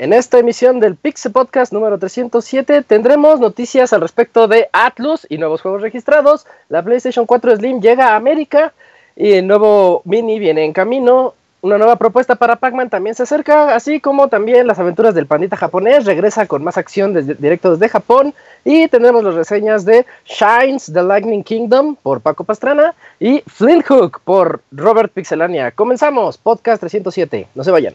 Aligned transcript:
En 0.00 0.12
esta 0.12 0.38
emisión 0.38 0.78
del 0.78 0.94
Pixel 0.94 1.32
Podcast 1.32 1.72
número 1.72 1.98
307 1.98 2.82
tendremos 2.82 3.40
noticias 3.40 3.92
al 3.92 4.00
respecto 4.00 4.46
de 4.46 4.68
Atlus 4.72 5.26
y 5.28 5.38
nuevos 5.38 5.60
juegos 5.60 5.82
registrados. 5.82 6.46
La 6.68 6.84
PlayStation 6.84 7.26
4 7.26 7.56
Slim 7.56 7.80
llega 7.80 8.10
a 8.10 8.16
América 8.16 8.72
y 9.16 9.32
el 9.32 9.48
nuevo 9.48 10.02
Mini 10.04 10.38
viene 10.38 10.64
en 10.64 10.72
camino. 10.72 11.34
Una 11.60 11.76
nueva 11.76 11.96
propuesta 11.96 12.36
para 12.36 12.54
Pac-Man 12.54 12.88
también 12.88 13.16
se 13.16 13.24
acerca, 13.24 13.74
así 13.74 13.98
como 14.00 14.28
también 14.28 14.68
las 14.68 14.78
aventuras 14.78 15.12
del 15.12 15.26
pandita 15.26 15.56
japonés 15.56 16.04
regresa 16.04 16.46
con 16.46 16.62
más 16.62 16.78
acción 16.78 17.12
desde, 17.12 17.34
directo 17.34 17.72
desde 17.72 17.88
Japón. 17.88 18.32
Y 18.64 18.86
tendremos 18.86 19.24
las 19.24 19.34
reseñas 19.34 19.84
de 19.84 20.06
Shines 20.24 20.92
The 20.92 21.02
Lightning 21.02 21.42
Kingdom 21.42 21.96
por 21.96 22.20
Paco 22.20 22.44
Pastrana 22.44 22.94
y 23.18 23.42
Flint 23.48 23.84
Hook 23.86 24.20
por 24.24 24.60
Robert 24.70 25.12
Pixelania. 25.12 25.72
Comenzamos, 25.72 26.38
podcast 26.38 26.80
307. 26.80 27.48
No 27.56 27.64
se 27.64 27.72
vayan. 27.72 27.94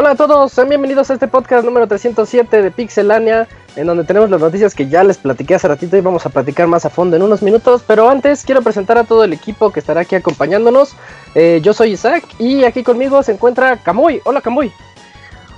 Hola 0.00 0.12
a 0.12 0.14
todos, 0.14 0.52
sean 0.52 0.70
bienvenidos 0.70 1.10
a 1.10 1.12
este 1.12 1.28
podcast 1.28 1.62
número 1.62 1.86
307 1.86 2.62
de 2.62 2.70
Pixelania, 2.70 3.46
en 3.76 3.86
donde 3.86 4.04
tenemos 4.04 4.30
las 4.30 4.40
noticias 4.40 4.74
que 4.74 4.88
ya 4.88 5.04
les 5.04 5.18
platiqué 5.18 5.56
hace 5.56 5.68
ratito 5.68 5.94
y 5.94 6.00
vamos 6.00 6.24
a 6.24 6.30
platicar 6.30 6.66
más 6.68 6.86
a 6.86 6.88
fondo 6.88 7.16
en 7.16 7.22
unos 7.22 7.42
minutos. 7.42 7.84
Pero 7.86 8.08
antes 8.08 8.42
quiero 8.46 8.62
presentar 8.62 8.96
a 8.96 9.04
todo 9.04 9.24
el 9.24 9.34
equipo 9.34 9.70
que 9.70 9.80
estará 9.80 10.00
aquí 10.00 10.14
acompañándonos. 10.14 10.96
Eh, 11.34 11.60
yo 11.62 11.74
soy 11.74 11.90
Isaac 11.90 12.24
y 12.38 12.64
aquí 12.64 12.82
conmigo 12.82 13.22
se 13.22 13.32
encuentra 13.32 13.76
Camuy. 13.76 14.22
Hola 14.24 14.40
Camuy. 14.40 14.72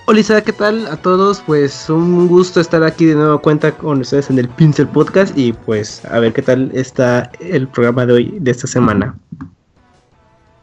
Hola 0.06 0.18
Isaac, 0.18 0.42
¿qué 0.42 0.52
tal 0.52 0.88
a 0.88 0.96
todos? 0.96 1.40
Pues 1.46 1.88
un 1.88 2.26
gusto 2.26 2.60
estar 2.60 2.82
aquí 2.82 3.04
de 3.04 3.14
nuevo 3.14 3.40
cuenta 3.40 3.70
con 3.70 4.00
ustedes 4.00 4.28
en 4.28 4.40
el 4.40 4.48
Pincel 4.48 4.88
Podcast 4.88 5.38
y 5.38 5.52
pues 5.52 6.04
a 6.06 6.18
ver 6.18 6.32
qué 6.32 6.42
tal 6.42 6.72
está 6.74 7.30
el 7.38 7.68
programa 7.68 8.06
de 8.06 8.12
hoy, 8.14 8.38
de 8.40 8.50
esta 8.50 8.66
semana. 8.66 9.14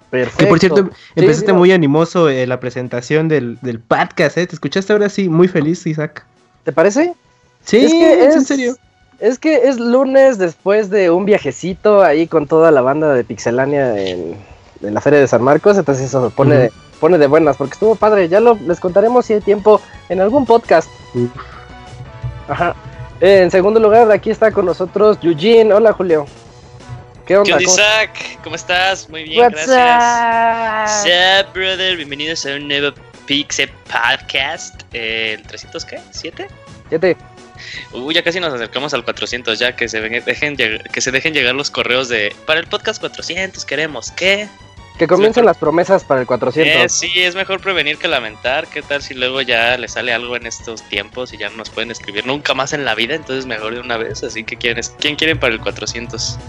Perfecto. 0.10 0.38
Que 0.44 0.46
por 0.48 0.60
cierto, 0.60 0.84
Sí, 0.86 0.92
empezaste 1.22 1.54
muy 1.54 1.72
animoso 1.72 2.30
eh, 2.30 2.48
la 2.48 2.60
presentación 2.60 3.28
del, 3.28 3.58
del 3.62 3.80
podcast, 3.80 4.38
¿eh? 4.38 4.48
¿Te 4.48 4.56
escuchaste 4.56 4.92
ahora 4.94 5.08
sí? 5.10 5.30
Muy 5.30 5.48
feliz, 5.48 5.86
Isaac. 5.86 6.26
¿Te 6.64 6.72
parece? 6.72 7.14
Sí, 7.64 7.78
Es 7.86 7.92
que 7.92 8.24
es, 8.26 8.34
en 8.36 8.42
es- 8.42 8.48
serio. 8.48 8.76
Es 9.20 9.38
que 9.38 9.68
es 9.68 9.78
lunes 9.80 10.38
después 10.38 10.90
de 10.90 11.10
un 11.12 11.26
viajecito 11.26 12.02
ahí 12.02 12.26
con 12.26 12.48
toda 12.48 12.72
la 12.72 12.80
banda 12.82 13.14
de 13.14 13.24
Pixelania 13.26 13.98
en, 14.02 14.36
en 14.82 14.94
la 14.94 15.02
Feria 15.02 15.20
de 15.20 15.28
San 15.28 15.44
Marcos, 15.44 15.78
entonces 15.78 16.06
eso 16.06 16.30
pone, 16.34 16.72
pone 17.02 17.18
de 17.18 17.28
buenas, 17.28 17.58
porque 17.58 17.74
estuvo 17.74 17.96
padre, 17.96 18.30
ya 18.30 18.40
lo, 18.40 18.56
les 18.66 18.80
contaremos 18.80 19.26
si 19.26 19.34
hay 19.34 19.42
tiempo 19.42 19.82
en 20.08 20.22
algún 20.22 20.46
podcast. 20.46 20.90
Ajá. 22.48 22.76
En 23.20 23.52
segundo 23.52 23.80
lugar, 23.82 24.10
aquí 24.10 24.30
está 24.30 24.52
con 24.52 24.66
nosotros 24.66 25.18
Eugene. 25.22 25.74
Hola 25.74 25.92
Julio. 25.92 26.26
¿Qué 27.30 27.36
¿Qué 27.36 27.38
onda? 27.38 27.58
onda, 27.58 27.66
¿Cómo- 27.66 27.74
Isaac? 27.78 28.40
¿Cómo 28.44 28.56
estás? 28.56 29.08
Muy 29.08 29.24
bien, 29.24 29.40
What's 29.42 29.68
gracias. 29.68 31.06
up? 31.06 31.46
Sup, 31.46 31.54
brother? 31.54 31.96
Bienvenidos 31.96 32.44
a 32.48 32.56
un 32.56 32.68
nuevo 32.68 32.92
Pixel 33.28 33.70
Podcast. 33.70 34.82
Eh, 34.94 35.36
¿El 35.38 35.44
300 35.44 35.86
qué? 35.86 35.98
¿7? 36.12 36.48
Siete. 36.90 37.16
Uy, 37.94 38.16
ya 38.16 38.24
casi 38.24 38.40
nos 38.40 38.52
acercamos 38.52 38.96
al 38.96 39.04
400, 39.04 39.60
ya 39.60 39.76
que 39.76 39.88
se, 39.88 40.00
ven- 40.00 40.24
dejen, 40.26 40.58
que 40.58 41.02
se 41.02 41.12
dejen 41.12 41.36
llegar 41.36 41.54
los 41.54 41.70
correos 41.70 42.10
de... 42.10 42.36
Para 42.48 42.62
el 42.62 42.66
podcast 42.66 43.00
400 43.00 43.64
queremos, 43.64 44.10
¿qué? 44.10 44.48
Que 44.98 45.06
comiencen 45.06 45.46
las 45.46 45.58
promesas 45.58 46.04
para 46.04 46.22
el 46.22 46.26
400. 46.26 46.84
Eh, 46.84 46.90
sí, 46.90 47.12
es 47.22 47.36
mejor 47.36 47.62
prevenir 47.62 48.00
que 48.00 48.08
lamentar. 48.08 48.66
¿Qué 48.66 48.82
tal 48.82 49.04
si 49.04 49.14
luego 49.14 49.42
ya 49.42 49.78
le 49.78 49.88
sale 49.88 50.14
algo 50.14 50.36
en 50.36 50.48
estos 50.48 50.82
tiempos 50.90 51.32
y 51.32 51.38
ya 51.38 51.50
no 51.52 51.58
nos 51.58 51.70
pueden 51.70 51.92
escribir 51.92 52.26
nunca 52.26 52.56
más 52.56 52.74
en 52.74 52.86
la 52.86 52.96
vida? 52.96 53.14
Entonces 53.14 53.46
mejor 53.46 53.76
de 53.76 53.82
una 53.82 53.98
vez. 53.98 54.24
Así 54.24 54.44
que 54.44 54.58
¿quién, 54.58 54.80
es- 54.80 54.96
¿quién 55.00 55.16
quieren 55.16 55.40
para 55.40 55.54
el 55.54 55.60
400? 55.62 56.40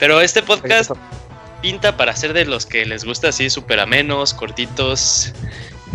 Pero 0.00 0.20
este 0.20 0.42
podcast 0.42 0.90
pinta 1.62 1.96
para 1.96 2.16
ser 2.16 2.32
de 2.32 2.46
los 2.46 2.66
que 2.66 2.84
les 2.86 3.04
gusta 3.04 3.28
así 3.28 3.50
súper 3.50 3.78
amenos, 3.80 4.32
cortitos, 4.34 5.32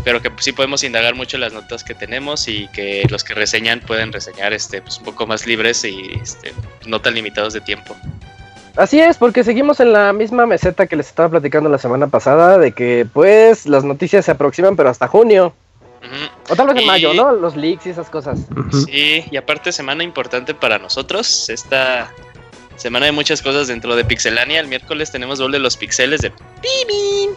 pero 0.04 0.22
que 0.22 0.32
sí 0.40 0.52
podemos 0.52 0.84
indagar 0.84 1.16
mucho 1.16 1.38
las 1.40 1.52
notas 1.54 1.84
que 1.84 1.96
tenemos 1.96 2.48
y 2.48 2.68
que 2.68 3.04
los 3.10 3.24
que 3.24 3.34
reseñan 3.34 3.80
pueden 3.82 4.14
reseñar 4.14 4.54
este 4.54 4.82
pues, 4.82 5.00
un 5.00 5.06
poco 5.06 5.26
más 5.26 5.48
libres 5.48 5.84
y 5.84 6.12
este, 6.22 6.54
no 6.86 7.02
tan 7.02 7.16
limitados 7.16 7.54
de 7.54 7.62
tiempo. 7.62 7.96
Así 8.76 9.00
es, 9.00 9.18
porque 9.18 9.44
seguimos 9.44 9.80
en 9.80 9.94
la 9.94 10.12
misma 10.14 10.46
meseta 10.46 10.86
que 10.86 10.98
les 10.98 11.08
estaba 11.08 11.30
platicando 11.30 11.70
la 11.70 11.78
semana 11.78 12.08
pasada, 12.08 12.58
de 12.60 12.74
que 12.74 13.08
pues 13.12 13.66
las 13.66 13.84
noticias 13.86 14.26
se 14.26 14.32
aproximan, 14.32 14.76
pero 14.76 14.90
hasta 14.90 15.08
junio. 15.08 15.54
O 16.50 16.56
tal 16.56 16.68
vez 16.68 16.76
en 16.76 16.84
Y- 16.84 16.86
mayo, 16.86 17.14
¿no? 17.16 17.32
Los 17.32 17.56
leaks 17.56 17.88
y 17.88 17.90
esas 17.90 18.10
cosas. 18.10 18.40
Sí, 18.86 19.26
y 19.32 19.38
aparte 19.38 19.72
semana 19.72 20.04
importante 20.04 20.54
para 20.54 20.78
nosotros, 20.78 21.50
esta 21.50 22.12
semana 22.78 23.06
de 23.08 23.12
muchas 23.12 23.42
cosas 23.42 23.68
dentro 23.68 23.96
de 23.96 24.04
Pixelania. 24.06 24.60
El 24.60 24.68
miércoles 24.68 25.12
tenemos 25.12 25.40
doble 25.40 25.60
los 25.60 25.78
pixeles 25.78 26.22
de 26.22 26.32
Pimin. 26.32 27.32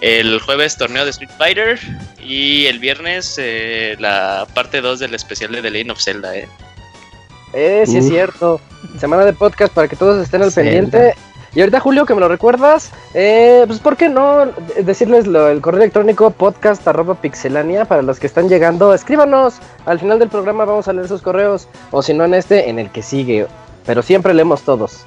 El 0.00 0.40
jueves 0.40 0.76
torneo 0.76 1.04
de 1.04 1.10
Street 1.10 1.30
Fighter 1.36 1.78
y 2.22 2.66
el 2.66 2.78
viernes 2.78 3.34
eh, 3.38 3.96
la 3.98 4.46
parte 4.54 4.80
2 4.80 5.00
del 5.00 5.14
especial 5.14 5.50
de 5.52 5.60
The 5.62 5.70
Legend 5.70 5.90
of 5.90 6.00
Zelda. 6.00 6.36
Eh. 6.36 6.48
Eh, 7.52 7.84
sí 7.86 7.98
es 7.98 8.08
cierto. 8.08 8.60
Semana 9.00 9.24
de 9.24 9.32
podcast 9.32 9.72
para 9.72 9.88
que 9.88 9.96
todos 9.96 10.22
estén 10.22 10.42
al 10.42 10.52
Zelda. 10.52 10.70
pendiente. 10.70 11.14
Y 11.54 11.60
ahorita, 11.60 11.80
Julio, 11.80 12.04
que 12.06 12.14
me 12.14 12.20
lo 12.20 12.28
recuerdas, 12.28 12.90
eh, 13.14 13.64
pues, 13.66 13.80
¿por 13.80 13.96
qué 13.96 14.08
no 14.10 14.52
decirles 14.82 15.26
lo- 15.26 15.48
el 15.48 15.60
correo 15.62 15.80
electrónico 15.80 16.30
podcast 16.30 16.86
arroba 16.86 17.14
pixelania 17.20 17.86
para 17.86 18.02
los 18.02 18.20
que 18.20 18.26
están 18.28 18.48
llegando? 18.48 18.92
Escríbanos. 18.94 19.54
Al 19.86 19.98
final 19.98 20.18
del 20.20 20.28
programa 20.28 20.66
vamos 20.66 20.86
a 20.86 20.92
leer 20.92 21.08
sus 21.08 21.22
correos. 21.22 21.66
O 21.90 22.02
si 22.02 22.12
no, 22.14 22.24
en 22.26 22.34
este, 22.34 22.68
en 22.68 22.78
el 22.78 22.90
que 22.90 23.02
sigue. 23.02 23.46
Pero 23.88 24.02
siempre 24.02 24.34
leemos 24.34 24.60
todos. 24.64 25.06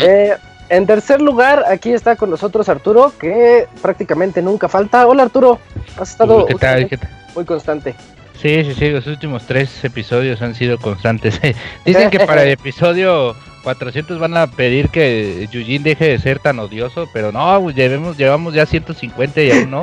Eh, 0.00 0.34
en 0.70 0.86
tercer 0.86 1.20
lugar, 1.20 1.64
aquí 1.70 1.92
está 1.92 2.16
con 2.16 2.30
nosotros 2.30 2.66
Arturo, 2.70 3.12
que 3.20 3.66
prácticamente 3.82 4.40
nunca 4.40 4.70
falta. 4.70 5.06
Hola, 5.06 5.24
Arturo. 5.24 5.58
Has 6.00 6.12
estado 6.12 6.46
¿Qué 6.46 6.54
tal? 6.54 6.88
¿Qué 6.88 6.96
tal? 6.96 7.10
muy 7.34 7.44
constante. 7.44 7.94
Sí, 8.40 8.64
sí, 8.64 8.74
sí, 8.74 8.88
los 8.88 9.06
últimos 9.06 9.42
tres 9.46 9.84
episodios 9.84 10.40
han 10.40 10.54
sido 10.54 10.78
constantes. 10.78 11.38
Dicen 11.84 12.08
que 12.08 12.20
para 12.20 12.42
el 12.44 12.48
episodio 12.52 13.36
400 13.64 14.18
van 14.18 14.34
a 14.34 14.46
pedir 14.46 14.88
que 14.88 15.46
Yujin 15.52 15.82
deje 15.82 16.08
de 16.08 16.18
ser 16.18 16.38
tan 16.38 16.58
odioso, 16.58 17.10
pero 17.12 17.32
no, 17.32 17.60
pues, 17.60 17.76
llevemos, 17.76 18.16
llevamos 18.16 18.54
ya 18.54 18.64
150 18.64 19.42
y 19.42 19.50
aún 19.50 19.70
no. 19.70 19.82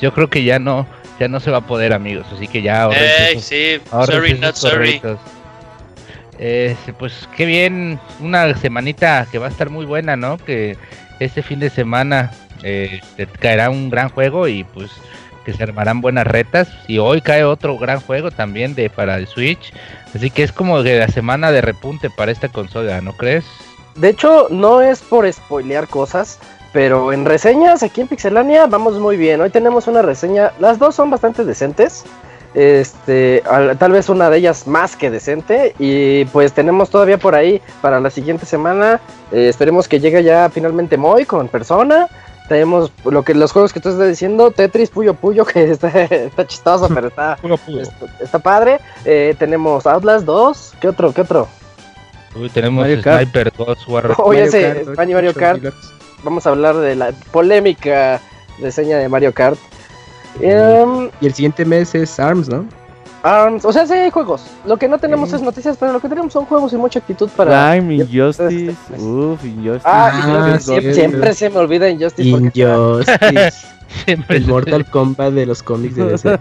Yo 0.00 0.14
creo 0.14 0.30
que 0.30 0.44
ya 0.44 0.60
no, 0.60 0.86
ya 1.18 1.26
no 1.26 1.40
se 1.40 1.50
va 1.50 1.58
a 1.58 1.66
poder, 1.66 1.92
amigos, 1.92 2.26
así 2.32 2.46
que 2.46 2.62
ya 2.62 2.84
ahorrense 2.84 3.24
Ey, 3.26 3.32
esos- 3.32 3.44
sí, 3.44 3.80
ahorrense 3.90 4.14
sorry, 4.28 4.38
not 4.38 4.54
sorry. 4.54 5.00
correitos. 5.00 5.18
Eh, 6.38 6.76
pues 6.98 7.28
qué 7.36 7.44
bien, 7.44 8.00
una 8.20 8.54
semanita 8.56 9.26
que 9.30 9.38
va 9.38 9.46
a 9.46 9.50
estar 9.50 9.70
muy 9.70 9.84
buena, 9.84 10.16
¿no? 10.16 10.38
Que 10.38 10.76
este 11.20 11.42
fin 11.42 11.60
de 11.60 11.70
semana 11.70 12.32
eh, 12.62 13.00
caerá 13.38 13.70
un 13.70 13.90
gran 13.90 14.08
juego 14.08 14.48
y 14.48 14.64
pues 14.64 14.90
que 15.44 15.52
se 15.52 15.62
armarán 15.62 16.00
buenas 16.00 16.26
retas. 16.26 16.68
Y 16.88 16.98
hoy 16.98 17.20
cae 17.20 17.44
otro 17.44 17.76
gran 17.78 18.00
juego 18.00 18.30
también 18.30 18.74
de 18.74 18.90
para 18.90 19.16
el 19.16 19.26
Switch. 19.26 19.72
Así 20.14 20.30
que 20.30 20.42
es 20.42 20.52
como 20.52 20.82
de 20.82 20.98
la 20.98 21.08
semana 21.08 21.50
de 21.50 21.60
repunte 21.60 22.10
para 22.10 22.32
esta 22.32 22.48
consola, 22.48 23.00
¿no 23.00 23.12
crees? 23.16 23.44
De 23.96 24.08
hecho, 24.08 24.46
no 24.50 24.80
es 24.80 25.00
por 25.00 25.30
spoilear 25.30 25.86
cosas, 25.88 26.38
Pero 26.72 27.12
en 27.12 27.26
reseñas 27.26 27.82
aquí 27.82 28.00
en 28.00 28.08
Pixelania 28.08 28.66
vamos 28.66 28.98
muy 28.98 29.18
bien. 29.18 29.42
Hoy 29.42 29.50
tenemos 29.50 29.86
una 29.88 30.00
reseña, 30.00 30.52
las 30.58 30.78
dos 30.78 30.94
son 30.94 31.10
bastante 31.10 31.44
decentes. 31.44 32.04
Este, 32.54 33.42
tal 33.78 33.92
vez 33.92 34.08
una 34.08 34.28
de 34.28 34.38
ellas 34.38 34.66
más 34.66 34.96
que 34.96 35.10
decente. 35.10 35.74
Y 35.78 36.24
pues 36.26 36.52
tenemos 36.52 36.90
todavía 36.90 37.18
por 37.18 37.34
ahí 37.34 37.60
para 37.80 38.00
la 38.00 38.10
siguiente 38.10 38.46
semana. 38.46 39.00
Eh, 39.30 39.48
esperemos 39.48 39.88
que 39.88 40.00
llegue 40.00 40.22
ya 40.22 40.50
finalmente 40.50 40.96
Moy 40.96 41.24
con 41.24 41.48
persona. 41.48 42.08
Tenemos 42.48 42.92
lo 43.04 43.22
que 43.22 43.34
los 43.34 43.52
juegos 43.52 43.72
que 43.72 43.80
tú 43.80 43.88
estás 43.88 44.08
diciendo, 44.08 44.50
Tetris, 44.50 44.90
Puyo 44.90 45.14
Puyo, 45.14 45.44
que 45.46 45.70
está, 45.70 45.88
está 46.02 46.46
chistoso, 46.46 46.88
pero 46.92 47.08
está, 47.08 47.38
está, 48.20 48.38
padre. 48.38 48.80
Eh, 49.04 49.34
tenemos 49.38 49.86
Outlast 49.86 50.26
2, 50.26 50.74
¿qué 50.80 50.88
otro? 50.88 51.12
¿Qué 51.14 51.22
otro? 51.22 51.48
Uy, 52.34 52.48
tenemos 52.48 52.86
Sniper 52.86 53.52
2, 53.56 53.88
Warrior. 53.88 54.16
Oye, 54.18 54.44
ese 54.44 54.84
Mario 54.96 55.34
Kart. 55.34 55.62
Vamos 56.24 56.46
a 56.46 56.50
hablar 56.50 56.76
de 56.76 56.94
la 56.94 57.12
polémica 57.30 58.20
reseña 58.60 58.98
de 58.98 59.08
Mario 59.08 59.32
Kart. 59.32 59.58
Em, 60.40 61.10
y 61.20 61.26
el 61.26 61.34
siguiente 61.34 61.64
mes 61.64 61.94
es 61.94 62.18
ARMS, 62.18 62.48
¿no? 62.48 62.64
ARMS, 63.22 63.64
o 63.64 63.72
sea, 63.72 63.86
sí 63.86 63.92
hay 63.92 64.10
juegos. 64.10 64.44
Lo 64.66 64.76
que 64.76 64.88
no 64.88 64.98
tenemos 64.98 65.32
es 65.32 65.42
noticias, 65.42 65.76
pero 65.78 65.92
lo 65.92 66.00
que 66.00 66.08
tenemos 66.08 66.32
son 66.32 66.44
juegos 66.44 66.72
y 66.72 66.76
mucha 66.76 66.98
actitud 66.98 67.28
para. 67.36 67.74
Time, 67.74 67.94
Injustice. 67.94 68.74
Uf, 68.98 69.44
Injustice. 69.44 69.82
Ah, 69.84 70.58
siempre, 70.60 71.34
se 71.34 71.50
me 71.50 71.58
olvida 71.58 71.88
Injustice. 71.88 72.28
Injustice. 72.28 73.72
el 74.28 74.46
Mortal 74.46 74.86
Kombat 74.86 75.32
de 75.32 75.46
los 75.46 75.62
cómics 75.62 75.96
de 75.96 76.04
DC. 76.06 76.38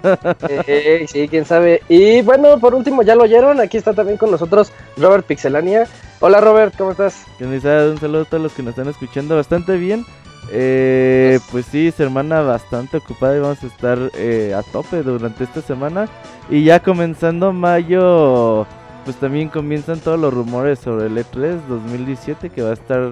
Eh, 0.68 1.06
sí, 1.08 1.28
quién 1.28 1.46
sabe. 1.46 1.82
Y 1.90 2.22
bueno, 2.22 2.60
por 2.60 2.74
último, 2.74 3.04
ya 3.04 3.16
lo 3.16 3.24
oyeron. 3.24 3.60
Aquí 3.60 3.78
está 3.78 3.94
también 3.94 4.18
con 4.18 4.32
nosotros 4.32 4.72
Robert 4.98 5.26
Pixelania. 5.26 5.88
Hola, 6.20 6.42
Robert, 6.42 6.74
¿cómo 6.78 6.92
estás? 6.92 7.26
Un 7.40 7.60
saludo 8.00 8.22
a 8.22 8.26
todos 8.26 8.44
los 8.44 8.54
que 8.54 8.64
nos 8.64 8.72
están 8.72 8.88
escuchando 8.88 9.36
bastante 9.36 9.76
bien. 9.78 10.06
Eh, 10.54 11.40
pues 11.50 11.66
sí, 11.66 11.92
semana 11.92 12.42
bastante 12.42 12.98
ocupada 12.98 13.38
y 13.38 13.40
vamos 13.40 13.64
a 13.64 13.68
estar 13.68 13.98
eh, 14.16 14.54
a 14.54 14.62
tope 14.64 15.02
durante 15.02 15.46
esta 15.46 15.62
semana. 15.62 16.08
Y 16.50 16.66
ya 16.66 16.82
comenzando 16.82 17.54
mayo, 17.54 18.68
pues 19.06 19.16
también 19.16 19.48
comienzan 19.48 20.00
todos 20.00 20.20
los 20.20 20.34
rumores 20.34 20.80
sobre 20.80 21.06
el 21.06 21.18
E3 21.18 21.62
2017 21.70 22.50
que 22.50 22.62
va 22.62 22.72
a 22.72 22.74
estar, 22.74 23.12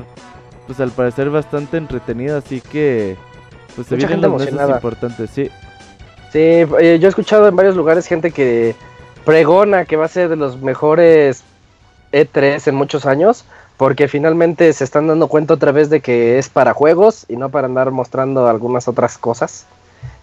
pues 0.68 0.82
al 0.82 0.92
parecer 0.92 1.30
bastante 1.30 1.78
entretenido. 1.78 2.38
Así 2.38 2.60
que, 2.60 3.16
pues 3.76 3.88
se 3.88 3.96
vienen 3.96 4.22
los 4.22 4.34
meses 4.34 4.54
importantes, 4.54 5.30
sí. 5.30 5.50
Sí, 6.34 6.40
eh, 6.40 6.98
yo 7.00 7.08
he 7.08 7.10
escuchado 7.10 7.48
en 7.48 7.56
varios 7.56 7.76
lugares 7.76 8.06
gente 8.06 8.32
que 8.32 8.76
pregona 9.24 9.86
que 9.86 9.96
va 9.96 10.06
a 10.06 10.10
ser 10.10 10.28
de 10.28 10.36
los 10.36 10.62
mejores 10.62 11.44
E3 12.12 12.68
en 12.68 12.76
muchos 12.76 13.06
años 13.06 13.46
porque 13.80 14.10
finalmente 14.10 14.74
se 14.74 14.84
están 14.84 15.08
dando 15.08 15.30
cuenta 15.30 15.54
otra 15.54 15.72
vez 15.72 15.90
de 15.90 16.02
que 16.02 16.38
es 16.38 16.50
para 16.50 16.74
juegos 16.74 17.26
y 17.30 17.38
no 17.38 17.48
para 17.48 17.66
andar 17.66 17.92
mostrando 17.92 18.46
algunas 18.50 18.90
otras 18.90 19.18
cosas. 19.18 19.66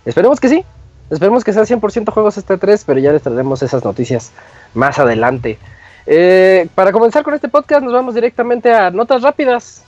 Esperemos 0.04 0.40
que 0.40 0.50
sí, 0.50 0.62
esperemos 1.08 1.42
que 1.42 1.54
sea 1.54 1.62
100% 1.62 2.10
juegos 2.10 2.36
este 2.36 2.58
3, 2.58 2.84
pero 2.84 3.00
ya 3.00 3.12
les 3.12 3.22
traeremos 3.22 3.62
esas 3.62 3.82
noticias 3.82 4.30
más 4.74 4.98
adelante. 4.98 5.58
Eh, 6.04 6.68
para 6.74 6.92
comenzar 6.92 7.22
con 7.22 7.32
este 7.32 7.48
podcast 7.48 7.82
nos 7.82 7.94
vamos 7.94 8.14
directamente 8.14 8.70
a 8.74 8.90
notas 8.90 9.22
rápidas. 9.22 9.82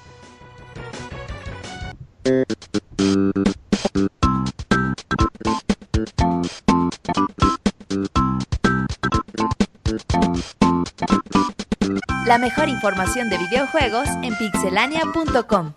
La 12.27 12.39
mejor 12.39 12.69
información 12.69 13.29
de 13.29 13.39
videojuegos 13.39 14.09
en 14.23 14.37
pixelania.com. 14.37 15.73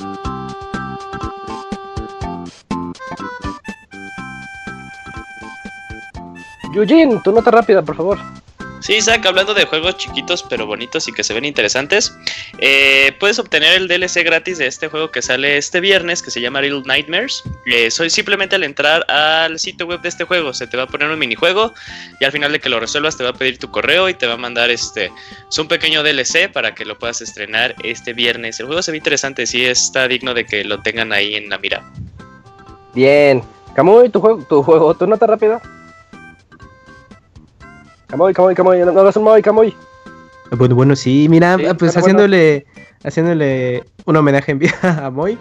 Eugene, 6.73 7.19
tu 7.23 7.31
nota 7.31 7.51
rápida, 7.51 7.81
por 7.81 7.95
favor. 7.95 8.40
Sí, 8.81 8.95
Isaac, 8.95 9.23
hablando 9.27 9.53
de 9.53 9.65
juegos 9.65 9.97
chiquitos 9.97 10.41
pero 10.41 10.65
bonitos 10.65 11.07
y 11.07 11.11
que 11.11 11.23
se 11.23 11.35
ven 11.35 11.45
interesantes, 11.45 12.17
eh, 12.57 13.15
puedes 13.19 13.37
obtener 13.37 13.73
el 13.73 13.87
DLC 13.87 14.23
gratis 14.23 14.57
de 14.57 14.65
este 14.65 14.87
juego 14.87 15.11
que 15.11 15.21
sale 15.21 15.57
este 15.57 15.79
viernes, 15.79 16.23
que 16.23 16.31
se 16.31 16.41
llama 16.41 16.61
Little 16.61 16.81
Nightmares. 16.85 17.43
Eh, 17.67 17.91
soy 17.91 18.09
simplemente 18.09 18.55
al 18.55 18.63
entrar 18.63 19.05
al 19.07 19.59
sitio 19.59 19.85
web 19.85 20.01
de 20.01 20.09
este 20.09 20.23
juego, 20.23 20.51
se 20.51 20.65
te 20.65 20.77
va 20.77 20.83
a 20.83 20.87
poner 20.87 21.09
un 21.09 21.19
minijuego 21.19 21.73
y 22.19 22.25
al 22.25 22.31
final 22.31 22.51
de 22.51 22.59
que 22.59 22.69
lo 22.69 22.79
resuelvas 22.79 23.15
te 23.15 23.23
va 23.23 23.29
a 23.29 23.33
pedir 23.33 23.59
tu 23.59 23.69
correo 23.69 24.09
y 24.09 24.15
te 24.15 24.25
va 24.25 24.33
a 24.33 24.37
mandar 24.37 24.71
este 24.71 25.11
es 25.47 25.59
un 25.59 25.67
pequeño 25.67 26.01
DLC 26.01 26.51
para 26.51 26.73
que 26.73 26.83
lo 26.83 26.97
puedas 26.97 27.21
estrenar 27.21 27.75
este 27.83 28.13
viernes. 28.13 28.59
El 28.59 28.65
juego 28.65 28.81
se 28.81 28.89
ve 28.89 28.97
interesante, 28.97 29.45
sí 29.45 29.63
está 29.63 30.07
digno 30.07 30.33
de 30.33 30.45
que 30.45 30.63
lo 30.63 30.81
tengan 30.81 31.13
ahí 31.13 31.35
en 31.35 31.49
la 31.49 31.59
mira. 31.59 31.83
Bien, 32.95 33.43
Camuy, 33.75 34.09
tu 34.09 34.19
juego, 34.19 34.43
tu 34.49 34.63
juego, 34.63 34.95
tu 34.95 35.05
nota 35.05 35.27
rápida. 35.27 35.61
Camoy, 38.11 38.33
Camoy, 38.33 38.55
Camoy, 38.55 38.79
no, 38.79 38.91
no, 38.91 39.09
un 39.15 39.23
Moy, 39.23 39.41
Camoy. 39.41 39.73
Bueno, 40.57 40.75
bueno, 40.75 40.97
sí, 40.97 41.27
mira, 41.29 41.57
pues 41.79 41.95
haciéndole, 41.95 42.65
haciéndole 43.05 43.85
un 44.05 44.17
homenaje 44.17 44.51
en 44.51 44.59
vida 44.59 44.75
a 45.05 45.09
Moy. 45.09 45.39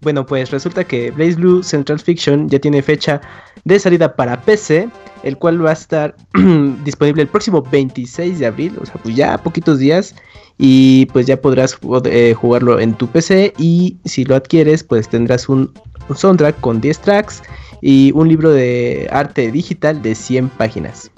Bueno, 0.00 0.26
pues 0.26 0.50
resulta 0.50 0.82
que 0.82 1.12
Blaze 1.12 1.36
Blue 1.36 1.62
Central 1.62 2.00
Fiction 2.00 2.48
ya 2.48 2.58
tiene 2.58 2.82
fecha 2.82 3.20
de 3.64 3.78
salida 3.78 4.16
para 4.16 4.40
PC, 4.40 4.88
el 5.22 5.36
cual 5.36 5.64
va 5.64 5.70
a 5.70 5.74
estar 5.74 6.16
disponible 6.84 7.22
el 7.22 7.28
próximo 7.28 7.62
26 7.62 8.40
de 8.40 8.46
abril, 8.46 8.76
o 8.80 8.86
sea, 8.86 8.96
pues 8.96 9.14
ya 9.14 9.38
poquitos 9.38 9.78
días, 9.78 10.16
y 10.58 11.06
pues 11.06 11.26
ya 11.26 11.40
podrás 11.40 11.78
eh, 12.04 12.34
jugarlo 12.34 12.80
en 12.80 12.94
tu 12.94 13.06
PC 13.06 13.52
y 13.58 13.96
si 14.04 14.24
lo 14.24 14.34
adquieres, 14.34 14.82
pues 14.82 15.08
tendrás 15.08 15.48
un, 15.48 15.72
un 16.08 16.16
soundtrack 16.16 16.60
con 16.60 16.80
10 16.80 16.98
tracks 16.98 17.42
y 17.80 18.10
un 18.12 18.28
libro 18.28 18.50
de 18.50 19.08
arte 19.12 19.52
digital 19.52 20.02
de 20.02 20.16
100 20.16 20.48
páginas. 20.48 21.12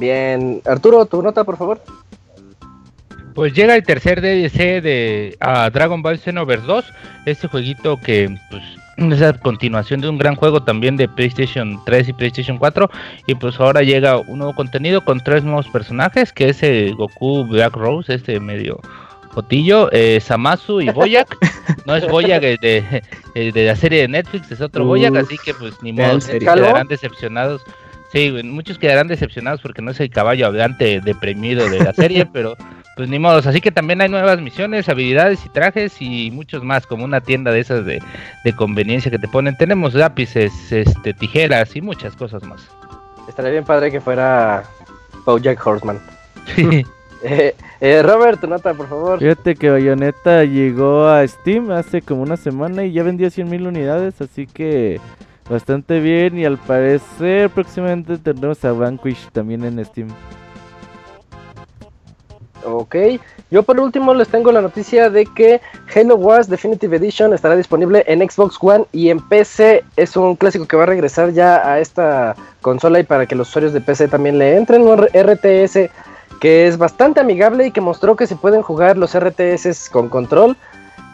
Bien, 0.00 0.62
Arturo, 0.64 1.04
tu 1.04 1.20
nota, 1.20 1.44
por 1.44 1.58
favor. 1.58 1.80
Pues 3.34 3.52
llega 3.52 3.76
el 3.76 3.84
tercer 3.84 4.22
DLC 4.22 4.82
de 4.82 5.36
Dragon 5.72 6.02
Ball 6.02 6.18
Xenoverse 6.18 6.66
2, 6.66 6.84
este 7.26 7.48
jueguito 7.48 7.98
que 7.98 8.34
pues 8.50 8.62
es 8.96 9.20
la 9.20 9.34
continuación 9.34 10.00
de 10.00 10.08
un 10.08 10.16
gran 10.16 10.36
juego 10.36 10.62
también 10.62 10.96
de 10.96 11.06
PlayStation 11.06 11.78
3 11.84 12.08
y 12.08 12.12
PlayStation 12.14 12.56
4 12.56 12.90
y 13.26 13.34
pues 13.34 13.60
ahora 13.60 13.82
llega 13.82 14.16
un 14.16 14.38
nuevo 14.38 14.54
contenido 14.54 15.04
con 15.04 15.20
tres 15.20 15.44
nuevos 15.44 15.68
personajes 15.68 16.32
que 16.32 16.48
es 16.48 16.62
el 16.62 16.94
Goku 16.94 17.44
Black 17.44 17.76
Rose, 17.76 18.14
este 18.14 18.40
medio 18.40 18.80
Jotillo, 19.34 19.90
eh, 19.92 20.18
Samasu 20.20 20.80
y 20.80 20.90
Boyak. 20.90 21.36
No 21.86 21.96
es 21.96 22.06
Boyak 22.06 22.42
de, 22.42 23.02
de, 23.34 23.64
la 23.64 23.74
serie 23.74 24.02
de 24.02 24.08
Netflix, 24.08 24.50
es 24.50 24.60
otro 24.60 24.84
Boyak, 24.84 25.16
así 25.16 25.38
que 25.38 25.54
pues 25.54 25.74
ni 25.82 25.92
modo, 25.92 26.20
se 26.20 26.38
quedarán 26.38 26.88
decepcionados 26.88 27.62
Sí, 28.12 28.32
muchos 28.42 28.78
quedarán 28.78 29.06
decepcionados 29.06 29.60
porque 29.60 29.82
no 29.82 29.92
es 29.92 30.00
el 30.00 30.10
caballo 30.10 30.46
hablante 30.46 31.00
deprimido 31.00 31.68
de 31.68 31.78
la 31.78 31.92
serie, 31.92 32.26
pero 32.32 32.56
pues 32.96 33.08
ni 33.08 33.18
modos. 33.18 33.46
Así 33.46 33.60
que 33.60 33.70
también 33.70 34.00
hay 34.00 34.08
nuevas 34.08 34.40
misiones, 34.40 34.88
habilidades 34.88 35.44
y 35.46 35.48
trajes 35.48 36.00
y 36.00 36.30
muchos 36.30 36.64
más, 36.64 36.86
como 36.86 37.04
una 37.04 37.20
tienda 37.20 37.52
de 37.52 37.60
esas 37.60 37.86
de, 37.86 38.02
conveniencia 38.56 39.10
que 39.10 39.18
te 39.18 39.28
ponen. 39.28 39.56
Tenemos 39.56 39.94
lápices, 39.94 40.52
este, 40.72 41.14
tijeras 41.14 41.76
y 41.76 41.80
muchas 41.80 42.16
cosas 42.16 42.42
más. 42.42 42.68
Estaría 43.28 43.52
bien 43.52 43.64
padre 43.64 43.92
que 43.92 44.00
fuera 44.00 44.64
Jack 45.40 45.64
Horseman. 45.66 46.00
Eh, 47.22 47.54
eh, 47.82 48.02
Robert, 48.02 48.40
tu 48.40 48.46
nota, 48.46 48.72
por 48.72 48.88
favor. 48.88 49.18
Fíjate 49.18 49.54
que 49.54 49.68
Bayonetta 49.68 50.42
llegó 50.44 51.06
a 51.06 51.28
Steam 51.28 51.70
hace 51.70 52.00
como 52.00 52.22
una 52.22 52.38
semana 52.38 52.84
y 52.84 52.92
ya 52.92 53.02
vendió 53.02 53.28
100 53.28 53.50
mil 53.50 53.66
unidades, 53.66 54.18
así 54.22 54.46
que 54.46 54.98
bastante 55.50 55.98
bien 55.98 56.38
y 56.38 56.44
al 56.44 56.56
parecer 56.56 57.50
próximamente 57.50 58.16
tendremos 58.16 58.64
a 58.64 58.72
Vanquish 58.72 59.28
también 59.32 59.64
en 59.64 59.84
Steam. 59.84 60.08
Ok, 62.64 62.94
yo 63.50 63.62
por 63.62 63.80
último 63.80 64.12
les 64.14 64.28
tengo 64.28 64.52
la 64.52 64.60
noticia 64.60 65.08
de 65.08 65.24
que 65.24 65.60
Halo 65.94 66.16
Wars 66.16 66.48
Definitive 66.48 66.96
Edition 66.96 67.32
estará 67.32 67.56
disponible 67.56 68.04
en 68.06 68.20
Xbox 68.20 68.58
One 68.60 68.84
y 68.92 69.08
en 69.08 69.18
PC. 69.18 69.82
Es 69.96 70.16
un 70.16 70.36
clásico 70.36 70.66
que 70.66 70.76
va 70.76 70.84
a 70.84 70.86
regresar 70.86 71.32
ya 71.32 71.66
a 71.66 71.80
esta 71.80 72.36
consola 72.60 73.00
y 73.00 73.04
para 73.04 73.26
que 73.26 73.34
los 73.34 73.48
usuarios 73.48 73.72
de 73.72 73.80
PC 73.80 74.08
también 74.08 74.38
le 74.38 74.56
entren. 74.56 74.82
Un 74.82 75.06
RTS 75.06 75.90
que 76.40 76.66
es 76.66 76.78
bastante 76.78 77.20
amigable 77.20 77.66
y 77.66 77.70
que 77.70 77.80
mostró 77.80 78.14
que 78.14 78.26
se 78.26 78.36
pueden 78.36 78.62
jugar 78.62 78.96
los 78.96 79.18
RTS 79.18 79.88
con 79.90 80.08
control. 80.08 80.56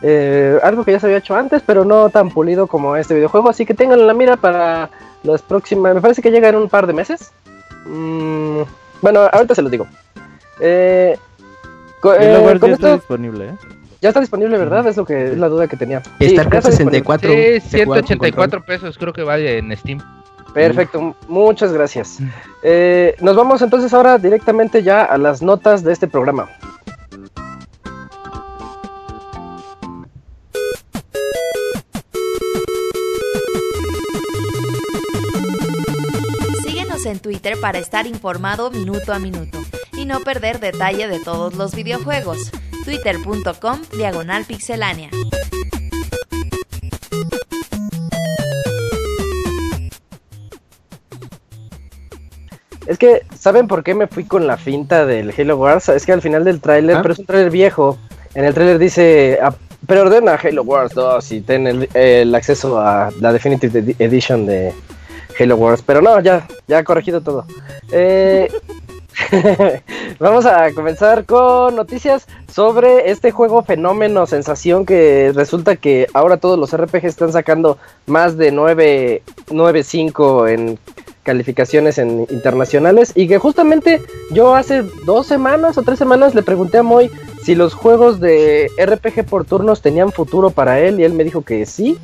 Eh, 0.09 0.61
algo 0.63 0.85
que 0.85 0.93
ya 0.93 1.01
se 1.01 1.07
había 1.07 1.19
hecho 1.19 1.35
antes, 1.35 1.63
pero 1.67 1.85
no 1.85 2.09
tan 2.11 2.31
pulido 2.31 2.69
como 2.69 2.95
este 2.95 3.15
videojuego. 3.15 3.51
Así 3.51 3.67
que 3.67 3.75
tengan 3.75 3.99
en 3.99 4.07
la 4.07 4.15
mira 4.15 4.37
para 4.37 4.89
las 5.25 5.43
próximas. 5.43 5.97
Me 5.97 6.01
parece 6.01 6.23
que 6.23 6.31
llega 6.31 6.49
en 6.49 6.55
un 6.55 6.69
par 6.69 6.87
de 6.87 6.93
meses. 6.93 7.33
Mm, 7.87 8.61
bueno, 9.03 9.29
ahorita 9.33 9.57
se 9.57 9.63
los 9.63 9.71
digo. 9.73 9.89
Eh, 10.61 11.19
eh 12.19 12.59
ya 12.61 12.73
está 12.73 12.95
disponible, 12.95 13.49
¿eh? 13.49 13.55
Ya 14.01 14.11
está 14.11 14.21
disponible, 14.21 14.57
¿verdad? 14.59 14.87
Es 14.87 14.97
lo 14.97 15.05
que 15.05 15.33
es 15.33 15.39
la 15.39 15.49
duda 15.49 15.67
que 15.67 15.77
tenía. 15.77 16.03
Está 16.21 16.45
sí, 16.61 16.71
64. 16.71 17.29
Sí, 17.29 17.61
184 17.61 18.65
pesos 18.65 18.97
creo 18.99 19.13
que 19.13 19.25
vale 19.25 19.59
en 19.59 19.77
Steam. 19.77 20.01
Perfecto, 20.55 21.17
muchas 21.27 21.73
gracias. 21.73 22.21
Mm. 22.21 22.29
Eh, 22.63 23.17
nos 23.21 23.35
vamos 23.35 23.61
entonces 23.61 23.93
ahora 23.93 24.19
directamente 24.19 24.85
ya 24.85 25.03
a 25.03 25.19
las 25.19 25.43
notas 25.43 25.83
de 25.83 25.93
este 25.93 26.07
programa. 26.07 26.49
Para 37.61 37.79
estar 37.79 38.07
informado 38.07 38.71
minuto 38.71 39.13
a 39.13 39.19
minuto 39.21 39.59
y 39.93 40.07
no 40.07 40.21
perder 40.21 40.59
detalle 40.59 41.07
de 41.07 41.21
todos 41.21 41.55
los 41.55 41.73
videojuegos. 41.75 42.51
Twitter.com 42.85 43.81
Diagonal 43.97 44.45
Pixelánea. 44.45 45.11
Es 52.87 52.99
que, 52.99 53.23
¿saben 53.37 53.67
por 53.67 53.83
qué 53.83 53.95
me 53.95 54.07
fui 54.07 54.25
con 54.25 54.47
la 54.47 54.57
finta 54.57 55.05
del 55.07 55.33
Halo 55.37 55.57
Wars? 55.57 55.89
Es 55.89 56.07
que 56.07 56.13
al 56.13 56.23
final 56.23 56.45
del 56.45 56.61
tráiler, 56.61 56.97
¿Ah? 56.97 57.03
pero 57.03 57.15
es 57.15 57.19
un 57.19 57.27
tráiler 57.27 57.51
viejo. 57.51 57.99
En 58.35 58.45
el 58.45 58.55
tráiler 58.55 58.79
dice, 58.79 59.39
"Ah, 59.43 59.55
preordena 59.87 60.35
Halo 60.35 60.63
Wars 60.63 60.95
2 60.95 61.33
y 61.33 61.41
ten 61.41 61.67
el, 61.67 61.89
el 61.95 62.33
acceso 62.35 62.79
a 62.79 63.11
la 63.21 63.33
Definitive 63.33 63.81
Edi- 63.83 63.97
Edition 63.99 64.47
de 64.47 64.73
Halo 65.39 65.57
Wars. 65.57 65.83
Pero 65.85 66.03
no, 66.03 66.21
ya, 66.21 66.47
ya 66.67 66.85
corregido 66.85 67.21
todo. 67.21 67.45
Eh, 67.91 68.49
Vamos 70.19 70.47
a 70.47 70.73
comenzar 70.73 71.25
con 71.25 71.75
noticias 71.75 72.27
sobre 72.53 73.11
este 73.11 73.31
juego 73.31 73.63
fenómeno, 73.63 74.27
sensación 74.27 74.87
que 74.87 75.33
resulta 75.35 75.77
que 75.77 76.07
ahora 76.13 76.37
todos 76.37 76.59
los 76.59 76.77
RPG 76.77 77.07
están 77.07 77.33
sacando 77.33 77.79
más 78.07 78.37
de 78.37 78.53
9, 78.53 79.23
9.5 79.49 80.51
en 80.51 80.79
calificaciones 81.23 81.99
en 81.99 82.27
internacionales 82.31 83.13
y 83.15 83.27
que 83.27 83.39
justamente 83.39 84.01
yo 84.31 84.55
hace 84.55 84.85
dos 85.05 85.27
semanas 85.27 85.77
o 85.77 85.83
tres 85.83 85.99
semanas 85.99 86.37
le 86.37 86.43
pregunté 86.45 86.79
a 86.79 86.83
Moy 86.85 87.11
si 87.43 87.57
los 87.57 87.75
juegos 87.75 88.21
de 88.21 88.71
RPG 88.79 89.25
por 89.25 89.45
turnos 89.45 89.83
tenían 89.83 90.13
futuro 90.13 90.51
para 90.51 90.79
él 90.79 91.01
y 91.01 91.05
él 91.05 91.15
me 91.15 91.25
dijo 91.25 91.43
que 91.43 91.67
sí 91.67 91.99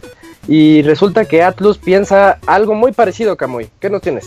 y 0.49 0.83
resulta 0.83 1.25
que 1.25 1.43
Atlus 1.43 1.79
piensa 1.79 2.39
algo 2.47 2.75
muy 2.75 2.93
parecido 2.93 3.37
Camoy. 3.37 3.69
¿Qué 3.81 3.91
nos 3.91 4.03
tienes? 4.03 4.27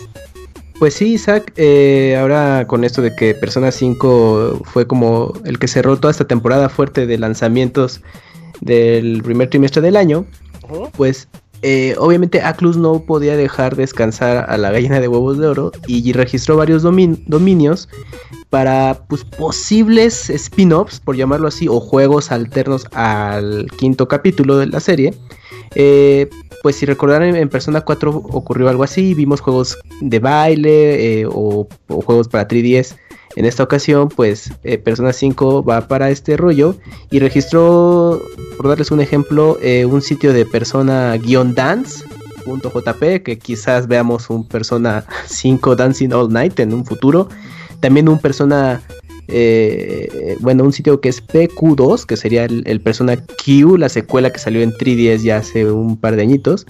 Pues 0.79 0.95
sí, 0.95 1.13
Isaac, 1.13 1.53
eh, 1.55 2.17
ahora 2.19 2.65
con 2.67 2.83
esto 2.83 3.01
de 3.01 3.15
que 3.15 3.33
Persona 3.33 3.71
5 3.71 4.61
fue 4.65 4.85
como 4.85 5.33
el 5.45 5.57
que 5.57 5.67
cerró 5.67 5.97
toda 5.97 6.11
esta 6.11 6.27
temporada 6.27 6.67
fuerte 6.67 7.05
de 7.05 7.17
lanzamientos 7.17 8.01
del 8.59 9.23
primer 9.23 9.49
trimestre 9.49 9.81
del 9.81 9.95
año, 9.95 10.25
pues 10.97 11.29
eh, 11.67 11.95
obviamente 11.97 12.41
Atlus 12.41 12.77
no 12.77 12.99
podía 13.05 13.35
dejar 13.35 13.75
descansar 13.75 14.45
a 14.47 14.55
la 14.57 14.69
gallina 14.71 14.99
de 14.99 15.07
huevos 15.07 15.39
de 15.39 15.47
oro 15.47 15.71
y 15.87 16.13
registró 16.13 16.55
varios 16.57 16.83
domin- 16.85 17.23
dominios 17.25 17.89
para 18.51 19.05
pues, 19.09 19.23
posibles 19.23 20.29
spin-offs, 20.29 20.99
por 20.99 21.15
llamarlo 21.15 21.47
así, 21.47 21.67
o 21.67 21.79
juegos 21.79 22.31
alternos 22.31 22.85
al 22.93 23.65
quinto 23.77 24.07
capítulo 24.07 24.57
de 24.57 24.67
la 24.67 24.79
serie. 24.79 25.15
Eh, 25.73 26.29
pues 26.61 26.75
si 26.75 26.85
recordarán 26.85 27.29
en, 27.29 27.35
en 27.35 27.49
Persona 27.49 27.81
4 27.81 28.11
ocurrió 28.11 28.69
algo 28.69 28.83
así, 28.83 29.13
vimos 29.15 29.41
juegos 29.41 29.77
de 30.01 30.19
baile 30.19 31.21
eh, 31.21 31.25
o, 31.25 31.67
o 31.87 32.01
juegos 32.01 32.27
para 32.27 32.47
3DS. 32.47 32.95
En 33.35 33.45
esta 33.45 33.63
ocasión, 33.63 34.09
pues 34.09 34.51
eh, 34.63 34.77
Persona 34.77 35.11
5 35.11 35.63
va 35.63 35.87
para 35.87 36.09
este 36.09 36.37
rollo 36.37 36.77
y 37.11 37.19
registró, 37.19 38.21
por 38.55 38.69
darles 38.69 38.91
un 38.91 39.01
ejemplo, 39.01 39.57
eh, 39.61 39.85
un 39.85 40.01
sitio 40.01 40.31
de 40.31 40.45
persona-dance.jp, 40.45 43.23
que 43.23 43.37
quizás 43.37 43.87
veamos 43.87 44.29
un 44.29 44.47
Persona 44.47 45.03
5 45.27 45.75
Dancing 45.75 46.13
All 46.13 46.31
Night 46.31 46.57
en 46.61 46.73
un 46.73 46.85
futuro. 46.85 47.27
También 47.81 48.07
un 48.07 48.19
Persona, 48.19 48.81
eh, 49.27 50.37
bueno, 50.39 50.63
un 50.63 50.73
sitio 50.73 51.01
que 51.01 51.09
es 51.09 51.25
PQ2, 51.25 52.05
que 52.05 52.17
sería 52.17 52.45
el, 52.45 52.81
Persona 52.81 53.17
Q, 53.17 53.77
la 53.77 53.89
secuela 53.89 54.29
que 54.29 54.39
salió 54.39 54.61
en 54.61 54.71
3DS 54.71 55.21
ya 55.21 55.37
hace 55.37 55.71
un 55.71 55.97
par 55.97 56.15
de 56.15 56.21
añitos. 56.21 56.65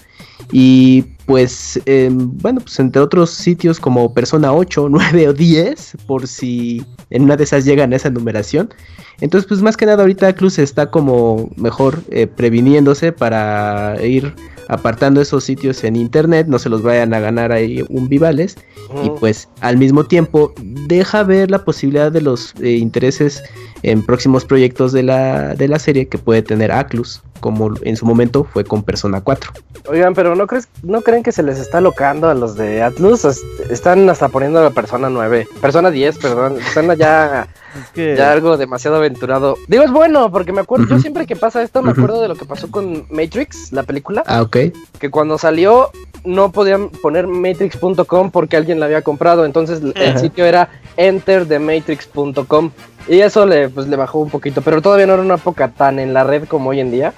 Y 0.52 1.02
pues, 1.26 1.80
eh, 1.86 2.08
bueno, 2.12 2.60
pues 2.60 2.78
entre 2.78 3.02
otros 3.02 3.30
sitios 3.30 3.80
como 3.80 4.14
Persona 4.14 4.52
8, 4.52 4.88
9 4.88 5.28
o 5.28 5.32
10, 5.32 5.96
por 6.06 6.26
si 6.26 6.84
en 7.10 7.22
una 7.22 7.36
de 7.36 7.44
esas 7.44 7.64
llegan 7.64 7.92
a 7.92 7.96
esa 7.96 8.10
numeración. 8.10 8.72
Entonces, 9.20 9.48
pues 9.48 9.62
más 9.62 9.76
que 9.76 9.86
nada 9.86 10.02
ahorita 10.02 10.34
Cruz 10.34 10.58
está 10.58 10.90
como 10.90 11.50
mejor 11.56 12.02
eh, 12.10 12.26
previniéndose 12.26 13.12
para 13.12 13.96
ir 14.04 14.34
apartando 14.68 15.20
esos 15.20 15.44
sitios 15.44 15.84
en 15.84 15.96
internet, 15.96 16.46
no 16.48 16.58
se 16.58 16.68
los 16.68 16.82
vayan 16.82 17.14
a 17.14 17.20
ganar 17.20 17.52
ahí 17.52 17.84
un 17.88 18.08
vivales. 18.08 18.56
Y 19.04 19.10
pues 19.18 19.48
al 19.60 19.78
mismo 19.78 20.04
tiempo 20.04 20.52
deja 20.62 21.22
ver 21.22 21.50
la 21.50 21.64
posibilidad 21.64 22.12
de 22.12 22.20
los 22.20 22.54
eh, 22.60 22.72
intereses 22.72 23.42
en 23.82 24.04
próximos 24.04 24.44
proyectos 24.44 24.92
de 24.92 25.02
la, 25.02 25.54
de 25.54 25.68
la 25.68 25.78
serie 25.78 26.08
que 26.08 26.18
puede 26.18 26.42
tener 26.42 26.72
Aclus, 26.72 27.22
como 27.40 27.70
en 27.82 27.96
su 27.96 28.06
momento 28.06 28.44
fue 28.44 28.64
con 28.64 28.82
Persona 28.82 29.20
4. 29.20 29.52
Oigan, 29.88 30.14
pero 30.14 30.34
¿no, 30.34 30.46
crees, 30.46 30.68
¿no 30.82 31.02
creen 31.02 31.22
que 31.22 31.32
se 31.32 31.42
les 31.42 31.58
está 31.58 31.80
locando 31.80 32.28
a 32.28 32.34
los 32.34 32.56
de 32.56 32.82
Atlus? 32.82 33.24
Es- 33.24 33.42
Están 33.70 34.08
hasta 34.10 34.28
poniendo 34.28 34.62
la 34.62 34.70
persona 34.70 35.08
9, 35.10 35.46
persona 35.60 35.90
10, 35.90 36.18
perdón. 36.18 36.58
Están 36.58 36.86
Es 37.76 37.90
que 37.92 38.16
ya 38.16 38.32
algo 38.32 38.56
demasiado 38.56 38.96
aventurado. 38.96 39.56
Digo, 39.68 39.82
es 39.84 39.90
bueno, 39.92 40.32
porque 40.32 40.52
me 40.52 40.62
acuerdo, 40.62 40.86
yo 40.88 40.98
siempre 40.98 41.26
que 41.26 41.36
pasa 41.36 41.62
esto 41.62 41.82
me 41.82 41.90
acuerdo 41.90 42.22
de 42.22 42.28
lo 42.28 42.34
que 42.34 42.46
pasó 42.46 42.70
con 42.70 43.06
Matrix, 43.10 43.70
la 43.72 43.82
película, 43.82 44.22
Ah, 44.26 44.40
ok. 44.42 44.56
que 44.98 45.10
cuando 45.10 45.36
salió 45.36 45.90
no 46.26 46.52
podían 46.52 46.88
poner 46.88 47.26
matrix.com 47.26 48.30
porque 48.30 48.56
alguien 48.56 48.80
la 48.80 48.86
había 48.86 49.02
comprado, 49.02 49.44
entonces 49.44 49.80
el 49.94 50.18
sitio 50.18 50.44
era 50.44 50.68
enterthematrix.com 50.96 52.70
y 53.08 53.20
eso 53.20 53.46
le, 53.46 53.68
pues, 53.68 53.86
le 53.86 53.96
bajó 53.96 54.18
un 54.18 54.30
poquito, 54.30 54.62
pero 54.62 54.82
todavía 54.82 55.06
no 55.06 55.14
era 55.14 55.22
una 55.22 55.34
época 55.36 55.68
tan 55.68 55.98
en 55.98 56.12
la 56.12 56.24
red 56.24 56.44
como 56.48 56.70
hoy 56.70 56.80
en 56.80 56.90
día. 56.90 57.12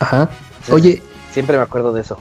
Ajá. 0.00 0.28
Oye, 0.70 1.00
Siempre 1.32 1.56
me 1.56 1.62
acuerdo 1.62 1.92
de 1.92 2.02
eso. 2.02 2.18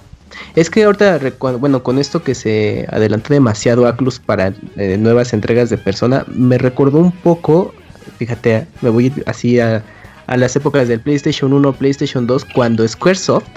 es 0.55 0.69
que 0.69 0.83
ahorita, 0.83 1.19
bueno, 1.59 1.83
con 1.83 1.99
esto 1.99 2.23
que 2.23 2.33
se 2.33 2.87
adelantó 2.89 3.33
demasiado 3.33 3.87
Aclus 3.87 4.19
para 4.19 4.53
eh, 4.77 4.97
nuevas 4.97 5.33
entregas 5.33 5.69
de 5.69 5.77
Persona, 5.77 6.25
me 6.27 6.57
recordó 6.57 6.99
un 6.99 7.11
poco, 7.11 7.73
fíjate, 8.17 8.67
me 8.81 8.89
voy 8.89 9.11
así 9.25 9.59
a, 9.59 9.83
a 10.27 10.37
las 10.37 10.55
épocas 10.55 10.87
del 10.87 11.01
PlayStation 11.01 11.51
1, 11.51 11.73
PlayStation 11.73 12.25
2, 12.25 12.45
cuando 12.53 12.87
Squaresoft 12.87 13.49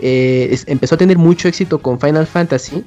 eh, 0.00 0.56
empezó 0.66 0.94
a 0.94 0.98
tener 0.98 1.18
mucho 1.18 1.48
éxito 1.48 1.78
con 1.78 1.98
Final 2.00 2.26
Fantasy, 2.26 2.84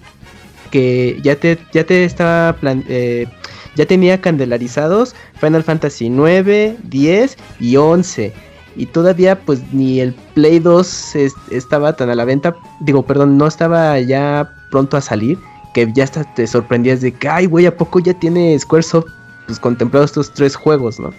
que 0.72 1.20
ya 1.24 1.36
te, 1.36 1.58
ya 1.74 1.84
te 1.84 2.06
estaba 2.06 2.53
plan- 2.53 2.86
eh, 2.88 3.27
ya 3.75 3.86
tenía 3.86 4.20
candelarizados 4.20 5.15
Final 5.39 5.63
Fantasy 5.63 6.10
9, 6.10 6.77
10 6.84 7.38
y 7.60 7.75
11. 7.77 8.34
Y 8.77 8.86
todavía 8.86 9.38
pues 9.39 9.62
ni 9.74 10.00
el 10.00 10.13
Play 10.34 10.60
2 10.60 11.15
es- 11.15 11.34
estaba 11.51 11.94
tan 11.94 12.10
a 12.10 12.15
la 12.15 12.24
venta, 12.25 12.56
digo, 12.80 13.03
perdón, 13.06 13.38
no 13.38 13.48
estaba 13.48 14.00
ya 14.00 14.50
pronto 14.72 14.96
a 14.98 15.01
salir, 15.01 15.38
que 15.74 15.91
ya 15.94 16.06
hasta 16.06 16.24
te 16.36 16.48
sorprendías 16.48 17.01
de 17.01 17.12
que, 17.13 17.27
ay, 17.27 17.46
güey, 17.48 17.65
¿a 17.65 17.75
poco 17.75 18.00
ya 18.00 18.13
tiene 18.13 18.58
Squaresoft 18.58 19.08
pues 19.48 19.60
contemplados 19.60 20.12
estos 20.12 20.34
tres 20.34 20.56
juegos, 20.56 21.00
no? 21.00 21.12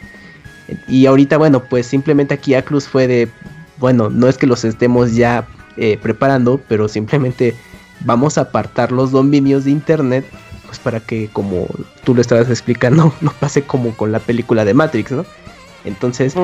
Y 0.89 1.05
ahorita, 1.07 1.37
bueno, 1.37 1.63
pues 1.63 1.87
simplemente 1.87 2.33
aquí 2.35 2.55
Aclus 2.55 2.87
fue 2.89 3.07
de, 3.07 3.29
bueno, 3.79 4.09
no 4.09 4.29
es 4.29 4.39
que 4.39 4.47
los 4.47 4.65
estemos 4.65 5.15
ya 5.15 5.47
eh, 5.77 5.99
preparando, 6.03 6.61
pero 6.69 6.89
simplemente 6.89 7.55
vamos 8.01 8.39
a 8.39 8.43
apartar 8.43 8.93
los 8.93 9.11
dominios 9.13 9.65
de 9.65 9.71
internet, 9.71 10.25
pues 10.67 10.79
para 10.79 11.01
que, 11.01 11.29
como 11.33 11.67
tú 12.05 12.15
lo 12.15 12.21
estabas 12.21 12.49
explicando, 12.51 13.13
no 13.21 13.33
pase 13.39 13.63
como 13.63 13.97
con 13.97 14.11
la 14.13 14.19
película 14.19 14.65
de 14.65 14.75
Matrix, 14.75 15.13
¿no? 15.13 15.25
Entonces, 15.85 16.35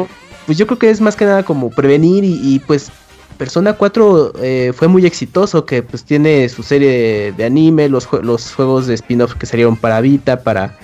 pues 0.47 0.59
yo 0.59 0.67
creo 0.67 0.79
que 0.79 0.91
es 0.91 1.01
más 1.01 1.15
que 1.17 1.25
nada 1.25 1.43
como 1.45 1.71
prevenir 1.71 2.25
y, 2.25 2.41
y, 2.43 2.59
pues 2.61 2.91
Persona 3.37 3.75
4 3.75 4.33
eh, 4.43 4.73
fue 4.75 4.89
muy 4.89 5.07
exitoso, 5.07 5.65
que 5.65 5.83
pues 5.85 6.03
tiene 6.05 6.49
su 6.49 6.65
serie 6.65 6.91
de, 6.91 7.33
de 7.37 7.45
anime, 7.45 7.89
los, 7.89 8.09
jue- 8.09 8.23
los 8.23 8.53
juegos 8.53 8.89
de 8.89 8.95
spin-off 8.95 9.35
que 9.35 9.47
salieron 9.47 9.77
para 9.77 10.01
Vita, 10.01 10.43
para... 10.43 10.77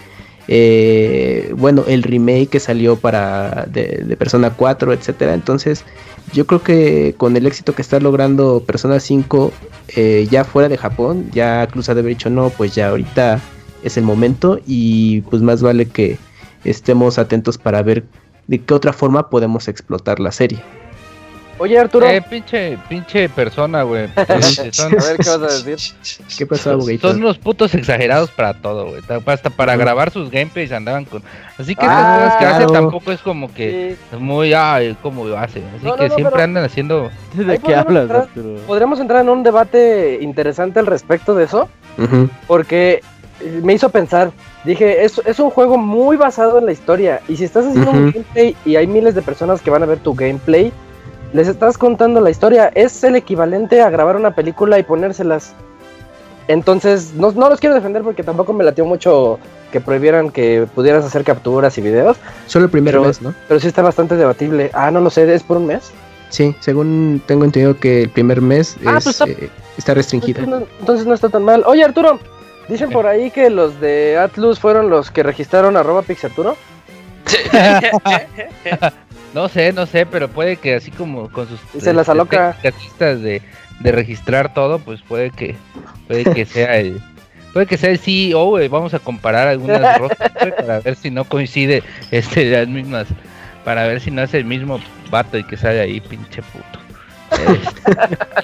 eh, 0.47 1.53
bueno, 1.57 1.85
el 1.89 2.03
remake 2.05 2.49
que 2.49 2.61
salió 2.61 2.97
para 2.97 3.67
de, 3.69 4.05
de 4.07 4.17
Persona 4.17 4.51
4, 4.51 4.93
etcétera. 4.93 5.35
Entonces, 5.35 5.85
yo 6.33 6.47
creo 6.47 6.63
que 6.63 7.15
con 7.17 7.37
el 7.37 7.47
éxito 7.47 7.75
que 7.75 7.83
está 7.83 8.01
logrando 8.01 8.63
Persona 8.67 9.01
5 9.01 9.53
eh, 9.97 10.27
ya 10.31 10.45
fuera 10.45 10.69
de 10.69 10.77
Japón, 10.77 11.31
ya 11.33 11.67
Cruz 11.67 11.89
ha 11.89 11.95
de 11.95 12.01
haber 12.01 12.15
dicho 12.15 12.31
no, 12.31 12.51
pues 12.51 12.75
ya 12.75 12.89
ahorita 12.89 13.41
es 13.83 13.97
el 13.97 14.05
momento 14.05 14.61
y 14.67 15.21
pues 15.23 15.43
más 15.43 15.63
vale 15.63 15.87
que 15.87 16.19
estemos 16.65 17.19
atentos 17.19 17.59
para 17.59 17.83
ver 17.83 18.05
de 18.47 18.61
qué 18.61 18.75
otra 18.75 18.93
forma 18.93 19.31
podemos 19.31 19.69
explotar 19.69 20.21
la 20.21 20.33
serie. 20.33 20.63
Oye, 21.59 21.79
Arturo, 21.79 22.07
Eh, 22.07 22.21
pinche, 22.23 22.77
pinche 22.89 23.29
persona, 23.29 23.83
güey. 23.85 24.09
Son, 24.73 24.93
a 24.93 25.03
ver 25.05 25.17
qué 25.19 25.31
vas 25.31 25.43
a 25.43 25.63
decir. 25.63 25.95
¿Qué 26.39 26.47
pasó, 26.47 26.73
aboguito? 26.73 27.09
son 27.09 27.19
unos 27.19 27.39
putos 27.39 27.75
exagerados 27.75 28.31
para 28.31 28.55
todo, 28.55 28.89
güey. 28.89 29.03
Ta- 29.03 29.21
Hasta 29.25 29.51
para 29.51 29.77
grabar 29.77 30.11
sus 30.11 30.31
gameplays 30.31 30.73
andaban 30.73 31.05
con. 31.05 31.23
Así 31.59 31.75
que 31.75 31.85
Ah, 31.87 31.93
estas 31.93 32.17
cosas 32.19 32.33
que 32.35 32.39
claro. 32.45 32.55
hacen 32.57 32.73
tampoco 32.73 33.13
es 33.13 33.21
como 33.21 33.53
que 33.55 33.97
Sí. 34.11 34.17
muy, 34.17 34.53
ay, 34.53 34.97
cómo 35.03 35.25
lo 35.25 35.39
hacen. 35.39 35.63
Así 35.77 35.87
No, 35.87 35.95
que 35.97 36.09
no, 36.09 36.15
siempre 36.15 36.33
pero- 36.33 36.45
andan 36.45 36.65
haciendo. 36.65 37.11
¿De 37.35 37.59
qué 37.59 37.75
hablas, 37.75 38.03
entrar- 38.05 38.23
Arturo? 38.23 38.57
Podríamos 38.67 38.99
entrar 39.01 39.21
en 39.23 39.29
un 39.29 39.43
debate 39.43 40.19
interesante 40.21 40.81
al 40.81 40.87
respecto 40.87 41.35
de 41.35 41.45
eso, 41.45 41.69
porque 42.47 43.01
eh, 43.41 43.61
me 43.63 43.75
hizo 43.75 43.89
pensar. 43.91 44.33
Dije, 44.65 45.05
es, 45.05 45.21
es 45.27 45.39
un 45.39 45.51
juego 45.51 45.77
muy 45.77 46.17
basado 46.17 46.59
en 46.59 46.67
la 46.67 46.73
historia. 46.73 47.21
Y 47.29 47.37
si 47.37 47.45
estás 47.45 47.67
haciendo 47.67 47.91
un 47.91 48.11
gameplay 48.13 48.57
y 48.65 48.77
hay 48.77 48.87
miles 48.87 49.15
de 49.15 49.23
personas 49.23 49.61
que 49.61 49.71
van 49.71 49.83
a 49.83 49.87
ver 49.87 49.99
tu 49.99 50.15
gameplay, 50.15 50.73
les 51.35 51.49
estás 51.49 51.77
contando 51.77 52.21
la 52.21 52.31
historia. 52.31 52.71
Es 52.75 53.05
el 53.05 53.17
equivalente 53.17 53.83
a 53.83 53.91
grabar 53.91 54.17
una 54.17 54.35
película 54.35 54.79
y 54.79 54.85
ponérselas. 54.85 55.53
Entonces, 56.47 57.13
no, 57.15 57.33
no 57.33 57.49
los 57.51 57.59
quiero 57.59 57.75
defender 57.75 58.03
porque 58.03 58.23
tampoco 58.23 58.53
me 58.53 58.65
latió 58.65 58.85
mucho 58.87 59.39
que 59.73 59.81
prohibieran 59.81 60.31
que 60.31 60.69
pudieras 60.75 61.05
hacer 61.05 61.25
capturas 61.25 61.77
y 61.77 61.81
videos. 61.81 62.17
Solo 62.47 62.67
el 62.67 62.71
primer 62.71 63.01
mes, 63.01 63.21
¿no? 63.21 63.35
Pero 63.49 63.59
sí 63.59 63.67
está 63.67 63.83
bastante 63.83 64.15
debatible. 64.15 64.71
Ah, 64.75 64.93
no 64.93 65.01
lo 65.01 65.11
sé, 65.11 65.33
¿es 65.35 65.43
por 65.43 65.57
un 65.57 65.67
mes? 65.67 65.91
Sí, 66.29 66.55
según 66.61 67.21
tengo 67.27 67.45
entendido 67.45 67.77
que 67.79 68.03
el 68.03 68.11
primer 68.11 68.41
mes 68.41 68.77
ah, 68.87 69.01
pues 69.03 69.21
eh, 69.23 69.51
está, 69.77 69.95
restringido. 69.95 70.43
Entonces 70.79 71.05
no, 71.05 71.15
está 71.15 71.29
tan 71.29 71.43
mal. 71.43 71.65
Oye, 71.67 71.83
Arturo, 71.83 72.21
dicen 72.69 72.91
por 72.91 73.09
ahí 73.09 73.33
que 73.33 73.51
los 73.51 73.81
de 73.81 74.19
Atlus 74.19 74.61
fueron 74.61 74.89
los 74.89 75.11
que 75.11 75.25
registraron 75.25 75.77
arroba 75.77 76.03
Pixarturo. 76.03 76.57
no 79.35 79.49
sé, 79.49 79.73
no 79.73 79.85
sé, 79.87 80.07
pero 80.07 80.29
puede 80.29 80.57
que 80.57 80.77
así 80.77 80.91
como 80.91 81.31
con 81.31 81.49
sus... 81.49 81.61
Se 81.83 81.93
las 81.93 82.09
aloca. 82.09 82.57
De, 82.99 83.43
de 83.81 83.93
registrar 83.93 84.55
todo, 84.55 84.79
pues 84.79 85.03
puede 85.03 85.31
que 85.31 85.57
puede 86.07 86.25
que 86.25 86.45
sea 86.47 86.77
el 86.79 87.03
puede 87.53 87.67
que 87.67 87.77
sea 87.77 87.91
el 87.91 87.99
CEO, 87.99 88.59
vamos 88.69 88.95
a 88.95 88.99
comparar 88.99 89.49
algunas 89.49 89.99
rostros 89.99 90.31
para 90.57 90.81
ver 90.81 90.97
si 90.97 91.11
no 91.11 91.25
coincide 91.25 91.83
este 92.11 92.51
las 92.51 92.69
mismas 92.69 93.07
para 93.65 93.87
ver 93.87 94.01
si 94.01 94.11
no 94.11 94.23
es 94.23 94.35
el 94.35 94.45
mismo 94.45 94.79
vato 95.11 95.39
y 95.39 95.45
que 95.45 95.57
sale 95.57 95.81
ahí 95.81 96.01
pinche 96.01 96.43
puto. 96.43 96.85
Este, 97.31 97.97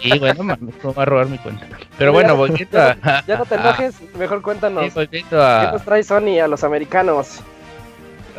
y 0.09 0.19
bueno, 0.19 0.43
me 0.43 0.55
va 0.57 1.03
a 1.03 1.05
robar 1.05 1.29
mi 1.29 1.39
cuenta. 1.39 1.67
Pero 1.99 2.13
bueno, 2.13 2.37
volviendo 2.37 2.81
a. 2.81 2.97
Ya 3.27 3.37
no 3.37 3.45
te 3.45 3.55
enojes, 3.55 3.97
mejor 4.17 4.43
cuéntanos. 4.43 4.93
¿Qué 5.11 5.25
nos 5.31 5.85
trae 5.85 6.03
Sony 6.03 6.41
a 6.43 6.49
los 6.49 6.65
americanos? 6.65 7.43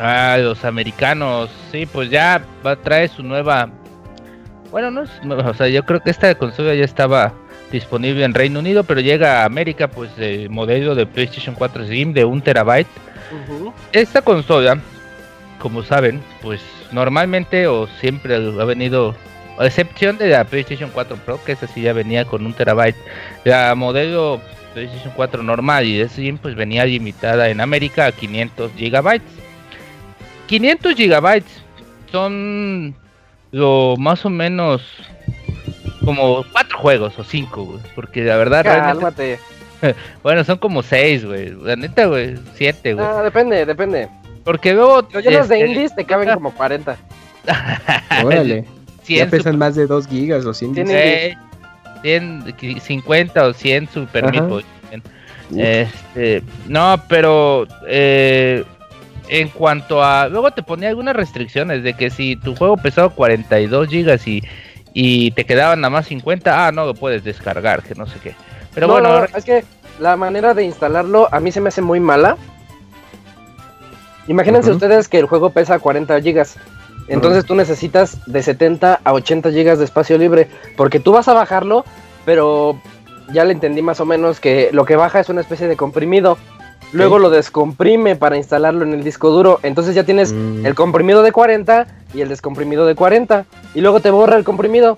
A 0.01 0.37
los 0.39 0.65
americanos, 0.65 1.51
sí, 1.71 1.85
pues 1.85 2.09
ya 2.09 2.41
va 2.65 2.71
a 2.71 2.75
traer 2.75 3.09
su 3.09 3.21
nueva 3.21 3.69
bueno, 4.71 4.89
no 4.89 5.03
es, 5.03 5.11
o 5.45 5.53
sea, 5.53 5.67
yo 5.67 5.83
creo 5.83 5.99
que 5.99 6.09
esta 6.09 6.33
consola 6.35 6.73
ya 6.73 6.85
estaba 6.85 7.33
disponible 7.71 8.23
en 8.23 8.33
Reino 8.33 8.59
Unido, 8.59 8.85
pero 8.85 9.01
llega 9.01 9.41
a 9.41 9.45
América, 9.45 9.89
pues, 9.89 10.09
el 10.17 10.49
modelo 10.49 10.95
de 10.95 11.05
PlayStation 11.05 11.55
4 11.55 11.85
Slim 11.85 12.13
de 12.13 12.23
1 12.23 12.41
terabyte. 12.41 12.87
Esta 13.91 14.21
consola, 14.21 14.79
como 15.59 15.83
saben, 15.83 16.21
pues 16.41 16.61
normalmente 16.91 17.67
o 17.67 17.87
siempre 17.99 18.35
ha 18.35 18.65
venido, 18.65 19.13
a 19.57 19.65
excepción 19.65 20.17
de 20.17 20.29
la 20.29 20.45
PlayStation 20.45 20.89
4 20.93 21.17
Pro, 21.17 21.43
que 21.43 21.51
esa 21.51 21.67
sí 21.67 21.81
ya 21.81 21.91
venía 21.91 22.23
con 22.23 22.45
1 22.45 22.55
terabyte, 22.55 22.97
la 23.43 23.75
modelo 23.75 24.41
PlayStation 24.73 25.13
4 25.15 25.43
normal 25.43 25.85
y 25.85 25.97
de 25.97 26.07
Slim, 26.07 26.37
pues 26.37 26.55
venía 26.55 26.85
limitada 26.85 27.49
en 27.49 27.59
América 27.59 28.05
a 28.05 28.11
500 28.13 28.71
gigabytes. 28.77 29.50
500 30.51 30.95
gigabytes 30.95 31.61
son 32.11 32.93
lo 33.51 33.95
más 33.97 34.25
o 34.25 34.29
menos 34.29 34.81
como 36.03 36.43
cuatro 36.51 36.77
juegos 36.77 37.17
o 37.17 37.23
cinco, 37.23 37.63
güey. 37.63 37.79
Porque 37.95 38.25
la 38.25 38.35
verdad. 38.35 38.65
Cálmate. 38.65 39.39
bueno, 40.23 40.43
son 40.43 40.57
como 40.57 40.83
seis, 40.83 41.23
güey. 41.23 41.55
La 41.63 41.77
neta, 41.77 42.07
güey. 42.07 42.35
Siete, 42.55 42.95
güey. 42.95 43.05
Ah, 43.05 43.23
depende, 43.23 43.65
depende. 43.65 44.09
Porque 44.43 44.73
luego. 44.73 45.07
Los 45.13 45.23
llenos 45.23 45.47
de 45.47 45.61
este, 45.61 45.67
indies 45.69 45.95
te 45.95 46.03
caben 46.03 46.33
como 46.33 46.51
40. 46.51 46.97
Órale. 48.25 48.65
ya 49.07 49.27
pesan 49.27 49.57
más 49.57 49.75
de 49.75 49.87
2 49.87 50.05
gigas 50.05 50.45
o 50.45 50.53
100 50.53 50.75
gigas. 50.75 51.37
100, 52.01 52.55
50 52.81 53.45
o 53.45 53.53
100 53.53 53.87
Super 53.87 54.31
Meat 54.31 54.65
Este, 55.55 56.43
no, 56.67 57.01
pero 57.07 57.67
eh, 57.87 58.65
en 59.31 59.47
cuanto 59.47 60.03
a. 60.03 60.27
Luego 60.27 60.51
te 60.51 60.61
ponía 60.61 60.89
algunas 60.89 61.15
restricciones 61.15 61.83
de 61.83 61.93
que 61.93 62.09
si 62.09 62.35
tu 62.35 62.53
juego 62.53 62.75
pesaba 62.75 63.09
42 63.09 63.87
gigas 63.87 64.27
y, 64.27 64.43
y 64.93 65.31
te 65.31 65.45
quedaban 65.45 65.79
nada 65.79 65.89
más 65.89 66.07
50, 66.07 66.67
ah, 66.67 66.71
no 66.73 66.85
lo 66.85 66.93
puedes 66.93 67.23
descargar, 67.23 67.81
que 67.81 67.95
no 67.95 68.05
sé 68.05 68.19
qué. 68.21 68.35
Pero 68.75 68.89
bueno. 68.89 69.23
es 69.33 69.45
que 69.45 69.63
la 69.99 70.17
manera 70.17 70.53
de 70.53 70.65
instalarlo 70.65 71.29
a 71.31 71.39
mí 71.39 71.51
se 71.53 71.61
me 71.61 71.69
hace 71.69 71.81
muy 71.81 72.01
mala. 72.01 72.35
Imagínense 74.27 74.69
ustedes 74.69 75.07
que 75.07 75.19
el 75.19 75.27
juego 75.27 75.49
pesa 75.49 75.79
40 75.79 76.21
gigas. 76.21 76.57
Entonces 77.07 77.45
tú 77.45 77.55
necesitas 77.55 78.17
de 78.25 78.43
70 78.43 78.99
a 79.01 79.13
80 79.13 79.49
gigas 79.51 79.79
de 79.79 79.85
espacio 79.85 80.17
libre. 80.17 80.49
Porque 80.75 80.99
tú 80.99 81.13
vas 81.13 81.29
a 81.29 81.33
bajarlo, 81.33 81.85
pero 82.25 82.81
ya 83.31 83.45
le 83.45 83.53
entendí 83.53 83.81
más 83.81 84.01
o 84.01 84.05
menos 84.05 84.41
que 84.41 84.69
lo 84.73 84.83
que 84.83 84.97
baja 84.97 85.21
es 85.21 85.29
una 85.29 85.39
especie 85.39 85.69
de 85.69 85.77
comprimido 85.77 86.37
luego 86.91 87.19
lo 87.19 87.29
descomprime 87.29 88.15
para 88.15 88.37
instalarlo 88.37 88.83
en 88.83 88.93
el 88.93 89.03
disco 89.03 89.29
duro. 89.29 89.59
Entonces 89.63 89.95
ya 89.95 90.03
tienes 90.03 90.33
mm. 90.33 90.65
el 90.65 90.75
comprimido 90.75 91.23
de 91.23 91.31
40 91.31 91.87
y 92.13 92.21
el 92.21 92.29
descomprimido 92.29 92.85
de 92.85 92.95
40. 92.95 93.45
Y 93.75 93.81
luego 93.81 93.99
te 93.99 94.11
borra 94.11 94.37
el 94.37 94.43
comprimido. 94.43 94.97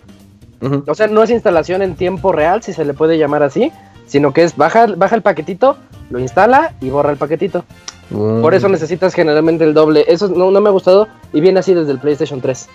O 0.88 0.95
sea, 0.95 1.08
no 1.08 1.21
es 1.23 1.29
instalación 1.29 1.82
en 1.82 1.95
tiempo 1.95 2.32
real, 2.32 2.63
si 2.63 2.71
se 2.71 2.86
le 2.86 2.93
puede 2.93 3.17
llamar 3.17 3.43
así, 3.43 3.73
sino 4.06 4.32
que 4.32 4.43
es 4.43 4.56
baja, 4.56 4.88
baja 4.95 5.15
el 5.15 5.21
paquetito, 5.21 5.77
lo 6.10 6.19
instala 6.19 6.73
y 6.79 6.89
borra 6.89 7.12
el 7.12 7.17
paquetito. 7.17 7.65
Por 8.10 8.53
eso 8.53 8.69
necesitas 8.69 9.13
generalmente 9.13 9.63
el 9.63 9.73
doble. 9.73 10.06
Eso 10.08 10.29
no, 10.29 10.51
me 10.62 10.69
ha 10.69 10.71
gustado 10.71 11.08
y 11.34 11.41
viene 11.41 11.60
así 11.60 11.73
desde 11.73 11.91
el 11.91 11.99
PlayStation 11.99 12.41
3. 12.41 12.69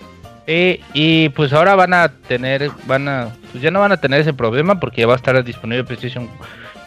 y 0.94 1.28
pues 1.30 1.52
ahora 1.52 1.76
van 1.76 1.94
a 1.94 2.08
tener, 2.08 2.70
van 2.86 3.08
a, 3.08 3.28
pues 3.52 3.62
ya 3.62 3.70
no 3.70 3.80
van 3.80 3.92
a 3.92 3.98
tener 3.98 4.20
ese 4.20 4.32
problema 4.32 4.80
porque 4.80 5.02
ya 5.02 5.06
va 5.06 5.12
a 5.14 5.16
estar 5.16 5.42
disponible 5.44 5.84
PlayStation 5.84 6.28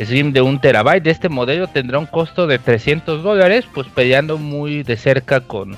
Slim 0.05 0.33
de 0.33 0.41
un 0.41 0.59
terabyte 0.59 1.03
de 1.03 1.11
este 1.11 1.29
modelo 1.29 1.67
tendrá 1.67 1.99
un 1.99 2.05
costo 2.05 2.47
de 2.47 2.59
300 2.59 3.23
dólares, 3.23 3.65
pues 3.73 3.87
peleando 3.87 4.37
muy 4.37 4.83
de 4.83 4.97
cerca 4.97 5.41
con, 5.41 5.75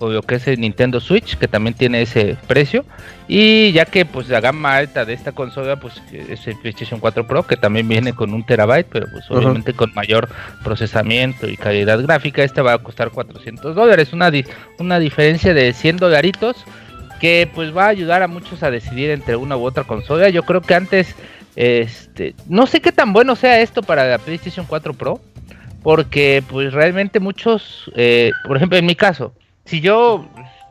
lo 0.00 0.22
que 0.22 0.36
es 0.36 0.46
el 0.46 0.60
Nintendo 0.60 1.00
Switch, 1.00 1.36
que 1.36 1.48
también 1.48 1.74
tiene 1.74 2.02
ese 2.02 2.36
precio. 2.46 2.84
Y 3.26 3.72
ya 3.72 3.86
que 3.86 4.04
pues 4.04 4.28
la 4.28 4.40
gama 4.40 4.76
alta 4.76 5.04
de 5.04 5.14
esta 5.14 5.32
consola 5.32 5.76
pues 5.76 6.02
es 6.12 6.46
el 6.46 6.56
PlayStation 6.58 7.00
4 7.00 7.26
Pro, 7.26 7.46
que 7.46 7.56
también 7.56 7.88
viene 7.88 8.12
con 8.12 8.34
un 8.34 8.44
terabyte, 8.44 8.86
pero 8.90 9.06
pues 9.10 9.30
obviamente 9.30 9.72
con 9.72 9.92
mayor 9.94 10.28
procesamiento 10.62 11.48
y 11.48 11.56
calidad 11.56 12.02
gráfica, 12.02 12.42
este 12.42 12.60
va 12.60 12.74
a 12.74 12.78
costar 12.78 13.10
400 13.10 13.74
dólares, 13.74 14.12
una, 14.12 14.30
una 14.78 14.98
diferencia 14.98 15.54
de 15.54 15.72
100 15.72 15.96
dolaritos 15.96 16.64
que 17.20 17.48
pues 17.54 17.74
va 17.74 17.86
a 17.86 17.88
ayudar 17.88 18.22
a 18.22 18.28
muchos 18.28 18.62
a 18.62 18.70
decidir 18.70 19.10
entre 19.10 19.36
una 19.36 19.56
u 19.56 19.64
otra 19.64 19.84
consola. 19.84 20.28
Yo 20.28 20.42
creo 20.42 20.60
que 20.60 20.74
antes 20.74 21.14
este, 21.56 22.34
no 22.48 22.66
sé 22.66 22.80
qué 22.80 22.92
tan 22.92 23.12
bueno 23.12 23.36
sea 23.36 23.60
esto 23.60 23.82
para 23.82 24.06
la 24.06 24.18
PlayStation 24.18 24.66
4 24.66 24.94
Pro, 24.94 25.20
porque 25.82 26.42
pues 26.48 26.72
realmente 26.72 27.20
muchos, 27.20 27.90
eh, 27.94 28.32
por 28.46 28.56
ejemplo 28.56 28.78
en 28.78 28.86
mi 28.86 28.94
caso, 28.94 29.34
si 29.64 29.80
yo 29.80 30.28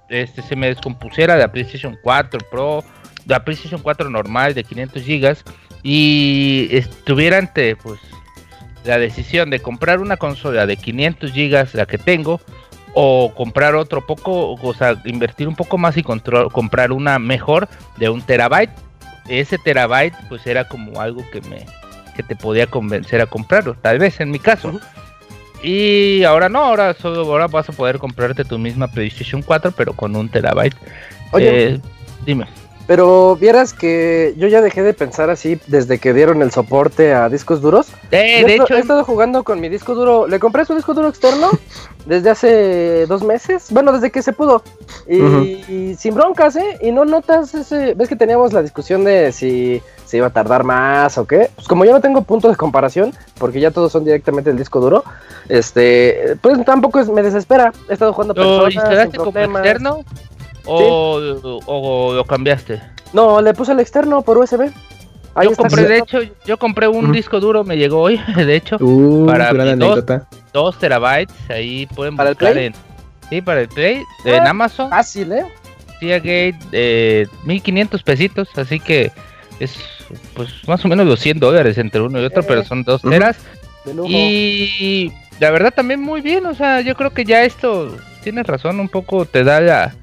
este, 0.09 0.41
se 0.41 0.55
me 0.55 0.67
descompusiera 0.67 1.37
la 1.37 1.51
PlayStation 1.51 1.97
4 2.03 2.39
Pro, 2.51 2.83
la 3.25 3.43
PlayStation 3.43 3.81
4 3.81 4.09
normal 4.09 4.53
de 4.53 4.63
500 4.63 5.05
GB 5.05 5.37
y 5.83 6.67
estuviera 6.71 7.37
ante 7.37 7.75
pues 7.75 7.99
la 8.83 8.97
decisión 8.97 9.49
de 9.49 9.59
comprar 9.59 9.99
una 9.99 10.17
consola 10.17 10.65
de 10.65 10.77
500 10.77 11.33
GB, 11.33 11.67
la 11.73 11.85
que 11.85 11.97
tengo, 11.97 12.41
o 12.93 13.33
comprar 13.33 13.75
otro 13.75 14.05
poco, 14.05 14.53
o 14.53 14.73
sea, 14.73 15.01
invertir 15.05 15.47
un 15.47 15.55
poco 15.55 15.77
más 15.77 15.97
y 15.97 16.03
comprar 16.03 16.91
una 16.91 17.17
mejor 17.17 17.67
de 17.97 18.09
un 18.09 18.21
terabyte 18.21 18.71
ese 19.27 19.57
terabyte 19.57 20.15
pues 20.29 20.45
era 20.47 20.67
como 20.67 20.99
algo 21.01 21.23
que 21.31 21.41
me 21.41 21.65
que 22.15 22.23
te 22.23 22.35
podía 22.35 22.67
convencer 22.67 23.21
a 23.21 23.25
comprarlo, 23.25 23.75
tal 23.75 23.99
vez 23.99 24.19
en 24.19 24.29
mi 24.29 24.39
caso. 24.39 24.79
Y 25.63 26.23
ahora 26.23 26.49
no, 26.49 26.59
ahora 26.59 26.93
solo 26.93 27.21
ahora 27.21 27.47
vas 27.47 27.69
a 27.69 27.73
poder 27.73 27.97
comprarte 27.97 28.43
tu 28.43 28.59
misma 28.59 28.87
PlayStation 28.87 29.41
4 29.41 29.71
pero 29.71 29.93
con 29.93 30.15
un 30.15 30.29
terabyte. 30.29 30.75
Oye, 31.31 31.73
eh, 31.73 31.81
dime. 32.25 32.45
Pero 32.85 33.37
vieras 33.37 33.73
que 33.73 34.33
yo 34.37 34.47
ya 34.49 34.61
dejé 34.61 34.83
de 34.83 34.93
pensar 34.93 35.29
así 35.29 35.57
desde 35.67 35.99
que 35.99 36.13
dieron 36.13 36.41
el 36.41 36.51
soporte 36.51 37.13
a 37.13 37.29
discos 37.29 37.61
duros. 37.61 37.87
Eh, 38.11 38.43
de 38.45 38.55
hecho, 38.55 38.75
he 38.75 38.79
estado 38.79 39.05
jugando 39.05 39.43
con 39.43 39.61
mi 39.61 39.69
disco 39.69 39.95
duro. 39.95 40.27
Le 40.27 40.39
compré 40.39 40.65
su 40.65 40.75
disco 40.75 40.93
duro 40.93 41.07
externo 41.07 41.49
desde 42.05 42.29
hace 42.29 43.05
dos 43.05 43.23
meses. 43.23 43.67
Bueno, 43.71 43.93
desde 43.93 44.11
que 44.11 44.21
se 44.21 44.33
pudo. 44.33 44.63
Y, 45.07 45.95
sin 45.97 46.13
broncas, 46.13 46.57
¿eh? 46.57 46.77
Y 46.81 46.91
no 46.91 47.05
notas 47.05 47.53
ese. 47.55 47.93
Ves 47.93 48.09
que 48.09 48.17
teníamos 48.17 48.51
la 48.51 48.61
discusión 48.61 49.05
de 49.05 49.31
si 49.31 49.81
se 50.05 50.17
iba 50.17 50.27
a 50.27 50.33
tardar 50.33 50.65
más 50.65 51.17
o 51.17 51.25
qué. 51.25 51.49
Pues 51.55 51.67
como 51.69 51.85
yo 51.85 51.93
no 51.93 52.01
tengo 52.01 52.23
punto 52.23 52.49
de 52.49 52.57
comparación, 52.57 53.13
porque 53.39 53.61
ya 53.61 53.71
todos 53.71 53.93
son 53.93 54.03
directamente 54.03 54.49
el 54.49 54.57
disco 54.57 54.81
duro, 54.81 55.05
este, 55.47 56.37
pues 56.41 56.63
tampoco 56.65 57.03
me 57.05 57.23
desespera. 57.23 57.71
He 57.89 57.93
estado 57.93 58.11
jugando 58.11 58.33
personas. 58.33 58.75
instalaste 58.75 59.17
como 59.17 59.39
externo? 59.39 60.03
O, 60.65 62.13
lo 62.13 62.25
cambiaste? 62.25 62.81
No, 63.11 63.41
le 63.41 63.53
puse 63.53 63.73
el 63.73 63.79
externo 63.79 64.21
por 64.21 64.37
USB. 64.37 64.71
yo 65.41 65.55
compré, 65.55 65.83
de 65.83 65.97
hecho, 65.99 66.19
yo 66.45 66.57
compré 66.57 66.87
un 66.87 67.11
disco 67.11 67.39
duro, 67.39 67.63
me 67.63 67.77
llegó 67.77 68.01
hoy, 68.01 68.19
de 68.35 68.55
hecho, 68.55 68.77
uh, 68.79 69.25
para 69.25 69.53
dos, 69.75 70.03
dos, 70.53 70.79
terabytes, 70.79 71.35
ahí 71.49 71.85
pueden 71.87 72.15
¿Para 72.15 72.31
buscar 72.31 72.57
en, 72.57 72.73
sí, 73.29 73.41
para 73.41 73.61
el 73.61 73.67
Play, 73.67 74.03
en 74.25 74.47
ah, 74.47 74.49
Amazon. 74.49 74.89
Fácil, 74.89 75.31
¿eh? 75.33 75.45
Gate, 76.01 76.57
eh, 76.71 77.27
1500 77.45 78.03
pesitos, 78.03 78.49
así 78.57 78.79
que 78.79 79.11
es 79.59 79.77
pues 80.33 80.49
más 80.67 80.83
o 80.83 80.87
menos 80.87 81.05
los 81.05 81.19
100 81.19 81.39
dólares 81.39 81.77
entre 81.77 82.01
uno 82.01 82.21
y 82.21 82.25
otro, 82.25 82.41
eh, 82.41 82.45
pero 82.47 82.63
son 82.63 82.83
dos 82.83 83.01
teras. 83.01 83.37
Y 84.07 85.11
la 85.39 85.51
verdad 85.51 85.73
también 85.73 86.01
muy 86.01 86.21
bien, 86.21 86.45
o 86.45 86.53
sea, 86.53 86.81
yo 86.81 86.95
creo 86.95 87.11
que 87.11 87.25
ya 87.25 87.43
esto, 87.43 87.95
tienes 88.23 88.45
razón, 88.47 88.79
un 88.79 88.89
poco 88.89 89.25
te 89.25 89.43
da 89.43 89.61
la 89.61 89.95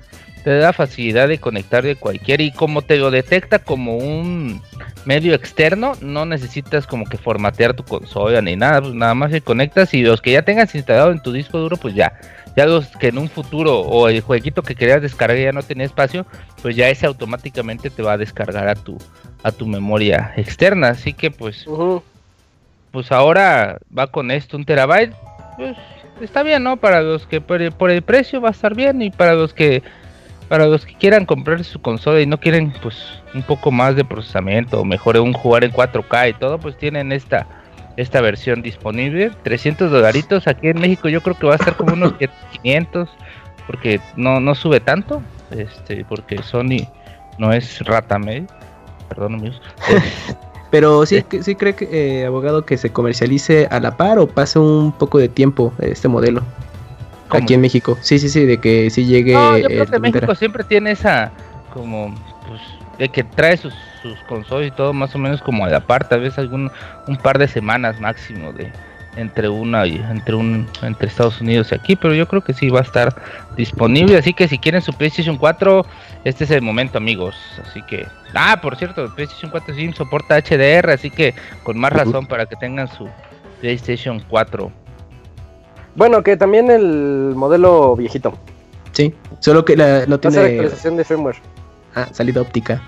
te 0.43 0.59
da 0.59 0.73
facilidad 0.73 1.29
de 1.29 1.39
conectar 1.39 1.85
de 1.85 1.97
cualquier 1.97 2.41
y 2.41 2.53
como 2.53 2.83
te 2.83 2.97
lo 2.97 3.11
detecta 3.11 3.59
como 3.59 3.97
un 3.97 4.61
medio 5.05 5.35
externo, 5.35 5.93
no 6.01 6.27
necesitas 6.27 6.87
como 6.87 7.05
que 7.07 7.17
formatear 7.17 7.75
tu 7.75 7.85
consola 7.85 8.43
ni 8.43 8.57
nada, 8.57 8.83
pues 8.83 8.95
nada 8.95 9.15
más 9.15 9.31
se 9.31 9.41
conectas 9.41 9.95
y 9.95 10.03
los 10.03 10.21
que 10.21 10.33
ya 10.33 10.43
tengas 10.43 10.75
instalado 10.75 11.13
en 11.13 11.23
tu 11.23 11.33
disco 11.33 11.59
duro, 11.59 11.77
pues 11.77 11.95
ya. 11.95 12.13
Ya 12.57 12.67
los 12.67 12.89
que 12.97 13.09
en 13.09 13.19
un 13.19 13.29
futuro 13.29 13.79
o 13.81 14.09
el 14.09 14.21
jueguito 14.23 14.63
que 14.63 14.75
querías 14.75 15.01
descargar 15.01 15.39
ya 15.39 15.53
no 15.53 15.63
tenía 15.63 15.87
espacio, 15.87 16.27
pues 16.61 16.75
ya 16.75 16.89
ese 16.89 17.07
automáticamente 17.07 17.91
te 17.91 18.03
va 18.03 18.15
a 18.15 18.19
descargar 18.19 18.69
a 18.69 18.75
tu 18.75 18.99
a 19.43 19.53
tu 19.53 19.67
memoria 19.67 20.33
externa, 20.37 20.89
así 20.89 21.13
que 21.13 21.31
pues 21.31 21.65
pues 22.91 23.13
ahora 23.13 23.79
va 23.97 24.09
con 24.09 24.31
esto 24.31 24.57
un 24.57 24.65
terabyte, 24.65 25.15
pues 25.57 25.77
está 26.21 26.43
bien, 26.43 26.63
¿no? 26.63 26.77
Para 26.77 27.03
los 27.03 27.27
que 27.27 27.41
por 27.41 27.61
el, 27.63 28.03
precio 28.03 28.41
va 28.41 28.49
a 28.49 28.53
estar 28.53 28.75
bien 28.75 29.03
y 29.03 29.11
para 29.11 29.35
los 29.35 29.55
que 29.55 29.83
para 30.51 30.67
los 30.67 30.85
que 30.85 30.95
quieran 30.95 31.27
comprar 31.27 31.63
su 31.63 31.81
consola 31.81 32.21
y 32.21 32.27
no 32.27 32.41
quieren 32.41 32.73
pues 32.83 32.97
un 33.35 33.43
poco 33.45 33.71
más 33.71 33.95
de 33.95 34.05
procesamiento 34.05 34.81
o 34.81 34.85
mejor 34.85 35.17
un 35.19 35.33
jugar 35.33 35.63
en 35.63 35.71
4K 35.71 36.31
y 36.31 36.33
todo, 36.35 36.59
pues 36.59 36.77
tienen 36.77 37.13
esta 37.13 37.47
esta 37.97 38.21
versión 38.21 38.61
disponible, 38.61 39.31
300 39.45 39.93
dolaritos 39.93 40.49
aquí 40.49 40.69
en 40.69 40.81
México 40.81 41.09
yo 41.09 41.21
creo 41.21 41.39
que 41.39 41.47
va 41.47 41.53
a 41.53 41.57
estar 41.57 41.77
como 41.77 41.93
unos 41.93 42.15
500 42.63 43.09
porque 43.69 44.01
no 44.17 44.41
no 44.41 44.57
sube 44.57 44.81
tanto, 44.81 45.23
este 45.53 46.05
porque 46.05 46.43
Sony 46.43 46.89
no 47.39 47.53
es 47.53 47.79
rata 47.87 48.19
medio, 48.19 48.49
perdón 49.09 49.35
amigos. 49.37 49.63
Pero 50.73 51.05
sí, 51.05 51.25
sí 51.43 51.55
cree 51.57 51.75
que, 51.75 51.89
eh, 51.91 52.27
abogado, 52.27 52.65
que 52.65 52.77
se 52.77 52.91
comercialice 52.91 53.67
a 53.71 53.81
la 53.81 53.97
par 53.97 54.19
o 54.19 54.29
pase 54.29 54.59
un 54.59 54.93
poco 54.93 55.19
de 55.19 55.29
tiempo 55.29 55.73
este 55.81 56.07
modelo 56.09 56.43
aquí 57.39 57.55
en 57.55 57.61
México. 57.61 57.99
Sí, 58.01 58.19
sí, 58.19 58.29
sí, 58.29 58.45
de 58.45 58.59
que 58.59 58.91
sí 58.91 59.05
llegue. 59.05 59.33
No, 59.33 59.59
yo 59.59 59.67
creo 59.67 59.87
que 59.87 59.99
México 59.99 60.35
siempre 60.35 60.65
tiene 60.65 60.93
esa 60.93 61.33
como 61.73 62.15
pues 62.47 62.61
de 62.99 63.09
que 63.09 63.25
trae 63.25 63.57
sus, 63.57 63.75
sus 64.03 64.19
consolas 64.29 64.69
y 64.69 64.71
todo 64.71 64.93
más 64.93 65.15
o 65.15 65.19
menos 65.19 65.41
como 65.41 65.65
a 65.65 65.69
la 65.69 65.81
par, 65.81 66.09
tal 66.09 66.21
vez 66.21 66.39
algún 66.39 66.71
un 67.07 67.17
par 67.17 67.39
de 67.39 67.49
semanas 67.49 68.01
máximo 68.01 68.53
de 68.53 68.71
entre 69.17 69.49
una 69.49 69.87
y 69.87 69.97
entre 69.97 70.35
un 70.35 70.67
entre 70.83 71.09
Estados 71.09 71.41
Unidos 71.41 71.73
y 71.73 71.75
aquí, 71.75 71.97
pero 71.97 72.15
yo 72.15 72.29
creo 72.29 72.43
que 72.43 72.53
sí 72.53 72.69
va 72.69 72.81
a 72.81 72.83
estar 72.83 73.15
disponible, 73.57 74.17
así 74.17 74.33
que 74.33 74.49
si 74.49 74.59
quieren 74.59 74.83
su 74.83 74.93
PlayStation 74.93 75.37
4, 75.37 75.85
este 76.25 76.45
es 76.45 76.51
el 76.51 76.63
momento, 76.63 76.99
amigos. 76.99 77.35
Así 77.67 77.83
que 77.83 78.07
ah, 78.35 78.61
por 78.61 78.77
cierto, 78.77 79.05
el 79.05 79.13
PlayStation 79.13 79.51
4 79.51 79.75
sí 79.75 79.93
soporta 79.93 80.41
HDR, 80.41 80.91
así 80.91 81.11
que 81.11 81.35
con 81.63 81.79
más 81.79 81.93
razón 81.93 82.27
para 82.27 82.47
que 82.47 82.57
tengan 82.57 82.89
su 82.89 83.09
PlayStation 83.61 84.21
4. 84.29 84.71
Bueno, 85.95 86.23
que 86.23 86.37
también 86.37 86.71
el 86.71 87.33
modelo 87.37 87.97
viejito. 87.97 88.35
Sí, 88.93 89.15
solo 89.39 89.65
que 89.65 89.77
la, 89.77 90.07
no 90.07 90.19
tiene 90.19 90.39
actualización 90.39 90.97
de 90.97 91.05
firmware. 91.05 91.37
Ah, 91.95 92.09
salida 92.13 92.41
óptica. 92.41 92.83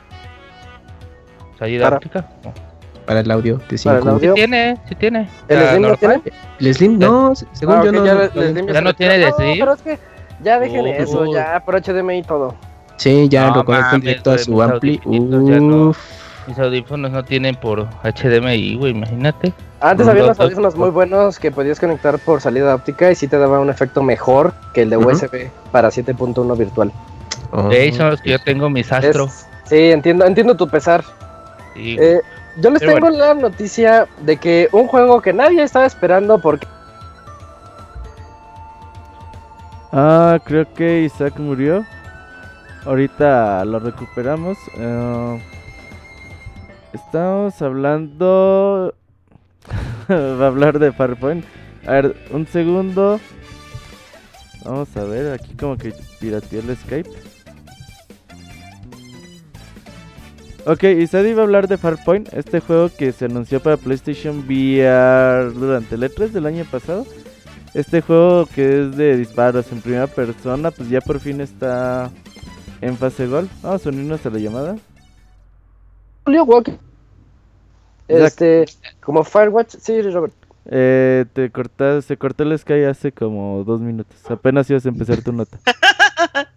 ¿Salida 1.58 1.88
óptica? 1.88 2.28
para 3.06 3.20
el 3.20 3.30
audio 3.30 3.60
de 3.68 3.78
5. 3.78 4.20
Sí 4.20 4.28
tiene, 4.34 4.78
sí 4.88 4.94
tiene. 4.94 5.28
¿El 5.48 5.68
Slim 5.68 5.82
no 5.82 5.96
tiene? 5.96 6.22
El 6.60 6.74
Slim 6.74 6.98
no, 6.98 7.34
según 7.34 7.74
ah, 7.74 7.82
yo 7.84 7.92
no. 7.92 8.04
Ya, 8.06 8.32
ya, 8.72 8.80
no 8.80 8.94
tiene 8.94 9.16
el 9.16 9.32
Slim. 9.32 9.58
pero 9.58 9.74
es 9.74 9.82
que 9.82 9.98
ya 10.42 10.58
dejen 10.58 10.86
eso, 10.86 11.32
ya 11.32 11.62
por 11.64 11.80
HDMI 11.80 12.18
y 12.18 12.22
todo. 12.22 12.54
Sí, 12.96 13.28
ya 13.28 13.50
lo 13.50 13.64
conectan 13.64 14.00
directo 14.00 14.30
a 14.32 14.38
su 14.38 14.60
ampli. 14.62 15.00
Uff. 15.04 16.21
Mis 16.46 16.58
audífonos 16.58 17.12
no 17.12 17.24
tienen 17.24 17.54
por 17.54 17.86
HDMI, 18.02 18.76
güey, 18.76 18.92
imagínate. 18.92 19.52
Antes 19.80 20.08
había 20.08 20.24
unos 20.24 20.40
audífonos 20.40 20.76
muy 20.76 20.90
buenos 20.90 21.38
que 21.38 21.50
podías 21.50 21.78
conectar 21.78 22.18
por 22.18 22.40
salida 22.40 22.74
óptica 22.74 23.10
y 23.10 23.14
sí 23.14 23.28
te 23.28 23.38
daba 23.38 23.60
un 23.60 23.70
efecto 23.70 24.02
mejor 24.02 24.52
que 24.74 24.82
el 24.82 24.90
de 24.90 24.96
USB 24.96 25.50
para 25.70 25.88
7.1 25.88 26.56
virtual. 26.56 26.92
Oh. 27.52 27.70
son 27.96 28.10
los 28.10 28.20
que 28.22 28.30
yo 28.30 28.38
tengo, 28.40 28.70
mis 28.70 28.90
Astro. 28.90 29.28
sí, 29.64 29.90
entiendo, 29.90 30.24
entiendo 30.24 30.56
tu 30.56 30.68
pesar. 30.68 31.04
Sí. 31.74 31.96
Eh, 32.00 32.20
yo 32.58 32.70
les 32.70 32.80
tengo 32.80 33.10
la 33.10 33.34
noticia 33.34 34.06
de 34.20 34.36
que 34.36 34.68
un 34.72 34.86
juego 34.86 35.20
que 35.20 35.32
nadie 35.32 35.62
estaba 35.62 35.86
esperando 35.86 36.38
porque... 36.38 36.66
Ah, 39.92 40.38
creo 40.44 40.72
que 40.74 41.02
Isaac 41.02 41.38
murió. 41.38 41.84
Ahorita 42.84 43.64
lo 43.64 43.78
recuperamos. 43.78 44.58
Uh, 44.76 45.38
estamos 46.92 47.60
hablando... 47.62 48.94
Va 50.08 50.44
a 50.44 50.48
hablar 50.48 50.78
de 50.78 50.92
Farpoint. 50.92 51.44
A 51.86 51.92
ver, 51.92 52.16
un 52.30 52.46
segundo. 52.46 53.20
Vamos 54.64 54.96
a 54.96 55.04
ver, 55.04 55.32
aquí 55.32 55.54
como 55.54 55.76
que 55.76 55.94
pirateó 56.20 56.60
el 56.60 56.76
Skype. 56.76 57.10
Ok, 60.64 60.84
Isadi 60.84 61.30
iba 61.30 61.40
a 61.40 61.44
hablar 61.44 61.66
de 61.66 61.76
Farpoint, 61.76 62.32
este 62.32 62.60
juego 62.60 62.88
que 62.96 63.10
se 63.10 63.24
anunció 63.24 63.60
para 63.60 63.76
PlayStation 63.76 64.44
VR 64.46 65.52
durante 65.52 65.96
el 65.96 66.04
E3 66.04 66.28
del 66.28 66.46
año 66.46 66.64
pasado. 66.70 67.04
Este 67.74 68.00
juego 68.00 68.46
que 68.46 68.82
es 68.82 68.96
de 68.96 69.16
disparos 69.16 69.72
en 69.72 69.80
primera 69.80 70.06
persona, 70.06 70.70
pues 70.70 70.88
ya 70.88 71.00
por 71.00 71.18
fin 71.18 71.40
está 71.40 72.10
en 72.80 72.96
fase 72.96 73.26
gol. 73.26 73.48
Vamos 73.62 73.84
a 73.84 73.88
unirnos 73.88 74.24
a 74.24 74.30
la 74.30 74.38
llamada. 74.38 74.76
Julio 76.24 76.44
Walker. 76.44 76.78
Este, 78.08 78.66
como 79.00 79.24
Firewatch, 79.24 79.76
sí, 79.78 80.02
Robert. 80.02 80.34
Eh, 80.66 81.24
te 81.32 81.50
cortas, 81.50 82.04
se 82.04 82.16
cortó 82.16 82.44
el 82.44 82.56
Sky 82.58 82.84
hace 82.84 83.12
como 83.12 83.64
dos 83.64 83.80
minutos. 83.80 84.16
Apenas 84.30 84.68
ibas 84.70 84.86
a 84.86 84.88
empezar 84.90 85.22
tu 85.22 85.32
nota. 85.32 85.58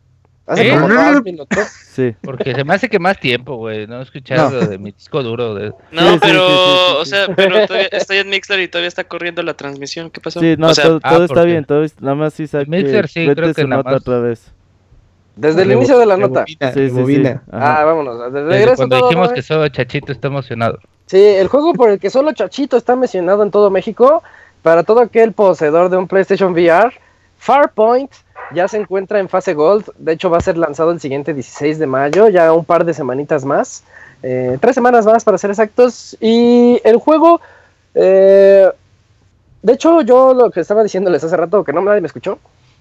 Hace 0.47 0.69
como 0.69 0.87
dos 0.87 1.23
minutos. 1.23 1.67
Sí. 1.67 2.15
Porque 2.21 2.53
se 2.53 2.63
me 2.63 2.75
hace 2.75 2.87
que 2.87 2.99
más 2.99 3.19
tiempo, 3.19 3.55
güey. 3.55 3.87
No 3.87 4.01
escuchar 4.01 4.51
lo 4.51 4.67
de 4.67 4.77
mi 4.77 4.91
disco 4.91 5.23
duro. 5.23 5.55
De... 5.55 5.73
No, 5.91 6.19
pero, 6.19 6.99
o 6.99 7.05
sea, 7.05 7.27
pero 7.35 7.65
todavía 7.65 7.87
estoy 7.91 8.17
en 8.17 8.29
Mixer 8.29 8.59
y 8.59 8.67
todavía 8.67 8.89
está 8.89 9.05
corriendo 9.05 9.41
la 9.41 9.55
transmisión. 9.55 10.11
¿Qué 10.11 10.21
pasó? 10.21 10.39
Sí, 10.39 10.55
no, 10.57 10.71
todo, 10.73 10.99
ah, 11.01 11.17
está 11.23 11.43
bien. 11.43 11.65
Todo, 11.65 11.83
nada 11.99 12.15
más 12.15 12.33
sí 12.33 12.45
sabe 12.45 12.65
Mixer, 12.67 13.07
sí, 13.07 13.27
creo 13.27 13.53
que 13.53 13.65
nada 13.65 13.81
más. 13.81 13.95
otra 13.95 14.19
vez. 14.19 14.51
Desde 15.35 15.63
el 15.63 15.71
inicio 15.73 15.97
de 15.97 16.05
la 16.05 16.17
nota. 16.17 16.45
sí, 16.45 16.57
sí, 16.73 16.89
sí. 16.89 17.23
Ah, 17.51 17.83
vámonos. 17.83 18.31
Desde 18.31 18.75
cuando 18.75 18.95
dijimos 18.95 19.33
que 19.33 19.41
solo 19.41 19.67
Chachito 19.69 20.11
está 20.11 20.27
emocionado. 20.27 20.79
Sí, 21.07 21.21
el 21.21 21.47
juego 21.47 21.73
por 21.73 21.89
el 21.89 21.99
que 21.99 22.09
solo 22.09 22.31
Chachito 22.33 22.77
está 22.77 22.95
mencionado 22.95 23.43
en 23.43 23.51
todo 23.51 23.69
México, 23.69 24.23
para 24.61 24.83
todo 24.83 25.01
aquel 25.01 25.33
poseedor 25.33 25.89
de 25.89 25.97
un 25.97 26.07
PlayStation 26.07 26.53
VR, 26.53 26.93
Farpoint 27.37 28.11
ya 28.53 28.67
se 28.67 28.77
encuentra 28.77 29.19
en 29.19 29.29
fase 29.29 29.53
Gold. 29.53 29.91
De 29.97 30.13
hecho, 30.13 30.29
va 30.29 30.37
a 30.37 30.41
ser 30.41 30.57
lanzado 30.57 30.91
el 30.91 30.99
siguiente 30.99 31.33
16 31.33 31.79
de 31.79 31.87
mayo, 31.87 32.29
ya 32.29 32.51
un 32.53 32.65
par 32.65 32.85
de 32.85 32.93
semanitas 32.93 33.45
más. 33.45 33.83
Eh, 34.23 34.57
tres 34.59 34.75
semanas 34.75 35.05
más 35.05 35.23
para 35.23 35.37
ser 35.37 35.49
exactos. 35.51 36.17
Y 36.19 36.79
el 36.83 36.97
juego. 36.97 37.41
Eh, 37.93 38.69
de 39.61 39.73
hecho, 39.73 40.01
yo 40.01 40.33
lo 40.33 40.51
que 40.51 40.59
estaba 40.59 40.83
diciéndoles 40.83 41.23
hace 41.23 41.35
rato, 41.35 41.63
que 41.63 41.73
no 41.73 41.81
nadie 41.81 42.01
me 42.01 42.07
escuchó, 42.07 42.37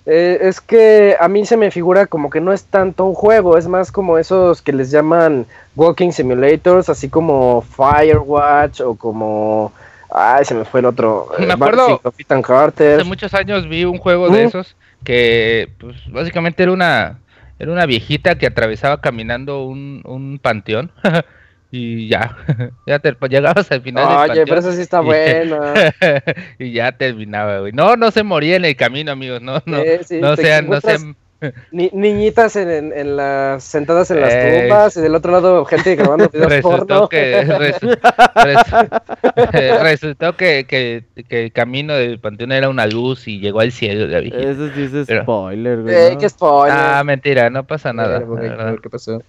eh, 0.06 0.38
es 0.42 0.60
que 0.60 1.16
a 1.18 1.28
mí 1.28 1.46
se 1.46 1.56
me 1.56 1.70
figura 1.70 2.06
como 2.06 2.30
que 2.30 2.40
no 2.40 2.52
es 2.52 2.64
tanto 2.64 3.04
un 3.04 3.14
juego, 3.14 3.56
es 3.56 3.66
más 3.66 3.90
como 3.90 4.18
esos 4.18 4.60
que 4.60 4.72
les 4.72 4.90
llaman 4.90 5.46
Walking 5.76 6.10
Simulators, 6.10 6.88
así 6.88 7.08
como 7.08 7.62
Firewatch 7.62 8.80
o 8.80 8.94
como... 8.94 9.72
Ay, 10.16 10.44
se 10.44 10.54
me 10.54 10.64
fue 10.64 10.78
el 10.78 10.86
otro. 10.86 11.28
Me 11.40 11.52
acuerdo. 11.52 12.00
Hace 12.94 13.04
muchos 13.04 13.34
años 13.34 13.68
vi 13.68 13.84
un 13.84 13.98
juego 13.98 14.28
de 14.30 14.44
esos 14.44 14.76
que 15.02 15.70
pues 15.78 15.96
básicamente 16.10 16.62
era 16.62 16.72
una 16.72 17.18
era 17.58 17.70
una 17.70 17.86
viejita 17.86 18.36
que 18.36 18.46
atravesaba 18.46 19.00
caminando 19.00 19.64
un, 19.64 20.02
un 20.04 20.38
panteón 20.40 20.90
y 21.74 22.08
ya, 22.08 22.36
ya 22.86 23.00
te, 23.00 23.16
llegabas 23.28 23.70
al 23.72 23.82
final. 23.82 24.30
Oye, 24.30 24.44
pero 24.46 24.60
eso 24.60 24.72
sí 24.72 24.80
está 24.80 25.00
bueno. 25.00 25.60
y 26.58 26.72
ya 26.72 26.92
terminaba, 26.92 27.58
güey. 27.58 27.72
No, 27.72 27.96
no 27.96 28.12
se 28.12 28.22
moría 28.22 28.56
en 28.56 28.64
el 28.64 28.76
camino, 28.76 29.10
amigos. 29.10 29.42
No, 29.42 29.60
no, 29.66 29.78
no 30.20 30.36
sean, 30.36 30.68
no 30.68 30.80
sean 30.80 31.16
Ni, 31.72 31.90
niñitas 31.92 32.54
en, 32.54 32.92
en, 32.92 33.16
las 33.16 33.64
sentadas 33.64 34.10
en 34.12 34.20
las 34.20 34.32
eh, 34.32 34.60
tumbas 34.60 34.96
y 34.96 35.00
del 35.00 35.14
otro 35.16 35.32
lado 35.32 35.64
gente 35.64 35.96
grabando 35.96 36.28
videos 36.32 36.52
resultó 36.52 36.86
porno. 36.86 37.08
Que, 37.08 37.42
resultó 39.82 40.36
que, 40.36 40.64
que, 40.66 41.04
que, 41.28 41.46
el 41.46 41.52
camino 41.52 41.94
del 41.94 42.20
panteón 42.20 42.52
era 42.52 42.68
una 42.68 42.86
luz 42.86 43.26
y 43.26 43.40
llegó 43.40 43.60
al 43.60 43.72
cielo 43.72 44.06
de 44.06 44.22
la 44.22 44.36
Eso 44.38 44.70
sí 44.74 44.90
es 44.94 45.22
spoiler, 45.22 45.82
güey. 45.82 45.94
Eh, 45.94 46.16
¿qué 46.20 46.28
spoiler? 46.28 46.78
Ah, 46.78 47.02
mentira, 47.04 47.50
no 47.50 47.66
pasa 47.66 47.92
nada. 47.92 48.22
¿Qué 48.80 48.88
pasó? 48.88 49.20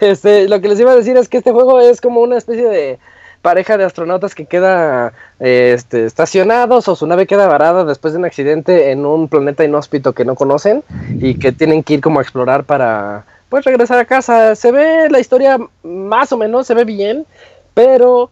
Este, 0.00 0.48
lo 0.48 0.60
que 0.60 0.68
les 0.68 0.80
iba 0.80 0.92
a 0.92 0.96
decir 0.96 1.16
es 1.16 1.28
que 1.28 1.38
este 1.38 1.52
juego 1.52 1.80
es 1.80 2.00
como 2.00 2.20
una 2.20 2.36
especie 2.36 2.68
de 2.68 2.98
pareja 3.42 3.76
de 3.76 3.84
astronautas 3.84 4.34
que 4.34 4.46
queda 4.46 5.12
este, 5.38 6.06
estacionados 6.06 6.88
o 6.88 6.96
su 6.96 7.06
nave 7.06 7.26
queda 7.26 7.46
varada 7.46 7.84
después 7.84 8.14
de 8.14 8.18
un 8.18 8.24
accidente 8.24 8.90
en 8.90 9.04
un 9.04 9.28
planeta 9.28 9.64
inhóspito 9.64 10.14
que 10.14 10.24
no 10.24 10.34
conocen 10.34 10.82
y 11.20 11.38
que 11.38 11.52
tienen 11.52 11.82
que 11.82 11.94
ir 11.94 12.00
como 12.00 12.20
a 12.20 12.22
explorar 12.22 12.64
para 12.64 13.26
pues 13.50 13.64
regresar 13.66 13.98
a 13.98 14.06
casa. 14.06 14.56
Se 14.56 14.72
ve 14.72 15.08
la 15.10 15.20
historia 15.20 15.58
más 15.82 16.32
o 16.32 16.38
menos, 16.38 16.66
se 16.66 16.72
ve 16.72 16.84
bien, 16.84 17.26
pero 17.74 18.30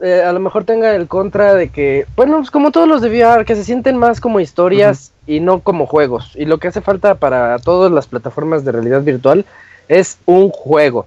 eh, 0.00 0.22
a 0.22 0.32
lo 0.32 0.40
mejor 0.40 0.64
tenga 0.64 0.94
el 0.94 1.08
contra 1.08 1.54
de 1.54 1.68
que, 1.68 2.06
bueno, 2.16 2.38
pues 2.38 2.50
como 2.50 2.72
todos 2.72 2.88
los 2.88 3.02
de 3.02 3.10
VR, 3.10 3.44
que 3.44 3.56
se 3.56 3.64
sienten 3.64 3.98
más 3.98 4.20
como 4.20 4.40
historias 4.40 5.12
y 5.26 5.40
no 5.40 5.60
como 5.60 5.86
juegos. 5.86 6.32
Y 6.34 6.46
lo 6.46 6.58
que 6.58 6.68
hace 6.68 6.80
falta 6.80 7.16
para 7.16 7.58
todas 7.58 7.92
las 7.92 8.06
plataformas 8.06 8.64
de 8.64 8.72
realidad 8.72 9.02
virtual 9.02 9.44
es 9.88 10.18
un 10.26 10.50
juego. 10.50 11.06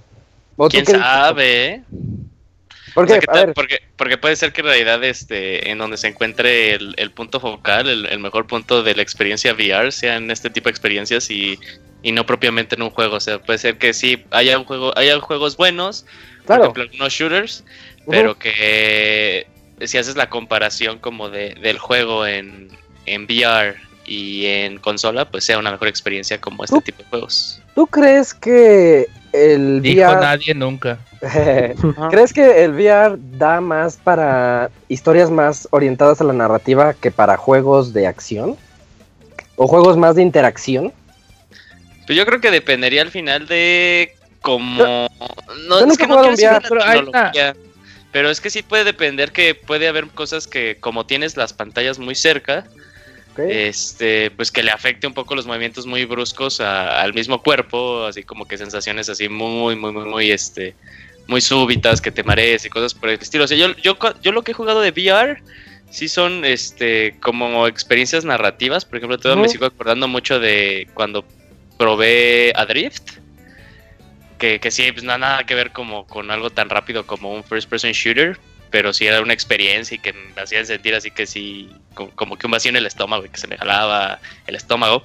¿Quién 0.70 0.86
sabe? 0.86 1.66
Eh? 1.66 1.82
Porque, 3.54 3.80
porque, 3.96 4.18
puede 4.18 4.34
ser 4.34 4.52
que 4.52 4.60
en 4.60 4.66
realidad 4.66 5.04
este, 5.04 5.70
en 5.70 5.78
donde 5.78 5.96
se 5.96 6.08
encuentre 6.08 6.74
el, 6.74 7.10
punto 7.12 7.38
focal, 7.38 7.88
el, 7.88 8.18
mejor 8.18 8.48
punto 8.48 8.82
de 8.82 8.96
la 8.96 9.02
experiencia 9.02 9.52
VR 9.52 9.92
sea 9.92 10.16
en 10.16 10.30
este 10.32 10.50
tipo 10.50 10.64
de 10.64 10.70
experiencias 10.70 11.30
y, 11.30 11.60
no 12.02 12.26
propiamente 12.26 12.74
en 12.74 12.82
un 12.82 12.90
juego. 12.90 13.16
O 13.16 13.20
sea, 13.20 13.38
puede 13.38 13.58
ser 13.58 13.78
que 13.78 13.92
sí 13.92 14.24
haya 14.30 14.58
un 14.58 14.64
juego, 14.64 14.96
haya 14.98 15.20
juegos 15.20 15.56
buenos, 15.56 16.06
por 16.44 16.58
ejemplo, 16.58 16.82
algunos 16.82 17.12
shooters, 17.12 17.64
pero 18.08 18.36
que 18.36 19.46
si 19.84 19.98
haces 19.98 20.16
la 20.16 20.28
comparación 20.28 20.98
como 20.98 21.30
de, 21.30 21.54
del 21.54 21.78
juego 21.78 22.26
en, 22.26 22.68
en 23.06 23.24
VR 23.24 23.76
y 24.06 24.46
en 24.46 24.78
consola, 24.78 25.30
pues 25.30 25.44
sea 25.44 25.58
una 25.58 25.70
mejor 25.70 25.88
experiencia 25.88 26.40
como 26.40 26.64
este 26.64 26.80
tipo 26.80 27.02
de 27.02 27.08
juegos. 27.10 27.60
¿Tú 27.78 27.86
crees 27.86 28.34
que 28.34 29.06
el 29.32 29.80
Dijo 29.80 30.00
VR... 30.00 30.20
nadie 30.20 30.52
nunca. 30.52 30.98
¿Crees 32.10 32.32
que 32.32 32.64
el 32.64 32.72
VR 32.72 33.16
da 33.38 33.60
más 33.60 33.96
para 33.96 34.68
historias 34.88 35.30
más 35.30 35.68
orientadas 35.70 36.20
a 36.20 36.24
la 36.24 36.32
narrativa 36.32 36.92
que 36.94 37.12
para 37.12 37.36
juegos 37.36 37.92
de 37.92 38.08
acción? 38.08 38.56
¿O 39.54 39.68
juegos 39.68 39.96
más 39.96 40.16
de 40.16 40.22
interacción? 40.22 40.92
Pues 42.04 42.18
yo 42.18 42.26
creo 42.26 42.40
que 42.40 42.50
dependería 42.50 43.02
al 43.02 43.12
final 43.12 43.46
de 43.46 44.12
cómo... 44.42 45.08
No, 45.68 45.78
es 45.78 45.96
que 45.96 46.08
no 46.08 46.20
VR, 46.20 46.60
pero 48.10 48.28
es 48.28 48.40
que 48.40 48.50
sí 48.50 48.62
puede 48.62 48.82
depender 48.82 49.30
que 49.30 49.54
puede 49.54 49.86
haber 49.86 50.08
cosas 50.08 50.48
que 50.48 50.78
como 50.80 51.06
tienes 51.06 51.36
las 51.36 51.52
pantallas 51.52 52.00
muy 52.00 52.16
cerca, 52.16 52.64
este, 53.38 54.30
pues 54.32 54.50
que 54.50 54.62
le 54.62 54.70
afecte 54.70 55.06
un 55.06 55.14
poco 55.14 55.34
los 55.34 55.46
movimientos 55.46 55.86
muy 55.86 56.04
bruscos 56.04 56.60
al 56.60 57.14
mismo 57.14 57.42
cuerpo, 57.42 58.04
así 58.06 58.22
como 58.22 58.46
que 58.46 58.58
sensaciones 58.58 59.08
así 59.08 59.28
muy, 59.28 59.76
muy, 59.76 59.92
muy, 59.92 60.04
muy, 60.04 60.30
este, 60.30 60.74
muy 61.26 61.40
súbitas, 61.40 62.00
que 62.00 62.10
te 62.10 62.22
marees 62.22 62.64
y 62.64 62.70
cosas 62.70 62.94
por 62.94 63.10
el 63.10 63.18
estilo. 63.20 63.44
O 63.44 63.48
sea, 63.48 63.56
yo, 63.56 63.74
yo, 63.76 63.96
yo 64.22 64.32
lo 64.32 64.42
que 64.42 64.52
he 64.52 64.54
jugado 64.54 64.80
de 64.80 64.90
VR 64.90 65.42
sí 65.90 66.08
son, 66.08 66.44
este, 66.44 67.16
como 67.20 67.66
experiencias 67.66 68.24
narrativas. 68.24 68.84
Por 68.84 68.98
ejemplo, 68.98 69.18
todo 69.18 69.36
me 69.36 69.48
sigo 69.48 69.66
acordando 69.66 70.08
mucho 70.08 70.40
de 70.40 70.88
cuando 70.94 71.24
probé 71.76 72.52
Adrift. 72.56 73.18
Que, 74.38 74.60
que 74.60 74.70
sí, 74.70 74.92
pues 74.92 75.02
no 75.02 75.18
nada 75.18 75.44
que 75.44 75.56
ver 75.56 75.72
como 75.72 76.06
con 76.06 76.30
algo 76.30 76.50
tan 76.50 76.68
rápido 76.68 77.04
como 77.04 77.34
un 77.34 77.42
first 77.42 77.68
person 77.68 77.90
shooter, 77.90 78.38
pero 78.70 78.92
sí 78.92 79.06
era 79.06 79.20
una 79.20 79.32
experiencia 79.32 79.94
y 79.94 79.98
que 79.98 80.12
me 80.12 80.40
hacía 80.40 80.64
sentir 80.64 80.94
así 80.94 81.10
que 81.10 81.26
sí, 81.26 81.70
como, 81.94 82.36
que 82.36 82.46
un 82.46 82.52
vacío 82.52 82.70
en 82.70 82.76
el 82.76 82.86
estómago 82.86 83.24
y 83.24 83.28
que 83.28 83.38
se 83.38 83.46
me 83.46 83.56
jalaba 83.56 84.20
el 84.46 84.54
estómago. 84.54 85.02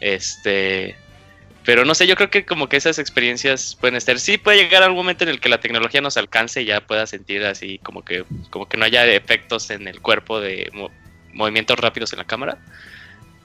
Este, 0.00 0.96
pero 1.64 1.84
no 1.84 1.94
sé, 1.94 2.06
yo 2.06 2.14
creo 2.14 2.30
que 2.30 2.44
como 2.44 2.68
que 2.68 2.76
esas 2.76 2.98
experiencias 2.98 3.76
pueden 3.80 3.96
estar. 3.96 4.20
Sí 4.20 4.38
puede 4.38 4.58
llegar 4.58 4.82
algún 4.82 4.98
momento 4.98 5.24
en 5.24 5.30
el 5.30 5.40
que 5.40 5.48
la 5.48 5.60
tecnología 5.60 6.00
nos 6.00 6.16
alcance 6.16 6.62
y 6.62 6.66
ya 6.66 6.80
pueda 6.80 7.06
sentir 7.06 7.44
así 7.44 7.78
como 7.78 8.04
que, 8.04 8.24
como 8.50 8.68
que 8.68 8.76
no 8.76 8.84
haya 8.84 9.04
efectos 9.06 9.70
en 9.70 9.88
el 9.88 10.00
cuerpo 10.00 10.40
de 10.40 10.70
movimientos 11.32 11.78
rápidos 11.78 12.12
en 12.12 12.20
la 12.20 12.24
cámara. 12.24 12.58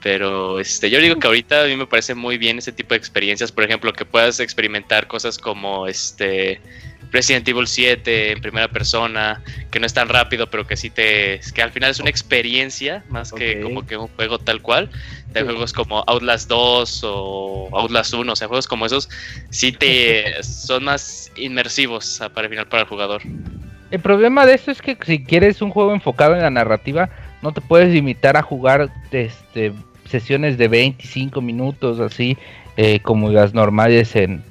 Pero 0.04 0.60
este, 0.60 0.90
yo 0.90 1.00
digo 1.00 1.18
que 1.18 1.28
ahorita 1.28 1.64
a 1.64 1.66
mí 1.66 1.76
me 1.76 1.86
parece 1.88 2.16
muy 2.16 2.38
bien 2.38 2.58
ese 2.58 2.72
tipo 2.72 2.94
de 2.94 2.98
experiencias. 2.98 3.52
Por 3.52 3.64
ejemplo, 3.64 3.94
que 3.94 4.06
puedas 4.06 4.40
experimentar 4.40 5.08
cosas 5.08 5.38
como 5.38 5.88
este 5.88 6.62
Resident 7.12 7.48
Evil 7.48 7.68
7 7.68 8.32
en 8.32 8.42
primera 8.42 8.70
persona, 8.70 9.42
que 9.70 9.80
no 9.80 9.86
es 9.86 9.94
tan 9.94 10.08
rápido, 10.10 10.50
pero 10.50 10.66
que 10.66 10.78
sí 10.78 10.90
te. 10.90 11.42
que 11.54 11.62
al 11.62 11.72
final 11.72 11.92
es 11.92 12.00
una 12.00 12.10
experiencia 12.10 13.04
más 13.10 13.32
que 13.32 13.62
como 13.62 13.86
que 13.86 13.98
un 13.98 14.08
juego 14.08 14.40
tal 14.40 14.62
cual. 14.62 14.90
De 15.34 15.44
juegos 15.44 15.72
como 15.72 16.04
Outlast 16.08 16.50
2 16.50 17.02
o 17.06 17.70
Outlast 17.72 18.14
1, 18.14 18.32
o 18.32 18.36
sea, 18.36 18.48
juegos 18.48 18.68
como 18.68 18.86
esos, 18.86 19.10
sí 19.50 19.72
te. 19.72 20.42
son 20.44 20.86
más 20.86 21.32
inmersivos 21.36 22.22
para 22.34 22.48
el 22.48 22.50
final 22.50 22.68
para 22.68 22.84
el 22.84 22.90
jugador. 22.90 23.22
El 23.92 24.00
problema 24.00 24.46
de 24.46 24.54
esto 24.54 24.72
es 24.72 24.82
que 24.82 24.98
si 25.06 25.24
quieres 25.24 25.62
un 25.62 25.70
juego 25.70 25.94
enfocado 25.94 26.34
en 26.34 26.42
la 26.42 26.50
narrativa, 26.50 27.10
no 27.42 27.52
te 27.52 27.60
puedes 27.60 27.94
limitar 27.94 28.38
a 28.38 28.42
jugar 28.42 28.90
este, 29.12 29.74
sesiones 30.06 30.58
de 30.58 30.70
25 30.70 31.42
minutos, 31.42 32.00
así 32.00 32.38
eh, 32.78 33.02
como 33.02 33.30
las 33.30 33.54
normales 33.54 34.16
en, 34.16 34.44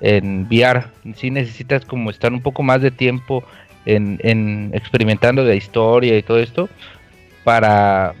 en 0.00 0.46
VR. 0.50 0.84
Si 1.16 1.30
necesitas 1.30 1.84
como 1.84 2.10
estar 2.10 2.32
un 2.32 2.42
poco 2.42 2.62
más 2.62 2.82
de 2.82 2.90
tiempo 2.90 3.44
en, 3.84 4.70
experimentando 4.74 5.42
la 5.42 5.54
historia 5.54 6.16
y 6.16 6.22
todo 6.22 6.38
esto 6.38 6.68
para 7.44 8.14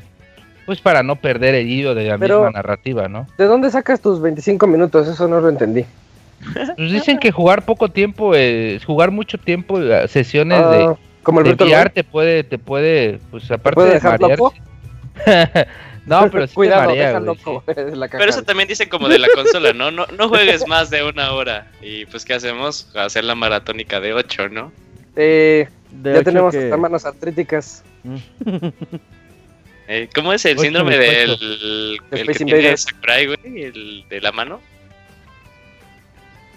pues 0.64 0.80
para 0.80 1.02
no 1.02 1.16
perder 1.16 1.54
el 1.54 1.66
hilo 1.66 1.94
de 1.94 2.04
la 2.04 2.18
misma 2.18 2.50
narrativa, 2.50 3.08
¿no? 3.08 3.26
¿De 3.38 3.44
dónde 3.44 3.70
sacas 3.70 4.00
tus 4.00 4.20
25 4.20 4.66
minutos? 4.66 5.08
Eso 5.08 5.26
no 5.26 5.40
lo 5.40 5.48
entendí. 5.48 5.84
Pues 6.76 6.92
dicen 6.92 7.18
que 7.18 7.32
jugar 7.32 7.64
poco 7.64 7.88
tiempo, 7.88 8.34
es 8.34 8.84
jugar 8.84 9.10
mucho 9.10 9.38
tiempo, 9.38 9.80
eh, 9.80 10.06
sesiones 10.08 10.58
de, 10.58 10.84
ah, 10.84 10.96
como 11.22 11.40
el 11.40 11.54
VR 11.54 11.90
te 11.90 12.04
puede, 12.04 12.44
te 12.44 12.58
puede, 12.58 13.18
pues 13.30 13.50
aparte 13.50 13.82
de 13.82 14.00
No, 16.08 16.30
pero 16.30 16.46
sí 16.46 16.54
Cuidado, 16.54 16.92
Pero 18.10 18.30
eso 18.30 18.42
también 18.42 18.68
dice 18.68 18.88
como 18.88 19.08
de 19.08 19.18
la 19.18 19.28
consola, 19.34 19.72
¿no? 19.72 19.90
¿no? 19.90 20.06
No 20.06 20.28
juegues 20.28 20.66
más 20.66 20.88
de 20.90 21.04
una 21.04 21.32
hora. 21.32 21.70
Y 21.82 22.06
pues, 22.06 22.24
¿qué 22.24 22.34
hacemos? 22.34 22.88
Hacer 22.96 23.24
la 23.24 23.34
maratónica 23.34 24.00
de 24.00 24.14
8, 24.14 24.48
¿no? 24.48 24.72
Eh, 25.16 25.68
ya 26.02 26.22
tenemos 26.22 26.54
hasta 26.54 26.76
manos 26.76 27.04
artríticas. 27.04 27.84
eh, 29.88 30.08
¿Cómo 30.14 30.32
es 30.32 30.44
el 30.46 30.58
síndrome 30.58 30.96
del 30.96 32.00
el 32.10 32.26
que 32.26 32.44
tiene 32.44 32.76
Sakurai, 32.76 33.26
güey? 33.26 33.62
¿El 33.64 34.04
de 34.08 34.20
la 34.20 34.32
mano? 34.32 34.60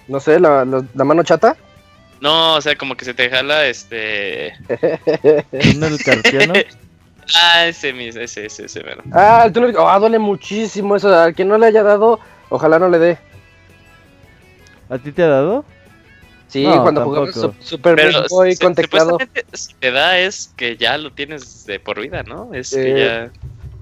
No 0.08 0.20
sé, 0.20 0.40
¿la, 0.40 0.66
la, 0.66 1.04
mano 1.04 1.24
chata? 1.24 1.56
No, 2.20 2.56
o 2.56 2.62
sea, 2.62 2.76
como 2.76 2.96
que 2.96 3.06
se 3.06 3.14
te 3.14 3.30
jala 3.30 3.66
este... 3.68 4.54
¿No 5.78 5.88
el 5.88 6.04
carpiano? 6.04 6.54
Ah, 7.36 7.68
ese 7.68 7.94
mismo, 7.94 8.22
ese, 8.22 8.46
ese, 8.46 8.66
ese, 8.66 8.82
bueno. 8.82 9.04
Ah, 9.12 9.44
el 9.46 9.54
túnel, 9.54 9.76
ah, 9.78 10.00
duele 10.00 10.20
muchísimo 10.20 10.96
eso. 10.96 11.14
A 11.14 11.32
quien 11.32 11.48
no 11.48 11.58
le 11.58 11.68
haya 11.68 11.84
dado, 11.84 12.20
ojalá 12.50 12.80
no 12.80 12.90
le 12.90 13.00
dé. 13.00 13.18
¿A 14.90 14.98
ti 14.98 15.12
te 15.12 15.24
ha 15.24 15.28
dado? 15.28 15.66
Sí, 16.48 16.66
cuando 16.66 17.06
jugamos 17.06 17.56
Super 17.62 17.96
Meat 17.96 18.28
Boy 18.30 18.58
con 18.58 18.76
teclado. 18.76 19.18
Si 19.54 19.74
te 19.76 19.92
da 19.92 20.20
es 20.20 20.54
que 20.58 20.76
ya 20.76 20.98
lo 20.98 21.12
tienes 21.14 21.66
de 21.66 21.80
por 21.80 22.02
vida, 22.02 22.24
¿no? 22.24 22.54
Es 22.54 22.72
que 22.72 23.00
ya. 23.00 23.32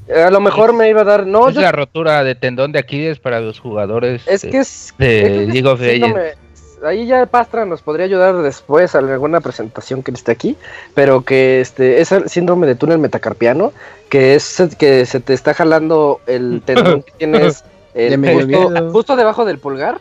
Eh, 0.07 0.23
a 0.23 0.29
lo 0.29 0.39
mejor 0.39 0.73
me 0.73 0.87
iba 0.87 1.01
a 1.01 1.03
dar. 1.03 1.25
No, 1.25 1.49
es 1.49 1.55
la 1.55 1.71
rotura 1.71 2.23
de 2.23 2.35
tendón 2.35 2.71
de 2.71 2.79
Aquiles 2.79 3.17
para 3.19 3.41
los 3.41 3.59
jugadores. 3.59 4.21
Es 4.27 4.43
que 4.43 4.59
es. 4.59 4.93
De 4.99 5.47
League 5.47 5.67
of 5.67 5.81
Legends 5.81 6.37
ahí 6.85 7.05
ya 7.05 7.25
Pastra 7.25 7.65
nos 7.65 7.81
podría 7.81 8.05
ayudar 8.05 8.37
después 8.37 8.95
a 8.95 8.99
alguna 8.99 9.41
presentación 9.41 10.03
que 10.03 10.11
esté 10.11 10.31
aquí, 10.31 10.57
pero 10.93 11.21
que 11.21 11.61
este 11.61 12.01
es 12.01 12.11
el 12.11 12.29
síndrome 12.29 12.67
de 12.67 12.75
túnel 12.75 12.99
metacarpiano, 12.99 13.73
que 14.09 14.35
es 14.35 14.61
que 14.77 15.05
se 15.05 15.19
te 15.19 15.33
está 15.33 15.53
jalando 15.53 16.21
el 16.27 16.61
tendón 16.65 17.03
que 17.03 17.11
tienes 17.13 17.63
justo, 18.91 19.15
debajo 19.15 19.45
del 19.45 19.59
pulgar, 19.59 19.99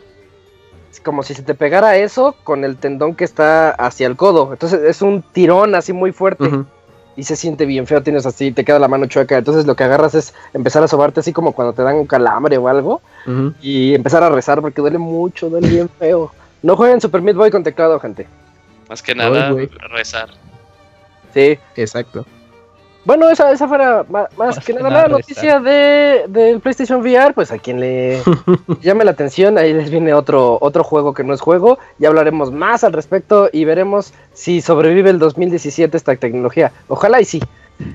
como 1.03 1.23
si 1.23 1.33
se 1.33 1.43
te 1.43 1.55
pegara 1.55 1.97
eso 1.97 2.35
con 2.43 2.63
el 2.63 2.77
tendón 2.77 3.15
que 3.15 3.23
está 3.23 3.71
hacia 3.71 4.07
el 4.07 4.15
codo. 4.15 4.51
Entonces 4.51 4.81
es 4.83 5.01
un 5.01 5.21
tirón 5.21 5.75
así 5.75 5.93
muy 5.93 6.11
fuerte. 6.11 6.49
Y 7.15 7.23
se 7.23 7.35
siente 7.35 7.65
bien 7.65 7.85
feo, 7.85 8.01
tienes 8.01 8.25
así, 8.25 8.51
te 8.51 8.63
queda 8.63 8.79
la 8.79 8.87
mano 8.87 9.05
chueca. 9.05 9.37
Entonces 9.37 9.65
lo 9.65 9.75
que 9.75 9.83
agarras 9.83 10.15
es 10.15 10.33
empezar 10.53 10.83
a 10.83 10.87
sobarte 10.87 11.19
así 11.19 11.33
como 11.33 11.51
cuando 11.51 11.73
te 11.73 11.83
dan 11.83 11.95
un 11.95 12.05
calambre 12.05 12.57
o 12.57 12.67
algo. 12.67 13.01
Y 13.61 13.93
empezar 13.93 14.23
a 14.23 14.29
rezar 14.29 14.61
porque 14.61 14.81
duele 14.81 14.97
mucho, 14.97 15.49
duele 15.49 15.67
bien 15.67 15.89
feo. 15.89 16.31
No 16.61 16.75
jueguen 16.75 17.01
Super 17.01 17.21
Meat 17.21 17.37
Boy 17.37 17.51
con 17.51 17.63
teclado, 17.63 17.99
gente. 17.99 18.27
Más 18.89 19.01
que 19.01 19.15
nada, 19.15 19.53
rezar. 19.91 20.29
Sí. 21.33 21.59
Exacto. 21.75 22.25
Bueno, 23.05 23.29
esa, 23.29 23.51
esa 23.51 23.67
fuera 23.67 24.05
más, 24.09 24.59
que, 24.59 24.73
nada 24.73 24.89
la 25.03 25.07
noticia 25.07 25.59
de, 25.59 26.25
del 26.27 26.59
PlayStation 26.59 27.01
VR, 27.01 27.33
pues 27.33 27.51
a 27.51 27.57
quien 27.57 27.79
le 27.79 28.21
llame 28.81 29.05
la 29.05 29.11
atención, 29.11 29.57
ahí 29.57 29.73
les 29.73 29.89
viene 29.89 30.13
otro, 30.13 30.57
otro 30.61 30.83
juego 30.83 31.13
que 31.13 31.23
no 31.23 31.33
es 31.33 31.41
juego, 31.41 31.79
ya 31.97 32.09
hablaremos 32.09 32.51
más 32.51 32.83
al 32.83 32.93
respecto 32.93 33.49
y 33.51 33.63
veremos 33.63 34.13
si 34.33 34.61
sobrevive 34.61 35.09
el 35.09 35.17
2017 35.17 35.95
esta 35.95 36.15
tecnología. 36.17 36.71
Ojalá 36.87 37.21
y 37.21 37.25
sí. 37.25 37.41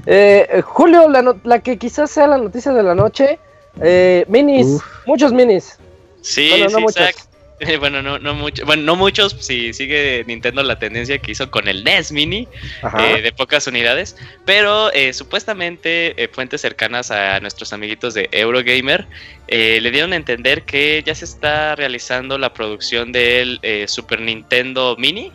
Eh, 0.06 0.62
Julio, 0.64 1.08
la, 1.08 1.36
la, 1.44 1.58
que 1.60 1.76
quizás 1.76 2.10
sea 2.10 2.26
la 2.26 2.38
noticia 2.38 2.72
de 2.72 2.82
la 2.82 2.94
noche, 2.94 3.38
eh, 3.82 4.24
minis, 4.28 4.80
muchos 5.06 5.32
minis. 5.32 5.78
Sí, 6.22 6.50
sí, 6.68 6.76
muchos. 6.80 7.28
bueno, 7.80 8.02
no, 8.02 8.18
no 8.18 8.34
mucho, 8.34 8.64
bueno, 8.66 8.82
no 8.82 8.96
muchos, 8.96 9.36
si 9.40 9.72
sigue 9.72 10.24
Nintendo 10.26 10.62
la 10.62 10.78
tendencia 10.78 11.18
que 11.18 11.32
hizo 11.32 11.50
con 11.50 11.68
el 11.68 11.84
NES 11.84 12.12
Mini 12.12 12.48
eh, 13.00 13.22
de 13.22 13.32
pocas 13.32 13.66
unidades, 13.66 14.16
pero 14.44 14.92
eh, 14.92 15.12
supuestamente 15.12 16.22
eh, 16.22 16.28
fuentes 16.28 16.60
cercanas 16.60 17.10
a 17.10 17.40
nuestros 17.40 17.72
amiguitos 17.72 18.14
de 18.14 18.28
Eurogamer 18.32 19.06
le 19.48 19.90
dieron 19.90 20.12
a 20.12 20.16
entender 20.16 20.62
que 20.62 21.02
ya 21.04 21.14
se 21.14 21.24
está 21.24 21.76
realizando 21.76 22.38
la 22.38 22.52
producción 22.54 23.12
del 23.12 23.60
Super 23.86 24.20
Nintendo 24.20 24.96
Mini. 24.98 25.30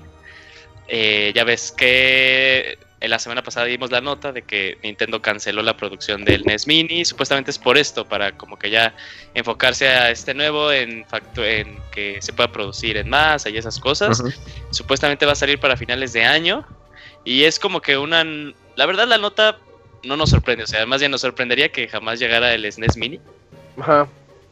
ya 0.89 1.43
ves 1.43 1.71
que 1.71 2.77
en 3.01 3.09
la 3.09 3.19
semana 3.19 3.43
pasada 3.43 3.65
dimos 3.65 3.91
la 3.91 4.01
nota 4.01 4.31
de 4.31 4.41
que 4.41 4.77
Nintendo 4.83 5.21
canceló 5.21 5.61
la 5.61 5.77
producción 5.77 6.25
del 6.25 6.43
NES 6.45 6.67
Mini. 6.67 7.05
Supuestamente 7.05 7.51
es 7.51 7.57
por 7.57 7.77
esto, 7.77 8.05
para 8.05 8.33
como 8.37 8.59
que 8.59 8.69
ya 8.69 8.93
enfocarse 9.33 9.87
a 9.87 10.11
este 10.11 10.33
nuevo 10.33 10.71
en, 10.71 11.05
en 11.37 11.79
que 11.91 12.21
se 12.21 12.33
pueda 12.33 12.51
producir 12.51 12.97
en 12.97 13.09
masa 13.09 13.49
y 13.49 13.57
esas 13.57 13.79
cosas. 13.79 14.21
Supuestamente 14.71 15.25
va 15.25 15.31
a 15.31 15.35
salir 15.35 15.59
para 15.59 15.77
finales 15.77 16.11
de 16.13 16.25
año. 16.25 16.65
Y 17.23 17.43
es 17.43 17.59
como 17.59 17.81
que 17.81 17.97
una... 17.97 18.23
La 18.75 18.85
verdad 18.85 19.07
la 19.07 19.17
nota 19.17 19.57
no 20.03 20.17
nos 20.17 20.29
sorprende. 20.29 20.63
O 20.63 20.67
sea, 20.67 20.79
además 20.79 21.01
ya 21.01 21.09
nos 21.09 21.21
sorprendería 21.21 21.71
que 21.71 21.87
jamás 21.87 22.19
llegara 22.19 22.53
el 22.53 22.69
SNES 22.69 22.97
Mini. 22.97 23.19
Ajá. 23.79 24.07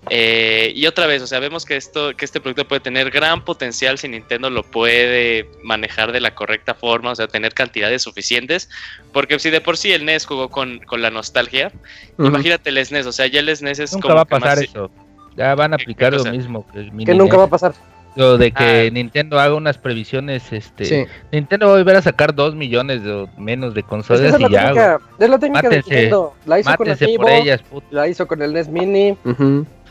Eh, 0.10 0.72
y 0.76 0.86
otra 0.86 1.08
vez, 1.08 1.22
o 1.22 1.28
sea, 1.28 1.40
vemos 1.40 1.66
que 1.66 1.76
esto, 1.76 2.16
que 2.16 2.26
este 2.26 2.40
producto 2.40 2.68
puede 2.68 2.82
tener 2.82 3.12
gran 3.12 3.44
potencial 3.44 3.98
si 3.98 4.08
Nintendo 4.08 4.50
lo 4.50 4.64
puede 4.64 5.50
manejar 5.64 6.12
de 6.12 6.20
la 6.20 6.36
correcta 6.36 6.74
forma, 6.74 7.12
o 7.12 7.16
sea, 7.16 7.28
tener 7.28 7.54
cantidades 7.54 8.02
suficientes, 8.02 8.70
porque 9.14 9.40
si 9.40 9.50
de 9.50 9.62
por 9.62 9.78
sí 9.78 9.92
el 9.92 10.06
NES 10.06 10.26
jugó 10.26 10.50
con, 10.50 10.82
la 10.98 11.10
nostalgia, 11.10 11.72
imagínate 12.18 12.70
el 12.70 12.86
SNES, 12.86 13.06
o 13.06 13.12
sea, 13.12 13.28
ya 13.28 13.40
el 13.40 13.56
SNES 13.56 13.80
es 13.80 13.94
nunca 13.94 14.14
va 14.14 14.22
a 14.22 14.26
pasar 14.26 14.60
eso. 14.60 14.90
Ya 15.36 15.54
van 15.54 15.74
a 15.74 15.76
aplicar 15.76 16.14
lo 16.14 16.24
mismo 16.26 16.66
que 16.72 16.80
el 16.80 17.06
Que 17.06 17.14
nunca 17.14 17.38
va 17.38 17.44
a 17.44 17.50
pasar. 17.50 17.74
Lo 18.18 18.40
de 18.40 18.52
que 18.52 18.88
ah. 18.88 18.92
Nintendo 18.92 19.40
haga 19.40 19.54
unas 19.54 19.78
previsiones, 19.78 20.52
este, 20.52 21.08
Nintendo 21.32 21.68
va 21.68 21.74
a 21.74 21.76
volver 21.76 21.98
a 21.98 22.02
sacar 22.02 22.34
dos 22.34 22.56
millones 22.56 23.06
o 23.06 23.30
menos 23.38 23.76
de 23.76 23.84
consolas 23.84 24.40
y 24.40 24.52
ya. 24.52 24.98
es 25.20 25.30
la 25.30 25.38
técnica 25.38 25.70
de 25.70 25.76
Nintendo. 25.76 26.34
La 26.48 26.60
hizo 26.60 26.76
con 26.76 26.88
el 26.88 27.62
la 27.92 28.08
hizo 28.08 28.28
con 28.28 28.42
el 28.42 28.54
NES 28.54 28.70
Mini. 28.70 29.16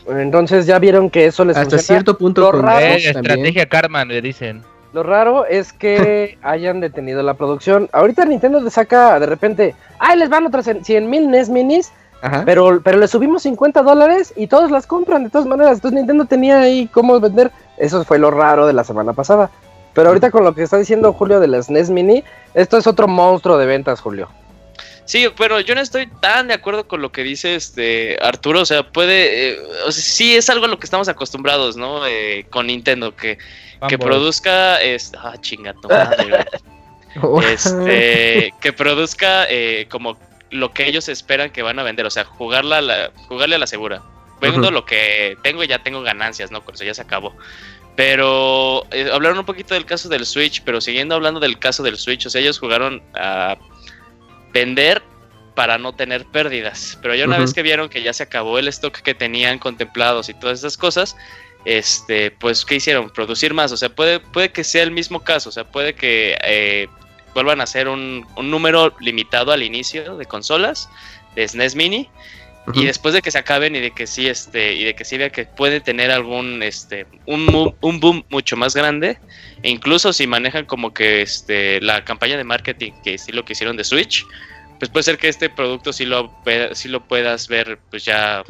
Entonces 0.09 0.65
ya 0.65 0.79
vieron 0.79 1.09
que 1.09 1.25
eso 1.25 1.43
les 1.45 1.57
Hasta 1.57 1.77
cierto 1.79 2.17
punto 2.17 2.49
con 2.49 2.61
raro, 2.61 2.85
estrategia 2.85 3.67
karma 3.67 4.05
le 4.05 4.21
dicen. 4.21 4.63
Lo 4.93 5.03
raro 5.03 5.45
es 5.45 5.73
que 5.73 6.37
hayan 6.43 6.79
detenido 6.79 7.21
la 7.23 7.33
producción. 7.33 7.89
Ahorita 7.91 8.25
Nintendo 8.25 8.59
le 8.59 8.69
saca 8.69 9.19
de 9.19 9.25
repente, 9.25 9.75
ay, 9.99 10.17
les 10.17 10.29
van 10.29 10.45
otras 10.45 10.69
100 10.81 11.09
mil 11.09 11.29
NES 11.29 11.49
Minis, 11.49 11.91
Pero, 12.45 12.81
pero 12.81 12.97
le 12.97 13.07
subimos 13.07 13.43
50 13.43 13.83
dólares 13.83 14.33
y 14.35 14.47
todos 14.47 14.71
las 14.71 14.87
compran 14.87 15.23
de 15.23 15.29
todas 15.29 15.47
maneras. 15.47 15.73
Entonces 15.75 15.97
Nintendo 15.97 16.25
tenía 16.25 16.61
ahí 16.61 16.87
cómo 16.87 17.19
vender. 17.19 17.51
Eso 17.77 18.03
fue 18.05 18.17
lo 18.17 18.31
raro 18.31 18.65
de 18.65 18.73
la 18.73 18.83
semana 18.83 19.13
pasada. 19.13 19.49
Pero 19.93 20.09
ahorita 20.09 20.31
con 20.31 20.43
lo 20.43 20.53
que 20.53 20.63
está 20.63 20.77
diciendo 20.77 21.13
Julio 21.13 21.39
de 21.39 21.47
las 21.47 21.69
NES 21.69 21.89
Mini, 21.89 22.23
esto 22.53 22.77
es 22.77 22.87
otro 22.87 23.07
monstruo 23.07 23.57
de 23.57 23.65
ventas, 23.65 23.99
Julio. 23.99 24.29
Sí, 25.07 25.25
pero 25.37 25.61
yo 25.61 25.73
no 25.73 25.79
estoy 25.79 26.07
tan 26.07 26.49
de 26.49 26.53
acuerdo 26.53 26.85
con 26.85 27.01
lo 27.01 27.13
que 27.13 27.23
dice 27.23 27.55
este 27.55 28.17
Arturo. 28.21 28.61
O 28.61 28.65
sea, 28.65 28.83
puede. 28.83 29.51
Eh, 29.51 29.59
o 29.85 29.91
sea, 29.91 30.03
sí 30.03 30.35
es 30.35 30.49
algo 30.49 30.65
a 30.65 30.67
lo 30.67 30.79
que 30.79 30.85
estamos 30.85 31.07
acostumbrados, 31.07 31.77
¿no? 31.77 32.05
Eh, 32.05 32.45
con 32.49 32.67
Nintendo, 32.67 33.15
que, 33.15 33.37
que 33.87 33.97
produzca. 33.97 34.81
Este, 34.81 35.17
ah, 35.17 35.35
chingato, 35.39 35.87
madre, 35.87 36.45
este, 37.53 38.53
que 38.59 38.73
produzca 38.73 39.45
eh, 39.49 39.87
como 39.89 40.17
lo 40.49 40.73
que 40.73 40.85
ellos 40.85 41.07
esperan 41.07 41.51
que 41.51 41.61
van 41.61 41.79
a 41.79 41.83
vender. 41.83 42.05
O 42.05 42.11
sea, 42.11 42.25
jugarla 42.25 42.81
la, 42.81 43.11
jugarle 43.29 43.55
a 43.55 43.59
la 43.59 43.67
segura. 43.67 44.03
Vendo 44.41 44.69
lo 44.71 44.85
que 44.85 45.37
tengo 45.41 45.63
y 45.63 45.67
ya 45.67 45.81
tengo 45.81 46.01
ganancias, 46.01 46.51
¿no? 46.51 46.61
Por 46.61 46.75
eso 46.75 46.83
ya 46.83 46.93
se 46.93 47.01
acabó. 47.01 47.33
Pero 47.95 48.83
hablaron 49.11 49.39
un 49.39 49.45
poquito 49.45 49.73
del 49.73 49.85
caso 49.85 50.09
del 50.09 50.25
Switch, 50.25 50.61
pero 50.63 50.81
siguiendo 50.81 51.15
hablando 51.15 51.39
del 51.39 51.57
caso 51.57 51.81
del 51.81 51.97
Switch, 51.97 52.27
o 52.27 52.29
sea, 52.29 52.41
ellos 52.41 52.59
jugaron 52.59 53.01
a 53.15 53.57
vender 54.53 55.01
para 55.55 55.77
no 55.77 55.93
tener 55.93 56.25
pérdidas. 56.25 56.99
Pero 57.01 57.15
ya 57.15 57.25
una 57.25 57.39
vez 57.39 57.53
que 57.53 57.63
vieron 57.63 57.89
que 57.89 58.03
ya 58.03 58.13
se 58.13 58.23
acabó 58.23 58.59
el 58.59 58.67
stock 58.67 58.95
que 59.01 59.15
tenían 59.15 59.57
contemplados 59.57 60.29
y 60.29 60.33
todas 60.35 60.59
esas 60.59 60.77
cosas, 60.77 61.15
este, 61.65 62.31
pues, 62.31 62.63
¿qué 62.63 62.75
hicieron? 62.75 63.09
Producir 63.09 63.53
más. 63.53 63.71
O 63.71 63.77
sea, 63.77 63.89
puede, 63.89 64.19
puede 64.19 64.51
que 64.51 64.63
sea 64.63 64.83
el 64.83 64.91
mismo 64.91 65.23
caso. 65.23 65.49
O 65.49 65.51
sea, 65.51 65.63
puede 65.63 65.95
que 65.95 66.37
eh, 66.43 66.87
vuelvan 67.33 67.59
a 67.59 67.65
hacer 67.65 67.87
un, 67.87 68.25
número 68.41 68.95
limitado 68.99 69.51
al 69.51 69.63
inicio 69.63 70.15
de 70.17 70.25
consolas 70.25 70.89
de 71.35 71.47
SNES 71.47 71.75
Mini. 71.75 72.09
Y 72.73 72.85
después 72.85 73.13
de 73.13 73.21
que 73.21 73.31
se 73.31 73.37
acaben 73.37 73.75
y 73.75 73.79
de 73.79 73.91
que 73.91 74.07
sí, 74.07 74.27
este, 74.27 74.73
y 74.73 74.83
de 74.83 74.93
que 74.93 75.05
sí 75.05 75.17
vea 75.17 75.29
que 75.29 75.45
puede 75.45 75.79
tener 75.79 76.11
algún, 76.11 76.61
este, 76.61 77.05
un, 77.25 77.73
un 77.79 77.99
boom 77.99 78.25
mucho 78.29 78.57
más 78.57 78.75
grande, 78.75 79.19
e 79.63 79.69
incluso 79.69 80.11
si 80.11 80.27
manejan 80.27 80.65
como 80.65 80.93
que 80.93 81.21
este, 81.21 81.79
la 81.81 82.03
campaña 82.03 82.35
de 82.35 82.43
marketing, 82.43 82.91
que 83.03 83.17
sí 83.17 83.31
lo 83.31 83.45
que 83.45 83.53
hicieron 83.53 83.77
de 83.77 83.85
Switch, 83.85 84.25
pues 84.79 84.91
puede 84.91 85.03
ser 85.03 85.17
que 85.17 85.27
este 85.27 85.49
producto 85.49 85.91
sí 85.91 86.05
lo, 86.05 86.31
sí 86.73 86.87
lo 86.87 87.03
puedas 87.07 87.47
ver 87.47 87.79
pues 87.89 88.05
ya 88.05 88.43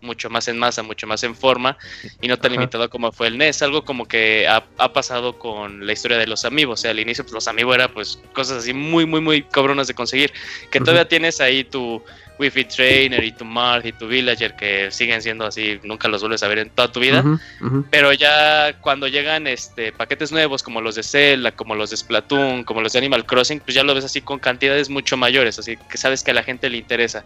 mucho 0.00 0.30
más 0.30 0.48
en 0.48 0.58
masa, 0.58 0.82
mucho 0.82 1.06
más 1.06 1.22
en 1.24 1.34
forma 1.34 1.76
y 2.20 2.28
no 2.28 2.36
tan 2.38 2.52
limitado 2.52 2.88
como 2.90 3.12
fue 3.12 3.28
el 3.28 3.38
NES, 3.38 3.62
algo 3.62 3.84
como 3.84 4.06
que 4.06 4.46
ha, 4.48 4.64
ha, 4.78 4.92
pasado 4.92 5.38
con 5.38 5.86
la 5.86 5.92
historia 5.92 6.18
de 6.18 6.26
los 6.26 6.44
amigos, 6.44 6.80
o 6.80 6.82
sea, 6.82 6.90
al 6.90 7.00
inicio 7.00 7.24
pues 7.24 7.34
los 7.34 7.48
amigos 7.48 7.74
era 7.74 7.88
pues 7.88 8.20
cosas 8.32 8.58
así 8.58 8.72
muy, 8.72 9.06
muy, 9.06 9.20
muy 9.20 9.42
cabronas 9.42 9.86
de 9.86 9.94
conseguir, 9.94 10.32
que 10.70 10.80
todavía 10.80 11.08
tienes 11.08 11.40
ahí 11.40 11.64
tu, 11.64 12.02
Wi-Fi 12.42 12.64
Trainer 12.64 13.24
y 13.24 13.32
tu 13.32 13.44
Marth 13.44 13.86
y 13.86 13.92
tu 13.92 14.06
Villager 14.06 14.54
que 14.54 14.90
siguen 14.90 15.22
siendo 15.22 15.46
así, 15.46 15.80
nunca 15.82 16.08
los 16.08 16.20
vuelves 16.20 16.42
a 16.42 16.48
ver 16.48 16.58
en 16.58 16.70
toda 16.70 16.90
tu 16.90 17.00
vida. 17.00 17.24
Pero 17.90 18.12
ya 18.12 18.78
cuando 18.80 19.08
llegan 19.08 19.46
este 19.46 19.92
paquetes 19.92 20.32
nuevos 20.32 20.62
como 20.62 20.80
los 20.80 20.96
de 20.96 21.02
Zelda, 21.02 21.52
como 21.52 21.74
los 21.74 21.90
de 21.90 21.96
Splatoon, 21.96 22.64
como 22.64 22.80
los 22.80 22.92
de 22.92 22.98
Animal 22.98 23.24
Crossing, 23.24 23.60
pues 23.60 23.74
ya 23.74 23.82
lo 23.82 23.94
ves 23.94 24.04
así 24.04 24.20
con 24.20 24.38
cantidades 24.38 24.90
mucho 24.90 25.16
mayores, 25.16 25.58
así 25.58 25.76
que 25.76 25.96
sabes 25.96 26.22
que 26.22 26.32
a 26.32 26.34
la 26.34 26.42
gente 26.42 26.68
le 26.68 26.78
interesa. 26.78 27.24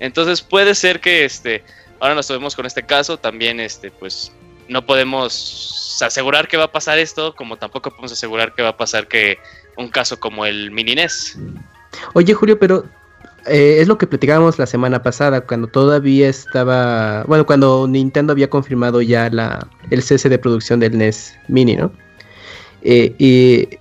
Entonces 0.00 0.42
puede 0.42 0.74
ser 0.74 1.00
que 1.00 1.24
este 1.24 1.62
ahora 2.00 2.14
nos 2.14 2.28
vemos 2.28 2.56
con 2.56 2.66
este 2.66 2.82
caso, 2.82 3.18
también 3.18 3.60
este 3.60 3.90
pues 3.90 4.32
no 4.68 4.84
podemos 4.84 6.00
asegurar 6.02 6.48
que 6.48 6.56
va 6.56 6.64
a 6.64 6.72
pasar 6.72 6.98
esto, 6.98 7.34
como 7.34 7.56
tampoco 7.56 7.90
podemos 7.90 8.12
asegurar 8.12 8.54
que 8.54 8.62
va 8.62 8.70
a 8.70 8.76
pasar 8.76 9.06
que 9.08 9.38
un 9.76 9.88
caso 9.88 10.18
como 10.18 10.46
el 10.46 10.70
Mini 10.70 10.94
NES. 10.94 11.38
Oye, 12.14 12.34
Julio, 12.34 12.58
pero 12.58 12.84
eh, 13.46 13.78
es 13.80 13.88
lo 13.88 13.98
que 13.98 14.06
platicábamos 14.06 14.58
la 14.58 14.66
semana 14.66 15.02
pasada, 15.02 15.40
cuando 15.42 15.68
todavía 15.68 16.28
estaba, 16.28 17.24
bueno, 17.24 17.46
cuando 17.46 17.86
Nintendo 17.88 18.32
había 18.32 18.50
confirmado 18.50 19.02
ya 19.02 19.28
la, 19.30 19.66
el 19.90 20.02
cese 20.02 20.28
de 20.28 20.38
producción 20.38 20.80
del 20.80 20.96
NES 20.96 21.36
Mini, 21.48 21.76
¿no? 21.76 21.92
Eh, 22.82 23.78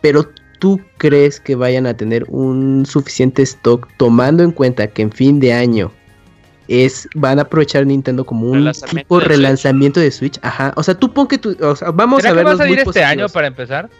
pero 0.00 0.28
tú 0.58 0.80
crees 0.98 1.40
que 1.40 1.54
vayan 1.54 1.86
a 1.86 1.94
tener 1.94 2.24
un 2.28 2.86
suficiente 2.86 3.42
stock 3.42 3.88
tomando 3.96 4.42
en 4.42 4.50
cuenta 4.50 4.86
que 4.86 5.02
en 5.02 5.12
fin 5.12 5.40
de 5.40 5.52
año 5.52 5.92
es 6.68 7.08
van 7.14 7.38
a 7.38 7.42
aprovechar 7.42 7.86
Nintendo 7.86 8.24
como 8.24 8.50
un 8.50 8.72
tipo 8.90 9.20
de 9.20 9.26
relanzamiento 9.26 10.00
de 10.00 10.10
Switch. 10.10 10.38
Ajá, 10.42 10.72
o 10.76 10.82
sea, 10.82 10.94
tú 10.94 11.12
pon 11.12 11.26
que 11.26 11.38
tú, 11.38 11.56
o 11.60 11.76
sea, 11.76 11.90
vamos 11.90 12.24
a 12.24 12.32
ver. 12.32 12.46
va 12.46 12.52
a 12.52 12.56
salir 12.56 12.78
este 12.78 13.04
año 13.04 13.28
para 13.28 13.46
empezar? 13.46 13.90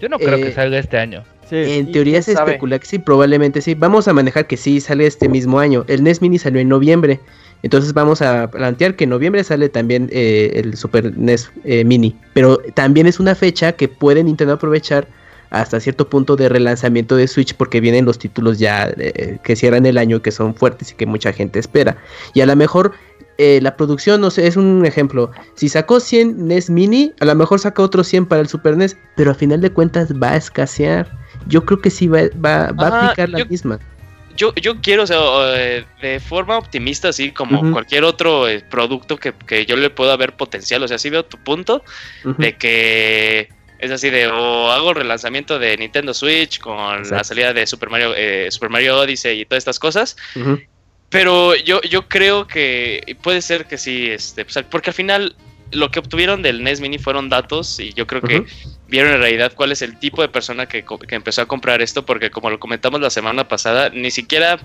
Yo 0.00 0.08
no 0.08 0.18
creo 0.18 0.36
que 0.36 0.48
eh, 0.48 0.52
salga 0.52 0.78
este 0.78 0.98
año 0.98 1.24
en 1.50 1.92
teoría 1.92 2.22
se 2.22 2.32
especula 2.32 2.78
que 2.78 2.86
sí, 2.86 2.98
probablemente 2.98 3.60
sí. 3.60 3.74
Vamos 3.74 4.08
a 4.08 4.12
manejar 4.12 4.46
que 4.46 4.56
sí 4.56 4.80
sale 4.80 5.06
este 5.06 5.28
mismo 5.28 5.58
año. 5.58 5.84
El 5.88 6.02
NES 6.02 6.22
Mini 6.22 6.38
salió 6.38 6.60
en 6.60 6.68
noviembre. 6.68 7.20
Entonces 7.62 7.94
vamos 7.94 8.20
a 8.20 8.50
plantear 8.50 8.94
que 8.94 9.04
en 9.04 9.10
noviembre 9.10 9.42
sale 9.42 9.68
también 9.68 10.10
eh, 10.12 10.52
el 10.54 10.76
Super 10.76 11.16
NES 11.16 11.50
eh, 11.64 11.84
Mini. 11.84 12.14
Pero 12.34 12.58
también 12.74 13.06
es 13.06 13.20
una 13.20 13.34
fecha 13.34 13.72
que 13.72 13.88
pueden 13.88 14.26
Nintendo 14.26 14.54
aprovechar 14.54 15.08
hasta 15.50 15.80
cierto 15.80 16.08
punto 16.08 16.36
de 16.36 16.48
relanzamiento 16.48 17.16
de 17.16 17.28
Switch 17.28 17.54
porque 17.54 17.80
vienen 17.80 18.04
los 18.04 18.18
títulos 18.18 18.58
ya 18.58 18.92
eh, 18.96 19.38
que 19.42 19.56
cierran 19.56 19.86
el 19.86 19.98
año 19.98 20.20
que 20.20 20.32
son 20.32 20.54
fuertes 20.54 20.92
y 20.92 20.94
que 20.94 21.06
mucha 21.06 21.32
gente 21.32 21.58
espera. 21.58 21.96
Y 22.34 22.40
a 22.40 22.46
lo 22.46 22.56
mejor 22.56 22.92
eh, 23.36 23.60
la 23.62 23.76
producción, 23.76 24.20
no 24.20 24.30
sé, 24.30 24.46
es 24.46 24.56
un 24.56 24.86
ejemplo. 24.86 25.30
Si 25.54 25.68
sacó 25.68 26.00
100 26.00 26.46
NES 26.46 26.70
Mini, 26.70 27.12
a 27.20 27.24
lo 27.24 27.34
mejor 27.34 27.58
saca 27.58 27.82
otros 27.82 28.06
100 28.06 28.26
para 28.26 28.40
el 28.40 28.48
Super 28.48 28.76
NES, 28.76 28.96
pero 29.16 29.32
a 29.32 29.34
final 29.34 29.60
de 29.60 29.70
cuentas 29.70 30.12
va 30.12 30.32
a 30.32 30.36
escasear. 30.36 31.10
Yo 31.46 31.64
creo 31.64 31.80
que 31.80 31.90
sí 31.90 32.06
va, 32.06 32.22
va, 32.34 32.66
a 32.66 33.06
aplicar 33.06 33.28
la 33.28 33.44
misma. 33.44 33.78
Yo, 34.36 34.52
yo 34.56 34.80
quiero, 34.80 35.04
o 35.04 35.06
sea, 35.06 35.18
eh, 35.56 35.84
de 36.02 36.18
forma 36.18 36.58
optimista, 36.58 37.08
así 37.08 37.30
como 37.30 37.72
cualquier 37.72 38.02
otro 38.02 38.48
eh, 38.48 38.64
producto 38.68 39.16
que, 39.16 39.66
yo 39.66 39.76
le 39.76 39.90
pueda 39.90 40.16
ver 40.16 40.36
potencial. 40.36 40.82
O 40.82 40.88
sea, 40.88 40.98
sí 40.98 41.08
veo 41.10 41.24
tu 41.24 41.38
punto 41.38 41.84
de 42.24 42.56
que 42.56 43.48
es 43.78 43.90
así 43.90 44.10
de 44.10 44.26
o 44.26 44.70
hago 44.70 44.90
el 44.90 44.96
relanzamiento 44.96 45.58
de 45.58 45.76
Nintendo 45.76 46.14
Switch 46.14 46.58
con 46.58 47.08
la 47.08 47.22
salida 47.22 47.52
de 47.52 47.66
Super 47.66 47.90
Mario, 47.90 48.12
Super 48.50 48.70
Mario 48.70 48.98
Odyssey 48.98 49.40
y 49.40 49.44
todas 49.44 49.60
estas 49.60 49.78
cosas. 49.78 50.16
Pero 51.10 51.54
yo, 51.54 51.80
yo 51.82 52.08
creo 52.08 52.48
que 52.48 53.16
puede 53.22 53.40
ser 53.40 53.66
que 53.66 53.78
sí, 53.78 54.10
este, 54.10 54.44
porque 54.68 54.90
al 54.90 54.94
final 54.94 55.36
lo 55.74 55.90
que 55.90 55.98
obtuvieron 55.98 56.42
del 56.42 56.62
NES 56.62 56.80
Mini 56.80 56.98
fueron 56.98 57.28
datos 57.28 57.78
y 57.80 57.92
yo 57.92 58.06
creo 58.06 58.22
que 58.22 58.44
vieron 58.88 59.12
en 59.12 59.20
realidad 59.20 59.52
cuál 59.54 59.72
es 59.72 59.82
el 59.82 59.98
tipo 59.98 60.22
de 60.22 60.28
persona 60.28 60.66
que, 60.66 60.84
empezó 61.10 61.42
a 61.42 61.46
comprar 61.46 61.82
esto, 61.82 62.06
porque 62.06 62.30
como 62.30 62.50
lo 62.50 62.58
comentamos 62.58 63.00
la 63.00 63.10
semana 63.10 63.48
pasada, 63.48 63.90
ni 63.90 64.10
siquiera 64.10 64.58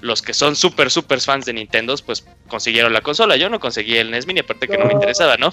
los 0.00 0.22
que 0.22 0.34
son 0.34 0.56
súper, 0.56 0.90
súper 0.90 1.20
fans 1.20 1.46
de 1.46 1.52
Nintendo, 1.52 1.94
pues 2.04 2.26
consiguieron 2.48 2.92
la 2.92 3.00
consola. 3.00 3.36
Yo 3.36 3.48
no 3.48 3.60
conseguí 3.60 3.96
el 3.96 4.10
NES 4.10 4.26
Mini, 4.26 4.40
aparte 4.40 4.68
que 4.68 4.76
no, 4.76 4.84
me 4.84 4.92
interesaba, 4.92 5.36
¿no? 5.36 5.50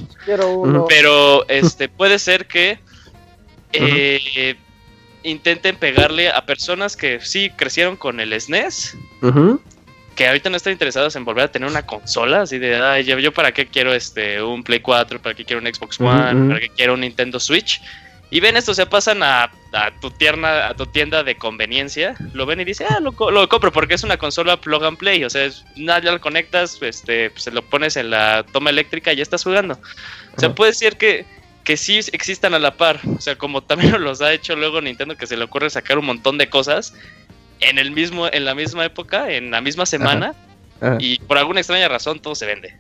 Pero 0.88 1.48
este 1.48 1.90
puede 1.90 2.20
ser 2.20 2.48
que 2.48 2.80
eh, 3.72 4.56
intenten 5.24 5.78
pegarle 5.78 6.30
a 6.30 6.46
personas 6.46 6.96
que 6.98 7.20
sí 7.22 7.50
crecieron 7.56 7.96
con 7.96 8.20
el 8.20 8.40
SNES, 8.40 8.98
que 10.16 10.28
ahorita 10.28 10.50
no 10.50 10.58
están 10.58 10.74
interesados 10.74 11.16
en 11.16 11.26
volver 11.26 11.46
a 11.46 11.52
tener 11.52 11.70
una 11.70 11.86
consola, 11.86 12.42
así 12.42 12.60
de, 12.60 12.76
ay, 12.76 13.04
yo, 13.04 13.32
para 13.32 13.52
qué 13.52 13.66
quiero 13.66 13.94
este 13.94 14.42
un 14.42 14.64
Play 14.64 14.80
4, 14.80 15.22
para 15.22 15.36
qué 15.36 15.46
quiero 15.46 15.62
un 15.62 15.74
Xbox 15.74 16.00
One, 16.00 16.50
para 16.50 16.60
qué 16.60 16.70
quiero 16.70 16.94
un 16.94 17.02
Nintendo 17.02 17.40
Switch. 17.40 17.82
Y 18.30 18.40
ven 18.40 18.58
esto, 18.58 18.74
se 18.74 18.88
pasan 18.88 19.22
a, 19.22 19.52
tu 20.02 20.10
tienda, 20.10 20.70
a 20.70 20.74
tu 20.74 20.88
tienda 20.88 21.24
de 21.24 21.36
conveniencia, 21.36 22.16
lo 22.34 22.48
ven 22.48 22.60
y 22.60 22.66
dicen, 22.66 22.88
ah, 22.90 23.00
lo, 23.00 23.12
lo 23.30 23.48
compro 23.48 23.72
porque 23.72 23.94
es 23.94 24.04
una 24.04 24.18
consola 24.18 24.60
plug 24.60 24.84
and 24.86 24.98
play, 24.98 25.24
o 25.24 25.30
sea, 25.30 25.46
es, 25.46 25.64
nada, 25.76 26.00
ya 26.00 26.12
lo 26.12 26.20
conectas, 26.20 26.80
este, 26.82 27.32
se 27.36 27.52
lo 27.52 27.62
pones 27.62 27.96
en 27.96 28.10
la 28.10 28.44
toma 28.52 28.72
eléctrica 28.72 29.14
y 29.14 29.18
ya 29.18 29.24
estás 29.24 29.44
jugando. 29.44 29.78
O 30.36 30.40
sea, 30.40 30.56
puede 30.56 30.74
ser 30.74 30.98
que, 30.98 31.28
que 31.64 31.78
sí 31.78 32.00
existan 32.12 32.56
a 32.56 32.60
la 32.60 32.76
par, 32.76 33.02
o 33.06 33.22
sea, 33.22 33.36
como 33.36 33.62
también 33.62 34.02
los 34.04 34.22
ha 34.22 34.34
hecho 34.34 34.56
luego 34.56 34.82
Nintendo, 34.82 35.16
que 35.16 35.28
se 35.28 35.38
le 35.38 35.44
ocurre 35.44 35.70
sacar 35.70 36.00
un 36.00 36.06
montón 36.06 36.40
de 36.40 36.50
cosas 36.50 36.96
en 37.70 37.80
el 37.80 37.92
mismo, 37.92 38.28
en 38.32 38.46
la 38.46 38.56
misma 38.56 38.86
época, 38.86 39.32
en 39.32 39.52
la 39.52 39.62
misma 39.62 39.86
semana, 39.86 40.34
y 41.00 41.20
por 41.20 41.38
alguna 41.38 41.62
extraña 41.62 41.88
razón 41.88 42.20
todo 42.20 42.36
se 42.36 42.46
vende. 42.46 42.76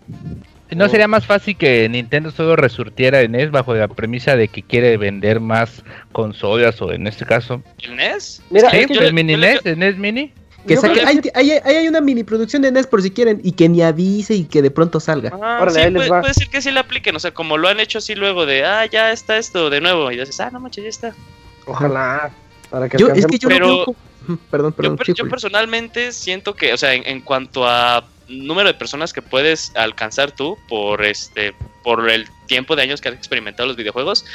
¿No 0.75 0.89
sería 0.89 1.07
más 1.07 1.25
fácil 1.25 1.55
que 1.55 1.87
Nintendo 1.87 2.31
solo 2.31 2.55
resurtiera 2.55 3.21
en 3.21 3.33
NES 3.33 3.51
bajo 3.51 3.75
la 3.75 3.87
premisa 3.87 4.35
de 4.35 4.47
que 4.47 4.63
quiere 4.63 4.97
vender 4.97 5.39
más 5.39 5.83
consolas 6.11 6.81
o 6.81 6.91
en 6.91 7.05
este 7.07 7.25
caso? 7.25 7.61
¿El 7.79 7.95
NES? 7.95 8.41
Mira, 8.49 8.69
el 8.69 9.13
mini 9.13 9.37
NES, 9.37 9.65
el 9.65 9.79
NES 9.79 9.97
Mini. 9.97 10.33
Que 10.67 10.77
saque, 10.77 11.01
hay, 11.33 11.51
hay, 11.51 11.87
una 11.89 11.99
mini 11.99 12.23
producción 12.23 12.61
de 12.61 12.71
NES 12.71 12.87
por 12.87 13.01
si 13.01 13.11
quieren 13.11 13.41
y 13.43 13.51
que 13.51 13.67
ni 13.67 13.81
avise 13.81 14.33
y 14.33 14.45
que 14.45 14.61
de 14.61 14.71
pronto 14.71 15.01
salga. 15.01 15.29
Ah, 15.41 15.65
sí, 15.69 15.91
puede, 15.91 16.07
puede, 16.07 16.33
ser 16.33 16.47
que 16.47 16.61
sí 16.61 16.71
le 16.71 16.79
apliquen, 16.79 17.15
o 17.17 17.19
sea, 17.19 17.33
como 17.33 17.57
lo 17.57 17.67
han 17.67 17.81
hecho 17.81 17.97
así 17.97 18.15
luego 18.15 18.45
de, 18.45 18.63
ah, 18.63 18.85
ya 18.85 19.11
está 19.11 19.37
esto 19.37 19.69
de 19.69 19.81
nuevo 19.81 20.09
y 20.09 20.17
dices, 20.17 20.39
ah, 20.39 20.49
no 20.51 20.61
manches, 20.61 20.83
ya 20.85 20.89
está. 20.89 21.15
Ojalá. 21.65 22.31
Para 22.69 22.87
que 22.87 22.97
yo, 22.97 23.09
es 23.09 23.27
que 23.27 23.37
yo 23.37 23.49
pero, 23.49 23.85
perdón, 24.49 24.73
perdón. 24.77 24.97
Yo, 25.15 25.27
personalmente 25.29 26.11
siento 26.11 26.55
que, 26.55 26.73
o 26.73 26.77
sea, 26.77 26.93
en 26.93 27.21
cuanto 27.21 27.67
a 27.67 28.05
número 28.27 28.67
de 28.67 28.73
personas 28.73 29.13
que 29.13 29.21
puedes 29.21 29.71
alcanzar 29.75 30.31
tú 30.31 30.57
por 30.67 31.03
este 31.03 31.53
por 31.83 32.09
el 32.09 32.27
tiempo 32.47 32.75
de 32.75 32.83
años 32.83 33.01
que 33.01 33.09
has 33.09 33.15
experimentado 33.15 33.67
los 33.67 33.75
videojuegos 33.75 34.25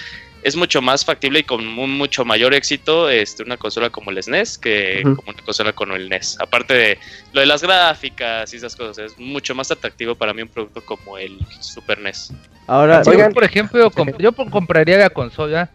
es 0.42 0.54
mucho 0.54 0.80
más 0.80 1.04
factible 1.04 1.40
y 1.40 1.42
con 1.42 1.66
un 1.66 1.98
mucho 1.98 2.24
mayor 2.24 2.54
éxito 2.54 3.08
este, 3.10 3.42
una 3.42 3.56
consola 3.56 3.90
como 3.90 4.10
el 4.10 4.22
SNES 4.22 4.56
e 4.56 4.60
que 4.60 5.02
como 5.02 5.30
una 5.32 5.42
consola 5.42 5.72
como 5.72 5.96
el 5.96 6.08
NES. 6.08 6.38
Aparte 6.40 6.74
de 6.74 6.98
lo 7.32 7.40
de 7.40 7.46
las 7.46 7.60
gráficas 7.60 8.52
y 8.52 8.56
esas 8.56 8.76
cosas, 8.76 8.98
es 8.98 9.18
mucho 9.18 9.56
más 9.56 9.70
atractivo 9.72 10.14
para 10.14 10.32
mí 10.32 10.42
un 10.42 10.48
producto 10.48 10.84
como 10.84 11.18
el 11.18 11.38
Super 11.60 11.98
NES. 11.98 12.32
Ahora, 12.68 13.02
yo, 13.02 13.30
por 13.30 13.42
ejemplo, 13.42 13.90
yo 14.18 14.32
compraría 14.32 14.98
la 14.98 15.10
consola 15.10 15.70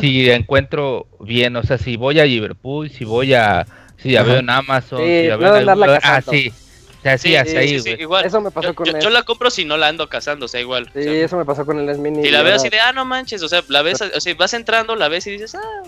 si 0.00 0.30
encuentro 0.30 1.06
bien, 1.20 1.56
o 1.56 1.62
sea, 1.62 1.78
si 1.78 1.96
voy 1.96 2.20
a 2.20 2.24
Liverpool, 2.24 2.90
si 2.90 3.04
voy 3.04 3.34
a, 3.34 3.66
si 3.96 4.12
ya 4.12 4.22
veo 4.22 4.38
en 4.38 4.50
Amazon, 4.50 4.98
si 4.98 5.26
ya 5.26 5.36
veo 5.36 5.56
en 5.56 5.68
ah, 6.02 6.20
sí 6.22 6.52
sí, 7.16 7.36
ahí, 7.36 7.80
igual. 7.98 8.26
Eso 8.26 8.40
me 8.40 8.50
pasó 8.50 8.74
con 8.74 8.86
yo, 8.86 8.98
yo, 8.98 9.10
la 9.10 9.22
compro 9.22 9.50
si 9.50 9.64
no 9.64 9.76
la 9.76 9.88
ando 9.88 10.08
cazando, 10.08 10.46
o 10.46 10.48
sea, 10.48 10.60
igual. 10.60 10.90
Sí, 10.92 11.08
eso 11.08 11.36
me 11.36 11.44
pasó 11.44 11.64
con 11.64 11.78
el 11.78 11.88
S 11.88 11.98
Mini. 11.98 12.22
Si 12.22 12.30
la 12.30 12.42
veo 12.42 12.56
así 12.56 12.68
de, 12.68 12.80
ah, 12.80 12.92
no 12.92 13.04
manches, 13.04 13.42
o 13.42 13.48
sea, 13.48 13.62
la 13.68 13.82
ves, 13.82 14.02
o 14.02 14.20
sea, 14.20 14.34
vas 14.34 14.52
entrando, 14.52 14.96
la 14.96 15.08
ves 15.08 15.26
y 15.26 15.30
dices, 15.30 15.54
ah. 15.54 15.82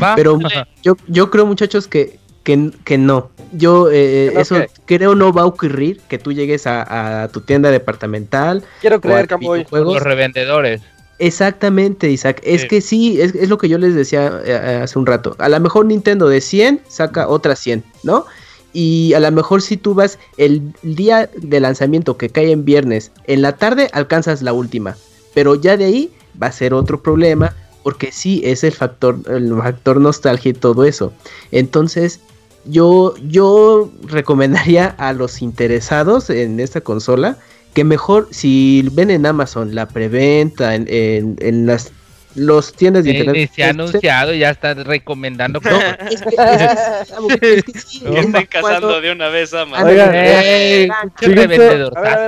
Va, 0.00 0.14
Pero 0.14 0.38
yo, 0.82 0.96
yo 1.08 1.30
creo, 1.30 1.46
muchachos, 1.46 1.88
que, 1.88 2.18
que, 2.44 2.70
que 2.84 2.98
no. 2.98 3.30
Yo, 3.52 3.90
eh, 3.90 4.32
eso 4.38 4.56
creo 4.84 5.14
no 5.14 5.32
va 5.32 5.42
a 5.42 5.46
ocurrir 5.46 6.00
que 6.08 6.18
tú 6.18 6.32
llegues 6.32 6.66
a, 6.66 7.24
a 7.24 7.28
tu 7.28 7.40
tienda 7.40 7.70
departamental. 7.70 8.62
Quiero 8.80 9.00
creer, 9.00 9.28
Los 9.70 10.02
revendedores. 10.02 10.82
Exactamente, 11.20 12.10
Isaac. 12.10 12.40
Es 12.42 12.64
que 12.64 12.80
sí, 12.80 13.20
es, 13.20 13.34
es, 13.34 13.50
lo 13.50 13.58
que 13.58 13.68
yo 13.68 13.76
les 13.76 13.94
decía 13.94 14.40
eh, 14.42 14.80
hace 14.82 14.98
un 14.98 15.04
rato. 15.04 15.36
A 15.38 15.50
lo 15.50 15.60
mejor 15.60 15.84
Nintendo 15.84 16.28
de 16.28 16.40
100 16.40 16.80
saca 16.88 17.28
otras 17.28 17.58
100, 17.58 17.84
¿no? 18.02 18.24
Y 18.72 19.12
a 19.12 19.20
lo 19.20 19.30
mejor 19.30 19.60
si 19.60 19.76
tú 19.76 19.92
vas 19.92 20.18
el 20.38 20.72
día 20.82 21.28
de 21.36 21.60
lanzamiento 21.60 22.16
que 22.16 22.30
cae 22.30 22.52
en 22.52 22.64
viernes, 22.64 23.12
en 23.26 23.42
la 23.42 23.56
tarde 23.56 23.90
alcanzas 23.92 24.40
la 24.40 24.54
última. 24.54 24.96
Pero 25.34 25.56
ya 25.56 25.76
de 25.76 25.84
ahí 25.84 26.10
va 26.42 26.46
a 26.46 26.52
ser 26.52 26.72
otro 26.72 27.02
problema. 27.02 27.54
Porque 27.82 28.12
sí 28.12 28.42
es 28.44 28.62
el 28.62 28.72
factor, 28.72 29.18
el 29.26 29.56
factor 29.56 30.00
nostalgia 30.00 30.50
y 30.50 30.52
todo 30.52 30.84
eso. 30.84 31.14
Entonces, 31.50 32.20
yo, 32.66 33.14
yo 33.26 33.90
recomendaría 34.04 34.86
a 34.86 35.14
los 35.14 35.40
interesados 35.40 36.28
en 36.28 36.60
esta 36.60 36.82
consola 36.82 37.38
que 37.74 37.84
mejor 37.84 38.28
si 38.30 38.88
ven 38.92 39.10
en 39.10 39.26
Amazon 39.26 39.74
la 39.74 39.86
preventa 39.86 40.74
en, 40.74 40.86
en, 40.88 41.36
en 41.40 41.66
las 41.66 41.92
los 42.34 42.72
tiendas 42.72 43.04
de 43.04 43.10
internet. 43.10 43.50
se 43.54 43.64
ha 43.64 43.70
anunciado, 43.70 44.32
ya 44.32 44.50
está 44.50 44.74
recomendando. 44.74 45.60
No, 45.60 45.78
es 46.10 46.22
que, 46.22 47.54
es 47.54 47.64
que, 47.64 47.78
sí, 47.78 48.02
no, 48.04 48.16
estoy 48.16 48.46
casando 48.46 49.00
de 49.00 49.12
una 49.12 49.28
vez 49.28 49.52
a 49.52 49.62
A 49.62 49.84
ver, 49.84 50.00
a 50.00 50.10
ver, 50.10 50.90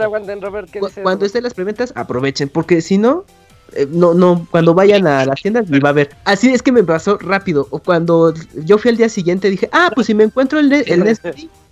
aguanten, 0.02 0.40
Robert. 0.40 0.68
cuando 1.02 1.24
estén 1.24 1.44
las 1.44 1.54
preventas, 1.54 1.92
aprovechen, 1.94 2.48
porque 2.48 2.80
si 2.80 2.98
no, 2.98 3.24
eh, 3.74 3.86
no, 3.90 4.12
no, 4.14 4.46
cuando 4.50 4.74
vayan 4.74 5.06
a 5.06 5.24
las 5.24 5.40
tiendas 5.40 5.68
ni 5.70 5.78
va 5.78 5.90
a 5.90 5.92
ver. 5.92 6.10
Así 6.24 6.52
es 6.52 6.62
que 6.62 6.72
me 6.72 6.82
pasó 6.82 7.18
rápido. 7.18 7.68
O 7.70 7.78
cuando 7.78 8.34
yo 8.64 8.78
fui 8.78 8.90
al 8.90 8.96
día 8.96 9.08
siguiente 9.08 9.50
dije, 9.50 9.68
ah, 9.72 9.90
pues 9.94 10.08
si 10.08 10.14
me 10.14 10.24
encuentro 10.24 10.58
el, 10.58 10.72
el 10.72 11.18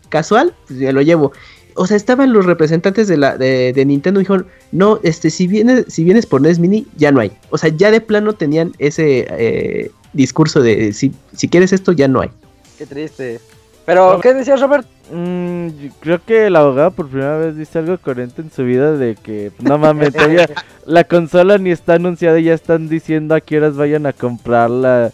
casual, 0.08 0.54
pues 0.68 0.78
ya 0.78 0.92
lo 0.92 1.02
llevo 1.02 1.32
o 1.76 1.86
sea, 1.86 1.96
estaban 1.96 2.32
los 2.32 2.46
representantes 2.46 3.08
de 3.08 3.16
la 3.16 3.36
de, 3.36 3.84
Nintendo 3.86 4.20
y 4.20 4.24
dijeron, 4.24 4.46
no, 4.72 5.00
este, 5.02 5.30
si 5.30 5.46
vienes, 5.46 5.86
si 5.88 6.04
vienes 6.04 6.26
por 6.26 6.40
NES 6.40 6.58
Mini, 6.58 6.86
ya 6.96 7.12
no 7.12 7.20
hay. 7.20 7.32
O 7.50 7.58
sea, 7.58 7.70
ya 7.70 7.90
de 7.90 8.00
plano 8.00 8.34
tenían 8.34 8.72
ese 8.78 9.26
eh, 9.30 9.90
discurso 10.12 10.60
de 10.60 10.92
si, 10.92 11.12
si 11.34 11.48
quieres 11.48 11.72
esto, 11.72 11.92
ya 11.92 12.08
no 12.08 12.20
hay. 12.20 12.30
Qué 12.78 12.86
triste. 12.86 13.40
Pero, 13.86 14.20
¿qué 14.20 14.34
decías, 14.34 14.60
Robert? 14.60 14.86
Mm, 15.12 15.68
creo 15.98 16.20
que 16.24 16.46
el 16.46 16.54
abogado 16.54 16.92
por 16.92 17.08
primera 17.08 17.38
vez 17.38 17.56
dice 17.56 17.80
algo 17.80 17.98
coherente 17.98 18.40
en 18.42 18.52
su 18.52 18.64
vida 18.64 18.96
de 18.96 19.16
que, 19.16 19.50
no 19.60 19.78
mames, 19.78 20.12
todavía 20.12 20.48
la 20.86 21.04
consola 21.04 21.58
ni 21.58 21.70
está 21.70 21.94
anunciada 21.94 22.38
y 22.38 22.44
ya 22.44 22.54
están 22.54 22.88
diciendo 22.88 23.34
a 23.34 23.40
qué 23.40 23.56
horas 23.56 23.76
vayan 23.76 24.06
a 24.06 24.12
comprarla. 24.12 25.10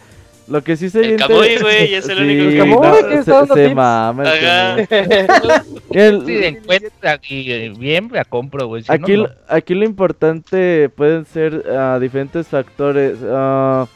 Lo 0.49 0.63
que 0.63 0.77
sí 0.77 0.91
se 0.91 1.01
El 1.01 1.17
Camuy, 1.17 1.59
güey, 1.61 1.95
es 1.95 2.09
el 2.09 2.19
único 2.23 2.51
que 2.51 2.71
no, 2.71 3.09
que 3.09 3.15
está 3.19 3.33
dando 3.41 3.55
se, 3.55 3.75
mama 3.75 4.25
el 5.91 6.25
Si 6.25 6.45
encuentra 6.45 7.21
y 7.29 7.51
eh, 7.51 7.75
bien, 7.77 8.09
la 8.13 8.25
compro, 8.25 8.69
güey. 8.69 8.85
aquí, 8.89 9.17
aquí 9.49 9.75
lo 9.75 9.85
importante 9.85 10.89
pueden 10.91 11.25
ser 11.25 11.65
uh, 11.67 11.99
diferentes 11.99 12.47
factores. 12.47 13.19
Uh, 13.21 13.87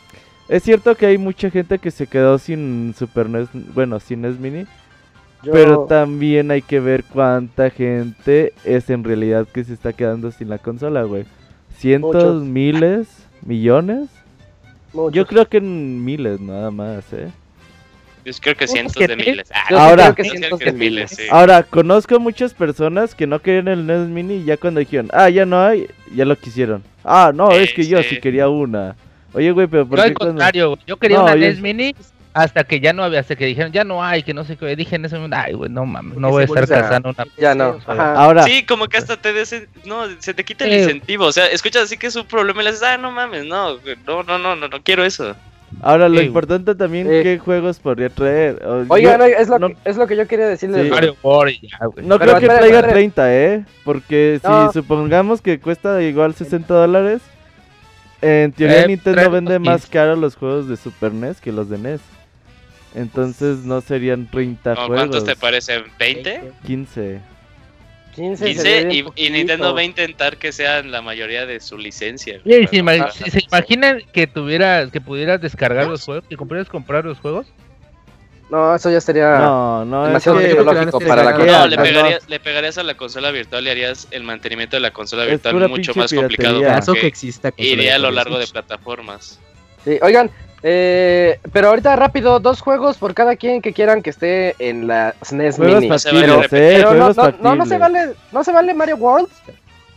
es 0.48 0.64
cierto 0.64 0.96
que 0.96 1.06
hay 1.06 1.18
mucha 1.18 1.50
gente 1.50 1.78
que 1.78 1.92
se 1.92 2.08
quedó 2.08 2.38
sin 2.38 2.94
Super 2.98 3.28
NES, 3.28 3.48
bueno, 3.72 4.00
sin 4.00 4.22
NES 4.22 4.40
Mini. 4.40 4.66
Pero 5.42 5.86
también 5.86 6.50
hay 6.50 6.60
que 6.60 6.80
ver 6.80 7.04
cuánta 7.04 7.70
gente 7.70 8.52
es 8.64 8.90
en 8.90 9.04
realidad 9.04 9.46
que 9.46 9.64
se 9.64 9.72
está 9.72 9.92
quedando 9.92 10.30
sin 10.30 10.50
la 10.50 10.58
consola, 10.58 11.04
güey. 11.04 11.24
Cientos, 11.78 12.42
miles, 12.42 13.08
millones. 13.46 14.08
Yo 15.12 15.26
creo 15.26 15.48
que 15.48 15.58
en 15.58 16.04
miles 16.04 16.40
nada 16.40 16.70
más, 16.70 17.12
¿eh? 17.12 17.30
Yo 18.24 18.32
creo 18.40 18.54
que 18.54 18.68
cientos 18.68 18.94
de 18.94 19.16
miles. 19.16 19.50
Ah, 19.54 19.88
ahora, 19.88 20.14
ahora, 21.30 21.62
conozco 21.62 22.20
muchas 22.20 22.52
personas 22.52 23.14
que 23.14 23.26
no 23.26 23.40
querían 23.40 23.68
el 23.68 23.86
NES 23.86 24.08
Mini 24.08 24.34
y 24.36 24.44
ya 24.44 24.56
cuando 24.56 24.80
dijeron, 24.80 25.08
ah, 25.12 25.30
ya 25.30 25.46
no 25.46 25.60
hay, 25.60 25.86
ya 26.14 26.24
lo 26.24 26.36
quisieron. 26.36 26.82
Ah, 27.02 27.32
no, 27.34 27.50
es 27.52 27.72
que 27.72 27.86
yo 27.86 28.02
sí 28.02 28.20
quería 28.20 28.48
una. 28.48 28.94
Oye, 29.32 29.50
güey, 29.52 29.66
pero 29.68 29.86
¿por 29.86 29.98
yo 29.98 30.04
al 30.04 30.14
contrario, 30.14 30.78
yo 30.86 30.96
quería 30.96 31.22
una 31.22 31.34
NES 31.34 31.60
Mini 31.60 31.94
hasta 32.32 32.64
que 32.64 32.80
ya 32.80 32.92
no 32.92 33.02
había, 33.02 33.20
hasta 33.20 33.36
que 33.36 33.46
dijeron, 33.46 33.72
ya 33.72 33.84
no 33.84 34.04
hay, 34.04 34.22
que 34.22 34.34
no 34.34 34.44
sé 34.44 34.56
qué. 34.56 34.76
Dije 34.76 34.96
en 34.96 35.04
ese 35.04 35.16
momento, 35.16 35.36
ay, 35.38 35.54
güey, 35.54 35.70
no 35.70 35.84
mames, 35.84 36.16
no 36.16 36.30
voy 36.30 36.42
a 36.42 36.44
estar 36.46 36.68
cazando 36.68 37.10
una. 37.10 37.26
Ya 37.36 37.54
no. 37.54 37.78
Ahora. 37.86 38.44
Sí, 38.44 38.64
como 38.64 38.86
que 38.88 38.98
hasta 38.98 39.16
te 39.16 39.32
des, 39.32 39.66
no, 39.84 40.04
se 40.18 40.34
te 40.34 40.44
quita 40.44 40.64
el 40.64 40.74
incentivo. 40.74 41.26
O 41.26 41.32
sea, 41.32 41.46
escuchas 41.46 41.84
así 41.84 41.96
que 41.96 42.06
es 42.06 42.16
un 42.16 42.26
problema 42.26 42.62
y 42.62 42.64
le 42.64 42.70
dices, 42.72 42.86
ah, 42.86 42.96
no 42.96 43.10
mames, 43.10 43.44
no, 43.46 43.78
no, 44.06 44.22
no, 44.22 44.38
no, 44.38 44.56
no, 44.56 44.68
no 44.68 44.82
quiero 44.82 45.04
eso. 45.04 45.34
Ahora, 45.82 46.08
lo 46.08 46.20
importante 46.20 46.74
también, 46.74 47.06
¿qué 47.06 47.38
juegos 47.38 47.78
podría 47.78 48.08
traer? 48.08 48.60
Oigan, 48.88 49.22
es, 49.22 49.48
lo 49.48 49.58
que, 49.68 49.76
es 49.84 49.96
lo 49.96 50.06
que 50.06 50.16
yo 50.16 50.26
quería 50.26 50.48
decirles. 50.48 50.90
no 50.90 52.18
creo 52.18 52.38
que 52.38 52.46
traiga 52.46 52.86
30, 52.86 53.34
¿eh? 53.34 53.64
Porque 53.84 54.40
si 54.42 54.72
supongamos 54.72 55.40
que 55.40 55.60
cuesta 55.60 56.02
igual 56.02 56.34
60 56.34 56.74
dólares, 56.74 57.22
en 58.20 58.52
teoría 58.52 58.82
eh, 58.82 58.88
Nintendo 58.88 59.30
vende 59.30 59.58
más 59.58 59.86
caro 59.86 60.16
los 60.16 60.36
juegos 60.36 60.68
de 60.68 60.76
Super 60.76 61.12
NES 61.12 61.40
que 61.40 61.52
los 61.52 61.68
de 61.70 61.78
NES. 61.78 62.00
Entonces 62.94 63.58
no 63.58 63.80
serían 63.80 64.30
30 64.30 64.74
juegos. 64.74 64.96
¿Cuántos 64.96 65.24
te 65.24 65.36
parecen? 65.36 65.84
¿20? 65.98 66.52
15. 66.66 67.20
15, 68.14 69.04
y, 69.14 69.30
Nintendo 69.30 69.72
va 69.72 69.80
a 69.80 69.84
intentar 69.84 70.36
que 70.36 70.50
sean 70.50 70.90
la 70.90 71.00
mayoría 71.00 71.46
de 71.46 71.60
su 71.60 71.78
licencia. 71.78 72.40
¿se, 72.44 73.40
imaginan 73.40 74.02
que 74.12 74.26
tuvieras, 74.26 74.90
que 74.90 75.00
pudieras 75.00 75.40
descargar 75.40 75.86
los 75.86 76.04
juegos, 76.04 76.24
que 76.28 76.36
pudieras 76.36 76.68
comprar 76.68 77.04
los 77.04 77.18
juegos? 77.18 77.46
No, 78.50 78.74
eso 78.74 78.90
ya 78.90 79.00
sería 79.00 79.38
no, 79.38 79.84
no, 79.84 80.06
demasiado 80.06 80.40
tecnológico 80.40 80.98
para 80.98 81.22
la 81.22 81.34
consola. 81.34 81.58
No, 81.60 81.66
le 81.68 81.76
pegarías, 81.76 82.28
le 82.28 82.40
pegarías, 82.40 82.78
a 82.78 82.82
la 82.82 82.96
consola 82.96 83.30
virtual 83.30 83.64
y 83.64 83.70
harías 83.70 84.08
el 84.10 84.24
mantenimiento 84.24 84.76
de 84.76 84.80
la 84.80 84.90
consola 84.90 85.24
virtual 85.24 85.68
mucho 85.68 85.94
más 85.94 86.12
complicado. 86.12 86.60
Caso 86.60 86.94
que 86.94 87.06
exista 87.06 87.52
iría 87.56 87.94
a 87.94 87.98
lo 87.98 88.10
largo 88.10 88.38
de 88.38 88.48
plataformas. 88.48 89.38
Sí, 89.84 89.98
oigan, 90.02 90.30
eh, 90.62 91.40
pero 91.52 91.68
ahorita 91.68 91.96
rápido, 91.96 92.38
dos 92.40 92.60
juegos 92.60 92.98
por 92.98 93.14
cada 93.14 93.36
quien 93.36 93.62
que 93.62 93.72
quieran 93.72 94.02
que 94.02 94.10
esté 94.10 94.54
en 94.58 94.86
la 94.86 95.14
SNES 95.22 95.58
Mini. 95.58 95.88
no, 95.88 97.54
no, 97.54 97.66
se 97.66 97.78
vale, 97.78 98.14
no 98.32 98.44
se 98.44 98.52
vale 98.52 98.74
Mario 98.74 98.96
World, 98.96 99.28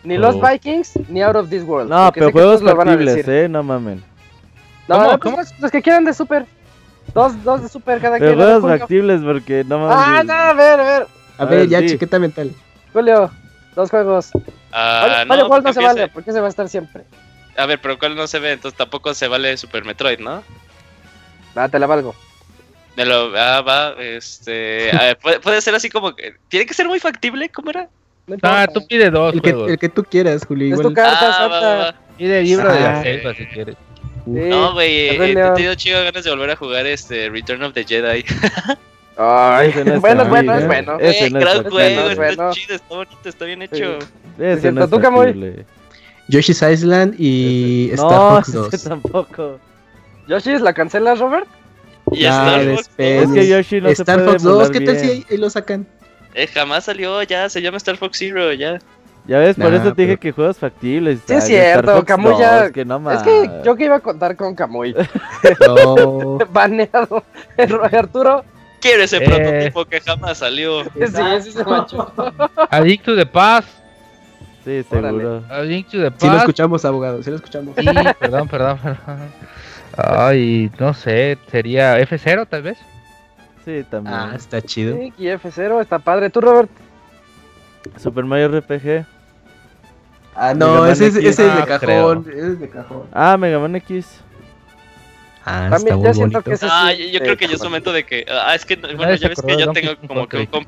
ni 0.04 0.18
Los 0.18 0.40
Vikings, 0.40 0.94
ni 1.10 1.22
Out 1.22 1.36
of 1.36 1.50
This 1.50 1.64
World. 1.64 1.90
No, 1.90 2.12
pero 2.14 2.32
juegos 2.32 2.62
factibles, 2.64 3.28
eh, 3.28 3.48
no 3.50 3.64
mamen. 3.64 4.04
No, 4.88 4.96
¿Cómo? 4.96 5.08
pues, 5.10 5.20
¿Cómo? 5.22 5.38
Los, 5.38 5.60
los 5.60 5.72
que 5.72 5.82
quieran 5.82 6.04
de 6.06 6.14
Super. 6.14 6.46
Dos, 7.14 7.42
dos 7.44 7.62
de 7.62 7.70
Super 7.70 8.00
cada 8.02 8.18
Pero 8.18 8.34
quien. 8.36 8.46
Juegos 8.62 8.80
factibles 8.80 9.22
porque 9.22 9.64
no 9.66 9.90
Ah, 9.92 9.96
mames. 10.24 10.26
no, 10.26 10.34
a 10.34 10.54
ver, 10.54 10.80
a 10.80 10.84
ver. 10.84 11.08
A 11.38 11.44
A 11.44 11.46
ver, 11.46 11.60
ver, 11.60 11.68
ya, 11.70 11.80
sí. 11.80 11.88
chiqueta 11.90 12.20
mental. 12.20 12.52
Julio, 12.92 13.30
dos 13.76 13.90
juegos. 13.90 14.32
Ah, 14.72 15.06
Mario, 15.08 15.26
Mario 15.28 15.48
World 15.48 15.66
no 15.68 15.74
se 15.74 15.80
vale, 15.80 15.90
empiece- 16.04 16.14
porque 16.14 16.32
se 16.32 16.40
va 16.40 16.48
a 16.48 16.50
estar 16.50 16.68
siempre. 16.70 17.04
A 17.58 17.66
ver, 17.66 17.80
pero 17.82 17.98
¿cuál 18.00 18.16
no 18.16 18.26
se 18.28 18.40
ve? 18.40 18.54
Entonces 18.54 18.78
tampoco 18.78 19.14
se 19.14 19.28
vale 19.28 19.56
Super 19.58 19.86
Metroid, 19.86 20.20
¿no? 20.20 20.44
Ah, 21.56 21.70
te 21.70 21.78
la 21.80 21.86
valgo. 21.88 22.16
De 22.96 23.06
lo, 23.06 23.32
ah, 23.38 23.62
va, 23.62 23.96
este. 24.00 24.92
a 24.96 25.04
ver, 25.04 25.18
puede, 25.18 25.40
puede 25.40 25.62
ser 25.62 25.74
así 25.76 25.90
como 25.90 26.16
que. 26.16 26.36
Tiene 26.48 26.66
que 26.66 26.74
ser 26.74 26.88
muy 26.88 27.00
factible, 27.00 27.50
¿cómo 27.50 27.70
era? 27.72 27.90
No 28.28 28.38
Ah, 28.42 28.68
tú 28.72 28.86
pide 28.88 29.10
dos 29.10 29.34
El 29.34 29.42
que, 29.42 29.50
el 29.50 29.78
que 29.80 29.90
tú 29.90 30.04
quieras, 30.04 30.46
Julio. 30.48 30.76
Es 30.76 30.82
tu 30.82 30.94
carta, 30.94 31.20
Ah, 31.44 31.48
va, 31.48 31.60
Santa. 31.60 31.70
va, 31.70 31.76
va. 31.92 31.96
Pide 32.18 32.40
el 32.40 32.46
libro 32.46 32.72
de 32.72 32.80
la 32.80 33.00
Ah. 33.00 33.04
selva 33.04 33.34
si 33.36 33.46
quieres. 33.48 33.76
Sí. 34.26 34.32
No, 34.32 34.74
güey, 34.74 35.08
es 35.10 35.16
eh, 35.16 35.18
Rey 35.18 35.32
he 35.32 35.52
tenido 35.56 35.76
chido 35.76 36.02
ganas 36.04 36.24
de 36.24 36.30
volver 36.30 36.52
a 36.52 36.56
jugar 36.56 36.86
este 36.88 37.30
Return 37.30 37.62
of 37.64 37.74
the 37.74 37.84
Jedi. 37.84 38.24
Ay, 39.18 39.70
Ese 39.70 39.84
no 39.86 40.00
bueno, 40.00 40.24
es 40.24 40.30
bueno, 40.30 40.56
es 40.56 40.64
¿eh? 40.64 40.68
bueno. 40.68 40.98
Ese 41.00 41.26
Eh, 41.26 41.30
no 41.30 41.40
gran 41.40 41.58
está 41.58 41.70
juego, 41.70 42.16
bueno, 42.16 42.52
chido, 42.54 42.76
está 42.76 42.96
bonito, 42.96 43.18
está 43.30 43.46
bien 43.46 43.62
hecho. 43.64 44.00
Ese 44.40 44.62
cierto, 44.62 44.80
no 44.80 44.86
es 44.86 44.90
¿tú, 44.92 45.00
Camuy? 45.02 45.66
Yoshi's 46.28 46.62
Island 46.62 47.16
y 47.18 47.88
Ese- 47.92 47.96
Star 47.96 48.12
no, 48.12 48.36
Fox 48.36 48.48
ese 48.50 48.58
2. 48.58 48.84
tampoco. 48.84 49.60
Yoshi, 50.28 50.58
¿la 50.60 50.74
cancelas, 50.74 51.20
Robert? 51.20 51.48
Y 52.12 52.26
Ah, 52.26 52.60
Star 52.62 52.76
Fox. 52.76 52.90
Es 52.98 53.32
que 53.32 53.48
Yoshi 53.48 53.82
no 53.82 53.88
se 53.88 53.94
Star 54.04 54.16
puede 54.20 54.32
Fox 54.32 54.44
2, 54.44 54.52
emular 54.54 54.72
¿qué 54.72 54.86
tal 54.86 54.96
bien. 54.96 55.24
si 55.24 55.26
ahí, 55.30 55.38
lo 55.38 55.50
sacan? 55.50 55.88
eh, 56.36 56.48
jamás 56.48 56.86
salió, 56.86 57.22
ya, 57.24 57.48
se 57.50 57.62
llama 57.62 57.78
Star 57.78 57.98
Fox 57.98 58.18
Zero, 58.20 58.52
ya. 58.54 58.80
Ya 59.26 59.38
ves, 59.40 59.56
por 59.56 59.74
eso 59.74 59.94
te 59.94 60.02
dije 60.02 60.14
pero- 60.18 60.20
que 60.20 60.32
juegos 60.34 60.58
factibles. 60.58 61.20
Sí, 61.26 61.34
es 61.34 61.46
cierto, 61.46 61.94
Fox 61.96 62.06
Camuy 62.06 62.32
2, 62.32 62.40
ya- 62.40 62.72
que 62.72 62.84
no 62.86 63.12
Es 63.12 63.24
que 63.24 63.50
yo 63.64 63.76
que 63.76 63.86
iba 63.86 63.96
a 63.96 64.00
contar 64.02 64.36
con 64.36 64.54
Kamui. 64.56 64.94
No. 65.68 66.38
Baneado. 66.52 67.24
El 67.58 67.74
Arturo. 67.92 68.44
Quiero 68.82 69.04
ese 69.04 69.18
Eh. 69.18 69.22
prototipo 69.26 69.86
que 69.86 70.02
jamás 70.02 70.40
salió. 70.40 70.84
Sí, 70.84 70.90
sí 71.42 71.52
se 71.54 71.64
manchó. 71.64 72.12
A 72.70 72.82
Link 72.82 73.02
to 73.04 73.16
the 73.16 73.26
Past. 73.26 73.70
Sí, 74.64 74.84
seguro. 74.90 75.44
A 75.50 75.62
Link 75.62 75.88
to 75.90 75.98
the 75.98 76.12
Si 76.18 76.28
lo 76.28 76.38
escuchamos, 76.38 76.86
abogado, 76.86 77.22
si 77.22 77.30
lo 77.30 77.36
escuchamos. 77.38 77.76
Sí, 77.78 77.86
perdón, 78.20 78.48
perdón, 78.48 78.78
perdón. 78.80 78.98
Ay, 79.98 80.72
no 80.80 80.94
sé, 80.94 81.38
sería 81.52 82.00
F0 82.00 82.48
tal 82.48 82.62
vez. 82.64 82.78
Sí, 83.66 83.84
también. 83.90 84.16
Ah, 84.16 84.34
está 84.36 84.62
chido. 84.62 84.96
Sí, 84.98 85.14
y 85.18 85.26
F0 85.28 85.82
está 85.82 86.00
padre. 86.00 86.30
¿Tú, 86.30 86.42
Robert? 86.42 86.70
Super 87.98 88.24
Mario 88.26 88.60
RPG. 88.60 89.06
Ah, 90.36 90.54
no, 90.56 90.86
ese 90.88 91.08
es, 91.08 91.16
X. 91.18 91.30
ese 91.30 91.48
es 91.48 91.56
de 91.56 91.62
Ah, 91.62 91.66
cajón. 91.66 92.26
Ese 92.30 92.48
es 92.48 92.60
de 92.60 92.70
cajón. 92.70 93.04
Ah, 93.12 93.38
Mega 93.38 93.60
Man 93.60 93.76
X. 93.76 94.20
Ah, 95.46 95.68
También 95.70 95.76
está 95.76 95.90
yo 95.90 95.98
muy 95.98 96.14
siento 96.14 96.22
bonito. 96.40 96.44
que 96.44 96.54
ese 96.54 96.68
Ah, 96.70 96.92
sí, 96.96 96.98
yo, 96.98 97.06
yo 97.06 97.12
sí, 97.12 97.20
creo 97.20 97.38
que 97.38 97.48
ya 97.48 97.54
es 97.56 97.64
momento 97.64 97.92
de 97.94 98.04
que. 98.06 98.26
Ah, 98.32 98.56
es 98.56 98.66
que, 98.66 98.76
bueno, 98.78 99.14
ya 99.16 99.28
ves 99.28 99.42
que 99.46 99.58
yo 99.58 99.72
tengo 99.74 99.92
como 100.08 100.28
que 100.28 100.38
un. 100.52 100.66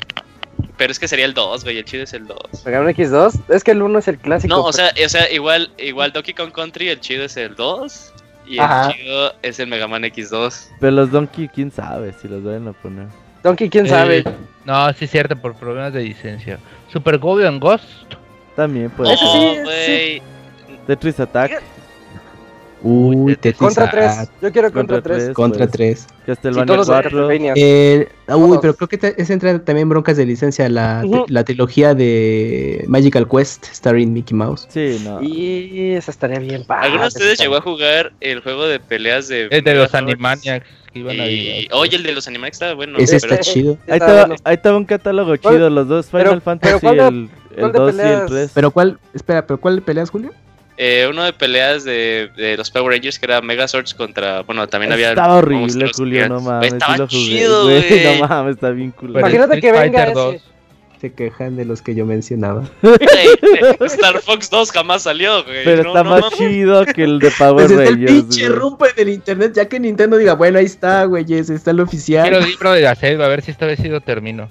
Pero 0.78 0.92
es 0.92 1.00
que 1.00 1.08
sería 1.08 1.26
el 1.26 1.34
2, 1.34 1.64
güey, 1.64 1.78
el 1.78 1.86
chido 1.86 2.04
es 2.04 2.14
el 2.14 2.28
2. 2.28 2.38
Mega 2.66 2.82
Man 2.82 2.94
X2. 2.94 3.40
Es 3.50 3.64
que 3.64 3.72
el 3.72 3.82
1 3.82 4.00
es 4.00 4.08
el 4.10 4.18
clásico. 4.18 4.54
No, 4.54 4.62
o 4.62 4.64
pues. 4.66 4.76
sea, 4.76 4.92
o 5.06 5.10
sea, 5.10 5.32
igual, 5.32 5.72
igual 5.78 6.12
Donkey 6.12 6.34
Kong 6.34 6.52
Country, 6.52 6.90
el 6.90 7.00
chido 7.00 7.24
es 7.26 7.38
el 7.38 7.56
2. 7.56 8.14
Y 8.48 8.60
el 8.60 8.68
chido 8.94 9.34
es 9.42 9.60
el 9.60 9.68
Mega 9.68 9.88
Man 9.88 10.04
X2. 10.04 10.68
Pero 10.80 10.92
los 10.92 11.12
Donkey, 11.12 11.48
quién 11.48 11.72
sabe 11.72 12.14
si 12.22 12.28
los 12.28 12.44
vayan 12.44 12.68
a 12.68 12.74
poner. 12.74 13.08
Donkey, 13.44 13.70
quién 13.70 13.86
Eh, 13.86 13.90
sabe. 13.90 14.24
No, 14.66 14.92
sí 14.94 15.06
es 15.06 15.12
cierto, 15.12 15.36
por 15.36 15.56
problemas 15.56 15.94
de 15.94 16.04
licencia. 16.04 16.60
Super 16.92 17.18
Golden 17.18 17.60
Ghost. 17.60 17.86
También 18.56 18.90
puede 18.92 19.14
Ese 19.14 19.24
Oh, 19.26 19.34
sí, 19.34 19.60
güey. 19.64 20.22
Tetris 20.88 21.20
Attack. 21.20 21.62
Uy, 22.88 23.36
Tetris 23.36 23.56
Contra 23.58 23.86
Attack, 23.86 24.16
3. 24.30 24.30
Yo 24.44 24.52
quiero 24.52 24.72
contra 24.72 24.98
Contra 24.98 25.02
3. 25.16 25.24
tres. 25.26 25.36
Contra 25.36 25.66
pues. 25.66 25.72
3. 25.72 26.00
Sí, 26.00 26.08
Castlevania 26.28 26.66
todos 26.68 26.86
de 26.88 26.94
4. 26.94 27.10
Castlevania. 27.10 27.54
Eh, 27.56 28.08
uy, 28.36 28.58
pero 28.62 28.76
creo 28.76 28.88
que 28.88 28.98
te- 29.00 29.20
ese 29.22 29.34
entra 29.34 29.58
también 29.64 29.90
broncas 29.90 30.18
de 30.18 30.26
licencia. 30.28 30.70
La, 30.70 31.04
la 31.28 31.44
trilogía 31.44 31.96
de 31.96 32.86
Magical 32.88 33.28
Quest, 33.28 33.66
starring 33.74 34.14
Mickey 34.14 34.38
Mouse. 34.38 34.68
Sí, 34.70 35.02
no. 35.04 35.20
Y 35.22 35.94
esa 35.94 36.12
estaría 36.12 36.38
bien 36.40 36.64
padre. 36.64 36.86
¿Alguno 36.86 37.02
de 37.04 37.08
ustedes 37.08 37.40
llegó 37.40 37.56
a 37.56 37.62
jugar 37.62 38.14
el 38.22 38.42
juego 38.42 38.68
de 38.68 38.80
peleas 38.80 39.28
de. 39.30 39.48
Es 39.50 39.64
de 39.64 39.74
los? 39.74 39.94
Animaniacs 39.96 40.66
Y... 40.94 41.68
Oye, 41.72 41.96
el 41.98 42.04
de 42.04 42.14
los 42.14 42.28
Animaniacs 42.28 42.56
estaba 42.58 42.74
bueno. 42.76 42.98
Ese 43.00 43.20
pero- 43.20 43.34
está 43.34 43.52
chido. 43.52 43.78
Ahí 43.88 43.94
estaba, 43.98 44.26
bueno. 44.28 44.36
ahí 44.44 44.56
estaba 44.56 44.78
un 44.78 44.86
catálogo 44.86 45.36
¿Cuál- 45.42 45.56
chido, 45.56 45.70
los 45.72 45.88
dos 45.88 46.06
Final 46.08 46.24
pero- 46.28 46.42
Fantasy, 46.42 46.86
el, 46.88 47.00
el 47.00 47.30
cuál 47.60 47.72
de 47.72 47.80
2 47.80 47.88
y 47.88 47.90
el 47.90 47.98
peleas? 47.98 48.26
3. 48.28 48.52
Pero 48.54 48.72
cuál, 48.72 49.00
espera, 49.14 49.46
pero 49.48 49.60
¿cuál 49.60 49.82
peleas, 49.82 50.10
Julio? 50.10 50.32
Eh, 50.78 51.08
uno 51.10 51.24
de 51.24 51.32
peleas 51.32 51.84
de, 51.86 52.30
de 52.36 52.58
los 52.58 52.70
Power 52.70 52.92
Rangers 52.94 53.18
que 53.18 53.26
era 53.26 53.42
Megazords 53.42 53.94
contra. 53.94 54.42
Bueno, 54.42 54.68
también 54.68 54.92
había. 54.92 55.10
Estaba 55.10 55.36
horrible, 55.38 55.90
Julio, 55.96 56.28
no 56.28 56.42
mames. 56.42 56.74
Estaba 56.74 56.94
sí 56.96 57.00
lo 57.00 57.08
jugué, 57.08 57.20
chido, 57.40 57.64
güey. 57.64 57.82
güey. 57.90 58.20
No 58.20 58.28
mames, 58.28 58.56
está 58.56 58.70
bien 58.72 58.92
cool. 58.92 59.12
Imagínate 59.12 59.62
que 59.62 59.72
venga 59.72 59.82
Fighter 60.06 60.08
ese. 60.10 60.14
2. 60.14 60.52
Se 61.02 61.14
quejan 61.14 61.56
de 61.58 61.66
los 61.66 61.82
que 61.82 61.94
yo 61.94 62.06
mencionaba. 62.06 62.64
Güey, 62.82 62.98
Star 63.82 64.22
Fox 64.22 64.50
2 64.50 64.72
jamás 64.72 65.04
salió, 65.04 65.44
güey. 65.44 65.64
Pero 65.66 65.84
No, 65.84 65.90
está 65.90 66.04
no 66.04 66.10
más 66.10 66.22
mames. 66.22 66.38
chido 66.40 66.86
que 66.86 67.04
el 67.04 67.20
de 67.20 67.32
Power 67.32 67.68
Pues 67.68 67.72
está 67.72 67.84
el 67.84 67.90
Rangers. 67.90 68.12
pinche 68.24 68.50
rumpe 68.50 68.86
del 68.96 69.10
internet, 69.10 69.52
ya 69.56 69.66
que 69.68 69.80
Nintendo 69.80 70.18
diga, 70.18 70.34
bueno, 70.36 70.58
ahí 70.58 70.66
está, 70.66 71.04
güey, 71.04 71.24
ese 71.34 71.54
está 71.54 71.72
el 71.72 71.78
Quiero 71.78 71.84
oficial. 71.84 72.34
el 72.34 72.46
libro 72.46 72.72
de 72.72 72.82
la 72.82 72.96
selva, 72.96 73.26
a 73.26 73.28
ver 73.28 73.42
si 73.42 73.52
esta 73.52 73.66
vez 73.66 73.78
sí 73.82 73.90
lo 73.90 74.00
termino. 74.02 74.50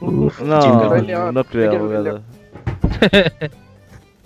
Uf, 0.00 0.40
No, 0.40 1.32
no 1.32 1.44
creo, 1.44 2.02
yo 2.04 2.20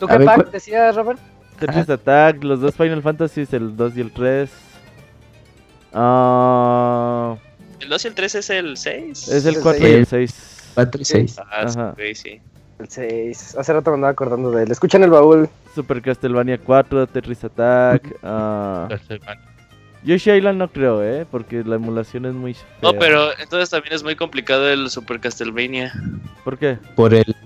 ¿Tú 0.03 0.09
qué 0.09 0.18
pack 0.18 0.34
¿cuál- 0.42 0.50
decías, 0.50 0.96
Robert? 0.96 1.20
Tetris 1.61 1.88
Attack, 1.88 2.42
los 2.42 2.61
dos 2.61 2.74
Final 2.74 3.03
Fantasy, 3.03 3.46
el 3.53 3.76
2 3.76 3.96
y 3.96 4.00
el 4.00 4.11
3. 4.12 4.50
Ah, 5.92 7.36
El 7.80 7.88
2 7.88 8.05
y 8.05 8.09
el 8.09 8.14
3 8.14 8.34
es 8.34 8.50
el 8.50 8.76
6. 8.76 9.28
es 9.28 9.44
el 9.46 9.55
El 9.57 9.62
4 9.62 9.86
y 9.88 9.90
el 9.92 10.07
seis. 10.07 10.32
6. 10.34 10.70
4 10.74 11.00
y 11.00 11.05
6. 11.05 11.38
Ah, 11.38 11.68
sí, 11.68 11.78
Ajá. 11.78 11.94
sí. 12.14 12.40
El 12.80 12.88
6. 12.88 13.57
Hace 13.57 13.72
rato 13.72 13.90
me 13.90 13.94
andaba 13.96 14.11
acordando 14.11 14.50
de 14.50 14.64
él. 14.64 14.72
Escuchan 14.72 15.05
el 15.05 15.11
baúl. 15.11 15.48
Super 15.74 16.03
Castlevania 16.03 16.59
4, 16.59 17.07
Tetris 17.07 17.44
Attack. 17.44 18.03
Castlevania. 18.20 19.48
Yoshi 20.05 20.32
Island 20.32 20.59
no 20.59 20.66
creo, 20.68 21.00
¿eh? 21.05 21.24
Porque 21.30 21.62
la 21.62 21.76
emulación 21.76 22.26
es 22.26 22.34
muy 22.34 22.55
fea. 22.55 22.66
No, 22.82 22.92
pero 22.98 23.30
entonces 23.38 23.70
también 23.70 23.94
es 23.94 24.03
muy 24.03 24.16
complicado 24.16 24.68
el 24.68 24.90
Super 24.90 25.20
Castlevania. 25.20 25.92
¿Por 26.42 26.59
qué? 26.59 26.76
Por 26.96 27.14
el 27.14 27.36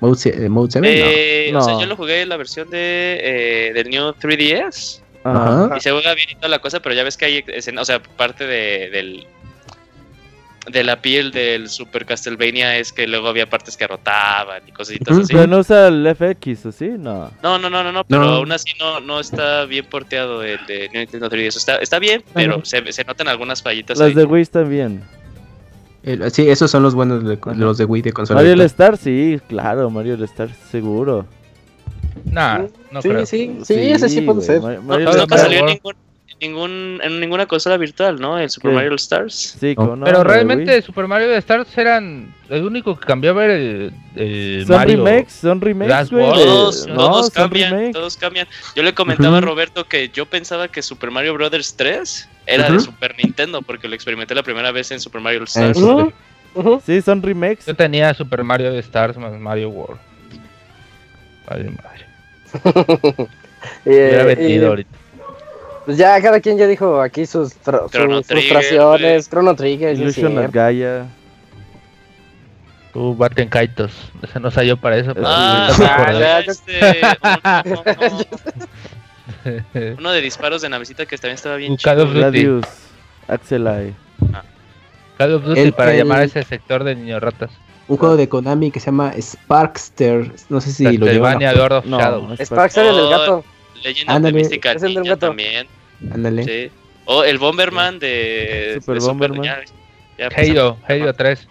Mode, 0.00 0.44
eh, 0.44 0.48
Mode 0.48 0.70
7, 0.72 0.88
Eh, 1.50 1.52
O 1.54 1.60
sea, 1.62 1.74
No. 1.74 1.80
yo 1.80 1.86
lo 1.86 1.96
jugué 1.96 2.22
en 2.22 2.28
la 2.28 2.36
versión 2.36 2.68
de 2.70 3.18
eh, 3.22 3.72
del 3.74 3.90
New 3.90 4.12
3DS. 4.14 5.02
Ajá. 5.24 5.76
Y 5.76 5.80
se 5.80 5.90
juega 5.90 6.14
bien 6.14 6.28
y 6.30 6.34
toda 6.36 6.48
la 6.48 6.58
cosa, 6.60 6.80
pero 6.80 6.94
ya 6.94 7.02
ves 7.02 7.16
que 7.16 7.24
hay 7.26 7.44
escena, 7.48 7.82
o 7.82 7.84
sea, 7.84 8.00
parte 8.02 8.46
de, 8.46 8.88
del 8.90 9.26
de 10.70 10.84
la 10.84 11.00
piel 11.00 11.30
del 11.30 11.70
Super 11.70 12.04
Castlevania 12.04 12.76
es 12.76 12.92
que 12.92 13.06
luego 13.06 13.28
había 13.28 13.48
partes 13.48 13.74
que 13.74 13.86
rotaban 13.86 14.60
y 14.66 14.72
cositas 14.72 15.16
así. 15.16 15.32
Pero 15.32 15.46
no 15.46 15.60
usa 15.60 15.88
el 15.88 16.06
FX, 16.14 16.66
¿o 16.66 16.72
sí? 16.72 16.90
No. 16.98 17.30
No, 17.42 17.58
no, 17.58 17.70
no, 17.70 17.82
no, 17.82 17.90
no, 17.90 18.04
pero 18.04 18.20
No. 18.22 18.28
aún 18.34 18.52
así 18.52 18.72
no, 18.78 19.00
no 19.00 19.18
está 19.18 19.64
bien 19.64 19.86
porteado 19.86 20.42
el 20.44 20.58
de 20.66 20.90
Nintendo 20.92 21.30
3DS. 21.30 21.56
Está, 21.56 21.76
está 21.76 21.98
bien, 21.98 22.22
pero 22.34 22.62
se, 22.66 22.92
se 22.92 23.02
notan 23.04 23.28
algunas 23.28 23.62
fallitas 23.62 23.96
Las 23.98 24.08
ahí. 24.08 24.14
de 24.14 24.24
Wii 24.24 24.42
están 24.42 24.68
bien. 24.68 25.02
El- 26.02 26.30
sí, 26.30 26.48
esos 26.48 26.70
son 26.70 26.82
los 26.82 26.94
buenos 26.94 27.24
de, 27.24 27.38
los 27.56 27.76
de 27.78 27.84
Wii 27.84 28.02
de 28.02 28.12
consola. 28.12 28.38
Mario 28.40 28.52
All. 28.52 28.60
Star, 28.62 28.96
sí, 28.96 29.40
claro, 29.48 29.90
Mario 29.90 30.14
All 30.14 30.22
Star, 30.24 30.48
seguro. 30.70 31.26
Nah, 32.24 32.64
no 32.90 33.02
sí, 33.02 33.08
creo. 33.08 33.26
sí, 33.26 33.58
sí, 33.64 33.74
ese 33.74 34.08
sí 34.08 34.20
puede 34.22 34.36
güey, 34.38 34.46
ser. 34.46 34.60
Ma- 34.62 34.74
No, 34.74 34.82
Mario 34.82 35.10
All 35.10 35.16
nunca 35.18 35.38
salió 35.38 35.64
ningún, 35.66 35.94
ningún, 36.40 37.00
en 37.02 37.20
ninguna 37.20 37.46
consola 37.46 37.76
virtual, 37.76 38.20
¿no? 38.20 38.38
El 38.38 38.48
Super 38.50 38.70
¿Qué? 38.70 38.74
Mario 38.76 38.90
All 38.92 38.96
Stars. 38.96 39.56
Sí, 39.58 39.70
No. 39.70 39.74
como 39.76 39.96
no, 39.96 40.04
Pero 40.04 40.22
realmente 40.24 40.72
Wii. 40.74 40.82
Super 40.82 41.06
Mario 41.08 41.28
de 41.28 41.36
Stars 41.38 41.76
eran. 41.78 42.34
El 42.48 42.64
único 42.64 42.98
que 42.98 43.06
cambiaba 43.06 43.44
era 43.44 43.54
el, 43.54 43.92
el 44.16 44.64
Son 44.66 44.76
Mario. 44.76 45.04
remakes, 45.04 45.32
son 45.32 45.60
remakes, 45.60 45.88
Last 45.90 46.12
güey. 46.12 46.24
Todos, 46.32 46.86
no, 46.86 46.94
todos 46.94 47.26
son 47.26 47.34
cambian, 47.34 47.70
remakes. 47.72 47.92
todos 47.92 48.16
cambian. 48.16 48.46
Yo 48.76 48.82
le 48.82 48.94
comentaba 48.94 49.38
a. 49.38 49.40
Roberto 49.40 49.84
que 49.86 50.08
yo 50.10 50.26
pensaba 50.26 50.68
que 50.68 50.82
Super 50.82 51.10
Mario 51.10 51.34
Bros. 51.34 51.74
3 51.76 52.28
era 52.46 52.70
de. 52.70 52.80
Super 52.80 53.14
Nintendo, 53.22 53.62
porque 53.62 53.88
lo 53.88 53.94
experimenté 53.94 54.34
la 54.34 54.42
primera 54.42 54.70
vez 54.72 54.90
en 54.90 55.00
Super 55.00 55.20
Mario 55.20 55.40
All 55.40 55.46
Stars. 55.46 55.76
sí. 55.76 55.84
Ujú, 55.84 56.12
ujú. 56.54 56.82
Sí, 56.86 57.02
son 57.02 57.22
remakes. 57.22 57.66
Yo 57.66 57.74
tenía 57.74 58.14
Super 58.14 58.42
Mario 58.44 58.72
de 58.72 58.78
Stars 58.78 59.16
más 59.18 59.32
Mario 59.38 59.70
World. 59.70 59.98
Vale, 61.48 61.70
madre. 61.70 63.28
Eh, 63.84 63.90
Hubiera 64.08 64.22
vendido 64.24 64.66
eh, 64.66 64.68
ahorita. 64.68 64.90
Pues 65.88 65.96
ya 65.96 66.20
cada 66.20 66.38
quien 66.38 66.58
ya 66.58 66.66
dijo 66.66 67.00
aquí 67.00 67.24
sus, 67.24 67.54
fr- 67.64 67.88
Chrono 67.90 68.18
sus 68.18 68.26
Trigger, 68.26 68.52
frustraciones. 68.52 69.30
Chrono 69.30 69.56
Trigger, 69.56 69.96
Illusion 69.96 70.36
of 70.36 70.52
Gaia. 70.52 71.06
Tú, 72.92 73.14
Baten 73.16 73.48
Kaitos. 73.48 73.92
Ese 74.20 74.38
no 74.38 74.50
salió 74.50 74.76
para 74.76 74.98
eso. 74.98 75.14
Pero 75.14 75.26
Ah, 75.26 75.70
ah, 75.80 76.40
este, 76.46 77.00
uno, 77.64 77.82
uno- 78.00 79.96
uno 79.98 80.12
de 80.12 80.20
disparos 80.20 80.60
de 80.60 80.68
navecita 80.68 81.06
que 81.06 81.16
también 81.16 81.36
estaba 81.36 81.56
bien 81.56 81.72
of 81.72 81.78
chido. 81.78 82.04
Duty. 82.04 82.18
Gladius. 82.18 82.66
Axelai. 83.26 83.94
Call 85.16 85.32
of 85.34 85.44
Duty 85.44 85.60
El- 85.60 85.72
para 85.72 85.92
el- 85.92 85.98
llamar 85.98 86.20
a 86.20 86.24
ese 86.24 86.42
sector 86.42 86.84
de 86.84 86.96
niños 86.96 87.22
ratas. 87.22 87.50
Un 87.88 87.96
juego 87.96 88.18
de 88.18 88.28
Konami 88.28 88.70
que 88.70 88.80
se 88.80 88.86
llama 88.86 89.14
Sparkster. 89.18 90.32
No 90.50 90.60
sé 90.60 90.70
si 90.70 90.98
lo 90.98 91.06
llevan. 91.06 91.42
A- 91.42 91.52
Lord 91.54 91.72
of 91.72 91.84
No, 91.86 91.98
Shadows. 91.98 92.40
es 92.40 92.48
Sparks 92.48 92.76
era 92.76 92.90
el 92.90 92.96
del 92.96 93.04
Oh, 93.06 93.10
gato. 93.10 93.44
Legend 93.82 94.10
of 94.10 94.22
the. 94.22 94.32
Mystical 94.32 94.76
Es 94.76 94.82
el 94.82 94.94
del 94.94 95.02
Ninja 95.04 95.14
gato. 95.14 95.26
también. 95.28 95.66
Ándale. 96.12 96.44
Sí. 96.44 96.72
O 97.06 97.24
el 97.24 97.38
Bomberman 97.38 97.98
de. 97.98 98.78
Super 98.80 99.00
de 99.00 99.06
Bomberman. 99.06 99.42
ya- 99.42 99.60
ya. 100.18 100.28
Halo, 100.36 100.76
Halo 100.88 101.12
3. 101.14 101.48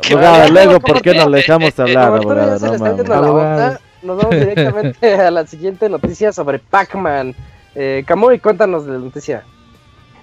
Qué 0.00 0.14
Abogado, 0.14 0.38
bueno. 0.38 0.52
luego, 0.54 0.80
¿por 0.80 1.02
qué 1.02 1.14
nos 1.14 1.30
dejamos 1.30 1.78
hablar, 1.78 1.94
ya 1.94 2.06
abogado? 2.06 2.58
se 2.58 2.64
le 2.64 2.68
No 2.70 2.74
está 2.76 2.96
yendo 2.96 3.04
mames. 3.04 3.08
la 3.08 3.16
Abogado. 3.28 3.78
nos 4.02 4.16
vamos 4.16 4.30
directamente 4.36 5.14
a 5.14 5.30
la 5.30 5.46
siguiente 5.46 5.88
noticia 5.88 6.32
sobre 6.32 6.58
Pac-Man. 6.58 7.34
Eh, 7.74 8.02
Kamui, 8.06 8.38
cuéntanos 8.38 8.86
de 8.86 8.92
la 8.92 8.98
noticia. 8.98 9.44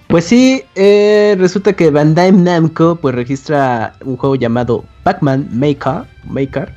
Pues 0.08 0.24
sí, 0.24 0.64
eh, 0.74 1.36
resulta 1.38 1.72
que 1.74 1.90
Bandai 1.90 2.32
Namco 2.32 2.96
pues 2.96 3.14
registra 3.14 3.94
un 4.04 4.16
juego 4.16 4.34
llamado 4.34 4.84
Pac-Man 5.04 5.48
Maker, 5.52 6.02
Maker. 6.24 6.72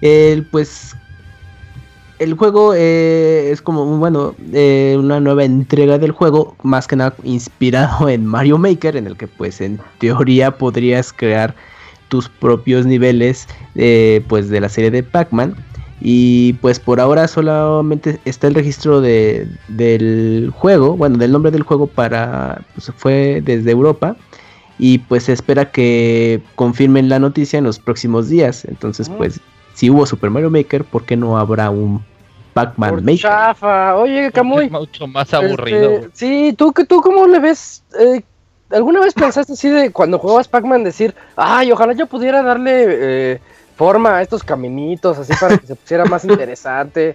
El, 0.00 0.46
pues 0.46 0.94
el 2.18 2.34
juego 2.34 2.74
eh, 2.74 3.50
es 3.50 3.62
como 3.62 3.84
bueno 3.98 4.34
eh, 4.52 4.96
una 4.98 5.20
nueva 5.20 5.44
entrega 5.44 5.98
del 5.98 6.12
juego, 6.12 6.56
más 6.62 6.86
que 6.86 6.96
nada 6.96 7.14
inspirado 7.24 8.08
en 8.08 8.26
Mario 8.26 8.58
Maker, 8.58 8.96
en 8.96 9.06
el 9.06 9.16
que 9.16 9.26
pues 9.28 9.60
en 9.60 9.80
teoría 9.98 10.56
podrías 10.56 11.12
crear 11.12 11.54
tus 12.08 12.28
propios 12.28 12.86
niveles 12.86 13.46
eh, 13.74 14.24
pues 14.28 14.48
de 14.48 14.60
la 14.60 14.68
serie 14.68 14.90
de 14.90 15.02
Pac-Man. 15.02 15.54
Y 16.00 16.52
pues 16.54 16.78
por 16.78 17.00
ahora 17.00 17.26
solamente 17.26 18.20
está 18.24 18.46
el 18.46 18.54
registro 18.54 19.00
de, 19.00 19.48
del 19.66 20.52
juego, 20.54 20.96
bueno, 20.96 21.18
del 21.18 21.32
nombre 21.32 21.50
del 21.50 21.64
juego 21.64 21.88
para, 21.88 22.62
pues 22.74 22.92
fue 22.96 23.42
desde 23.44 23.72
Europa. 23.72 24.16
Y 24.78 24.98
pues 24.98 25.24
se 25.24 25.32
espera 25.32 25.72
que 25.72 26.40
confirmen 26.54 27.08
la 27.08 27.18
noticia 27.18 27.58
en 27.58 27.64
los 27.64 27.80
próximos 27.80 28.28
días. 28.28 28.64
Entonces, 28.64 29.08
Ah. 29.08 29.14
pues, 29.18 29.40
si 29.78 29.90
hubo 29.90 30.04
Super 30.06 30.28
Mario 30.28 30.50
Maker, 30.50 30.82
¿por 30.82 31.04
qué 31.04 31.16
no 31.16 31.38
habrá 31.38 31.70
un 31.70 32.04
Pac-Man 32.52 32.96
Maker? 33.04 33.18
chafa. 33.20 33.94
Oye, 33.94 34.32
Kamui. 34.32 34.64
Es 34.64 34.72
mucho 34.72 35.06
más 35.06 35.32
aburrido. 35.32 35.90
este, 35.90 36.10
sí, 36.14 36.52
¿tú, 36.58 36.72
qué- 36.72 36.84
¿tú 36.84 37.00
cómo 37.00 37.28
le 37.28 37.38
ves? 37.38 37.84
Eh, 37.96 38.22
¿Alguna 38.70 38.98
vez 39.00 39.14
pensaste 39.14 39.52
así 39.52 39.68
de 39.68 39.92
cuando 39.92 40.18
jugabas 40.18 40.48
Pac-Man 40.48 40.82
decir, 40.82 41.14
ay, 41.36 41.70
ojalá 41.70 41.92
yo 41.92 42.06
pudiera 42.08 42.42
darle 42.42 42.86
eh, 42.88 43.40
forma 43.76 44.16
a 44.16 44.22
estos 44.22 44.42
caminitos 44.42 45.16
así 45.16 45.32
para 45.40 45.56
que 45.58 45.66
se 45.68 45.76
pusiera 45.76 46.04
más 46.06 46.24
interesante? 46.24 47.14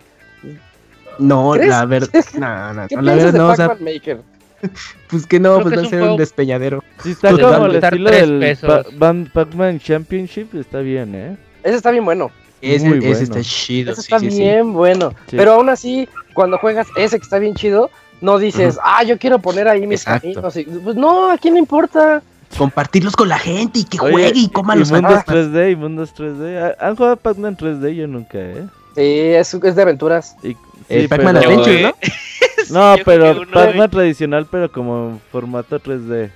No, 1.20 1.51
¿Crees? 1.51 1.70
la 1.70 1.86
verdad, 1.86 2.09
no, 2.39 2.74
no, 2.74 2.88
¿Qué 2.88 2.95
no, 2.95 3.01
la 3.01 3.16
verdad 3.16 3.34
de 3.34 3.39
no, 3.39 3.49
o 3.49 3.55
sea, 3.57 3.78
Maker? 3.78 4.22
pues 5.09 5.28
que 5.28 5.39
no, 5.41 5.55
Creo 5.55 5.64
pues 5.64 5.74
que 5.74 5.76
va 5.76 5.82
a 5.82 5.84
un 5.84 5.89
ser 5.89 6.01
un 6.03 6.18
despeñadero. 6.18 6.84
Si 7.03 7.11
está 7.11 7.30
Total, 7.32 7.53
como 7.55 7.66
el 7.66 7.72
costar 7.74 7.93
estilo 7.93 8.09
tres 8.09 8.61
del 8.61 9.30
Pac-Man 9.34 9.80
Championship, 9.80 10.55
está 10.55 10.80
bien, 10.80 11.14
¿eh? 11.14 11.38
Ese 11.64 11.76
está 11.76 11.91
bien 11.91 12.05
bueno. 12.05 12.32
Ese, 12.64 12.88
Muy 12.88 12.97
ese 12.99 13.07
bueno. 13.07 13.22
está 13.24 13.41
chido, 13.41 13.91
Ese 13.91 14.01
sí, 14.01 14.05
está 14.05 14.20
sí, 14.20 14.32
sí. 14.32 14.39
bien 14.39 14.74
bueno. 14.74 15.14
Sí. 15.30 15.36
Pero 15.38 15.53
aún 15.53 15.70
así, 15.70 16.07
cuando 16.34 16.57
juegas 16.57 16.88
ese 16.95 17.18
que 17.20 17.24
está 17.24 17.39
bien 17.39 17.55
chido, 17.55 17.89
no 18.22 18.39
dices, 18.39 18.80
ah, 18.84 19.03
yo 19.03 19.18
quiero 19.18 19.39
poner 19.39 19.68
ahí 19.68 19.86
mis 19.86 20.01
Exacto. 20.01 20.30
caminos. 20.34 20.55
y- 20.55 20.64
Pues 20.64 20.95
no, 20.95 21.30
¿a 21.30 21.38
quién 21.38 21.55
le 21.55 21.59
importa? 21.59 22.22
Compartirlos 22.57 23.16
con 23.16 23.28
la 23.28 23.39
gente 23.39 23.80
y 23.80 23.84
que 23.84 23.99
Oye, 23.99 24.11
juegue 24.14 24.32
y 24.39 24.49
coma 24.49 24.76
y 24.76 24.80
los 24.80 24.91
mundos 24.91 25.11
fantasmas. 25.16 25.47
3D 25.47 25.72
y 25.72 25.76
mundos 25.76 26.14
3D. 26.16 26.57
¿Ha- 26.80 26.88
¿Han 26.88 26.95
jugado 26.95 27.18
Pac-Man 27.18 27.57
3D? 27.57 27.95
Yo 27.95 28.07
nunca, 28.07 28.38
¿eh? 28.39 28.64
Sí, 28.95 29.01
es, 29.01 29.53
es 29.55 29.76
de 29.76 29.82
aventuras. 29.82 30.36
Y, 30.43 30.51
Eh, 30.89 31.01
sí, 31.01 31.07
Pac-Man 31.07 31.36
pero- 31.39 31.49
Adventure, 31.51 31.82
¿no? 31.82 31.95
No, 32.70 32.95
pero 33.03 33.41
Pac-Man 33.51 33.89
tradicional, 33.89 34.47
pero 34.49 34.72
como 34.72 35.09
en 35.09 35.22
formato 35.32 35.80
3D. 35.80 36.30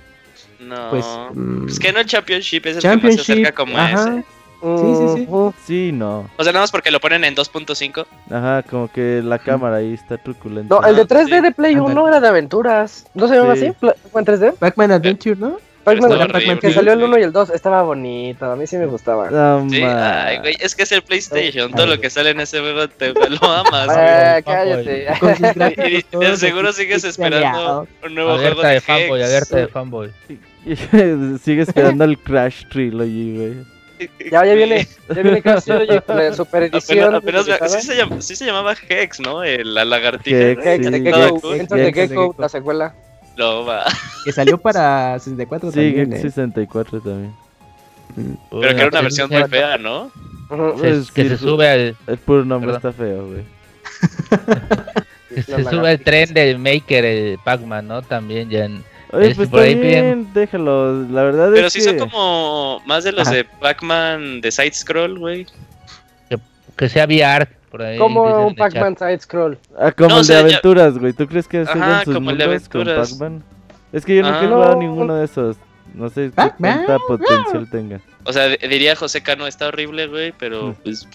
No. 0.60 0.90
Pues, 0.90 1.06
mm, 1.34 1.68
Es 1.68 1.78
que 1.78 1.92
no 1.92 2.00
el 2.00 2.06
Championship 2.06 2.66
es 2.66 2.76
el 2.76 2.82
que 2.82 2.88
más 2.88 2.94
se 2.96 3.00
Championship, 3.00 3.32
acerca 3.32 3.52
como 3.52 3.78
a 3.78 3.90
ese. 3.92 4.24
Sí, 4.60 4.94
sí, 4.96 5.26
sí. 5.26 5.28
Sí, 5.66 5.92
no. 5.92 6.28
O 6.36 6.42
sea, 6.44 6.52
nada 6.52 6.64
más 6.64 6.70
porque 6.72 6.90
lo 6.90 6.98
ponen 7.00 7.24
en 7.24 7.34
2.5. 7.36 8.06
Ajá, 8.30 8.62
como 8.68 8.90
que 8.90 9.20
la 9.22 9.38
cámara 9.38 9.76
ahí 9.76 9.94
está 9.94 10.16
truculenta. 10.18 10.74
No, 10.74 10.86
el 10.86 10.96
de 10.96 11.06
3D 11.06 11.36
sí. 11.36 11.40
de 11.40 11.52
Play 11.52 11.76
1 11.76 11.86
Ándale. 11.88 12.08
era 12.08 12.20
de 12.20 12.28
aventuras. 12.28 13.06
¿No 13.14 13.28
se 13.28 13.34
llamaba 13.36 13.54
Sí. 13.56 13.66
así? 13.66 13.76
¿Pac-Man 13.80 14.24
3D? 14.24 14.54
Pac-Man 14.58 14.90
Adventure, 14.92 15.36
¿no? 15.36 15.58
Pac-Man, 15.84 16.58
que 16.58 16.70
salió 16.72 16.92
el 16.92 16.98
sí. 16.98 17.04
1 17.04 17.18
y 17.18 17.22
el 17.22 17.32
2. 17.32 17.50
Estaba 17.50 17.82
bonito, 17.82 18.44
a 18.50 18.56
mí 18.56 18.66
sí 18.66 18.76
me 18.76 18.86
gustaba. 18.86 19.30
No, 19.30 19.70
Sí, 19.70 19.80
ay, 19.82 20.38
güey, 20.38 20.56
es 20.60 20.74
que 20.74 20.82
es 20.82 20.92
el 20.92 21.02
PlayStation. 21.02 21.68
Ay, 21.70 21.74
Todo 21.74 21.86
lo 21.86 22.00
que 22.00 22.10
sale 22.10 22.30
en 22.30 22.40
ese 22.40 22.58
juego 22.60 22.88
te 22.88 23.14
lo 23.14 23.46
amas. 23.46 23.88
Eh, 23.96 24.42
fanboy. 24.44 25.12
cállate. 25.14 26.04
Y, 26.12 26.16
de 26.18 26.36
seguro 26.36 26.72
sigues 26.72 27.04
esperando 27.04 27.86
un 28.04 28.14
nuevo 28.14 28.36
juego 28.36 28.60
de 28.62 28.68
de 28.74 28.80
fanboy, 28.80 29.22
alerta 29.22 29.56
de 29.56 29.68
fanboy. 29.68 30.10
Sigue 31.42 31.62
esperando 31.62 32.04
el 32.04 32.18
Crash 32.18 32.64
Trilogy, 32.68 33.36
güey. 33.36 33.77
Ya, 34.30 34.44
ya 34.44 34.54
viene, 34.54 34.86
ya 35.08 35.22
viene 35.22 35.42
casi 35.42 35.70
la 36.06 36.32
super 36.34 36.62
edición. 36.64 37.14
Apenas, 37.14 37.48
apenas 37.48 37.72
sí, 37.72 37.82
se 37.86 37.96
llama- 37.96 38.20
sí 38.20 38.36
se 38.36 38.44
llamaba 38.46 38.74
Hex, 38.88 39.20
¿no? 39.20 39.42
El- 39.42 39.74
la 39.74 39.84
lagartija. 39.84 40.38
Hex, 40.50 40.66
Hex 40.66 40.84
sí. 40.86 40.90
de 40.92 41.00
Gecko, 41.12 41.54
Hex 41.54 41.68
de 41.68 41.92
Gecko, 41.92 42.34
la 42.38 42.48
secuela. 42.48 42.94
No, 43.36 43.64
va. 43.64 43.84
Que 44.24 44.32
salió 44.32 44.58
para 44.58 45.18
64 45.18 45.70
Sí, 45.70 45.76
también, 45.76 46.12
¿eh? 46.12 46.20
64 46.20 47.00
también. 47.00 47.32
Pero 48.50 48.60
que 48.62 48.68
era 48.68 48.88
una 48.88 49.00
versión 49.02 49.30
muy 49.30 49.42
fea, 49.44 49.78
¿no? 49.78 50.10
Pues, 50.48 51.10
que 51.12 51.22
sí, 51.24 51.28
se 51.28 51.36
sube 51.38 51.68
al, 51.68 51.96
El 52.06 52.18
puro 52.18 52.44
nombre 52.44 52.72
¿Verdad? 52.72 52.90
está 52.90 53.04
feo, 53.04 53.26
güey. 53.28 53.44
se 55.44 55.64
sube 55.64 55.90
al 55.90 56.00
tren 56.00 56.32
del 56.34 56.58
Maker, 56.58 57.04
el 57.04 57.38
Pac-Man, 57.44 57.86
¿no? 57.86 58.02
También 58.02 58.48
ya 58.50 58.64
en... 58.64 58.82
Oye, 59.12 59.30
Es 59.30 59.36
pues 59.36 59.48
por 59.48 59.60
ahí 59.60 59.74
bien, 59.74 60.04
bien. 60.24 60.28
déjalo. 60.34 61.02
La 61.04 61.22
verdad 61.22 61.50
Pero 61.54 61.66
es 61.68 61.72
sí 61.72 61.78
que... 61.80 61.84
son 61.84 61.98
como 61.98 62.80
más 62.86 63.04
de 63.04 63.12
los 63.12 63.26
Ajá. 63.26 63.36
de 63.36 63.44
Pac-Man 63.44 64.40
de 64.40 64.50
side 64.52 64.72
scroll, 64.74 65.18
güey. 65.18 65.46
Que 66.76 66.88
sea 66.88 67.06
VR, 67.06 67.48
por 67.72 67.82
ahí. 67.82 67.98
Como 67.98 68.46
un. 68.46 68.54
Pac-Man 68.54 68.96
side 68.96 69.18
scroll. 69.20 69.58
Ah, 69.76 69.90
como 69.90 70.10
No, 70.10 70.14
el 70.16 70.20
o 70.20 70.24
sea, 70.24 70.36
de 70.36 70.42
ya- 70.42 70.48
aventuras, 70.58 70.96
güey. 70.98 71.12
¿Tú 71.12 71.26
crees 71.26 71.48
que 71.48 71.62
Ajá, 71.62 72.04
sus 72.04 72.14
como 72.14 72.30
el 72.30 72.38
de 72.38 72.44
aventuras. 72.44 73.10
Pac-Man? 73.12 73.42
Es 73.92 74.04
que 74.04 74.14
yo 74.16 74.22
nunca 74.22 74.42
he 74.42 74.46
Ah. 74.46 74.48
jugado 74.48 74.74
No. 74.74 74.80
ninguno 74.80 75.14
de 75.16 75.24
esos. 75.24 75.56
No 75.94 76.08
sé 76.08 76.26
qué 76.30 76.52
tanta 76.62 76.98
potencial 77.08 77.68
tenga. 77.70 78.00
O 78.24 78.32
sea, 78.32 78.46
diría 78.48 78.94
José 78.94 79.22
Cano, 79.22 79.46
está 79.48 79.66
horrible, 79.68 80.06
güey, 80.06 80.32
pero 80.38 80.68
Mm. 80.68 80.74
pues 80.84 81.08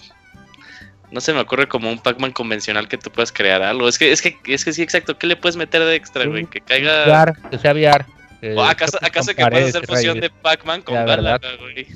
no 1.14 1.20
se 1.20 1.32
me 1.32 1.40
ocurre 1.40 1.68
como 1.68 1.88
un 1.90 1.98
Pac-Man 1.98 2.32
convencional 2.32 2.88
que 2.88 2.98
tú 2.98 3.08
puedas 3.10 3.30
crear 3.32 3.62
algo. 3.62 3.88
Es 3.88 3.98
que, 3.98 4.10
es 4.12 4.20
que, 4.20 4.36
es 4.46 4.64
que 4.64 4.72
sí, 4.72 4.82
exacto. 4.82 5.16
¿Qué 5.16 5.26
le 5.28 5.36
puedes 5.36 5.56
meter 5.56 5.82
de 5.82 5.94
extra, 5.94 6.24
Sí. 6.24 6.28
güey? 6.28 6.44
Que 6.46 6.60
caiga. 6.60 7.04
VR, 7.06 7.32
que 7.50 7.58
sea 7.58 7.72
VR. 7.72 8.04
que 8.40 8.54
¿O 8.54 8.62
acaso, 8.64 8.98
acaso 9.00 9.34
que 9.34 9.46
puedas 9.46 9.68
hacer 9.68 9.86
fusión 9.86 10.20
de. 10.20 10.28
Pac-Man 10.28 10.82
con. 10.82 10.94
Galaga, 10.94 11.38
güey? 11.60 11.86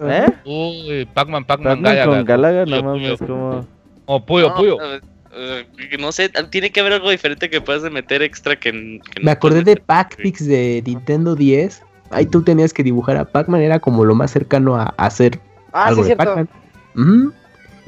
¿Eh? 0.00 0.26
Uy, 0.44 1.04
Pac-Man, 1.12 1.44
Pac-Man, 1.44 1.82
Pac-Man 1.82 2.08
con 2.08 2.24
Galaga, 2.24 2.64
no 2.66 2.82
mames, 2.84 3.18
como... 3.18 3.66
O 4.06 4.24
Puyo, 4.24 4.48
No, 4.50 4.54
Puyo. 4.54 4.76
eh, 4.80 5.00
eh, 5.34 5.96
no 5.98 6.12
sé, 6.12 6.30
tiene 6.50 6.70
que 6.70 6.80
haber 6.80 6.92
algo 6.94 7.10
diferente 7.10 7.50
que 7.50 7.60
puedas 7.60 7.82
meter 7.90 8.22
extra 8.22 8.54
que, 8.56 8.70
que 8.70 9.20
no 9.20 9.24
Me 9.24 9.30
acordé 9.32 9.62
de. 9.64 9.76
Pac-Pix 9.76 10.46
de 10.46 10.82
Nintendo 10.86 11.34
10. 11.34 11.82
Ahí 12.10 12.24
tú 12.26 12.42
tenías 12.42 12.72
que 12.72 12.82
dibujar 12.84 13.16
a 13.18 13.24
Pac-Man, 13.26 13.60
era 13.60 13.80
como 13.80 14.04
lo 14.04 14.14
más 14.14 14.30
cercano 14.30 14.76
a, 14.76 14.94
hacer 14.96 15.40
Ah, 15.72 15.86
sí, 15.86 15.88
algo 15.90 16.00
es 16.02 16.08
de 16.08 16.14
cierto. 16.14 16.24
Pac-Man. 16.34 17.34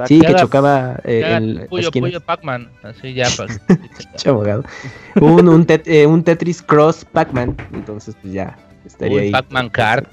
Sí, 0.06 0.20
que 0.20 0.26
Haga- 0.28 0.40
chocaba 0.40 1.00
eh, 1.04 1.24
Haga 1.24 1.36
en 1.38 1.66
Puyo. 1.68 1.90
Puyo, 1.90 2.20
Pac-Man. 2.20 2.70
Así 2.82 3.14
ya. 3.14 3.26
abogado. 4.26 4.64
un, 5.20 5.48
un, 5.48 5.66
tet- 5.66 5.86
eh, 5.86 6.06
un 6.06 6.22
Tetris 6.22 6.62
Cross 6.62 7.04
Pac-Man. 7.12 7.56
Entonces, 7.72 8.16
pues 8.20 8.32
ya 8.34 8.56
estaría 8.84 9.16
Uy, 9.16 9.22
ahí. 9.24 9.30
Pac-Man 9.32 9.68
Card. 9.70 10.04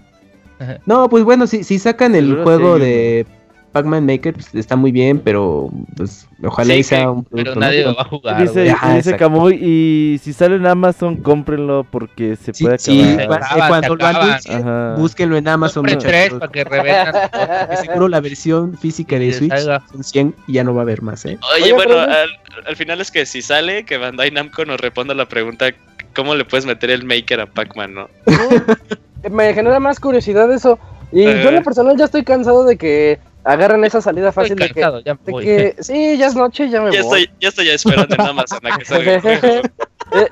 No, 0.85 1.07
pues 1.09 1.23
bueno, 1.23 1.45
si, 1.45 1.63
si 1.63 1.77
sacan 1.77 2.15
el 2.15 2.25
Seguro 2.25 2.43
juego 2.43 2.75
sí, 2.77 2.81
de 2.81 3.25
Pac-Man 3.71 4.05
Maker, 4.05 4.33
pues 4.33 4.53
está 4.55 4.75
muy 4.75 4.91
bien, 4.91 5.19
pero 5.19 5.69
pues 5.95 6.27
ojalá 6.43 6.73
Sí, 6.73 6.79
y 6.79 6.83
sea 6.83 7.11
un 7.11 7.23
Pero 7.25 7.55
nadie 7.55 7.83
¿no? 7.83 7.91
lo 7.91 7.95
va 7.95 8.01
a 8.01 8.05
jugar. 8.05 8.41
Dice. 8.41 8.69
Ajá, 8.71 8.95
dice. 8.95 9.15
Camuy, 9.17 9.55
y 9.61 10.17
si 10.19 10.33
sale 10.33 10.55
en 10.55 10.65
Amazon, 10.65 11.17
cómprenlo 11.17 11.85
porque 11.89 12.35
se 12.35 12.53
Sí, 12.53 12.63
puede 12.63 12.79
sí, 12.79 13.01
acabar. 13.19 13.41
Eh, 13.41 13.63
cuando 13.67 13.87
se 13.87 13.95
lo 13.95 14.05
anuncien, 14.07 14.95
búsquenlo 14.97 15.37
en 15.37 15.47
Amazon. 15.47 15.83
Compren 15.85 15.99
tres 15.99 16.33
para 16.33 16.51
que 16.51 16.63
reventan. 16.63 17.29
porque 17.67 17.77
seguro 17.77 18.07
la 18.07 18.19
versión 18.21 18.77
física 18.77 19.17
Y 19.17 19.19
de 19.27 19.33
Switch 19.33 19.53
son 19.91 20.03
100 20.03 20.35
y 20.47 20.53
ya 20.53 20.63
no 20.63 20.73
va 20.73 20.81
a 20.81 20.83
haber 20.83 21.01
más, 21.01 21.25
¿eh? 21.25 21.37
Oye, 21.55 21.63
Oye, 21.65 21.73
bueno, 21.73 21.99
al, 21.99 22.29
al 22.65 22.75
final 22.75 23.01
es 23.01 23.11
que 23.11 23.25
si 23.25 23.41
sale, 23.41 23.83
que 23.85 23.97
Bandai 23.97 24.31
Namco 24.31 24.65
nos 24.65 24.79
responda 24.79 25.13
la 25.13 25.27
pregunta: 25.27 25.67
¿cómo 26.15 26.33
le 26.35 26.45
puedes 26.45 26.65
meter 26.65 26.89
el 26.89 27.03
Maker 27.03 27.41
a 27.41 27.45
Pac-Man, 27.45 27.93
no? 27.93 28.09
Me 29.29 29.53
genera 29.53 29.79
más 29.79 29.99
curiosidad 29.99 30.51
eso. 30.51 30.79
Y 31.11 31.23
yo 31.23 31.29
en 31.49 31.55
lo 31.55 31.63
personal 31.63 31.95
ya 31.97 32.05
estoy 32.05 32.23
cansado 32.23 32.65
de 32.65 32.77
que 32.77 33.19
agarren 33.47 33.83
esa 33.85 34.01
salida 34.01 34.29
Estoy 34.29 34.43
fácil 34.43 34.55
de 34.57 34.69
que, 34.69 34.81
ya 34.81 34.91
de 35.25 35.33
que 35.43 35.75
sí, 35.83 36.17
ya 36.17 36.27
es 36.27 36.35
noche, 36.35 36.69
ya 36.69 36.81
me 36.81 36.91
Ya 36.91 37.01
voy. 37.03 37.21
estoy, 37.23 37.35
ya 37.41 37.49
estoy 37.49 37.69
esperando 37.69 38.13
en 38.15 38.21
Amazon 38.21 38.59
a 38.63 38.77
que 38.77 38.85
salga 38.85 39.19
de, 39.21 39.61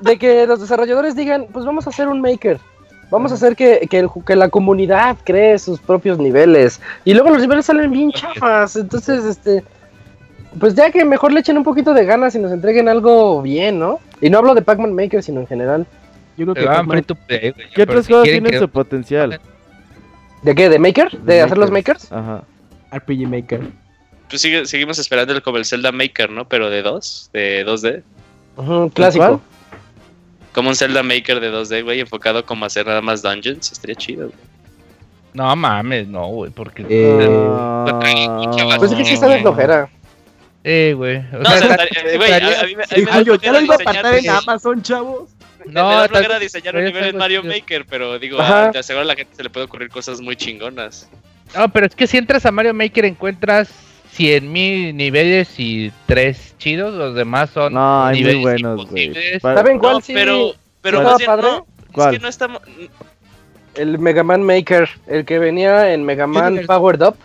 de 0.00 0.18
que 0.18 0.46
los 0.46 0.60
desarrolladores 0.60 1.16
digan, 1.16 1.46
pues 1.52 1.64
vamos 1.64 1.86
a 1.86 1.90
hacer 1.90 2.08
un 2.08 2.20
maker. 2.20 2.58
Vamos 3.10 3.30
a 3.30 3.36
hacer 3.36 3.54
que, 3.54 3.86
que, 3.88 4.00
el 4.00 4.06
ju- 4.08 4.24
que 4.24 4.34
la 4.34 4.48
comunidad 4.48 5.16
cree 5.24 5.58
sus 5.60 5.78
propios 5.80 6.18
niveles. 6.18 6.80
Y 7.04 7.14
luego 7.14 7.30
los 7.30 7.40
niveles 7.40 7.64
salen 7.66 7.90
bien 7.92 8.10
chafas. 8.10 8.74
Entonces, 8.76 9.24
este. 9.24 9.62
Pues 10.58 10.74
ya 10.74 10.90
que 10.90 11.04
mejor 11.04 11.32
le 11.32 11.40
echen 11.40 11.56
un 11.56 11.62
poquito 11.62 11.94
de 11.94 12.04
ganas 12.04 12.34
y 12.34 12.38
nos 12.40 12.50
entreguen 12.50 12.88
algo 12.88 13.42
bien, 13.42 13.78
¿no? 13.78 14.00
Y 14.20 14.28
no 14.30 14.38
hablo 14.38 14.54
de 14.54 14.62
Pac-Man 14.62 14.92
Maker, 14.94 15.22
sino 15.22 15.40
en 15.40 15.46
general. 15.46 15.86
Yo 16.36 16.46
creo 16.46 16.54
que 16.54 16.60
Pero 16.62 16.72
Pac-Man- 16.74 17.04
güey, 17.06 17.52
¿Qué 17.74 17.86
juegos 17.86 18.06
quieren 18.06 18.42
tienen 18.42 18.58
su 18.60 18.68
potencial? 18.68 19.38
¿De 20.42 20.54
qué? 20.54 20.68
¿De 20.68 20.78
Maker? 20.80 21.16
¿De 21.20 21.42
hacer 21.42 21.58
los 21.58 21.70
makers? 21.70 22.10
Ajá. 22.10 22.42
RPG 22.98 23.26
Maker. 23.28 23.60
Pues 24.28 24.42
sigue- 24.42 24.66
seguimos 24.66 24.98
esperando 24.98 25.32
el, 25.32 25.42
como 25.42 25.56
el 25.58 25.64
Zelda 25.64 25.92
Maker, 25.92 26.30
¿no? 26.30 26.48
Pero 26.48 26.68
de 26.70 26.82
2, 26.82 27.30
de 27.32 27.64
2D. 27.64 28.02
Ujú, 28.56 28.90
clásico. 28.90 29.24
¿Cuál? 29.26 29.40
Como 30.52 30.70
un 30.70 30.74
Zelda 30.76 31.02
Maker 31.02 31.38
de 31.40 31.50
2D, 31.52 31.82
güey, 31.84 32.00
enfocado 32.00 32.44
como 32.46 32.64
a 32.64 32.66
hacer 32.68 32.86
nada 32.86 33.00
más 33.02 33.22
dungeons. 33.22 33.70
Estaría 33.72 33.94
chido, 33.94 34.28
güey. 34.28 34.38
No 35.34 35.54
mames, 35.54 36.08
no, 36.08 36.26
güey, 36.28 36.50
porque. 36.50 36.84
Eh, 36.88 38.74
Pues 38.78 38.90
es 38.92 38.96
que 38.98 39.04
sí 39.04 39.12
está 39.14 39.28
de 39.28 39.40
flojera. 39.40 39.88
Eh, 40.64 40.94
güey. 40.96 41.18
O 41.18 41.38
No, 41.38 41.50
sea, 41.50 41.76
güey, 42.16 42.32
a, 42.32 42.64
mí 42.64 42.74
me, 42.74 43.02
me 43.04 43.10
da 43.10 43.22
yo 43.22 43.34
ya 43.36 43.52
lo 43.52 43.60
iba 43.60 43.74
a 43.74 43.78
diseñar- 43.78 43.98
apartar 43.98 44.14
en 44.16 44.30
Amazon, 44.30 44.82
chavos. 44.82 45.30
Me 45.64 45.72
No, 45.72 45.88
da 45.90 45.98
tal 46.00 46.08
flojera 46.08 46.38
diseñar 46.38 46.74
un 46.76 46.84
nivel 46.84 47.04
en 47.04 47.16
Mario. 47.18 47.44
Maker, 47.44 47.84
pero 47.88 48.18
digo, 48.18 48.38
te 48.72 48.78
aseguro 48.78 49.02
a 49.02 49.04
la 49.04 49.14
gente 49.14 49.36
se 49.36 49.42
le 49.44 49.50
puede 49.50 49.66
ocurrir 49.66 49.90
cosas 49.90 50.20
muy 50.20 50.34
chingonas. 50.36 51.08
No, 51.54 51.68
pero 51.70 51.86
es 51.86 51.94
que 51.94 52.06
si 52.06 52.16
entras 52.16 52.44
a 52.46 52.50
Mario 52.52 52.74
Maker 52.74 53.04
encuentras 53.04 53.70
100.000 54.16 54.94
niveles 54.94 55.58
y 55.58 55.92
tres 56.06 56.54
chidos, 56.58 56.94
los 56.94 57.14
demás 57.14 57.50
son 57.50 57.74
No, 57.74 58.04
hay 58.06 58.22
muy 58.24 58.36
buenos, 58.36 58.90
güey. 58.90 59.12
¿Saben 59.40 59.78
cuál 59.78 59.94
No, 59.94 60.00
sí? 60.00 60.12
pero, 60.14 60.52
pero 60.82 61.02
más 61.02 61.18
bien, 61.18 61.26
padre? 61.26 61.42
no, 61.48 61.66
¿Cuál? 61.92 62.14
es 62.14 62.18
que 62.18 62.22
no 62.22 62.28
estamos... 62.28 62.62
El 63.74 63.98
Mega 63.98 64.22
Man 64.22 64.42
Maker, 64.42 64.88
el 65.06 65.26
que 65.26 65.38
venía 65.38 65.92
en 65.92 66.02
Mega 66.04 66.26
Man. 66.26 66.60
Powered 66.66 67.02
Up 67.02 67.16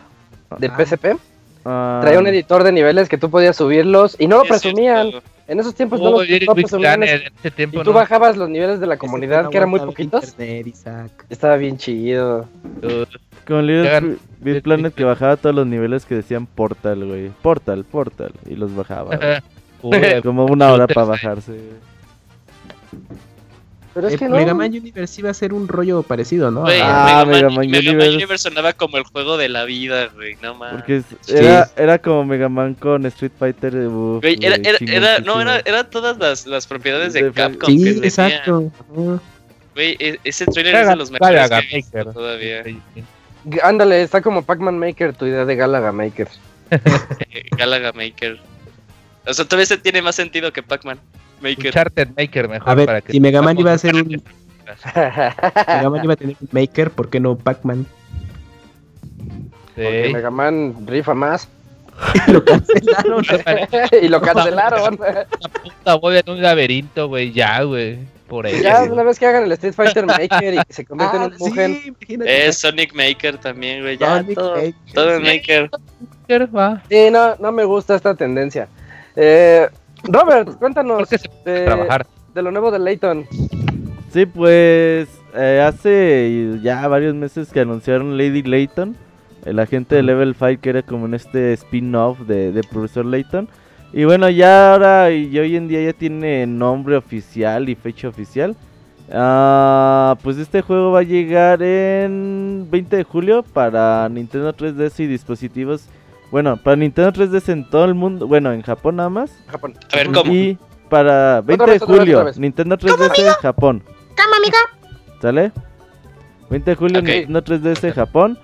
de 0.60 0.68
Ah. 0.68 0.76
PSP. 0.78 1.16
Ah, 1.64 2.00
Traía 2.02 2.20
un 2.20 2.28
editor 2.28 2.64
de 2.64 2.72
niveles 2.74 3.08
que 3.08 3.18
tú 3.18 3.30
podías 3.30 3.56
subirlos 3.56 4.18
y 4.20 4.28
no 4.28 4.38
lo 4.38 4.42
Sí, 4.44 4.48
es 4.54 4.62
presumían. 4.62 5.10
cierto. 5.12 5.30
En 5.48 5.60
esos 5.60 5.76
tiempos 5.76 6.00
Oh, 6.02 6.04
no 6.04 6.12
lo, 6.24 6.46
no 6.46 6.56
presumían. 6.56 7.04
Ese 7.04 7.52
tiempo, 7.56 7.80
Y 7.80 7.84
tú 7.84 7.92
¿no? 7.92 7.96
bajabas 8.00 8.36
los 8.36 8.50
niveles 8.50 8.80
de 8.82 8.88
la 8.88 8.98
comunidad, 8.98 9.50
que 9.50 9.58
eran 9.58 9.70
muy 9.70 9.80
poquitos. 9.80 10.26
Internet, 10.30 10.68
Isaac. 10.68 11.26
Estaba 11.30 11.56
bien 11.56 11.78
chido. 11.78 12.48
Uh, 12.84 13.06
Con 13.52 13.68
Little 13.68 14.18
Big 14.40 14.64
Planet 14.64 14.94
que 14.94 15.04
bajaba 15.04 15.36
todos 15.36 15.54
los 15.54 15.68
niveles 15.68 16.06
que 16.06 16.16
decían 16.16 16.46
Portal, 16.46 17.04
güey. 17.06 17.30
Portal, 17.42 17.84
Portal. 17.84 18.32
Y 18.50 18.56
los 18.56 18.74
bajaba. 18.74 19.18
güey. 19.82 20.22
Como 20.24 20.46
una 20.46 20.72
hora 20.72 20.88
para 20.88 21.06
bajarse. 21.08 21.60
Pero 23.94 24.08
es 24.08 24.14
Eh, 24.14 24.18
que 24.18 24.30
no. 24.30 24.38
Mega 24.38 24.54
Man 24.54 24.70
Universe 24.72 25.20
iba 25.20 25.32
a 25.32 25.34
ser 25.34 25.52
un 25.54 25.68
rollo 25.68 26.02
parecido, 26.02 26.50
¿no? 26.50 26.62
Güey, 26.62 26.80
Ah, 26.82 27.26
Mega, 27.28 27.36
Mega 27.36 27.48
Man, 27.50 27.56
Man 27.56 27.70
Mega 27.72 27.94
Man 27.94 28.14
Universe. 28.16 28.44
Sonaba 28.50 28.72
como 28.72 28.98
el 28.98 29.04
juego 29.04 29.36
de 29.36 29.50
la 29.50 29.66
vida, 29.66 30.08
güey, 30.16 30.38
no 30.42 30.54
mames. 30.56 30.76
Porque 30.76 30.96
es- 30.98 31.06
Sí. 31.20 31.34
era, 31.36 31.70
era 31.76 31.98
como 32.00 32.24
Mega 32.24 32.48
Man 32.48 32.74
con 32.76 33.06
Street 33.08 33.34
Fighter. 33.38 33.76
uf, 33.76 34.22
Güey, 34.22 34.38
era, 34.42 34.58
güey, 34.60 34.70
era, 34.70 34.78
era, 35.10 35.20
no, 35.20 35.42
era, 35.42 35.60
era 35.66 35.84
todas 35.90 36.18
las, 36.20 36.48
las 36.48 36.68
propiedades 36.68 37.12
de 37.12 37.24
De- 37.24 37.32
Capcom 37.34 37.70
sí, 37.70 38.00
que 38.00 38.08
exacto. 38.08 38.72
Güey, 39.76 39.98
e- 40.00 40.20
ese 40.24 40.46
trailer 40.46 40.76
es 40.76 40.88
de 40.88 40.96
los 40.96 41.12
mejores 41.12 41.50
que 41.50 41.56
he 41.58 41.76
visto 41.76 42.14
todavía. 42.14 42.64
Ándale, 43.64 44.02
está 44.04 44.22
como 44.22 44.44
Pac-Man 44.44 44.78
Maker, 44.78 45.14
tu 45.14 45.26
idea 45.26 45.46
de 45.46 45.56
Galaga 45.56 45.92
Maker. 45.92 46.28
Galaga 47.58 47.92
Maker. 47.94 48.40
O 49.26 49.34
sea, 49.34 49.46
todavía 49.46 49.66
se 49.66 49.78
tiene 49.78 50.02
más 50.02 50.16
sentido 50.16 50.52
que 50.54 50.64
Pac-Man 50.64 51.00
Maker. 51.42 51.68
Uncharted 51.68 52.10
Maker 52.18 52.48
mejor 52.48 52.70
A 52.70 52.76
ver, 52.76 52.86
para 52.86 53.02
que 53.02 53.12
si 53.12 53.20
Mega 53.20 53.42
Man 53.42 53.58
sepamos. 53.58 53.62
iba 53.62 53.74
a 53.74 53.78
ser 53.78 53.96
un 53.96 54.08
Mega 55.68 55.90
Man 55.90 56.04
iba 56.04 56.14
a 56.14 56.18
tener 56.18 56.36
un 56.40 56.50
Maker, 56.52 56.92
¿por 56.92 57.10
qué 57.10 57.20
no 57.20 57.36
Pac-Man? 57.38 57.86
Porque 59.76 60.08
Sí. 60.08 60.14
Mega 60.14 60.30
Man 60.32 60.76
rifa 60.86 61.14
más. 61.14 61.48
Lo 62.28 62.44
cancelaron. 62.44 63.24
y 64.02 64.08
lo 64.08 64.22
cancelaron. 64.22 64.96
Una 65.00 65.26
puta 65.64 65.96
boda 65.96 66.20
en 66.20 66.30
un 66.30 66.42
laberinto, 66.42 67.08
güey, 67.08 67.32
ya, 67.32 67.64
güey. 67.64 68.00
Por 68.32 68.48
ya, 68.48 68.84
una 68.84 69.04
vez 69.04 69.20
que 69.20 69.26
hagan 69.26 69.44
el 69.44 69.52
Street 69.52 69.74
Fighter 69.74 70.06
Maker 70.08 70.54
y 70.54 70.64
que 70.64 70.74
se 70.74 70.86
convierta 70.86 71.18
en 71.18 71.22
Ah, 71.24 71.26
un 71.28 71.34
Mugen. 71.38 71.76
sí, 71.76 71.88
imagínate. 71.90 72.48
Eh, 72.48 72.54
Sonic 72.54 72.94
Maker 72.96 73.38
también, 73.38 73.82
güey. 73.82 73.98
Ya, 73.98 74.20
Sonic 74.22 74.36
todo, 74.36 74.56
Maker. 74.56 74.74
todo 74.94 75.16
en 75.16 75.24
Maker. 75.24 75.70
Va. 76.56 76.82
Sí, 76.90 77.10
no, 77.12 77.36
no 77.36 77.52
me 77.52 77.66
gusta 77.66 77.96
esta 77.96 78.16
tendencia. 78.16 78.70
Eh, 79.18 79.68
Robert, 80.04 80.56
cuéntanos 80.60 81.10
de, 81.10 81.66
trabajar. 81.66 82.08
de 82.34 82.42
lo 82.42 82.52
nuevo 82.52 82.72
de 82.72 82.80
Layton. 82.80 83.28
Sí, 84.14 84.26
pues 84.26 85.10
eh, 85.36 85.62
hace 85.66 86.58
ya 86.64 86.88
varios 86.88 87.14
meses 87.16 87.50
que 87.52 87.60
anunciaron 87.60 88.18
Lady 88.18 88.44
Layton, 88.44 88.96
el 89.44 89.60
agente 89.60 89.96
de 89.96 90.04
Level 90.04 90.36
5 90.40 90.62
que 90.62 90.70
era 90.70 90.82
como 90.84 91.06
en 91.06 91.16
este 91.16 91.52
spin-off 91.52 92.20
de, 92.22 92.54
de 92.54 92.64
Profesor 92.64 93.06
Layton. 93.06 93.50
Y 93.94 94.06
bueno, 94.06 94.30
ya 94.30 94.74
ahora 94.74 95.12
y 95.12 95.38
hoy 95.38 95.56
en 95.56 95.68
día 95.68 95.82
ya 95.82 95.94
tiene 95.94 96.48
nombre 96.48 96.96
oficial 96.96 97.68
y 97.68 97.76
fecha 97.76 98.08
oficial. 98.08 98.56
Ah, 99.12 100.16
pues 100.24 100.38
este 100.38 100.62
juego 100.62 100.92
va 100.92 101.00
a 101.00 101.04
llegar 101.04 101.62
en 101.62 102.68
20 102.72 102.96
de 102.96 103.04
julio 103.04 103.44
para 103.44 104.08
Nintendo 104.08 104.54
3DS 104.56 105.02
y 105.02 105.08
dispositivos. 105.08 105.88
Bueno, 106.32 106.56
para 106.56 106.78
Nintendo 106.78 107.12
3DS 107.12 107.50
en 107.52 107.70
todo 107.70 107.84
el 107.84 107.94
mundo. 107.94 108.28
Bueno, 108.28 108.54
en 108.54 108.62
Japón 108.62 108.96
nada 108.96 109.10
más. 109.10 109.32
Japón. 109.48 109.74
A 109.92 109.98
ver, 109.98 110.12
¿cómo? 110.12 110.32
Y 110.34 110.58
para 110.90 111.42
20 111.42 111.66
vez, 111.66 111.80
de 111.82 111.86
julio, 111.86 112.24
vez. 112.24 112.40
Nintendo 112.40 112.78
3DS 112.78 113.38
Japón. 113.42 113.84
¿Cómo, 113.86 114.36
amigo? 114.36 114.58
¿Sale? 115.22 115.52
20 116.50 116.72
de 116.72 116.76
julio. 116.76 117.02
Nintendo 117.02 117.44
3DS 117.44 117.94
Japón. 117.94 118.40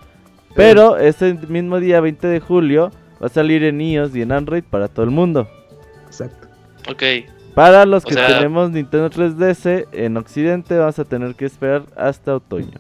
Pero 0.54 0.98
ese 0.98 1.36
mismo 1.48 1.80
día, 1.80 2.02
20 2.02 2.28
de 2.28 2.40
julio, 2.42 2.92
va 3.22 3.28
a 3.28 3.30
salir 3.30 3.64
en 3.64 3.80
iOS 3.82 4.16
y 4.16 4.22
en 4.22 4.32
Android 4.32 4.64
para 4.70 4.88
todo 4.88 5.06
el 5.06 5.12
mundo. 5.12 5.48
Exacto. 6.06 6.48
Ok. 6.90 7.04
Para 7.54 7.86
los 7.86 8.06
O 8.06 8.08
que 8.08 8.14
sea- 8.14 8.28
tenemos 8.28 8.70
Nintendo 8.72 9.10
3DS 9.10 9.88
en 9.92 10.16
Occidente, 10.18 10.78
vamos 10.78 11.00
a 11.00 11.06
tener 11.06 11.34
que 11.36 11.46
esperar 11.46 11.84
hasta 11.96 12.36
otoño. 12.36 12.80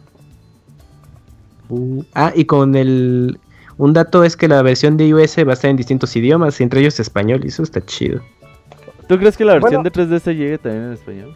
Uh, 1.69 2.03
ah, 2.13 2.31
y 2.35 2.45
con 2.45 2.75
el. 2.75 3.39
Un 3.77 3.93
dato 3.93 4.23
es 4.23 4.35
que 4.35 4.47
la 4.47 4.61
versión 4.61 4.97
de 4.97 5.07
iOS 5.07 5.38
va 5.45 5.51
a 5.51 5.53
estar 5.53 5.69
en 5.69 5.77
distintos 5.77 6.15
idiomas, 6.15 6.59
entre 6.61 6.79
ellos 6.79 6.99
español, 6.99 7.41
y 7.43 7.49
eso 7.49 7.61
está 7.63 7.83
chido. 7.85 8.21
¿Tú 9.07 9.17
crees 9.19 9.38
que 9.38 9.45
la 9.45 9.53
versión 9.53 9.83
Bueno. 9.83 9.83
de 9.83 9.91
3DS 9.91 10.33
llegue 10.35 10.57
también 10.57 10.85
en 10.85 10.93
español? 10.93 11.35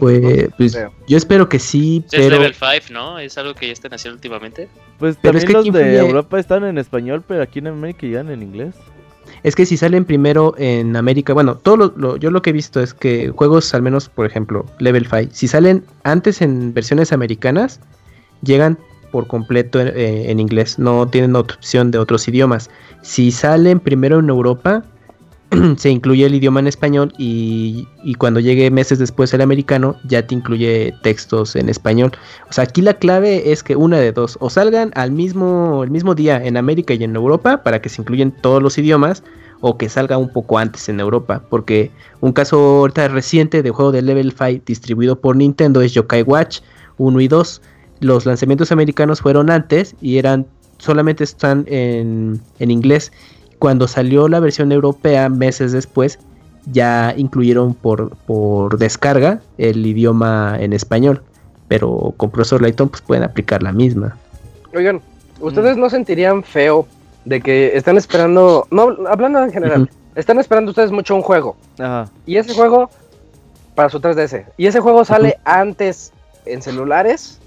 Pues, 0.00 0.48
pues, 0.56 0.72
creo. 0.74 0.92
yo 1.06 1.16
espero 1.16 1.48
que 1.48 1.58
sí, 1.58 2.04
Sí, 2.08 2.16
es 2.16 2.22
pero. 2.26 2.36
Level 2.38 2.54
5, 2.54 2.92
¿no? 2.92 3.18
Es 3.18 3.36
algo 3.38 3.54
que 3.54 3.66
ya 3.66 3.72
están 3.72 3.92
haciendo 3.94 4.16
últimamente. 4.16 4.68
Pues 4.98 5.16
Pero 5.20 5.38
es 5.38 5.44
que 5.44 5.52
los 5.52 5.64
de 5.64 5.70
influye- 5.70 5.98
Europa 5.98 6.38
están 6.38 6.64
en 6.64 6.78
español, 6.78 7.22
pero 7.26 7.42
aquí 7.42 7.58
en 7.60 7.68
América 7.68 8.06
llegan 8.06 8.30
en 8.30 8.42
inglés. 8.42 8.74
Es 9.42 9.54
que 9.56 9.66
si 9.66 9.76
salen 9.76 10.04
primero 10.04 10.54
en 10.58 10.94
América, 10.96 11.32
bueno, 11.32 11.56
todo 11.56 11.76
lo, 11.76 11.92
lo- 11.96 12.16
yo 12.16 12.30
lo 12.30 12.42
que 12.42 12.50
he 12.50 12.52
visto 12.52 12.80
es 12.80 12.94
que 12.94 13.30
juegos, 13.30 13.72
al 13.74 13.82
menos 13.82 14.08
por 14.08 14.26
ejemplo, 14.26 14.66
Level 14.78 15.06
5, 15.08 15.30
si 15.32 15.48
salen 15.48 15.84
antes 16.04 16.42
en 16.42 16.72
versiones 16.74 17.12
americanas, 17.12 17.80
llegan 18.42 18.78
por 19.10 19.26
completo 19.26 19.80
en, 19.80 19.88
eh, 19.88 20.30
en 20.30 20.40
inglés, 20.40 20.78
no 20.78 21.06
tienen 21.08 21.36
otra 21.36 21.56
opción 21.56 21.90
de 21.90 21.98
otros 21.98 22.26
idiomas. 22.28 22.70
Si 23.02 23.30
salen 23.30 23.78
primero 23.80 24.20
en 24.20 24.28
Europa, 24.30 24.84
se 25.76 25.90
incluye 25.90 26.26
el 26.26 26.34
idioma 26.34 26.60
en 26.60 26.66
español 26.66 27.12
y, 27.18 27.86
y 28.02 28.14
cuando 28.14 28.40
llegue 28.40 28.70
meses 28.70 28.98
después 28.98 29.32
el 29.34 29.40
americano, 29.40 29.96
ya 30.08 30.26
te 30.26 30.34
incluye 30.34 30.94
textos 31.02 31.56
en 31.56 31.68
español. 31.68 32.12
O 32.48 32.52
sea, 32.52 32.64
aquí 32.64 32.82
la 32.82 32.94
clave 32.94 33.52
es 33.52 33.62
que 33.62 33.76
una 33.76 33.98
de 33.98 34.12
dos, 34.12 34.36
o 34.40 34.50
salgan 34.50 34.92
al 34.94 35.12
mismo, 35.12 35.84
el 35.84 35.90
mismo 35.90 36.14
día 36.14 36.42
en 36.44 36.56
América 36.56 36.94
y 36.94 37.04
en 37.04 37.14
Europa 37.14 37.62
para 37.62 37.80
que 37.80 37.88
se 37.88 38.02
incluyan 38.02 38.30
todos 38.30 38.62
los 38.62 38.78
idiomas, 38.78 39.22
o 39.62 39.78
que 39.78 39.88
salga 39.88 40.18
un 40.18 40.28
poco 40.28 40.58
antes 40.58 40.88
en 40.88 40.98
Europa, 40.98 41.42
porque 41.48 41.92
un 42.20 42.32
caso 42.32 42.58
ahorita 42.58 43.06
reciente 43.08 43.62
de 43.62 43.70
juego 43.70 43.92
de 43.92 44.02
Level 44.02 44.34
5 44.36 44.64
distribuido 44.66 45.20
por 45.20 45.36
Nintendo 45.36 45.80
es 45.80 45.94
Yokai 45.94 46.22
Watch 46.22 46.60
1 46.98 47.20
y 47.20 47.28
2. 47.28 47.62
Los 48.00 48.26
lanzamientos 48.26 48.72
americanos 48.72 49.20
fueron 49.20 49.50
antes 49.50 49.94
y 50.02 50.18
eran 50.18 50.46
solamente 50.78 51.22
están 51.22 51.64
en, 51.68 52.40
en 52.58 52.70
inglés. 52.72 53.12
Cuando 53.62 53.86
salió 53.86 54.26
la 54.26 54.40
versión 54.40 54.72
europea 54.72 55.28
meses 55.28 55.70
después, 55.70 56.18
ya 56.72 57.14
incluyeron 57.16 57.74
por, 57.74 58.16
por 58.26 58.76
descarga 58.76 59.40
el 59.56 59.86
idioma 59.86 60.56
en 60.58 60.72
español. 60.72 61.22
Pero 61.68 62.12
con 62.16 62.32
Profesor 62.32 62.60
Layton 62.60 62.88
pues 62.88 63.02
pueden 63.02 63.22
aplicar 63.22 63.62
la 63.62 63.70
misma. 63.70 64.16
Oigan, 64.74 65.00
¿ustedes 65.40 65.76
no 65.76 65.88
sentirían 65.88 66.42
feo 66.42 66.88
de 67.24 67.40
que 67.40 67.76
están 67.76 67.96
esperando, 67.96 68.66
no, 68.72 68.96
hablando 69.06 69.40
en 69.44 69.52
general, 69.52 69.88
están 70.16 70.40
esperando 70.40 70.70
ustedes 70.70 70.90
mucho 70.90 71.14
un 71.14 71.22
juego 71.22 71.56
Ajá. 71.78 72.10
y 72.26 72.38
ese 72.38 72.54
juego 72.54 72.90
para 73.76 73.90
su 73.90 74.00
3DS 74.00 74.44
y 74.56 74.66
ese 74.66 74.80
juego 74.80 75.04
sale 75.04 75.38
antes 75.44 76.12
en 76.46 76.62
celulares? 76.62 77.38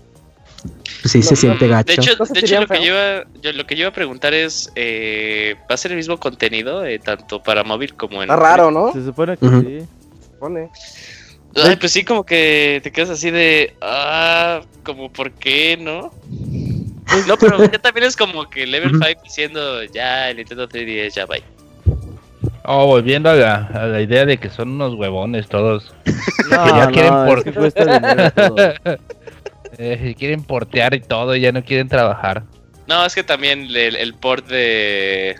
Pues 1.01 1.11
sí, 1.11 1.19
No, 1.19 1.23
se 1.23 1.31
no, 1.31 1.35
siente 1.37 1.65
De 1.65 1.71
gacho. 1.71 1.91
hecho, 2.01 2.11
¿No 2.17 2.25
se 2.25 2.33
de 2.33 2.39
hecho 2.39 2.59
lo, 2.61 2.67
que 2.67 2.79
yo 2.79 2.85
iba, 2.93 3.23
yo, 3.41 3.51
lo 3.53 3.65
que 3.67 3.75
yo 3.75 3.81
iba 3.81 3.89
a 3.89 3.93
preguntar 3.93 4.33
es, 4.33 4.71
eh, 4.75 5.55
¿va 5.69 5.75
a 5.75 5.77
ser 5.77 5.91
el 5.91 5.97
mismo 5.97 6.17
contenido 6.19 6.85
eh, 6.85 6.99
tanto 6.99 7.41
para 7.43 7.63
móvil 7.63 7.93
como 7.95 8.23
en... 8.23 8.29
Está 8.29 8.35
raro, 8.35 8.71
¿no? 8.71 8.91
Se 8.93 9.03
supone 9.03 9.37
que 9.37 9.45
Ujú. 9.45 9.61
sí. 9.61 9.87
Pone. 10.39 10.69
Ay, 11.55 11.77
pues 11.77 11.91
sí, 11.93 12.03
como 12.03 12.25
que 12.25 12.81
te 12.83 12.91
quedas 12.91 13.11
así 13.11 13.31
de, 13.31 13.73
ah, 13.81 14.61
como 14.83 15.09
por 15.11 15.31
qué, 15.31 15.77
¿no? 15.79 16.11
No, 17.27 17.37
pero 17.37 17.63
ya 17.71 17.79
también 17.79 18.07
es 18.07 18.17
como 18.17 18.49
que 18.49 18.65
Level 18.67 18.95
Ujú. 18.95 19.05
5 19.05 19.21
diciendo, 19.23 19.83
ya, 19.85 20.29
el 20.29 20.37
Nintendo 20.37 20.67
3DS, 20.67 21.13
ya, 21.13 21.25
bye. 21.25 21.43
Oh, 22.65 22.87
volviendo 22.87 23.29
a 23.29 23.35
la, 23.35 23.55
a 23.73 23.85
la 23.85 24.01
idea 24.01 24.25
de 24.25 24.37
que 24.37 24.49
son 24.49 24.69
unos 24.71 24.95
huevones 24.95 25.47
todos. 25.47 25.93
No, 26.45 26.67
ya 26.67 26.87
quieren 26.91 27.13
no, 27.13 27.25
por- 27.25 27.37
es 27.39 27.43
que 27.45 27.53
cuesta 27.53 27.85
dinero 27.99 28.31
todo. 28.31 28.55
Eh, 29.77 30.15
quieren 30.17 30.43
portear 30.43 30.93
y 30.93 31.01
todo, 31.01 31.35
ya 31.35 31.51
no 31.51 31.63
quieren 31.63 31.87
trabajar. 31.87 32.43
No, 32.87 33.05
es 33.05 33.15
que 33.15 33.23
también 33.23 33.61
el, 33.61 33.95
el 33.95 34.13
port 34.13 34.45
de, 34.47 35.35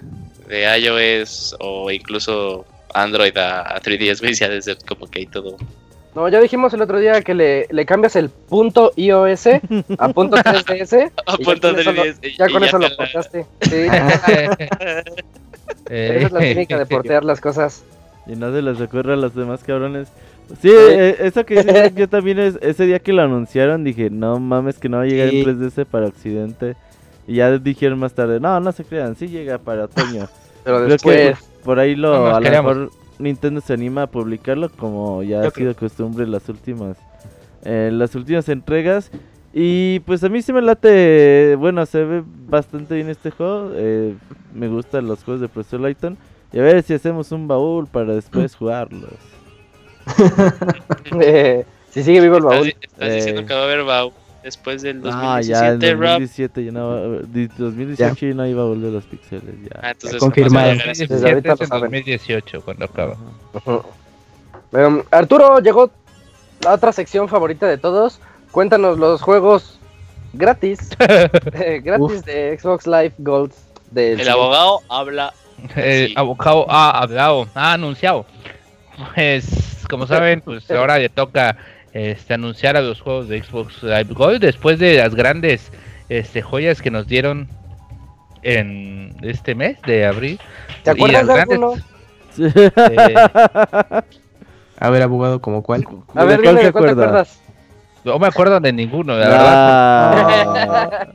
de 0.48 0.80
iOS 0.80 1.56
o 1.60 1.92
incluso 1.92 2.66
Android 2.94 3.38
a, 3.38 3.62
a 3.76 3.80
3DS, 3.82 4.20
güey, 4.22 4.34
ya 4.34 4.62
ser 4.62 4.78
como 4.88 5.06
que 5.08 5.20
hay 5.20 5.26
todo 5.28 5.56
No, 6.16 6.28
ya 6.30 6.40
dijimos 6.42 6.74
el 6.74 6.82
otro 6.82 7.00
día 7.00 7.22
que 7.22 7.34
le, 7.36 7.68
le 7.70 7.86
cambias 7.86 8.16
el 8.16 8.30
punto 8.30 8.92
iOS 8.96 9.48
a 10.00 10.10
punto 10.10 10.38
3DS. 10.38 11.12
A 11.28 11.36
y 11.40 11.44
punto 11.44 11.68
ya 11.70 11.74
con 11.74 11.80
eso 11.80 11.92
lo- 11.94 12.04
3DS, 12.04 12.36
Ya 12.38 12.48
y 12.48 12.52
con 12.52 12.62
ya 12.62 12.68
eso 12.68 12.78
lo 12.80 12.96
portaste. 12.96 13.46
Sí, 13.62 13.88
Eh, 15.90 16.16
esa 16.18 16.26
es 16.28 16.32
la 16.32 16.40
técnica 16.40 16.78
de 16.78 16.86
portear 16.86 17.24
las 17.24 17.40
cosas. 17.42 17.84
Y 18.28 18.36
no 18.36 18.52
se 18.52 18.62
les 18.62 18.80
ocurre 18.82 19.14
a 19.14 19.18
los 19.18 19.36
demás 19.36 19.64
cabrones. 19.64 20.08
Sí, 20.62 20.70
eh, 20.72 21.16
eso 21.20 21.46
que 21.46 21.56
dices, 21.64 21.94
yo 21.96 22.08
también 22.10 22.40
es, 22.40 22.58
ese 22.62 22.86
día 22.86 23.00
que 23.00 23.14
lo 23.14 23.22
anunciaron 23.24 23.84
dije, 23.84 24.10
no 24.10 24.40
mames 24.40 24.78
que 24.80 24.90
no 24.90 24.98
va 24.98 25.04
a 25.04 25.08
llegar 25.08 25.30
Sí. 25.30 25.42
en 25.42 25.60
3DS 25.60 25.86
para 25.86 26.08
Occidente. 26.08 26.76
Y 27.28 27.36
ya 27.36 27.58
dijeron 27.58 27.98
más 28.00 28.14
tarde, 28.14 28.40
no, 28.40 28.60
no 28.60 28.72
se 28.72 28.84
crean, 28.86 29.16
sí 29.16 29.28
llega 29.28 29.58
para 29.58 29.86
otoño. 29.86 30.28
Pero 30.64 30.78
Creo 30.78 30.88
después. 30.90 31.40
que 31.40 31.46
por 31.64 31.80
ahí 31.80 31.96
lo, 31.96 32.12
No 32.30 32.36
a 32.36 32.40
lo 32.40 32.50
mejor 32.50 32.92
Nintendo 33.18 33.62
se 33.62 33.74
anima 33.74 34.04
a 34.04 34.08
publicarlo 34.08 34.70
como 34.70 35.24
ya 35.24 35.42
Yo 35.42 35.48
ha 35.48 35.52
sido 35.52 35.76
costumbre 35.76 36.24
en 36.26 36.32
las 36.32 36.48
últimas, 36.50 36.98
eh, 37.64 37.90
las 37.92 38.14
últimas 38.16 38.48
entregas. 38.50 39.10
Y 39.54 40.00
pues 40.02 40.24
a 40.24 40.30
mí 40.30 40.42
sí 40.42 40.52
me 40.52 40.62
late, 40.62 41.56
bueno, 41.58 41.86
se 41.86 42.04
ve 42.04 42.24
bastante 42.48 42.94
bien 42.96 43.10
este 43.10 43.32
juego. 43.32 43.72
eh, 43.74 44.14
me 44.54 44.68
gustan 44.68 45.08
los 45.08 45.24
juegos 45.24 45.42
de 45.42 45.48
Professor 45.48 45.80
Layton. 45.80 46.18
Y 46.54 46.60
a 46.60 46.62
ver 46.62 46.84
si 46.84 46.94
hacemos 46.94 47.32
un 47.32 47.48
baúl 47.48 47.88
para 47.88 48.14
después 48.14 48.56
jugarlos. 48.58 49.14
eh, 51.22 51.66
si 51.92 52.04
sigue 52.04 52.22
vivo 52.22 52.38
el 52.38 52.44
Estás, 52.44 52.56
baúl. 52.58 52.76
estás 52.82 53.14
diciendo 53.14 53.42
Eh. 53.42 53.46
que 53.46 53.54
va 53.54 53.60
a 53.62 53.64
haber 53.64 53.84
BAU 53.84 54.14
después 54.44 54.82
del 54.82 55.02
Ah, 55.06 55.42
ya 55.42 55.70
en 55.70 55.80
2017, 55.80 55.94
Rob. 55.94 56.02
2017 56.20 56.66
ya 56.66 56.72
no 56.72 56.90
va- 56.90 57.20
di- 57.28 57.48
2018 57.58 58.26
ya 58.28 58.34
no 58.36 58.46
iba 58.48 58.62
a 58.62 58.66
volver 58.66 58.92
los 58.92 59.04
pixeles 59.06 59.56
ya. 59.64 59.80
Ah, 59.82 59.92
entonces 59.92 60.20
confirmado. 60.20 60.70
a 60.70 60.74
a 60.74 60.76
Desde 60.76 61.30
ahorita 61.30 61.50
2017 61.50 61.50
lo 61.50 61.54
es 61.54 61.62
en 61.62 61.68
saben. 61.68 61.82
2018 61.92 62.62
cuando 62.62 62.86
acaba. 62.86 63.16
Em, 64.74 65.04
Arturo, 65.12 65.60
llegó 65.60 65.90
la 66.62 66.74
otra 66.74 66.92
sección 66.92 67.28
favorita 67.30 67.68
de 67.68 67.78
todos. 67.78 68.20
Cuéntanos 68.52 68.98
los 69.00 69.22
juegos 69.22 69.80
gratis. 70.34 70.90
eh, 71.00 71.82
gratis 71.84 72.18
Uf. 72.20 72.26
de 72.26 72.58
Xbox 72.60 72.86
Live 72.88 73.14
Gold. 73.20 73.52
Del 73.92 74.20
El 74.20 74.30
abogado 74.30 74.80
habla. 74.90 75.34
El 75.76 76.08
Sí. 76.10 76.14
abogado 76.18 76.66
ha 76.70 77.02
hablado, 77.02 77.48
ha 77.56 77.74
anunciado. 77.74 78.26
Pues, 79.14 79.46
como 79.88 80.08
saben, 80.08 80.42
pues 80.42 80.70
ahora 80.72 80.98
le 80.98 81.10
toca 81.10 81.58
este, 81.94 82.34
anunciar 82.34 82.78
a 82.78 82.82
los 82.82 83.02
juegos 83.02 83.28
de 83.28 83.42
Xbox 83.44 83.84
Live 83.84 84.14
Gold 84.14 84.42
después 84.42 84.80
de 84.80 84.98
las 84.98 85.16
grandes 85.16 85.72
este, 86.10 86.42
joyas 86.42 86.82
que 86.82 86.92
nos 86.92 87.08
dieron 87.08 87.48
en 88.44 89.16
este 89.22 89.56
mes 89.56 89.82
de 89.84 90.06
abril. 90.06 90.40
¿Te 90.84 90.92
Y 90.92 90.94
acuerdas 90.94 91.26
las 91.26 91.48
de 91.48 91.82
eh, 92.76 93.14
A 94.80 94.90
ver, 94.90 95.02
abogado, 95.04 95.42
¿como 95.42 95.64
cuál? 95.64 95.88
A 96.14 96.26
ver, 96.26 96.38
¿De 96.38 96.44
cuál 96.44 96.56
dime, 96.56 96.64
¿de 96.66 96.72
cuál 96.72 96.86
te 96.86 96.92
acuerda? 96.92 97.06
acuerdas? 97.06 97.40
no 98.04 98.20
me 98.20 98.28
acuerdo 98.28 98.60
de 98.60 98.74
ninguno, 98.74 99.18
la 99.18 99.28
verdad. 99.28 99.50
Ah. 99.52 101.08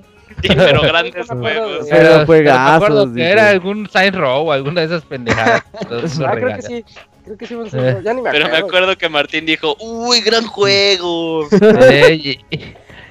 Sí, 0.42 0.48
pero 0.56 0.82
grandes 0.82 1.28
No 1.30 1.36
juegos. 1.36 1.86
Pero 1.90 2.24
Pero, 2.24 2.26
pero 2.26 2.60
me 2.60 2.70
acuerdo 2.70 3.12
que 3.14 3.30
era 3.30 3.48
algún 3.50 3.88
Sign 3.88 4.14
Row 4.14 4.48
o 4.48 4.52
alguna 4.52 4.80
de 4.80 4.86
esas 4.86 5.04
pendejadas. 5.04 5.62
Ah, 6.24 6.32
creo 6.34 6.56
que 6.56 6.62
sí. 6.62 6.84
Creo 7.24 7.36
que 7.36 7.46
sí. 7.46 7.54
un 7.54 7.66
Eh. 7.66 7.70
segundo, 7.70 8.00
Ya 8.02 8.14
ni 8.14 8.22
me 8.22 8.30
Pero 8.30 8.46
acuerdo. 8.46 8.62
me 8.62 8.68
acuerdo 8.68 8.98
que 8.98 9.08
Martín 9.08 9.46
dijo, 9.46 9.76
uy, 9.80 10.20
gran 10.20 10.46
juego. 10.46 11.46
Eh, 11.90 12.14
y, 12.14 12.40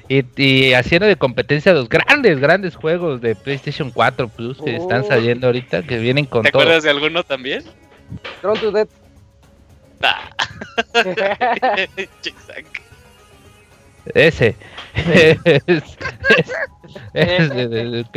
y- 0.08 0.24
y 0.36 0.72
haciendo 0.74 1.06
de 1.06 1.14
competencia 1.16 1.72
los 1.72 1.88
grandes, 1.88 2.40
grandes 2.40 2.74
juegos 2.74 3.20
de 3.20 3.36
PlayStation 3.36 3.90
4 3.92 4.28
Plus 4.28 4.58
que 4.60 4.74
están 4.76 5.04
saliendo 5.06 5.46
ahorita, 5.46 5.82
que 5.84 5.98
vienen 5.98 6.26
con 6.26 6.42
¿Te 6.42 6.50
todo. 6.50 6.62
acuerdas 6.62 6.82
de 6.82 6.90
alguno 6.90 7.22
también? 7.22 7.62
Throne 8.40 8.58
to 8.58 8.72
Death. 8.72 8.88
Ah, 10.02 10.30
Chisac. 12.22 12.79
Ese. 14.14 14.56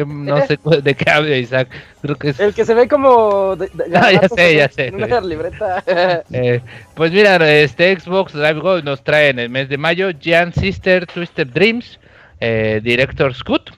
no 0.06 0.46
sé 0.48 0.60
de 0.82 0.94
qué 0.96 1.10
habla 1.10 1.38
Isaac. 1.38 1.70
Creo 2.02 2.16
que 2.16 2.30
es. 2.30 2.40
El 2.40 2.54
que 2.54 2.66
se 2.66 2.74
ve 2.74 2.88
como. 2.88 3.56
de- 3.56 3.68
de- 3.68 3.98
Ah, 3.98 4.12
ya 4.12 4.28
sé, 4.30 4.56
ya 4.56 4.70
sé. 4.70 4.92
una 4.94 5.22
libreta. 5.22 5.84
eh, 6.32 6.62
pues 6.96 7.12
mira, 7.12 7.36
este 7.52 7.98
Xbox 8.00 8.34
Live 8.34 8.60
Gold 8.60 8.84
nos 8.84 9.04
trae 9.04 9.30
en 9.30 9.40
el 9.40 9.50
mes 9.50 9.70
de 9.70 9.78
mayo 9.78 10.10
Giant 10.20 10.56
Sister 10.56 11.06
Twisted 11.06 11.48
Dreams, 11.48 12.00
eh, 12.40 12.80
Director 12.84 13.34
Scoot. 13.34 13.72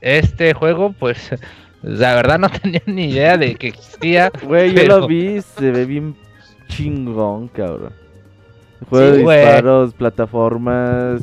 Este 0.00 0.52
juego, 0.54 0.92
pues, 0.98 1.30
la 1.82 2.14
verdad 2.16 2.38
no 2.38 2.48
tenía 2.62 2.82
ni 2.86 3.10
idea 3.10 3.36
de 3.36 3.54
que 3.54 3.68
existía. 3.68 4.30
Güey, 4.42 4.74
yo 4.74 4.84
lo 4.84 5.06
vi, 5.06 5.40
se 5.40 5.70
ve 5.70 5.84
bien 5.84 6.16
chingón, 6.68 7.48
cabrón. 7.48 7.92
Juego 8.90 9.14
Sí, 9.14 9.22
de 9.22 9.36
disparos, 9.36 9.94
plataformas, 9.94 11.20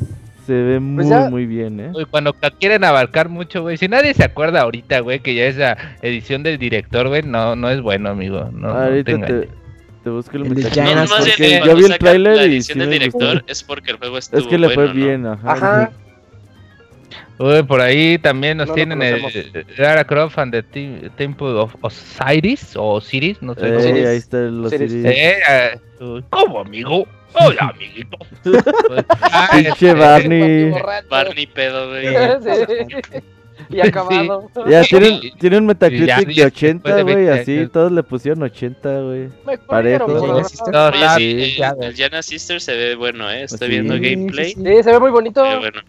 se 0.54 0.62
ve 0.62 0.80
muy, 0.80 1.08
ya- 1.08 1.30
muy 1.30 1.46
bien, 1.46 1.78
eh. 1.80 1.90
Uy, 1.94 2.04
cuando 2.06 2.34
quieren 2.58 2.82
abarcar 2.84 3.28
mucho, 3.28 3.62
güey. 3.62 3.76
Si 3.76 3.86
nadie 3.88 4.12
se 4.14 4.24
acuerda 4.24 4.62
ahorita, 4.62 5.00
güey, 5.00 5.20
que 5.20 5.34
ya 5.34 5.44
esa 5.46 5.76
edición 6.02 6.42
del 6.42 6.58
director, 6.58 7.08
güey, 7.08 7.22
no, 7.22 7.54
no 7.56 7.70
es 7.70 7.80
bueno, 7.80 8.10
amigo. 8.10 8.50
No, 8.52 8.68
Ahorita 8.70 9.04
te 9.12 9.18
te, 9.18 9.32
engañes. 9.32 9.48
te 10.04 10.10
busco 10.10 10.36
el 10.36 10.46
El 10.46 10.54
mensaje. 10.56 10.94
No, 10.94 11.04
más 11.06 11.36
bien, 11.38 11.62
yo 11.64 11.74
vi 11.76 11.80
el 11.82 11.86
sacan 11.86 11.98
tráiler 11.98 12.36
la 12.36 12.42
y 12.46 12.50
edición 12.56 12.74
sí 12.74 12.80
del 12.80 12.90
director 12.90 13.34
gustó. 13.34 13.52
es 13.52 13.62
porque 13.62 13.90
el 13.92 13.96
juego 13.98 14.18
estuvo 14.18 14.40
Es 14.40 14.46
que 14.48 14.58
le 14.58 14.68
fue 14.70 14.86
bueno, 14.86 14.94
¿no? 15.00 15.06
bien, 15.06 15.26
ajá. 15.26 15.52
Ajá. 15.52 15.90
Uy, 17.38 17.62
por 17.62 17.80
ahí 17.80 18.18
también 18.18 18.58
nos 18.58 18.68
No 18.68 18.74
tienen 18.74 19.00
el 19.00 19.18
conocemos. 19.20 19.78
Lara 19.78 20.04
Croft 20.04 20.38
and 20.38 20.52
the 20.52 20.62
Temple 21.16 21.48
of 21.52 21.74
Osiris, 21.80 22.76
o 22.76 22.94
Osiris, 22.96 23.40
no 23.40 23.54
sé 23.54 23.66
Eh, 23.66 24.06
ahí 24.08 24.16
está 24.16 24.40
el 24.40 24.62
Osiris. 24.62 24.90
Osiris. 24.92 25.04
Eh, 25.06 25.80
uy, 26.00 26.22
¿Cómo, 26.28 26.60
amigo? 26.60 27.06
Hola, 27.34 27.72
amiguito. 27.74 28.18
Pinche 29.52 29.94
Barney. 29.94 30.72
Barney 31.08 31.46
pedo, 31.46 31.88
güey. 31.88 32.06
Sí. 32.08 33.18
Y 33.68 33.80
acabado. 33.80 34.50
Ya 34.68 34.82
tiene, 34.82 35.20
Sí. 35.20 35.32
tiene 35.38 35.58
un 35.58 35.64
Ya, 35.64 35.68
Metacritic 35.68 36.06
ya 36.08 36.16
de 36.18 36.24
después 36.26 36.46
80, 36.52 36.94
de 36.96 37.02
güey, 37.02 37.14
20 37.16 37.40
así, 37.40 37.66
todos 37.72 37.92
le 37.92 38.02
pusieron 38.02 38.42
80, 38.42 39.00
güey. 39.00 39.28
Me 39.46 39.58
Parejo. 39.58 40.44
Sí, 40.48 40.56
ya 40.72 41.14
sí 41.16 41.44
sí, 41.44 41.56
ya, 41.58 41.74
el, 41.80 41.94
Jana 41.96 42.22
Sister 42.22 42.60
se 42.60 42.74
ve 42.74 42.94
bueno, 42.96 43.30
¿eh? 43.30 43.44
Estoy 43.44 43.68
Sí. 43.68 43.72
viendo 43.74 43.94
Sí, 43.94 44.00
gameplay. 44.00 44.52
sí, 44.54 44.62
Sí, 44.64 44.82
se 44.82 44.90
ve 44.92 44.98
muy 44.98 45.10
bonito. 45.10 45.44
Se 45.44 45.50
ve 45.50 45.58
bueno. 45.58 45.80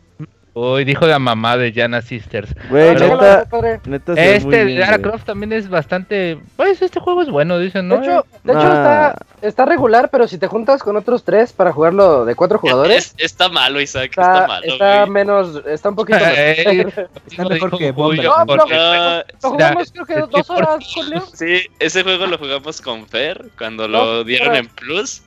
Uy, 0.54 0.84
dijo 0.84 1.08
la 1.08 1.18
mamá 1.18 1.56
de 1.56 1.72
Jana 1.72 2.02
Sisters. 2.02 2.54
Güey, 2.70 2.94
neta, 2.96 3.46
se 3.46 3.86
muy 3.86 4.20
Este 4.20 4.50
de 4.50 4.66
bien, 4.66 4.80
Lara 4.82 4.98
güey. 4.98 5.10
Croft 5.12 5.24
también 5.26 5.54
es 5.54 5.70
bastante. 5.70 6.40
Pues 6.58 6.82
este 6.82 7.00
juego 7.00 7.22
es 7.22 7.30
bueno, 7.30 7.58
dicen, 7.58 7.88
De 7.88 7.96
¿no? 7.96 8.04
hecho, 8.04 8.26
de 8.44 8.52
hecho 8.52 8.62
Ah. 8.62 9.14
está, 9.40 9.48
está 9.48 9.66
regular, 9.66 10.10
pero 10.12 10.28
si 10.28 10.38
te 10.38 10.48
juntas 10.48 10.84
con 10.84 10.98
otros 10.98 11.24
tres 11.24 11.54
para 11.54 11.72
jugarlo 11.72 12.26
de 12.26 12.36
cuatro 12.36 12.60
jugadores, 12.60 13.14
Es- 13.18 13.26
está 13.32 13.48
malo, 13.48 13.80
Isaac. 13.80 14.10
Está, 14.10 14.34
está, 14.34 14.48
malo, 14.48 14.66
está 14.66 14.98
güey. 15.00 15.10
menos, 15.12 15.62
está 15.66 15.88
un 15.90 15.96
poquito 15.96 16.20
mejor. 16.20 17.10
Está 17.28 17.44
mejor 17.46 17.78
que 17.78 17.92
Bomber. 17.94 18.26
No, 18.26 18.46
No, 18.46 18.56
Lo 18.58 19.50
jugamos 19.52 19.92
creo 19.94 20.06
que 20.06 20.38
dos 20.38 20.50
horas, 20.50 20.86
Julio. 20.94 21.24
sí, 21.34 21.62
ese 21.80 22.04
juego 22.04 22.26
lo 22.28 22.38
jugamos 22.38 22.82
con 22.82 23.08
Fer 23.08 23.46
cuando 23.58 23.88
lo 23.88 24.26
dieron 24.26 24.50
pero- 24.50 24.60
en 24.60 24.68
Plus. 24.68 25.22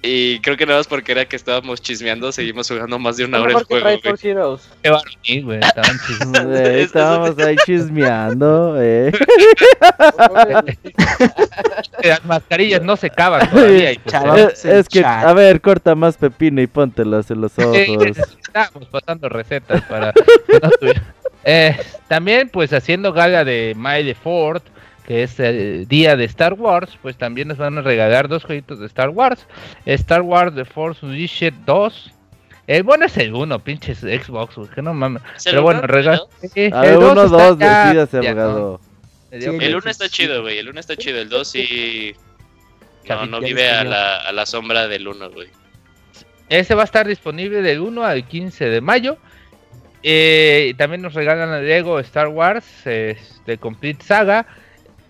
Y 0.00 0.38
creo 0.40 0.56
que 0.56 0.64
nada 0.64 0.78
más 0.78 0.86
porque 0.86 1.10
era 1.10 1.24
que 1.24 1.34
estábamos 1.34 1.82
chismeando, 1.82 2.30
seguimos 2.30 2.68
jugando 2.68 3.00
más 3.00 3.16
de 3.16 3.24
una 3.24 3.40
hora 3.40 3.58
el 3.58 3.64
juego, 3.64 3.84
güey. 3.84 4.00
Qué 5.22 5.40
güey. 5.40 5.58
Estaban. 5.60 5.98
Güey, 6.48 6.80
estábamos 6.82 7.38
ahí 7.38 7.56
chismeando, 7.66 8.76
eh. 8.80 9.10
Las 12.04 12.24
mascarillas 12.24 12.82
no 12.82 12.96
se 12.96 13.10
caban 13.10 13.50
todavía. 13.50 13.92
y 13.92 13.98
pues, 13.98 14.64
Es, 14.64 14.88
que, 14.88 15.04
a 15.04 15.32
ver, 15.32 15.60
corta 15.60 15.96
más 15.96 16.16
pepino 16.16 16.62
y 16.62 16.68
póntelas 16.68 17.30
en 17.30 17.40
los 17.40 17.58
ojos. 17.58 17.76
estábamos 17.76 18.88
pasando 18.88 19.28
recetas 19.28 19.82
para 19.82 20.12
Eh, 21.44 21.76
también, 22.08 22.48
pues 22.50 22.72
haciendo 22.72 23.12
gala 23.12 23.44
de 23.44 23.74
May 23.76 24.04
the 24.04 24.14
Fourth, 24.14 24.64
que 25.08 25.22
es 25.22 25.40
el 25.40 25.88
día 25.88 26.16
de 26.16 26.26
Star 26.26 26.52
Wars, 26.52 26.98
pues 27.00 27.16
también 27.16 27.48
nos 27.48 27.56
van 27.56 27.78
a 27.78 27.80
regalar 27.80 28.28
dos 28.28 28.44
jueguitos 28.44 28.78
de 28.78 28.84
Star 28.84 29.08
Wars: 29.08 29.46
Star 29.86 30.20
Wars 30.20 30.54
The 30.54 30.66
Force 30.66 31.04
Unleashed 31.04 31.54
2. 31.64 32.12
El 32.66 32.82
bueno 32.82 33.06
es 33.06 33.16
el 33.16 33.32
uno, 33.32 33.58
pinches 33.58 34.00
Xbox, 34.00 34.56
güey, 34.56 34.68
que 34.68 34.82
no 34.82 34.92
mames. 34.92 35.22
¿Es 35.34 35.46
el 35.46 35.52
Pero 35.52 35.62
bueno, 35.62 35.80
regalo. 35.80 36.28
Sí, 36.52 36.68
A 36.70 36.82
ver, 36.82 36.98
uno, 36.98 37.26
dos, 37.26 37.58
decídase, 37.58 38.18
abogado. 38.18 38.80
¿no? 39.32 39.40
Sí, 39.40 39.46
El 39.46 39.74
1 39.76 39.80
Sí, 39.80 39.88
está 39.88 40.08
chido, 40.10 40.42
güey. 40.42 40.58
El 40.58 40.68
1 40.68 40.78
está 40.78 40.94
chido. 40.94 41.18
El 41.18 41.30
2 41.30 41.48
sí. 41.48 42.14
No, 43.08 43.24
no 43.24 43.40
vive 43.40 43.70
a 43.70 43.84
la, 43.84 44.16
a 44.18 44.32
la 44.32 44.44
sombra 44.44 44.88
del 44.88 45.08
1, 45.08 45.30
güey. 45.30 45.48
Ese 46.50 46.74
va 46.74 46.82
a 46.82 46.84
estar 46.84 47.06
disponible 47.08 47.62
del 47.62 47.80
1 47.80 48.04
al 48.04 48.26
15 48.26 48.66
de 48.66 48.80
mayo. 48.82 49.16
Eh, 50.02 50.68
y 50.70 50.74
también 50.74 51.00
nos 51.00 51.14
regalan 51.14 51.50
el 51.54 51.66
Lego 51.66 51.98
Star 52.00 52.28
Wars 52.28 52.66
eh, 52.84 53.16
de 53.46 53.56
Complete 53.56 54.04
Saga. 54.04 54.46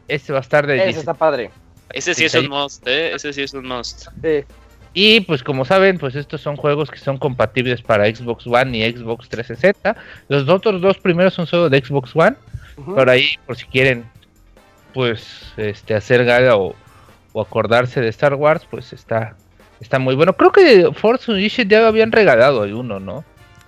Este 0.08 0.32
va 0.32 0.38
a 0.38 0.42
estar 0.42 0.66
de 0.66 0.76
Ese 0.76 0.86
10. 0.86 0.96
está 0.98 1.14
padre. 1.14 1.50
Ese 1.90 2.14
sí 2.14 2.24
es 2.24 2.34
un 2.34 2.48
must, 2.48 2.86
¿eh? 2.86 3.14
Ese 3.14 3.32
sí 3.32 3.42
es 3.42 3.54
un 3.54 3.66
must. 3.66 4.08
Sí. 4.22 4.44
Y 4.94 5.20
pues 5.20 5.42
como 5.42 5.64
saben, 5.64 5.98
pues 5.98 6.14
estos 6.16 6.40
son 6.40 6.56
juegos 6.56 6.90
que 6.90 6.98
son 6.98 7.18
compatibles 7.18 7.82
para 7.82 8.06
Xbox 8.06 8.46
One 8.46 8.76
y 8.76 8.90
Xbox 8.90 9.28
360. 9.28 9.96
Los 10.28 10.48
otros 10.48 10.80
dos 10.80 10.98
primeros 10.98 11.34
son 11.34 11.46
solo 11.46 11.68
de 11.68 11.84
Xbox 11.84 12.14
One. 12.14 12.36
Por 12.84 13.10
ahí, 13.10 13.30
por 13.46 13.56
si 13.56 13.66
quieren, 13.66 14.08
pues 14.94 15.52
este 15.56 15.94
hacer 15.94 16.24
gala 16.24 16.56
o, 16.56 16.74
o 17.32 17.40
acordarse 17.40 18.00
de 18.00 18.08
Star 18.08 18.34
Wars, 18.34 18.66
pues 18.70 18.92
está 18.92 19.36
está 19.80 19.98
muy 19.98 20.14
bueno. 20.14 20.32
Creo 20.36 20.52
que 20.52 20.90
Force 20.94 21.30
Unleashed 21.30 21.68
ya 21.68 21.86
habían 21.86 22.12
regalado 22.12 22.62
uno, 22.62 23.00
¿no? 23.00 23.24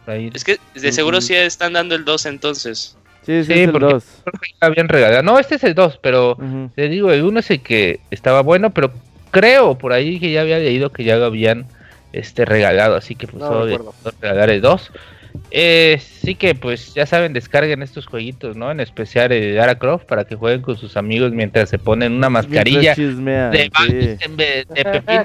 Es 0.07 0.43
que 0.43 0.59
de 0.75 0.93
seguro 0.93 1.21
sí 1.21 1.35
están 1.35 1.75
dando 1.75 1.95
el 1.95 2.05
2 2.05 2.27
entonces. 2.27 2.97
Sí, 3.23 3.45
sí, 3.45 3.53
el 3.53 3.73
2. 3.73 4.05
Creo 4.25 4.41
que 4.41 4.51
ya 4.61 4.67
habían 4.67 4.89
regalado. 4.89 5.23
No, 5.23 5.39
este 5.39 5.57
es 5.57 5.65
el 5.65 5.75
2, 5.75 5.99
pero 6.03 6.37
te 6.75 6.89
digo, 6.89 7.13
el 7.13 7.23
1 7.23 7.41
es 7.41 7.51
el 7.51 7.61
que 7.61 8.01
estaba 8.11 8.43
bueno, 8.43 8.71
pero 8.71 8.93
creo 9.31 9.79
por 9.79 9.93
ahí 9.93 10.19
que 10.19 10.33
ya 10.33 10.41
había 10.41 10.59
leído 10.59 10.91
que 10.91 11.05
ya 11.05 11.17
lo 11.17 11.27
habían 11.27 11.67
este 12.13 12.45
regalado, 12.45 12.97
así 12.97 13.15
que 13.15 13.27
pues 13.27 13.43
solo 13.43 13.67
de 13.67 13.79
regalar 14.21 14.51
el 14.51 14.61
2. 14.61 14.91
Eh, 15.53 16.01
sí 16.01 16.35
que 16.35 16.55
pues 16.55 16.95
ya 16.95 17.07
saben, 17.07 17.33
descarguen 17.33 17.83
estos 17.83 18.07
jueguitos, 18.07 18.57
¿no? 18.57 18.71
En 18.71 18.81
especial 18.81 19.31
el 19.33 19.57
Lara 19.57 19.79
Croft 19.79 20.05
para 20.05 20.25
que 20.25 20.35
jueguen 20.35 20.63
con 20.63 20.77
sus 20.77 20.97
amigos 20.97 21.33
mientras 21.33 21.69
se 21.69 21.79
ponen 21.79 22.13
una 22.13 22.31
mascarilla 22.31 22.95
de, 22.95 23.71
en 24.21 24.37
vez 24.37 24.69
de 24.69 24.85
pepino. 24.85 25.25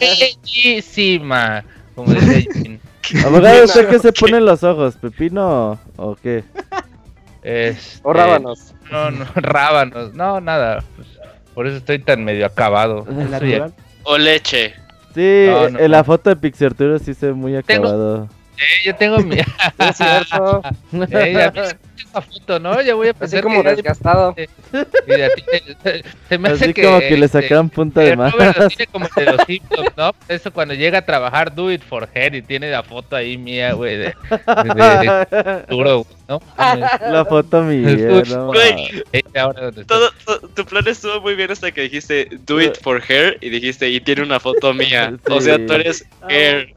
Bellísima, 0.00 1.64
como 1.94 2.12
decía 2.12 2.78
Abogado, 3.24 3.64
¿usted 3.64 3.88
qué 3.88 3.98
se 3.98 4.12
pone 4.12 4.36
en 4.36 4.44
los 4.44 4.62
ojos? 4.62 4.96
¿Pepino 4.96 5.78
o 5.96 6.16
qué? 6.16 6.44
Este, 7.42 8.00
o 8.02 8.12
rábanos. 8.12 8.74
No, 8.90 9.10
no, 9.10 9.24
rábanos, 9.34 10.14
no, 10.14 10.40
nada. 10.40 10.82
Pues, 10.96 11.08
por 11.54 11.66
eso 11.66 11.76
estoy 11.76 11.98
tan 11.98 12.24
medio 12.24 12.46
acabado. 12.46 13.06
O 14.04 14.16
leche. 14.16 14.74
Sí, 15.14 15.46
en 15.48 15.90
la 15.90 16.04
foto 16.04 16.30
de 16.30 16.36
Pixarturo 16.36 16.98
sí 16.98 17.14
se 17.14 17.26
ve 17.26 17.32
muy 17.32 17.56
acabado. 17.56 18.28
Eh, 18.58 18.84
yo 18.84 18.94
tengo 18.96 19.18
mi. 19.18 19.36
es 19.78 19.96
cierto. 19.96 20.62
Eh, 21.10 21.32
ya 21.32 21.52
esa 21.98 22.22
foto, 22.22 22.58
¿no? 22.58 22.80
Ya 22.80 22.94
voy 22.94 23.08
a 23.08 23.14
pensar. 23.14 23.40
Así 23.40 23.48
como 23.48 23.62
desgastado. 23.62 24.34
Mira, 25.06 25.28
se 26.28 26.38
me 26.38 26.48
hace 26.48 26.64
Así 26.64 26.74
que, 26.74 26.84
como 26.84 26.98
que 27.00 27.16
le 27.16 27.26
este, 27.26 27.42
sacan 27.42 27.68
punta 27.68 28.00
de 28.00 28.16
más. 28.16 28.34
como 28.92 29.06
de 29.14 29.24
los 29.24 29.40
Simpsons, 29.46 29.90
¿no? 29.96 30.14
Eso 30.28 30.52
cuando 30.52 30.74
llega 30.74 30.98
a 30.98 31.02
trabajar, 31.02 31.54
do 31.54 31.70
it 31.72 31.82
for 31.82 32.08
her 32.14 32.34
y 32.34 32.42
tiene 32.42 32.70
la 32.70 32.82
foto 32.82 33.16
ahí 33.16 33.36
mía, 33.36 33.72
güey. 33.72 33.96
De, 33.96 34.04
de, 34.06 35.64
duro, 35.68 36.06
¿no? 36.28 36.40
La 36.56 37.24
foto 37.28 37.62
mía, 37.62 37.96
no. 38.28 38.46
Güey, 38.46 39.04
todo, 39.86 40.10
tu 40.54 40.64
plan 40.64 40.86
estuvo 40.86 41.20
muy 41.20 41.34
bien 41.34 41.50
hasta 41.50 41.70
que 41.72 41.82
dijiste 41.82 42.28
do 42.46 42.60
it 42.60 42.76
for 42.80 43.02
her 43.08 43.38
y 43.40 43.50
dijiste 43.50 43.88
y 43.88 44.00
tiene 44.00 44.22
una 44.22 44.40
foto 44.40 44.72
mía. 44.74 45.14
O 45.30 45.40
sea, 45.40 45.64
tú 45.66 45.72
eres 45.74 46.04
her. 46.28 46.74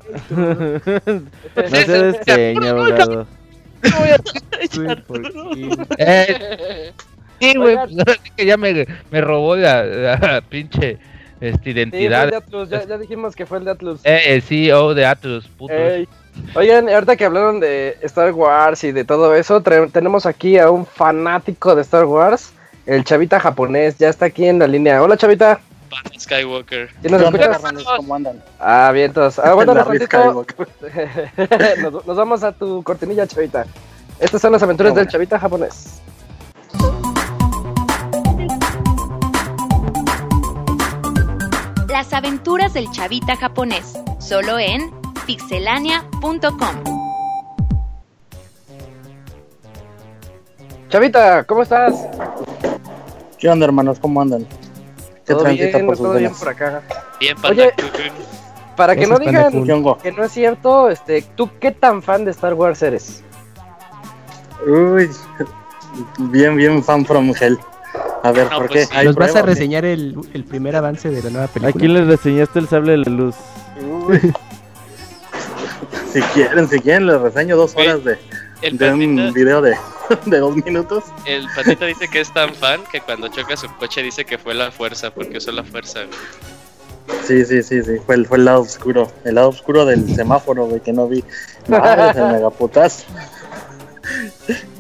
No 1.72 1.78
se 1.78 2.04
despeña, 2.04 2.70
abogado. 2.72 3.28
No 3.84 4.00
voy 4.00 4.10
a 4.10 4.18
eh, 5.98 6.92
Sí, 7.40 7.56
güey, 7.56 7.76
pues 7.76 8.20
que 8.36 8.46
ya 8.46 8.56
me, 8.56 8.86
me 9.10 9.22
robó 9.22 9.56
la, 9.56 9.84
la 9.86 10.42
pinche 10.42 11.00
este, 11.40 11.72
identidad. 11.72 12.30
Sí, 12.30 12.36
Atlus, 12.36 12.70
ya, 12.70 12.86
ya, 12.86 12.98
dijimos 13.00 13.36
que 13.36 13.48
fue 13.48 13.58
el 13.58 13.66
de 13.66 13.72
Atlus. 13.72 14.02
Eh, 14.04 14.22
el 14.28 14.44
CEO 14.44 14.94
de 14.94 15.06
Atlus, 15.08 15.48
puto. 15.48 15.74
Oigan, 16.54 16.88
ahorita 16.88 17.16
que 17.16 17.26
hablaron 17.26 17.60
de 17.60 17.98
Star 18.04 18.32
Wars 18.32 18.84
y 18.84 18.92
de 18.92 19.04
todo 19.04 19.36
eso, 19.36 19.62
tenemos 19.92 20.28
aquí 20.28 20.60
a 20.60 20.70
un 20.70 20.86
fanático 20.86 21.76
de 21.76 21.82
Star 21.82 22.06
Wars, 22.06 22.54
el 22.86 23.04
chavita 23.04 23.40
japonés, 23.40 23.98
ya 23.98 24.10
está 24.10 24.26
aquí 24.26 24.46
en 24.46 24.60
la 24.60 24.68
línea. 24.68 25.02
Hola, 25.02 25.18
chavita. 25.18 25.60
Skywalker. 26.20 26.90
nos 27.04 27.84
¿Cómo 27.98 28.16
andan? 28.16 28.42
Ah, 28.60 28.92
bien, 28.94 29.08
entonces. 29.08 29.44
Ah, 29.44 29.54
bueno, 29.54 29.74
nos, 31.82 32.06
nos 32.06 32.18
vamos 32.18 32.44
a 32.44 32.52
tu 32.52 32.84
cortinilla, 32.84 33.28
chavita. 33.28 33.66
Estas 34.20 34.42
son 34.42 34.52
las 34.52 34.64
aventuras 34.64 34.94
del 34.94 35.08
chavita 35.08 35.40
japonés. 35.40 36.02
Las 41.88 42.14
aventuras 42.14 42.74
del 42.74 42.90
chavita 42.92 43.36
japonés, 43.36 43.94
solo 44.20 44.60
en 44.60 44.92
pixelania.com. 45.26 46.84
Chavita, 50.90 51.44
¿cómo 51.46 51.64
estás? 51.64 52.08
¿Qué 53.40 53.50
onda, 53.50 53.66
hermanos? 53.66 53.98
¿Cómo 54.00 54.22
andan? 54.22 54.46
¿Qué 55.26 55.34
todo 55.34 55.46
bien, 55.46 55.86
por 55.86 55.98
todo 55.98 56.14
bien 56.14 56.34
por 56.34 56.50
acá. 56.50 56.82
Bien, 57.20 57.38
Oye, 57.44 57.72
para 58.76 58.96
que 58.96 59.06
no 59.06 59.20
digan 59.20 59.52
que 60.02 60.12
no 60.12 60.24
es 60.24 60.32
cierto, 60.32 60.90
este, 60.90 61.22
¿tú 61.36 61.50
qué 61.60 61.72
tan 61.72 62.02
fan 62.02 62.26
de 62.26 62.32
Star 62.32 62.54
Wars 62.54 62.82
eres? 62.82 63.24
Uy, 64.66 65.10
bien, 66.18 66.56
bien 66.56 66.84
fan 66.84 67.06
from 67.06 67.34
hell. 67.40 67.60
A 68.24 68.32
ver, 68.32 68.50
¿por 68.50 68.68
pues 68.68 68.90
qué? 68.90 69.04
¿Nos 69.04 69.16
vas 69.16 69.36
a 69.36 69.42
reseñar 69.42 69.86
el, 69.86 70.16
el, 70.34 70.44
primer 70.44 70.76
avance 70.76 71.10
de 71.10 71.24
la 71.24 71.30
nueva 71.30 71.48
película? 71.48 71.70
¿A 71.70 71.80
quién 71.80 71.94
le 71.94 72.06
reseñaste 72.06 72.60
el 72.60 72.68
sable 72.68 72.92
de 72.92 72.98
la 73.00 73.10
luz? 73.10 73.36
Uy. 74.08 74.20
si 76.14 76.22
quieren, 76.22 76.68
si 76.68 76.80
quieren, 76.80 77.08
les 77.08 77.20
reseño 77.20 77.58
dos 77.58 77.76
horas 77.76 78.04
de, 78.04 78.18
de 78.72 78.94
un 78.94 79.34
video 79.34 79.62
de, 79.62 79.76
de 80.26 80.40
dos 80.40 80.56
minutos. 80.66 81.04
El 81.26 81.48
patito 81.56 81.86
dice 81.86 82.08
que 82.08 82.22
es 82.22 82.34
tan 82.34 82.54
fan 82.54 82.82
que 82.92 83.02
cuando 83.02 83.28
choca 83.28 83.56
su 83.58 83.68
coche 83.76 84.02
dice 84.04 84.26
que 84.26 84.38
fue 84.38 84.54
la 84.54 84.72
fuerza, 84.72 85.12
porque 85.12 85.38
usó 85.38 85.52
la 85.52 85.64
fuerza, 85.64 86.02
Sí, 87.26 87.46
sí, 87.46 87.62
sí, 87.62 87.84
sí, 87.84 87.98
fue 88.06 88.16
el, 88.16 88.26
fue 88.26 88.38
el 88.38 88.46
lado 88.46 88.62
oscuro, 88.62 89.12
el 89.26 89.36
lado 89.36 89.50
oscuro 89.50 89.86
del 89.86 90.14
semáforo, 90.16 90.66
güey, 90.66 90.80
que 90.80 90.94
no 90.94 91.08
vi. 91.08 91.24
Madre, 91.68 92.20
el 92.20 92.32
megaputazo. 92.32 93.06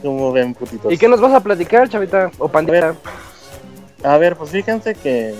¿Cómo 0.01 0.31
ven, 0.31 0.53
putitos? 0.53 0.91
¿Y 0.91 0.97
qué 0.97 1.07
nos 1.07 1.21
vas 1.21 1.33
a 1.33 1.39
platicar, 1.41 1.89
chavita? 1.89 2.31
O 2.37 2.47
pandita. 2.47 2.95
A 4.03 4.17
ver, 4.17 4.35
pues 4.35 4.49
fíjense 4.49 4.95
que 4.95 5.35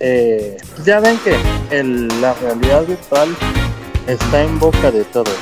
eh, 0.00 0.56
ya 0.84 1.00
ven 1.00 1.18
que 1.18 1.36
el, 1.70 2.08
la 2.20 2.34
realidad 2.34 2.84
virtual 2.84 3.28
está 4.06 4.42
en 4.42 4.58
boca 4.58 4.90
de 4.90 5.04
todos. 5.04 5.34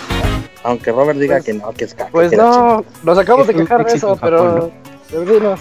Aunque 0.65 0.93
Robert 0.93 1.19
diga 1.19 1.37
pues, 1.37 1.45
que 1.45 1.55
no, 1.55 1.73
que 1.73 1.85
es 1.85 1.95
caca. 1.95 2.11
Pues 2.11 2.33
no, 2.33 2.85
nos 3.03 3.19
acabamos 3.19 3.47
de 3.47 3.55
quejar 3.55 3.85
de 3.85 3.95
eso, 3.95 4.17
pero. 4.21 4.71
Dinos. 5.11 5.61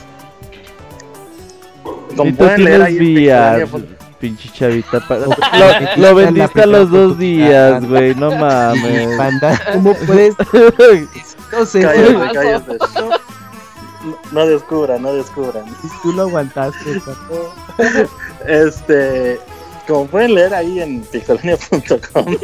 Como 2.16 2.36
pueden 2.36 2.64
leer 2.64 2.82
ahí 2.82 3.30
pinche 4.22 4.50
chavita. 4.54 5.04
lo, 5.98 6.16
vendiste 6.16 6.62
a 6.62 6.66
los 6.68 6.90
dos 6.90 7.18
días, 7.18 7.84
güey, 7.90 8.16
no 8.16 8.32
mames. 8.32 9.10
¿cómo 9.74 9.94
puedes? 10.06 10.36
no 11.52 11.66
sé, 11.66 11.82
cállate, 11.82 12.34
cállate. 12.34 12.78
No, 14.32 14.46
descubran, 14.46 15.02
no 15.02 15.14
descubran. 15.14 15.66
Tú 16.02 16.14
lo 16.14 16.24
aguantaste, 16.24 17.02
Este, 18.48 19.40
como 19.88 20.06
pueden 20.08 20.36
leer 20.36 20.54
ahí 20.54 20.80
en 20.80 21.02
pixelania.com, 21.02 22.38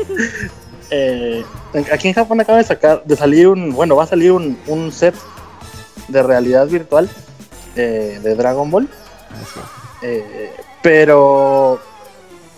eh, 0.89 1.43
aquí 1.91 2.07
en 2.07 2.13
Japón 2.13 2.39
acaba 2.39 2.57
de 2.57 2.63
sacar, 2.63 3.03
de 3.03 3.15
salir 3.15 3.47
un, 3.47 3.73
bueno, 3.73 3.95
va 3.95 4.03
a 4.03 4.07
salir 4.07 4.31
un, 4.31 4.57
un 4.67 4.91
set 4.91 5.15
de 6.07 6.23
realidad 6.23 6.67
virtual 6.67 7.09
eh, 7.75 8.19
de 8.21 8.35
Dragon 8.35 8.69
Ball. 8.69 8.87
Eh, 10.01 10.51
pero 10.81 11.79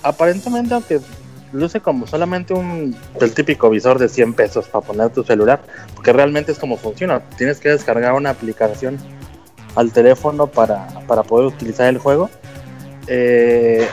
aparentemente, 0.04 0.74
aunque 0.74 1.00
luce 1.52 1.82
como 1.82 2.06
solamente 2.06 2.54
un 2.54 2.96
el 3.20 3.34
típico 3.34 3.70
visor 3.70 3.98
de 3.98 4.08
100 4.08 4.34
pesos 4.34 4.68
para 4.68 4.86
poner 4.86 5.10
tu 5.10 5.24
celular, 5.24 5.62
porque 5.96 6.14
realmente 6.14 6.52
es 6.52 6.60
como 6.60 6.78
funciona. 6.78 7.22
Tienes 7.38 7.60
que 7.60 7.70
descargar 7.70 8.14
una 8.14 8.30
aplicación 8.30 8.98
al 9.76 9.92
teléfono 9.92 10.48
para, 10.48 10.88
para 11.08 11.24
poder 11.24 11.48
utilizar 11.48 11.88
el 11.88 11.98
juego. 11.98 12.30
Eh, 13.08 13.88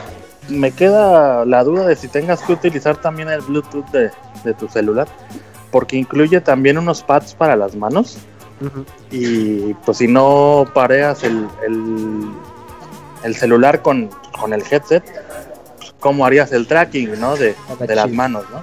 me 0.49 0.71
queda 0.71 1.45
la 1.45 1.63
duda 1.63 1.87
de 1.87 1.95
si 1.95 2.07
tengas 2.07 2.41
que 2.41 2.53
utilizar 2.53 2.97
también 2.97 3.29
el 3.29 3.41
Bluetooth 3.41 3.85
de, 3.91 4.11
tu 4.53 4.67
celular, 4.67 5.07
porque 5.71 5.97
incluye 5.97 6.39
también 6.41 6.77
unos 6.77 7.03
pads 7.03 7.33
para 7.33 7.55
las 7.55 7.75
manos. 7.75 8.17
Y 9.11 9.75
pues 9.85 9.99
si 9.99 10.07
no 10.07 10.65
pareas 10.73 11.23
el, 11.23 11.47
el, 13.23 13.35
celular 13.35 13.81
con, 13.83 14.09
el 14.51 14.63
headset, 14.71 15.03
¿cómo 15.99 16.25
harías 16.25 16.51
el 16.51 16.65
tracking 16.65 17.19
¿no? 17.19 17.35
de, 17.35 17.55
de 17.79 17.95
las 17.95 18.09
manos? 18.09 18.45
¿no? 18.51 18.59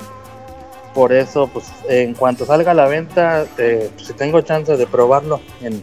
Por 0.94 1.12
eso, 1.12 1.48
pues 1.52 1.66
en 1.88 2.14
cuanto 2.14 2.46
salga 2.46 2.70
a 2.70 2.74
la 2.74 2.86
venta, 2.86 3.46
eh, 3.58 3.90
pues, 3.94 4.06
si 4.06 4.12
tengo 4.14 4.40
chance 4.40 4.76
de 4.76 4.86
probarlo 4.86 5.40
en, 5.60 5.82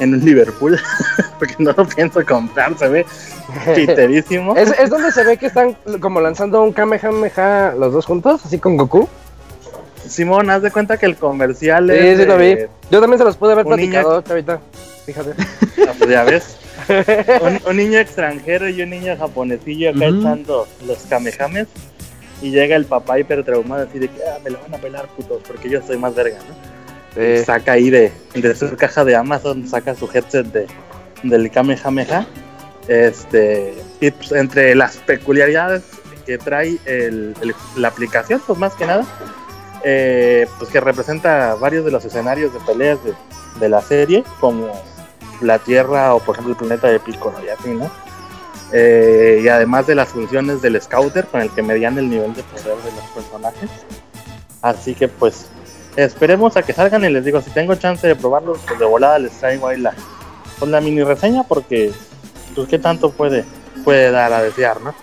en 0.00 0.24
Liverpool, 0.24 0.78
porque 1.38 1.54
no 1.58 1.72
lo 1.72 1.86
pienso 1.86 2.24
comprar, 2.24 2.76
se 2.78 2.88
ve 2.88 3.06
piterísimo. 3.74 4.56
¿Es, 4.56 4.70
¿Es, 4.78 4.90
donde 4.90 5.12
se 5.12 5.24
ve 5.24 5.36
que 5.36 5.46
están 5.46 5.76
como 6.00 6.20
lanzando 6.20 6.62
un 6.62 6.72
Kamehameha 6.72 7.74
los 7.78 7.92
dos 7.92 8.06
juntos, 8.06 8.44
así 8.44 8.58
con 8.58 8.76
Goku? 8.76 9.08
Simón, 10.08 10.50
haz 10.50 10.62
de 10.62 10.70
cuenta 10.70 10.96
que 10.96 11.06
el 11.06 11.16
comercial 11.16 11.88
sí, 11.90 11.96
es. 11.96 12.18
Sí, 12.18 12.26
lo 12.26 12.36
vi. 12.36 12.56
Yo 12.90 13.00
también 13.00 13.18
se 13.18 13.24
los 13.24 13.36
pude 13.36 13.52
haber 13.52 13.64
platicado, 13.64 14.20
chavita. 14.22 14.60
Fíjate. 15.06 15.30
Ah, 15.88 15.92
pues 15.98 16.10
ya 16.10 16.24
ves. 16.24 16.56
un, 17.66 17.76
niño 17.76 17.98
extranjero 17.98 18.68
y 18.68 18.82
un 18.82 18.90
niño 18.90 19.16
japonesillo 19.16 19.90
acá 19.90 20.06
echando 20.06 20.66
los 20.86 20.98
Kamehames. 21.08 21.68
Y 22.42 22.50
llega 22.50 22.76
el 22.76 22.84
papá 22.84 23.18
hiper 23.18 23.44
traumado 23.44 23.84
así 23.88 23.98
de 23.98 24.08
que 24.08 24.20
ah, 24.24 24.38
me 24.44 24.50
lo 24.50 24.60
van 24.60 24.74
a 24.74 24.78
pelar 24.78 25.06
putos 25.08 25.40
porque 25.46 25.70
yo 25.70 25.80
soy 25.80 25.96
más 25.96 26.14
verga, 26.14 26.38
¿no? 26.38 26.73
Saca 27.44 27.72
ahí 27.72 27.90
de, 27.90 28.12
de, 28.34 28.54
su 28.54 28.76
caja 28.76 29.04
de 29.04 29.14
Amazon, 29.16 29.66
saca 29.68 29.94
su 29.94 30.08
headset 30.12 30.46
de, 30.46 30.66
del 31.22 31.50
Kamehameha. 31.50 32.26
Este, 32.88 33.74
y 34.00 34.10
pues, 34.10 34.32
entre 34.32 34.74
las 34.74 34.96
peculiaridades 34.98 35.82
que 36.26 36.38
trae 36.38 36.78
el- 36.84 37.34
el- 37.40 37.54
la 37.76 37.88
aplicación, 37.88 38.42
pues 38.46 38.58
más 38.58 38.74
que 38.74 38.86
nada, 38.86 39.04
eh, 39.84 40.46
pues 40.58 40.70
que 40.70 40.80
representa 40.80 41.54
varios 41.54 41.84
de 41.84 41.90
los 41.90 42.04
escenarios 42.04 42.52
de 42.52 42.60
peleas 42.60 42.98
de, 43.04 43.14
de 43.60 43.68
la 43.68 43.80
serie, 43.80 44.24
como 44.40 44.70
la 45.40 45.58
Tierra 45.58 46.14
o 46.14 46.20
por 46.20 46.34
ejemplo 46.34 46.52
el 46.52 46.58
planeta 46.58 46.88
de 46.88 47.00
Piccolo 47.00 47.36
y 47.44 47.48
así, 47.48 47.70
¿no? 47.70 47.90
Eh, 48.72 49.40
y 49.44 49.48
además 49.48 49.86
de 49.86 49.94
las 49.94 50.08
funciones 50.08 50.62
del 50.62 50.80
Scouter 50.80 51.26
con 51.26 51.40
el 51.42 51.50
que 51.50 51.62
medían 51.62 51.96
el 51.98 52.08
nivel 52.08 52.34
de 52.34 52.42
poder 52.42 52.76
de 52.78 52.90
los 52.92 53.04
personajes. 53.14 53.70
Así 54.62 54.94
que 54.94 55.08
pues 55.08 55.46
esperemos 55.96 56.56
a 56.56 56.62
que 56.62 56.72
salgan 56.72 57.04
y 57.04 57.10
les 57.10 57.24
digo, 57.24 57.40
si 57.40 57.50
tengo 57.50 57.74
chance 57.76 58.06
de 58.06 58.16
probarlos, 58.16 58.58
pues 58.66 58.78
de 58.78 58.84
volada 58.84 59.18
les 59.18 59.32
traigo 59.32 59.68
ahí 59.68 59.80
la, 59.80 59.94
pues, 60.58 60.70
la 60.70 60.80
mini 60.80 61.02
reseña 61.02 61.42
porque 61.44 61.92
pues 62.54 62.68
qué 62.68 62.78
tanto 62.78 63.10
puede, 63.10 63.44
puede 63.84 64.10
dar 64.10 64.32
a 64.32 64.42
desear, 64.42 64.80
¿no? 64.80 64.94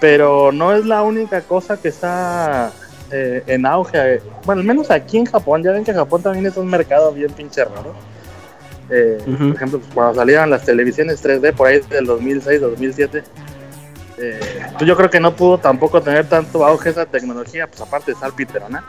Pero 0.00 0.52
no 0.52 0.74
es 0.74 0.86
la 0.86 1.02
única 1.02 1.42
cosa 1.42 1.76
que 1.76 1.88
está 1.88 2.72
eh, 3.10 3.42
en 3.46 3.66
auge. 3.66 4.22
Bueno, 4.44 4.60
al 4.60 4.66
menos 4.66 4.90
aquí 4.90 5.18
en 5.18 5.26
Japón, 5.26 5.62
ya 5.62 5.72
ven 5.72 5.84
que 5.84 5.92
Japón 5.92 6.22
también 6.22 6.46
es 6.46 6.56
un 6.56 6.66
mercado 6.66 7.12
bien 7.12 7.32
pinche 7.32 7.64
raro. 7.64 7.94
Eh. 8.88 9.18
Por 9.24 9.56
ejemplo, 9.56 9.78
pues, 9.78 9.92
cuando 9.94 10.14
salieron 10.14 10.50
las 10.50 10.64
televisiones 10.64 11.22
3D 11.24 11.54
por 11.54 11.68
ahí 11.68 11.80
del 11.80 12.06
2006, 12.06 12.60
2007, 12.60 13.22
eh, 14.18 14.40
pues 14.76 14.86
yo 14.86 14.96
creo 14.96 15.08
que 15.08 15.20
no 15.20 15.34
pudo 15.34 15.58
tampoco 15.58 16.02
tener 16.02 16.28
tanto 16.28 16.64
auge 16.64 16.90
esa 16.90 17.06
tecnología, 17.06 17.66
pues 17.66 17.80
aparte 17.80 18.06
de 18.06 18.14
estar 18.14 18.32
piterona. 18.32 18.84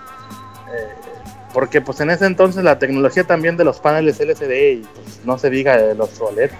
Eh, 0.73 1.11
porque 1.53 1.81
pues 1.81 1.99
en 2.01 2.09
ese 2.09 2.25
entonces 2.25 2.63
la 2.63 2.79
tecnología 2.79 3.23
también 3.23 3.57
de 3.57 3.63
los 3.63 3.79
paneles 3.79 4.19
LCD 4.19 4.73
y 4.73 4.87
pues 4.95 5.21
no 5.25 5.37
se 5.37 5.49
diga 5.49 5.77
de 5.77 5.95
los 5.95 6.19
OLED 6.19 6.51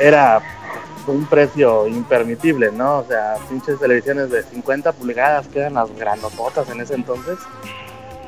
era 0.00 0.42
un 1.06 1.26
precio 1.26 1.86
impermitible, 1.86 2.70
¿no? 2.72 2.98
O 2.98 3.04
sea, 3.04 3.36
pinches 3.48 3.78
televisiones 3.78 4.30
de 4.30 4.42
50 4.42 4.92
pulgadas 4.92 5.46
que 5.48 5.60
eran 5.60 5.74
las 5.74 5.94
granototas 5.96 6.68
en 6.70 6.80
ese 6.80 6.94
entonces. 6.94 7.38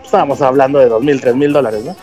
Estábamos 0.04 0.42
hablando 0.42 0.78
de 0.78 0.90
2.000, 0.90 1.20
3.000 1.20 1.52
dólares, 1.52 1.84
¿no? 1.84 1.96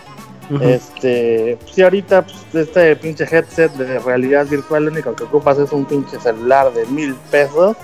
Ujú. 0.56 0.64
Este, 0.64 1.60
sí, 1.72 1.84
ahorita 1.84 2.24
pues, 2.24 2.66
este 2.66 2.96
pinche 2.96 3.24
headset 3.30 3.72
de 3.74 4.00
realidad 4.00 4.48
virtual, 4.48 4.86
lo 4.86 4.92
único 4.92 5.16
que 5.16 5.26
ocupas 5.26 5.60
es 5.60 5.72
un 5.72 5.86
pinche 5.86 6.20
celular 6.20 6.74
de 6.74 6.86
mil 6.88 7.14
pesos 7.30 7.78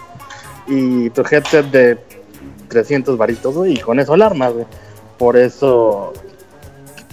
y 0.67 1.11
tu 1.11 1.21
headset 1.29 1.65
de 1.67 1.99
300 2.69 3.17
varitos, 3.17 3.53
güey, 3.53 3.73
y 3.73 3.77
con 3.77 3.99
eso 3.99 4.13
alarmas, 4.13 4.53
güey. 4.53 4.65
Por 5.17 5.37
eso, 5.37 6.13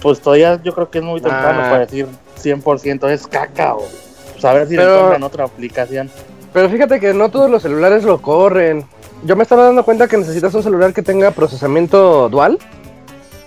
pues 0.01 0.19
todavía 0.19 0.59
yo 0.63 0.73
creo 0.73 0.89
que 0.89 0.97
es 0.99 1.03
muy 1.03 1.21
temprano 1.21 1.61
Ah. 1.63 1.69
para 1.69 1.79
decir 1.85 2.07
100% 2.41 3.07
es 3.09 3.25
caca 3.27 3.75
o 3.75 3.83
pues, 4.33 4.43
a 4.45 4.53
ver 4.53 4.67
si 4.67 4.75
Pero- 4.75 4.93
encuentran 4.95 5.23
otra 5.23 5.45
aplicación. 5.45 6.09
Pero 6.51 6.69
fíjate 6.69 6.99
que 6.99 7.13
no 7.13 7.29
todos 7.29 7.49
los 7.49 7.61
celulares 7.63 8.03
lo 8.03 8.21
corren. 8.21 8.85
Yo 9.23 9.35
me 9.35 9.43
estaba 9.43 9.63
dando 9.63 9.83
cuenta 9.83 10.07
que 10.07 10.17
necesitas 10.17 10.53
un 10.53 10.61
celular 10.63 10.93
que 10.93 11.01
tenga 11.01 11.31
procesamiento 11.31 12.29
dual. 12.29 12.59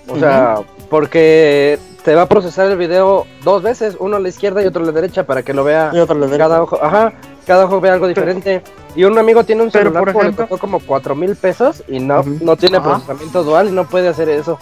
O 0.09 0.19
sea, 0.19 0.61
porque 0.89 1.79
te 2.05 2.15
va 2.15 2.23
a 2.23 2.27
procesar 2.29 2.67
el 2.71 2.77
video 2.79 3.27
dos 3.45 3.63
veces, 3.63 3.97
uno 4.01 4.17
a 4.17 4.21
la 4.21 4.29
izquierda 4.29 4.63
y 4.63 4.67
otro 4.67 4.83
a 4.83 4.87
la 4.87 4.93
derecha 4.93 5.25
para 5.25 5.43
que 5.43 5.53
lo 5.53 5.65
vea 5.65 5.91
Y 5.93 6.39
cada 6.39 6.63
ojo. 6.63 6.79
Ajá, 6.83 7.13
cada 7.47 7.65
ojo 7.67 7.81
ve 7.81 7.91
algo 7.91 8.07
diferente. 8.09 8.63
Y 8.95 9.05
un 9.05 9.19
amigo 9.19 9.45
tiene 9.45 9.63
un 9.63 9.71
celular 9.71 10.05
por 10.05 10.13
que 10.13 10.19
le 10.19 10.25
ejemplo- 10.31 10.49
costó 10.49 10.59
como 10.59 10.81
cuatro 10.81 11.15
mil 11.15 11.37
pesos 11.37 11.83
y 11.87 12.01
no, 12.01 12.23
no 12.41 12.57
tiene 12.57 12.79
Ajá. 12.79 12.89
procesamiento 12.91 13.43
dual 13.45 13.69
y 13.69 13.73
no 13.73 13.85
puede 13.87 14.09
hacer 14.09 14.29
eso. 14.29 14.59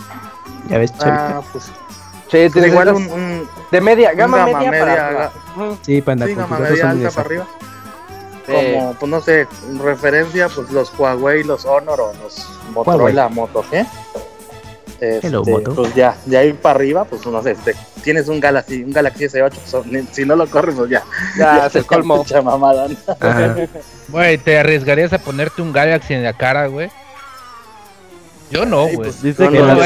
Ya 0.68 0.78
ves, 0.78 0.92
chavita. 0.98 1.38
Ah, 1.38 1.42
pues, 1.52 1.64
Sí, 1.64 2.38
pues 2.40 2.52
tiene 2.54 2.68
igual 2.68 2.88
un, 2.94 3.06
un- 3.10 3.48
de 3.70 3.80
media, 3.80 4.12
gama, 4.12 4.38
gama 4.38 4.58
media, 4.58 4.70
media, 4.70 4.84
para 4.86 5.06
arriba. 5.06 5.32
Sí, 5.82 6.02
panda, 6.02 6.26
sí, 6.26 6.34
con 6.34 6.42
gama 6.44 6.58
media 6.58 6.90
alta 6.90 7.10
para 7.10 7.26
arriba. 7.26 7.46
Eh, 8.48 8.74
como, 8.76 8.94
pues 8.94 9.10
no 9.10 9.20
sé, 9.20 9.46
referencia, 9.82 10.48
pues 10.48 10.70
los 10.70 10.92
Huawei, 10.98 11.44
los 11.44 11.64
Honor 11.64 12.00
o 12.00 12.12
los 12.22 12.48
Motorola 12.74 13.28
Moto 13.28 13.62
G. 13.70 13.86
Este, 15.14 15.26
Hello, 15.28 15.44
Moto. 15.44 15.74
Pues 15.74 15.94
ya, 15.94 16.16
ya 16.26 16.42
ir 16.44 16.56
para 16.56 16.76
arriba, 16.76 17.04
pues 17.04 17.24
no 17.26 17.42
sé, 17.42 17.52
este, 17.52 17.74
tienes 18.02 18.28
un 18.28 18.40
Galaxy, 18.40 18.82
un 18.84 18.92
Galaxy 18.92 19.24
S8, 19.24 19.52
pues, 19.70 19.86
ni- 19.86 20.06
si 20.12 20.24
no 20.24 20.36
lo 20.36 20.46
corres, 20.48 20.74
pues 20.74 20.90
ya. 20.90 21.02
ya 21.38 21.68
se 21.70 21.82
colmó. 21.84 22.16
Mucha 22.18 22.42
mamada. 22.42 22.86
Güey, 24.08 24.38
¿te 24.38 24.58
arriesgarías 24.58 25.12
a 25.12 25.18
ponerte 25.18 25.62
un 25.62 25.72
Galaxy 25.72 26.14
en 26.14 26.22
la 26.24 26.32
cara, 26.32 26.66
güey? 26.66 26.90
Yo 28.54 28.64
no, 28.64 28.82
güey. 28.84 28.96
pues, 28.96 29.20
Dice 29.20 29.46
no, 29.46 29.50
que 29.50 29.58
no, 29.58 29.66
la 29.66 29.74
no. 29.74 29.80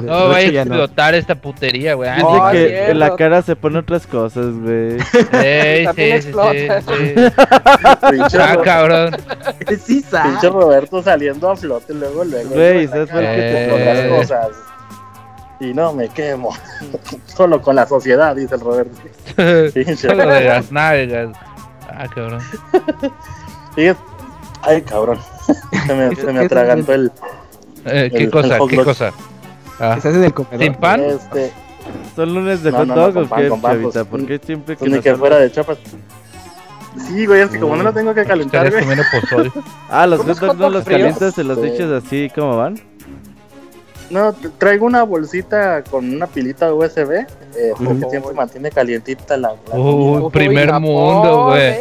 De 0.00 0.06
va 0.28 0.36
a 0.36 0.40
explotar 0.42 1.14
esta 1.16 1.34
putería, 1.34 1.94
güey. 1.94 2.08
Dice 2.14 2.28
que 2.52 2.90
en 2.90 2.98
la 3.00 3.16
cara 3.16 3.42
se 3.42 3.56
ponen 3.56 3.78
otras 3.78 4.06
cosas, 4.06 4.46
güey. 4.54 4.98
Sí, 5.10 5.86
sí, 5.96 6.22
sí, 6.22 6.32
sí. 6.32 7.14
Ah, 8.38 8.56
cabrón. 8.64 9.16
Sí, 9.84 10.04
pinche 10.22 10.48
Roberto 10.48 11.02
saliendo 11.02 11.50
a 11.50 11.56
flote 11.56 11.92
luego, 11.94 12.22
luego. 12.24 12.50
Güey, 12.50 12.86
¿sabes 12.86 13.10
por 13.10 13.20
qué 13.20 13.66
te 13.68 13.84
las 13.84 13.98
Eh. 13.98 14.08
cosas. 14.16 14.48
Y 15.60 15.74
no 15.74 15.92
me 15.92 16.08
quemo. 16.08 16.50
Solo 17.26 17.60
con 17.60 17.74
la 17.76 17.86
sociedad, 17.86 18.36
dice 18.36 18.54
el 18.54 18.60
Roberto. 18.60 18.96
Pinche. 19.74 19.96
Solo 20.08 20.26
de 20.28 20.44
las 20.44 20.70
nalgas. 20.70 21.36
Ah, 21.88 22.06
cabrón. 22.14 22.40
Ay, 24.62 24.82
cabrón. 24.82 25.18
Se 25.86 25.94
me, 25.94 26.14
se 26.14 26.32
me 26.32 26.40
atragantó 26.44 26.92
el. 26.94 27.10
Eh, 27.86 28.10
¿Qué 28.10 28.24
El- 28.24 28.30
cosa? 28.30 28.56
el 28.56 28.68
¿Qué 28.68 28.76
dog. 28.76 28.84
cosa? 28.84 29.12
Ah, 29.80 29.98
comedor. 30.32 30.58
¿Sin 30.58 30.74
pan? 30.74 31.00
Este, 31.02 31.52
¿Son 32.16 32.34
lunes 32.34 32.62
de 32.62 32.70
No, 32.72 32.78
hot 32.78 32.86
no, 32.86 32.94
no, 32.94 33.00
dog 33.02 33.12
con 33.14 33.22
o 33.24 33.26
qué, 33.36 33.48
chavita? 33.60 34.04
pues, 34.04 34.06
¿Por 34.06 34.26
qué 34.26 34.40
siempre 34.46 34.74
que 34.76 34.78
pues 34.78 34.90
ni 34.92 35.00
que 35.00 35.08
hablas- 35.10 35.20
fuera 35.20 35.38
de 35.38 35.52
chapas. 35.52 35.78
Sí, 37.08 37.26
güey, 37.26 37.40
es 37.42 37.50
que 37.50 37.58
como 37.58 37.74
no 37.76 37.82
lo 37.82 37.92
tengo 37.92 38.14
que 38.14 38.24
calentar, 38.24 38.70
güey. 38.70 38.84
Ah, 39.90 40.06
los 40.06 40.20
¿Cómo 40.20 40.32
hot 40.34 40.40
dogs 40.46 40.58
no 40.60 40.70
los 40.70 40.84
calientas, 40.84 41.34
se 41.34 41.42
los 41.44 41.58
Sí. 41.58 41.66
echas 41.66 41.90
así, 41.90 42.30
¿cómo 42.34 42.56
van? 42.56 42.80
No, 44.10 44.32
traigo 44.58 44.86
una 44.86 45.02
bolsita 45.02 45.82
con 45.82 46.08
una 46.14 46.26
pilita 46.26 46.72
USB 46.72 47.26
eh, 47.56 47.72
Ujú. 47.72 48.00
que 48.00 48.10
siempre 48.10 48.32
mantiene 48.32 48.70
calientita 48.70 49.36
la. 49.36 49.48
la 49.66 50.28
primer 50.30 50.72
mundo, 50.78 51.46
güey. 51.46 51.74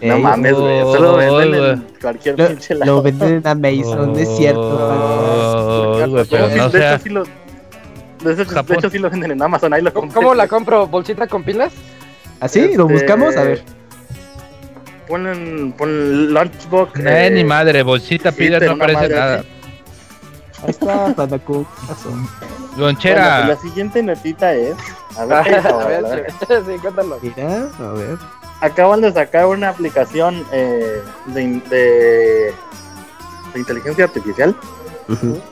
No 0.00 0.14
Ey, 0.14 0.22
mames, 0.22 0.54
güey. 0.54 0.78
Eso 0.78 0.98
lo 1.00 1.14
Uy, 1.16 1.24
venden 1.24 1.64
en 1.64 1.86
cualquier 2.00 2.38
Lo, 2.38 2.46
pinche 2.48 2.74
lo 2.74 2.80
lado. 2.80 3.02
venden 3.02 3.32
en 3.34 3.46
Amazon, 3.46 4.18
es 4.18 4.28
cierto. 4.36 4.60
Oh, 4.60 6.24
pero 6.30 6.48
no 6.48 6.68
de 6.68 6.78
sea. 6.78 6.94
hecho 6.94 7.02
sí 7.02 7.08
lo. 7.10 7.24
De 7.24 8.32
hecho, 8.32 8.36
de 8.36 8.44
Japón. 8.46 8.76
hecho 8.78 8.90
sí 8.90 8.98
lo 8.98 9.10
venden 9.10 9.32
en 9.32 9.42
Amazon, 9.42 9.72
ahí 9.74 9.82
lo 9.82 9.92
¿Cómo, 9.92 10.02
compré. 10.06 10.14
cómo 10.22 10.34
la 10.34 10.46
compro? 10.48 10.86
¿Bolsita 10.86 11.26
con 11.26 11.42
pilas? 11.42 11.72
¿Así? 12.40 12.60
¿Lo 12.60 12.82
Este, 12.84 12.92
buscamos? 12.94 13.36
A 13.36 13.42
ver. 13.44 13.62
Ponen, 15.08 15.72
ponen 15.72 16.32
Lunchbox. 16.34 17.00
Eh, 17.00 17.26
eh, 17.26 17.30
ni 17.30 17.42
madre, 17.44 17.82
bolsita, 17.82 18.30
pilas, 18.30 18.62
no 18.62 18.72
aparece 18.72 19.00
madre 19.02 19.14
nada. 19.14 19.38
así. 19.38 19.48
Ahí 20.62 20.70
está. 20.70 21.14
Bueno, 21.14 21.66
Lonchera. 22.76 23.36
pues 23.46 23.48
la 23.48 23.56
siguiente 23.62 24.02
notita 24.02 24.54
es. 24.54 24.76
A 25.16 25.24
ver, 25.24 25.36
A 25.38 25.42
¿qué 25.42 25.50
hizo, 25.50 25.78
ver, 25.88 26.02
la 26.02 26.08
verdad? 26.10 26.26
sí, 26.48 26.54
sí, 26.66 26.78
cuéntanos. 26.80 27.18
Mira, 27.22 27.68
a 27.78 27.92
ver. 27.92 28.18
Acaban 28.60 29.00
de 29.00 29.12
sacar 29.12 29.46
una 29.46 29.68
aplicación 29.70 30.44
eh, 30.52 31.00
de, 31.26 31.42
de, 31.70 32.52
de 33.52 33.58
inteligencia 33.58 34.04
artificial 34.04 34.54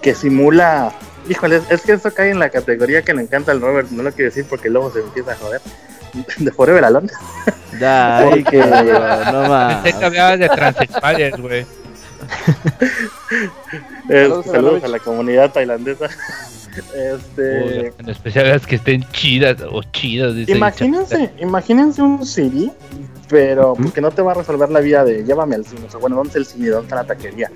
que 0.03 0.15
simula. 0.15 0.93
Híjole, 1.28 1.61
es 1.70 1.83
que 1.83 1.93
eso 1.93 2.12
cae 2.12 2.31
en 2.31 2.39
la 2.39 2.51
categoría 2.51 3.03
que 3.03 3.15
le 3.15 3.23
encanta 3.23 3.51
al 3.53 3.61
Robert, 3.61 3.91
no 3.91 4.03
lo 4.03 4.12
quiero 4.12 4.31
decir 4.31 4.47
porque 4.49 4.69
luego 4.69 4.93
se 4.93 5.01
empieza 5.01 5.33
a 5.33 5.37
joder. 5.37 5.61
De 6.39 6.51
Forever 6.53 6.85
Alone. 6.85 7.09
Ya, 7.81 8.19
ay, 8.19 8.43
Porque- 8.45 8.59
no 8.59 9.49
más. 9.49 9.95
Hablabas 10.03 10.39
de 10.39 11.31
güey. 11.39 11.66
Eh, 14.09 14.31
Saludos, 14.44 14.85
a 14.85 14.89
la 14.89 14.98
comunidad 15.01 15.53
tailandesa. 15.53 16.09
Este, 16.94 17.86
En 17.98 18.09
especial 18.11 18.51
las 18.51 18.66
que 18.66 18.77
estén 18.77 19.03
chidas 19.11 19.57
o 19.62 19.82
chidas. 19.82 20.35
imagínense, 20.47 21.32
imagínense 21.39 22.03
un 22.03 22.27
CD, 22.27 22.70
pero 23.31 23.73
pues, 23.74 23.94
que 23.94 24.03
no 24.03 24.11
te 24.11 24.20
va 24.20 24.32
a 24.32 24.35
resolver 24.35 24.69
la 24.69 24.81
vida 24.81 25.03
de 25.03 25.24
llévame 25.24 25.55
al 25.55 25.65
cine. 25.65 25.86
O 25.86 25.90
sea, 25.90 25.98
bueno, 25.98 26.16
¿dónde 26.16 26.28
está 26.28 26.39
el 26.39 26.44
cine? 26.44 26.69
¿Dónde 26.69 26.85
está 26.85 26.97
la 26.97 27.05
taquería? 27.05 27.51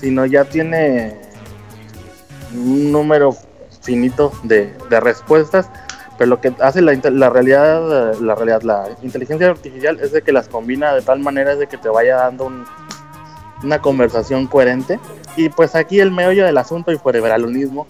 Sino 0.00 0.24
ya 0.24 0.46
tiene 0.46 1.14
un 2.54 2.90
número 2.90 3.36
finito 3.82 4.32
de, 4.44 4.72
de 4.88 4.98
respuestas. 5.00 5.68
Pero 6.16 6.30
lo 6.30 6.40
que 6.40 6.54
hace 6.60 6.80
la, 6.80 6.94
realidad, 7.28 8.18
la 8.18 8.34
realidad, 8.34 8.62
la 8.62 8.88
inteligencia 9.02 9.48
artificial 9.50 9.98
es 10.00 10.12
de 10.12 10.22
que 10.22 10.32
las 10.32 10.48
combina 10.48 10.94
de 10.94 11.02
tal 11.02 11.18
manera 11.18 11.54
de 11.54 11.66
que 11.66 11.76
te 11.76 11.90
vaya 11.90 12.16
dando 12.16 12.46
un- 12.46 12.64
una 13.64 13.80
conversación 13.80 14.46
coherente. 14.46 15.00
Y 15.36 15.48
pues 15.48 15.74
aquí 15.74 15.98
el 16.00 16.10
meollo 16.10 16.44
del 16.44 16.58
asunto 16.58 16.92
y 16.92 16.98
foreveralonismo 16.98 17.86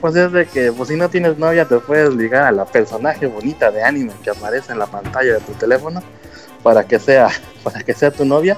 pues 0.00 0.14
es 0.14 0.30
de 0.30 0.46
que 0.46 0.70
pues 0.70 0.88
si 0.90 0.94
no 0.94 1.08
tienes 1.08 1.38
novia 1.38 1.64
te 1.64 1.76
puedes 1.80 2.14
ligar 2.14 2.44
a 2.44 2.52
la 2.52 2.64
personaje 2.64 3.26
bonita 3.26 3.72
de 3.72 3.82
anime 3.82 4.12
que 4.22 4.30
aparece 4.30 4.70
en 4.70 4.78
la 4.78 4.86
pantalla 4.86 5.34
de 5.34 5.40
tu 5.40 5.50
teléfono 5.54 6.00
para 6.62 6.84
que 6.84 7.00
sea 7.00 7.28
para 7.64 7.82
que 7.82 7.92
sea 7.94 8.12
tu 8.12 8.24
novia 8.24 8.56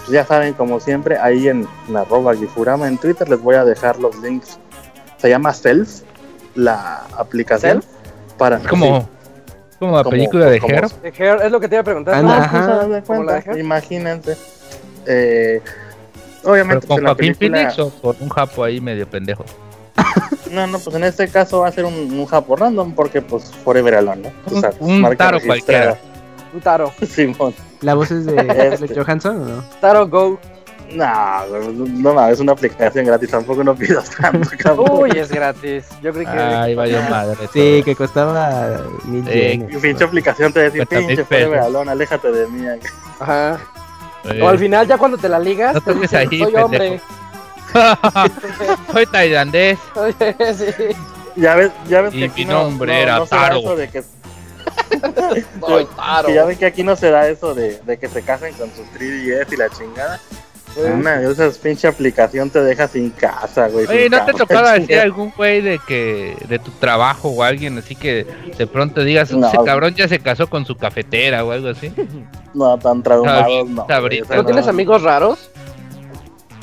Pues 0.00 0.10
ya 0.10 0.26
saben 0.26 0.52
como 0.52 0.80
siempre 0.80 1.16
ahí 1.16 1.48
en, 1.48 1.66
en 1.88 1.96
arroba 1.96 2.34
Gifurama 2.34 2.86
en 2.86 2.98
Twitter 2.98 3.26
les 3.30 3.40
voy 3.40 3.54
a 3.54 3.64
dejar 3.64 3.98
los 3.98 4.14
links 4.20 4.58
se 5.16 5.30
llama 5.30 5.54
Self 5.54 6.02
la 6.54 7.04
aplicación 7.16 7.82
para 8.36 8.58
Es 8.58 8.66
como, 8.68 9.08
como 9.78 9.96
la 9.96 10.02
Como- 10.04 10.10
película 10.10 10.50
de 10.50 10.60
como- 10.60 10.74
Her. 10.74 10.88
De 11.00 11.46
es 11.46 11.50
lo 11.50 11.60
que 11.60 11.68
te 11.68 11.76
iba 11.76 11.80
a 11.80 11.84
preguntar. 11.84 12.14
Anda, 12.16 12.36
Ah, 12.36 12.40
¿no? 12.40 12.50
pues, 12.50 12.62
Ajá. 12.62 12.80
haz 12.82 12.88
de 12.90 13.02
¿Como 13.04 13.22
la 13.24 13.40
de 13.40 13.60
imagínense 13.60 14.36
Eh, 15.06 15.62
¿Pero 15.64 15.83
obviamente, 16.44 16.86
pues, 16.86 16.98
con 17.00 17.06
Joaquín 17.06 17.34
película- 17.34 17.70
Phoenix 17.72 17.78
o 17.78 17.90
con 18.00 18.16
un 18.20 18.28
japo 18.28 18.64
ahí 18.64 18.80
medio 18.80 19.08
pendejo? 19.08 19.44
No, 20.50 20.68
no, 20.68 20.78
pues 20.78 20.94
en 20.94 21.02
este 21.02 21.26
caso 21.28 21.60
va 21.60 21.68
a 21.68 21.72
ser 21.72 21.84
un, 21.84 21.94
un 21.94 22.26
japo 22.26 22.54
random 22.54 22.92
porque, 22.94 23.20
pues, 23.20 23.50
Forever 23.64 23.96
Alone, 23.96 24.22
¿no? 24.46 24.54
Un- 24.54 24.60
sabes, 24.60 24.76
un 24.78 25.00
marca 25.00 25.16
taro 25.24 25.38
registrada. 25.40 25.98
Un 26.52 26.60
Taro. 26.60 26.92
Simón. 27.08 27.52
¿La 27.80 27.94
voz 27.94 28.12
es 28.12 28.24
de 28.26 28.36
Este. 28.80 28.94
Johansson 28.94 29.42
o 29.42 29.44
no? 29.56 29.64
Taro 29.80 30.06
Go. 30.06 30.38
No, 30.92 31.44
no, 31.46 32.12
no, 32.14 32.28
es 32.28 32.38
una 32.38 32.52
aplicación 32.52 33.06
gratis, 33.06 33.30
tampoco 33.30 33.64
no 33.64 33.74
pidas 33.74 34.10
tanto, 34.10 34.48
cabrón. 34.58 34.86
Uy, 34.92 35.10
es 35.18 35.30
gratis. 35.32 35.86
Yo 36.02 36.12
creí 36.12 36.26
que. 36.26 36.30
Ay, 36.32 36.74
vaya 36.76 37.08
madre. 37.10 37.36
Sí, 37.52 37.82
que 37.84 37.96
costaba 37.96 38.80
mil 39.06 39.24
Eh, 39.26 39.52
yenes. 39.58 39.82
Pinche 39.82 40.04
aplicación 40.04 40.52
te 40.52 40.60
decía, 40.60 40.84
pinche. 40.86 41.24
Forever 41.24 41.58
Alone, 41.60 41.90
aléjate 41.90 42.30
de 42.30 42.46
mí. 42.46 42.64
Ajá. 43.18 43.58
Eh, 44.30 44.40
O 44.42 44.48
al 44.48 44.58
final, 44.58 44.86
ya 44.86 44.96
cuando 44.98 45.18
te 45.18 45.28
la 45.28 45.38
ligas, 45.38 45.74
No 45.74 45.80
te 45.80 45.92
toques 45.92 46.10
dicen, 46.10 46.18
ahí, 46.30 46.38
soy 46.38 46.52
pendejo". 46.52 46.64
hombre. 46.64 47.00
Soy 48.92 49.06
tailandés. 49.06 49.78
Oye, 49.96 50.36
sí. 50.54 50.96
Ya 51.36 51.56
ves, 51.56 51.72
ya 51.88 52.02
ves 52.02 52.14
Y 52.14 52.18
que 52.20 52.24
aquí 52.26 52.44
mi 52.44 52.52
no, 52.52 52.62
nombre 52.64 52.92
no- 52.92 52.98
era 52.98 53.16
no 53.18 53.26
Taro. 53.26 53.58
eso 53.58 53.74
de 53.76 53.88
que, 53.88 54.02
Soy 55.60 55.84
Taro. 55.96 56.28
que 56.28 56.34
ya 56.34 56.44
ven 56.44 56.56
que 56.58 56.66
aquí 56.66 56.82
no 56.84 56.94
se 56.94 57.10
da 57.10 57.26
eso 57.28 57.54
de, 57.54 57.80
de 57.80 57.98
que 57.98 58.08
se 58.08 58.22
casen 58.22 58.54
con 58.54 58.70
sus 58.70 58.86
3DS 58.98 59.52
y 59.52 59.56
la 59.56 59.68
chingada. 59.70 60.20
Una 60.76 61.18
de 61.18 61.30
esas 61.30 61.58
pinche 61.58 61.86
aplicación 61.86 62.50
te 62.50 62.60
deja 62.62 62.88
sin 62.88 63.10
casa, 63.10 63.68
güey. 63.68 63.86
Oye, 63.86 64.10
¿no 64.10 64.24
te 64.24 64.32
tocaba 64.32 64.72
decir 64.78 64.98
algún 64.98 65.30
güey 65.36 65.60
de 65.60 65.78
que 65.86 66.36
de 66.48 66.58
tu 66.58 66.70
trabajo 66.72 67.28
o 67.28 67.42
alguien 67.42 67.78
así 67.78 67.94
que 67.94 68.26
de 68.58 68.66
pronto 68.66 69.02
digas, 69.02 69.30
No. 69.32 69.46
ese 69.48 69.58
cabrón 69.64 69.94
ya 69.94 70.08
se 70.08 70.18
casó 70.18 70.48
con 70.48 70.64
su 70.66 70.76
cafetera 70.76 71.44
o 71.44 71.52
algo 71.52 71.68
así? 71.68 71.92
No, 72.54 72.78
tan 72.78 73.02
traumados, 73.02 73.68
no. 73.68 73.74
¿No 73.74 73.82
o 73.82 73.86
sea, 74.28 74.44
tienes 74.44 74.68
amigos 74.68 75.02
raros? 75.02 75.50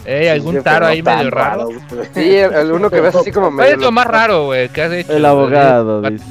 ¿Eh? 0.06 0.30
¿Algún 0.32 0.56
sí, 0.56 0.62
taro 0.62 0.88
ahí 0.88 1.02
no 1.02 1.16
medio 1.18 1.30
raro? 1.30 1.66
güey. 1.66 1.80
Sí, 2.14 2.36
el, 2.38 2.54
el 2.54 2.72
uno 2.72 2.90
que 2.90 3.02
ves 3.02 3.14
así 3.14 3.30
como 3.32 3.48
¿Cuál 3.48 3.58
medio. 3.58 3.74
es 3.76 3.82
lo 3.82 3.92
más 3.92 4.08
raro, 4.08 4.46
güey, 4.46 4.70
que 4.70 4.82
has 4.82 4.92
hecho? 4.94 5.12
El 5.12 5.26
abogado, 5.26 6.02
dice. 6.02 6.24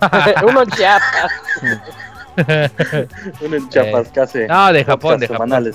uno 0.46 0.62
en 0.62 0.70
Chiapas. 0.70 1.32
Uno 3.40 3.56
en 3.56 3.68
Chiapas 3.68 4.36
Eh, 4.36 4.46
No, 4.48 4.72
de 4.72 4.84
Japón, 4.84 5.20
de 5.20 5.28
Japón. 5.28 5.72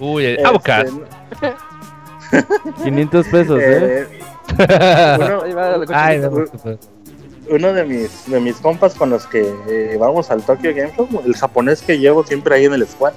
Uy, 0.00 0.24
el 0.24 0.36
Este, 0.36 0.46
abogado. 0.48 1.04
500 2.82 3.26
pesos, 3.30 3.60
¿eh? 3.60 4.08
eh, 4.58 5.16
uno, 5.18 5.42
Ay, 5.94 6.18
no, 6.18 6.30
uno 7.48 7.72
de 7.72 7.84
mis 7.84 8.30
de 8.30 8.40
mis 8.40 8.56
compas 8.56 8.94
con 8.94 9.10
los 9.10 9.26
que 9.26 9.52
eh, 9.68 9.96
vamos 9.98 10.30
al 10.30 10.42
Tokyo 10.42 10.72
Game 10.74 10.92
Show, 10.96 11.08
el 11.24 11.34
japonés 11.36 11.82
que 11.82 11.98
llevo 11.98 12.24
siempre 12.24 12.54
ahí 12.54 12.64
en 12.66 12.74
el 12.74 12.86
squad. 12.86 13.12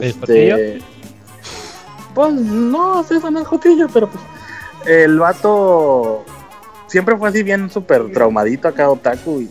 Este, 0.00 0.80
pues 2.14 2.32
no, 2.34 3.02
sí, 3.04 3.14
eso 3.16 3.30
no 3.30 3.40
es 3.40 3.46
jotillo, 3.46 3.88
pero 3.92 4.08
pues 4.08 4.22
el 4.86 5.18
vato 5.18 6.24
siempre 6.86 7.16
fue 7.16 7.28
así 7.28 7.42
bien 7.42 7.68
súper 7.70 8.10
traumadito 8.12 8.68
acá 8.68 8.90
otaku 8.90 9.40
y. 9.42 9.50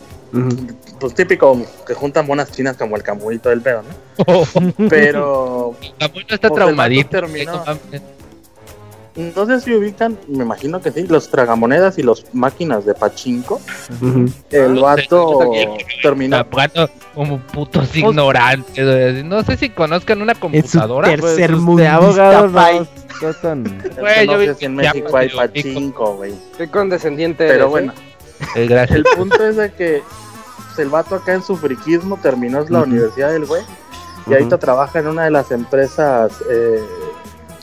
pues 0.98 1.14
típico 1.14 1.60
que 1.86 1.94
juntan 1.94 2.26
monas 2.26 2.50
chinas 2.52 2.76
como 2.76 2.96
el 2.96 3.02
Camuy 3.02 3.36
y 3.36 3.38
todo 3.38 3.52
el 3.52 3.60
pedo, 3.60 3.82
¿no? 3.82 4.42
Pero 4.88 5.74
Camuy 5.98 6.24
no 6.28 6.34
está 6.34 6.48
Pues 6.48 6.50
el 6.60 6.64
traumadito. 6.66 7.08
terminó. 7.10 7.64
no 7.64 8.18
no 9.34 9.46
sé 9.46 9.60
si 9.60 9.74
ubican, 9.74 10.16
me 10.28 10.44
imagino 10.44 10.80
que 10.80 10.92
sí, 10.92 11.04
los 11.08 11.28
tragamonedas 11.28 11.98
y 11.98 12.04
los 12.04 12.24
máquinas 12.34 12.84
de 12.86 12.94
pachinko. 12.94 13.60
Ujú. 14.00 14.26
El 14.50 14.78
Ah, 14.78 14.80
vato 14.96 15.40
sí. 15.52 15.66
terminó 16.02 16.44
Jugando 16.48 16.88
como 17.14 17.38
putos 17.40 17.96
ignorantes. 17.96 18.86
güey. 18.86 19.24
No 19.24 19.42
sé 19.42 19.56
si 19.56 19.70
conozcan 19.70 20.22
una 20.22 20.36
computadora. 20.36 21.08
tercer 21.08 21.50
Pues, 21.50 21.60
mundista, 21.60 21.94
abogado, 21.96 22.48
no 23.20 23.34
tan... 23.42 23.64
Güey, 23.98 24.26
no 24.28 24.32
yo 24.34 24.38
sé 24.38 24.52
vi 24.52 24.54
si 24.58 24.64
en 24.66 24.76
que 24.76 24.82
México 24.82 25.16
hay 25.16 25.28
pachinko, 25.30 26.14
güey. 26.14 26.34
Qué 26.56 26.68
condescendiente 26.70 27.38
Pero 27.48 27.54
eres, 27.54 27.70
bueno, 27.70 27.92
¿eh? 28.54 28.66
Eh, 28.70 28.86
el 28.90 29.04
punto 29.16 29.44
es 29.44 29.56
de 29.56 29.72
que 29.72 30.00
pues, 30.06 30.27
el 30.78 30.88
vato 30.88 31.14
acá 31.16 31.34
en 31.34 31.42
su 31.42 31.56
friquismo 31.56 32.18
terminó 32.22 32.64
la 32.68 32.80
universidad 32.82 33.30
del 33.30 33.46
güey 33.46 33.62
y 33.62 34.20
Ujú. 34.22 34.32
ahorita 34.34 34.58
trabaja 34.58 34.98
en 34.98 35.06
una 35.08 35.24
de 35.24 35.30
las 35.30 35.50
empresas 35.50 36.32
eh, 36.50 36.82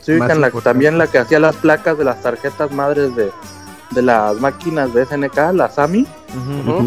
sí 0.01 0.17
la, 0.17 0.51
también 0.51 0.97
la 0.97 1.07
que 1.07 1.17
hacía 1.19 1.39
las 1.39 1.55
placas 1.55 1.97
de 1.97 2.03
las 2.05 2.21
tarjetas 2.21 2.71
madres 2.71 3.15
de, 3.15 3.31
de 3.91 4.01
las 4.01 4.35
máquinas 4.39 4.93
de 4.93 5.05
SNK, 5.05 5.37
la 5.53 5.69
SAMI, 5.69 6.07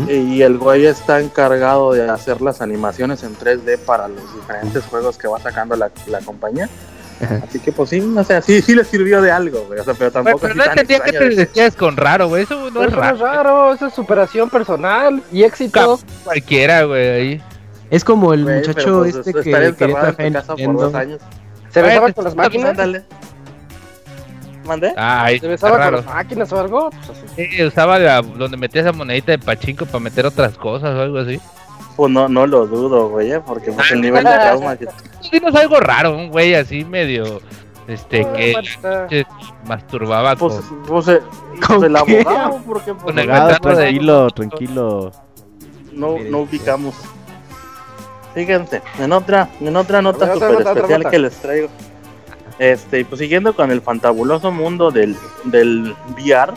y 0.09 0.43
el 0.43 0.59
güey 0.59 0.87
está 0.87 1.21
encargado 1.21 1.93
de 1.93 2.09
hacer 2.09 2.41
las 2.43 2.61
animaciones 2.61 3.23
en 3.23 3.37
3D 3.37 3.79
para 3.79 4.09
los 4.09 4.35
diferentes 4.35 4.85
juegos 4.85 5.17
que 5.17 5.27
va 5.29 5.41
sacando 5.41 5.75
la, 5.77 5.91
la 6.07 6.21
compañía. 6.21 6.69
Ajá. 7.23 7.41
Así 7.49 7.59
que 7.59 7.73
pues 7.73 7.91
sí, 7.91 8.01
no 8.01 8.23
sé, 8.25 8.41
sí, 8.43 8.63
sí 8.63 8.75
le 8.75 8.85
sirvió 8.85 9.21
de 9.21 9.31
algo, 9.33 9.65
güey, 9.67 9.81
o 9.81 9.85
sea, 9.85 9.95
pero 9.95 10.11
Güey, 10.11 10.25
tampoco 10.25 10.39
pero 10.41 10.53
así 10.53 10.59
no 10.59 10.65
entendía 10.65 11.01
que 11.01 11.13
te 11.13 11.29
de- 11.29 11.35
decías 11.37 11.75
con 11.75 11.97
raro, 11.97 12.29
güey. 12.29 12.45
Eso 12.45 12.71
no 12.71 12.81
Pero 12.81 12.83
es 12.83 12.89
eso 12.93 12.97
no 13.01 13.07
es 13.07 13.19
raro. 13.19 13.43
raro, 13.43 13.75
eso 13.75 13.87
es 13.87 13.95
superación 13.95 14.49
personal 14.51 15.23
y 15.33 15.43
éxito. 15.43 15.99
Cualquiera, 16.25 16.85
güey. 16.85 17.09
Ahí. 17.09 17.43
Es 17.91 18.05
como 18.05 18.33
el 18.35 18.45
Güey, 18.45 18.57
muchacho 18.59 18.99
pues, 18.99 19.17
este 19.17 19.33
que 19.33 19.43
quería 19.43 20.15
en 20.19 20.33
casa 20.35 20.55
por 20.57 20.77
dos 20.77 20.95
años. 20.95 21.21
¿Se 21.71 21.83
besaba 21.83 22.01
pues, 22.03 22.15
con 22.15 22.25
las 22.25 22.35
máquinas? 22.37 22.71
Ándale. 22.71 23.03
¿Mandé? 24.65 24.93
Ahí 24.97 25.39
¿Se 25.41 25.49
besaba 25.49 25.73
con 25.73 25.81
raro. 25.81 25.97
las 25.99 26.07
máquinas 26.07 26.53
o 26.53 26.61
algo? 26.61 26.91
Pues 26.91 27.11
así. 27.11 27.49
Sí, 27.57 27.65
usaba 27.65 27.99
la, 27.99 28.21
donde 28.21 28.57
metía 28.59 28.83
esa 28.83 28.93
monedita 28.93 29.33
de 29.33 29.39
pachinko 29.39 29.87
para 29.87 30.01
meter 30.01 30.27
otras 30.27 30.59
cosas 30.59 30.95
o 30.95 31.01
algo 31.01 31.19
así. 31.19 31.41
Pues 31.99 32.13
no, 32.13 32.29
no 32.29 32.47
lo 32.47 32.65
dudo, 32.67 33.09
güey, 33.09 33.33
¿eh? 33.33 33.41
porque 33.45 33.73
pues, 33.73 33.91
Ah, 33.91 33.95
el 33.95 34.01
nivel 34.03 34.23
de 34.25 34.31
trauma 34.31 34.77
que... 34.77 34.87
Sí, 35.21 35.39
no 35.43 35.49
es 35.49 35.55
algo 35.57 35.81
raro, 35.81 36.17
un 36.17 36.31
güey 36.31 36.55
así 36.55 36.85
medio. 36.85 37.41
Este, 37.89 38.25
Ah, 38.85 39.07
que 39.09 39.27
masturbaba 39.67 40.37
Pues, 40.37 40.55
con. 40.61 40.83
pues, 40.85 41.09
eh, 41.09 41.21
¿Con 41.67 41.81
pues, 41.81 41.83
el 41.91 41.93
qué? 42.07 42.21
abogado, 42.21 42.63
porque 42.65 42.95
pues, 42.95 43.05
Con 43.05 43.19
el 43.19 43.29
Abogado, 43.31 43.49
de- 43.49 43.59
tranquilo, 43.75 44.31
tranquilo. 44.31 45.13
no, 45.93 46.19
no 46.31 46.39
ubicamos. 46.39 46.95
Fíjense, 48.35 48.81
en 49.01 49.13
otra, 49.13 49.49
en 49.61 49.75
otra 49.77 50.01
nota 50.01 50.27
nota, 50.27 50.49
otra 50.57 50.73
especial 50.73 51.11
que 51.11 51.19
les 51.19 51.35
traigo. 51.37 51.69
Este, 52.61 53.01
y 53.01 53.05
pues 53.05 53.19
siguiendo 53.21 53.55
con 53.57 53.71
el 53.73 53.81
fantabuloso 53.81 54.53
mundo 54.53 54.91
del, 54.93 55.17
del 55.45 55.97
VR, 56.17 56.53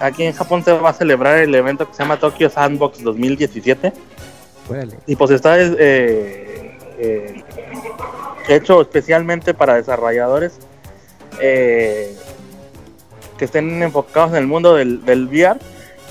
aquí 0.00 0.24
en 0.24 0.34
Japón 0.34 0.62
se 0.64 0.72
va 0.72 0.90
a 0.90 0.92
celebrar 0.92 1.38
el 1.38 1.54
evento 1.54 1.86
que 1.88 1.94
se 1.94 2.02
llama 2.02 2.18
Tokyo 2.18 2.50
Sandbox 2.50 3.02
2017. 3.02 3.92
Órale. 4.68 4.98
Y 5.06 5.16
pues 5.16 5.30
está 5.30 5.60
eh, 5.60 6.78
eh, 6.98 7.44
hecho 8.48 8.80
especialmente 8.80 9.54
para 9.54 9.74
desarrolladores 9.74 10.58
eh, 11.40 12.16
que 13.38 13.44
estén 13.44 13.82
enfocados 13.82 14.30
en 14.30 14.38
el 14.38 14.46
mundo 14.46 14.74
del, 14.74 15.04
del 15.04 15.26
VR. 15.26 15.58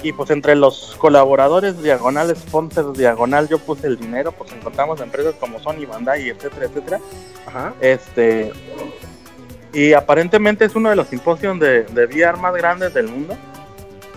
Y 0.04 0.14
pues 0.14 0.30
entre 0.30 0.56
los 0.56 0.96
colaboradores 1.00 1.82
diagonales, 1.82 2.38
sponsors 2.38 2.96
diagonal, 2.96 3.48
yo 3.48 3.58
puse 3.58 3.88
el 3.88 3.98
dinero, 3.98 4.32
pues 4.32 4.52
encontramos 4.52 5.02
empresas 5.02 5.34
como 5.40 5.60
Sony, 5.60 5.88
Bandai, 5.88 6.30
etcétera, 6.30 6.68
etcétera. 6.68 7.00
Ajá. 7.48 7.74
Este, 7.82 8.52
y 9.74 9.94
aparentemente 9.94 10.66
es 10.66 10.76
uno 10.76 10.90
de 10.90 10.96
los 10.96 11.08
simposios 11.08 11.60
de, 11.60 11.84
de 11.84 12.06
VR 12.06 12.38
más 12.38 12.54
grandes 12.54 12.94
del 12.94 13.08
mundo. 13.08 13.36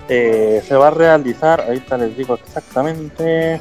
Eh, 0.09 0.63
se 0.67 0.75
va 0.75 0.87
a 0.87 0.91
realizar, 0.91 1.61
ahorita 1.61 1.99
les 1.99 2.17
digo 2.17 2.35
exactamente, 2.35 3.61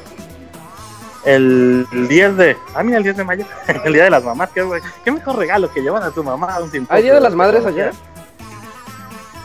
el 1.24 1.86
10 2.08 2.36
de, 2.36 2.56
ah 2.74 2.82
mira 2.82 2.98
el 2.98 3.04
10 3.04 3.16
de 3.16 3.24
mayo, 3.24 3.44
el 3.84 3.92
día 3.92 4.04
de 4.04 4.10
las 4.10 4.24
mamás, 4.24 4.50
qué, 4.54 4.64
qué 5.04 5.10
mejor 5.10 5.36
regalo 5.36 5.70
que 5.72 5.80
llevan 5.82 6.02
a 6.02 6.10
tu 6.10 6.22
mamá 6.24 6.54
a 6.54 6.60
un 6.62 6.70
simposio. 6.70 6.96
¿Hay 6.96 7.02
Día 7.02 7.14
de 7.14 7.20
las 7.20 7.34
Madres 7.34 7.64
allá? 7.66 7.90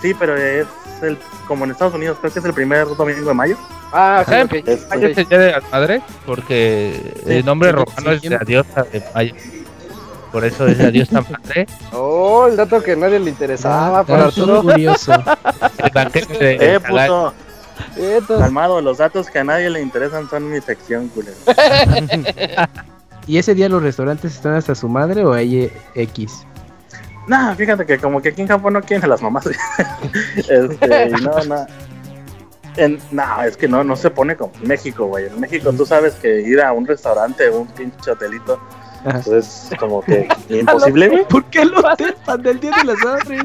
Sí, 0.02 0.14
pero 0.14 0.36
es 0.36 0.68
el, 1.02 1.18
como 1.48 1.66
en 1.66 1.72
Estados 1.72 1.94
Unidos, 1.94 2.18
creo 2.20 2.32
que 2.34 2.40
es 2.40 2.45
el 2.45 2.54
primer 2.54 2.86
domingo 2.95 3.28
de 3.30 3.34
mayo. 3.34 3.58
Ah, 3.91 4.24
sí, 4.26 4.32
¿Saben? 4.32 4.48
ok. 4.48 4.68
Es- 4.68 4.90
Mayo 4.90 5.08
es 5.08 5.18
el 5.18 5.30
día 5.30 5.40
de 5.40 5.52
las 5.52 5.72
madres, 5.72 6.02
porque 6.26 7.14
el 7.26 7.45
nombre 7.45 7.70
sí, 7.70 7.76
romano 7.76 8.20
sí, 8.20 8.28
es 8.28 8.40
de 8.40 8.45
diosa 8.45 8.84
de 8.84 9.04
Mayo. 9.14 9.36
Por 10.32 10.44
eso 10.45 10.66
es 10.68 10.80
la 10.80 10.90
diosa 10.90 11.22
madre. 11.22 11.68
Oh, 11.91 12.48
el 12.48 12.56
dato 12.58 12.82
que 12.82 12.94
a 12.94 12.95
nadie 12.95 13.20
le 13.20 13.30
interesaba 13.30 14.04
para 14.04 14.24
Dato 14.24 14.41
Arturo. 14.41 14.62
curioso. 14.64 15.14
El 15.78 15.91
banquete 15.94 16.38
de 16.58 16.76
Eh, 16.76 16.80
puto, 16.80 17.34
Entonces, 17.95 18.38
calmado, 18.38 18.81
los 18.81 18.97
datos 18.97 19.30
que 19.30 19.39
a 19.39 19.43
nadie 19.43 19.69
le 19.69 19.81
interesan 19.81 20.30
son 20.30 20.49
mi 20.49 20.61
sección, 20.61 21.07
culero. 21.10 21.35
¿Y 23.27 23.38
ese 23.38 23.55
día 23.55 23.69
los 23.69 23.81
restaurantes 23.81 24.34
están 24.34 24.55
hasta 24.55 24.76
su 24.76 24.89
madre 24.89 25.23
o 25.23 25.34
hay 25.34 25.64
eh, 25.64 25.73
X? 25.95 26.45
No, 27.27 27.55
fíjate 27.55 27.85
que 27.85 27.97
como 27.97 28.22
que 28.22 28.30
aquí 28.30 28.41
en 28.41 28.47
Japón 28.47 28.73
no 28.73 28.81
quieren 28.81 29.05
a 29.05 29.07
las 29.07 29.22
mamás. 29.22 29.45
este, 30.35 31.10
no, 31.10 31.43
no. 31.45 31.65
En, 32.76 32.99
no, 33.11 33.43
es 33.43 33.55
que 33.55 33.68
no, 33.68 33.84
no 33.84 33.95
se 33.95 34.10
pone 34.10 34.35
como 34.35 34.51
en 34.61 34.68
México, 34.68 35.05
güey. 35.05 35.27
En 35.27 35.39
México 35.39 35.72
tú 35.72 35.85
sabes 35.85 36.15
que 36.15 36.41
ir 36.41 36.60
a 36.60 36.73
un 36.73 36.85
restaurante 36.85 37.47
o 37.49 37.61
un 37.61 37.68
pinche 37.68 38.11
hotelito, 38.11 38.60
pues 39.03 39.27
es 39.27 39.72
como 39.80 40.01
que 40.01 40.27
imposible, 40.49 41.07
güey. 41.07 41.26
¿Por 41.27 41.45
qué 41.45 41.65
lo 41.65 42.38
del 42.38 42.60
día 42.60 42.72
de 42.72 42.84
las 42.84 42.97
madres? 43.05 43.41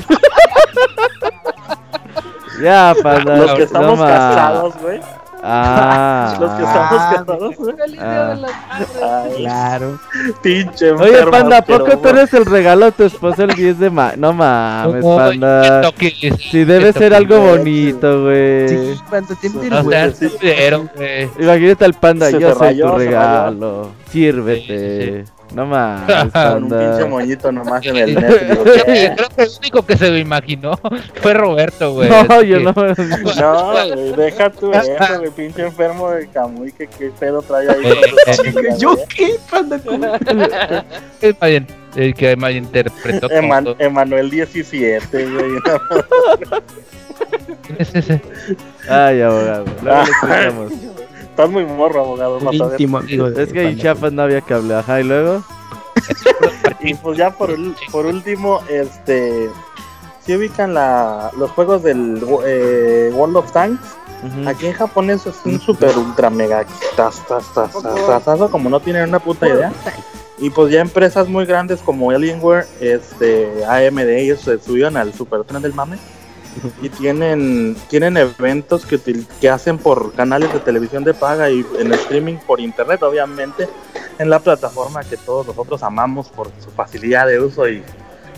Ya, 2.63 2.95
panda. 3.03 3.37
Los 3.39 3.53
que 3.53 3.63
estamos 3.63 4.01
casados, 4.01 4.75
güey. 4.83 5.01
Ah, 5.41 6.37
Los 6.41 6.51
que 6.55 6.63
estamos 6.65 6.91
casados. 6.91 7.55
¡Feliz 7.79 7.93
Día 7.93 8.27
de 8.27 8.37
las 8.37 8.51
Madres! 8.69 8.89
Ay, 9.01 9.35
Claro. 9.37 10.01
pinche 10.43 10.91
Oye, 10.91 11.27
Panda, 11.31 11.59
¿a 11.59 11.63
poco 11.63 11.97
tú 11.99 12.09
eres 12.09 12.35
el 12.35 12.45
regalo 12.45 12.87
a 12.87 12.91
tu 12.91 13.05
esposa 13.05 13.45
el 13.45 13.51
10 13.55 13.79
de 13.79 13.89
mayo? 13.91 14.17
No 14.17 14.33
mames, 14.33 15.05
No, 15.05 15.17
Panda. 15.17 15.83
Sí, 16.51 16.65
debe 16.65 16.93
ser 16.93 17.15
algo 17.15 17.39
bonito, 17.41 18.23
güey. 18.25 18.69
Sí, 18.69 19.01
Panda, 19.09 19.37
No 19.71 19.83
güey. 19.85 19.95
güey. 20.97 21.31
Imagínate 21.39 21.85
al 21.85 21.95
Panda, 21.95 22.27
Se 22.31 22.41
yo 22.41 22.55
soy 22.55 22.67
rayó, 22.69 22.91
tu 22.91 22.99
regalo. 22.99 23.91
Sírvete. 24.11 25.25
No 25.55 25.65
mames, 25.67 26.33
Con 26.33 26.65
un 26.65 26.69
pinche 26.71 27.05
moñito 27.09 27.51
nomás 27.51 27.85
en 27.87 27.97
el 27.97 28.15
net. 28.15 28.49
digo, 28.51 28.63
Creo 28.65 28.85
que 29.37 29.43
el 29.43 29.51
único 29.61 29.87
que 29.87 29.97
se 29.97 30.11
lo 30.11 30.19
imaginó 30.19 30.79
fue 31.23 31.35
Roberto, 31.35 31.95
güey. 31.95 32.09
No, 32.11 32.43
yo 32.43 32.59
que- 32.59 32.65
no. 32.65 32.73
No, 33.41 33.73
güey, 33.73 34.13
deja 34.15 34.51
tu 34.51 34.71
eso, 34.73 34.91
güey, 35.19 35.31
pinche 35.31 35.63
enfermo 35.63 36.11
de 36.11 36.27
Camuy, 36.29 36.73
que 36.73 36.87
qué 36.87 37.11
pedo 37.19 37.41
trae 37.43 37.69
ahí. 37.71 37.77
Eh, 37.83 38.01
eh, 38.27 38.35
su 38.35 38.79
¿Yo 38.79 38.97
qué, 39.15 39.37
Panda? 39.51 39.81
El, 41.97 42.15
que 42.15 42.37
malinterpretó 42.37 43.29
Eman- 43.31 43.65
todo. 43.65 43.77
Emanuel 43.79 44.29
17, 44.31 45.27
güey. 45.31 45.47
¿Quién 47.67 47.77
es 47.79 47.95
ese? 47.95 48.21
Ay, 48.89 49.21
abogado. 49.23 49.65
Luego 49.83 50.03
le 50.03 50.11
explicamos. 50.11 50.73
Estás 51.39 51.53
muy 51.53 51.65
morro, 51.65 52.01
abogado. 52.01 52.39
Un 52.39 52.47
vas 52.47 52.61
a 52.61 52.65
ver. 52.65 52.73
íntimo 52.73 52.99
amigo 52.99 53.31
de 53.31 53.45
Es 53.45 53.53
que 53.53 53.63
en. 53.63 53.79
Chiapas 53.79 54.13
no 54.13 54.23
había 54.23 54.41
cable. 54.41 54.75
Ajá, 54.75 55.01
y 55.01 55.05
luego. 55.05 55.45
Y 56.81 56.95
pues 56.95 57.17
ya 57.17 57.31
por, 57.31 57.55
por 57.93 58.07
último, 58.07 58.61
este. 58.69 59.49
Si 60.25 60.35
ubican 60.35 60.75
la, 60.75 61.31
los 61.39 61.53
juegos 61.53 61.85
del 61.85 62.21
eh, 62.45 63.13
World 63.15 63.37
of 63.37 63.53
Tanks, 63.53 63.81
aquí 64.47 64.67
en 64.67 64.73
japonés 64.73 65.27
es 65.27 65.37
un 65.45 65.61
super 65.61 65.97
ultra 65.97 66.29
mega 66.29 66.65
tas, 66.97 67.25
tas, 67.29 67.45
tas, 67.55 67.73
tas, 68.25 68.51
como 68.51 68.69
no 68.69 68.81
tienen 68.81 69.09
una 69.09 69.21
puta 69.21 69.49
idea. 69.49 69.73
Y 70.39 70.51
pues 70.51 70.73
ya 70.73 70.81
empresas 70.81 71.29
muy 71.29 71.47
grandes 71.47 71.81
como 71.81 72.11
Alienware, 72.11 72.67
este, 72.81 73.65
AMD, 73.65 74.09
ellos 74.09 74.41
se 74.41 74.59
subieron 74.59 74.97
al 74.97 75.15
super 75.15 75.45
tren 75.45 75.63
del 75.63 75.73
mame. 75.73 75.99
Y 76.83 76.89
tienen, 76.89 77.77
tienen 77.89 78.17
eventos 78.17 78.87
que, 78.87 78.99
que 79.41 79.51
hacen 79.51 79.79
por 79.79 80.13
canales 80.15 80.53
de 80.53 80.61
televisión 80.61 81.05
de 81.05 81.15
paga 81.15 81.51
y 81.51 81.65
en 81.79 81.93
streaming 81.93 82.37
por 82.47 82.61
internet, 82.61 83.03
obviamente, 83.03 83.69
en 84.19 84.31
la 84.31 84.39
plataforma 84.41 85.03
que 85.05 85.17
todos 85.17 85.47
nosotros 85.47 85.83
amamos 85.83 86.29
por 86.29 86.51
su 86.61 86.71
facilidad 86.71 87.27
de 87.27 87.41
uso 87.41 87.69
y 87.69 87.83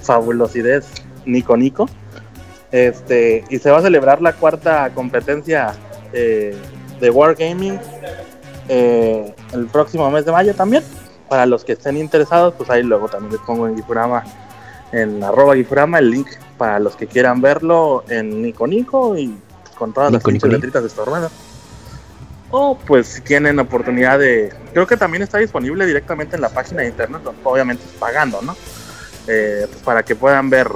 fabulosidad 0.03 0.83
Nico 1.25 1.57
Nico. 1.57 1.89
Este, 2.73 3.45
y 3.51 3.59
se 3.59 3.71
va 3.71 3.79
a 3.79 3.83
celebrar 3.83 4.23
la 4.23 4.33
cuarta 4.33 4.91
competencia 4.95 5.75
eh, 6.13 6.57
de 7.01 7.11
Wargaming 7.11 7.81
eh, 8.69 9.35
el 9.53 9.67
próximo 9.67 10.09
mes 10.11 10.25
de 10.25 10.33
mayo 10.33 10.55
también. 10.55 10.85
Para 11.29 11.47
los 11.47 11.65
que 11.65 11.73
estén 11.73 11.97
interesados, 11.97 12.55
pues 12.57 12.71
ahí 12.71 12.83
luego 12.83 13.09
también 13.09 13.33
les 13.33 13.41
pongo 13.43 13.67
en 13.67 13.77
Gifurama, 13.77 14.25
en 14.93 15.23
arroba 15.23 15.55
Gifurama, 15.55 15.99
el 15.99 16.11
link 16.11 16.29
para 16.61 16.79
los 16.79 16.95
que 16.95 17.07
quieran 17.07 17.41
verlo 17.41 18.05
en 18.11 18.43
Nico 18.43 18.67
Nico 18.67 19.17
y 19.17 19.35
con 19.79 19.95
todas 19.95 20.13
las 20.13 20.21
Nico, 20.21 20.31
Nico. 20.31 20.47
letritas 20.47 20.83
de 20.83 20.91
Stormero. 20.91 21.31
O 22.51 22.77
pues 22.77 23.07
si 23.07 23.23
tienen 23.23 23.59
oportunidad 23.59 24.19
de... 24.19 24.53
Creo 24.75 24.87
que 24.87 24.99
también 24.99 25.23
está 25.23 25.39
disponible 25.39 25.87
directamente 25.87 26.37
en 26.37 26.43
la 26.43 26.51
página 26.51 26.83
de 26.83 26.89
internet, 26.89 27.23
obviamente 27.45 27.83
pagando, 27.99 28.43
¿no? 28.43 28.55
Eh, 29.27 29.67
pues 29.71 29.83
para 29.83 30.03
que 30.03 30.15
puedan 30.15 30.51
ver, 30.51 30.69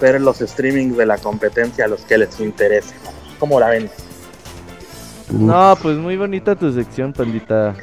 ver 0.00 0.22
los 0.22 0.38
streamings 0.38 0.96
de 0.96 1.04
la 1.04 1.18
competencia 1.18 1.84
a 1.84 1.88
los 1.88 2.00
que 2.00 2.16
les 2.16 2.40
interese. 2.40 2.94
¿Cómo 3.38 3.60
la 3.60 3.68
ven? 3.68 3.90
No, 5.28 5.76
pues 5.82 5.98
muy 5.98 6.16
bonita 6.16 6.56
tu 6.56 6.72
sección, 6.72 7.12
Pandita. 7.12 7.74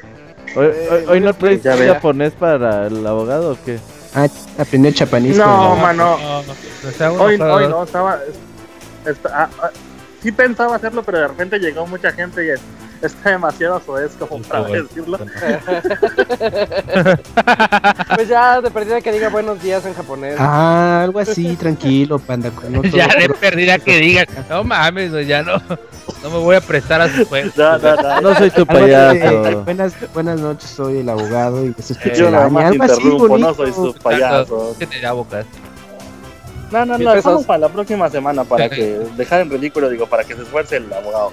Hoy, 0.56 0.72
hoy, 0.90 1.06
hoy 1.08 1.20
no 1.20 1.36
traes 1.36 1.62
japonés 1.62 2.34
para 2.34 2.88
el 2.88 3.06
abogado 3.06 3.52
o 3.52 3.58
qué? 3.64 3.78
Ah, 4.16 4.28
aprender 4.58 4.94
chapanís. 4.94 5.38
No, 5.38 5.76
mano. 5.76 6.18
Hoy, 7.20 7.40
hoy 7.42 7.68
no, 7.68 7.84
estaba... 7.84 8.20
está- 9.06 9.44
ah, 9.44 9.50
ah, 9.62 9.70
sí 10.22 10.32
pensaba 10.32 10.76
hacerlo, 10.76 11.04
pero 11.04 11.20
de 11.20 11.28
repente 11.28 11.60
llegó 11.60 11.86
mucha 11.88 12.12
gente 12.12 12.46
y 12.46 12.50
es- 12.52 12.62
está 13.08 13.32
demasiado 13.32 13.82
soez 13.86 14.12
como 14.18 14.42
para 14.44 14.64
decirlo. 14.66 15.18
Pues 18.16 18.28
ya, 18.28 18.62
de 18.62 18.70
perdida 18.72 19.02
que 19.02 19.12
diga 19.12 19.30
buenos 19.30 19.62
días 19.62 19.86
en 19.86 19.94
japonés. 19.94 20.36
Ah, 20.40 21.02
algo 21.04 21.20
así, 21.20 21.56
tranquilo, 21.56 22.20
Panda. 22.20 22.52
con- 22.52 22.72
no 22.72 22.82
todo 22.82 22.92
ya 22.96 23.08
de 23.08 23.30
perdida 23.30 23.80
que 23.80 23.98
digan, 23.98 24.26
no 24.50 24.64
mames, 24.64 25.12
ya 25.28 25.42
no, 25.44 25.58
no 25.58 26.30
me 26.30 26.38
voy 26.38 26.56
a 26.56 26.62
prestar 26.62 27.02
a 27.02 27.10
su 27.10 27.26
juego. 27.30 27.52
No, 27.56 27.78
no, 27.78 27.96
no, 27.96 28.22
No 28.22 28.36
soy 28.36 28.52
tu 28.52 28.62
Algo 28.68 28.74
así 28.86 29.18
de, 29.18 29.26
payaso. 29.26 29.64
buenas, 29.64 29.94
buenas 30.14 30.40
noches, 30.40 30.70
soy 30.70 30.98
el 31.00 31.10
abogado 31.10 31.66
y 31.66 31.74
eso 31.78 31.94
es 31.94 32.06
Eh, 32.06 32.14
Yo 32.16 32.30
nada 32.32 32.50
más 32.50 32.66
algo 32.66 32.84
así 32.84 32.94
interrumpo, 33.02 33.38
no 33.38 33.54
soy 33.54 33.74
su 33.74 33.94
payaso. 34.02 34.76
No, 36.72 36.86
no, 36.86 36.98
no, 36.98 37.14
dejamos 37.14 37.46
para 37.46 37.60
la 37.60 37.70
próxima 37.70 38.10
semana 38.10 38.44
para 38.44 38.70
que 38.70 39.00
dejar 39.16 39.42
en 39.42 39.50
ridículo, 39.50 39.90
digo, 39.90 40.08
para 40.08 40.24
que 40.24 40.36
se 40.36 40.42
esfuerce 40.44 40.78
el 40.78 40.92
abogado. 40.94 41.32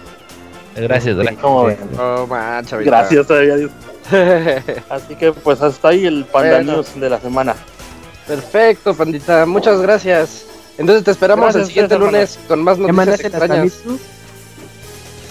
Gracias, 0.76 1.16
gracias. 1.16 1.40
¿Cómo 1.40 1.64
ven? 1.64 1.78
Oh, 1.98 2.26
man. 2.26 2.64
Gracias. 2.70 3.26
Así 4.88 5.14
que 5.16 5.32
pues 5.32 5.60
hasta 5.60 5.88
ahí 5.88 6.06
el 6.06 6.24
Panda 6.24 6.56
Bueno. 6.56 6.72
News 6.74 7.00
de 7.00 7.10
la 7.10 7.20
semana. 7.20 7.54
Perfecto, 8.26 8.94
pandita. 8.94 9.46
Muchas 9.46 9.80
gracias. 9.80 10.46
Entonces 10.78 11.04
te 11.04 11.10
esperamos 11.10 11.44
Gracias, 11.44 11.62
el 11.62 11.68
siguiente 11.68 11.98
lunes 11.98 12.38
con 12.48 12.62
más 12.62 12.76
¿Ya 12.78 12.82
noticias 12.82 12.96
mandaste 12.96 13.22
las 13.30 13.32
extrañas. 13.42 13.72
Famitsu? 13.74 14.00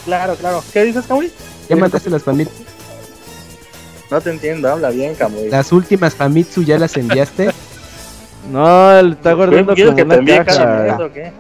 Claro, 0.06 0.36
claro. 0.36 0.64
¿Qué 0.72 0.84
dices, 0.84 1.06
Camuy? 1.08 1.32
¿Ya 1.70 1.76
mandaste 1.76 2.10
las 2.10 2.24
Famitsu? 2.24 2.54
No 4.12 4.22
te 4.22 4.30
entiendo, 4.32 4.70
habla 4.70 4.90
bien, 4.90 5.16
Camuy. 5.16 5.50
Las 5.50 5.72
últimas 5.72 6.14
Famitsu 6.16 6.64
ya 6.64 6.78
las 6.78 6.96
enviaste. 6.98 7.52
No, 8.52 8.92
él 8.98 9.12
está 9.12 9.34
guardando 9.34 9.76
¿Quieres 9.76 9.94
como 9.94 9.98
que 9.98 10.02
te 10.06 10.08
una 10.08 10.16
envíe 10.16 10.46
cada 10.46 10.88
caja. 10.88 11.06
o 11.06 11.12
qué? 11.14 11.32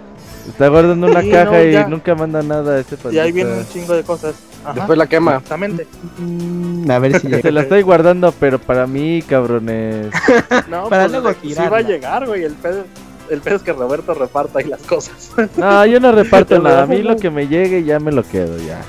Está 0.49 0.67
guardando 0.67 1.07
una 1.07 1.21
Sí, 1.23 1.29
caja 1.31 1.51
no, 1.51 1.63
y 1.63 1.71
ya. 1.71 1.87
nunca 1.87 2.15
manda 2.15 2.41
nada 2.41 2.79
ese 2.79 2.95
Y 2.95 2.97
pandita. 2.97 3.23
ahí 3.23 3.31
viene 3.31 3.51
un 3.53 3.67
chingo 3.67 3.93
de 3.93 4.03
cosas. 4.03 4.35
Ajá, 4.63 4.73
Después 4.73 4.97
la 4.97 5.07
quema. 5.07 5.35
Exactamente. 5.35 5.87
Mm, 6.17 6.91
a 6.91 6.99
ver 6.99 7.13
si 7.13 7.19
Se 7.21 7.29
llega. 7.37 7.51
la 7.51 7.61
estoy 7.61 7.81
guardando, 7.81 8.33
pero 8.39 8.59
para 8.59 8.85
mí, 8.87 9.21
cabrones. 9.27 10.07
No, 10.69 10.89
Para 10.89 11.07
pues, 11.07 11.11
luego 11.23 11.33
sí 11.41 11.53
va 11.71 11.77
a 11.77 11.81
llegar, 11.81 12.25
güey. 12.27 12.43
El 12.43 12.53
pedo, 12.53 12.83
el 13.29 13.41
pedo 13.41 13.55
es 13.55 13.61
que 13.63 13.73
Roberto 13.73 14.13
reparta 14.13 14.59
ahí 14.59 14.65
las 14.65 14.81
cosas. 14.81 15.31
No, 15.57 15.85
yo 15.85 15.99
no 15.99 16.11
reparto 16.11 16.59
nada. 16.59 16.83
A 16.83 16.85
mí 16.85 17.01
lo 17.01 17.15
que 17.15 17.29
me 17.29 17.47
llegue 17.47 17.83
ya 17.83 17.99
me 17.99 18.11
lo 18.11 18.23
quedo, 18.23 18.57
ya. 18.57 18.81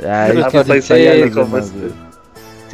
Ya, 0.00 0.32
ya 0.32 0.46
está, 0.46 0.96
ya 0.96 1.14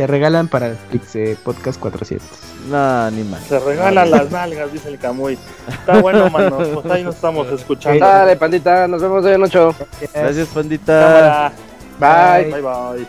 Se 0.00 0.06
regalan 0.06 0.48
para 0.48 0.68
el 0.68 0.76
Pixel 0.76 1.36
Podcast 1.36 1.78
400. 1.78 2.26
No, 2.70 3.10
ni 3.10 3.22
más. 3.22 3.42
Se 3.42 3.58
regalan 3.58 4.10
las 4.10 4.30
nalgas, 4.30 4.72
dice 4.72 4.88
el 4.88 4.98
Camuy. 4.98 5.36
Está 5.68 6.00
bueno, 6.00 6.30
mano. 6.30 6.56
Pues 6.56 6.86
ahí 6.90 7.04
nos 7.04 7.16
estamos 7.16 7.46
escuchando. 7.48 8.02
Dale, 8.02 8.34
pandita. 8.36 8.88
Nos 8.88 9.02
vemos 9.02 9.26
en 9.26 9.42
ocho. 9.42 9.74
Gracias, 10.14 10.48
pandita. 10.48 11.52
Cámara. 11.98 12.40
Bye. 12.40 12.50
Bye, 12.50 12.62
bye. 12.62 13.06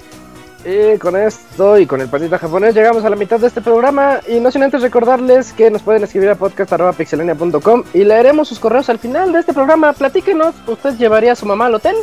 Y 0.66 0.98
con 0.98 1.16
esto 1.16 1.80
y 1.80 1.86
con 1.86 2.02
el 2.02 2.10
pandita 2.10 2.38
japonés 2.38 2.76
llegamos 2.76 3.06
a 3.06 3.10
la 3.10 3.16
mitad 3.16 3.40
de 3.40 3.48
este 3.48 3.62
programa 3.62 4.20
y 4.28 4.42
no 4.42 4.52
sin 4.52 4.62
antes 4.62 4.82
recordarles 4.82 5.54
que 5.54 5.72
nos 5.72 5.84
pueden 5.84 6.04
escribir 6.04 6.30
a 6.32 6.36
podcast.pixelania.com 6.36 7.84
y 7.94 8.04
leeremos 8.04 8.50
sus 8.50 8.60
correos 8.60 8.90
al 8.90 9.00
final 9.00 9.32
de 9.32 9.40
este 9.40 9.54
programa. 9.54 9.94
Platíquenos, 9.94 10.54
¿usted 10.68 10.98
llevaría 10.98 11.32
a 11.32 11.36
su 11.38 11.46
mamá 11.46 11.68
al 11.68 11.76
hotel? 11.76 11.96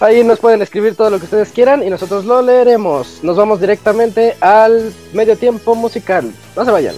Ahí 0.00 0.24
nos 0.24 0.38
pueden 0.38 0.62
escribir 0.62 0.96
todo 0.96 1.10
lo 1.10 1.18
que 1.18 1.24
ustedes 1.24 1.50
quieran 1.50 1.82
y 1.82 1.90
nosotros 1.90 2.24
lo 2.24 2.42
leeremos. 2.42 3.20
Nos 3.22 3.36
vamos 3.36 3.60
directamente 3.60 4.36
al 4.40 4.92
medio 5.12 5.36
tiempo 5.36 5.74
musical. 5.74 6.32
No 6.56 6.64
se 6.64 6.70
vayan. 6.70 6.94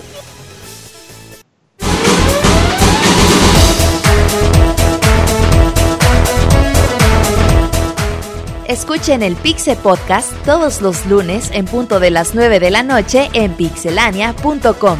Escuchen 8.69 9.23
el 9.23 9.37
Pixe 9.37 9.77
Podcast 9.77 10.33
todos 10.45 10.83
los 10.83 11.07
lunes 11.07 11.51
en 11.53 11.67
punto 11.67 12.01
de 12.01 12.11
las 12.11 12.35
9 12.35 12.59
de 12.59 12.71
la 12.71 12.83
noche 12.83 13.31
en 13.33 13.55
pixelania.com. 13.55 14.99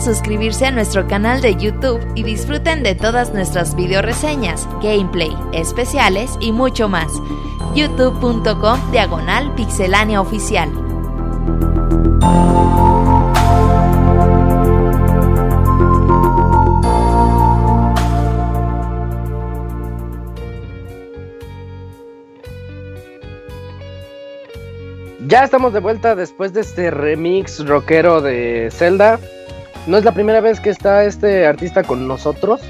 suscribirse 0.00 0.64
a 0.64 0.70
nuestro 0.70 1.06
canal 1.06 1.40
de 1.40 1.54
YouTube 1.54 2.00
y 2.14 2.22
disfruten 2.22 2.82
de 2.82 2.94
todas 2.94 3.32
nuestras 3.32 3.76
video 3.76 4.00
reseñas, 4.00 4.66
gameplay, 4.82 5.36
especiales 5.52 6.36
y 6.40 6.50
mucho 6.50 6.88
más. 6.88 7.12
youtube.com 7.74 8.90
diagonal 8.90 9.54
pixelánea 9.54 10.20
oficial. 10.20 10.70
Ya 25.26 25.44
estamos 25.44 25.74
de 25.74 25.80
vuelta 25.80 26.14
después 26.14 26.54
de 26.54 26.62
este 26.62 26.90
remix 26.90 27.64
rockero 27.66 28.22
de 28.22 28.70
Zelda. 28.72 29.20
No 29.86 29.96
es 29.96 30.04
la 30.04 30.12
primera 30.12 30.40
vez 30.40 30.60
que 30.60 30.70
está 30.70 31.04
este 31.04 31.46
artista 31.46 31.82
con 31.82 32.06
nosotros, 32.06 32.60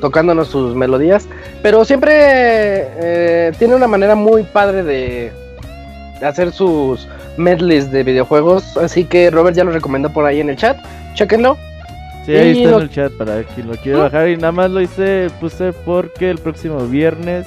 tocándonos 0.00 0.48
sus 0.48 0.74
melodías, 0.74 1.28
pero 1.62 1.84
siempre 1.84 2.12
eh, 2.14 3.52
tiene 3.58 3.74
una 3.74 3.86
manera 3.86 4.14
muy 4.14 4.42
padre 4.42 4.82
de, 4.82 5.32
hacer 6.22 6.52
sus 6.52 7.08
medleys 7.36 7.90
de 7.90 8.02
videojuegos. 8.02 8.76
Así 8.76 9.04
que 9.04 9.30
Robert 9.30 9.56
ya 9.56 9.64
lo 9.64 9.72
recomendó 9.72 10.12
por 10.12 10.24
ahí 10.24 10.40
en 10.40 10.50
el 10.50 10.56
chat. 10.56 10.78
Chequenlo. 11.14 11.56
Sí, 12.24 12.34
ahí 12.34 12.62
está 12.62 12.76
en 12.76 12.82
el 12.82 12.90
chat 12.90 13.12
para 13.12 13.42
quien 13.44 13.68
lo 13.68 13.74
quiera 13.76 13.98
bajar. 13.98 14.28
Y 14.28 14.36
nada 14.36 14.52
más 14.52 14.70
lo 14.70 14.80
hice, 14.80 15.28
puse 15.40 15.72
porque 15.72 16.30
el 16.30 16.38
próximo 16.38 16.78
viernes 16.86 17.46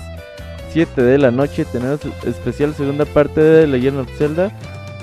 7 0.72 1.02
de 1.02 1.18
la 1.18 1.32
noche 1.32 1.66
tenemos 1.66 2.00
especial 2.26 2.74
segunda 2.74 3.06
parte 3.06 3.42
de 3.42 3.68
Legend 3.68 4.00
of 4.00 4.18
Zelda 4.18 4.52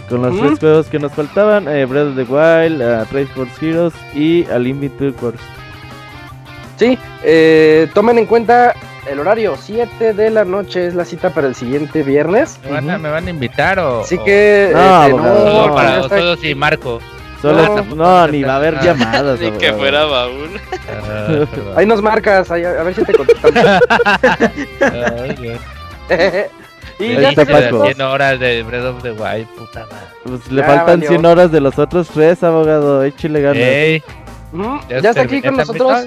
con 0.09 0.23
los 0.23 0.39
tres 0.39 0.59
juegos 0.59 0.87
que 0.87 0.99
nos 0.99 1.13
faltaban, 1.13 1.69
eh, 1.69 1.85
Breath 1.85 2.09
of 2.09 2.17
the 2.17 2.23
Wild, 2.23 2.81
uh, 2.81 3.05
Race 3.13 3.27
Force 3.35 3.53
Heroes 3.61 3.95
y 4.15 4.47
Unlimited 4.51 5.15
Wars. 5.21 5.41
Sí, 6.77 6.99
eh, 7.23 7.89
tomen 7.95 8.19
en 8.19 8.27
cuenta 8.27 8.75
el 9.11 9.21
horario, 9.21 9.57
7 9.57 10.13
de 10.13 10.31
la 10.31 10.45
noche 10.45 10.87
es 10.87 10.95
la 10.95 11.05
cita 11.05 11.31
para 11.31 11.47
el 11.47 11.55
siguiente 11.55 12.03
viernes. 12.03 12.59
¿Me 12.65 12.73
van 12.73 12.91
a, 12.91 12.99
¿me 12.99 13.09
van 13.09 13.27
a 13.27 13.31
invitar 13.31 13.79
o...? 13.79 14.01
Así 14.01 14.19
que... 14.19 14.71
No, 14.73 15.05
este, 15.05 15.17
no, 15.17 15.75
para 15.75 16.09
todos 16.09 16.45
y 16.45 16.55
Marco. 16.55 17.01
Solo, 17.41 17.85
No, 17.85 17.95
no, 17.95 18.29
ni 18.29 18.43
va 18.43 18.55
a 18.55 18.57
haber 18.57 18.81
llamadas. 18.81 19.39
Ni 19.41 19.51
que 19.53 19.73
fuera 19.73 20.05
baúl. 20.05 20.61
Ah. 20.89 21.47
Ahí 21.77 21.87
nos 21.87 22.03
marcas, 22.03 22.51
ahí, 22.51 22.65
a 22.65 22.83
ver 22.83 22.95
si 22.95 23.05
te 23.05 23.13
contestamos. 23.13 23.81
Y 26.99 27.05
Ahí 27.05 27.21
ya 27.21 27.29
está 27.31 27.43
está, 27.43 27.61
Paco. 27.71 27.85
100 27.85 28.01
horas 28.01 28.41
de 28.41 28.63
Breath 28.63 28.85
of 28.85 29.03
the 29.03 29.13
Wild, 29.13 29.47
puta 29.57 29.81
madre. 29.91 30.07
Pues 30.25 30.51
le 30.51 30.63
Ya 30.63 30.67
faltan 30.67 30.87
valió. 30.87 31.09
100 31.09 31.27
horas 31.27 31.53
de 31.53 31.61
los 31.61 31.79
otros 31.79 32.09
tres, 32.09 32.43
abogado. 32.43 33.05
Échale 33.05 33.41
ganas. 33.43 33.59
Ey, 33.63 34.03
¿Ya 34.89 35.01
Ya 35.01 35.11
está 35.11 35.23
aquí 35.23 35.43
con 35.43 35.57
nosotros. 35.57 36.07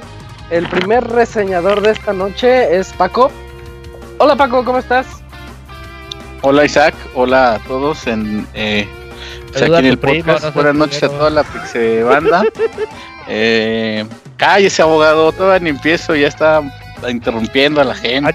El 0.49 0.67
primer 0.67 1.07
reseñador 1.07 1.81
de 1.81 1.91
esta 1.91 2.11
noche 2.11 2.75
es 2.75 2.91
Paco. 2.93 3.29
Hola 4.17 4.35
Paco, 4.35 4.65
¿cómo 4.65 4.79
estás? 4.79 5.05
Hola 6.41 6.65
Isaac, 6.65 6.95
hola 7.13 7.55
a 7.55 7.59
todos 7.59 8.07
en, 8.07 8.47
eh, 8.53 8.87
pues, 9.51 9.61
aquí 9.61 9.75
en 9.75 9.85
el 9.85 9.97
primo, 9.99 10.23
podcast. 10.23 10.45
no 10.45 10.51
Buenas 10.53 10.75
noches 10.75 11.03
a 11.03 11.09
toda 11.09 11.29
la 11.29 11.43
Pixe 11.43 12.03
Banda. 12.03 12.43
eh, 13.27 14.05
cállese 14.37 14.81
abogado, 14.81 15.31
todavía 15.33 15.59
ni 15.59 15.69
empiezo, 15.69 16.15
ya 16.15 16.27
está 16.29 16.61
interrumpiendo 17.07 17.79
a 17.81 17.83
la 17.83 17.93
gente. 17.93 18.33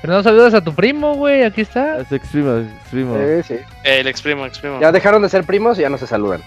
Pero 0.00 0.14
no 0.14 0.22
saludas 0.22 0.54
a 0.54 0.62
tu 0.62 0.74
primo, 0.74 1.14
güey, 1.14 1.42
aquí 1.42 1.60
está. 1.60 1.98
Es 2.00 2.10
exprimo, 2.10 2.56
exprimo. 2.58 3.16
Sí, 3.42 3.54
sí. 3.54 3.60
El 3.84 4.06
exprimo, 4.06 4.46
exprimo. 4.46 4.80
Ya 4.80 4.92
dejaron 4.92 5.22
de 5.22 5.28
ser 5.28 5.44
primos 5.44 5.78
y 5.78 5.82
ya 5.82 5.90
no 5.90 5.98
se 5.98 6.06
saludan. 6.06 6.42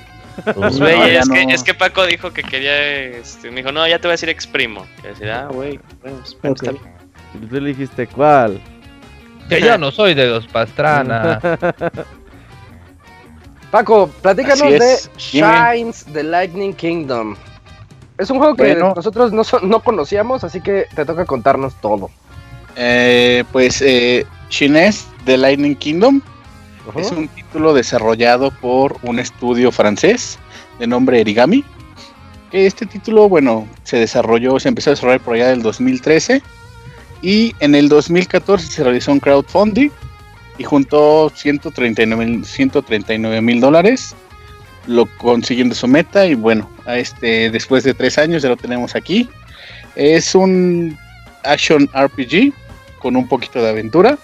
Pues, 0.55 0.79
güey, 0.79 1.15
es, 1.15 1.29
que, 1.29 1.45
no. 1.45 1.51
es 1.51 1.61
que 1.63 1.75
Paco 1.75 2.05
dijo 2.05 2.31
que 2.33 2.41
quería, 2.41 2.75
este, 2.81 3.51
me 3.51 3.57
dijo, 3.57 3.71
no, 3.71 3.87
ya 3.87 3.99
te 3.99 4.07
voy 4.07 4.13
a 4.13 4.13
decir 4.13 4.29
exprimo. 4.29 4.87
Y 5.03 5.07
decir, 5.07 5.29
ah, 5.29 5.47
güey, 5.51 5.79
bueno, 6.01 6.17
pues, 6.41 6.57
Tú 7.49 7.61
le 7.61 7.69
dijiste 7.69 8.07
cuál. 8.07 8.59
Que 9.49 9.61
yo 9.61 9.77
no 9.77 9.91
soy 9.91 10.15
de 10.15 10.27
los 10.27 10.47
Pastrana. 10.47 11.39
Paco, 13.71 14.07
platícanos 14.21 14.71
de. 14.71 14.97
Shines 15.17 16.05
the 16.13 16.23
Lightning 16.23 16.73
Kingdom. 16.73 17.35
Es 18.17 18.29
un 18.29 18.37
juego 18.37 18.55
que 18.55 18.63
Bueno. 18.73 18.93
nosotros 18.95 19.33
no, 19.33 19.43
so- 19.43 19.61
no 19.61 19.79
conocíamos, 19.81 20.43
así 20.43 20.61
que 20.61 20.85
te 20.95 21.05
toca 21.05 21.25
contarnos 21.25 21.73
todo. 21.81 22.11
Eh, 22.75 23.43
pues 23.51 23.81
eh, 23.81 24.25
Chines 24.49 25.05
The 25.25 25.37
Lightning 25.37 25.75
Kingdom 25.75 26.21
es 26.95 27.11
un 27.11 27.27
título 27.29 27.73
desarrollado 27.73 28.51
por 28.51 28.97
un 29.03 29.19
estudio 29.19 29.71
francés 29.71 30.37
de 30.79 30.87
nombre 30.87 31.21
Erigami. 31.21 31.63
Este 32.51 32.85
título, 32.85 33.29
bueno, 33.29 33.67
se 33.83 33.97
desarrolló, 33.97 34.59
se 34.59 34.67
empezó 34.67 34.89
a 34.89 34.93
desarrollar 34.93 35.21
por 35.21 35.35
allá 35.35 35.47
del 35.47 35.63
2013 35.63 36.41
y 37.21 37.55
en 37.59 37.73
el 37.73 37.89
2014 37.89 38.67
se 38.67 38.83
realizó 38.83 39.11
un 39.11 39.19
crowdfunding 39.19 39.89
y 40.57 40.63
juntó 40.63 41.31
139 41.33 43.41
mil 43.41 43.59
dólares, 43.59 44.15
lo 44.85 45.05
consiguiendo 45.17 45.73
su 45.73 45.87
meta 45.87 46.25
y 46.25 46.35
bueno, 46.35 46.69
a 46.85 46.97
este, 46.97 47.49
después 47.49 47.85
de 47.85 47.93
tres 47.93 48.17
años 48.17 48.43
ya 48.43 48.49
lo 48.49 48.57
tenemos 48.57 48.95
aquí. 48.95 49.29
Es 49.95 50.35
un 50.35 50.97
action 51.43 51.89
RPG 51.93 52.53
con 53.03 53.17
un 53.17 53.27
poquito 53.27 53.61
de 53.61 53.69
aventura. 53.69 54.17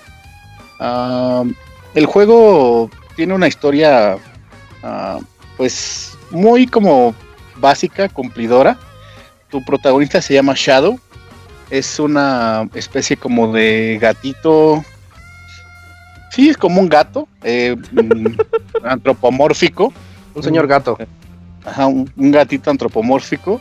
Ah, 0.79 1.43
el 1.93 2.05
juego 2.05 2.89
tiene 3.15 3.33
una 3.33 3.47
historia 3.49 4.17
ah, 4.81 5.19
pues 5.57 6.17
muy 6.31 6.65
como 6.65 7.13
básica, 7.57 8.07
cumplidora. 8.07 8.79
Tu 9.49 9.63
protagonista 9.65 10.21
se 10.21 10.33
llama 10.33 10.53
Shadow. 10.55 10.97
Es 11.69 11.99
una 11.99 12.67
especie 12.73 13.17
como 13.17 13.51
de 13.51 13.99
gatito. 14.01 14.83
Sí, 16.31 16.49
es 16.49 16.57
como 16.57 16.79
un 16.79 16.87
gato. 16.87 17.27
eh, 17.43 17.75
mm, 17.91 18.27
antropomórfico. 18.83 19.93
Un 20.33 20.43
señor 20.43 20.67
gato. 20.67 20.97
Ajá, 21.65 21.87
un, 21.87 22.09
un 22.15 22.31
gatito 22.31 22.71
antropomórfico. 22.71 23.59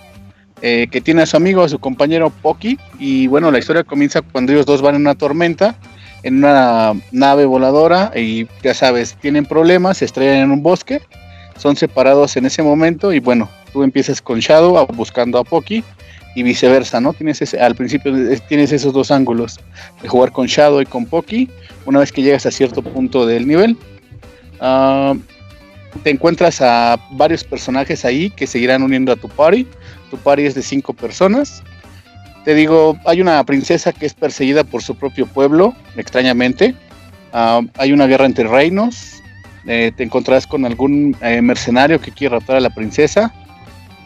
Eh, 0.63 0.89
que 0.91 1.01
tiene 1.01 1.23
a 1.23 1.27
su 1.27 1.37
amigo, 1.37 1.63
a 1.63 1.69
su 1.69 1.79
compañero 1.79 2.31
Poki. 2.31 2.79
Y 2.99 3.27
bueno, 3.27 3.51
la 3.51 3.59
historia 3.59 3.85
comienza 3.85 4.23
cuando 4.23 4.53
ellos 4.53 4.67
dos 4.67 4.83
van 4.83 4.97
en 4.97 5.03
una 5.03 5.15
tormenta. 5.15 5.77
En 6.23 6.39
una 6.39 6.95
nave 7.13 7.45
voladora. 7.45 8.13
Y 8.15 8.49
ya 8.63 8.75
sabes, 8.75 9.17
tienen 9.21 9.47
problemas, 9.47 9.99
se 9.99 10.05
estrellan 10.05 10.37
en 10.37 10.51
un 10.51 10.63
bosque. 10.63 11.01
Son 11.57 11.77
separados 11.77 12.37
en 12.37 12.47
ese 12.47 12.63
momento. 12.63 13.13
Y 13.13 13.21
bueno, 13.21 13.49
tú 13.73 13.83
empiezas 13.83 14.21
con 14.21 14.41
Shadow 14.41 14.87
buscando 14.95 15.39
a 15.39 15.45
Poki. 15.45 15.85
Y 16.35 16.43
viceversa, 16.43 17.01
¿no? 17.01 17.15
Tienes 17.15 17.43
ese, 17.43 17.59
al 17.59 17.75
principio 17.75 18.17
eh, 18.17 18.39
tienes 18.49 18.71
esos 18.73 18.93
dos 18.93 19.11
ángulos. 19.11 19.59
De 20.03 20.09
jugar 20.09 20.33
con 20.33 20.47
Shadow 20.47 20.81
y 20.81 20.87
con 20.87 21.07
Poki. 21.07 21.49
Una 21.87 22.01
vez 22.01 22.13
que 22.13 22.23
llegas 22.23 22.47
a 22.47 22.51
cierto 22.51 22.83
punto 22.83 23.27
del 23.27 23.47
nivel. 23.47 23.77
ah, 24.61 25.15
te 26.03 26.11
encuentras 26.11 26.61
a 26.61 26.99
varios 27.13 27.45
personajes 27.45 28.05
ahí 28.05 28.31
que 28.31 28.47
seguirán 28.47 28.83
uniendo 28.83 29.13
a 29.13 29.17
tu 29.17 29.29
party. 29.29 29.67
Tu 30.11 30.17
party 30.19 30.47
es 30.47 30.55
de 30.55 30.63
cinco 30.63 30.93
personas. 30.93 31.63
Te 32.45 32.55
digo, 32.55 32.99
hay 33.05 33.21
una 33.21 33.45
princesa 33.45 33.93
que 33.93 34.07
es 34.07 34.15
perseguida 34.15 34.65
por 34.65 34.83
su 34.83 34.95
propio 34.95 35.27
pueblo, 35.27 35.75
extrañamente. 35.97 36.75
Ah, 37.33 37.61
hay 37.77 37.93
una 37.93 38.07
guerra 38.07 38.27
entre 38.27 38.49
reinos. 38.49 39.15
Eh, 39.67 39.93
te 39.95 40.03
encontrarás 40.03 40.47
con 40.47 40.65
algún 40.65 41.15
eh, 41.21 41.43
mercenario 41.43 42.01
que 42.01 42.11
quiere 42.11 42.37
raptar 42.37 42.57
a 42.57 42.61
la 42.61 42.71
princesa. 42.71 43.35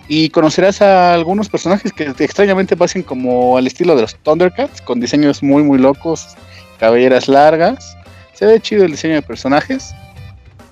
Y 0.09 0.31
conocerás 0.31 0.83
a 0.83 1.15
algunos 1.15 1.49
personajes 1.49 1.93
que 1.93 2.13
extrañamente 2.19 2.77
pasen 2.77 3.03
como 3.03 3.57
al 3.57 3.67
estilo 3.67 3.95
de 3.95 4.03
los 4.03 4.17
Thundercats, 4.17 4.83
con 4.83 5.01
diseños 5.01 5.43
muy, 5.43 5.63
muy 5.63 5.79
locos, 5.79 6.37
cabelleras 6.79 7.29
largas. 7.29 7.97
Se 8.35 8.45
ve 8.45 8.61
chido 8.61 8.85
el 8.85 8.91
diseño 8.91 9.15
de 9.15 9.23
personajes. 9.23 9.95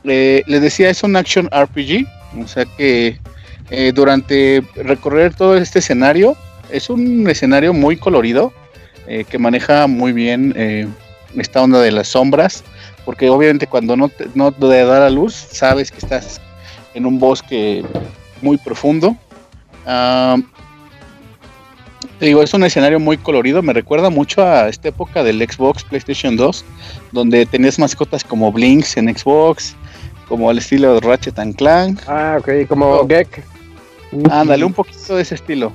Eh, 0.04 0.42
les 0.46 0.60
decía, 0.60 0.90
es 0.90 1.02
un 1.02 1.14
action 1.14 1.48
RPG, 1.52 2.06
o 2.42 2.48
sea 2.48 2.64
que 2.64 3.18
eh, 3.70 3.92
durante 3.94 4.62
recorrer 4.76 5.34
todo 5.34 5.56
este 5.56 5.78
escenario, 5.78 6.36
es 6.70 6.90
un 6.90 7.28
escenario 7.28 7.72
muy 7.72 7.96
colorido, 7.96 8.52
eh, 9.06 9.24
que 9.28 9.38
maneja 9.38 9.86
muy 9.86 10.12
bien 10.12 10.52
eh, 10.56 10.86
esta 11.36 11.62
onda 11.62 11.80
de 11.80 11.90
las 11.90 12.08
sombras, 12.08 12.62
porque 13.04 13.28
obviamente 13.30 13.66
cuando 13.66 13.96
no 13.96 14.08
te, 14.08 14.28
no 14.34 14.52
te 14.52 14.66
da 14.66 15.00
la 15.00 15.10
luz, 15.10 15.34
sabes 15.34 15.90
que 15.90 15.98
estás 15.98 16.40
en 16.94 17.06
un 17.06 17.18
bosque 17.18 17.84
muy 18.42 18.56
profundo. 18.58 19.16
Te 22.18 22.26
digo, 22.26 22.42
es 22.42 22.52
un 22.52 22.64
escenario 22.64 23.00
muy 23.00 23.16
colorido, 23.16 23.62
me 23.62 23.72
recuerda 23.72 24.10
mucho 24.10 24.44
a 24.44 24.68
esta 24.68 24.88
época 24.88 25.22
del 25.22 25.38
Xbox 25.40 25.84
PlayStation 25.84 26.36
2, 26.36 26.64
donde 27.12 27.46
tenías 27.46 27.78
mascotas 27.78 28.24
como 28.24 28.52
Blinks 28.52 28.98
en 28.98 29.16
Xbox, 29.16 29.74
como 30.28 30.50
al 30.50 30.58
estilo 30.58 30.94
de 30.94 31.00
Ratchet 31.00 31.38
and 31.38 31.56
Clank. 31.56 32.02
Ah, 32.06 32.36
ok, 32.38 32.68
como 32.68 32.86
Oh. 32.90 33.06
Gek. 33.08 33.42
Ándale, 34.30 34.64
un 34.64 34.72
poquito 34.72 35.16
de 35.16 35.22
ese 35.22 35.34
estilo. 35.34 35.72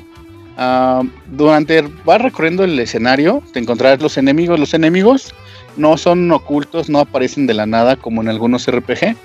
Ah, 0.57 1.03
durante 1.32 1.82
vas 2.06 2.22
recorriendo 2.22 2.64
el 2.64 2.78
escenario, 2.80 3.41
te 3.53 3.60
encontrarás 3.60 4.02
los 4.02 4.18
enemigos. 4.18 4.60
Los 4.60 4.74
enemigos 4.74 5.34
no 5.78 5.98
son 5.98 6.32
ocultos, 6.32 6.90
no 6.90 6.99
aparecen 6.99 7.48
de 7.48 7.53
la 7.53 7.66
nada 7.66 7.95
como 7.98 8.22
en 8.22 8.30
algunos 8.30 8.68
RPG. 8.70 9.16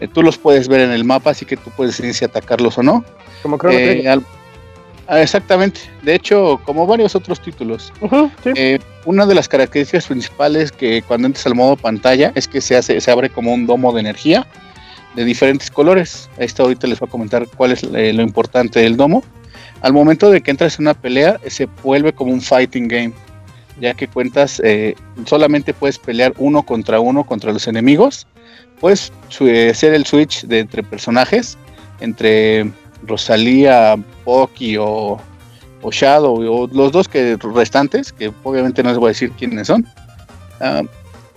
Eh, 0.00 0.08
tú 0.12 0.22
los 0.22 0.38
puedes 0.38 0.66
ver 0.68 0.80
en 0.80 0.90
el 0.90 1.04
mapa, 1.04 1.30
así 1.30 1.44
que 1.44 1.56
tú 1.56 1.70
puedes 1.76 1.92
decidir 1.92 2.14
si 2.14 2.24
atacarlos 2.24 2.78
o 2.78 2.82
no. 2.82 3.04
Como 3.42 3.58
Eh, 3.70 4.08
al- 4.08 4.24
ah, 5.06 5.20
exactamente. 5.22 5.80
De 6.02 6.14
hecho, 6.14 6.60
como 6.64 6.86
varios 6.86 7.14
otros 7.14 7.40
títulos. 7.40 7.92
Sí. 8.42 8.50
Eh, 8.56 8.78
una 9.04 9.26
de 9.26 9.34
las 9.34 9.48
características 9.48 10.06
principales 10.06 10.72
que 10.72 11.02
cuando 11.02 11.26
entras 11.26 11.46
al 11.46 11.54
modo 11.54 11.76
pantalla 11.76 12.32
es 12.34 12.48
que 12.48 12.60
se 12.60 12.76
hace, 12.76 13.00
se 13.00 13.10
abre 13.10 13.30
como 13.30 13.52
un 13.54 13.66
domo 13.66 13.92
de 13.92 14.00
energía 14.00 14.46
de 15.14 15.24
diferentes 15.24 15.70
colores. 15.70 16.30
Esto 16.38 16.62
ahorita 16.64 16.86
les 16.86 17.00
voy 17.00 17.08
a 17.08 17.10
comentar 17.10 17.46
cuál 17.56 17.72
es 17.72 17.82
eh, 17.82 18.12
lo 18.12 18.22
importante 18.22 18.80
del 18.80 18.96
domo. 18.96 19.24
Al 19.82 19.92
momento 19.92 20.30
de 20.30 20.40
que 20.42 20.50
entras 20.50 20.78
en 20.78 20.84
una 20.84 20.94
pelea, 20.94 21.40
se 21.46 21.66
vuelve 21.82 22.12
como 22.12 22.32
un 22.32 22.40
fighting 22.40 22.86
game, 22.86 23.12
ya 23.80 23.94
que 23.94 24.06
cuentas, 24.08 24.60
eh, 24.62 24.94
solamente 25.24 25.72
puedes 25.72 25.98
pelear 25.98 26.34
uno 26.38 26.62
contra 26.62 27.00
uno 27.00 27.24
contra 27.24 27.52
los 27.52 27.66
enemigos. 27.66 28.26
Puedes 28.78 29.12
eh, 29.40 29.70
hacer 29.70 29.94
el 29.94 30.06
switch 30.06 30.44
de 30.44 30.60
entre 30.60 30.82
personajes, 30.82 31.56
entre 32.00 32.70
Rosalía, 33.06 33.96
Poki 34.24 34.76
o, 34.76 35.18
o 35.82 35.90
Shadow, 35.90 36.36
o 36.36 36.66
los 36.66 36.92
dos 36.92 37.08
que 37.08 37.36
restantes, 37.54 38.12
que 38.12 38.32
obviamente 38.42 38.82
no 38.82 38.90
les 38.90 38.98
voy 38.98 39.08
a 39.08 39.12
decir 39.12 39.32
quiénes 39.32 39.66
son. 39.66 39.86
Ah, 40.60 40.82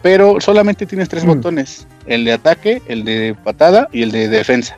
pero 0.04 0.40
solamente 0.40 0.86
tienes 0.86 1.10
tres 1.10 1.24
Mm. 1.26 1.28
botones: 1.28 1.88
el 2.06 2.26
de 2.26 2.34
ataque, 2.34 2.82
el 2.88 3.04
de 3.04 3.36
patada 3.44 3.88
y 3.92 4.04
el 4.04 4.12
de 4.12 4.28
defensa. 4.28 4.78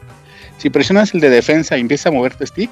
Si 0.57 0.69
presionas 0.69 1.13
el 1.13 1.19
de 1.19 1.29
defensa 1.29 1.77
y 1.77 1.81
empieza 1.81 2.07
a 2.07 2.11
mover 2.13 2.35
tu 2.35 2.45
stick, 2.45 2.69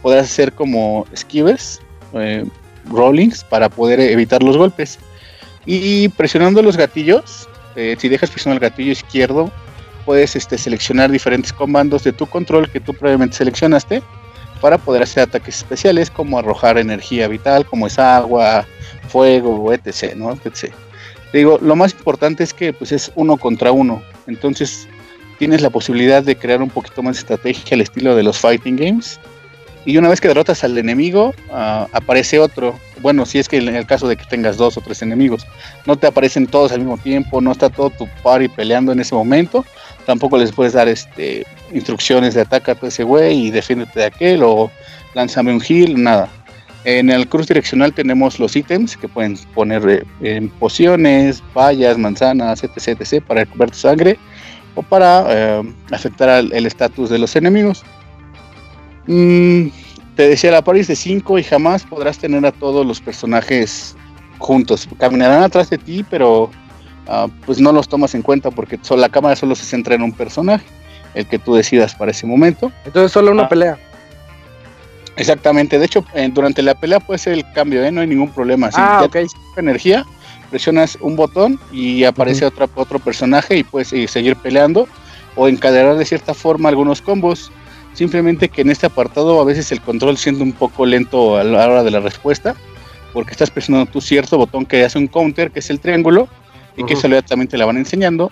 podrás 0.00 0.24
hacer 0.24 0.52
como 0.52 1.06
esquives, 1.12 1.80
eh, 2.14 2.44
rollings, 2.88 3.44
para 3.44 3.68
poder 3.68 4.00
evitar 4.00 4.42
los 4.42 4.56
golpes. 4.56 4.98
Y 5.66 6.08
presionando 6.10 6.62
los 6.62 6.76
gatillos, 6.76 7.48
eh, 7.74 7.96
si 7.98 8.08
dejas 8.08 8.30
presionar 8.30 8.56
el 8.62 8.70
gatillo 8.70 8.92
izquierdo, 8.92 9.50
puedes 10.06 10.36
este, 10.36 10.56
seleccionar 10.56 11.10
diferentes 11.10 11.52
comandos 11.52 12.04
de 12.04 12.12
tu 12.12 12.26
control 12.26 12.70
que 12.70 12.78
tú 12.80 12.94
previamente 12.94 13.36
seleccionaste 13.36 14.02
para 14.60 14.78
poder 14.78 15.02
hacer 15.02 15.24
ataques 15.24 15.56
especiales 15.58 16.08
como 16.10 16.38
arrojar 16.38 16.78
energía 16.78 17.26
vital, 17.28 17.66
como 17.66 17.88
es 17.88 17.98
agua, 17.98 18.64
fuego, 19.08 19.72
etc. 19.72 20.14
¿no? 20.14 20.32
etc. 20.32 20.72
Digo, 21.36 21.58
lo 21.60 21.76
más 21.76 21.92
importante 21.92 22.42
es 22.42 22.54
que 22.54 22.72
pues, 22.72 22.92
es 22.92 23.12
uno 23.14 23.36
contra 23.36 23.70
uno. 23.70 24.02
Entonces 24.26 24.88
tienes 25.38 25.60
la 25.60 25.68
posibilidad 25.68 26.22
de 26.22 26.34
crear 26.34 26.62
un 26.62 26.70
poquito 26.70 27.02
más 27.02 27.16
de 27.16 27.20
estrategia 27.20 27.74
al 27.74 27.82
estilo 27.82 28.16
de 28.16 28.22
los 28.22 28.38
fighting 28.38 28.76
games. 28.76 29.20
Y 29.84 29.98
una 29.98 30.08
vez 30.08 30.18
que 30.18 30.28
derrotas 30.28 30.64
al 30.64 30.78
enemigo, 30.78 31.34
ah, 31.52 31.88
aparece 31.92 32.38
otro. 32.38 32.74
Bueno, 33.02 33.26
si 33.26 33.38
es 33.38 33.50
que 33.50 33.58
en 33.58 33.68
el 33.68 33.86
caso 33.86 34.08
de 34.08 34.16
que 34.16 34.24
tengas 34.24 34.56
dos 34.56 34.78
o 34.78 34.80
tres 34.80 35.02
enemigos, 35.02 35.46
no 35.84 35.96
te 35.96 36.06
aparecen 36.06 36.46
todos 36.46 36.72
al 36.72 36.78
mismo 36.78 36.96
tiempo, 36.96 37.42
no 37.42 37.52
está 37.52 37.68
todo 37.68 37.90
tu 37.90 38.08
party 38.22 38.48
peleando 38.48 38.92
en 38.92 39.00
ese 39.00 39.14
momento. 39.14 39.64
Tampoco 40.06 40.38
les 40.38 40.52
puedes 40.52 40.72
dar 40.72 40.88
este 40.88 41.46
instrucciones 41.70 42.32
de 42.32 42.40
ataca 42.40 42.72
a 42.80 42.86
ese 42.86 43.04
güey 43.04 43.46
y 43.46 43.50
defiéndete 43.50 44.00
de 44.00 44.06
aquel 44.06 44.42
o 44.42 44.70
lánzame 45.14 45.52
un 45.52 45.62
heal, 45.62 46.02
nada. 46.02 46.30
En 46.86 47.10
el 47.10 47.28
cruz 47.28 47.48
direccional 47.48 47.92
tenemos 47.92 48.38
los 48.38 48.54
ítems 48.54 48.96
que 48.96 49.08
pueden 49.08 49.36
poner 49.56 49.88
eh, 49.88 50.04
en 50.36 50.48
pociones, 50.48 51.42
vallas, 51.52 51.98
manzanas, 51.98 52.62
etc, 52.62 53.00
etc, 53.00 53.24
para 53.26 53.40
recuperar 53.40 53.70
tu 53.72 53.78
sangre 53.78 54.16
o 54.76 54.82
para 54.84 55.24
eh, 55.28 55.62
afectar 55.90 56.28
al- 56.28 56.52
el 56.52 56.64
estatus 56.64 57.10
de 57.10 57.18
los 57.18 57.34
enemigos. 57.34 57.82
Mm, 59.08 59.66
te 60.14 60.28
decía, 60.28 60.52
la 60.52 60.62
party 60.62 60.80
es 60.80 60.86
de 60.88 60.96
5 60.96 61.38
y 61.40 61.42
jamás 61.44 61.84
podrás 61.84 62.18
tener 62.18 62.46
a 62.46 62.52
todos 62.52 62.86
los 62.86 63.00
personajes 63.00 63.96
juntos. 64.38 64.88
Caminarán 64.98 65.42
atrás 65.42 65.68
de 65.70 65.78
ti, 65.78 66.04
pero 66.08 66.50
ah, 67.08 67.26
pues 67.44 67.60
no 67.60 67.72
los 67.72 67.88
tomas 67.88 68.14
en 68.14 68.22
cuenta 68.22 68.50
porque 68.52 68.78
la 68.96 69.08
cámara 69.08 69.34
solo 69.34 69.56
se 69.56 69.64
centra 69.64 69.96
en 69.96 70.02
un 70.02 70.12
personaje, 70.12 70.64
el 71.14 71.26
que 71.26 71.38
tú 71.40 71.54
decidas 71.56 71.94
para 71.96 72.12
ese 72.12 72.26
momento. 72.26 72.70
Entonces 72.84 73.10
solo 73.10 73.32
una 73.32 73.42
Ah. 73.44 73.48
pelea. 73.48 73.78
Exactamente, 75.16 75.78
de 75.78 75.86
hecho, 75.86 76.04
eh, 76.14 76.28
durante 76.32 76.62
la 76.62 76.74
pelea 76.74 77.00
puede 77.00 77.18
ser 77.18 77.32
el 77.32 77.50
cambio, 77.52 77.82
¿eh? 77.84 77.90
no 77.90 78.02
hay 78.02 78.06
ningún 78.06 78.30
problema. 78.30 78.70
Si 78.70 78.76
ah, 78.78 78.98
ya 79.00 79.06
ok. 79.06 79.12
tienes 79.12 79.32
energía, 79.56 80.04
presionas 80.50 80.98
un 81.00 81.16
botón 81.16 81.58
y 81.72 82.04
aparece 82.04 82.44
otra- 82.44 82.68
otro 82.74 82.98
personaje 82.98 83.56
y 83.56 83.64
puedes 83.64 83.92
eh, 83.92 84.06
seguir 84.08 84.36
peleando 84.36 84.86
o 85.34 85.48
encadenar 85.48 85.96
de 85.96 86.04
cierta 86.04 86.34
forma 86.34 86.68
algunos 86.68 87.00
combos. 87.00 87.50
Simplemente 87.94 88.50
que 88.50 88.60
en 88.60 88.70
este 88.70 88.86
apartado 88.86 89.40
a 89.40 89.44
veces 89.44 89.72
el 89.72 89.80
control 89.80 90.18
siente 90.18 90.42
un 90.42 90.52
poco 90.52 90.84
lento 90.84 91.36
a 91.38 91.44
la 91.44 91.66
hora 91.66 91.82
de 91.82 91.90
la 91.90 92.00
respuesta, 92.00 92.54
porque 93.14 93.30
estás 93.30 93.50
presionando 93.50 93.90
tú 93.90 94.02
cierto 94.02 94.36
botón 94.36 94.66
que 94.66 94.84
hace 94.84 94.98
un 94.98 95.06
counter, 95.06 95.50
que 95.50 95.60
es 95.60 95.70
el 95.70 95.80
triángulo, 95.80 96.28
y 96.76 96.84
que 96.84 96.92
eso 96.92 97.08
también 97.26 97.48
te 97.48 97.56
la 97.56 97.64
van 97.64 97.78
enseñando. 97.78 98.30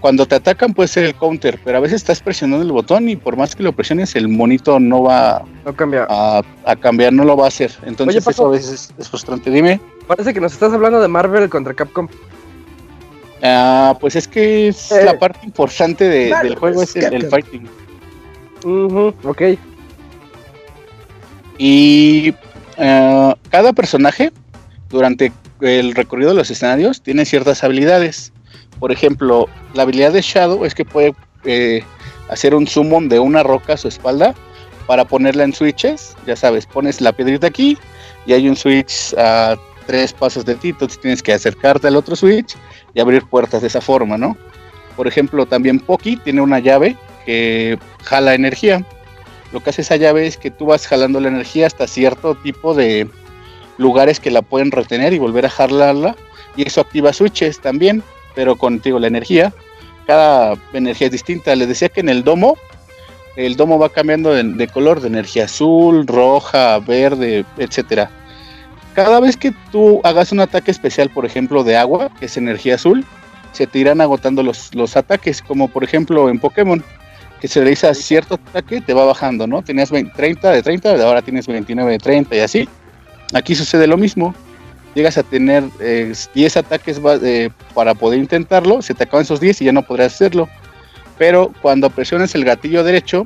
Cuando 0.00 0.24
te 0.26 0.34
atacan 0.34 0.72
puede 0.72 0.88
ser 0.88 1.04
el 1.04 1.14
counter, 1.14 1.60
pero 1.62 1.76
a 1.76 1.80
veces 1.80 1.96
estás 1.96 2.20
presionando 2.20 2.64
el 2.64 2.72
botón 2.72 3.08
y 3.10 3.16
por 3.16 3.36
más 3.36 3.54
que 3.54 3.62
lo 3.62 3.72
presiones 3.72 4.16
el 4.16 4.28
monito 4.28 4.80
no 4.80 5.02
va 5.02 5.44
No 5.64 5.74
cambia. 5.76 6.06
a, 6.08 6.42
a 6.64 6.76
cambiar, 6.76 7.12
no 7.12 7.24
lo 7.24 7.36
va 7.36 7.44
a 7.44 7.48
hacer. 7.48 7.70
Entonces 7.84 8.16
Oye, 8.16 8.20
Paco. 8.24 8.30
eso 8.30 8.46
a 8.46 8.50
veces 8.50 8.94
es, 8.96 9.08
frustrante. 9.10 9.50
Dime. 9.50 9.78
Parece 10.06 10.32
que 10.32 10.40
nos 10.40 10.52
estás 10.54 10.72
hablando 10.72 11.00
de 11.02 11.08
Marvel 11.08 11.50
contra 11.50 11.74
Capcom. 11.74 12.08
Ah, 13.42 13.96
pues 14.00 14.16
es 14.16 14.26
que 14.26 14.68
es 14.68 14.90
Eh, 14.90 15.04
la 15.04 15.18
parte 15.18 15.40
importante 15.44 16.04
de- 16.08 16.30
Marvel 16.30 16.48
del 16.50 16.58
juego, 16.58 16.82
es 16.82 16.96
el, 16.96 17.26
fighting. 17.28 17.68
Ujú, 18.64 19.14
ok. 19.24 19.42
Y 21.58 22.34
ah, 22.78 23.36
cada 23.50 23.72
personaje 23.72 24.32
durante 24.88 25.32
el 25.60 25.94
recorrido 25.94 26.30
de 26.30 26.36
los 26.36 26.50
escenarios 26.50 27.02
tiene 27.02 27.24
ciertas 27.26 27.62
habilidades. 27.64 28.32
Por 28.80 28.90
ejemplo, 28.90 29.48
la 29.74 29.82
habilidad 29.82 30.12
de 30.12 30.22
Shadow 30.22 30.64
es 30.64 30.74
que 30.74 30.84
puede 30.84 31.14
eh, 31.44 31.84
hacer 32.28 32.54
un 32.54 32.66
summon 32.66 33.08
de 33.08 33.20
una 33.20 33.42
roca 33.42 33.74
a 33.74 33.76
su 33.76 33.88
espalda 33.88 34.34
para 34.86 35.04
ponerla 35.04 35.44
en 35.44 35.52
switches. 35.52 36.16
Ya 36.26 36.34
sabes, 36.34 36.66
pones 36.66 37.00
la 37.00 37.12
piedrita 37.12 37.46
aquí 37.46 37.78
y 38.26 38.32
hay 38.32 38.48
un 38.48 38.56
switch 38.56 39.14
a 39.16 39.56
tres 39.86 40.12
pasos 40.12 40.44
de 40.44 40.54
ti, 40.54 40.70
entonces 40.70 41.00
tienes 41.00 41.22
que 41.22 41.32
acercarte 41.32 41.88
al 41.88 41.96
otro 41.96 42.16
switch 42.16 42.56
y 42.94 43.00
abrir 43.00 43.24
puertas 43.24 43.60
de 43.60 43.68
esa 43.68 43.80
forma, 43.80 44.16
¿no? 44.16 44.36
Por 44.96 45.06
ejemplo, 45.06 45.46
también 45.46 45.80
Poki 45.80 46.16
tiene 46.16 46.40
una 46.40 46.58
llave 46.58 46.96
que 47.26 47.78
jala 48.04 48.34
energía. 48.34 48.84
Lo 49.52 49.60
que 49.60 49.70
hace 49.70 49.82
esa 49.82 49.96
llave 49.96 50.26
es 50.26 50.36
que 50.36 50.50
tú 50.50 50.66
vas 50.66 50.86
jalando 50.86 51.20
la 51.20 51.28
energía 51.28 51.66
hasta 51.66 51.86
cierto 51.86 52.34
tipo 52.36 52.74
de 52.74 53.08
lugares 53.78 54.20
que 54.20 54.30
la 54.30 54.42
pueden 54.42 54.70
retener 54.70 55.12
y 55.12 55.18
volver 55.18 55.46
a 55.46 55.50
jalarla. 55.50 56.16
Y 56.56 56.66
eso 56.66 56.80
activa 56.80 57.12
switches 57.12 57.60
también, 57.60 58.02
pero 58.34 58.56
contigo 58.56 58.98
la 58.98 59.06
energía. 59.06 59.52
Cada 60.06 60.54
energía 60.72 61.06
es 61.06 61.12
distinta. 61.12 61.54
Les 61.54 61.68
decía 61.68 61.88
que 61.88 62.00
en 62.00 62.08
el 62.08 62.24
domo, 62.24 62.56
el 63.36 63.56
domo 63.56 63.78
va 63.78 63.88
cambiando 63.88 64.32
de, 64.34 64.68
color, 64.68 65.00
de 65.00 65.08
energía 65.08 65.44
azul, 65.44 66.06
roja, 66.06 66.78
verde, 66.78 67.44
etcétera. 67.58 68.10
Cada 68.94 69.20
vez 69.20 69.36
que 69.36 69.52
tú 69.70 70.00
hagas 70.02 70.32
un 70.32 70.40
ataque 70.40 70.70
especial, 70.70 71.10
por 71.10 71.24
ejemplo, 71.24 71.62
de 71.62 71.76
agua, 71.76 72.10
que 72.18 72.26
es 72.26 72.36
energía 72.36 72.74
azul, 72.74 73.04
se 73.52 73.66
te 73.66 73.78
irán 73.78 74.00
agotando 74.00 74.42
los, 74.42 74.74
los 74.74 74.96
ataques, 74.96 75.42
como 75.42 75.68
por 75.68 75.84
ejemplo 75.84 76.28
en 76.28 76.38
Pokémon, 76.38 76.82
que 77.40 77.48
se 77.48 77.60
realiza 77.60 77.94
cierto 77.94 78.34
ataque, 78.34 78.80
te 78.80 78.92
va 78.92 79.04
bajando, 79.04 79.46
¿no? 79.46 79.62
Tenías 79.62 79.90
20 79.90 80.12
30 80.14 80.50
de 80.50 80.62
30, 80.62 81.02
ahora 81.02 81.22
tienes 81.22 81.46
29 81.46 81.92
de 81.92 81.98
30 81.98 82.36
y 82.36 82.40
así. 82.40 82.68
Aquí 83.32 83.54
sucede 83.54 83.86
lo 83.86 83.96
mismo. 83.96 84.34
Llegas 84.94 85.18
a 85.18 85.22
tener 85.22 85.64
eh, 85.80 86.12
10 86.34 86.56
ataques 86.56 87.00
para 87.74 87.94
poder 87.94 88.18
intentarlo, 88.18 88.82
se 88.82 88.94
te 88.94 89.04
acaban 89.04 89.22
esos 89.22 89.40
10 89.40 89.62
y 89.62 89.64
ya 89.66 89.72
no 89.72 89.82
podrás 89.82 90.14
hacerlo. 90.14 90.48
Pero 91.16 91.52
cuando 91.62 91.90
presiones 91.90 92.34
el 92.34 92.44
gatillo 92.44 92.82
derecho, 92.82 93.24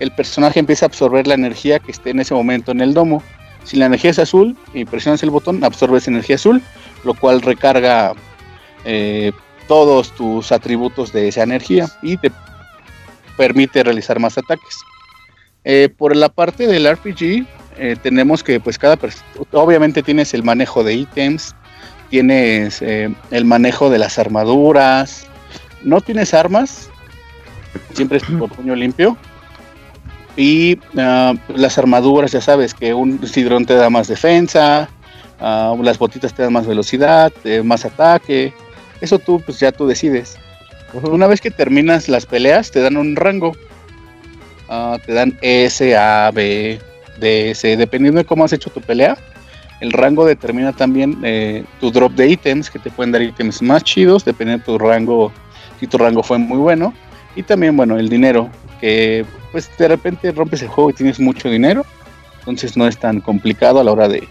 el 0.00 0.10
personaje 0.10 0.60
empieza 0.60 0.84
a 0.84 0.88
absorber 0.88 1.26
la 1.26 1.34
energía 1.34 1.78
que 1.78 1.92
esté 1.92 2.10
en 2.10 2.20
ese 2.20 2.34
momento 2.34 2.72
en 2.72 2.80
el 2.80 2.92
domo. 2.92 3.22
Si 3.64 3.76
la 3.76 3.86
energía 3.86 4.10
es 4.10 4.18
azul 4.18 4.56
y 4.74 4.84
presionas 4.84 5.22
el 5.22 5.30
botón, 5.30 5.64
absorbes 5.64 6.06
energía 6.06 6.36
azul, 6.36 6.62
lo 7.04 7.14
cual 7.14 7.40
recarga 7.40 8.12
eh, 8.84 9.32
todos 9.68 10.14
tus 10.14 10.52
atributos 10.52 11.12
de 11.12 11.28
esa 11.28 11.42
energía 11.42 11.88
y 12.02 12.16
te 12.16 12.30
permite 13.36 13.82
realizar 13.82 14.20
más 14.20 14.38
ataques. 14.38 14.78
Eh, 15.64 15.88
por 15.88 16.14
la 16.14 16.28
parte 16.28 16.66
del 16.66 16.88
RPG, 16.88 17.46
eh, 17.78 17.96
tenemos 18.02 18.42
que, 18.42 18.60
pues, 18.60 18.78
cada 18.78 18.98
obviamente 19.52 20.02
tienes 20.02 20.34
el 20.34 20.42
manejo 20.42 20.82
de 20.84 20.94
ítems, 20.94 21.54
tienes 22.10 22.80
eh, 22.82 23.12
el 23.30 23.44
manejo 23.44 23.90
de 23.90 23.98
las 23.98 24.18
armaduras, 24.18 25.26
no 25.82 26.00
tienes 26.00 26.34
armas, 26.34 26.90
siempre 27.92 28.18
es 28.18 28.24
por 28.38 28.50
puño 28.50 28.74
limpio. 28.74 29.16
Y 30.36 30.78
ah, 30.98 31.34
las 31.48 31.78
armaduras, 31.78 32.32
ya 32.32 32.40
sabes 32.40 32.74
que 32.74 32.92
un 32.92 33.26
sidrón 33.26 33.64
te 33.64 33.74
da 33.74 33.88
más 33.88 34.08
defensa, 34.08 34.88
ah, 35.40 35.74
las 35.80 35.98
botitas 35.98 36.34
te 36.34 36.42
dan 36.42 36.52
más 36.52 36.66
velocidad, 36.66 37.32
eh, 37.44 37.62
más 37.62 37.84
ataque. 37.84 38.52
Eso 39.00 39.18
tú, 39.18 39.40
pues 39.40 39.60
ya 39.60 39.72
tú 39.72 39.86
decides. 39.86 40.36
Una 40.92 41.26
vez 41.26 41.40
que 41.40 41.50
terminas 41.50 42.08
las 42.08 42.26
peleas, 42.26 42.70
te 42.70 42.80
dan 42.80 42.96
un 42.96 43.16
rango. 43.16 43.52
Ah, 44.68 44.98
te 45.04 45.12
dan 45.12 45.38
S, 45.40 45.96
A, 45.96 46.30
B, 46.32 46.78
D, 47.18 47.54
C. 47.54 47.76
Dependiendo 47.76 48.18
de 48.18 48.24
cómo 48.24 48.44
has 48.44 48.52
hecho 48.52 48.70
tu 48.70 48.80
pelea, 48.80 49.16
el 49.80 49.92
rango 49.92 50.24
determina 50.24 50.72
también 50.72 51.18
eh, 51.22 51.64
tu 51.80 51.90
drop 51.90 52.12
de 52.12 52.28
ítems, 52.28 52.70
que 52.70 52.78
te 52.78 52.90
pueden 52.90 53.12
dar 53.12 53.22
ítems 53.22 53.60
más 53.62 53.84
chidos, 53.84 54.24
dependiendo 54.24 54.62
de 54.62 54.78
tu 54.78 54.78
rango, 54.78 55.32
si 55.78 55.86
tu 55.86 55.98
rango 55.98 56.22
fue 56.22 56.38
muy 56.38 56.58
bueno. 56.58 56.94
Y 57.34 57.42
también, 57.42 57.76
bueno, 57.76 57.98
el 57.98 58.08
dinero, 58.08 58.48
que 58.80 59.24
pues 59.52 59.70
de 59.78 59.88
repente 59.88 60.32
rompes 60.32 60.62
el 60.62 60.68
juego 60.68 60.90
y 60.90 60.94
tienes 60.94 61.20
mucho 61.20 61.50
dinero, 61.50 61.84
entonces 62.40 62.76
no 62.76 62.86
es 62.86 62.96
tan 62.98 63.20
complicado 63.20 63.80
a 63.80 63.84
la 63.84 63.92
hora 63.92 64.08
de 64.08 64.26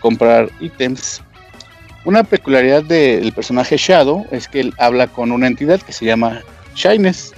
comprar 0.00 0.50
ítems. 0.60 1.22
Una 2.04 2.24
peculiaridad 2.24 2.82
del 2.82 3.32
personaje 3.32 3.76
Shadow 3.76 4.26
es 4.30 4.48
que 4.48 4.60
él 4.60 4.74
habla 4.78 5.06
con 5.06 5.32
una 5.32 5.46
entidad 5.46 5.80
que 5.80 5.92
se 5.92 6.06
llama 6.06 6.42
Shyness, 6.74 7.32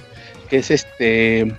que 0.49 0.57
es 0.57 0.71
este 0.71 1.53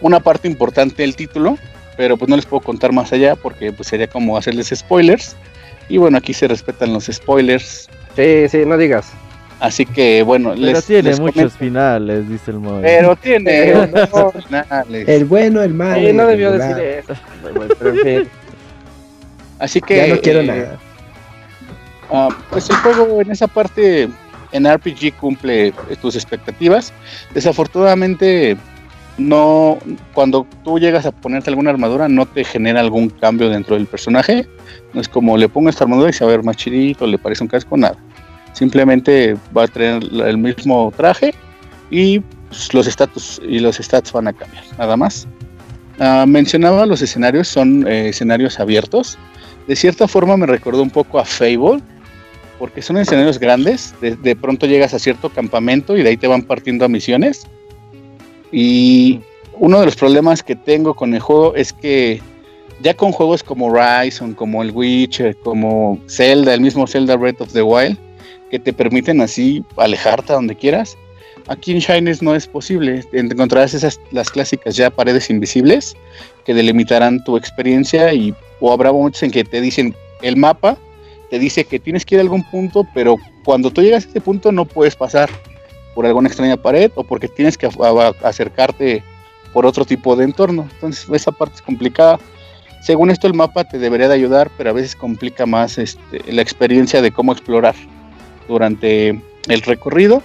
una 0.00 0.18
parte 0.20 0.48
importante 0.48 1.02
del 1.02 1.14
título, 1.14 1.56
pero 1.96 2.16
pues 2.16 2.28
no 2.28 2.36
les 2.36 2.46
puedo 2.46 2.62
contar 2.62 2.92
más 2.92 3.12
allá 3.12 3.36
porque 3.36 3.72
pues 3.72 3.88
sería 3.88 4.06
como 4.06 4.36
hacerles 4.36 4.72
spoilers. 4.74 5.36
Y 5.88 5.98
bueno, 5.98 6.18
aquí 6.18 6.32
se 6.32 6.48
respetan 6.48 6.92
los 6.92 7.06
spoilers. 7.06 7.88
Sí, 8.16 8.48
sí, 8.48 8.64
no 8.66 8.76
digas. 8.76 9.12
Así 9.60 9.86
que 9.86 10.22
bueno, 10.22 10.50
Pero 10.54 10.60
les, 10.60 10.84
tiene 10.84 11.02
les 11.10 11.20
muchos 11.20 11.34
comento. 11.34 11.56
finales, 11.58 12.28
dice 12.28 12.50
el 12.50 12.58
Moy. 12.58 12.82
Pero 12.82 13.14
tiene 13.16 13.72
unos 13.74 14.44
finales. 14.44 15.08
El 15.08 15.24
bueno, 15.24 15.62
el 15.62 15.72
malo. 15.72 16.06
Sí, 16.06 16.12
no 16.12 16.26
debió 16.26 16.50
decir 16.50 16.78
eso. 16.78 17.14
Pero 17.78 17.90
en 17.90 18.00
fin. 18.00 18.28
Así 19.58 19.80
que 19.80 19.96
Ya 19.96 20.08
no 20.08 20.20
quiero 20.20 20.40
eh, 20.40 20.46
nada. 20.46 20.78
Ah, 22.10 22.28
pues 22.50 22.68
el 22.68 22.76
juego 22.76 23.20
en 23.20 23.30
esa 23.30 23.46
parte 23.46 24.08
en 24.50 24.72
RPG 24.72 25.14
cumple 25.18 25.72
tus 26.00 26.16
expectativas. 26.16 26.92
Desafortunadamente 27.32 28.56
no 29.18 29.78
cuando 30.14 30.46
tú 30.64 30.78
llegas 30.78 31.06
a 31.06 31.12
ponerte 31.12 31.50
alguna 31.50 31.70
armadura 31.70 32.08
no 32.08 32.26
te 32.26 32.44
genera 32.44 32.80
algún 32.80 33.10
cambio 33.10 33.48
dentro 33.50 33.76
del 33.76 33.86
personaje. 33.86 34.46
No 34.94 35.00
es 35.00 35.08
como 35.08 35.36
le 35.36 35.48
pongo 35.48 35.68
esta 35.68 35.84
armadura 35.84 36.10
y 36.10 36.12
se 36.12 36.24
va 36.24 36.30
a 36.30 36.36
ver 36.36 36.44
más 36.44 36.56
chidito, 36.56 37.06
le 37.06 37.18
parece 37.18 37.44
un 37.44 37.48
casco, 37.48 37.76
nada. 37.76 37.96
Simplemente 38.52 39.36
va 39.56 39.64
a 39.64 39.68
tener 39.68 40.02
el 40.26 40.38
mismo 40.38 40.92
traje 40.96 41.34
y 41.90 42.20
pues, 42.48 42.72
los 42.74 42.86
status 42.86 43.40
y 43.46 43.60
los 43.60 43.76
stats 43.76 44.12
van 44.12 44.28
a 44.28 44.32
cambiar, 44.32 44.64
nada 44.78 44.96
más. 44.96 45.26
Ah, 45.98 46.24
mencionaba 46.26 46.86
los 46.86 47.02
escenarios, 47.02 47.48
son 47.48 47.86
eh, 47.86 48.08
escenarios 48.08 48.58
abiertos. 48.60 49.18
De 49.66 49.76
cierta 49.76 50.08
forma 50.08 50.36
me 50.36 50.46
recordó 50.46 50.82
un 50.82 50.90
poco 50.90 51.18
a 51.18 51.24
Fable, 51.24 51.80
porque 52.58 52.82
son 52.82 52.96
escenarios 52.96 53.38
grandes. 53.38 53.94
De, 54.00 54.16
de 54.16 54.36
pronto 54.36 54.66
llegas 54.66 54.94
a 54.94 54.98
cierto 54.98 55.30
campamento 55.30 55.96
y 55.96 56.02
de 56.02 56.10
ahí 56.10 56.16
te 56.16 56.26
van 56.26 56.42
partiendo 56.42 56.84
a 56.84 56.88
misiones. 56.88 57.46
Y 58.52 59.20
uno 59.54 59.80
de 59.80 59.86
los 59.86 59.96
problemas 59.96 60.42
que 60.42 60.54
tengo 60.54 60.94
con 60.94 61.14
el 61.14 61.20
juego 61.20 61.54
es 61.54 61.72
que 61.72 62.20
ya 62.80 62.94
con 62.94 63.12
juegos 63.12 63.42
como 63.42 63.66
Horizon, 63.66 64.34
como 64.34 64.62
el 64.62 64.70
Witcher, 64.70 65.36
como 65.36 65.98
Zelda, 66.08 66.54
el 66.54 66.60
mismo 66.60 66.86
Zelda 66.86 67.16
Breath 67.16 67.40
of 67.40 67.52
the 67.52 67.62
Wild, 67.62 67.96
que 68.50 68.58
te 68.58 68.72
permiten 68.72 69.20
así 69.20 69.64
alejarte 69.76 70.32
a 70.32 70.36
donde 70.36 70.54
quieras, 70.54 70.96
aquí 71.48 71.72
en 71.72 71.78
Shines 71.78 72.22
no 72.22 72.34
es 72.34 72.46
posible. 72.46 73.02
Encontrarás 73.12 73.74
esas 73.74 74.00
las 74.10 74.30
clásicas 74.30 74.76
ya 74.76 74.90
paredes 74.90 75.30
invisibles 75.30 75.96
que 76.44 76.54
delimitarán 76.54 77.22
tu 77.24 77.36
experiencia 77.36 78.12
y 78.12 78.34
o 78.60 78.72
habrá 78.72 78.92
momentos 78.92 79.22
en 79.22 79.30
que 79.30 79.44
te 79.44 79.60
dicen 79.60 79.94
el 80.22 80.36
mapa 80.36 80.76
te 81.32 81.38
dice 81.38 81.64
que 81.64 81.80
tienes 81.80 82.04
que 82.04 82.16
ir 82.16 82.18
a 82.18 82.22
algún 82.24 82.42
punto, 82.50 82.86
pero 82.92 83.16
cuando 83.42 83.70
tú 83.70 83.80
llegas 83.80 84.04
a 84.04 84.08
ese 84.10 84.20
punto 84.20 84.52
no 84.52 84.66
puedes 84.66 84.94
pasar 84.94 85.30
por 85.94 86.06
alguna 86.06 86.28
extraña 86.28 86.56
pared 86.56 86.90
o 86.94 87.04
porque 87.04 87.28
tienes 87.28 87.58
que 87.58 87.68
acercarte 88.22 89.02
por 89.52 89.66
otro 89.66 89.84
tipo 89.84 90.16
de 90.16 90.24
entorno. 90.24 90.68
Entonces 90.74 91.08
esa 91.12 91.32
parte 91.32 91.56
es 91.56 91.62
complicada. 91.62 92.18
Según 92.82 93.10
esto 93.10 93.26
el 93.26 93.34
mapa 93.34 93.64
te 93.64 93.78
debería 93.78 94.08
de 94.08 94.14
ayudar, 94.14 94.50
pero 94.56 94.70
a 94.70 94.72
veces 94.72 94.96
complica 94.96 95.46
más 95.46 95.78
este, 95.78 96.32
la 96.32 96.42
experiencia 96.42 97.00
de 97.00 97.12
cómo 97.12 97.32
explorar 97.32 97.74
durante 98.48 99.20
el 99.48 99.62
recorrido. 99.62 100.22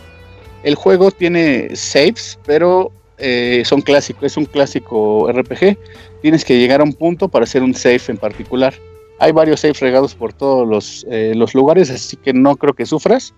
El 0.63 0.75
juego 0.75 1.11
tiene 1.11 1.75
saves, 1.75 2.39
pero 2.45 2.91
eh, 3.19 3.63
son 3.65 3.81
clásicos, 3.81 4.23
es 4.23 4.37
un 4.37 4.45
clásico 4.45 5.31
RPG. 5.31 5.77
Tienes 6.21 6.43
que 6.43 6.57
llegar 6.57 6.81
a 6.81 6.83
un 6.83 6.93
punto 6.93 7.27
para 7.27 7.43
hacer 7.43 7.63
un 7.63 7.73
save 7.73 8.01
en 8.07 8.17
particular. 8.17 8.73
Hay 9.19 9.31
varios 9.31 9.61
saves 9.61 9.79
regados 9.79 10.15
por 10.15 10.33
todos 10.33 10.67
los, 10.67 11.05
eh, 11.09 11.33
los 11.35 11.55
lugares, 11.55 11.89
así 11.89 12.17
que 12.17 12.33
no 12.33 12.55
creo 12.55 12.73
que 12.73 12.85
sufras. 12.85 13.33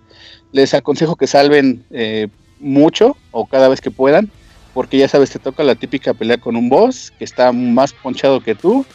Les 0.52 0.74
aconsejo 0.74 1.16
que 1.16 1.28
salven 1.28 1.84
eh, 1.92 2.28
mucho 2.60 3.16
o 3.32 3.46
cada 3.46 3.68
vez 3.70 3.82
que 3.82 3.92
puedan, 3.92 4.32
porque 4.74 4.98
ya 4.98 5.08
sabes, 5.08 5.30
te 5.30 5.40
toca 5.40 5.64
la 5.64 5.76
típica 5.76 6.14
pelea 6.14 6.38
con 6.38 6.56
un 6.56 6.70
boss 6.70 7.12
que 7.18 7.26
está 7.26 7.52
más 7.52 7.94
ponchado 7.94 8.42
que 8.42 8.56
tú. 8.56 8.86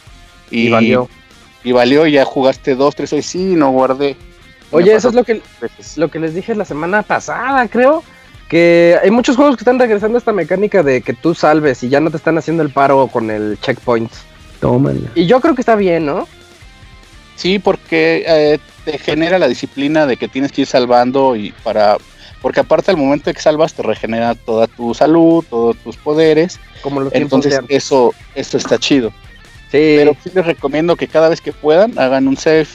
Y 0.51 0.69
valió. 0.69 1.09
Y 1.63 1.71
valió, 1.71 2.05
ya 2.05 2.25
jugaste 2.25 2.75
dos, 2.75 2.95
tres 2.95 3.11
hoy 3.13 3.21
sí, 3.21 3.55
no 3.55 3.71
guardé. 3.71 4.15
Oye, 4.71 4.93
eso 4.93 5.09
es 5.09 5.15
lo 5.15 5.23
que, 5.23 5.41
veces. 5.61 5.97
lo 5.97 6.09
que 6.09 6.19
les 6.19 6.33
dije 6.33 6.55
la 6.55 6.65
semana 6.65 7.01
pasada, 7.03 7.67
creo. 7.67 8.03
Que 8.49 8.97
hay 9.01 9.09
muchos 9.09 9.35
juegos 9.35 9.55
que 9.55 9.61
están 9.61 9.79
regresando 9.79 10.17
a 10.17 10.19
esta 10.19 10.31
mecánica 10.31 10.83
de 10.83 11.01
que 11.01 11.13
tú 11.13 11.33
salves 11.33 11.81
y 11.81 11.89
ya 11.89 11.99
no 11.99 12.11
te 12.11 12.17
están 12.17 12.37
haciendo 12.37 12.61
el 12.61 12.69
paro 12.69 13.07
con 13.07 13.31
el 13.31 13.57
checkpoint. 13.61 14.11
Tómala. 14.59 15.09
Y 15.15 15.25
yo 15.25 15.41
creo 15.41 15.55
que 15.55 15.61
está 15.61 15.75
bien, 15.75 16.05
¿no? 16.05 16.27
Sí, 17.35 17.57
porque 17.57 18.23
eh, 18.27 18.59
te 18.85 18.97
genera 18.97 19.39
la 19.39 19.47
disciplina 19.47 20.05
de 20.05 20.15
que 20.15 20.27
tienes 20.27 20.51
que 20.51 20.61
ir 20.61 20.67
salvando 20.67 21.35
y 21.35 21.51
para... 21.63 21.97
Porque 22.41 22.59
aparte 22.59 22.91
al 22.91 22.97
momento 22.97 23.29
de 23.29 23.33
que 23.33 23.41
salvas 23.41 23.73
te 23.73 23.81
regenera 23.81 24.35
toda 24.35 24.67
tu 24.67 24.93
salud, 24.93 25.43
todos 25.49 25.75
tus 25.77 25.97
poderes. 25.97 26.59
Como 26.81 27.01
los 27.01 27.13
Entonces 27.13 27.59
eso, 27.69 28.13
eso 28.35 28.57
está 28.57 28.77
chido. 28.77 29.09
Sí, 29.71 29.95
Pero 29.97 30.15
sí 30.23 30.29
les 30.33 30.45
recomiendo 30.45 30.95
que 30.95 31.07
cada 31.07 31.29
vez 31.29 31.41
que 31.41 31.51
puedan 31.51 31.97
hagan 31.97 32.27
un 32.27 32.37
save. 32.37 32.67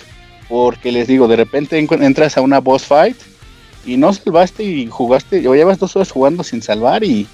Porque 0.49 0.91
les 0.91 1.07
digo, 1.07 1.29
de 1.29 1.37
repente 1.37 1.79
entras 1.79 2.37
a 2.37 2.41
una 2.41 2.59
boss 2.59 2.83
fight 2.83 3.17
y 3.87 3.97
no 3.97 4.13
salvaste 4.13 4.65
y 4.65 4.87
jugaste, 4.89 5.47
o 5.47 5.55
llevas 5.55 5.79
dos 5.79 5.95
horas 5.95 6.11
jugando 6.11 6.43
sin 6.43 6.61
salvar 6.61 7.05
y 7.05 7.29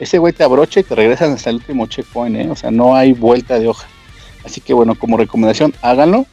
ese 0.00 0.18
güey 0.18 0.32
te 0.32 0.42
abrocha 0.42 0.80
y 0.80 0.82
te 0.82 0.96
regresan 0.96 1.32
hasta 1.32 1.50
el 1.50 1.56
último 1.56 1.86
checkpoint, 1.86 2.36
¿eh? 2.36 2.48
O 2.50 2.56
sea, 2.56 2.72
no 2.72 2.96
hay 2.96 3.12
vuelta 3.12 3.58
de 3.58 3.68
hoja. 3.68 3.86
Así 4.44 4.60
que 4.60 4.74
bueno, 4.74 4.94
como 4.96 5.16
recomendación, 5.16 5.74
háganlo. 5.82 6.26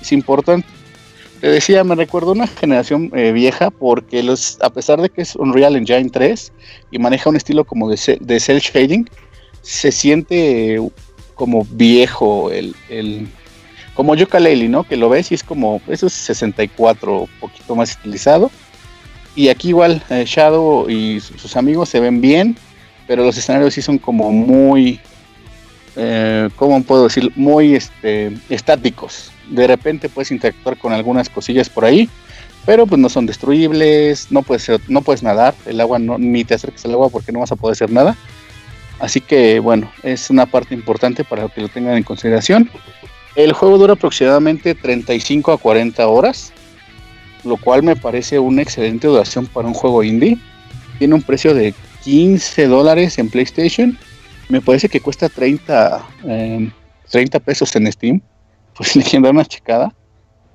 Es 0.00 0.12
importante. 0.12 0.66
Te 1.42 1.48
decía, 1.48 1.82
me 1.82 1.96
recuerdo 1.96 2.30
una 2.30 2.46
generación 2.46 3.10
eh, 3.16 3.32
vieja 3.32 3.72
porque 3.72 4.22
los, 4.22 4.58
a 4.60 4.70
pesar 4.70 5.02
de 5.02 5.10
que 5.10 5.22
es 5.22 5.34
Unreal 5.34 5.74
Engine 5.74 6.08
3 6.08 6.52
y 6.92 7.00
maneja 7.00 7.28
un 7.30 7.34
estilo 7.34 7.64
como 7.64 7.90
de, 7.90 7.98
de 8.20 8.38
cel 8.38 8.60
shading, 8.60 9.10
se 9.60 9.90
siente 9.90 10.76
eh, 10.76 10.88
como 11.34 11.66
viejo 11.68 12.52
el, 12.52 12.76
el 12.88 13.26
como 13.94 14.14
Yooka-Laylee, 14.14 14.68
¿no? 14.70 14.84
Que 14.84 14.96
lo 14.96 15.08
ves 15.08 15.32
y 15.32 15.34
es 15.34 15.42
como, 15.42 15.82
eso 15.88 16.06
es 16.06 16.12
64, 16.12 17.22
un 17.22 17.28
poquito 17.40 17.74
más 17.74 17.90
estilizado. 17.90 18.48
Y 19.34 19.48
aquí 19.48 19.70
igual 19.70 20.00
eh, 20.10 20.22
Shadow 20.24 20.88
y 20.88 21.18
su- 21.18 21.36
sus 21.38 21.56
amigos 21.56 21.88
se 21.88 21.98
ven 21.98 22.20
bien, 22.20 22.56
pero 23.08 23.24
los 23.24 23.36
escenarios 23.36 23.74
sí 23.74 23.82
son 23.82 23.98
como 23.98 24.30
muy, 24.30 25.00
¿cómo 26.54 26.82
puedo 26.84 27.04
decir? 27.04 27.32
Muy 27.34 27.74
este, 27.74 28.32
estáticos. 28.48 29.32
De 29.50 29.66
repente 29.66 30.08
puedes 30.08 30.30
interactuar 30.30 30.76
con 30.78 30.92
algunas 30.92 31.28
cosillas 31.28 31.68
por 31.68 31.84
ahí, 31.84 32.08
pero 32.64 32.86
pues 32.86 33.00
no 33.00 33.08
son 33.08 33.26
destruibles, 33.26 34.30
no 34.30 34.42
puedes, 34.42 34.70
no 34.88 35.02
puedes 35.02 35.22
nadar, 35.22 35.54
el 35.66 35.80
agua 35.80 35.98
no, 35.98 36.18
ni 36.18 36.44
te 36.44 36.54
acerques 36.54 36.84
al 36.84 36.92
agua 36.92 37.08
porque 37.08 37.32
no 37.32 37.40
vas 37.40 37.52
a 37.52 37.56
poder 37.56 37.72
hacer 37.72 37.90
nada. 37.90 38.16
Así 39.00 39.20
que 39.20 39.58
bueno, 39.58 39.90
es 40.02 40.30
una 40.30 40.46
parte 40.46 40.74
importante 40.74 41.24
para 41.24 41.48
que 41.48 41.60
lo 41.60 41.68
tengan 41.68 41.96
en 41.96 42.04
consideración. 42.04 42.70
El 43.34 43.52
juego 43.52 43.78
dura 43.78 43.94
aproximadamente 43.94 44.74
35 44.74 45.52
a 45.52 45.58
40 45.58 46.06
horas, 46.06 46.52
lo 47.44 47.56
cual 47.56 47.82
me 47.82 47.96
parece 47.96 48.38
una 48.38 48.62
excelente 48.62 49.08
duración 49.08 49.46
para 49.46 49.66
un 49.66 49.74
juego 49.74 50.04
indie. 50.04 50.38
Tiene 50.98 51.14
un 51.14 51.22
precio 51.22 51.52
de 51.54 51.74
15 52.04 52.66
dólares 52.66 53.18
en 53.18 53.28
PlayStation. 53.28 53.98
Me 54.48 54.60
parece 54.60 54.88
que 54.88 55.00
cuesta 55.00 55.28
30, 55.28 56.06
eh, 56.28 56.70
30 57.10 57.40
pesos 57.40 57.74
en 57.74 57.90
Steam. 57.90 58.20
Pues 58.76 58.96
le 58.96 59.02
quieren 59.02 59.22
dar 59.22 59.32
una 59.32 59.44
checada. 59.44 59.92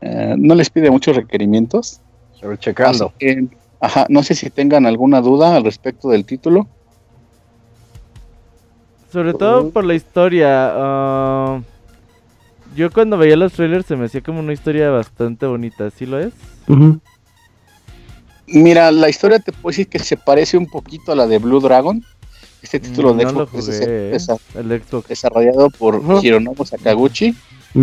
Eh, 0.02 0.36
no 0.38 0.56
les 0.56 0.70
pide 0.70 0.90
muchos 0.92 1.16
requerimientos. 1.16 2.02
pero 2.40 2.56
checando. 2.56 3.14
Que, 3.18 3.48
ajá, 3.80 4.06
no 4.10 4.24
sé 4.24 4.36
si 4.36 4.50
tengan 4.50 4.86
alguna 4.86 5.22
duda 5.22 5.56
al 5.56 5.64
respecto 5.64 6.10
del 6.10 6.26
título. 6.26 6.68
Sobre 9.12 9.34
todo 9.34 9.70
por 9.72 9.86
la 9.86 9.94
historia. 9.96 10.48
ah, 10.74 11.62
yo 12.76 12.92
cuando 12.92 13.18
veía 13.18 13.36
los 13.38 13.54
trailers 13.54 13.86
se 13.86 13.96
me 13.96 14.06
hacía 14.06 14.22
como 14.22 14.40
una 14.40 14.54
historia 14.54 14.90
bastante 14.90 15.46
bonita. 15.46 15.90
¿Sí 15.90 16.06
lo 16.06 16.20
es? 16.20 16.34
Ujú. 16.68 17.00
Mira, 18.48 18.92
la 18.92 19.10
historia 19.10 19.40
te 19.40 19.52
puedo 19.52 19.72
decir 19.72 19.88
que 19.88 20.00
se 20.00 20.16
parece 20.18 20.58
un 20.58 20.68
poquito 20.68 21.12
a 21.12 21.16
la 21.16 21.26
de 21.28 21.38
Blue 21.40 21.60
Dragon. 21.60 22.04
Este 22.62 22.80
título 22.80 23.14
de 23.14 23.24
no 23.26 23.32
lo 23.32 23.48
Xbox 23.48 23.68
es- 23.70 23.80
jugué, 23.80 24.16
es- 24.16 25.08
desarrollado 25.08 25.70
por 25.70 25.96
Ujú. 25.96 26.20
Hironobu 26.22 26.66
Sakaguchi. 26.66 27.36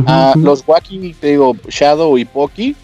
Ah, 0.07 0.35
los 0.37 0.65
Wacky, 0.67 1.15
te 1.21 1.29
digo, 1.29 1.57
Shadow 1.69 2.19
y 2.19 2.25
Poki, 2.25 2.75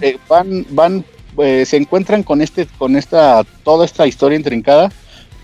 eh, 0.00 0.18
van, 0.28 0.66
van, 0.70 1.04
eh, 1.38 1.64
se 1.64 1.76
encuentran 1.76 2.22
con 2.22 2.42
este, 2.42 2.66
con 2.78 2.96
esta, 2.96 3.44
toda 3.62 3.84
esta 3.84 4.06
historia 4.06 4.36
intrincada, 4.36 4.90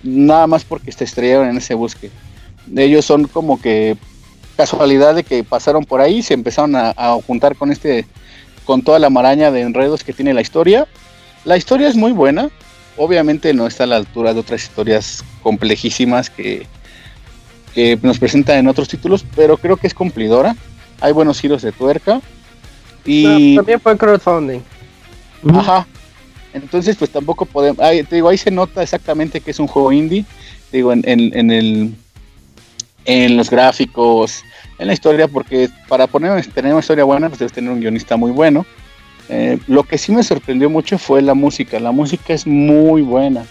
nada 0.03 0.47
más 0.47 0.65
porque 0.65 0.91
se 0.93 1.05
estrellaron 1.05 1.49
en 1.49 1.59
ese 1.59 1.75
bosque. 1.75 2.11
Ellos 2.77 3.05
son 3.05 3.29
como 3.29 3.61
que 3.61 3.97
casualidad 4.57 5.15
de 5.15 5.25
que 5.25 5.45
pasaron 5.45 5.85
por 5.85 6.01
ahí, 6.01 6.23
se 6.23 6.35
empezaron 6.35 6.75
a, 6.77 6.95
a 6.97 7.21
juntar 7.23 7.57
con 7.57 7.71
este, 7.71 8.07
con 8.65 8.83
toda 8.83 8.99
la 8.99 9.11
maraña 9.11 9.51
de 9.51 9.63
enredos 9.63 10.03
que 10.03 10.13
tiene 10.13 10.35
la 10.35 10.41
historia. 10.41 10.87
La 11.45 11.57
historia 11.57 11.89
es 11.89 11.97
muy 11.97 12.13
buena, 12.13 12.51
obviamente 12.97 13.53
no 13.53 13.67
está 13.67 13.85
a 13.85 13.89
la 13.89 13.97
altura 13.97 14.33
de 14.33 14.41
otras 14.41 14.63
historias 14.63 15.25
complejísimas 15.43 16.31
que, 16.31 16.67
que 17.75 17.99
nos 18.03 18.19
presentan 18.19 18.59
en 18.59 18.69
otros 18.69 18.89
títulos, 18.89 19.25
pero 19.35 19.57
creo 19.57 19.77
que 19.77 19.87
es 19.87 19.95
cumplidora. 19.95 20.55
Hay 21.01 21.13
buenos 21.13 21.41
giros 21.41 21.63
de 21.63 21.73
tuerca. 21.73 22.21
Y 23.05 23.57
también 23.57 23.81
fue 23.81 23.97
crowdfunding. 23.99 24.61
Ajá. 25.53 25.87
Entonces, 26.55 26.97
pues 26.97 27.11
tampoco 27.11 27.45
podemos. 27.45 27.81
Ahí, 27.81 28.03
te 28.05 28.15
digo, 28.15 28.29
ahí 28.29 28.39
se 28.39 28.51
nota 28.51 28.83
exactamente 28.83 29.41
que 29.41 29.51
es 29.51 29.59
un 29.59 29.67
juego 29.67 29.93
indie. 29.93 30.25
Te 30.71 30.79
digo, 30.79 30.93
en, 30.93 31.03
en, 31.05 31.51
el. 31.51 31.95
En 33.05 33.37
los 33.37 33.51
gráficos, 33.51 34.43
en 34.79 34.87
la 34.87 34.95
historia, 34.95 35.29
porque 35.29 35.69
para 35.89 36.07
poner, 36.07 36.47
tener 36.47 36.73
una 36.73 36.81
historia 36.81 37.05
buena, 37.05 37.29
pues 37.29 37.41
debes 37.41 37.53
tener 37.53 37.71
un 37.71 37.81
guionista 37.81 38.17
muy 38.17 38.31
bueno. 38.31 38.65
Eh, 39.29 39.59
lo 39.67 39.83
que 39.83 39.99
sí 39.99 40.13
me 40.13 40.23
sorprendió 40.23 40.71
mucho 40.71 40.97
fue 40.97 41.21
la 41.21 41.35
música. 41.35 41.81
La 41.81 41.93
música 41.93 42.33
es 42.33 42.47
muy 42.47 43.03
buena. 43.03 43.45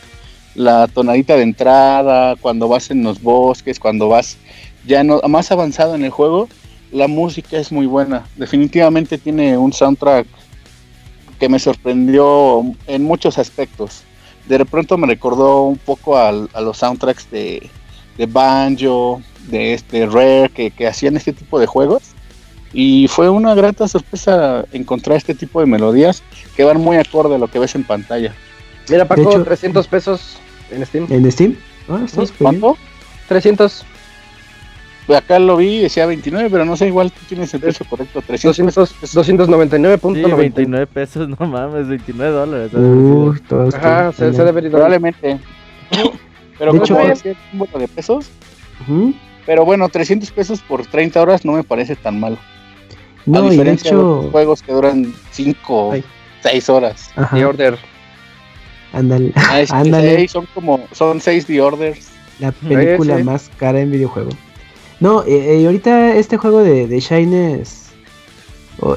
La 0.55 0.87
tonadita 0.87 1.35
de 1.35 1.43
entrada, 1.43 2.35
cuando 2.35 2.67
vas 2.67 2.91
en 2.91 3.03
los 3.03 3.21
bosques, 3.21 3.79
cuando 3.79 4.09
vas 4.09 4.37
ya 4.85 5.03
no, 5.03 5.21
más 5.27 5.51
avanzado 5.51 5.95
en 5.95 6.03
el 6.03 6.11
juego, 6.11 6.47
la 6.91 7.07
música 7.07 7.57
es 7.57 7.71
muy 7.71 7.85
buena. 7.85 8.25
Definitivamente 8.35 9.17
tiene 9.17 9.57
un 9.57 9.73
soundtrack 9.73 10.27
que 11.39 11.49
me 11.49 11.59
sorprendió 11.59 12.63
en 12.87 13.03
muchos 13.03 13.37
aspectos. 13.37 14.03
De 14.47 14.63
pronto 14.65 14.97
me 14.97 15.07
recordó 15.07 15.63
un 15.63 15.77
poco 15.77 16.17
a 16.17 16.31
los 16.31 16.77
soundtracks 16.77 17.29
de, 17.31 17.69
Banjo, 18.27 19.21
de 19.47 19.73
este 19.73 20.05
Rare, 20.05 20.49
que, 20.49 20.87
hacían 20.87 21.17
este 21.17 21.33
tipo 21.33 21.59
de 21.59 21.65
juegos. 21.65 22.03
Y 22.73 23.07
fue 23.07 23.29
una 23.29 23.55
grata 23.55 23.87
sorpresa 23.87 24.65
encontrar 24.71 25.17
este 25.17 25.35
tipo 25.35 25.59
de 25.59 25.65
melodías 25.65 26.23
que 26.55 26.63
van 26.63 26.81
muy 26.81 26.97
acorde 26.97 27.35
a 27.35 27.37
lo 27.37 27.47
que 27.47 27.59
ves 27.59 27.75
en 27.75 27.83
pantalla. 27.83 28.33
Mira, 28.89 29.05
Paco, 29.05 29.43
300 29.43 29.87
pesos 29.87 30.37
en 30.71 30.85
Steam. 30.85 31.07
¿En 31.09 31.31
Steam? 31.31 31.55
Ah, 31.89 32.05
¿Cuánto? 32.37 32.77
300. 33.27 33.85
Acá 35.15 35.37
lo 35.37 35.57
vi, 35.57 35.79
decía 35.79 36.05
29, 36.05 36.49
pero 36.49 36.63
no 36.63 36.77
sé, 36.77 36.87
igual 36.87 37.11
tú 37.11 37.19
tienes 37.27 37.53
el 37.53 37.59
precio 37.59 37.85
correcto, 37.89 38.23
300 38.25 38.73
299.99 38.73 40.87
pesos, 40.87 41.27
no 41.27 41.35
mames, 41.45 41.89
29 41.89 42.31
dólares. 42.31 42.73
Uh, 42.73 43.35
Ajá, 43.75 44.13
se, 44.13 44.31
se, 44.33 44.45
debe 44.45 44.61
ir 44.61 44.71
Probablemente. 44.71 45.41
pero 46.57 46.71
de 46.71 46.79
hecho, 46.79 46.97
es 47.01 47.21
un 47.51 47.59
vuelo 47.59 47.79
de 47.79 47.89
pesos. 47.89 48.29
Pero 49.45 49.65
bueno, 49.65 49.89
300 49.89 50.31
pesos 50.31 50.61
por 50.61 50.85
30 50.85 51.21
horas 51.21 51.43
no 51.43 51.51
me 51.51 51.63
parece 51.63 51.97
tan 51.97 52.17
malo. 52.17 52.37
No, 53.25 53.39
a 53.39 53.49
diferencia 53.49 53.91
de, 53.91 53.97
hecho... 53.97 54.21
de 54.23 54.31
juegos 54.31 54.61
que 54.61 54.71
duran 54.71 55.13
5, 55.31 55.95
6 56.43 56.69
horas. 56.69 57.11
Ajá. 57.15 57.35
The 57.35 57.45
Order. 57.45 57.77
Ándale. 58.93 59.31
Ah, 59.35 59.63
Ándale. 59.69 60.27
son 60.27 60.47
como, 60.53 60.85
son 60.91 61.19
6 61.19 61.45
The 61.45 61.61
Orders. 61.61 62.07
La 62.39 62.51
película 62.51 63.17
más 63.19 63.49
cara 63.57 63.79
en 63.81 63.91
videojuego. 63.91 64.29
No, 64.99 65.23
eh, 65.23 65.59
eh, 65.59 65.65
ahorita 65.65 66.15
este 66.15 66.37
juego 66.37 66.63
de, 66.63 66.87
de 66.87 66.99
Shines, 66.99 67.83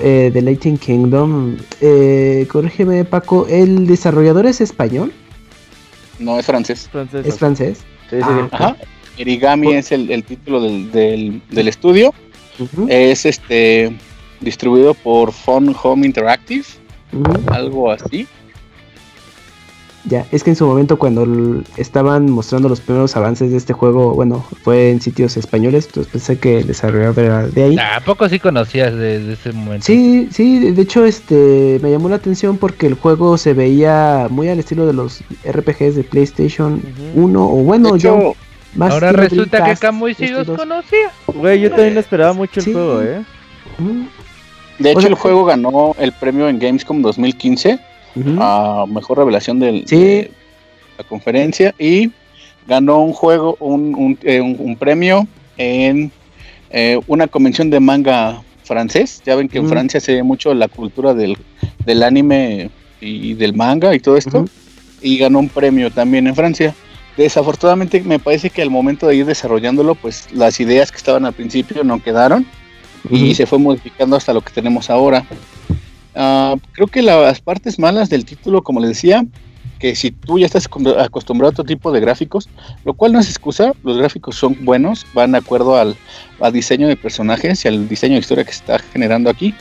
eh, 0.01 0.31
de 0.33 0.43
Lighting 0.43 0.79
Kingdom, 0.79 1.57
eh, 1.81 2.47
corrígeme 2.51 3.05
Paco, 3.05 3.47
¿el 3.49 3.87
desarrollador 3.87 4.47
es 4.47 4.61
español? 4.61 5.13
No, 6.19 6.39
es 6.39 6.47
francés. 6.47 6.89
¿Es 7.25 7.39
francés? 7.39 7.79
Sí, 8.09 8.17
sí, 8.17 8.23
ah, 8.23 8.49
Ajá. 8.53 8.77
Erigami 9.19 9.75
es 9.75 9.93
el, 9.93 10.25
título 10.25 10.61
del, 10.61 11.43
estudio. 11.51 12.13
Es 12.89 13.27
este 13.27 13.97
distribuido 14.41 14.95
por 14.95 15.33
Fun 15.33 15.75
Home 15.83 16.07
Interactive, 16.07 16.65
algo 17.49 17.91
así. 17.91 18.27
Ya, 20.09 20.25
es 20.31 20.45
que 20.45 20.51
en 20.51 20.57
su 20.57 20.65
momento 20.67 20.99
cuando 20.99 21.63
estaban 21.77 22.31
mostrando 22.31 22.69
los 22.69 22.81
primeros 22.81 23.17
avances 23.17 23.51
de 23.51 23.57
este 23.57 23.73
juego, 23.73 24.15
bueno, 24.15 24.45
fue 24.63 24.91
en 24.91 25.01
sitios 25.01 25.37
españoles, 25.37 25.87
entonces 25.87 26.13
pensé 26.13 26.39
que 26.39 26.59
el 26.59 26.69
desarrollador 26.69 27.19
era 27.19 27.47
de 27.49 27.65
ahí. 27.65 27.77
¿A 27.79 28.01
poco 28.01 28.29
sí 28.29 28.39
conocías 28.39 28.95
de, 28.95 29.33
ese 29.33 29.53
momento? 29.53 29.85
Sí, 29.85 30.29
sí, 30.31 30.71
de 30.71 30.81
hecho 30.81 31.05
este 31.05 31.81
me 31.83 31.91
llamó 31.91 32.09
la 32.09 32.17
atención 32.17 32.57
porque 32.57 32.87
el 32.87 32.95
juego 32.95 33.37
se 33.37 33.53
veía 33.53 34.29
muy 34.31 34.49
al 34.49 34.61
estilo 34.61 34.87
de 34.87 34.93
los 34.93 35.25
RPGs 35.45 35.97
de 35.97 36.05
PlayStation 36.05 36.81
1 37.17 37.43
o 37.45 37.57
bueno, 37.65 37.97
yo 37.97 38.35
más 38.77 38.93
Ahora 38.93 39.11
resulta 39.11 39.65
que 39.65 39.75
Kamui 39.75 40.15
sí 40.15 40.29
los 40.29 40.47
conocía. 40.47 41.11
Güey, 41.27 41.61
yo 41.61 41.71
también 41.71 41.99
esperaba 41.99 42.33
mucho 42.33 42.61
el 42.61 42.73
juego, 42.73 43.03
¿eh? 43.03 43.25
De 44.79 44.93
hecho, 44.93 45.09
el 45.09 45.15
juego 45.15 45.45
ganó 45.45 45.97
el 45.99 46.13
premio 46.13 46.49
en 46.49 46.61
Gamescom 46.61 47.03
2015 47.03 47.81
a 48.39 48.85
mejor 48.89 49.19
revelación 49.19 49.59
del, 49.59 49.85
de 49.85 50.31
la 50.99 51.05
conferencia 51.05 51.75
y 51.79 52.11
ganó 52.67 53.01
un 53.03 53.13
juego, 53.13 53.57
un, 53.61 54.19
eh, 54.23 54.77
premio 54.79 55.27
en 55.57 56.11
eh, 56.71 56.99
una 57.07 57.27
convención 57.27 57.71
de 57.71 57.81
manga 57.81 58.43
francés. 58.65 59.23
Ya 59.25 59.37
ven 59.37 59.49
que 59.49 59.59
en 59.59 59.69
Francia 59.69 60.01
se 60.01 60.15
ve 60.15 60.23
mucho 60.23 60.53
la 60.55 60.69
cultura 60.69 61.15
del, 61.15 61.37
anime 62.03 62.71
y 63.01 63.35
del 63.35 63.55
manga 63.55 63.95
y 63.95 64.01
todo 64.01 64.17
esto. 64.17 64.45
Y 65.01 65.19
ganó 65.19 65.39
un 65.39 65.49
premio 65.49 65.91
también 65.91 66.27
en 66.27 66.35
Francia. 66.35 66.75
Desafortunadamente 67.17 68.03
me 68.03 68.19
parece 68.19 68.51
que 68.51 68.61
al 68.61 68.71
momento 68.71 69.07
de 69.07 69.17
ir 69.17 69.27
desarrollándolo, 69.27 69.95
pues 69.95 70.29
las 70.33 70.61
ideas 70.61 70.91
que 70.91 70.99
estaban 70.99 71.25
al 71.25 71.33
principio 71.33 71.83
no 71.85 72.03
quedaron 72.03 72.47
y 73.09 73.35
se 73.35 73.47
fue 73.47 73.59
modificando 73.59 74.17
hasta 74.17 74.35
lo 74.35 74.41
que 74.41 74.53
tenemos 74.53 74.91
ahora. 74.91 75.25
Ah, 76.17 76.57
creo 76.73 76.87
que 76.87 77.03
las 77.03 77.41
partes 77.41 77.79
malas 77.79 78.09
del 78.09 78.25
título, 78.25 78.63
como 78.63 78.81
les 78.81 78.89
decía, 78.89 79.27
que 79.79 79.95
si 79.95 80.11
tú 80.11 80.39
ya 80.39 80.47
estás 80.47 80.67
acostumbrado 80.99 81.51
a 81.51 81.53
otro 81.53 81.65
tipo 81.65 81.93
de 81.93 82.01
gráficos, 82.01 82.49
lo 82.87 82.95
cual 82.95 83.13
no 83.13 83.21
es 83.21 83.29
excusa, 83.29 83.75
los 83.85 83.99
gráficos 83.99 84.37
son 84.37 84.57
buenos, 84.65 85.05
van 85.13 85.33
de 85.33 85.39
acuerdo 85.39 85.77
al, 85.77 85.95
diseño 86.53 86.89
de 86.89 86.97
personajes 86.97 87.63
y 87.65 87.69
al 87.69 87.87
diseño 87.87 88.15
de 88.15 88.21
historia 88.21 88.45
que 88.45 88.53
se 88.53 88.61
está 88.61 88.79
generando 88.79 89.29
aquí, 89.29 89.55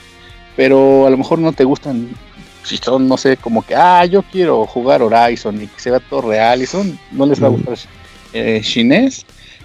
pero 0.56 1.06
a 1.06 1.10
lo 1.10 1.18
mejor 1.18 1.40
no 1.40 1.52
te 1.52 1.66
gustan, 1.66 2.10
si 2.64 2.78
son, 2.78 3.10
no 3.10 3.18
sé, 3.18 3.36
como 3.36 3.62
que, 3.62 3.76
ah, 3.76 4.06
yo 4.06 4.24
quiero 4.24 4.66
jugar 4.66 5.02
Horizon 5.02 5.62
y 5.62 5.68
que 5.68 5.80
se 5.82 5.92
vea 5.92 6.00
todo 6.00 6.22
real, 6.22 6.62
y 6.62 6.66
son, 6.66 6.98
no 7.12 7.26
les 7.26 7.44
va 7.44 7.48
a 7.48 7.52
gustar 7.52 7.78
eh, 8.32 8.62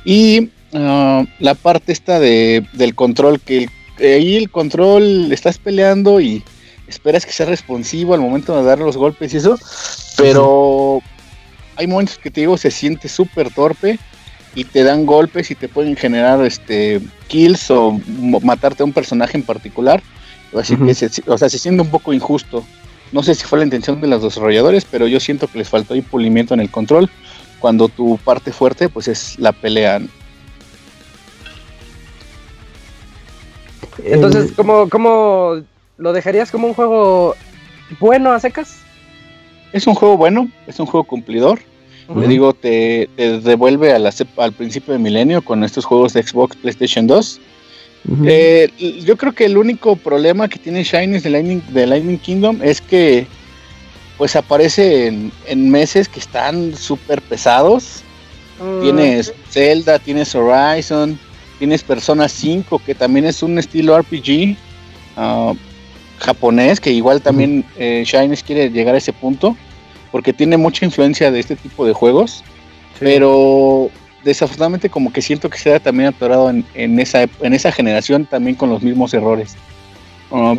Y 0.05 0.51
ah, 0.75 1.25
la 1.39 1.55
parte 1.55 1.93
esta 1.93 2.19
de, 2.19 2.67
del 2.73 2.97
control, 2.97 3.39
que 3.41 3.69
ahí 4.01 4.35
el 4.35 4.51
control 4.51 5.31
estás 5.31 5.59
peleando 5.59 6.21
y 6.21 6.43
esperas 6.91 7.25
que 7.25 7.33
sea 7.33 7.47
responsivo 7.47 8.15
al 8.15 8.21
momento 8.21 8.57
de 8.57 8.65
dar 8.65 8.79
los 8.79 8.97
golpes 8.97 9.33
y 9.33 9.39
eso, 9.39 9.59
pero 10.17 11.01
hay 11.77 11.87
momentos 11.87 12.19
que 12.19 12.31
te 12.31 12.41
digo 12.43 12.59
se 12.59 12.71
siente 12.71 13.09
súper 13.09 13.53
torpe 13.53 13.99
y 14.55 14.65
te 14.65 14.83
dan 14.83 15.07
golpes 15.07 15.51
y 15.51 15.55
te 15.55 15.69
pueden 15.69 15.97
generar 15.97 16.45
este 16.45 17.01
kills 17.29 17.71
o 17.71 18.01
matarte 18.43 18.83
a 18.83 18.87
un 18.87 18.93
personaje 18.93 19.37
en 19.37 19.45
particular. 19.45 20.03
Así 20.53 20.77
que 20.77 20.93
se, 20.95 21.09
o 21.27 21.39
sea, 21.39 21.49
se 21.49 21.59
siente 21.59 21.83
un 21.83 21.91
poco 21.91 22.13
injusto. 22.13 22.65
No 23.13 23.23
sé 23.23 23.37
si 23.37 23.45
fue 23.45 23.59
la 23.59 23.65
intención 23.65 24.01
de 24.01 24.09
los 24.09 24.23
desarrolladores, 24.23 24.85
pero 24.85 25.07
yo 25.07 25.21
siento 25.21 25.47
que 25.47 25.59
les 25.59 25.69
faltó 25.69 25.95
ahí 25.95 26.03
pulimiento 26.03 26.55
en 26.55 26.61
el 26.61 26.71
control 26.71 27.09
cuando 27.61 27.89
tu 27.89 28.19
parte 28.19 28.53
fuerte 28.53 28.89
pues 28.89 29.07
es 29.07 29.39
la 29.39 29.53
pelea. 29.53 30.01
Entonces, 34.05 34.53
¿cómo, 34.57 34.89
cómo 34.89 35.63
¿Lo 36.01 36.15
dejarías 36.15 36.51
como 36.51 36.67
un 36.67 36.73
juego 36.73 37.37
bueno 38.01 38.33
a 38.33 38.41
secas? 38.41 38.79
Es 39.71 39.87
un 39.87 39.95
juego 39.95 40.17
bueno, 40.17 40.51
es 40.67 40.81
un 40.81 40.87
juego 40.87 41.05
cumplidor. 41.05 41.61
Le 42.17 42.27
digo, 42.27 42.55
te, 42.55 43.09
devuelve 43.17 43.93
al 43.93 44.53
principio 44.53 44.95
de 44.95 44.99
milenio 44.99 45.43
con 45.43 45.63
estos 45.63 45.85
juegos 45.85 46.13
de 46.15 46.25
Xbox, 46.25 46.57
PlayStation 46.57 47.07
2. 47.07 47.41
Eh, 48.25 48.69
yo 49.05 49.17
creo 49.17 49.33
que 49.33 49.45
el 49.45 49.59
único 49.59 49.95
problema 49.95 50.49
que 50.49 50.59
tiene 50.59 50.83
Shiny 50.83 51.21
de 51.21 51.31
Lightning, 51.31 51.63
de 51.69 51.87
Lightning 51.87 52.19
Kingdom 52.19 52.61
es 52.63 52.81
que 52.81 53.27
pues 54.17 54.35
aparece 54.35 55.07
en, 55.47 55.71
meses 55.71 56.09
que 56.09 56.19
están 56.19 56.75
súper 56.75 57.21
pesados. 57.21 58.03
Mm. 58.59 58.83
Tienes 58.83 59.35
Zelda, 59.51 59.99
tienes 59.99 60.35
Horizon, 60.35 61.17
tienes 61.59 61.85
Persona 61.85 62.27
5, 62.27 62.81
que 62.85 62.95
también 62.95 63.27
es 63.27 63.43
un 63.43 63.59
estilo 63.59 63.97
RPG. 63.97 64.57
Uh, 65.17 65.55
japonés, 66.21 66.81
que 66.81 66.93
igual 66.93 67.21
también 67.23 67.65
eh, 67.79 68.05
Shines 68.07 68.43
quiere 68.43 68.71
llegar 68.71 68.95
a 68.95 68.99
ese 68.99 69.13
punto, 69.13 69.57
porque 70.13 70.33
tiene 70.33 70.57
mucha 70.57 70.85
influencia 70.85 71.31
de 71.31 71.41
este 71.41 71.57
tipo 71.57 71.87
de 71.87 71.93
juegos, 71.93 72.45
pero 72.99 73.91
desafortunadamente 74.23 74.91
como 74.91 75.13
que 75.13 75.23
siento 75.23 75.49
que 75.49 75.59
se 75.59 75.75
ha 75.75 75.81
también 75.81 76.11
atorado 76.11 76.51
en, 76.51 77.01
esa, 77.01 77.23
en 77.23 77.55
esa 77.55 77.73
generación 77.73 78.27
también 78.27 78.55
con 78.55 78.69
los 78.69 78.83
mismos 78.83 79.15
errores. 79.15 79.57
Ah, 80.31 80.55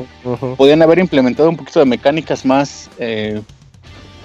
podían 0.58 0.82
haber 0.82 1.00
implementado 1.00 1.50
un 1.50 1.56
poquito 1.56 1.80
de 1.80 1.86
mecánicas 1.86 2.44
más 2.44 2.90
eh, 2.98 3.42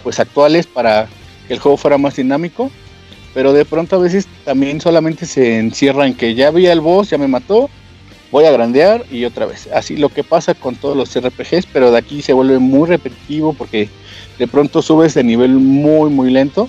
pues 0.03 0.19
actuales 0.19 0.67
para 0.67 1.07
que 1.47 1.55
el 1.55 1.61
juego 1.61 1.77
fuera 1.77 1.99
más 1.99 2.17
dinámico, 2.17 2.71
pero 3.35 3.53
de 3.53 3.65
pronto 3.65 3.97
a 3.97 3.99
veces 4.01 4.27
también 4.45 4.81
solamente 4.81 5.27
se 5.27 5.59
encierra 5.59 6.07
en 6.07 6.15
que 6.15 6.35
ya 6.35 6.51
vi 6.51 6.67
al 6.67 6.81
boss, 6.81 7.11
ya 7.11 7.19
me 7.19 7.29
mató, 7.29 7.69
voy 8.31 8.45
a 8.45 8.51
grandear 8.51 9.05
y 9.11 9.25
otra 9.25 9.47
vez. 9.47 9.69
Así 9.75 9.97
lo 9.97 10.09
que 10.09 10.25
pasa 10.25 10.55
con 10.55 10.75
todos 10.77 10.97
los 10.97 11.15
RPGs, 11.17 11.67
pero 11.73 11.91
de 11.91 11.99
aquí 11.99 12.23
se 12.23 12.33
vuelve 12.33 12.59
muy 12.59 12.89
repetitivo 12.89 13.53
porque 13.53 13.89
de 14.39 14.47
pronto 14.49 14.83
subes 14.83 15.15
de 15.15 15.25
nivel 15.25 15.51
muy, 15.53 16.11
muy 16.11 16.31
lento 16.31 16.69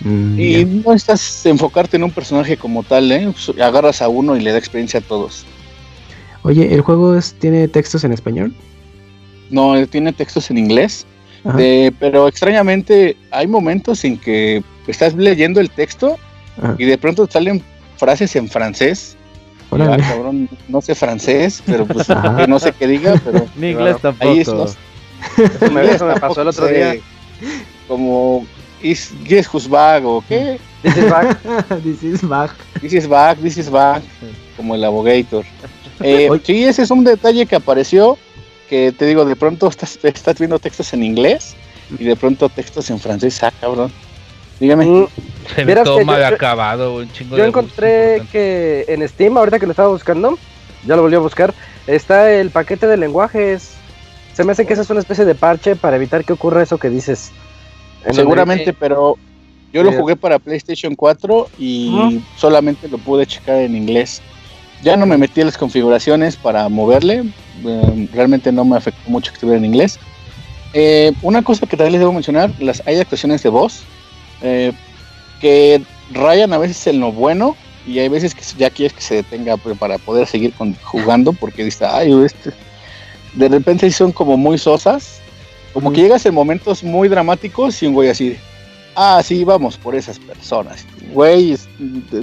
Mm, 0.00 0.38
Y 0.38 0.64
no 0.84 0.92
estás 0.92 1.46
enfocarte 1.46 1.96
en 1.96 2.04
un 2.04 2.10
personaje 2.10 2.58
como 2.58 2.82
tal, 2.82 3.10
¿eh? 3.10 3.32
Pues, 3.32 3.58
Agarras 3.58 4.02
a 4.02 4.08
uno 4.08 4.36
y 4.36 4.40
le 4.40 4.50
da 4.52 4.58
experiencia 4.58 5.00
a 5.00 5.02
todos. 5.02 5.46
Oye, 6.42 6.74
¿el 6.74 6.82
juego 6.82 7.16
es- 7.16 7.32
tiene 7.38 7.68
textos 7.68 8.04
en 8.04 8.12
español? 8.12 8.52
No, 9.50 9.76
eh, 9.76 9.86
tiene 9.86 10.12
textos 10.12 10.50
en 10.50 10.58
inglés, 10.58 11.06
de- 11.56 11.94
pero 11.98 12.28
extrañamente 12.28 13.16
hay 13.30 13.46
momentos 13.46 14.04
en 14.04 14.18
que 14.18 14.62
estás 14.88 15.14
leyendo 15.14 15.60
el 15.60 15.70
texto 15.70 16.18
Ajá. 16.58 16.74
y 16.78 16.84
de 16.84 16.98
pronto 16.98 17.26
salen 17.30 17.62
frases 17.96 18.34
en 18.36 18.48
francés. 18.48 19.16
Y, 19.70 19.74
Órale. 19.74 20.02
ah, 20.02 20.08
cabrón, 20.08 20.48
no 20.68 20.80
sé 20.80 20.94
francés, 20.94 21.62
pero 21.66 21.86
pues 21.86 22.06
que 22.06 22.46
no 22.46 22.58
sé 22.58 22.72
qué 22.72 22.86
diga, 22.86 23.20
pero 23.24 23.46
Mi 23.56 23.70
inglés 23.70 23.96
tampoco. 24.00 24.30
ahí 24.30 24.40
es, 24.40 24.48
no- 24.48 24.64
Eso 24.64 25.70
me, 25.72 25.82
eso 25.90 26.06
me 26.06 26.20
pasó 26.20 26.42
el 26.42 26.48
otro 26.48 26.66
día. 26.68 26.96
Como, 27.88 28.46
is, 28.82 29.12
guess 29.24 29.48
who's 29.52 29.68
back 29.68 30.04
o 30.04 30.22
qué, 30.28 30.58
This 30.82 30.96
is 30.96 31.10
back. 31.10 31.38
This 31.82 32.02
is 32.02 32.22
back. 32.28 32.50
this 32.80 32.92
is 32.92 33.08
back, 33.08 33.38
this 33.38 33.56
is 33.56 33.70
back, 33.70 34.02
como 34.56 34.74
el 34.74 34.84
abogator. 34.84 35.44
Eh, 36.00 36.28
sí, 36.44 36.64
ese 36.64 36.82
es 36.82 36.90
un 36.90 37.04
detalle 37.04 37.46
que 37.46 37.56
apareció, 37.56 38.18
que 38.68 38.92
te 38.92 39.06
digo, 39.06 39.24
de 39.24 39.34
pronto 39.36 39.68
estás, 39.68 39.98
estás 40.02 40.38
viendo 40.38 40.58
textos 40.58 40.92
en 40.92 41.02
inglés 41.02 41.56
y 41.98 42.04
de 42.04 42.16
pronto 42.16 42.48
textos 42.48 42.90
en 42.90 42.98
francés, 43.00 43.42
ah, 43.42 43.52
cabrón. 43.60 43.90
Dígame. 44.60 44.86
Mm, 44.86 45.06
Se 45.54 45.64
ve 45.64 45.74
todo 45.76 46.04
mal 46.04 46.20
yo- 46.20 46.34
acabado, 46.34 46.96
un 46.96 47.10
chingo 47.10 47.36
Yo 47.36 47.42
de 47.42 47.48
encontré 47.48 48.22
que 48.30 48.84
en 48.88 49.06
Steam, 49.08 49.36
ahorita 49.36 49.58
que 49.58 49.66
lo 49.66 49.72
estaba 49.72 49.88
buscando, 49.88 50.38
ya 50.86 50.96
lo 50.96 51.02
volví 51.02 51.16
a 51.16 51.20
buscar, 51.20 51.54
está 51.86 52.30
el 52.32 52.50
paquete 52.50 52.86
de 52.86 52.96
lenguajes. 52.96 53.72
Se 54.32 54.44
me 54.44 54.52
hace 54.52 54.66
que 54.66 54.72
esa 54.72 54.82
es 54.82 54.90
una 54.90 55.00
especie 55.00 55.24
de 55.24 55.34
parche 55.34 55.76
para 55.76 55.96
evitar 55.96 56.24
que 56.24 56.32
ocurra 56.32 56.62
eso 56.62 56.78
que 56.78 56.90
dices. 56.90 57.30
En 58.04 58.14
Seguramente, 58.14 58.72
pero 58.72 59.16
yo 59.72 59.82
lo 59.82 59.92
jugué 59.92 60.16
para 60.16 60.38
PlayStation 60.38 60.94
4 60.94 61.48
y 61.58 62.20
solamente 62.36 62.88
lo 62.88 62.98
pude 62.98 63.26
checar 63.26 63.56
en 63.58 63.76
inglés. 63.76 64.22
Ya 64.82 64.96
no 64.96 65.06
me 65.06 65.16
metí 65.16 65.40
en 65.40 65.46
las 65.46 65.56
configuraciones 65.56 66.36
para 66.36 66.68
moverle, 66.68 67.24
eh, 67.64 68.08
realmente 68.12 68.52
no 68.52 68.64
me 68.64 68.76
afectó 68.76 69.08
mucho 69.08 69.30
que 69.30 69.36
estuviera 69.36 69.58
en 69.58 69.64
inglés. 69.64 69.98
Eh, 70.74 71.12
una 71.22 71.42
cosa 71.42 71.66
que 71.66 71.76
también 71.76 71.92
les 71.92 72.00
debo 72.00 72.12
mencionar, 72.12 72.50
las 72.58 72.82
hay 72.86 72.98
actuaciones 72.98 73.42
de 73.42 73.48
voz 73.48 73.84
eh, 74.42 74.72
que 75.44 75.82
rayan 76.10 76.54
a 76.54 76.58
veces 76.58 76.86
en 76.86 77.00
lo 77.00 77.12
bueno 77.12 77.54
y 77.86 77.98
hay 77.98 78.08
veces 78.08 78.34
que 78.34 78.40
ya 78.56 78.70
quieres 78.70 78.94
que 78.94 79.02
se 79.02 79.16
detenga 79.16 79.58
pues, 79.58 79.76
para 79.76 79.98
poder 79.98 80.26
seguir 80.26 80.54
con- 80.54 80.74
jugando 80.84 81.34
porque 81.34 81.62
dice, 81.64 81.84
ay, 81.84 82.14
este... 82.24 82.50
de 83.34 83.48
repente 83.50 83.90
son 83.90 84.10
como 84.10 84.38
muy 84.38 84.56
sosas, 84.56 85.20
como 85.74 85.92
que 85.92 86.00
llegas 86.00 86.24
en 86.24 86.32
momentos 86.32 86.82
muy 86.82 87.08
dramáticos 87.08 87.82
y 87.82 87.86
un 87.86 87.92
güey 87.92 88.08
así, 88.08 88.38
ah, 88.96 89.20
sí, 89.22 89.44
vamos 89.44 89.76
por 89.76 89.94
esas 89.94 90.18
personas. 90.18 90.86
Güey, 91.12 91.52
es- 91.52 91.68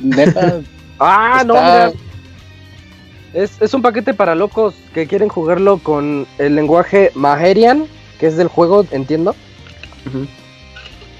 neta, 0.01 0.61
Ah, 0.99 1.43
no, 1.45 1.53
está- 1.53 1.91
mira. 1.91 3.43
Es, 3.43 3.51
es 3.61 3.73
un 3.75 3.83
paquete 3.83 4.15
para 4.15 4.33
locos 4.33 4.73
que 4.95 5.05
quieren 5.05 5.29
jugarlo 5.29 5.77
con 5.77 6.25
el 6.39 6.55
lenguaje 6.55 7.11
Maherian, 7.13 7.85
que 8.19 8.25
es 8.25 8.35
del 8.35 8.47
juego, 8.47 8.83
entiendo. 8.89 9.35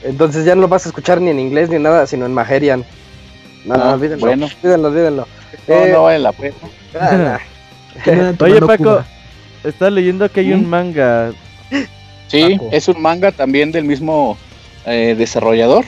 Entonces 0.04 0.46
ya 0.46 0.56
no 0.56 0.62
lo 0.62 0.68
vas 0.68 0.86
a 0.86 0.90
escuchar 0.90 1.22
ni 1.22 1.30
en 1.30 1.40
inglés 1.40 1.70
ni 1.70 1.78
nada, 1.80 2.08
sino 2.08 2.26
en 2.26 2.34
Maherian. 2.34 2.84
No, 3.66 3.76
no, 3.78 3.84
Ah, 3.84 3.94
olvídenlo. 3.94 4.26
bueno. 4.26 4.46
Olvídenlo, 4.64 4.88
olvídenlo. 4.88 5.28
no, 5.68 5.76
Eh, 5.76 5.90
no 5.94 6.04
vale 6.04 6.20
la 6.20 6.32
pena. 6.32 6.56
ah, 7.00 7.40
¿Quién 8.04 8.20
era 8.20 8.34
tu 8.34 8.46
Oye, 8.46 8.60
Paco, 8.62 8.78
Cuba? 8.84 9.06
está 9.64 9.90
leyendo 9.90 10.30
que 10.32 10.40
hay 10.40 10.54
un 10.54 10.68
manga. 10.70 11.32
Sí, 12.28 12.56
Paco. 12.58 12.70
es 12.72 12.88
un 12.88 13.02
manga 13.02 13.32
también 13.32 13.72
del 13.72 13.84
mismo 13.86 14.38
eh, 14.86 15.16
desarrollador. 15.18 15.86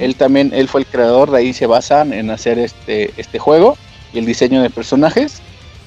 Él 0.00 0.14
también, 0.14 0.52
él 0.54 0.68
fue 0.68 0.82
el 0.82 0.86
creador, 0.86 1.32
de 1.32 1.38
ahí 1.38 1.52
se 1.52 1.66
basan 1.66 2.12
en 2.12 2.30
hacer 2.30 2.60
este, 2.60 3.10
este 3.16 3.40
juego 3.40 3.76
y 4.12 4.18
el 4.20 4.24
diseño 4.26 4.62
de 4.62 4.70
personajes. 4.70 5.40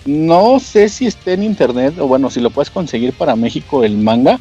No 0.05 0.59
sé 0.59 0.89
si 0.89 1.05
esté 1.07 1.33
en 1.33 1.43
internet 1.43 1.93
o 1.97 2.05
bueno, 2.07 2.29
si 2.29 2.41
lo 2.41 2.49
puedes 2.49 2.69
conseguir 2.69 3.13
para 3.13 3.37
México 3.37 3.85
el 3.85 3.95
manga, 3.97 4.39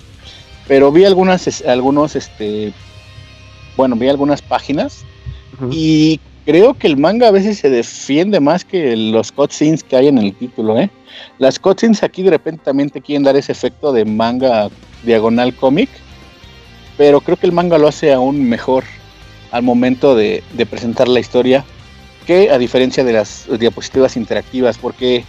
pero 0.67 0.91
vi 0.91 1.05
algunas, 1.05 1.63
algunos, 1.65 2.17
este, 2.17 2.73
bueno, 3.77 3.97
vi 3.97 4.09
algunas 4.09 4.43
páginas 4.43 5.05
y 5.71 6.21
creo 6.45 6.75
que 6.75 6.87
el 6.87 6.97
manga 6.97 7.29
a 7.29 7.31
veces 7.31 7.59
se 7.59 7.71
defiende 7.71 8.41
más 8.41 8.65
que 8.65 8.97
los 8.97 9.33
cutscenes 9.33 9.83
que 9.83 9.97
hay 9.97 10.09
en 10.09 10.19
el 10.19 10.35
título, 10.35 10.79
¿eh? 10.79 10.91
Las 11.39 11.59
cutscenes 11.59 12.03
aquí 12.03 12.23
de 12.23 12.31
repente 12.31 12.63
también 12.65 12.91
te 12.91 13.01
quieren 13.01 13.23
dar 13.23 13.37
ese 13.37 13.53
efecto 13.53 13.93
de 13.93 14.05
manga 14.05 14.69
diagonal 15.03 15.55
cómic, 15.55 15.89
pero 16.97 17.21
creo 17.21 17.37
que 17.37 17.47
el 17.47 17.53
manga 17.53 17.79
lo 17.79 17.89
hace 17.89 18.13
aún 18.13 18.49
mejor 18.49 18.85
al 19.51 19.63
momento 19.63 20.15
de, 20.15 20.43
de 20.53 20.67
presentar 20.67 21.09
la 21.09 21.21
historia 21.21 21.65
que 22.27 22.51
a 22.51 22.59
diferencia 22.59 23.05
de 23.05 23.13
las 23.13 23.47
diapositivas 23.59 24.17
interactivas, 24.17 24.77
porque 24.77 25.25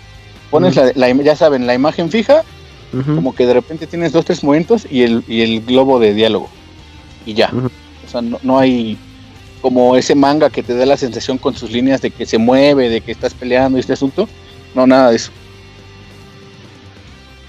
pones 0.49 0.75
la, 0.75 1.11
ya 1.11 1.35
saben, 1.35 1.67
la 1.67 1.75
imagen 1.75 2.09
fija, 2.09 2.43
como 3.15 3.35
que 3.35 3.45
de 3.45 3.53
repente 3.53 3.85
tienes 3.85 4.11
dos, 4.11 4.25
tres 4.25 4.43
momentos 4.43 4.87
y 4.89 5.03
el, 5.03 5.23
y 5.27 5.41
el 5.41 5.61
globo 5.61 5.99
de 5.99 6.13
diálogo. 6.13 6.49
Y 7.25 7.33
ya. 7.33 7.51
O 8.07 8.09
sea, 8.09 8.21
no, 8.21 8.39
no 8.43 8.59
hay 8.59 8.97
como 9.61 9.95
ese 9.97 10.15
manga 10.15 10.49
que 10.49 10.63
te 10.63 10.75
da 10.75 10.85
la 10.85 10.97
sensación 10.97 11.37
con 11.37 11.55
sus 11.55 11.71
líneas 11.71 12.01
de 12.01 12.11
que 12.11 12.25
se 12.25 12.37
mueve, 12.37 12.89
de 12.89 13.01
que 13.01 13.11
estás 13.11 13.33
peleando 13.35 13.77
y 13.77 13.81
este 13.81 13.93
asunto. 13.93 14.29
No, 14.73 14.87
nada 14.87 15.09
de 15.11 15.17
eso. 15.17 15.31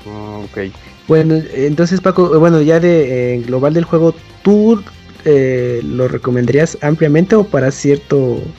Mm, 0.04 0.44
ok. 0.44 0.58
Bueno, 1.06 1.36
entonces 1.52 2.00
Paco, 2.00 2.34
eh, 2.34 2.38
bueno, 2.38 2.60
ya 2.62 2.80
de 2.80 3.36
eh, 3.36 3.40
global 3.42 3.74
del 3.74 3.84
juego, 3.84 4.14
¿tú 4.42 4.82
eh, 5.24 5.80
lo 5.84 6.08
recomendarías 6.08 6.78
ampliamente 6.82 7.34
o 7.36 7.44
para 7.44 7.70
cierto 7.70 8.54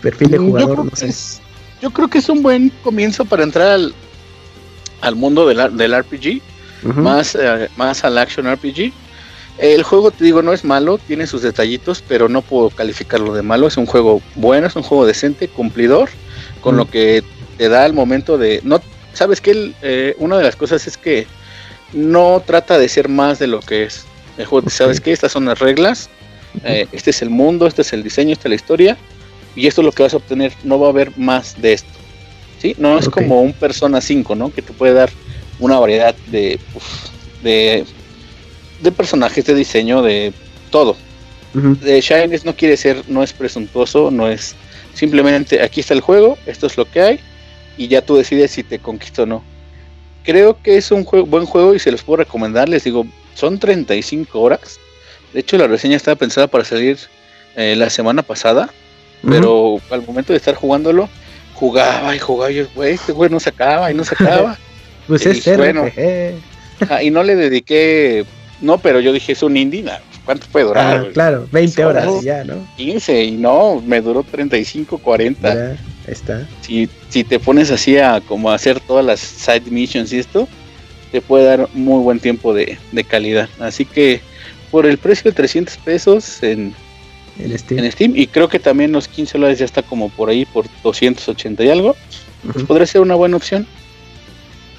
perfil 0.00 0.30
de 0.30 0.38
Mm, 0.38 0.56
yo, 0.58 0.66
jugador? 0.66 0.70
creo 0.70 0.84
No 0.84 0.96
sé. 0.96 1.08
es, 1.08 1.42
yo 1.80 1.90
creo 1.92 2.08
que 2.08 2.18
es 2.18 2.28
un 2.28 2.42
buen 2.42 2.70
comienzo 2.82 3.24
para 3.24 3.42
entrar 3.44 3.68
al, 3.68 3.94
al 5.00 5.16
mundo 5.16 5.46
del, 5.46 5.76
del 5.76 5.94
RPG, 6.02 6.40
más, 6.82 7.34
eh, 7.34 7.68
más 7.76 8.04
al 8.04 8.18
action 8.18 8.46
RPG. 8.52 8.92
El 9.58 9.82
juego, 9.82 10.10
te 10.10 10.24
digo, 10.24 10.42
no 10.42 10.52
es 10.52 10.64
malo, 10.64 10.98
tiene 10.98 11.26
sus 11.26 11.42
detallitos, 11.42 12.02
pero 12.06 12.28
no 12.28 12.42
puedo 12.42 12.70
calificarlo 12.70 13.34
de 13.34 13.42
malo. 13.42 13.66
Es 13.66 13.76
un 13.76 13.86
juego 13.86 14.20
bueno, 14.34 14.66
es 14.66 14.76
un 14.76 14.82
juego 14.82 15.06
decente, 15.06 15.48
cumplidor, 15.48 16.08
con 16.60 16.74
Mm. 16.74 16.78
lo 16.78 16.90
que 16.90 17.22
te 17.58 17.68
da 17.68 17.86
el 17.86 17.92
momento 17.92 18.38
de... 18.38 18.60
no 18.64 18.80
Sabes 19.12 19.42
que 19.42 19.72
eh, 19.82 20.16
una 20.18 20.38
de 20.38 20.44
las 20.44 20.56
cosas 20.56 20.86
es 20.86 20.96
que 20.96 21.26
no 21.92 22.42
trata 22.46 22.78
de 22.78 22.88
ser 22.88 23.10
más 23.10 23.38
de 23.38 23.46
lo 23.46 23.60
que 23.60 23.84
es. 23.84 24.06
El 24.38 24.46
juego. 24.46 24.70
¿sabes 24.70 25.00
qué? 25.02 25.12
Estas 25.12 25.32
son 25.32 25.44
las 25.44 25.58
reglas, 25.58 26.08
eh, 26.64 26.86
este 26.92 27.10
es 27.10 27.20
el 27.20 27.28
mundo, 27.28 27.66
este 27.66 27.82
es 27.82 27.92
el 27.92 28.02
diseño, 28.02 28.32
esta 28.32 28.48
es 28.48 28.50
la 28.50 28.54
historia, 28.54 28.96
y 29.54 29.66
esto 29.66 29.82
es 29.82 29.84
lo 29.84 29.92
que 29.92 30.02
vas 30.02 30.14
a 30.14 30.16
obtener. 30.16 30.52
No 30.64 30.80
va 30.80 30.86
a 30.86 30.90
haber 30.90 31.16
más 31.18 31.60
de 31.60 31.74
esto. 31.74 31.90
¿sí? 32.58 32.74
No 32.78 32.98
es 32.98 33.06
como 33.10 33.42
un 33.42 33.52
Persona 33.52 34.00
5, 34.00 34.34
¿no? 34.34 34.50
Que 34.50 34.62
te 34.62 34.72
puede 34.72 34.94
dar 34.94 35.10
una 35.58 35.78
variedad 35.78 36.14
de, 36.28 36.58
uf, 36.74 36.84
de, 37.42 37.84
de 38.82 38.92
personajes, 38.92 39.44
de 39.44 39.54
diseño, 39.54 40.02
de 40.02 40.32
todo. 40.70 40.96
De 41.54 42.00
Shines 42.00 42.46
no 42.46 42.56
quiere 42.56 42.78
ser, 42.78 43.02
no 43.08 43.22
es 43.22 43.32
presuntuoso, 43.34 44.10
no 44.10 44.26
es 44.26 44.54
simplemente 44.94 45.62
aquí 45.62 45.80
está 45.80 45.92
el 45.92 46.00
juego, 46.00 46.38
esto 46.46 46.66
es 46.66 46.76
lo 46.78 46.86
que 46.86 47.02
hay, 47.02 47.20
y 47.76 47.88
ya 47.88 48.02
tú 48.02 48.16
decides 48.16 48.52
si 48.52 48.62
te 48.62 48.78
conquista 48.78 49.22
o 49.22 49.26
no. 49.26 49.44
Creo 50.24 50.60
que 50.62 50.76
es 50.76 50.90
un 50.90 51.04
buen 51.26 51.46
juego 51.46 51.74
y 51.74 51.78
se 51.78 51.90
los 51.90 52.02
puedo 52.02 52.18
recomendar. 52.18 52.68
Les 52.68 52.84
digo, 52.84 53.06
son 53.34 53.58
35 53.58 54.40
horas. 54.40 54.78
De 55.32 55.40
hecho, 55.40 55.58
la 55.58 55.66
reseña 55.66 55.96
estaba 55.96 56.14
pensada 56.14 56.46
para 56.46 56.64
salir 56.64 56.98
eh, 57.56 57.74
la 57.76 57.90
semana 57.90 58.22
pasada, 58.22 58.70
pero 59.26 59.80
al 59.90 60.06
momento 60.06 60.32
de 60.32 60.36
estar 60.36 60.54
jugándolo, 60.54 61.08
jugaba 61.54 62.14
y 62.14 62.18
jugaba. 62.18 62.52
Y 62.52 62.56
yo, 62.56 62.66
güey, 62.74 62.94
este 62.94 63.12
güey 63.12 63.30
no 63.30 63.40
se 63.40 63.50
acaba 63.50 63.90
y 63.90 63.94
no 63.94 64.04
se 64.04 64.14
acaba. 64.14 64.58
Pues 65.08 65.26
y 65.26 65.30
es 65.30 65.56
bueno. 65.56 65.86
Y 67.02 67.10
no 67.10 67.24
le 67.24 67.34
dediqué, 67.34 68.24
no, 68.62 68.78
pero 68.78 69.00
yo 69.00 69.12
dije, 69.12 69.32
es 69.32 69.42
un 69.42 69.56
indie, 69.56 69.84
¿cuánto 70.24 70.46
puede 70.46 70.66
durar? 70.66 71.04
Ah, 71.04 71.10
claro, 71.12 71.48
20 71.50 71.84
horas 71.84 72.08
y 72.22 72.24
ya, 72.24 72.44
¿no? 72.44 72.66
15 72.76 73.24
y 73.24 73.30
no, 73.32 73.82
me 73.84 74.00
duró 74.00 74.22
35, 74.22 74.98
40. 74.98 75.50
Mira, 75.50 75.70
ahí 75.70 75.76
está. 76.06 76.46
Si, 76.60 76.88
si 77.08 77.24
te 77.24 77.40
pones 77.40 77.70
así 77.72 77.98
a 77.98 78.20
como 78.20 78.50
a 78.50 78.54
hacer 78.54 78.78
todas 78.78 79.04
las 79.04 79.18
side 79.18 79.68
missions 79.68 80.12
y 80.12 80.20
esto, 80.20 80.48
te 81.10 81.20
puede 81.20 81.44
dar 81.44 81.68
muy 81.74 82.02
buen 82.02 82.20
tiempo 82.20 82.54
de, 82.54 82.78
de 82.92 83.04
calidad. 83.04 83.48
Así 83.58 83.84
que 83.84 84.20
por 84.70 84.86
el 84.86 84.96
precio 84.96 85.30
de 85.30 85.34
300 85.34 85.76
pesos 85.78 86.42
en, 86.42 86.72
El 87.38 87.58
Steam. 87.58 87.84
en 87.84 87.92
Steam 87.92 88.12
y 88.14 88.28
creo 88.28 88.48
que 88.48 88.60
también 88.60 88.92
los 88.92 89.08
15 89.08 89.38
dólares 89.38 89.58
ya 89.58 89.64
está 89.64 89.82
como 89.82 90.08
por 90.08 90.30
ahí 90.30 90.44
por 90.44 90.66
280 90.84 91.64
y 91.64 91.68
algo, 91.68 91.96
pues 92.50 92.64
podría 92.64 92.86
ser 92.86 93.00
una 93.00 93.16
buena 93.16 93.36
opción. 93.36 93.66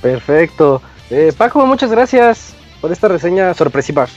Perfecto. 0.01 0.81
Eh, 1.09 1.33
Paco, 1.37 1.65
muchas 1.65 1.91
gracias 1.91 2.55
por 2.83 2.91
esta 2.91 3.07
reseña 3.07 3.53
sorpresiva. 3.53 4.09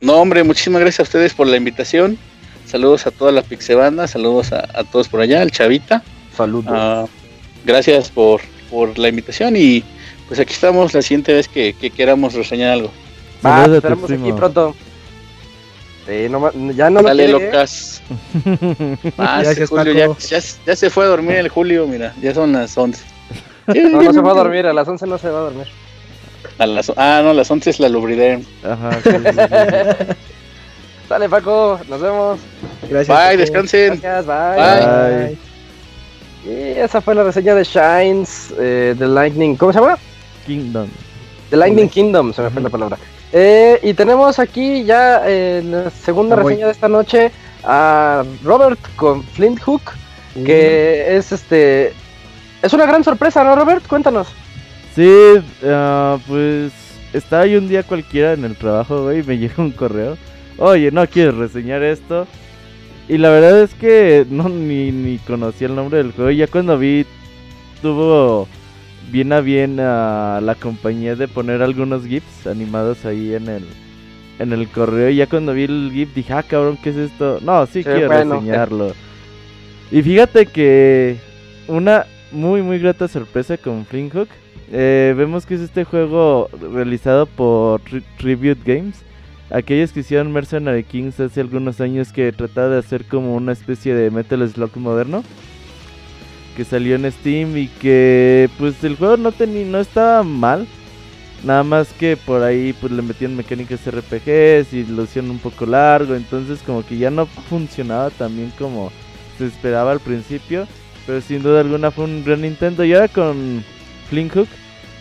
No, 0.00 0.14
hombre, 0.14 0.44
muchísimas 0.44 0.80
gracias 0.80 1.00
a 1.00 1.02
ustedes 1.02 1.34
por 1.34 1.48
la 1.48 1.56
invitación. 1.56 2.18
Saludos 2.64 3.04
a 3.08 3.10
toda 3.10 3.32
la 3.32 3.42
Pixebanda, 3.42 4.06
saludos 4.06 4.52
a, 4.52 4.60
a 4.78 4.84
todos 4.84 5.08
por 5.08 5.20
allá, 5.20 5.42
al 5.42 5.50
Chavita. 5.50 6.00
Saludos. 6.36 6.72
Ah, 6.72 7.06
gracias 7.64 8.08
por, 8.08 8.42
por 8.70 8.96
la 8.96 9.08
invitación 9.08 9.56
y 9.56 9.82
pues 10.28 10.38
aquí 10.38 10.52
estamos 10.52 10.94
la 10.94 11.02
siguiente 11.02 11.32
vez 11.32 11.48
que, 11.48 11.72
que 11.72 11.90
queramos 11.90 12.34
reseñar 12.34 12.74
algo. 12.74 12.92
Va, 13.44 13.64
te 13.64 13.78
esperamos 13.78 14.08
aquí 14.08 14.32
pronto. 14.34 14.76
Sí, 16.06 16.28
no, 16.30 16.52
ya 16.70 16.90
no 16.90 17.02
Dale, 17.02 17.26
locas. 17.26 18.02
ah, 19.18 19.42
Julio, 19.68 19.92
ya, 19.92 20.06
ya, 20.28 20.38
ya, 20.64 20.76
se 20.76 20.90
fue 20.90 21.06
a 21.06 21.08
dormir 21.08 21.38
el 21.38 21.48
Julio, 21.48 21.88
mira, 21.88 22.14
ya 22.22 22.34
son 22.34 22.52
las 22.52 22.78
11. 22.78 23.04
no, 23.66 24.00
no 24.00 24.12
se 24.12 24.20
va 24.20 24.30
a 24.30 24.34
dormir, 24.34 24.66
a 24.66 24.72
las 24.72 24.86
11 24.86 25.08
no 25.08 25.18
se 25.18 25.28
va 25.28 25.38
a 25.40 25.42
dormir. 25.42 25.66
A 26.58 26.66
las, 26.66 26.92
ah, 26.96 27.20
no, 27.22 27.30
a 27.30 27.34
las 27.34 27.50
11 27.50 27.70
es 27.70 27.80
la 27.80 27.88
lubride. 27.88 28.40
Ajá. 28.62 28.90
Dale, 31.08 31.28
Paco, 31.30 31.80
nos 31.88 32.00
vemos. 32.00 32.40
Gracias. 32.88 33.18
Bye, 33.18 33.36
descansen. 33.36 34.00
Gracias, 34.00 34.26
bye. 34.26 35.36
bye. 35.36 35.50
Y 36.44 36.78
esa 36.78 37.00
fue 37.00 37.14
la 37.14 37.24
reseña 37.24 37.54
de 37.54 37.64
Shines, 37.64 38.54
eh, 38.58 38.94
The 38.98 39.06
Lightning, 39.06 39.56
¿cómo 39.56 39.72
se 39.72 39.80
llama? 39.80 39.98
Kingdom. 40.46 40.88
The 41.50 41.56
Lightning 41.56 41.88
Kingdom, 41.88 42.32
se 42.32 42.42
me 42.42 42.50
fue 42.50 42.62
la 42.62 42.70
palabra. 42.70 42.98
Eh, 43.32 43.78
y 43.82 43.94
tenemos 43.94 44.38
aquí 44.38 44.84
ya 44.84 45.22
eh, 45.26 45.62
la 45.64 45.90
segunda 45.90 46.36
reseña 46.36 46.66
de 46.66 46.72
esta 46.72 46.88
noche 46.88 47.30
a 47.62 48.24
Robert 48.42 48.80
con 48.96 49.22
Flint 49.22 49.60
Hook, 49.60 49.82
que 50.34 51.16
es 51.16 51.30
este 51.32 51.92
es 52.62 52.72
una 52.72 52.86
gran 52.86 53.04
sorpresa, 53.04 53.44
¿no, 53.44 53.54
Robert? 53.54 53.86
Cuéntanos. 53.86 54.28
Sí, 54.94 55.08
uh, 55.62 56.18
pues 56.26 56.72
estaba 57.12 57.46
yo 57.46 57.58
un 57.58 57.68
día 57.68 57.82
cualquiera 57.82 58.32
en 58.32 58.44
el 58.44 58.56
trabajo, 58.56 59.04
güey, 59.04 59.20
y 59.20 59.22
me 59.22 59.38
llega 59.38 59.54
un 59.58 59.72
correo. 59.72 60.16
Oye, 60.58 60.90
no 60.90 61.06
quieres 61.06 61.34
reseñar 61.34 61.82
esto. 61.82 62.26
Y 63.08 63.18
la 63.18 63.30
verdad 63.30 63.62
es 63.62 63.74
que 63.74 64.26
no 64.30 64.48
ni, 64.48 64.92
ni 64.92 65.18
conocía 65.18 65.66
el 65.68 65.74
nombre 65.74 65.98
del 65.98 66.12
juego. 66.12 66.30
Ya 66.30 66.46
cuando 66.46 66.78
vi, 66.78 67.06
tuvo 67.82 68.46
bien 69.10 69.32
a 69.32 69.40
bien 69.40 69.80
a 69.80 70.40
la 70.40 70.54
compañía 70.54 71.16
de 71.16 71.26
poner 71.26 71.62
algunos 71.62 72.06
GIFs 72.06 72.46
animados 72.46 73.04
ahí 73.04 73.34
en 73.34 73.48
el 73.48 73.64
en 74.40 74.52
el 74.52 74.68
correo. 74.68 75.10
Y 75.10 75.16
ya 75.16 75.26
cuando 75.26 75.52
vi 75.52 75.64
el 75.64 75.90
GIF 75.92 76.14
dije, 76.14 76.32
ah, 76.32 76.42
cabrón, 76.42 76.78
¿qué 76.82 76.90
es 76.90 76.96
esto? 76.96 77.38
No, 77.42 77.66
sí, 77.66 77.84
quiero 77.84 78.08
reseñarlo. 78.08 78.94
Y 79.92 80.02
fíjate 80.02 80.46
que 80.46 81.18
una 81.68 82.06
muy, 82.32 82.62
muy 82.62 82.78
grata 82.78 83.06
sorpresa 83.06 83.56
con 83.58 83.84
Flint 83.84 84.12
Hook. 84.12 84.28
Eh, 84.72 85.14
vemos 85.16 85.46
que 85.46 85.54
es 85.54 85.60
este 85.60 85.84
juego 85.84 86.48
realizado 86.72 87.26
por 87.26 87.80
Tribute 88.18 88.60
Games. 88.64 89.02
Aquellos 89.50 89.90
que 89.90 90.00
hicieron 90.00 90.32
Mercenary 90.32 90.84
Kings 90.84 91.18
hace 91.18 91.40
algunos 91.40 91.80
años 91.80 92.12
que 92.12 92.30
trataba 92.30 92.68
de 92.68 92.78
hacer 92.78 93.04
como 93.04 93.34
una 93.34 93.52
especie 93.52 93.94
de 93.94 94.10
Metal 94.10 94.48
Slug 94.48 94.76
moderno 94.76 95.24
que 96.56 96.64
salió 96.64 96.94
en 96.96 97.10
Steam 97.10 97.56
y 97.56 97.68
que 97.68 98.48
pues 98.58 98.82
el 98.84 98.96
juego 98.96 99.16
no 99.16 99.32
no 99.32 99.80
estaba 99.80 100.22
mal. 100.22 100.66
Nada 101.42 101.62
más 101.62 101.92
que 101.94 102.16
por 102.18 102.42
ahí 102.42 102.74
pues 102.74 102.92
le 102.92 103.00
metían 103.00 103.34
mecánicas 103.34 103.80
RPGs 103.86 104.74
y 104.74 104.84
lo 104.86 105.04
hicieron 105.04 105.30
un 105.30 105.38
poco 105.38 105.64
largo, 105.64 106.14
entonces 106.14 106.60
como 106.64 106.84
que 106.84 106.98
ya 106.98 107.10
no 107.10 107.24
funcionaba 107.24 108.10
tan 108.10 108.36
bien 108.36 108.52
como 108.58 108.92
se 109.38 109.46
esperaba 109.46 109.92
al 109.92 110.00
principio, 110.00 110.66
pero 111.06 111.22
sin 111.22 111.42
duda 111.42 111.62
alguna 111.62 111.90
fue 111.90 112.04
un 112.04 112.22
gran 112.24 112.42
Nintendo 112.42 112.84
y 112.84 112.92
ahora 112.92 113.08
con 113.08 113.64
Flink 114.10 114.34
Hook 114.34 114.48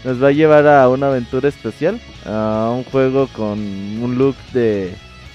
nos 0.05 0.23
va 0.23 0.29
a 0.29 0.31
llevar 0.31 0.65
a 0.65 0.87
una 0.87 1.07
aventura 1.07 1.49
especial, 1.49 1.99
a 2.25 2.71
un 2.73 2.85
juego 2.85 3.27
con 3.27 3.59
un 3.59 4.15
look 4.17 4.35
de 4.53 4.93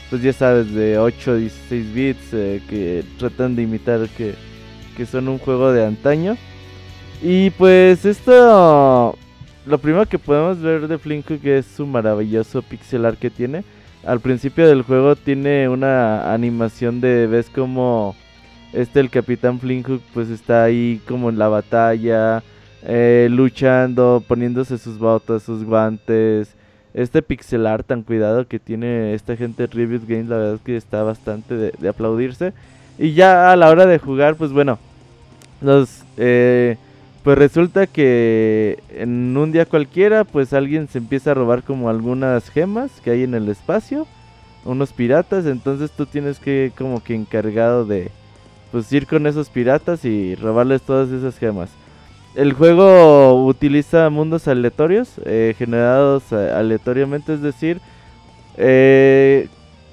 pues 0.08 0.22
ya 0.22 0.32
sabes 0.32 0.72
de 0.72 0.96
8 0.96 1.36
16 1.36 1.94
bits 1.94 2.32
eh, 2.32 2.62
que 2.70 3.04
tratan 3.18 3.56
de 3.56 3.62
imitar 3.62 4.08
que 4.16 4.34
que 4.96 5.06
son 5.06 5.28
un 5.28 5.38
juego 5.38 5.72
de 5.72 5.84
antaño. 5.84 6.36
Y 7.22 7.50
pues 7.50 8.04
esto, 8.04 9.16
lo 9.66 9.78
primero 9.78 10.06
que 10.06 10.18
podemos 10.18 10.60
ver 10.60 10.88
de 10.88 11.38
que 11.40 11.58
es 11.58 11.66
su 11.66 11.86
maravilloso 11.86 12.62
pixel 12.62 13.04
art 13.04 13.18
que 13.18 13.30
tiene. 13.30 13.64
Al 14.06 14.20
principio 14.20 14.68
del 14.68 14.82
juego 14.82 15.16
tiene 15.16 15.68
una 15.68 16.32
animación 16.32 17.00
de, 17.00 17.26
ves 17.26 17.48
como 17.48 18.14
este 18.72 19.00
el 19.00 19.08
Capitán 19.08 19.60
Flinkhook 19.60 20.02
pues 20.12 20.28
está 20.28 20.64
ahí 20.64 21.00
como 21.08 21.30
en 21.30 21.38
la 21.38 21.48
batalla, 21.48 22.42
eh, 22.84 23.28
luchando, 23.30 24.22
poniéndose 24.26 24.78
sus 24.78 24.98
botas, 24.98 25.42
sus 25.42 25.64
guantes. 25.64 26.54
Este 26.92 27.22
pixel 27.22 27.66
art 27.66 27.86
tan 27.86 28.02
cuidado 28.02 28.46
que 28.46 28.60
tiene 28.60 29.14
esta 29.14 29.36
gente 29.36 29.64
de 29.64 29.68
Tribute 29.68 30.06
Games, 30.06 30.28
la 30.28 30.36
verdad 30.36 30.54
es 30.54 30.60
que 30.60 30.76
está 30.76 31.02
bastante 31.02 31.54
de 31.56 31.88
aplaudirse. 31.88 32.52
Y 32.98 33.14
ya 33.14 33.50
a 33.50 33.56
la 33.56 33.68
hora 33.68 33.86
de 33.86 33.98
jugar, 33.98 34.36
pues 34.36 34.52
bueno, 34.52 34.78
los, 35.60 36.04
eh, 36.16 36.76
pues 37.24 37.38
resulta 37.38 37.86
que 37.86 38.78
en 38.90 39.36
un 39.36 39.50
día 39.50 39.66
cualquiera, 39.66 40.24
pues 40.24 40.52
alguien 40.52 40.88
se 40.88 40.98
empieza 40.98 41.32
a 41.32 41.34
robar 41.34 41.62
como 41.62 41.88
algunas 41.88 42.48
gemas 42.50 42.90
que 43.02 43.10
hay 43.10 43.22
en 43.22 43.34
el 43.34 43.48
espacio, 43.48 44.06
unos 44.64 44.92
piratas, 44.92 45.46
entonces 45.46 45.90
tú 45.90 46.06
tienes 46.06 46.38
que 46.38 46.72
como 46.76 47.02
que 47.02 47.14
encargado 47.14 47.84
de, 47.84 48.10
pues 48.70 48.92
ir 48.92 49.06
con 49.06 49.26
esos 49.26 49.48
piratas 49.48 50.04
y 50.04 50.34
robarles 50.36 50.82
todas 50.82 51.10
esas 51.10 51.38
gemas. 51.38 51.70
El 52.34 52.52
juego 52.52 53.44
utiliza 53.46 54.10
mundos 54.10 54.48
aleatorios, 54.48 55.20
eh, 55.24 55.54
generados 55.56 56.24
eh, 56.32 56.52
aleatoriamente, 56.52 57.34
es 57.34 57.42
decir, 57.42 57.80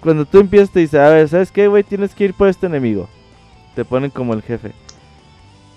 cuando 0.02 0.26
tú 0.26 0.40
empiezas 0.40 0.72
te 0.72 0.80
dice, 0.80 1.00
a 1.00 1.10
ver, 1.10 1.30
¿sabes 1.30 1.52
qué, 1.52 1.68
güey? 1.68 1.84
Tienes 1.84 2.16
que 2.16 2.26
ir 2.26 2.34
por 2.34 2.48
este 2.48 2.66
enemigo. 2.66 3.08
Te 3.76 3.86
ponen 3.86 4.10
como 4.10 4.34
el 4.34 4.42
jefe. 4.42 4.72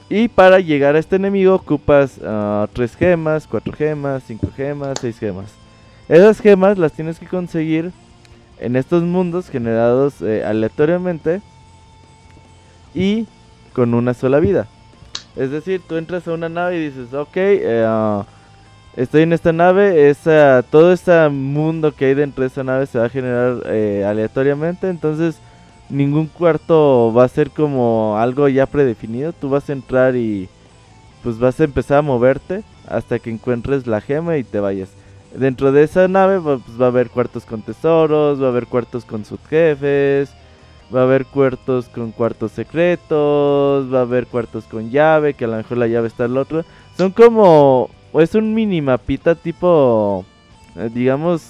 Y 0.09 0.29
para 0.29 0.61
llegar 0.61 0.97
a 0.97 0.99
este 0.99 1.17
enemigo 1.17 1.55
ocupas 1.55 2.15
3 2.15 2.25
ah, 2.25 2.69
gemas, 2.99 3.47
4 3.47 3.73
gemas, 3.73 4.23
5 4.27 4.49
gemas, 4.55 4.99
6 5.01 5.19
gemas. 5.19 5.53
Esas 6.09 6.41
gemas 6.41 6.79
las 6.79 6.93
tienes 6.93 7.19
que 7.19 7.27
conseguir 7.27 7.91
en 8.59 8.77
estos 8.77 9.03
mundos 9.03 9.49
generados 9.49 10.21
eh, 10.21 10.45
aleatoriamente 10.45 11.41
y 12.95 13.27
con 13.73 13.95
una 13.95 14.15
sola 14.15 14.41
vida. 14.41 14.69
Es 15.37 15.51
decir, 15.51 15.83
tú 15.87 15.97
entras 15.97 16.27
a 16.29 16.33
una 16.33 16.49
nave 16.49 16.77
y 16.77 16.91
dices, 16.91 17.13
ok, 17.13 17.37
ah, 17.87 18.25
estoy 18.97 19.23
en 19.23 19.33
esta 19.33 19.53
nave, 19.53 20.11
esa, 20.11 20.63
todo 20.71 20.93
este 20.93 21.29
mundo 21.29 21.93
que 21.93 22.07
hay 22.07 22.15
dentro 22.15 22.43
de 22.43 22.49
esa 22.49 22.63
nave 22.63 22.87
se 22.87 22.99
va 22.99 23.07
a 23.07 23.11
generar 23.11 23.63
eh, 23.67 24.05
aleatoriamente, 24.07 24.89
entonces 24.89 25.39
ningún 25.89 26.27
cuarto 26.27 27.13
va 27.13 27.25
a 27.25 27.29
ser 27.29 27.51
como 27.51 28.17
algo 28.19 28.49
ya 28.49 28.67
predefinido. 28.67 29.33
Tú 29.33 29.49
vas 29.51 29.69
a 29.69 29.73
entrar 29.73 30.17
y 30.17 30.49
pues 31.23 31.39
vas 31.39 31.59
a 31.61 31.65
empezar 31.65 31.99
a 31.99 32.03
moverte 32.03 32.63
hasta 32.87 33.19
que 33.19 33.31
encuentres 33.31 33.87
la 33.87 34.01
gema 34.01 34.37
y 34.37 34.45
te 34.45 34.61
vayas. 34.61 34.91
Dentro 35.35 35.73
de 35.73 35.83
esa 35.83 36.07
nave 36.07 36.41
pues, 36.41 36.61
va 36.81 36.87
a 36.87 36.89
haber 36.89 37.11
cuartos 37.11 37.45
con 37.45 37.63
tesoros, 37.63 38.41
va 38.41 38.47
a 38.47 38.51
haber 38.51 38.67
cuartos 38.67 39.05
con 39.05 39.25
subjefes, 39.25 40.31
va 40.95 41.01
a 41.01 41.05
haber 41.05 41.27
cuartos 41.27 41.89
con 41.89 42.13
cuartos 42.13 42.53
secretos, 42.53 43.93
va 43.93 43.99
a 43.99 44.03
haber 44.03 44.27
cuartos 44.27 44.65
con 44.65 44.91
llave, 44.91 45.35
que 45.35 45.45
a 45.45 45.49
lo 45.49 45.57
mejor 45.57 45.79
la 45.79 45.87
llave 45.87 46.09
está 46.09 46.27
el 46.27 46.37
otro. 46.37 46.65
Son 46.97 47.11
como, 47.11 47.91
es 48.15 48.35
un 48.35 48.55
mini 48.55 48.81
mapita 48.81 49.35
tipo, 49.35 50.25
eh, 50.77 50.91
digamos, 50.93 51.43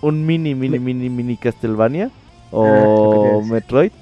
un 0.00 0.26
mini, 0.26 0.54
mini, 0.54 0.78
mini, 0.78 1.08
mini 1.08 1.36
Castlevania 1.36 2.10
o 2.50 3.42
Metroid. 3.42 3.92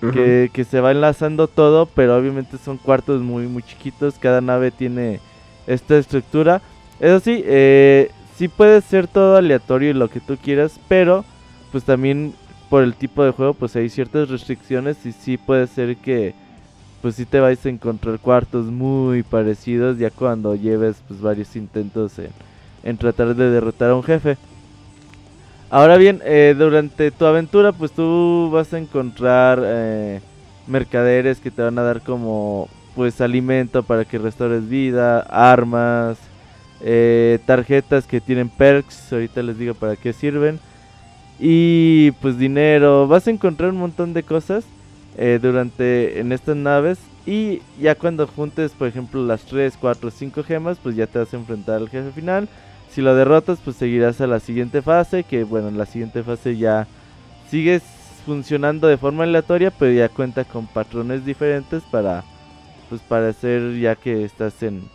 que, 0.00 0.66
se 0.68 0.80
va 0.80 0.90
enlazando 0.90 1.48
todo, 1.48 1.86
pero 1.86 2.16
obviamente 2.16 2.58
son 2.58 2.76
cuartos 2.78 3.22
muy, 3.22 3.46
muy 3.46 3.62
chiquitos. 3.62 4.18
Cada 4.18 4.40
nave 4.40 4.70
tiene 4.70 5.20
esta 5.66 5.96
estructura. 5.96 6.60
Eso 7.00 7.20
sí, 7.20 7.42
eh, 7.46 8.10
sí 8.36 8.48
puede 8.48 8.80
ser 8.82 9.08
todo 9.08 9.36
aleatorio 9.36 9.90
y 9.90 9.94
lo 9.94 10.08
que 10.08 10.20
tú 10.20 10.36
quieras, 10.36 10.78
pero 10.88 11.24
pues 11.72 11.84
también 11.84 12.34
por 12.68 12.82
el 12.82 12.94
tipo 12.94 13.24
de 13.24 13.30
juego 13.30 13.54
pues 13.54 13.76
hay 13.76 13.88
ciertas 13.88 14.28
restricciones 14.28 15.04
y 15.06 15.12
sí 15.12 15.36
puede 15.36 15.66
ser 15.66 15.96
que 15.96 16.34
pues 17.04 17.16
sí 17.16 17.26
te 17.26 17.38
vais 17.38 17.64
a 17.66 17.68
encontrar 17.68 18.18
cuartos 18.18 18.66
muy 18.66 19.22
parecidos 19.22 19.98
ya 19.98 20.10
cuando 20.10 20.54
lleves 20.54 21.02
pues 21.06 21.20
varios 21.20 21.54
intentos 21.54 22.14
en, 22.82 22.96
tratar 22.96 23.34
de 23.34 23.50
derrotar 23.50 23.90
a 23.90 23.94
un 23.94 24.02
jefe. 24.02 24.38
Ahora 25.68 25.98
bien, 25.98 26.22
eh, 26.24 26.54
durante 26.56 27.10
tu 27.10 27.26
aventura, 27.26 27.72
pues 27.72 27.92
tú 27.92 28.48
vas 28.50 28.72
a 28.72 28.78
encontrar 28.78 29.60
eh, 29.64 30.20
mercaderes 30.66 31.40
que 31.40 31.50
te 31.50 31.60
van 31.60 31.78
a 31.78 31.82
dar 31.82 32.00
como, 32.00 32.68
pues, 32.94 33.20
alimento 33.20 33.82
para 33.82 34.04
que 34.04 34.16
restores 34.18 34.68
vida, 34.68 35.20
armas, 35.20 36.16
eh, 36.80 37.38
tarjetas 37.44 38.06
que 38.06 38.20
tienen 38.20 38.48
perks, 38.48 39.12
ahorita 39.12 39.42
les 39.42 39.58
digo 39.58 39.74
para 39.74 39.96
qué 39.96 40.12
sirven, 40.12 40.60
y 41.38 42.12
pues 42.20 42.38
dinero. 42.38 43.06
Vas 43.08 43.26
a 43.26 43.30
encontrar 43.30 43.70
un 43.70 43.78
montón 43.78 44.12
de 44.14 44.22
cosas 44.22 44.64
durante 45.40 46.18
en 46.18 46.32
estas 46.32 46.56
naves 46.56 46.98
y 47.24 47.62
ya 47.80 47.94
cuando 47.94 48.26
juntes, 48.26 48.72
por 48.72 48.88
ejemplo, 48.88 49.24
las 49.24 49.44
3, 49.44 49.76
4, 49.80 50.10
5 50.10 50.42
gemas, 50.42 50.78
pues 50.82 50.96
ya 50.96 51.06
te 51.06 51.18
vas 51.20 51.32
a 51.32 51.36
enfrentar 51.36 51.76
al 51.76 51.88
jefe 51.88 52.10
final 52.10 52.48
si 52.94 53.02
lo 53.02 53.16
derrotas, 53.16 53.58
pues 53.64 53.74
seguirás 53.74 54.20
a 54.20 54.28
la 54.28 54.38
siguiente 54.38 54.80
fase, 54.80 55.24
que 55.24 55.42
bueno, 55.42 55.66
en 55.66 55.76
la 55.76 55.84
siguiente 55.84 56.22
fase 56.22 56.56
ya 56.56 56.86
sigues 57.50 57.82
funcionando 58.24 58.86
de 58.86 58.96
forma 58.96 59.24
aleatoria, 59.24 59.72
pero 59.72 59.90
ya 59.90 60.08
cuenta 60.08 60.44
con 60.44 60.68
patrones 60.68 61.24
diferentes 61.24 61.82
para 61.90 62.22
pues 62.88 63.00
para 63.00 63.28
hacer 63.30 63.80
ya 63.80 63.96
que 63.96 64.24
estás 64.24 64.62
en 64.62 64.88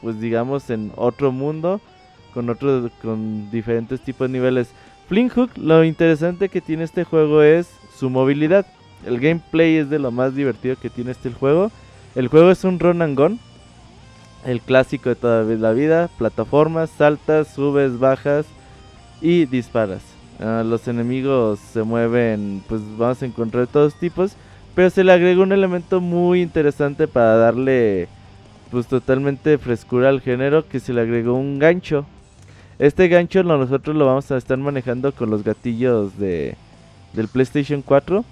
pues 0.00 0.18
digamos 0.20 0.70
en 0.70 0.90
otro 0.96 1.32
mundo 1.32 1.82
con 2.32 2.48
otros 2.48 2.90
con 3.02 3.50
diferentes 3.50 4.00
tipos 4.00 4.28
de 4.28 4.32
niveles. 4.32 4.70
Flint 5.08 5.32
Hook, 5.32 5.50
lo 5.56 5.84
interesante 5.84 6.48
que 6.48 6.62
tiene 6.62 6.84
este 6.84 7.04
juego 7.04 7.42
es 7.42 7.68
su 7.94 8.08
movilidad. 8.08 8.64
El 9.04 9.20
gameplay 9.20 9.76
es 9.76 9.90
de 9.90 9.98
lo 9.98 10.10
más 10.10 10.34
divertido 10.34 10.76
que 10.76 10.88
tiene 10.88 11.10
este 11.10 11.30
juego. 11.30 11.70
El 12.14 12.28
juego 12.28 12.50
es 12.50 12.64
un 12.64 12.78
run 12.78 13.02
and 13.02 13.18
gun. 13.18 13.38
El 14.46 14.60
clásico 14.60 15.10
de 15.10 15.16
toda 15.16 15.42
la 15.44 15.72
vida. 15.72 16.08
Plataformas, 16.16 16.90
saltas, 16.90 17.48
subes, 17.48 17.98
bajas 17.98 18.46
y 19.20 19.44
disparas. 19.44 20.02
Ah, 20.40 20.62
los 20.64 20.88
enemigos 20.88 21.58
se 21.58 21.82
mueven, 21.82 22.62
pues 22.66 22.80
vamos 22.96 23.22
a 23.22 23.26
encontrar 23.26 23.66
todos 23.66 23.94
tipos. 23.94 24.36
Pero 24.74 24.88
se 24.88 25.04
le 25.04 25.12
agregó 25.12 25.42
un 25.42 25.52
elemento 25.52 26.00
muy 26.00 26.40
interesante 26.40 27.06
para 27.06 27.36
darle 27.36 28.08
pues 28.70 28.86
totalmente 28.86 29.58
frescura 29.58 30.08
al 30.08 30.20
género 30.20 30.66
que 30.66 30.80
se 30.80 30.94
le 30.94 31.02
agregó 31.02 31.34
un 31.34 31.58
gancho. 31.58 32.06
Este 32.78 33.08
gancho 33.08 33.42
nosotros 33.42 33.94
lo 33.94 34.06
vamos 34.06 34.30
a 34.30 34.36
estar 34.36 34.58
manejando 34.58 35.12
con 35.12 35.30
los 35.30 35.44
gatillos 35.44 36.18
de, 36.18 36.56
del 37.12 37.28
PlayStation 37.28 37.82
4 37.82 38.24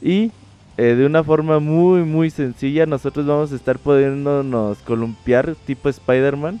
y 0.00 0.30
eh, 0.76 0.94
de 0.94 1.04
una 1.04 1.22
forma 1.22 1.58
muy 1.58 2.02
muy 2.02 2.30
sencilla 2.30 2.86
nosotros 2.86 3.26
vamos 3.26 3.52
a 3.52 3.56
estar 3.56 3.78
pudiéndonos 3.78 4.78
columpiar 4.78 5.54
tipo 5.66 5.88
Spider-Man 5.88 6.60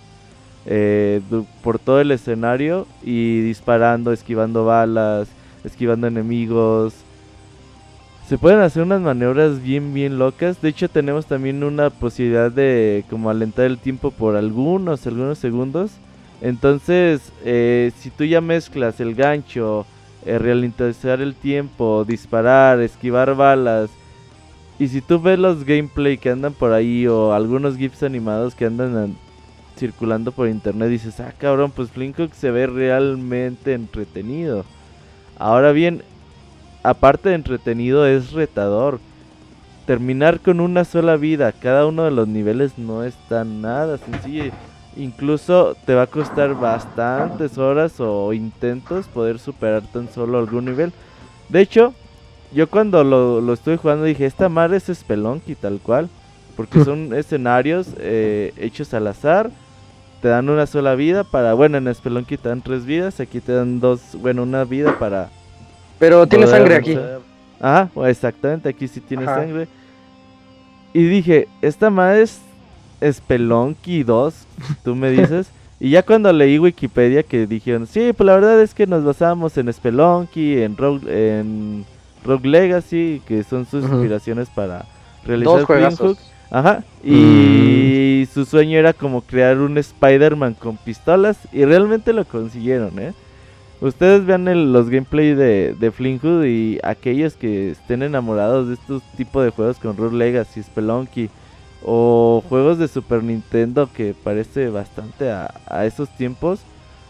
eh, 0.66 1.20
por 1.62 1.78
todo 1.78 2.00
el 2.00 2.10
escenario 2.10 2.86
y 3.02 3.40
disparando, 3.40 4.12
esquivando 4.12 4.64
balas, 4.64 5.28
esquivando 5.64 6.06
enemigos, 6.06 6.94
se 8.28 8.38
pueden 8.38 8.60
hacer 8.60 8.82
unas 8.82 9.00
maniobras 9.00 9.62
bien, 9.62 9.92
bien 9.92 10.18
locas. 10.18 10.62
De 10.62 10.70
hecho, 10.70 10.88
tenemos 10.88 11.26
también 11.26 11.62
una 11.64 11.90
posibilidad 11.90 12.50
de 12.50 13.04
como 13.10 13.28
alentar 13.28 13.66
el 13.66 13.76
tiempo 13.76 14.10
por 14.10 14.36
algunos, 14.36 15.06
algunos 15.06 15.38
segundos. 15.38 15.90
Entonces, 16.42 17.32
eh, 17.44 17.92
si 17.98 18.10
tú 18.10 18.24
ya 18.24 18.40
mezclas 18.40 18.98
el 18.98 19.14
gancho, 19.14 19.86
eh, 20.26 20.38
el 20.42 21.34
tiempo, 21.36 22.04
disparar, 22.04 22.80
esquivar 22.80 23.36
balas, 23.36 23.90
y 24.76 24.88
si 24.88 25.00
tú 25.00 25.20
ves 25.20 25.38
los 25.38 25.64
gameplay 25.64 26.18
que 26.18 26.30
andan 26.30 26.52
por 26.52 26.72
ahí 26.72 27.06
o 27.06 27.32
algunos 27.32 27.76
GIFs 27.76 28.02
animados 28.02 28.56
que 28.56 28.64
andan 28.64 29.16
circulando 29.78 30.32
por 30.32 30.48
internet, 30.48 30.88
dices, 30.88 31.20
ah 31.20 31.32
cabrón, 31.38 31.70
pues 31.70 31.90
Flinkhook 31.90 32.34
se 32.34 32.50
ve 32.50 32.66
realmente 32.66 33.74
entretenido. 33.74 34.64
Ahora 35.38 35.70
bien, 35.70 36.02
aparte 36.82 37.28
de 37.28 37.36
entretenido, 37.36 38.04
es 38.04 38.32
retador. 38.32 38.98
Terminar 39.86 40.40
con 40.40 40.58
una 40.58 40.84
sola 40.84 41.16
vida, 41.16 41.52
cada 41.52 41.86
uno 41.86 42.02
de 42.02 42.10
los 42.10 42.26
niveles 42.26 42.78
no 42.78 43.04
está 43.04 43.44
nada 43.44 43.98
sencillo. 43.98 44.50
Incluso 44.96 45.76
te 45.86 45.94
va 45.94 46.02
a 46.02 46.06
costar 46.06 46.54
bastantes 46.54 47.56
horas 47.58 47.98
o 47.98 48.32
intentos 48.32 49.06
poder 49.06 49.38
superar 49.38 49.82
tan 49.82 50.12
solo 50.12 50.38
algún 50.38 50.66
nivel. 50.66 50.92
De 51.48 51.60
hecho, 51.60 51.94
yo 52.52 52.68
cuando 52.68 53.02
lo, 53.02 53.40
lo 53.40 53.52
estuve 53.52 53.78
jugando 53.78 54.04
dije, 54.04 54.26
esta 54.26 54.48
madre 54.48 54.76
es 54.76 54.84
Spelunky 54.92 55.54
tal 55.54 55.80
cual. 55.82 56.08
Porque 56.56 56.84
son 56.84 57.14
escenarios 57.14 57.88
eh, 57.98 58.52
hechos 58.56 58.92
al 58.94 59.06
azar. 59.06 59.50
Te 60.20 60.28
dan 60.28 60.48
una 60.48 60.66
sola 60.66 60.94
vida 60.94 61.24
para... 61.24 61.54
Bueno, 61.54 61.78
en 61.78 61.92
Spelunky 61.92 62.36
te 62.36 62.48
dan 62.48 62.62
tres 62.62 62.84
vidas. 62.84 63.18
Aquí 63.20 63.40
te 63.40 63.52
dan 63.52 63.80
dos... 63.80 64.00
Bueno, 64.20 64.42
una 64.42 64.64
vida 64.64 64.98
para 64.98 65.30
pero 66.02 66.26
tiene 66.26 66.48
sangre 66.48 66.74
aquí. 66.74 66.98
Ajá, 67.60 67.88
exactamente, 68.08 68.68
aquí 68.68 68.88
sí 68.88 69.00
tiene 69.00 69.24
sangre. 69.24 69.68
Y 70.92 71.04
dije, 71.04 71.46
esta 71.60 71.90
madre 71.90 72.22
es 72.22 72.40
Spelunky 73.10 74.02
2, 74.02 74.34
tú 74.84 74.94
me 74.94 75.10
dices. 75.10 75.50
y 75.80 75.90
ya 75.90 76.02
cuando 76.02 76.32
leí 76.32 76.58
Wikipedia 76.58 77.22
que 77.22 77.46
dijeron, 77.46 77.86
sí, 77.86 78.12
pues 78.12 78.26
la 78.26 78.34
verdad 78.34 78.60
es 78.60 78.74
que 78.74 78.86
nos 78.86 79.04
basamos 79.04 79.56
en 79.58 79.72
Spelunky, 79.72 80.62
en 80.62 80.76
Rogue, 80.76 81.38
en 81.38 81.84
Rogue 82.24 82.48
Legacy, 82.48 83.22
que 83.26 83.42
son 83.42 83.66
sus 83.66 83.84
inspiraciones 83.84 84.48
para 84.48 84.86
realizar 85.24 85.66
Dos 85.66 86.18
Ajá. 86.50 86.84
Y 87.02 88.28
su 88.32 88.44
sueño 88.44 88.78
era 88.78 88.92
como 88.92 89.22
crear 89.22 89.56
un 89.58 89.78
Spider-Man 89.78 90.54
con 90.54 90.76
pistolas. 90.76 91.38
Y 91.50 91.64
realmente 91.64 92.12
lo 92.12 92.26
consiguieron, 92.26 92.98
¿eh? 92.98 93.14
Ustedes 93.80 94.24
vean 94.26 94.72
los 94.72 94.90
gameplay 94.90 95.34
de, 95.34 95.74
de 95.74 96.46
y 96.46 96.78
aquellos 96.84 97.34
que 97.34 97.70
estén 97.70 98.02
enamorados 98.02 98.68
de 98.68 98.74
estos 98.74 99.02
tipos 99.16 99.44
de 99.44 99.50
juegos 99.50 99.78
con 99.78 99.96
Root 99.96 100.12
Legacy, 100.12 100.62
Spelunky 100.62 101.30
o 101.84 102.42
juegos 102.48 102.78
de 102.78 102.88
Super 102.88 103.22
Nintendo 103.22 103.88
que 103.92 104.14
parece 104.14 104.68
bastante 104.68 105.30
a, 105.30 105.84
esos 105.84 106.08
tiempos, 106.16 106.60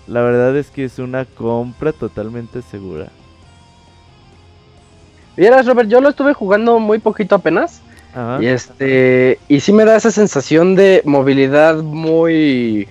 la 0.07 0.23
verdad 0.23 0.57
es 0.57 0.71
que 0.71 0.85
es 0.85 0.99
una 0.99 1.25
compra 1.25 1.93
totalmente 1.93 2.63
segura. 2.63 3.09
Vieras, 5.37 5.67
Robert, 5.67 5.89
yo 5.89 6.01
lo 6.01 6.11
estuve 6.11 6.35
jugando 6.35 6.79
muy 6.79 6.99
poquito 6.99 7.35
apenas. 7.35 7.81
Y 8.41 8.47
este. 8.47 9.39
Y 9.49 9.61
sí 9.61 9.73
me 9.73 9.87
da 9.87 9.97
esa 9.97 10.11
sensación 10.11 10.75
de 10.75 11.01
movilidad 11.07 11.83
muy. 11.83 12.87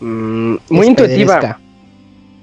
Mm, 0.00 0.56
muy 0.68 0.86
intuitiva. 0.86 1.58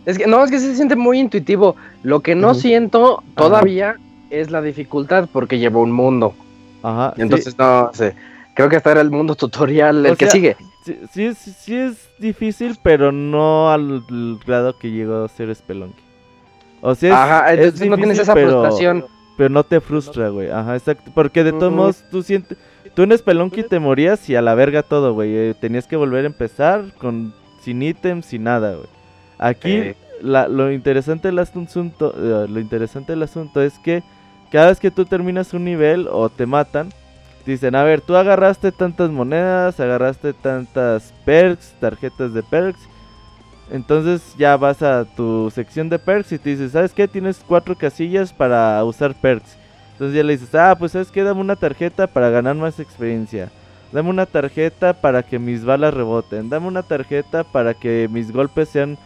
Es 0.06 0.18
que 0.18 0.26
no, 0.26 0.44
es 0.44 0.50
que 0.50 0.60
se 0.60 0.76
siente 0.76 0.96
muy 0.96 1.20
intuitivo. 1.20 1.76
Lo 2.02 2.22
que 2.22 2.34
no 2.34 2.56
siento 2.56 3.24
todavía 3.36 3.98
es 4.32 4.50
la 4.50 4.64
dificultad 4.64 5.30
porque 5.32 5.60
llevo 5.60 5.82
un 5.84 5.92
mundo. 5.92 6.34
Ajá. 6.82 7.14
Entonces 7.18 7.56
no 7.58 7.92
sé. 7.94 8.16
Creo 8.54 8.70
que 8.70 8.76
hasta 8.76 8.92
era 8.92 9.02
el 9.02 9.12
mundo 9.12 9.36
tutorial 9.36 10.06
el 10.06 10.18
que 10.18 10.30
sigue. 10.30 10.58
Sí, 10.86 11.34
sí, 11.34 11.54
sí, 11.58 11.76
es 11.76 12.10
difícil, 12.20 12.78
pero 12.84 13.12
no 13.12 13.72
al 13.72 14.04
grado 14.46 14.78
que 14.78 14.92
llegó 14.92 15.24
a 15.24 15.30
ser 15.30 15.54
Spelunky. 15.56 16.02
O 16.82 16.94
sea, 16.94 17.24
Ajá, 17.24 17.54
es 17.54 17.80
no 17.86 17.96
tienes 17.96 18.20
esa 18.20 18.34
frustración. 18.34 19.06
Pero 19.38 19.50
no 19.50 19.64
te 19.64 19.80
frustra, 19.80 20.30
güey. 20.30 20.52
Ajá, 20.52 20.76
exacto. 20.76 21.10
Porque 21.14 21.44
de 21.44 21.52
todos 21.54 21.74
modos 21.74 22.04
tú 22.12 22.22
sientes. 22.22 22.58
Tú 22.94 23.04
en 23.04 23.18
Spelunky 23.18 23.64
te 23.64 23.80
morías 23.80 24.30
y 24.30 24.36
a 24.36 24.42
la 24.42 24.54
verga 24.54 24.84
todo, 24.84 25.14
güey. 25.14 25.36
Eh, 25.36 25.56
tenías 25.60 25.88
que 25.88 25.96
volver 25.96 26.26
a 26.26 26.28
empezar 26.28 26.94
con 27.00 27.34
sin 27.62 27.82
ítems, 27.82 28.28
sin 28.28 28.44
nada, 28.44 28.76
güey. 28.76 28.88
Aquí 29.40 29.96
lo, 30.22 30.72
interesante 30.72 31.30
del 31.30 31.40
asunto, 31.40 32.14
eh, 32.16 32.48
lo 32.48 32.60
interesante 32.60 33.14
del 33.14 33.24
asunto 33.24 33.62
es 33.62 33.80
que 33.80 34.04
cada 34.52 34.68
vez 34.68 34.80
que 34.80 34.92
tú 34.92 35.06
terminas 35.06 35.54
un 35.54 35.66
nivel 35.66 36.08
o 36.12 36.30
te 36.30 36.46
matan, 36.46 36.90
dicen, 37.46 37.76
a 37.76 37.84
ver, 37.84 38.02
tú 38.02 38.16
agarraste 38.16 38.72
tantas 38.72 39.10
monedas, 39.10 39.80
agarraste 39.80 40.34
tantas 40.34 41.14
perks, 41.26 41.74
tarjetas 41.80 42.34
de 42.34 42.44
perks. 42.44 42.80
Entonces 43.72 44.36
ya 44.38 44.58
vas 44.58 44.82
a 44.82 45.06
tu 45.06 45.50
sección 45.50 45.90
de 45.90 46.00
perks 46.00 46.32
y 46.32 46.40
te 46.40 46.52
dices, 46.52 46.74
¿sabes 46.74 46.94
qué? 46.94 47.08
Tienes 47.08 47.44
cuatro 47.46 47.76
casillas 47.76 48.32
para 48.34 48.84
usar 48.84 49.16
perks. 49.16 49.58
Entonces 49.94 50.16
ya 50.16 50.24
le 50.24 50.34
dices, 50.34 50.54
ah, 50.56 50.76
pues 50.78 50.92
sabes 50.92 51.12
qué, 51.12 51.24
dame 51.24 51.42
una 51.42 51.56
tarjeta 51.56 52.08
para 52.08 52.30
ganar 52.30 52.56
más 52.56 52.80
experiencia. 52.80 53.50
Dame 53.92 54.10
una 54.10 54.26
tarjeta 54.26 54.94
para 54.94 55.22
que 55.22 55.38
mis 55.38 55.64
balas 55.64 55.94
reboten. 55.94 56.50
Dame 56.50 56.68
una 56.68 56.82
tarjeta 56.82 57.44
para 57.44 57.76
que 57.76 58.10
mis 58.12 58.32
golpes 58.32 58.70
sean 58.70 58.98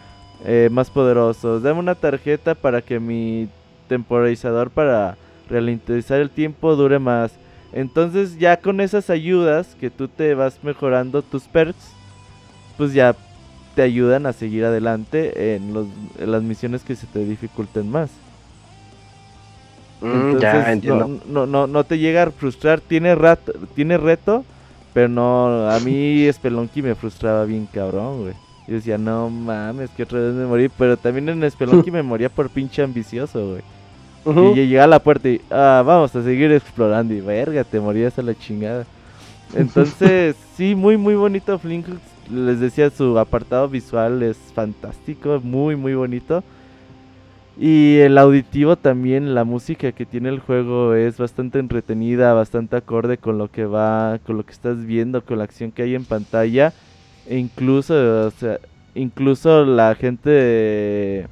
eh, 0.46 0.70
más 0.72 0.90
poderosos. 0.90 1.62
Dame 1.62 1.80
una 1.80 1.96
tarjeta 1.96 2.56
para 2.56 2.82
que 2.82 3.00
mi 3.00 3.50
temporizador 3.90 4.70
para 4.70 5.18
ralentizar 5.50 6.22
el 6.22 6.30
tiempo 6.30 6.76
dure 6.76 7.00
más. 7.00 7.34
Entonces 7.74 8.38
ya 8.40 8.58
con 8.58 8.82
esas 8.82 9.10
ayudas 9.10 9.76
que 9.80 9.90
tú 9.90 10.08
te 10.08 10.34
vas 10.36 10.64
mejorando 10.64 11.22
tus 11.22 11.44
perks, 11.44 11.92
pues 12.78 12.94
ya 12.94 13.16
te 13.76 13.82
ayudan 13.82 14.26
a 14.26 14.34
seguir 14.34 14.66
adelante 14.66 15.56
en, 15.56 15.74
los, 15.74 15.88
las 16.20 16.42
misiones 16.42 16.84
que 16.84 16.96
se 16.96 17.06
te 17.08 17.24
dificulten 17.26 17.90
más. 17.90 18.10
Mm, 20.02 20.40
ya 20.40 20.72
entiendo. 20.72 21.22
No, 21.28 21.46
no, 21.46 21.68
no, 21.68 21.84
te 21.84 21.98
llega 21.98 22.24
a 22.24 22.32
frustrar, 22.32 22.82
tiene, 22.82 23.16
rato, 23.16 23.54
tiene 23.76 23.98
reto, 23.98 24.46
pero 24.94 25.10
no, 25.10 25.70
a 25.70 25.80
mí 25.80 26.28
Spelunky 26.34 26.82
me 26.82 26.96
frustraba 26.96 27.46
bien 27.46 27.68
cabrón, 27.72 28.24
güey. 28.24 28.34
Y 28.68 28.74
decía, 28.74 28.98
no 28.98 29.30
mames, 29.30 29.90
que 29.92 30.04
otra 30.04 30.20
vez 30.20 30.34
me 30.34 30.46
morí. 30.46 30.70
Pero 30.70 30.98
también 30.98 31.30
en 31.30 31.50
Spelunky 31.50 31.92
me 31.92 32.04
moría 32.04 32.30
por 32.30 32.50
pinche 32.50 32.84
ambicioso, 32.84 33.52
güey. 33.52 33.62
Y 34.28 34.66
llegaba 34.66 34.86
a 34.86 34.88
la 34.88 35.00
puerta 35.00 35.30
y, 35.30 35.42
ah, 35.50 35.84
vamos 35.86 36.16
a 36.16 36.24
seguir 36.24 36.52
explorando. 36.52 37.14
Y 37.14 37.22
verga, 37.22 37.64
te 37.64 37.80
morías 37.80 38.18
a 38.20 38.22
la 38.22 38.36
chingada. 38.36 38.86
Entonces, 39.56 40.36
sí, 40.56 40.76
muy, 40.76 40.98
muy 40.98 41.16
bonito 41.16 41.58
Flink. 41.58 41.88
Les 42.30 42.60
decía, 42.60 42.90
su 42.90 43.18
apartado 43.18 43.70
visual 43.70 44.22
es 44.22 44.38
fantástico, 44.54 45.40
muy, 45.42 45.76
muy 45.76 45.96
bonito. 45.96 46.44
Y 47.60 47.98
el 48.00 48.18
auditivo 48.18 48.76
también, 48.76 49.34
la 49.34 49.44
música 49.44 49.92
que 49.92 50.06
tiene 50.06 50.30
el 50.30 50.40
juego 50.40 50.94
es 50.94 51.18
bastante 51.18 51.58
entretenida, 51.58 52.34
bastante 52.34 52.76
acorde 52.76 53.18
con 53.18 53.40
lo 53.40 53.50
que 53.50 53.66
va, 53.66 54.20
con 54.26 54.38
lo 54.38 54.46
que 54.46 54.52
estás 54.52 54.86
viendo, 54.86 55.24
con 55.24 55.40
la 55.40 55.46
acción 55.46 55.72
que 55.72 55.84
hay 55.84 55.96
en 55.96 56.06
pantalla. 56.06 56.74
E 57.28 57.38
incluso, 57.38 58.28
o 58.28 58.32
sea, 58.32 58.60
incluso 58.94 59.66
la 59.66 59.96
gente 59.96 60.30
de... 60.30 61.28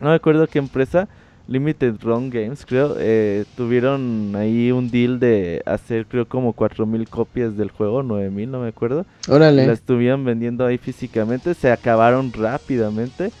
No 0.00 0.10
me 0.10 0.14
acuerdo 0.14 0.46
qué 0.46 0.58
empresa, 0.58 1.08
Limited 1.50 1.96
Run 2.00 2.30
Games, 2.30 2.64
creo, 2.64 2.94
eh, 2.96 3.44
tuvieron 3.56 4.36
ahí 4.36 4.70
un 4.70 4.88
deal 4.88 5.18
de 5.18 5.60
hacer, 5.66 6.06
creo, 6.06 6.28
como 6.28 6.52
4000 6.52 7.08
copias 7.08 7.56
del 7.56 7.72
juego, 7.72 8.04
9000, 8.04 8.50
no 8.52 8.60
me 8.60 8.68
acuerdo. 8.68 9.04
Órale. 9.28 9.66
La 9.66 9.72
estuvieron 9.72 10.24
vendiendo 10.24 10.64
ahí 10.64 10.78
físicamente, 10.78 11.54
se 11.54 11.72
acabaron 11.72 12.32
rápidamente. 12.32 13.32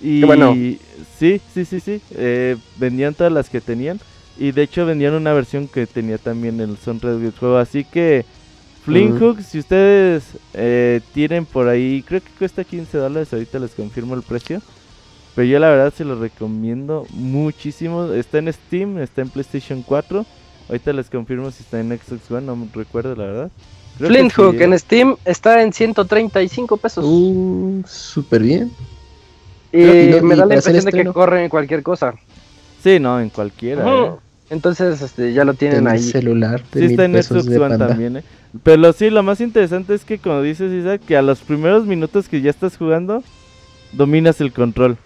Y 0.00 0.24
bueno. 0.24 0.54
sí, 0.54 1.40
sí, 1.52 1.66
sí, 1.66 1.78
sí. 1.78 2.00
eh, 2.12 2.56
vendían 2.78 3.12
todas 3.12 3.32
las 3.32 3.50
que 3.50 3.60
tenían. 3.60 4.00
Y 4.38 4.52
de 4.52 4.62
hecho 4.62 4.86
vendían 4.86 5.12
una 5.12 5.34
versión 5.34 5.68
que 5.68 5.86
tenía 5.86 6.16
también 6.16 6.58
el 6.58 6.78
soundtrack 6.78 7.16
del 7.16 7.32
juego. 7.32 7.58
Así 7.58 7.84
que 7.84 8.24
Flint. 8.82 9.20
Hook, 9.20 9.42
si 9.42 9.58
ustedes 9.58 10.24
eh, 10.54 11.02
tienen 11.12 11.44
por 11.44 11.68
ahí, 11.68 12.02
creo 12.02 12.22
que 12.22 12.30
cuesta 12.38 12.64
15 12.64 12.96
dólares. 12.96 13.30
Ahorita 13.30 13.58
les 13.58 13.72
confirmo 13.72 14.14
el 14.14 14.22
precio. 14.22 14.62
Pero 15.34 15.46
yo 15.48 15.58
la 15.58 15.70
verdad 15.70 15.92
se 15.96 16.04
lo 16.04 16.18
recomiendo 16.18 17.06
muchísimo. 17.10 18.06
Está 18.12 18.38
en 18.38 18.52
Steam, 18.52 18.98
está 18.98 19.22
en 19.22 19.30
PlayStation 19.30 19.82
4. 19.82 20.26
Ahorita 20.68 20.92
les 20.92 21.08
confirmo 21.10 21.50
si 21.50 21.62
está 21.62 21.80
en 21.80 21.88
Xbox 21.98 22.30
One, 22.30 22.46
no 22.46 22.68
recuerdo 22.74 23.14
la 23.16 23.24
verdad. 23.24 23.50
Creo 23.98 24.08
que 24.08 24.14
Flint 24.14 24.30
sí, 24.32 24.36
Hook 24.42 24.54
¿eh? 24.60 24.64
en 24.64 24.78
Steam 24.78 25.16
está 25.24 25.62
en 25.62 25.72
135 25.72 26.76
pesos. 26.76 27.04
Uh, 27.06 27.82
súper 27.86 28.42
bien. 28.42 28.70
y 29.72 29.82
y 29.82 30.10
no- 30.10 30.22
me 30.22 30.34
y 30.34 30.38
da 30.38 30.46
la 30.46 30.54
impresión 30.56 30.84
de 30.84 30.92
que 30.92 31.04
corre 31.06 31.44
en 31.44 31.48
cualquier 31.50 31.82
cosa. 31.82 32.14
Sí, 32.82 32.98
no, 33.00 33.20
en 33.20 33.30
cualquiera. 33.30 33.84
¿eh? 33.86 34.10
Entonces, 34.50 35.00
este, 35.00 35.32
ya 35.32 35.44
lo 35.44 35.54
tienen 35.54 35.78
En 35.80 35.86
el 35.86 35.92
ahí. 35.94 35.98
celular 36.02 36.62
de 36.72 36.80
Sí 36.80 36.86
está 36.86 37.04
en 37.06 37.12
pesos 37.12 37.44
Xbox 37.44 37.46
de 37.50 37.58
One 37.58 37.68
panda. 37.70 37.88
también, 37.88 38.16
¿eh? 38.18 38.24
Pero 38.62 38.92
sí, 38.92 39.08
lo 39.08 39.22
más 39.22 39.40
interesante 39.40 39.94
es 39.94 40.04
que 40.04 40.18
como 40.18 40.42
dices, 40.42 40.70
Isaac, 40.72 41.00
que 41.06 41.16
a 41.16 41.22
los 41.22 41.40
primeros 41.40 41.86
minutos 41.86 42.28
que 42.28 42.42
ya 42.42 42.50
estás 42.50 42.76
jugando, 42.76 43.22
dominas 43.92 44.40
el 44.42 44.52
control. 44.52 44.98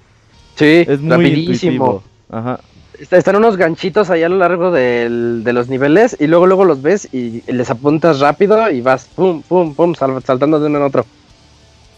Sí, 0.57 0.85
Es 0.89 1.01
muy 1.01 1.11
rapidísimo. 1.11 1.53
intuitivo. 1.73 2.03
Ajá. 2.31 2.61
Está- 2.99 3.19
Están 3.19 3.37
unos 3.37 3.57
ganchitos 3.59 4.09
ahí 4.11 4.23
a 4.23 4.29
lo 4.29 4.39
largo 4.39 4.71
del- 4.71 5.45
de 5.45 5.53
los 5.53 5.69
niveles 5.69 6.17
y 6.19 6.27
luego 6.27 6.47
luego 6.47 6.65
los 6.65 6.81
ves 6.81 7.09
y 7.13 7.43
les 7.53 7.69
apuntas 7.71 8.21
rápido 8.21 8.71
y 8.71 8.81
vas 8.81 9.07
pum, 9.15 9.43
pum, 9.43 9.75
pum, 9.75 9.95
sal- 9.95 10.23
saltando 10.25 10.59
de 10.59 10.67
uno 10.67 10.79
en 10.79 10.85
otro. 10.85 11.05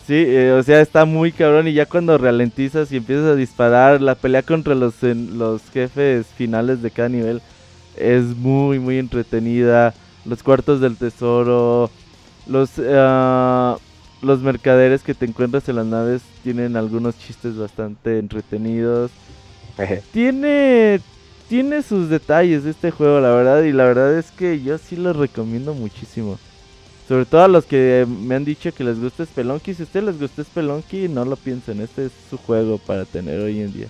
Sí, 0.09 0.15
eh, 0.27 0.53
o 0.59 0.63
sea, 0.63 0.81
está 0.81 1.05
muy 1.05 1.31
cabrón 1.33 1.69
y 1.69 1.73
ya 1.75 1.87
cuando 1.87 2.19
ralentizas 2.19 2.91
y 2.91 2.97
empiezas 2.97 3.27
a 3.27 3.35
disparar, 3.37 4.01
la 4.01 4.17
pelea 4.17 4.43
contra 4.43 4.75
los, 4.75 5.03
en- 5.05 5.39
los 5.39 5.63
jefes 5.73 6.27
finales 6.37 6.83
de 6.83 6.91
cada 6.91 7.11
nivel 7.11 7.43
es 7.97 8.25
muy, 8.25 8.79
muy 8.81 8.99
entretenida. 8.99 9.95
Los 10.25 10.43
cuartos 10.43 10.81
del 10.81 10.97
tesoro, 10.97 11.91
los, 12.49 12.71
ah, 12.91 13.77
los 14.23 14.41
mercaderes 14.41 15.03
que 15.03 15.15
te 15.15 15.27
encuentras 15.27 15.69
en 15.69 15.77
las 15.77 15.87
naves 15.87 16.23
tienen 16.43 16.77
algunos 16.77 17.19
chistes 17.19 17.57
bastante 17.57 18.19
entretenidos. 18.19 19.11
Tiene, 20.13 21.01
tiene 21.49 21.83
sus 21.85 22.09
detalles 22.09 22.65
este 22.65 22.91
juego, 22.91 23.21
la 23.21 23.31
verdad, 23.31 23.63
y 23.63 23.71
la 23.71 23.85
verdad 23.85 24.19
es 24.19 24.33
que 24.33 24.61
yo 24.61 24.77
sí 24.77 24.97
lo 24.97 25.13
recomiendo 25.13 25.73
muchísimo. 25.73 26.37
Sobre 27.07 27.25
todo 27.25 27.45
a 27.45 27.49
los 27.49 27.65
que 27.65 28.05
me 28.09 28.35
han 28.35 28.45
dicho 28.45 28.75
que 28.75 28.83
les 28.83 29.01
gusta 29.01 29.25
Spelunky. 29.25 29.73
Si 29.73 29.83
a 29.83 29.85
ustedes 29.85 30.05
les 30.05 30.21
gusta 30.21 30.43
Spelunky, 30.43 31.09
no 31.09 31.25
lo 31.25 31.37
piensen. 31.37 31.81
Este 31.81 32.07
es 32.07 32.13
su 32.29 32.37
juego 32.37 32.79
para 32.79 33.05
tener 33.05 33.41
hoy 33.41 33.61
en 33.61 33.73
día. 33.73 33.87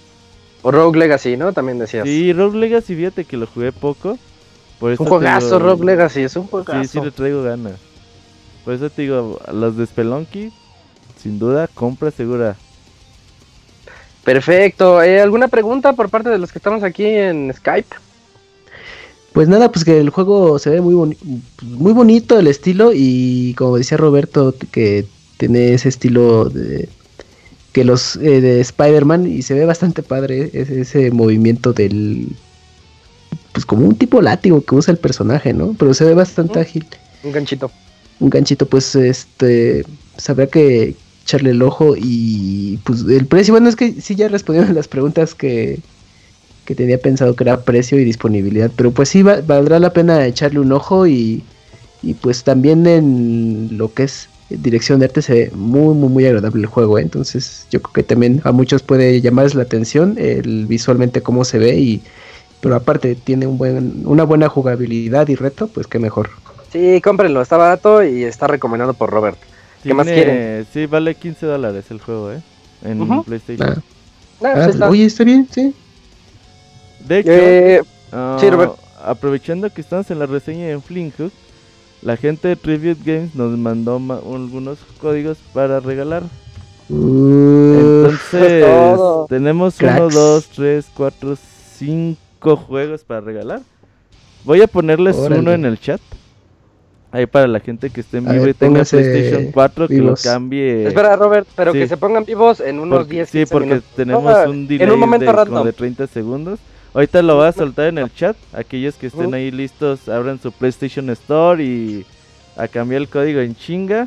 O 0.62 0.70
Rogue 0.70 0.98
Legacy, 0.98 1.36
¿no? 1.36 1.52
También 1.52 1.78
decías. 1.78 2.04
Sí, 2.04 2.32
Rogue 2.32 2.58
Legacy, 2.58 2.94
fíjate 2.94 3.24
que 3.24 3.36
lo 3.36 3.46
jugué 3.46 3.72
poco. 3.72 4.18
Por 4.78 4.90
un 4.90 4.96
juegazo, 4.98 5.58
Rogue 5.58 5.84
Legacy, 5.84 6.20
es 6.22 6.36
un 6.36 6.46
juegazo. 6.46 6.82
Sí, 6.82 6.88
sí 6.88 7.00
le 7.00 7.10
traigo 7.10 7.42
ganas. 7.42 7.87
Por 8.64 8.74
eso 8.74 8.90
te 8.90 9.02
digo, 9.02 9.40
los 9.52 9.76
de 9.76 9.86
Spelunky, 9.86 10.52
sin 11.22 11.38
duda, 11.38 11.68
compra 11.68 12.10
segura. 12.10 12.56
Perfecto. 14.24 15.02
Eh, 15.02 15.20
¿Alguna 15.20 15.48
pregunta 15.48 15.94
por 15.94 16.10
parte 16.10 16.28
de 16.28 16.38
los 16.38 16.52
que 16.52 16.58
estamos 16.58 16.82
aquí 16.82 17.04
en 17.06 17.52
Skype? 17.54 17.96
Pues 19.32 19.48
nada, 19.48 19.70
pues 19.70 19.84
que 19.84 19.98
el 20.00 20.10
juego 20.10 20.58
se 20.58 20.70
ve 20.70 20.80
muy, 20.80 20.94
boni- 20.94 21.16
muy 21.62 21.92
bonito 21.92 22.38
el 22.38 22.46
estilo 22.46 22.90
y 22.94 23.54
como 23.54 23.76
decía 23.78 23.96
Roberto, 23.96 24.54
que 24.70 25.06
tiene 25.38 25.72
ese 25.74 25.88
estilo 25.88 26.46
de 26.46 26.88
que 27.72 27.84
los 27.84 28.16
eh, 28.16 28.40
de 28.40 28.60
Spider-Man 28.60 29.26
y 29.26 29.42
se 29.42 29.54
ve 29.54 29.64
bastante 29.64 30.02
padre 30.02 30.50
ese, 30.52 30.80
ese 30.80 31.10
movimiento 31.10 31.72
del 31.72 32.28
pues 33.52 33.64
como 33.64 33.86
un 33.86 33.96
tipo 33.96 34.20
látigo 34.20 34.62
que 34.62 34.74
usa 34.74 34.92
el 34.92 34.98
personaje, 34.98 35.52
¿no? 35.52 35.74
Pero 35.78 35.94
se 35.94 36.04
ve 36.04 36.14
bastante 36.14 36.52
Ujú. 36.52 36.60
ágil. 36.60 36.86
Un 37.22 37.32
ganchito. 37.32 37.70
Un 38.18 38.30
ganchito, 38.30 38.68
pues 38.68 38.94
este 38.96 39.84
sabrá 40.16 40.48
que 40.48 40.98
echarle 41.22 41.50
el 41.50 41.62
ojo 41.62 41.94
y 41.96 42.78
pues 42.84 43.04
el 43.08 43.26
precio, 43.28 43.54
bueno, 43.54 43.68
es 43.68 43.76
que 43.76 44.00
sí 44.00 44.16
ya 44.16 44.28
respondieron 44.28 44.74
las 44.74 44.88
preguntas 44.88 45.34
que 45.34 45.84
que 46.64 46.74
tenía 46.76 47.00
pensado 47.02 47.36
que 47.36 47.44
era 47.44 47.64
precio 47.64 47.98
y 48.00 48.04
disponibilidad, 48.04 48.72
pero 48.76 48.92
pues 48.94 49.08
sí 49.10 49.22
va- 49.22 49.40
valdrá 49.42 49.80
la 49.80 49.92
pena 49.94 50.26
echarle 50.26 50.60
un 50.60 50.72
ojo 50.72 51.06
y, 51.08 51.48
y 52.02 52.14
pues 52.14 52.44
también 52.44 52.86
en 52.86 53.68
lo 53.78 53.94
que 53.94 54.04
es 54.04 54.30
dirección 54.50 55.00
de 55.00 55.06
arte 55.06 55.22
se 55.22 55.34
ve 55.34 55.50
muy 55.54 55.94
muy 55.94 56.08
muy 56.10 56.26
agradable 56.26 56.60
el 56.62 56.66
juego, 56.66 56.98
¿eh? 56.98 57.02
entonces 57.02 57.66
yo 57.70 57.82
creo 57.82 57.92
que 57.94 58.02
también 58.04 58.40
a 58.44 58.52
muchos 58.52 58.82
puede 58.84 59.20
llamarles 59.22 59.54
la 59.56 59.62
atención 59.64 60.16
el 60.18 60.66
visualmente 60.66 61.22
cómo 61.22 61.44
se 61.44 61.58
ve 61.58 61.78
y 61.78 62.04
pero 62.60 62.76
aparte 62.76 63.16
tiene 63.16 63.46
un 63.46 63.58
buen 63.58 64.06
una 64.06 64.24
buena 64.24 64.48
jugabilidad 64.48 65.28
y 65.28 65.36
reto, 65.36 65.68
pues 65.72 65.86
qué 65.88 65.98
mejor. 66.00 66.30
Sí, 66.72 67.00
cómprenlo, 67.02 67.40
está 67.40 67.56
barato 67.56 68.02
y 68.02 68.24
está 68.24 68.46
recomendado 68.46 68.92
por 68.94 69.10
Robert. 69.10 69.38
¿Qué 69.82 69.94
más 69.94 70.06
quieren? 70.06 70.66
Sí, 70.72 70.86
vale 70.86 71.14
15 71.14 71.46
dólares 71.46 71.86
el 71.90 72.00
juego, 72.00 72.32
¿eh? 72.32 72.40
En. 72.84 73.22
PlayStation. 73.24 73.68
Ah, 73.70 73.82
Ah, 74.40 74.46
ah, 74.50 74.52
pues 74.54 74.66
está. 74.68 74.88
oye, 74.88 75.04
está 75.04 75.24
bien, 75.24 75.48
sí. 75.50 75.74
De 77.00 77.18
hecho, 77.20 77.30
Eh, 77.32 77.82
ah, 78.12 78.36
sí, 78.40 78.50
Robert. 78.50 78.72
aprovechando 79.04 79.70
que 79.72 79.80
estamos 79.80 80.10
en 80.10 80.18
la 80.18 80.26
reseña 80.26 80.68
en 80.70 80.82
Flinkhook, 80.82 81.32
la 82.02 82.16
gente 82.16 82.48
de 82.48 82.56
Tribute 82.56 83.00
Games 83.04 83.34
nos 83.34 83.56
mandó 83.58 83.98
ma- 83.98 84.16
algunos 84.18 84.78
códigos 85.00 85.38
para 85.52 85.80
regalar. 85.80 86.22
Uf, 86.88 87.80
Entonces, 87.80 88.66
tenemos 89.28 89.76
Cracks. 89.76 90.00
1, 90.00 90.10
2, 90.10 90.48
3, 90.54 90.86
4, 90.94 91.36
5 91.76 92.56
juegos 92.56 93.02
para 93.02 93.20
regalar. 93.20 93.60
Voy 94.44 94.62
a 94.62 94.66
ponerles 94.66 95.16
Órale. 95.16 95.40
uno 95.40 95.52
en 95.52 95.64
el 95.64 95.80
chat. 95.80 96.00
Ahí 97.10 97.24
para 97.26 97.46
la 97.46 97.60
gente 97.60 97.88
que 97.88 98.02
esté 98.02 98.18
en 98.18 98.26
vivo 98.26 98.40
ver, 98.40 98.50
y 98.50 98.54
tenga 98.54 98.84
PlayStation 98.84 99.50
4 99.52 99.88
que 99.88 99.94
lo 99.96 100.02
vivos. 100.04 100.22
cambie. 100.22 100.86
Espera, 100.88 101.16
Robert, 101.16 101.48
pero 101.56 101.72
sí. 101.72 101.78
que 101.78 101.88
se 101.88 101.96
pongan 101.96 102.24
vivos 102.26 102.60
en 102.60 102.78
unos 102.78 102.98
Porque- 102.98 103.14
10 103.14 103.28
sí, 103.30 103.38
15 103.38 103.52
porque 103.52 103.68
minutos. 103.68 103.90
tenemos 103.96 104.22
No, 104.24 104.50
un 104.50 104.68
delay 104.68 104.86
en 104.86 104.92
un 104.92 105.00
momento 105.00 105.32
de, 105.32 105.46
como 105.46 105.64
de 105.64 105.72
30 105.72 106.06
segundos. 106.06 106.58
Ahorita 106.92 107.22
lo 107.22 107.36
voy 107.36 107.46
a 107.46 107.52
soltar 107.52 107.86
en 107.86 107.98
el 107.98 108.12
chat. 108.14 108.36
Aquellos 108.52 108.96
que 108.96 109.06
estén 109.06 109.32
ahí 109.32 109.50
listos, 109.50 110.08
abran 110.08 110.38
su 110.40 110.52
PlayStation 110.52 111.08
Store 111.10 111.62
y 111.62 112.04
a 112.56 112.68
cambiar 112.68 113.00
el 113.02 113.08
código 113.08 113.40
en 113.40 113.54
chinga. 113.56 114.06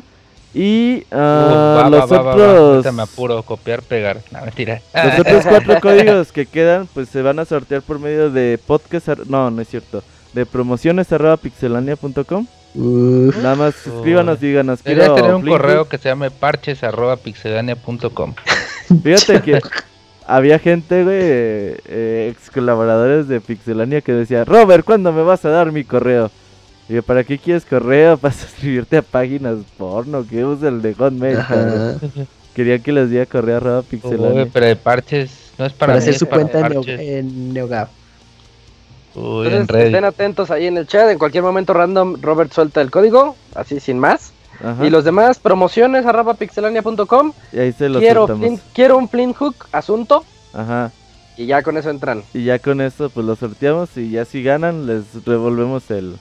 Y 0.54 1.04
ah, 1.10 1.78
Uh, 1.78 1.82
va, 1.84 1.90
los 1.90 2.00
va, 2.02 2.06
va, 2.06 2.22
va, 2.22 2.22
va. 2.22 2.34
otros 2.34 2.60
Ahorita 2.74 2.92
me 2.92 3.02
apuro, 3.02 3.42
copiar, 3.42 3.82
pegar. 3.82 4.18
No, 4.30 4.42
mentira. 4.44 4.80
los 4.94 5.18
otros 5.20 5.46
cuatro 5.46 5.74
códigos 5.82 6.30
que 6.30 6.44
quedan, 6.46 6.86
pues 6.92 7.08
se 7.08 7.22
van 7.22 7.38
a 7.38 7.44
sortear 7.46 7.82
por 7.82 7.98
medio 7.98 8.30
de 8.30 8.60
podcast. 8.64 9.08
ar- 9.08 9.26
No, 9.28 9.50
no 9.50 9.60
es 9.62 9.68
cierto. 9.68 10.02
De 10.34 10.44
promociones 10.46 11.10
arroba 11.12 11.36
pixelania.com. 11.38 12.46
uf. 12.74 13.36
Nada 13.42 13.54
más 13.56 13.74
Uy. 13.86 13.92
escríbanos, 13.96 14.40
díganos. 14.40 14.82
Debería 14.82 15.04
quiero 15.06 15.14
tener 15.16 15.34
un 15.34 15.46
correo 15.46 15.88
que 15.88 15.98
se 15.98 16.08
llame 16.08 16.30
parches 16.30 16.82
arroba 16.82 17.16
pixelania.com. 17.16 18.34
Fíjate 19.02 19.40
que 19.42 19.60
había 20.26 20.58
gente, 20.58 21.02
güey, 21.04 21.16
eh, 21.20 22.28
ex 22.30 22.50
colaboradores 22.50 23.28
de 23.28 23.40
Pixelania 23.40 24.00
que 24.00 24.12
decía, 24.12 24.44
Robert, 24.44 24.84
¿cuándo 24.84 25.12
me 25.12 25.22
vas 25.22 25.44
a 25.44 25.50
dar 25.50 25.72
mi 25.72 25.84
correo? 25.84 26.30
Y 26.88 26.94
yo, 26.94 27.02
¿para 27.02 27.24
qué 27.24 27.38
quieres 27.38 27.64
correo? 27.64 28.16
¿Para 28.18 28.34
suscribirte 28.34 28.96
a 28.98 29.02
páginas 29.02 29.58
porno? 29.78 30.26
que 30.28 30.44
usa 30.44 30.68
el 30.68 30.82
de 30.82 30.94
Hotmail? 30.94 31.38
Querían 32.54 32.82
que 32.82 32.92
les 32.92 33.08
diera 33.10 33.26
correo 33.26 33.56
arroba 33.56 33.78
Uy, 33.80 33.84
Pixelania. 33.90 34.46
pero 34.52 34.66
de 34.66 34.76
parches 34.76 35.52
no 35.58 35.64
es 35.66 35.72
para, 35.72 35.92
Para 35.92 35.92
mí, 35.94 35.98
hacer 35.98 36.12
es 36.14 36.18
su 36.18 36.26
para 36.26 36.42
cuenta 36.42 36.58
en, 36.58 37.54
Neo- 37.54 37.88
en. 39.14 39.22
Uy, 39.22 39.46
en 39.46 39.52
Entonces, 39.54 39.68
Reddit. 39.68 39.86
estén 39.86 40.04
atentos 40.04 40.50
ahí 40.50 40.66
en 40.66 40.76
el 40.78 40.86
chat. 40.86 41.08
En 41.10 41.18
cualquier 41.18 41.42
momento 41.42 41.72
random, 41.74 42.16
Robert 42.20 42.52
suelta 42.52 42.80
el 42.80 42.90
código, 42.90 43.36
así 43.54 43.80
sin 43.80 43.98
más. 43.98 44.32
Ajá. 44.62 44.86
Y 44.86 44.90
los 44.90 45.04
demás, 45.04 45.38
promociones 45.38 46.06
arroba 46.06 46.34
pixelania.com. 46.34 47.32
Y 47.52 47.58
ahí 47.58 47.72
se 47.72 47.88
los 47.88 48.00
Quiero, 48.00 48.28
quiero 48.74 48.96
un 48.98 49.08
Flint 49.08 49.36
Hook 49.36 49.56
asunto. 49.72 50.24
Ajá. 50.52 50.92
Y 51.36 51.46
ya 51.46 51.62
con 51.62 51.76
eso 51.78 51.90
entran. 51.90 52.22
Y 52.34 52.44
ya 52.44 52.58
con 52.58 52.80
esto, 52.80 53.10
pues 53.10 53.26
lo 53.26 53.34
sorteamos. 53.36 53.96
Y 53.96 54.10
ya 54.10 54.24
si 54.24 54.42
ganan, 54.42 54.86
les 54.86 55.24
revolvemos 55.24 55.90
el, 55.90 56.16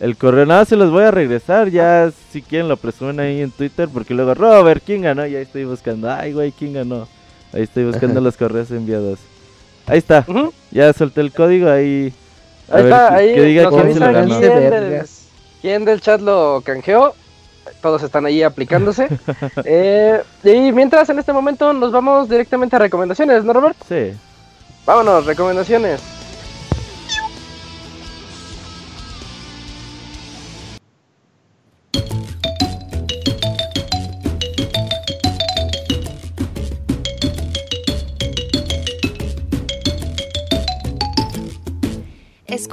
el 0.00 0.16
correo. 0.16 0.46
Nada, 0.46 0.64
se 0.64 0.74
los 0.76 0.90
voy 0.90 1.04
a 1.04 1.10
regresar. 1.10 1.68
Ya 1.68 2.10
si 2.32 2.42
quieren, 2.42 2.68
lo 2.68 2.78
presumen 2.78 3.20
ahí 3.20 3.42
en 3.42 3.50
Twitter. 3.50 3.88
Porque 3.92 4.14
luego, 4.14 4.34
Robert, 4.34 4.82
¿quién 4.84 5.02
ganó? 5.02 5.26
Y 5.26 5.36
ahí 5.36 5.42
estoy 5.42 5.64
buscando. 5.64 6.10
Ay, 6.10 6.32
güey, 6.32 6.50
¿quién 6.50 6.72
ganó? 6.72 7.06
Ahí 7.52 7.62
estoy 7.62 7.84
buscando 7.84 8.20
los 8.22 8.36
correos 8.36 8.70
enviados. 8.70 9.18
Ahí 9.86 9.98
está. 9.98 10.24
Ujú. 10.26 10.52
Ya 10.72 10.92
solté 10.92 11.20
el 11.20 11.32
código. 11.32 11.70
Ahí. 11.70 12.12
a 12.70 12.76
Ahí 12.76 12.82
ver, 12.84 12.92
está, 12.92 13.14
ahí 13.14 13.34
que 13.34 13.42
diga 13.42 13.62
nos 13.64 13.74
quién 13.74 13.94
se 13.94 14.00
lo 14.00 14.06
avisan 14.06 14.12
ganó. 14.12 14.38
quién 14.40 14.52
Avance 14.52 14.80
del, 14.80 15.06
quién 15.60 15.84
del 15.84 16.00
chat 16.00 16.20
lo 16.20 16.62
canjeó. 16.64 17.14
Todos 17.80 18.02
están 18.02 18.26
ahí 18.26 18.42
aplicándose. 18.42 19.08
Eh, 19.64 20.22
y 20.44 20.72
mientras 20.72 21.08
en 21.10 21.18
este 21.18 21.32
momento 21.32 21.72
nos 21.72 21.92
vamos 21.92 22.28
directamente 22.28 22.76
a 22.76 22.78
recomendaciones, 22.80 23.44
¿no, 23.44 23.52
Robert? 23.52 23.76
Sí. 23.88 24.12
Vámonos, 24.84 25.26
recomendaciones. 25.26 26.00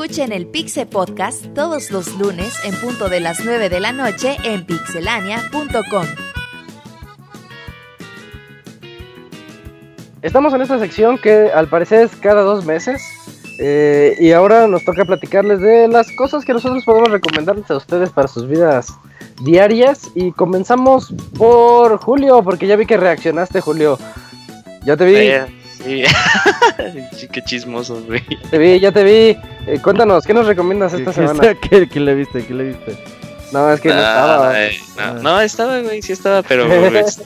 Escuchen 0.01 0.31
el 0.31 0.47
Pixel 0.47 0.87
Podcast 0.87 1.53
todos 1.53 1.91
los 1.91 2.17
lunes 2.17 2.53
en 2.63 2.73
punto 2.75 3.09
de 3.09 3.19
las 3.19 3.43
9 3.43 3.67
de 3.67 3.81
la 3.81 3.91
noche 3.91 4.37
en 4.45 4.65
pixelania.com. 4.65 6.05
Estamos 10.21 10.53
en 10.53 10.61
esta 10.61 10.79
sección 10.79 11.17
que 11.17 11.51
al 11.53 11.67
parecer 11.67 12.05
es 12.05 12.15
cada 12.15 12.43
dos 12.43 12.65
meses. 12.65 13.03
eh, 13.59 14.15
y 14.21 14.31
ahora 14.31 14.67
nos 14.67 14.85
toca 14.85 15.03
platicarles 15.03 15.59
de 15.59 15.89
las 15.89 16.09
cosas 16.13 16.45
que 16.45 16.53
nosotros 16.53 16.85
podemos 16.85 17.11
recomendarles 17.11 17.69
a 17.69 17.75
ustedes 17.75 18.09
para 18.09 18.29
sus 18.29 18.47
vidas 18.47 18.93
diarias. 19.43 20.09
Y 20.15 20.31
comenzamos 20.31 21.13
por 21.37 21.97
Julio, 21.97 22.41
porque 22.41 22.67
ya 22.67 22.77
vi 22.77 22.85
que 22.85 22.95
reaccionaste, 22.95 23.59
Julio. 23.59 23.99
Ya 24.85 24.95
te 24.95 25.03
vi, 25.03 25.58
sí. 25.83 26.03
Sí, 27.15 27.27
qué 27.31 27.41
chismoso, 27.43 28.01
güey. 28.05 28.23
te 28.49 28.57
vi, 28.57 28.79
ya 28.79 28.91
te 28.91 29.03
vi. 29.03 29.11
Eh, 29.67 29.79
cuéntanos, 29.83 30.25
¿qué 30.25 30.33
nos 30.33 30.47
recomiendas 30.47 30.93
esta 30.93 31.11
semana? 31.13 31.53
¿Qué, 31.69 31.87
qué 31.89 31.99
le 31.99 32.15
viste? 32.15 32.45
¿Qué 32.45 32.53
le 32.53 32.63
viste? 32.65 32.97
No, 33.51 33.71
es 33.71 33.81
que 33.81 33.89
no 33.89 33.95
Ah, 33.95 33.99
estaba. 33.99 34.63
eh, 34.65 34.79
no, 34.97 35.13
no, 35.21 35.41
estaba, 35.41 35.79
güey, 35.81 36.01
sí 36.01 36.13
estaba, 36.13 36.41
pero 36.43 36.65
este, 36.95 37.23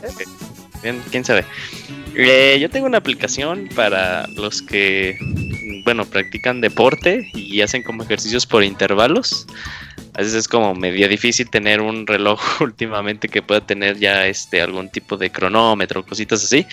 bien, 0.81 1.01
quién 1.11 1.23
sabe. 1.23 1.45
Eh, 2.15 2.57
yo 2.61 2.69
tengo 2.69 2.85
una 2.87 2.97
aplicación 2.99 3.69
para 3.75 4.27
los 4.27 4.61
que, 4.61 5.17
bueno, 5.83 6.05
practican 6.05 6.61
deporte 6.61 7.29
y 7.33 7.61
hacen 7.61 7.83
como 7.83 8.03
ejercicios 8.03 8.45
por 8.45 8.63
intervalos. 8.63 9.47
A 10.15 10.19
veces 10.19 10.33
es 10.35 10.47
como 10.47 10.75
medio 10.75 11.07
difícil 11.07 11.49
tener 11.49 11.81
un 11.81 12.05
reloj 12.05 12.39
últimamente 12.61 13.27
que 13.29 13.41
pueda 13.41 13.61
tener 13.61 13.97
ya 13.97 14.27
este 14.27 14.61
algún 14.61 14.89
tipo 14.89 15.17
de 15.17 15.31
cronómetro, 15.31 16.05
cositas 16.05 16.43
así. 16.43 16.65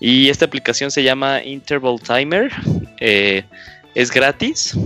Y 0.00 0.28
esta 0.28 0.44
aplicación 0.44 0.90
se 0.90 1.02
llama 1.02 1.42
Interval 1.42 2.00
Timer. 2.00 2.52
eh, 3.00 3.44
es 3.94 4.10
gratis. 4.10 4.76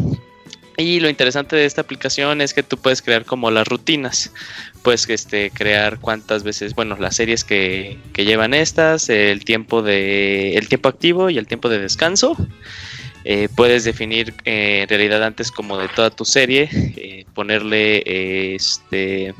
Y 0.76 1.00
lo 1.00 1.08
interesante 1.08 1.56
de 1.56 1.64
esta 1.64 1.80
aplicación 1.80 2.40
es 2.40 2.54
que 2.54 2.62
tú 2.62 2.76
puedes 2.76 3.02
crear 3.02 3.24
como 3.24 3.50
las 3.50 3.66
rutinas. 3.66 4.32
Puedes 4.82 5.08
este, 5.08 5.50
crear 5.50 5.98
cuántas 5.98 6.44
veces, 6.44 6.76
bueno, 6.76 6.96
las 7.00 7.16
series 7.16 7.42
que, 7.42 7.98
que 8.12 8.24
llevan 8.24 8.54
estas, 8.54 9.08
el 9.08 9.44
tiempo 9.44 9.82
de 9.82 10.56
el 10.56 10.68
tiempo 10.68 10.88
activo 10.88 11.30
y 11.30 11.38
el 11.38 11.48
tiempo 11.48 11.68
de 11.68 11.80
descanso. 11.80 12.36
Eh, 13.24 13.48
puedes 13.54 13.84
definir 13.84 14.32
eh, 14.44 14.82
en 14.82 14.88
realidad 14.88 15.22
antes 15.22 15.50
como 15.50 15.76
de 15.76 15.88
toda 15.88 16.10
tu 16.10 16.24
serie, 16.24 16.68
eh, 16.72 17.24
ponerle 17.34 18.02
eh, 18.06 18.54
este 18.54 19.34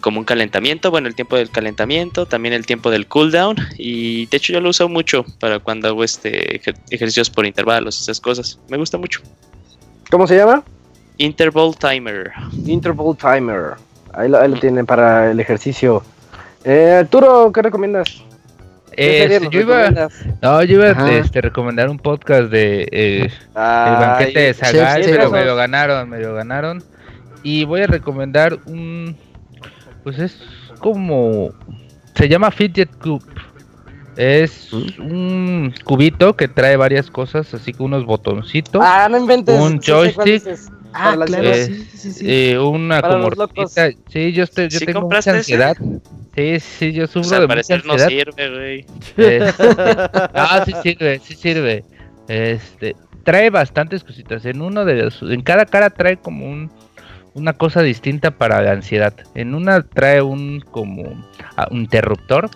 como 0.00 0.18
un 0.18 0.24
calentamiento, 0.24 0.90
bueno, 0.90 1.06
el 1.06 1.14
tiempo 1.14 1.36
del 1.36 1.48
calentamiento, 1.50 2.26
también 2.26 2.52
el 2.54 2.66
tiempo 2.66 2.90
del 2.90 3.06
cooldown 3.06 3.54
y 3.78 4.26
de 4.26 4.36
hecho 4.36 4.52
yo 4.52 4.60
lo 4.60 4.70
uso 4.70 4.88
mucho 4.88 5.24
para 5.38 5.60
cuando 5.60 5.86
hago 5.88 6.02
este 6.02 6.60
ejer- 6.60 6.76
ejercicios 6.90 7.30
por 7.30 7.46
intervalos, 7.46 8.00
esas 8.00 8.20
cosas. 8.20 8.58
Me 8.68 8.76
gusta 8.76 8.98
mucho. 8.98 9.20
¿Cómo 10.10 10.26
se 10.26 10.36
llama? 10.36 10.64
Interval 11.18 11.76
Timer. 11.76 12.32
Interval 12.66 13.16
Timer. 13.16 13.74
Ahí 14.12 14.28
lo, 14.28 14.40
ahí 14.40 14.50
lo 14.50 14.58
tienen 14.58 14.86
para 14.86 15.30
el 15.30 15.38
ejercicio. 15.38 16.02
Eh, 16.64 16.96
Arturo, 17.00 17.52
¿qué 17.52 17.62
recomiendas? 17.62 18.22
¿Qué 18.96 19.18
serie 19.18 19.36
Este, 19.36 19.40
nos 19.44 19.52
yo 19.54 19.60
iba, 19.60 19.90
no, 20.42 20.62
yo 20.64 20.74
iba 20.74 20.84
a 21.04 21.12
este, 21.12 21.40
recomendar 21.40 21.88
un 21.88 21.98
podcast 21.98 22.50
de 22.50 22.86
eh, 22.90 23.28
El 23.54 23.96
banquete 23.96 24.40
de 24.40 24.54
sí, 24.54 24.60
pero 25.04 25.26
sí, 25.26 25.32
me 25.32 25.44
lo 25.44 25.56
ganaron, 25.56 26.08
me 26.08 26.18
lo 26.18 26.34
ganaron. 26.34 26.82
Y 27.42 27.64
voy 27.64 27.82
a 27.82 27.86
recomendar 27.86 28.58
un, 28.66 29.16
pues 30.04 30.18
es 30.18 30.38
como, 30.78 31.50
se 32.14 32.28
llama 32.28 32.50
Fidget 32.50 32.90
Cube. 32.98 33.24
Es 34.16 34.72
un 34.72 35.72
cubito 35.84 36.36
que 36.36 36.46
trae 36.48 36.76
varias 36.76 37.10
cosas, 37.10 37.52
así 37.54 37.72
que 37.72 37.82
unos 37.82 38.04
botoncitos, 38.04 38.82
Ah, 38.84 39.08
no 39.10 39.16
inventes. 39.18 39.58
Un 39.58 39.80
joystick. 39.80 40.42
Ah, 40.92 41.14
claro, 41.24 41.48
ansiedad. 41.48 41.56
Eh, 41.56 41.66
sí, 41.66 41.98
sí, 41.98 42.12
sí. 42.12 42.24
eh, 42.28 42.58
una 42.58 43.00
Para 43.00 43.14
como 43.14 43.30
los 43.30 43.38
locos. 43.38 43.74
rutita. 43.74 43.90
Sí, 44.10 44.32
yo 44.32 44.44
estoy, 44.44 44.68
yo 44.68 44.78
¿Sí 44.78 44.84
tengo 44.86 45.00
mucha 45.08 45.38
ese? 45.38 45.74
Sí, 46.34 46.60
sí, 46.60 46.92
yo 46.92 47.06
sufro 47.06 47.38
de 47.38 47.42
al 47.42 47.48
mucha 47.48 47.48
parecer 47.48 47.84
no 47.84 47.92
ansiedad. 47.92 48.08
sirve, 48.08 48.50
güey. 48.50 48.86
Este, 49.16 49.54
ah, 50.34 50.62
sí 50.64 50.72
sirve, 50.82 51.18
sí 51.18 51.34
sirve. 51.34 51.84
Este, 52.28 52.96
trae 53.22 53.50
bastantes 53.50 54.02
cositas. 54.02 54.44
En 54.46 54.62
uno 54.62 54.84
de 54.84 54.94
los, 54.94 55.22
en 55.22 55.42
cada 55.42 55.66
cara 55.66 55.90
trae 55.90 56.16
como 56.16 56.46
un, 56.46 56.70
una 57.34 57.52
cosa 57.52 57.82
distinta 57.82 58.30
para 58.30 58.62
la 58.62 58.72
ansiedad. 58.72 59.14
En 59.34 59.54
una 59.54 59.82
trae 59.82 60.22
un 60.22 60.60
como 60.60 61.22
ah, 61.56 61.68
un 61.70 61.82
interruptor. 61.82 62.48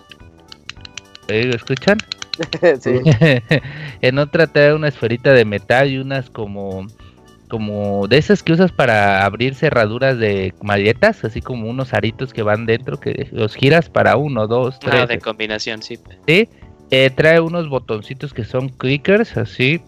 ¿Eh, 1.27 1.45
¿Lo 1.45 1.55
escuchan? 1.55 1.97
sí. 2.79 3.01
en 4.01 4.19
otra 4.19 4.47
trae 4.47 4.73
una 4.73 4.87
esferita 4.87 5.33
de 5.33 5.45
metal 5.45 5.89
y 5.89 5.97
unas 5.99 6.29
como 6.29 6.87
como 7.49 8.07
de 8.07 8.17
esas 8.17 8.43
que 8.43 8.51
usas 8.53 8.71
para 8.71 9.23
abrir 9.25 9.55
cerraduras 9.55 10.17
de 10.19 10.53
malletas, 10.61 11.23
así 11.23 11.41
como 11.41 11.69
unos 11.69 11.93
aritos 11.93 12.33
que 12.33 12.41
van 12.43 12.65
dentro 12.65 12.99
que 12.99 13.29
los 13.31 13.55
giras 13.55 13.89
para 13.89 14.17
uno, 14.17 14.47
dos, 14.47 14.79
tres. 14.79 14.95
Ah, 14.95 15.05
de 15.07 15.19
combinación, 15.19 15.81
sí. 15.81 15.97
¿sí? 16.27 16.49
Eh, 16.91 17.09
trae 17.09 17.39
unos 17.39 17.69
botoncitos 17.69 18.33
que 18.33 18.43
son 18.45 18.69
clickers, 18.69 19.37
así. 19.37 19.81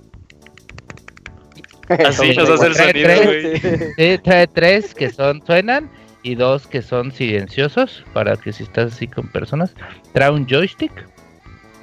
Así 1.89 2.35
nos 2.35 2.49
hace 2.49 2.67
el 2.67 2.73
Trae 2.73 2.87
sonido, 2.91 3.07
tres. 3.09 3.61
güey. 3.63 3.93
Sí, 3.97 4.17
trae 4.23 4.47
tres 4.47 4.93
que 4.93 5.09
son 5.09 5.41
suenan 5.45 5.89
y 6.21 6.35
dos 6.35 6.67
que 6.67 6.81
son 6.81 7.11
silenciosos 7.11 8.03
para 8.13 8.35
que 8.35 8.53
si 8.53 8.63
estás 8.63 8.93
así 8.93 9.07
con 9.07 9.27
personas. 9.29 9.73
Trae 10.13 10.29
un 10.29 10.45
joystick. 10.47 10.91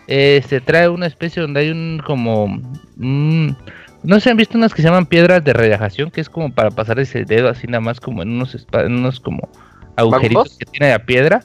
Este 0.07 0.61
trae 0.61 0.89
una 0.89 1.07
especie 1.07 1.43
donde 1.43 1.61
hay 1.61 1.71
un 1.71 2.01
como 2.07 2.45
un- 2.45 3.57
no 4.07 4.21
sé, 4.21 4.31
han 4.31 4.37
visto 4.37 4.57
unas 4.57 4.73
que 4.73 4.83
se 4.83 4.89
llaman 4.89 5.07
piedras 5.07 5.43
de 5.43 5.53
relajación, 5.53 6.11
que 6.11 6.21
es 6.21 6.31
como 6.31 6.53
para 6.53 6.71
pasar 6.71 7.01
ese 7.01 7.25
dedo 7.25 7.49
así 7.49 7.67
nada 7.67 7.81
más 7.81 8.01
como 8.01 8.23
en 8.23 8.31
unos 8.31 8.67
en 8.73 8.95
unos 8.95 9.19
como 9.19 9.49
agujeritos 9.97 10.45
¿Bancos? 10.45 10.59
que 10.59 10.67
tiene 10.67 10.91
la 10.91 11.05
piedra. 11.05 11.43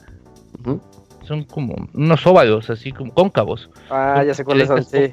Son 1.24 1.44
como 1.44 1.88
unos 1.94 2.26
óvalos, 2.26 2.70
así 2.70 2.92
como 2.92 3.12
cóncavos. 3.12 3.68
Ah, 3.90 4.22
ya 4.24 4.34
sé 4.34 4.44
cuáles 4.44 4.68
son, 4.68 4.84
sí. 4.84 5.10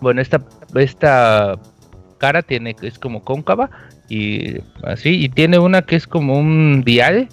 Bueno, 0.00 0.20
esta, 0.20 0.44
esta 0.74 1.58
cara 2.18 2.42
tiene 2.42 2.76
es 2.82 2.98
como 2.98 3.22
cóncava 3.22 3.70
y 4.08 4.58
así 4.84 5.24
y 5.24 5.28
tiene 5.28 5.58
una 5.58 5.82
que 5.82 5.96
es 5.96 6.06
como 6.06 6.38
un 6.38 6.82
dial 6.84 7.28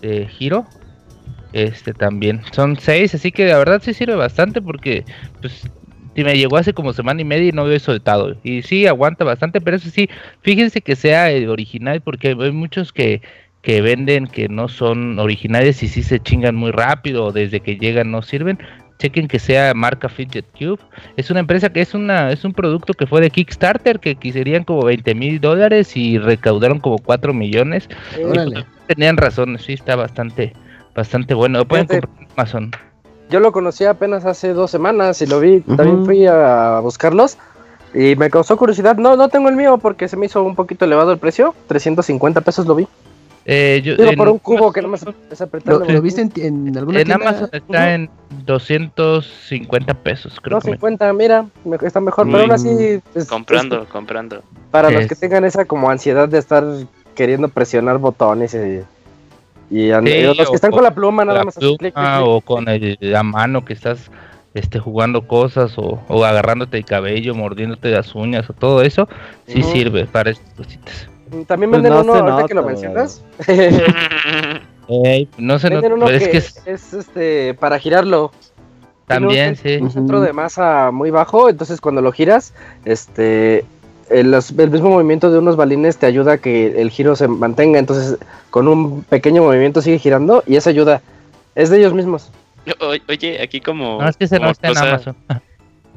de 0.00 0.26
giro. 0.26 0.64
Este 1.52 1.92
también 1.92 2.40
son 2.52 2.78
seis, 2.80 3.14
así 3.14 3.30
que 3.30 3.46
la 3.46 3.58
verdad 3.58 3.80
sí 3.82 3.94
sirve 3.94 4.16
bastante 4.16 4.60
porque 4.60 5.04
pues 5.40 5.68
si 6.14 6.24
me 6.24 6.36
llegó 6.36 6.56
hace 6.56 6.72
como 6.72 6.92
semana 6.92 7.20
y 7.20 7.24
media 7.24 7.48
y 7.48 7.52
no 7.52 7.66
lo 7.66 7.72
he 7.72 7.80
soltado 7.80 8.36
y 8.42 8.62
sí 8.62 8.86
aguanta 8.86 9.24
bastante, 9.24 9.60
pero 9.60 9.76
eso 9.76 9.90
sí, 9.90 10.08
fíjense 10.42 10.80
que 10.80 10.96
sea 10.96 11.30
el 11.30 11.48
original 11.48 12.00
porque 12.00 12.36
hay 12.38 12.52
muchos 12.52 12.92
que 12.92 13.22
que 13.62 13.80
venden 13.80 14.26
que 14.26 14.50
no 14.50 14.68
son 14.68 15.18
originales 15.18 15.82
y 15.82 15.88
sí 15.88 16.02
se 16.02 16.20
chingan 16.20 16.54
muy 16.54 16.70
rápido 16.70 17.24
o 17.24 17.32
desde 17.32 17.60
que 17.60 17.78
llegan 17.78 18.10
no 18.10 18.20
sirven 18.20 18.58
chequen 18.98 19.28
que 19.28 19.38
sea 19.38 19.74
marca 19.74 20.08
Fidget 20.08 20.46
Cube. 20.58 20.78
Es 21.16 21.30
una 21.30 21.40
empresa 21.40 21.70
que 21.70 21.80
es 21.80 21.94
una 21.94 22.30
es 22.30 22.44
un 22.44 22.52
producto 22.52 22.94
que 22.94 23.06
fue 23.06 23.20
de 23.20 23.30
Kickstarter 23.30 24.00
que 24.00 24.16
quisieran 24.16 24.64
como 24.64 24.84
20 24.84 25.14
mil 25.14 25.40
dólares 25.40 25.96
y 25.96 26.18
recaudaron 26.18 26.80
como 26.80 26.98
4 26.98 27.34
millones. 27.34 27.88
Órale. 28.22 28.64
Tenían 28.86 29.16
razón, 29.16 29.58
sí 29.58 29.72
está 29.72 29.96
bastante 29.96 30.52
bastante 30.94 31.34
bueno. 31.34 31.58
Lo 31.58 31.68
pueden 31.68 31.86
comprar 31.86 32.10
en 32.20 32.28
Amazon. 32.36 32.70
Yo 33.30 33.40
lo 33.40 33.52
conocí 33.52 33.84
apenas 33.84 34.24
hace 34.24 34.52
dos 34.52 34.70
semanas 34.70 35.20
y 35.22 35.26
lo 35.26 35.40
vi. 35.40 35.60
También 35.60 36.04
fui 36.04 36.26
a 36.26 36.78
buscarlos 36.80 37.36
y 37.94 38.16
me 38.16 38.30
causó 38.30 38.56
curiosidad. 38.56 38.96
No, 38.96 39.16
no 39.16 39.28
tengo 39.28 39.48
el 39.48 39.56
mío 39.56 39.78
porque 39.78 40.08
se 40.08 40.16
me 40.16 40.26
hizo 40.26 40.42
un 40.42 40.54
poquito 40.54 40.84
elevado 40.84 41.12
el 41.12 41.18
precio. 41.18 41.54
350 41.68 42.40
pesos 42.42 42.66
lo 42.66 42.74
vi. 42.74 42.86
Eh, 43.46 43.82
yo, 43.84 43.96
Digo, 43.96 44.10
en 44.10 44.16
por 44.16 44.28
un 44.30 44.38
cubo 44.38 44.72
que 44.72 44.80
no 44.80 44.88
me 44.88 44.96
Amazon- 44.96 45.14
es 45.30 45.40
apretarle, 45.42 45.86
¿Lo, 45.86 45.92
lo 45.92 46.00
viste 46.00 46.22
en, 46.22 46.32
en 46.68 46.78
alguna 46.78 47.00
en 47.00 47.06
tienda? 47.06 47.28
Amazon 47.28 47.48
está 47.52 47.94
en 47.94 48.08
250 48.46 49.94
pesos, 49.94 50.38
creo 50.40 50.60
que 50.60 50.70
me- 50.70 50.76
250, 50.76 51.12
mira, 51.12 51.46
me- 51.64 51.76
está 51.86 52.00
mejor. 52.00 52.26
Pero 52.26 52.38
aún 52.38 52.52
así, 52.52 53.00
es- 53.14 53.26
Comprando, 53.26 53.86
comprando. 53.92 54.36
es 54.36 54.42
para 54.70 54.90
los 54.90 55.06
que 55.06 55.14
tengan 55.14 55.44
esa 55.44 55.64
como 55.66 55.90
ansiedad 55.90 56.28
de 56.28 56.38
estar 56.38 56.64
queriendo 57.14 57.48
presionar 57.48 57.98
botones 57.98 58.54
y, 58.54 58.80
y 59.70 59.90
an- 59.90 60.06
Sí, 60.06 60.22
los 60.22 60.36
que 60.36 60.42
o 60.44 60.54
están 60.54 60.70
con 60.70 60.78
con 60.78 60.84
la 60.84 60.94
pluma 60.94 61.24
nada 61.24 61.40
la 61.40 61.44
más 61.46 61.56
así, 61.56 61.60
pluma 61.66 61.78
clic, 61.78 61.94
clic, 61.94 62.04
clic. 62.04 62.26
o 62.26 62.40
con 62.40 62.68
el- 62.68 62.98
la 63.00 63.22
mano 63.22 63.64
que 63.64 63.72
estás 63.72 64.10
este 64.54 64.78
jugando 64.78 65.26
cosas 65.26 65.76
o, 65.78 66.00
o 66.08 66.24
agarrándote 66.24 66.76
el 66.78 66.84
cabello, 66.84 67.34
mordiéndote 67.34 67.90
las 67.90 68.14
uñas 68.14 68.48
o 68.50 68.52
todo 68.52 68.82
eso, 68.82 69.08
sí 69.46 69.60
Ujú. 69.60 69.72
sirve 69.72 70.04
para 70.06 70.30
estas 70.30 70.52
cositas. 70.54 71.08
También 71.48 71.70
Pues 71.70 71.82
venden 71.82 71.92
no 71.92 72.00
uno, 72.02 72.12
se 72.14 72.18
ahorita 72.20 72.46
que 72.48 72.54
lo 72.54 72.60
nota, 72.60 72.72
mencionas. 72.72 73.24
Ey, 74.88 75.28
no 75.38 75.58
se 75.58 75.68
venden 75.70 75.92
uno 75.94 76.08
es 76.08 76.22
que 76.24 76.30
que 76.30 76.36
es, 76.36 76.62
es- 76.66 76.92
este 76.92 77.54
para 77.54 77.78
girarlo. 77.78 78.26
Un 78.26 79.06
también 79.06 79.54
cen- 79.56 79.76
sí. 79.78 79.82
Un 79.82 79.90
centro 79.90 80.20
de 80.20 80.32
masa 80.32 80.90
muy 80.90 81.10
bajo, 81.10 81.48
entonces 81.50 81.80
cuando 81.80 82.00
lo 82.00 82.10
giras, 82.12 82.54
este 82.84 83.64
el, 84.10 84.30
los- 84.30 84.50
el 84.50 84.70
mismo 84.70 84.90
movimiento 84.90 85.30
de 85.30 85.38
unos 85.38 85.56
balines 85.56 85.96
te 85.98 86.06
ayuda 86.06 86.32
a 86.34 86.38
que 86.38 86.80
el 86.80 86.90
giro 86.90 87.16
se 87.16 87.28
mantenga, 87.28 87.78
entonces 87.78 88.18
con 88.50 88.68
un 88.68 89.02
pequeño 89.04 89.42
movimiento 89.42 89.80
sigue 89.82 89.98
girando 89.98 90.42
y 90.46 90.56
eso 90.56 90.70
ayuda. 90.70 91.02
Es 91.54 91.70
de 91.70 91.78
ellos 91.78 91.94
mismos. 91.94 92.30
O- 92.80 92.92
Oye, 93.08 93.42
aquí 93.42 93.60
como. 93.60 94.00
No, 94.02 94.08
es 94.08 94.16
que 94.16 94.26
se 94.26 94.36
no 94.36 94.42
como 94.42 94.52
está 94.52 94.68
en 94.68 94.74
cosa- 94.74 94.88
Amazon. 94.88 95.16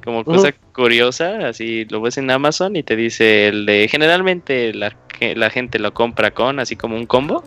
como 0.04 0.24
cosa 0.24 0.54
curiosa, 0.74 1.48
así 1.50 1.86
lo 1.90 2.00
ves 2.02 2.18
en 2.18 2.32
Amazon 2.32 2.76
y 2.78 2.84
te 2.84 2.96
dice 2.96 3.48
el 3.50 3.66
de 3.66 3.88
generalmente 3.90 4.74
la, 4.74 4.96
la 5.36 5.50
gente 5.50 5.80
lo 5.80 5.94
compra 5.94 6.32
con 6.32 6.60
así 6.60 6.76
como 6.78 6.96
un 6.96 7.06
combo. 7.06 7.44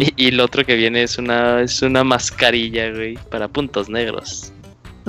y, 0.00 0.12
y, 0.16 0.28
el 0.30 0.40
otro 0.40 0.64
que 0.64 0.74
viene 0.74 1.04
es 1.04 1.18
una 1.18 1.60
es 1.62 1.82
una 1.82 2.02
mascarilla, 2.02 2.90
güey, 2.90 3.16
para 3.30 3.46
puntos 3.46 3.88
negros. 3.88 4.52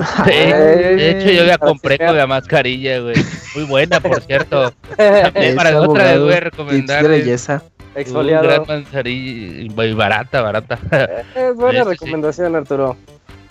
De, 0.26 1.10
hecho, 1.10 1.30
yo 1.30 1.44
la 1.44 1.58
compré 1.58 1.98
con 1.98 2.16
la 2.16 2.26
mascarilla, 2.26 3.00
güey. 3.00 3.16
Muy 3.54 3.64
buena, 3.64 4.00
por 4.00 4.22
cierto. 4.26 4.72
para 4.96 5.80
otra 5.80 6.12
les 6.12 6.20
voy 6.20 6.32
a 6.32 6.40
recomendar. 6.40 7.06
belleza. 7.06 7.62
Exfoliado. 7.94 8.44
Gran 8.44 8.66
mascarilla, 8.66 9.94
barata, 9.94 10.42
barata. 10.42 10.78
Es 11.34 11.56
buena 11.56 11.84
recomendación, 11.84 12.54
Arturo. 12.56 12.96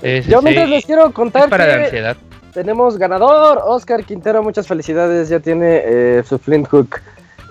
yo 0.02 0.42
mientras 0.42 0.70
les 0.70 0.86
quiero 0.86 1.12
contar 1.12 1.50
para 1.50 1.68
la 1.68 1.84
ansiedad. 1.84 2.18
tenemos 2.54 2.98
ganador, 2.98 3.62
Oscar 3.66 4.04
Quintero, 4.04 4.42
muchas 4.42 4.68
felicidades. 4.68 5.30
Ya 5.30 5.40
tiene 5.40 5.82
eh, 5.84 6.24
su 6.28 6.40
Flint 6.40 6.68
Hook 6.68 7.02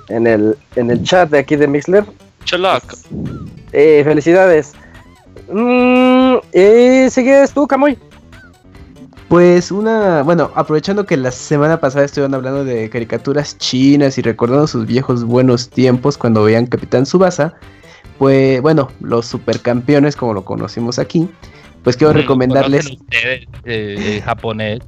en 0.08 0.26
el, 0.26 0.56
en 0.76 0.90
el 0.90 1.02
chat 1.02 1.30
de 1.30 1.38
aquí 1.40 1.56
de 1.56 1.68
Mixler. 1.68 2.04
Choloc. 2.44 2.82
Eh, 3.72 4.02
felicidades. 4.04 4.72
Mm, 5.50 6.36
eh, 6.52 7.08
¿Sigues 7.10 7.52
tú, 7.52 7.66
Camuy? 7.66 7.98
Pues 9.28 9.70
una, 9.70 10.22
bueno, 10.22 10.50
aprovechando 10.54 11.04
que 11.04 11.18
la 11.18 11.30
semana 11.30 11.78
pasada 11.80 12.06
estuvieron 12.06 12.34
hablando 12.34 12.64
de 12.64 12.88
caricaturas 12.88 13.58
chinas 13.58 14.16
y 14.16 14.22
recordando 14.22 14.66
sus 14.66 14.86
viejos 14.86 15.24
buenos 15.24 15.68
tiempos 15.68 16.16
cuando 16.16 16.44
veían 16.44 16.66
Capitán 16.66 17.04
Subasa, 17.04 17.54
pues 18.16 18.62
bueno, 18.62 18.90
los 19.00 19.26
supercampeones 19.26 20.16
como 20.16 20.32
lo 20.32 20.46
conocimos 20.46 20.98
aquí, 20.98 21.28
pues 21.84 21.98
quiero 21.98 22.14
recomendarles... 22.14 22.86
Ustedes, 22.86 23.46
eh, 23.66 24.22
japonés. 24.24 24.80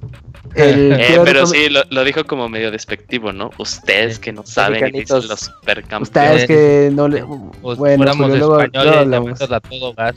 Eh, 0.55 1.21
pero 1.23 1.47
sí, 1.47 1.69
lo, 1.69 2.05
dijo 2.05 2.25
como 2.25 2.49
medio 2.49 2.71
despectivo, 2.71 3.33
¿no? 3.33 3.51
Ustedes 3.59 4.19
que 4.19 4.33
no 4.33 4.45
saben 4.47 4.91
los 5.07 5.41
supercampeones. 5.41 6.09
Ustedes 6.09 6.47
que 6.47 6.91
no 6.93 7.09
le... 7.09 7.23
Pues, 7.61 7.79
bueno, 7.79 8.05
pues, 8.05 8.17
luego, 8.39 8.59
luego 8.67 9.29
a 9.39 9.61
todo 9.61 9.95
gas. 9.95 10.17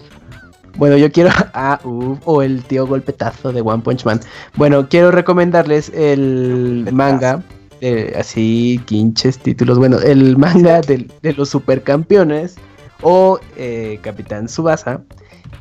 Bueno, 0.78 0.98
yo 0.98 1.12
quiero. 1.12 1.30
Ah, 1.56 1.80
o 1.84 2.42
el 2.42 2.64
tío 2.64 2.88
golpetazo 2.88 3.52
de 3.52 3.62
One 3.62 3.84
Punch 3.84 4.06
Man. 4.06 4.20
Bueno, 4.56 4.90
quiero 4.90 5.12
recomendarles 5.12 5.90
el 5.94 6.88
manga. 6.92 7.44
así, 8.18 8.82
quinches 8.86 9.38
títulos. 9.38 9.78
Bueno, 9.78 10.00
el 10.00 10.38
manga 10.46 10.82
de, 10.82 11.08
los 11.36 11.50
supercampeones. 11.50 12.56
O 13.02 13.40
eh, 13.58 14.00
Capitán 14.02 14.50
Subasa. 14.50 15.02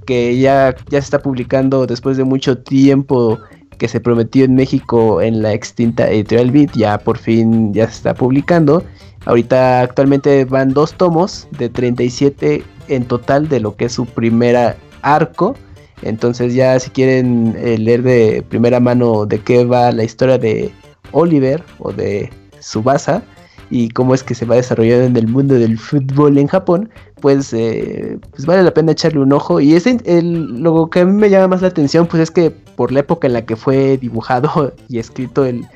Que 0.06 0.38
ya, 0.38 0.74
ya 0.88 1.00
se 1.00 1.04
está 1.04 1.20
publicando 1.20 1.86
después 1.86 2.16
de 2.16 2.24
mucho 2.24 2.58
tiempo. 2.58 3.38
Que 3.78 3.88
se 3.88 4.00
prometió 4.00 4.44
en 4.44 4.54
México 4.54 5.20
en 5.20 5.42
la 5.42 5.52
extinta 5.52 6.10
Editorial 6.10 6.50
Beat. 6.52 6.72
Ya 6.72 6.98
por 6.98 7.18
fin 7.18 7.74
ya 7.74 7.86
se 7.86 7.94
está 7.94 8.14
publicando. 8.14 8.82
Ahorita 9.26 9.82
actualmente 9.82 10.44
van 10.44 10.72
dos 10.72 10.94
tomos 10.94 11.46
de 11.58 11.68
37 11.68 12.64
en 12.88 13.04
total 13.04 13.48
de 13.48 13.60
lo 13.60 13.76
que 13.76 13.84
es 13.84 13.92
su 13.92 14.06
primera 14.06 14.76
arco. 15.02 15.54
Entonces 16.02 16.54
ya 16.54 16.78
si 16.80 16.90
quieren 16.90 17.54
eh, 17.58 17.78
leer 17.78 18.02
de 18.02 18.44
primera 18.48 18.80
mano 18.80 19.26
de 19.26 19.38
qué 19.38 19.64
va 19.64 19.92
la 19.92 20.04
historia 20.04 20.38
de 20.38 20.72
Oliver 21.12 21.62
o 21.78 21.92
de 21.92 22.30
Subasa 22.60 23.22
y 23.70 23.88
cómo 23.90 24.14
es 24.14 24.22
que 24.22 24.34
se 24.34 24.44
va 24.44 24.56
desarrollando 24.56 25.06
en 25.06 25.16
el 25.16 25.28
mundo 25.28 25.54
del 25.54 25.78
fútbol 25.78 26.36
en 26.36 26.46
Japón, 26.46 26.90
pues, 27.20 27.54
eh, 27.54 28.18
pues 28.30 28.44
vale 28.44 28.62
la 28.62 28.74
pena 28.74 28.92
echarle 28.92 29.20
un 29.20 29.32
ojo. 29.32 29.60
Y 29.60 29.74
este, 29.74 29.98
el, 30.04 30.60
lo 30.62 30.90
que 30.90 31.00
a 31.00 31.04
mí 31.06 31.12
me 31.12 31.30
llama 31.30 31.48
más 31.48 31.62
la 31.62 31.68
atención, 31.68 32.06
pues 32.06 32.22
es 32.22 32.30
que 32.30 32.50
por 32.50 32.92
la 32.92 33.00
época 33.00 33.26
en 33.26 33.32
la 33.32 33.46
que 33.46 33.56
fue 33.56 33.96
dibujado 33.96 34.74
y 34.88 34.98
escrito 34.98 35.46
el, 35.46 35.66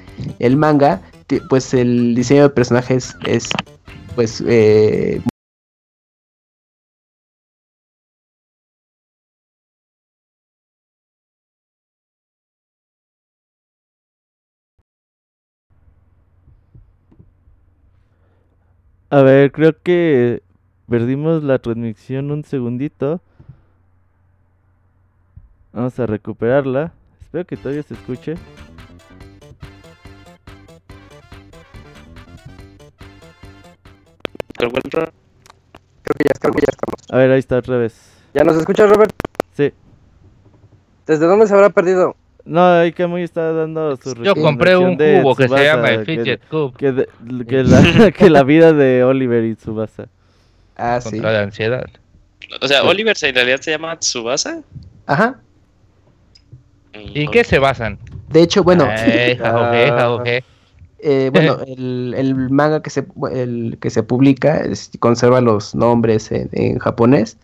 el 0.41 0.57
manga, 0.57 1.01
pues 1.49 1.73
el 1.73 2.15
diseño 2.15 2.43
de 2.43 2.51
personajes 2.51 3.17
es 3.25 3.49
pues 4.15 4.43
eh, 4.47 5.21
A 19.09 19.23
ver, 19.23 19.53
creo 19.53 19.73
que 19.81 20.43
perdimos 20.89 21.45
la 21.45 21.61
transmisión 21.61 22.33
un 22.33 22.43
segundito. 22.43 23.21
Vamos 25.73 25.99
a 26.01 26.07
recuperarla. 26.07 26.93
Espero 27.21 27.45
que 27.45 27.57
todavía 27.57 27.85
se 27.85 27.95
escuche. 27.95 28.35
Creo 34.57 34.71
que 34.71 34.81
ya, 34.91 36.33
creo 36.41 36.53
que 36.53 36.61
ya 36.61 36.73
estamos. 36.73 37.11
A 37.11 37.17
ver, 37.19 37.31
ahí 37.31 37.39
está 37.39 37.59
otra 37.59 37.77
vez. 37.77 38.13
¿Ya 38.35 38.43
nos 38.43 38.57
escuchas, 38.57 38.91
Robert? 38.91 39.13
Sí. 39.53 39.73
¿Desde 41.07 41.27
dónde 41.27 41.47
se 41.47 41.55
habrá 41.55 41.71
perdido? 41.71 42.17
No, 42.47 42.65
ahí 42.65 42.95
muy 43.09 43.23
está 43.23 43.53
dando 43.53 43.97
su 43.97 44.15
Yo 44.23 44.37
compré 44.37 44.77
un 44.77 44.97
cubo 44.97 45.35
que 45.35 45.49
se 45.49 45.65
llama 45.65 45.91
el 45.91 46.07
Fidget 46.07 46.47
Cube. 46.49 46.73
Que, 46.79 47.07
que, 47.45 47.65
la, 47.65 48.13
que, 48.17 48.31
la, 48.31 48.45
vida 48.45 48.73
de 48.73 49.03
Oliver 49.03 49.45
y 49.45 49.57
Tsubasa. 49.57 50.07
Ah, 50.77 51.01
sí. 51.01 51.11
Contra 51.11 51.33
la 51.33 51.43
ansiedad. 51.43 51.85
O 52.63 52.69
sea, 52.69 52.85
Oliver 52.85 53.17
en 53.21 53.35
realidad 53.35 53.61
se 53.61 53.73
llama 53.73 53.99
Tsubasa. 53.99 54.63
Ajá. 55.07 55.41
¿Y 56.95 57.25
en 57.25 57.31
qué 57.33 57.43
se 57.43 57.59
basan? 57.59 57.99
De 58.29 58.43
hecho, 58.43 58.63
bueno. 58.63 58.87
Eh, 58.91 59.39
ah, 59.45 60.23
eh, 60.99 61.31
bueno, 61.33 61.59
el, 61.67 62.15
el, 62.17 62.35
manga 62.51 62.81
que 62.81 62.91
se, 62.91 63.05
el, 63.33 63.77
que 63.81 63.91
se 63.91 64.03
publica 64.03 64.63
conserva 65.01 65.41
los 65.41 65.75
nombres 65.75 66.33
en, 66.33 66.49
en 66.53 66.79
japonés 66.79 67.39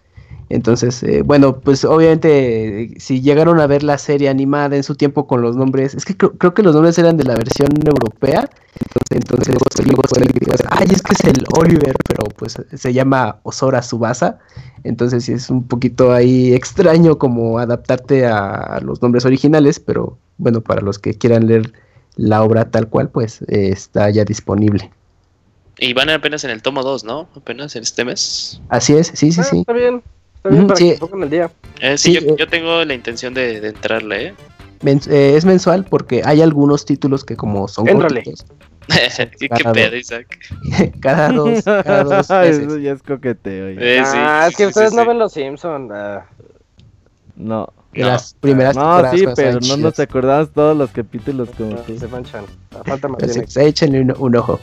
entonces, 0.52 1.02
eh, 1.02 1.22
bueno, 1.22 1.60
pues 1.60 1.82
obviamente 1.82 2.92
si 2.98 3.22
llegaron 3.22 3.58
a 3.58 3.66
ver 3.66 3.82
la 3.82 3.96
serie 3.96 4.28
animada 4.28 4.76
en 4.76 4.82
su 4.82 4.96
tiempo 4.96 5.26
con 5.26 5.40
los 5.40 5.56
nombres, 5.56 5.94
es 5.94 6.04
que 6.04 6.14
creo, 6.14 6.52
que 6.52 6.62
los 6.62 6.74
nombres 6.74 6.98
eran 6.98 7.16
de 7.16 7.24
la 7.24 7.36
versión 7.36 7.70
europea, 7.86 8.50
entonces, 9.08 9.48
entonces 9.48 9.86
luego 9.86 10.02
ay, 10.68 10.88
es 10.90 11.00
que 11.00 11.14
es 11.14 11.24
el 11.24 11.46
Oliver, 11.58 11.94
pero 12.06 12.24
pues 12.36 12.58
se 12.70 12.92
llama 12.92 13.38
Osora 13.44 13.80
Subasa, 13.80 14.40
entonces 14.84 15.24
sí 15.24 15.32
es 15.32 15.48
un 15.48 15.66
poquito 15.66 16.12
ahí 16.12 16.52
extraño 16.52 17.16
como 17.16 17.58
adaptarte 17.58 18.26
a, 18.26 18.78
los 18.82 19.00
nombres 19.00 19.24
originales, 19.24 19.80
pero 19.80 20.18
bueno, 20.36 20.60
para 20.60 20.82
los 20.82 20.98
que 20.98 21.14
quieran 21.14 21.46
leer 21.46 21.72
la 22.16 22.42
obra 22.42 22.70
tal 22.70 22.88
cual, 22.88 23.08
pues 23.08 23.40
eh, 23.48 23.70
está 23.70 24.10
ya 24.10 24.26
disponible. 24.26 24.90
Y 25.78 25.94
van 25.94 26.10
apenas 26.10 26.44
en 26.44 26.50
el 26.50 26.60
tomo 26.60 26.82
2, 26.82 27.04
¿no? 27.04 27.26
Apenas 27.34 27.74
en 27.74 27.84
este 27.84 28.04
mes. 28.04 28.60
Así 28.68 28.92
es, 28.92 29.12
sí, 29.14 29.32
sí, 29.32 29.40
ah, 29.40 29.44
sí. 29.44 29.58
Está 29.60 29.72
bien 29.72 30.02
sí. 30.76 30.94
el 31.22 31.30
día. 31.30 31.50
Eh, 31.80 31.98
sí, 31.98 32.14
yo, 32.14 32.20
eh. 32.20 32.46
tengo 32.48 32.84
la 32.84 32.94
intención 32.94 33.34
de, 33.34 33.66
entrarle, 33.66 34.28
¿eh? 34.28 34.34
¿eh? 34.84 35.34
es 35.36 35.44
mensual 35.44 35.84
porque 35.84 36.22
hay 36.24 36.42
algunos 36.42 36.84
títulos 36.84 37.24
que 37.24 37.36
como 37.36 37.68
son 37.68 37.86
cortitos, 37.86 38.44
¿Qué 39.38 39.64
pedo, 39.72 39.96
Isaac? 39.96 40.38
cada 41.00 41.28
dos, 41.30 41.64
cada 41.64 42.04
dos 42.04 42.30
Eso 42.30 42.78
ya 42.78 42.92
es 42.92 43.02
coqueteo. 43.02 43.68
Eh, 43.68 44.02
ah, 44.04 44.46
es 44.50 44.56
que 44.56 44.66
ustedes 44.66 44.92
no 44.92 45.06
ven 45.06 45.18
los 45.18 45.32
Simpsons. 45.32 45.90
Ah. 45.92 46.26
No. 47.36 47.72
Las 47.94 48.34
primeras 48.34 48.74
No, 48.74 49.10
sí, 49.10 49.24
pero 49.36 49.60
no 49.60 49.76
nos 49.76 50.00
acordamos 50.00 50.50
todos 50.52 50.76
los 50.76 50.90
capítulos 50.90 51.50
como 51.56 51.72
no, 51.72 51.98
Se 51.98 52.08
manchan. 52.08 52.46
Falta 52.86 53.06
más 53.06 53.56
Échenle 53.56 54.00
un, 54.00 54.14
un, 54.18 54.36
ojo. 54.36 54.58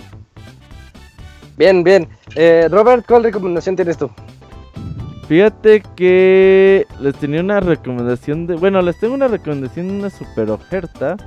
Bien, 1.57 1.84
bien. 1.84 2.07
Eh, 2.35 2.68
Robert, 2.72 3.06
¿cuál 3.07 3.23
recomendación 3.23 3.76
tienes 3.76 3.97
tú? 3.97 4.10
Fíjate 5.30 5.84
que 5.95 6.88
les 6.99 7.14
tenía 7.18 7.41
una 7.41 7.60
recomendación 7.60 8.47
de. 8.47 8.56
Bueno, 8.56 8.81
les 8.81 8.99
tengo 8.99 9.14
una 9.14 9.27
recomendación 9.27 9.88
de 9.88 9.93
una 9.93 10.10
super 10.10 10.49
oferta. 10.49 11.18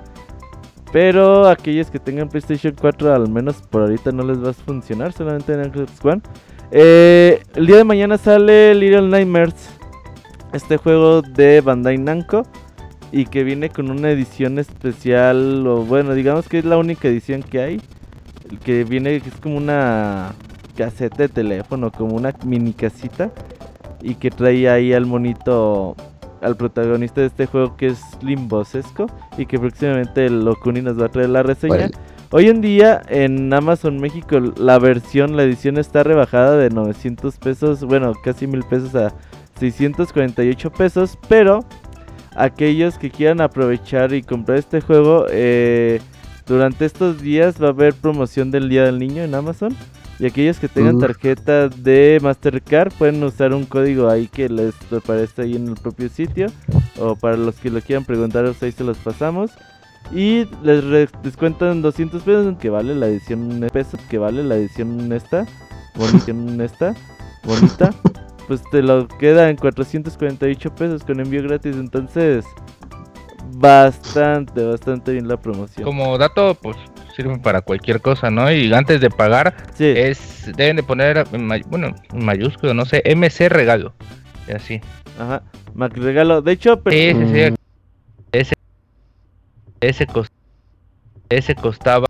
Pero 0.93 1.47
aquellos 1.47 1.89
que 1.89 2.01
tengan 2.01 2.29
PlayStation 2.29 2.75
4, 2.79 3.15
al 3.15 3.29
menos 3.29 3.63
por 3.71 3.83
ahorita 3.83 4.11
no 4.11 4.25
les 4.25 4.43
va 4.43 4.51
a 4.51 4.55
funcionar. 4.55 5.13
Solamente 5.13 5.53
en 5.53 5.73
Xbox 5.73 6.05
One. 6.05 6.21
Eh, 6.73 7.45
el 7.55 7.69
día 7.69 7.77
de 7.77 7.85
mañana 7.85 8.19
sale 8.19 8.75
Little 8.75 9.03
Nightmares. 9.03 9.71
Este 10.53 10.79
juego 10.79 11.23
de 11.23 11.61
Bandai 11.61 11.97
Namco. 11.97 12.43
Y 13.13 13.27
que 13.27 13.45
viene 13.45 13.71
con 13.71 13.89
una 13.89 14.11
edición 14.11 14.59
especial. 14.59 15.65
O 15.65 15.85
bueno, 15.85 16.15
digamos 16.15 16.49
que 16.49 16.59
es 16.59 16.65
la 16.65 16.77
única 16.77 17.07
edición 17.07 17.45
que 17.45 17.61
hay. 17.61 17.81
Que 18.65 18.83
viene, 18.83 19.21
que 19.21 19.29
es 19.29 19.37
como 19.37 19.59
una 19.59 20.33
caseta 20.77 21.19
de 21.19 21.29
teléfono, 21.29 21.93
como 21.93 22.17
una 22.17 22.35
mini 22.45 22.73
casita 22.73 23.31
y 24.03 24.15
que 24.17 24.31
trae 24.31 24.69
ahí 24.69 24.93
al 24.93 25.07
monito, 25.07 25.97
al 26.41 26.57
protagonista 26.57 27.21
de 27.21 27.29
este 27.29 27.47
juego 27.47 27.77
que 27.77 27.89
es 27.89 28.01
Limbosesco 28.23 29.07
y 29.39 29.47
que 29.47 29.59
próximamente 29.59 30.27
el 30.27 30.47
Okuni 30.47 30.83
nos 30.83 31.01
va 31.01 31.07
a 31.07 31.09
traer 31.09 31.31
la 31.31 31.43
reseña. 31.43 31.91
Hoy 32.31 32.49
en 32.49 32.61
día 32.61 33.03
en 33.09 33.53
Amazon 33.53 33.99
México 33.99 34.41
la 34.57 34.79
versión, 34.79 35.37
la 35.37 35.43
edición 35.43 35.79
está 35.79 36.03
rebajada 36.03 36.57
de 36.57 36.71
900 36.71 37.37
pesos, 37.37 37.85
bueno, 37.85 38.15
casi 38.25 38.47
mil 38.47 38.63
pesos 38.63 38.95
a 38.95 39.13
648 39.61 40.73
pesos, 40.73 41.19
pero 41.29 41.65
aquellos 42.35 42.99
que 42.99 43.11
quieran 43.11 43.41
aprovechar 43.41 44.15
y 44.15 44.23
comprar 44.23 44.59
este 44.59 44.81
juego, 44.81 45.27
eh, 45.31 46.01
durante 46.47 46.85
estos 46.85 47.21
días 47.21 47.63
va 47.63 47.69
a 47.69 47.71
haber 47.71 47.95
promoción 47.95 48.51
del 48.51 48.69
Día 48.69 48.85
del 48.85 48.99
Niño 48.99 49.23
en 49.23 49.35
Amazon. 49.35 49.77
Y 50.23 50.27
aquellos 50.27 50.61
que 50.61 50.69
tengan 50.69 51.01
tarjeta 51.01 51.69
de 51.69 52.21
Mastercard 52.23 52.93
pueden 52.93 53.21
usar 53.25 53.53
un 53.53 53.65
código 53.65 54.09
ahí 54.09 54.29
que 54.29 54.49
les 54.49 54.73
aparece 54.93 55.43
ahí 55.43 55.57
en 55.57 55.67
el 55.67 55.75
propio 55.75 56.09
sitio. 56.09 56.47
O 56.97 57.17
para 57.17 57.37
los 57.37 57.57
que 57.57 57.71
lo 57.71 57.81
quieran 57.81 58.05
preguntar, 58.05 58.47
ahí 58.47 58.71
se 58.71 58.85
los 58.85 58.99
pasamos. 58.99 59.51
Y 60.13 60.47
les 60.63 61.11
descuentan 61.25 61.83
200 61.83 62.23
pesos, 62.23 62.57
que 62.59 62.71
vale 62.71 62.95
la 62.95 63.09
edición 63.09 63.69
pesos, 63.73 63.99
que 64.09 64.19
vale 64.19 64.45
la 64.45 64.55
edición 64.55 65.13
esta, 65.13 65.45
bonita, 65.97 66.65
esta, 66.65 66.95
bonita. 67.43 67.91
Pues 68.47 68.61
te 68.71 68.83
lo 68.83 69.09
queda 69.09 69.51
en 69.51 69.57
448 69.57 70.75
pesos 70.75 71.05
con 71.05 71.21
envío 71.21 71.43
gratis, 71.45 71.77
entonces 71.77 72.45
bastante, 73.55 74.65
bastante 74.65 75.13
bien 75.13 75.29
la 75.29 75.37
promoción. 75.39 75.85
Como 75.85 76.19
dato, 76.19 76.55
pues 76.61 76.77
sirve 77.15 77.39
para 77.39 77.61
cualquier 77.61 78.01
cosa, 78.01 78.31
¿no? 78.31 78.51
Y 78.51 78.73
antes 78.73 79.01
de 79.01 79.11
pagar, 79.11 79.55
es 79.79 80.51
deben 80.57 80.77
de 80.77 80.83
poner, 80.83 81.25
bueno, 81.67 81.95
en 82.13 82.25
mayúsculo, 82.25 82.75
no 82.75 82.85
sé, 82.85 83.03
MC 83.05 83.49
regalo. 83.49 83.93
Y 84.49 84.53
así. 84.53 84.81
Ajá, 85.19 85.43
Mac 85.75 85.97
regalo. 85.97 86.43
De 86.43 86.53
hecho, 86.53 86.81
ese, 86.87 87.55
ese, 88.33 88.55
ese, 89.81 90.07
ese 91.29 91.55
costaba, 91.55 92.07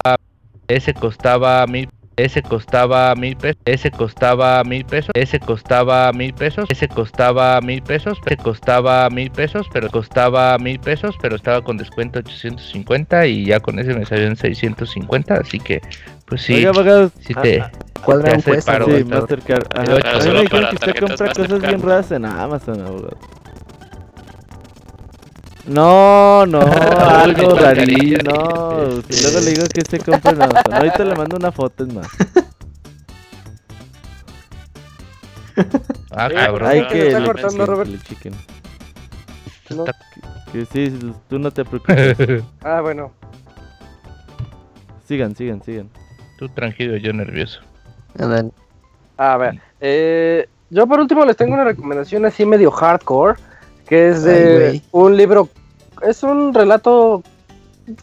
ese 0.68 0.94
costaba 0.94 1.66
mil 1.66 1.88
ese 2.16 2.42
costaba 2.42 3.14
mil 3.14 3.36
pesos, 3.36 3.60
ese 3.64 3.90
costaba 3.90 4.62
mil 4.64 4.84
pesos, 4.84 5.10
ese 5.14 5.38
costaba 5.40 6.12
mil 6.12 6.34
pesos, 6.34 6.66
ese 6.68 6.88
costaba 6.88 7.60
mil 7.60 7.82
pesos, 7.82 8.18
ese 8.26 8.36
costaba 8.36 9.08
mil 9.08 9.30
pesos, 9.30 9.66
pero 9.72 9.88
costaba 9.88 10.58
mil 10.58 10.78
pesos, 10.78 11.16
pero 11.20 11.36
estaba 11.36 11.62
con 11.62 11.76
descuento 11.76 12.18
850 12.18 13.26
y 13.26 13.46
ya 13.46 13.60
con 13.60 13.78
ese 13.78 13.94
me 13.94 14.04
salió 14.04 14.26
en 14.26 14.36
650, 14.36 15.34
así 15.34 15.58
que 15.58 15.80
pues 16.26 16.42
sí, 16.42 16.64
si 17.20 17.34
te, 17.34 17.62
cuadra 18.04 18.34
un 18.34 18.42
puesto, 18.42 18.72
sí, 18.86 19.04
Mastercard. 19.04 19.66
a 19.76 19.82
mí 19.82 20.30
me 20.32 20.40
dijeron 20.42 20.70
que 20.70 20.74
usted 20.76 20.94
compra 20.98 21.32
cosas 21.34 21.60
bien 21.60 21.82
raras 21.82 22.10
en 22.10 22.24
Amazon, 22.24 22.80
abogado. 22.80 23.41
No, 25.66 26.44
no, 26.46 26.60
algo 26.98 27.54
rarísimo. 27.54 28.32
No, 28.32 29.02
si 29.08 29.22
luego 29.22 29.40
le 29.40 29.50
digo 29.52 29.66
que 29.72 29.82
se 29.82 29.98
compre 30.00 30.32
en 30.32 30.42
Amazon. 30.42 30.74
Ahorita 30.74 31.04
le 31.04 31.14
mando 31.14 31.36
una 31.36 31.52
foto, 31.52 31.84
es 31.84 31.94
más. 31.94 32.08
Ah, 36.14 36.28
cabrón. 36.30 36.68
Hay 36.68 36.86
que 36.88 37.08
está 37.08 37.24
cortando, 37.24 37.66
Robert. 37.66 37.90
Chicken. 38.02 38.34
No. 39.70 39.84
Que, 39.84 39.92
que 40.52 40.66
sí, 40.66 41.14
tú 41.28 41.38
no 41.38 41.50
te 41.50 41.64
preocupes. 41.64 42.42
ah, 42.62 42.80
bueno. 42.80 43.12
Sigan, 45.06 45.34
sigan, 45.34 45.62
sigan. 45.62 45.90
Tú 46.38 46.48
tranquilo, 46.48 46.96
yo 46.96 47.12
nervioso. 47.12 47.60
A 49.16 49.36
ver, 49.36 49.60
eh, 49.80 50.48
yo 50.70 50.86
por 50.86 51.00
último 51.00 51.24
les 51.24 51.36
tengo 51.36 51.54
una 51.54 51.64
recomendación 51.64 52.24
así 52.24 52.44
medio 52.44 52.70
hardcore 52.70 53.38
que 53.92 54.08
es 54.08 54.22
de 54.22 54.80
un 54.90 55.18
libro, 55.18 55.50
es 56.00 56.22
un 56.22 56.54
relato 56.54 57.22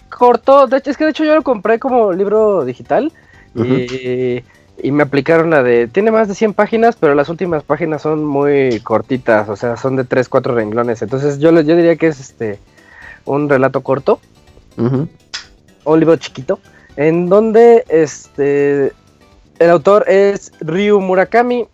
corto, 0.07 0.67
de 0.67 0.77
hecho, 0.77 0.91
es 0.91 0.97
que 0.97 1.05
de 1.05 1.09
hecho 1.09 1.23
yo 1.23 1.33
lo 1.33 1.41
compré 1.41 1.79
como 1.79 2.13
libro 2.13 2.63
digital 2.63 3.11
y, 3.55 4.43
me 4.91 5.01
aplicaron 5.01 5.49
la 5.49 5.63
de, 5.63 5.87
tiene 5.87 6.11
más 6.11 6.27
de 6.27 6.35
100 6.35 6.53
páginas, 6.53 6.95
pero 6.95 7.15
las 7.15 7.27
últimas 7.27 7.63
páginas 7.63 8.03
son 8.03 8.23
muy 8.23 8.79
cortitas, 8.81 9.49
o 9.49 9.55
sea, 9.55 9.77
son 9.77 9.95
de 9.95 10.03
3, 10.03 10.29
4 10.29 10.53
renglones, 10.53 11.01
entonces 11.01 11.39
yo, 11.39 11.49
yo 11.59 11.75
diría 11.75 11.95
que 11.95 12.05
es 12.05 12.19
este 12.19 12.59
un 13.25 13.49
relato 13.49 13.81
corto, 13.81 14.19
un 14.77 15.99
libro 15.99 16.17
chiquito, 16.17 16.59
en 16.97 17.29
donde 17.29 17.83
este 17.89 18.93
el 19.57 19.69
autor 19.71 20.07
es 20.07 20.51
Ryu 20.61 20.99
Murakami 20.99 21.65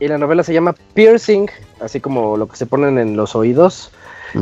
y 0.00 0.08
la 0.08 0.18
novela 0.18 0.42
se 0.42 0.52
llama 0.52 0.74
Piercing, 0.94 1.48
así 1.80 2.00
como 2.00 2.36
lo 2.36 2.48
que 2.48 2.56
se 2.56 2.66
ponen 2.66 2.98
en 2.98 3.16
los 3.16 3.36
oídos. 3.36 3.92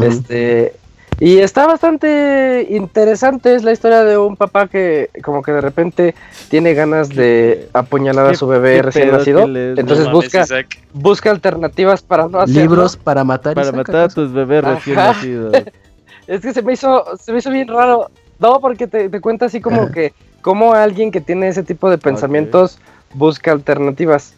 Este 0.01 0.75
y 1.21 1.39
está 1.39 1.67
bastante 1.67 2.69
interesante, 2.71 3.57
es 3.57 3.65
la 3.65 3.73
historia 3.73 4.05
de 4.05 4.17
un 4.17 4.37
papá 4.37 4.69
que 4.69 5.11
como 5.25 5.43
que 5.43 5.51
de 5.51 5.61
repente 5.61 6.15
tiene 6.49 6.75
ganas 6.75 7.09
de 7.09 7.69
apuñalar 7.73 8.27
a 8.29 8.35
su 8.35 8.47
bebé 8.47 8.83
recién 8.83 9.11
nacido. 9.11 9.49
Entonces 9.49 10.11
busca 10.13 10.47
busca 10.93 11.31
alternativas 11.31 12.03
para 12.03 12.29
no 12.29 12.39
hacerlo. 12.39 12.63
Libros 12.63 12.97
para 12.97 13.25
matar 13.25 13.55
para 13.55 13.73
matar 13.73 13.97
a 13.97 14.09
tus 14.09 14.33
bebés 14.33 14.63
recién 14.63 14.97
nacidos. 14.97 15.55
es 16.29 16.41
que 16.41 16.55
se 16.55 16.63
me 16.63 16.75
hizo 16.75 17.05
se 17.19 17.33
me 17.33 17.39
hizo 17.39 17.51
bien 17.51 17.67
raro. 17.67 18.11
No, 18.39 18.61
porque 18.61 18.87
te, 18.87 19.09
te 19.09 19.21
cuenta 19.21 19.47
así 19.47 19.61
como 19.61 19.91
que 19.91 20.13
como 20.41 20.73
alguien 20.73 21.11
que 21.11 21.21
tiene 21.21 21.49
ese 21.49 21.65
tipo 21.65 21.91
de 21.91 21.99
pensamientos 21.99 22.79
busca 23.15 23.51
alternativas. 23.51 24.35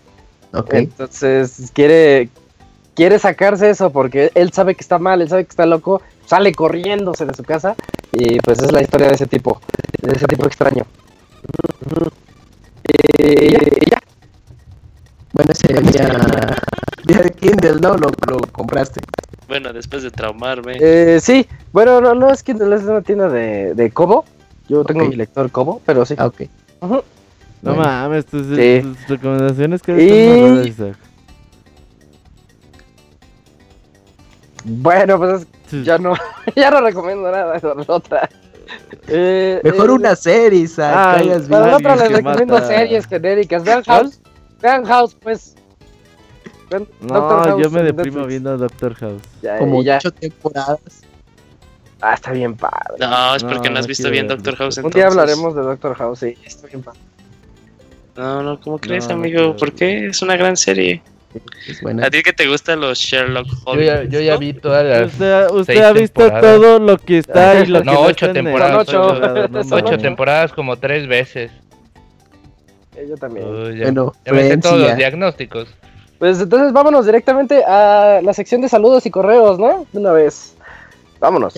Entonces 0.53 1.70
quiere, 1.73 2.29
quiere 2.95 3.19
sacarse 3.19 3.70
eso 3.70 3.91
porque 3.91 4.31
él 4.35 4.53
sabe 4.53 4.75
que 4.75 4.83
está 4.83 4.99
mal, 4.99 5.23
él 5.23 5.29
sabe 5.29 5.45
que 5.45 5.51
está 5.51 5.67
loco, 5.67 6.03
sale 6.27 6.53
corriéndose 6.53 7.25
de 7.25 7.35
su 7.35 7.45
casa 7.45 7.77
y 8.12 8.39
pues 8.41 8.61
es 8.61 8.73
la 8.73 8.83
historia 8.83 9.09
de 9.09 9.15
ese 9.15 9.27
tipo, 9.27 9.61
de 10.03 10.12
ese 10.12 10.27
tipo 10.27 10.47
extraño. 10.47 10.85
Y, 13.19 13.55
ya. 13.91 14.01
Bueno, 15.33 15.53
ese 15.53 15.73
día, 15.73 17.23
de 17.23 17.31
Kindle, 17.31 17.81
¿no? 17.81 17.97
Lo, 17.97 18.11
compraste. 18.53 19.01
Bueno, 19.47 19.73
después 19.73 20.03
de 20.03 20.11
traumarme. 20.11 20.77
Eh, 20.81 21.19
sí, 21.20 21.47
bueno, 21.73 22.01
no, 22.01 22.15
no 22.15 22.31
es 22.31 22.43
Kindle, 22.43 22.75
es 22.75 22.83
una 22.83 23.03
tienda 23.03 23.29
de, 23.29 23.75
de 23.75 23.91
Kobo. 23.91 24.25
Yo 24.69 24.85
tengo 24.85 25.05
mi 25.07 25.17
lector 25.17 25.51
Kobo, 25.51 25.81
pero 25.85 26.05
sí. 26.05 26.15
Ah, 26.19 26.27
ok. 26.27 26.43
No 27.63 27.75
mames, 27.75 28.27
tus, 28.27 28.47
recomendaciones 29.09 29.83
que 29.83 30.03
y... 30.03 30.95
Bueno, 34.65 35.19
pues 35.19 35.47
ya 35.85 35.99
no, 35.99 36.15
ya 36.57 36.71
no 36.71 36.81
recomiendo 36.81 37.31
nada 37.31 37.59
de 37.59 37.75
la 37.75 37.85
otra. 37.87 38.29
Eh, 39.09 39.61
Mejor 39.65 39.91
eh, 39.91 39.93
una 39.95 40.15
serie, 40.15 40.65
ah, 40.79 41.19
Para 41.49 41.67
la 41.67 41.77
otra 41.77 41.97
les 41.97 42.13
recomiendo 42.13 42.65
series 42.65 43.05
genéricas. 43.05 43.65
Vean 43.65 43.83
House. 43.83 44.21
Vean 44.63 44.85
House, 44.85 45.17
pues. 45.21 45.57
no, 47.01 47.59
yo 47.59 47.69
me 47.69 47.83
deprimo 47.83 48.25
viendo 48.27 48.57
Doctor 48.57 48.95
House. 48.95 49.23
Como 49.59 49.83
ya. 49.83 49.97
ocho 49.97 50.13
temporadas. 50.13 51.03
Ah, 52.01 52.15
está 52.15 52.31
bien 52.31 52.55
padre. 52.55 52.97
No, 53.01 53.35
es 53.35 53.43
porque 53.43 53.69
no, 53.69 53.81
has 53.81 53.89
visto 53.89 54.09
bien 54.09 54.29
Doctor 54.29 54.55
House. 54.55 54.79
Un 54.79 54.91
día 54.91 55.09
hablaremos 55.09 55.57
de 55.57 55.63
Doctor 55.63 55.97
House, 55.97 56.21
sí, 56.21 56.37
está 56.45 56.69
bien 56.69 56.83
padre. 56.83 57.01
No, 58.21 58.43
no, 58.43 58.61
¿cómo 58.61 58.79
crees, 58.79 59.09
amigo? 59.09 59.57
¿Por 59.57 59.73
qué? 59.73 60.09
Es 60.09 60.21
una 60.21 60.37
gran 60.37 60.55
serie. 60.55 61.01
¿A 62.03 62.11
ti 62.11 62.23
que 62.23 62.35
te 62.35 62.47
gustan 62.47 62.79
los 62.79 62.99
Sherlock 62.99 63.47
Holmes? 63.65 63.87
Yo 63.87 63.95
ya, 63.95 64.05
yo 64.05 64.21
ya 64.21 64.37
vi 64.37 64.53
todas 64.53 64.85
las. 64.85 65.13
Usted, 65.15 65.51
usted 65.51 65.83
ha 65.83 65.93
visto 65.93 66.31
todo 66.31 66.79
lo 66.79 66.99
que 66.99 67.19
está 67.19 67.61
y 67.61 67.67
lo 67.67 67.83
no, 67.85 67.93
que 67.93 67.99
ocho 67.99 68.33
temporadas. 68.35 68.89
Ocho, 68.89 69.21
ocho 69.71 69.97
temporadas 69.97 70.53
como 70.53 70.77
tres 70.77 71.09
veces. 71.09 71.51
yo 73.09 73.17
también. 73.17 73.47
ya, 73.79 73.85
bueno, 73.85 74.13
ya 74.27 74.33
me 74.35 74.49
sé 74.49 74.59
todos 74.59 74.81
los 74.81 74.97
diagnósticos. 74.97 75.69
Pues 76.19 76.43
entonces 76.43 76.75
vámonos 76.75 77.07
directamente 77.07 77.65
a 77.65 78.21
la 78.23 78.35
sección 78.35 78.61
de 78.61 78.69
saludos 78.69 79.07
y 79.07 79.11
correos, 79.11 79.59
¿no? 79.59 79.87
De 79.93 79.99
una 79.99 80.13
vez. 80.13 80.55
Vámonos. 81.21 81.55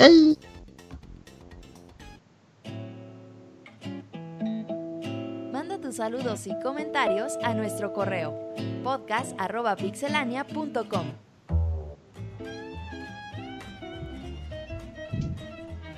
Saludos 5.93 6.47
y 6.47 6.59
comentarios 6.61 7.37
a 7.43 7.53
nuestro 7.55 7.93
correo 7.93 8.55
podcast.pixelania.com. 8.83 11.32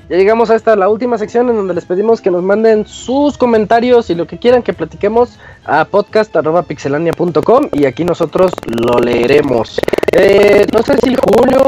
Ya 0.08 0.16
llegamos 0.16 0.50
a 0.50 0.54
esta 0.54 0.76
la 0.76 0.88
última 0.88 1.16
sección 1.16 1.48
en 1.48 1.56
donde 1.56 1.72
les 1.74 1.84
pedimos 1.86 2.20
que 2.20 2.30
nos 2.30 2.42
manden 2.42 2.86
sus 2.86 3.38
comentarios 3.38 4.10
y 4.10 4.14
lo 4.14 4.26
que 4.26 4.38
quieran 4.38 4.62
que 4.62 4.74
platiquemos 4.74 5.38
a 5.64 5.86
podcast.pixelania.com 5.86 7.68
y 7.72 7.86
aquí 7.86 8.04
nosotros 8.04 8.52
lo 8.66 8.98
leeremos. 8.98 9.80
Eh, 10.12 10.66
no 10.72 10.82
sé 10.82 10.98
si 10.98 11.14
Julio, 11.14 11.64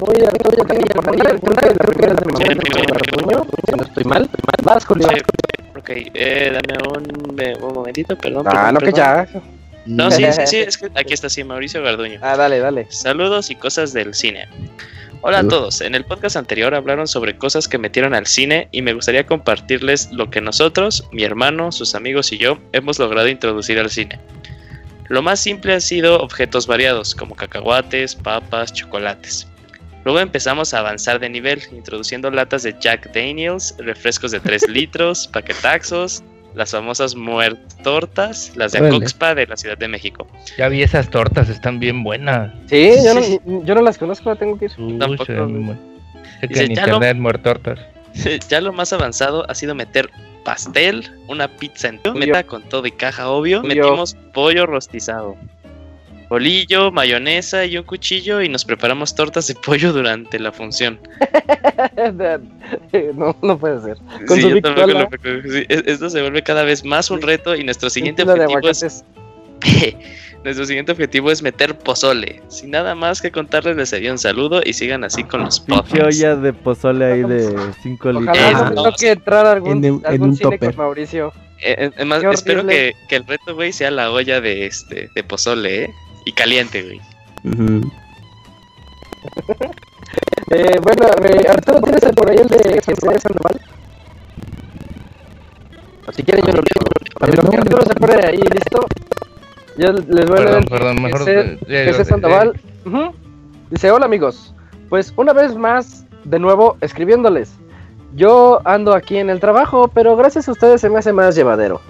muy 0.00 0.16
ya 3.66 3.76
no 3.76 3.82
estoy 3.82 4.04
mal, 4.04 4.28
más 4.64 4.84
Julio. 4.84 5.08
Ok, 5.76 5.90
eh, 5.90 6.52
dame 6.52 6.78
un, 6.88 7.64
un 7.64 7.74
momentito, 7.74 8.16
perdón. 8.16 8.46
Ah, 8.48 8.72
no, 8.72 8.80
que 8.80 8.92
ya. 8.92 9.28
No, 9.86 10.10
sí, 10.10 10.24
sí, 10.32 10.46
sí, 10.46 10.56
es 10.58 10.76
que 10.76 10.86
aquí 10.94 11.14
está, 11.14 11.28
sí, 11.28 11.44
Mauricio 11.44 11.82
Garduño. 11.82 12.18
Ah, 12.22 12.36
dale, 12.36 12.58
dale. 12.58 12.86
Saludos 12.90 13.50
y 13.50 13.54
cosas 13.54 13.92
del 13.92 14.14
cine. 14.14 14.48
Hola 15.28 15.40
a 15.40 15.48
todos, 15.48 15.80
en 15.80 15.96
el 15.96 16.04
podcast 16.04 16.36
anterior 16.36 16.72
hablaron 16.72 17.08
sobre 17.08 17.36
cosas 17.36 17.66
que 17.66 17.78
metieron 17.78 18.14
al 18.14 18.28
cine 18.28 18.68
y 18.70 18.80
me 18.80 18.92
gustaría 18.92 19.26
compartirles 19.26 20.12
lo 20.12 20.30
que 20.30 20.40
nosotros, 20.40 21.02
mi 21.10 21.24
hermano, 21.24 21.72
sus 21.72 21.96
amigos 21.96 22.30
y 22.30 22.38
yo 22.38 22.58
hemos 22.72 23.00
logrado 23.00 23.26
introducir 23.26 23.80
al 23.80 23.90
cine. 23.90 24.20
Lo 25.08 25.22
más 25.22 25.40
simple 25.40 25.74
han 25.74 25.80
sido 25.80 26.20
objetos 26.20 26.68
variados 26.68 27.12
como 27.12 27.34
cacahuates, 27.34 28.14
papas, 28.14 28.72
chocolates. 28.72 29.48
Luego 30.04 30.20
empezamos 30.20 30.72
a 30.72 30.78
avanzar 30.78 31.18
de 31.18 31.28
nivel, 31.28 31.60
introduciendo 31.72 32.30
latas 32.30 32.62
de 32.62 32.76
Jack 32.78 33.12
Daniels, 33.12 33.74
refrescos 33.78 34.30
de 34.30 34.38
3 34.38 34.68
litros, 34.68 35.26
paquetaxos, 35.26 36.22
las 36.56 36.70
famosas 36.70 37.14
muertortas, 37.14 38.52
las 38.56 38.72
de. 38.72 38.78
Acoxpa 38.78 39.34
de 39.34 39.46
la 39.46 39.56
Ciudad 39.56 39.76
de 39.76 39.88
México. 39.88 40.26
Ya 40.56 40.68
vi 40.68 40.82
esas 40.82 41.10
tortas, 41.10 41.50
están 41.50 41.78
bien 41.78 42.02
buenas. 42.02 42.52
Sí, 42.66 42.92
yo 43.04 43.22
Sí. 43.22 43.38
no, 43.44 43.62
yo 43.62 43.74
no 43.74 43.82
las 43.82 43.98
conozco, 43.98 44.34
tengo 44.36 44.58
que 44.58 44.64
ir. 44.64 44.72
Uy, 44.78 44.98
Tampoco, 44.98 45.26
que 45.26 46.46
Dice, 46.48 46.64
en 46.64 46.74
ya 46.74 46.82
internet 46.82 47.16
muertortas. 47.18 47.78
Ya 48.48 48.62
lo 48.62 48.72
más 48.72 48.94
avanzado 48.94 49.48
ha 49.50 49.54
sido 49.54 49.74
meter 49.74 50.08
pastel, 50.44 51.04
una 51.28 51.48
pizza 51.48 51.88
en 51.88 52.00
meta 52.14 52.44
con 52.44 52.62
todo 52.62 52.86
y 52.86 52.92
caja, 52.92 53.28
obvio. 53.28 53.60
Obvio. 53.60 53.68
Metimos 53.68 54.16
pollo 54.32 54.64
rostizado, 54.64 55.36
bolillo, 56.28 56.90
mayonesa 56.90 57.64
y 57.64 57.76
un 57.78 57.84
cuchillo 57.84 58.40
y 58.42 58.48
nos 58.48 58.64
preparamos 58.64 59.14
tortas 59.14 59.46
de 59.46 59.54
pollo 59.54 59.92
durante 59.92 60.38
la 60.38 60.52
función. 60.52 60.98
no, 63.14 63.36
no 63.42 63.58
puede 63.58 63.80
ser. 63.82 63.96
Con 64.26 64.36
Sí, 64.36 64.42
su 64.42 64.48
yo 64.50 64.60
tampoco 64.62 64.86
Victola. 64.86 65.08
lo- 65.22 65.52
sí, 65.52 65.64
es- 65.68 65.82
esto 65.86 66.10
se 66.10 66.20
vuelve 66.22 66.42
cada 66.42 66.64
vez 66.64 66.84
más 66.84 67.10
un 67.10 67.22
reto 67.22 67.54
y 67.54 67.64
nuestro 67.64 67.90
siguiente 67.90 68.22
objetivo 68.22 68.68
es 68.68 69.04
nuestro 70.44 70.66
siguiente 70.66 70.92
objetivo 70.92 71.30
es 71.30 71.42
meter 71.42 71.76
pozole. 71.78 72.42
Sin 72.48 72.70
nada 72.70 72.94
más 72.94 73.20
que 73.22 73.30
contarles, 73.30 73.76
les 73.76 73.92
envío 73.92 74.12
un 74.12 74.18
saludo 74.18 74.60
y 74.64 74.72
sigan 74.74 75.02
así 75.04 75.24
con 75.24 75.42
los 75.44 75.60
podcasts. 75.60 75.98
olla 76.20 76.36
de 76.36 76.52
pozole 76.52 77.04
ahí 77.04 77.22
de 77.22 77.54
5 77.82 78.08
Ojalá 78.10 78.20
litros. 78.20 78.52
No 78.62 78.70
no, 78.70 78.82
toque 78.90 79.10
entrar 79.10 79.46
algún, 79.46 79.84
en 79.84 80.02
en 80.06 80.22
un 80.22 80.36
cine 80.36 80.50
topper. 80.50 80.74
con 80.74 80.84
Mauricio. 80.84 81.32
Eh, 81.62 81.90
eh, 81.96 82.04
más, 82.04 82.22
espero 82.22 82.66
que, 82.66 82.92
que 83.08 83.16
el 83.16 83.26
reto, 83.26 83.54
güey, 83.54 83.72
sea 83.72 83.90
la 83.90 84.10
olla 84.10 84.40
de 84.42 84.66
este 84.66 85.08
de 85.14 85.24
pozole, 85.24 85.84
¿eh? 85.84 85.90
Y 86.26 86.32
caliente, 86.32 86.82
güey. 86.82 87.00
Eh, 90.50 90.78
bueno, 90.80 91.06
eh, 91.24 91.44
Arturo, 91.50 91.80
¿tienes 91.80 92.02
el 92.04 92.14
por 92.14 92.30
ahí 92.30 92.36
el 92.36 92.46
de 92.46 92.80
José 92.80 93.18
Sandoval? 93.18 93.60
Si 96.12 96.22
quieren, 96.22 96.44
yo 96.46 96.52
lo 96.52 96.60
leo. 96.60 97.42
No, 97.42 97.58
Arturo 97.58 97.82
se 97.84 97.94
pone 97.96 98.14
ahí, 98.24 98.36
¿listo? 98.36 98.86
Yo 99.76 99.92
les 99.92 100.28
voy 100.28 100.38
a 100.38 100.42
leer 100.44 100.64
Perdón, 100.68 101.02
mejor. 101.02 101.18
José- 101.20 101.58
eh, 101.66 102.04
Sandoval. 102.04 102.60
Dice, 103.70 103.90
hola 103.90 104.06
amigos. 104.06 104.54
Pues 104.88 105.12
una 105.16 105.32
vez 105.32 105.56
más, 105.56 106.04
de 106.24 106.38
nuevo, 106.38 106.76
escribiéndoles. 106.80 107.52
Yo 108.14 108.60
ando 108.64 108.94
aquí 108.94 109.18
en 109.18 109.28
el 109.30 109.40
trabajo, 109.40 109.88
pero 109.88 110.16
gracias 110.16 110.48
a 110.48 110.52
ustedes 110.52 110.80
se 110.80 110.88
me 110.88 111.00
hace 111.00 111.12
más 111.12 111.34
llevadero. 111.34 111.80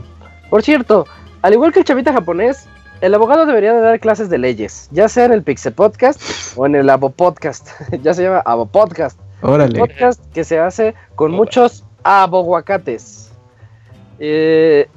Por 0.48 0.62
cierto, 0.62 1.06
al 1.42 1.52
igual 1.52 1.72
que 1.72 1.80
el 1.80 1.84
chavita 1.84 2.12
japonés, 2.14 2.66
el 3.00 3.14
abogado 3.14 3.46
debería 3.46 3.72
de 3.74 3.80
dar 3.80 4.00
clases 4.00 4.28
de 4.30 4.38
leyes, 4.38 4.88
ya 4.90 5.08
sea 5.08 5.26
en 5.26 5.32
el 5.32 5.42
Pixel 5.42 5.72
Podcast 5.72 6.20
o 6.56 6.66
en 6.66 6.74
el 6.74 6.88
Abo 6.90 7.10
Podcast. 7.10 7.68
ya 8.02 8.14
se 8.14 8.22
llama 8.22 8.42
Abo 8.44 8.66
Podcast. 8.66 9.18
Órale. 9.42 9.78
Podcast 9.78 10.20
que 10.32 10.44
se 10.44 10.58
hace 10.58 10.94
con 11.14 11.30
muchos 11.32 11.84
aboguacates. 12.02 13.30
Eh, 14.18 14.88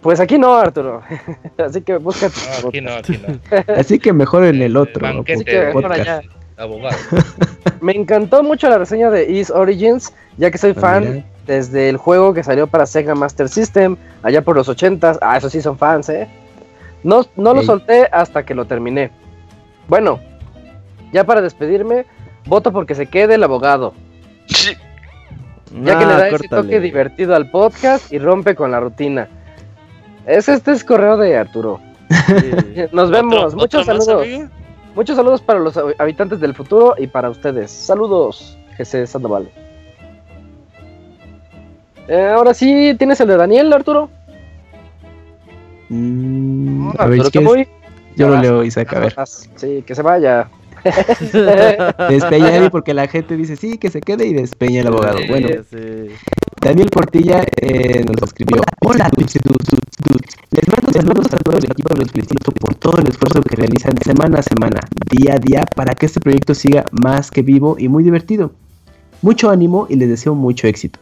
pues 0.00 0.18
aquí 0.20 0.38
no, 0.38 0.54
Arturo. 0.54 1.02
Así 1.58 1.82
que 1.82 1.96
busca 1.98 2.28
tu 2.28 2.40
No, 2.62 2.68
aquí 2.68 2.80
no, 2.80 2.92
aquí 2.92 3.18
no. 3.26 3.74
Así 3.74 3.98
que 3.98 4.12
mejor 4.12 4.44
en 4.44 4.60
el 4.62 4.76
otro. 4.76 5.06
Así 5.06 5.44
que 5.44 5.66
mejor 5.66 5.92
allá. 5.92 6.22
Abogado. 6.56 6.96
Me 7.80 7.92
encantó 7.94 8.42
mucho 8.42 8.68
la 8.68 8.78
reseña 8.78 9.10
de 9.10 9.38
East 9.38 9.50
Origins, 9.50 10.12
ya 10.38 10.50
que 10.50 10.58
soy 10.58 10.72
Ah, 10.76 10.80
fan 10.80 11.02
mira. 11.12 11.24
desde 11.46 11.88
el 11.90 11.98
juego 11.98 12.32
que 12.32 12.42
salió 12.42 12.66
para 12.66 12.86
Sega 12.86 13.14
Master 13.14 13.48
System, 13.48 13.96
allá 14.22 14.42
por 14.42 14.56
los 14.56 14.68
80s. 14.68 15.18
Ah, 15.20 15.36
eso 15.36 15.50
sí 15.50 15.60
son 15.60 15.76
fans, 15.78 16.08
¿eh? 16.08 16.26
No, 17.06 17.24
no 17.36 17.54
lo 17.54 17.60
Ey. 17.60 17.66
solté 17.66 18.08
hasta 18.10 18.44
que 18.44 18.54
lo 18.54 18.64
terminé. 18.64 19.10
Bueno, 19.86 20.18
ya 21.12 21.22
para 21.24 21.40
despedirme, 21.40 22.04
voto 22.46 22.72
porque 22.72 22.96
se 22.96 23.06
quede 23.06 23.34
el 23.36 23.44
abogado, 23.44 23.94
ya 24.48 25.98
que 25.98 26.04
le 26.06 26.12
Ah, 26.12 26.18
da 26.18 26.28
ese 26.28 26.48
toque 26.48 26.80
divertido 26.80 27.36
al 27.36 27.48
podcast 27.50 28.12
y 28.12 28.18
rompe 28.18 28.56
con 28.56 28.72
la 28.72 28.80
rutina. 28.80 29.28
Es 30.26 30.48
este 30.48 30.72
es 30.72 30.82
correo 30.82 31.16
de 31.16 31.36
Arturo. 31.36 31.80
Sí. 32.26 32.82
Nos 32.92 33.10
vemos, 33.12 33.36
¿Otro- 33.54 33.58
muchos 33.58 33.88
otro 33.88 34.00
saludos. 34.02 34.50
Muchos 34.96 35.14
saludos 35.16 35.42
para 35.42 35.60
los 35.60 35.76
hab- 35.76 35.94
habitantes 35.98 36.40
del 36.40 36.54
futuro 36.54 36.94
y 36.98 37.06
para 37.06 37.30
ustedes. 37.30 37.70
Saludos, 37.70 38.58
Jesse 38.76 39.08
Sandoval. 39.08 39.48
Eh, 42.08 42.28
ahora 42.34 42.54
sí, 42.54 42.94
¿tienes 42.98 43.20
el 43.20 43.28
de 43.28 43.36
Daniel, 43.36 43.72
Arturo? 43.72 44.08
Mm, 45.88 46.90
a 46.98 47.06
ver, 47.06 47.24
si 47.24 47.30
Camuy. 47.30 47.68
yo 48.16 48.28
lo 48.28 48.40
leo, 48.40 48.64
Isaac, 48.64 48.92
a 48.94 49.00
ver. 49.00 49.14
Sí, 49.56 49.82
que 49.86 49.94
se 49.94 50.02
vaya. 50.02 50.48
Despeña 52.08 52.70
porque 52.70 52.94
la 52.94 53.08
gente 53.08 53.36
dice 53.36 53.56
sí, 53.56 53.78
que 53.78 53.90
se 53.90 54.00
quede 54.00 54.26
y 54.26 54.34
despeña 54.34 54.80
el 54.80 54.88
abogado. 54.88 55.18
Bueno, 55.28 55.48
sí. 55.70 56.08
Daniel 56.60 56.90
Portilla 56.90 57.44
eh, 57.60 58.04
nos 58.04 58.22
escribió. 58.22 58.62
Hola. 58.80 59.10
Les 60.50 60.68
mando 60.68 60.92
saludos 60.92 61.32
a 61.32 61.36
todo 61.38 61.58
el 61.58 61.64
equipo, 61.64 61.94
los 61.94 62.10
felicito 62.10 62.52
por 62.52 62.74
todo 62.76 62.98
el 62.98 63.08
esfuerzo 63.08 63.42
que 63.42 63.56
realizan 63.56 63.92
semana 64.02 64.38
a 64.38 64.42
semana, 64.42 64.80
día 65.10 65.34
a 65.34 65.38
día, 65.38 65.64
para 65.74 65.94
que 65.94 66.06
este 66.06 66.20
proyecto 66.20 66.54
siga 66.54 66.84
más 66.92 67.30
que 67.30 67.42
vivo 67.42 67.76
y 67.78 67.88
muy 67.88 68.02
divertido. 68.02 68.52
Mucho 69.22 69.50
ánimo 69.50 69.86
y 69.90 69.96
les 69.96 70.08
deseo 70.08 70.34
mucho 70.34 70.66
éxito. 70.66 70.98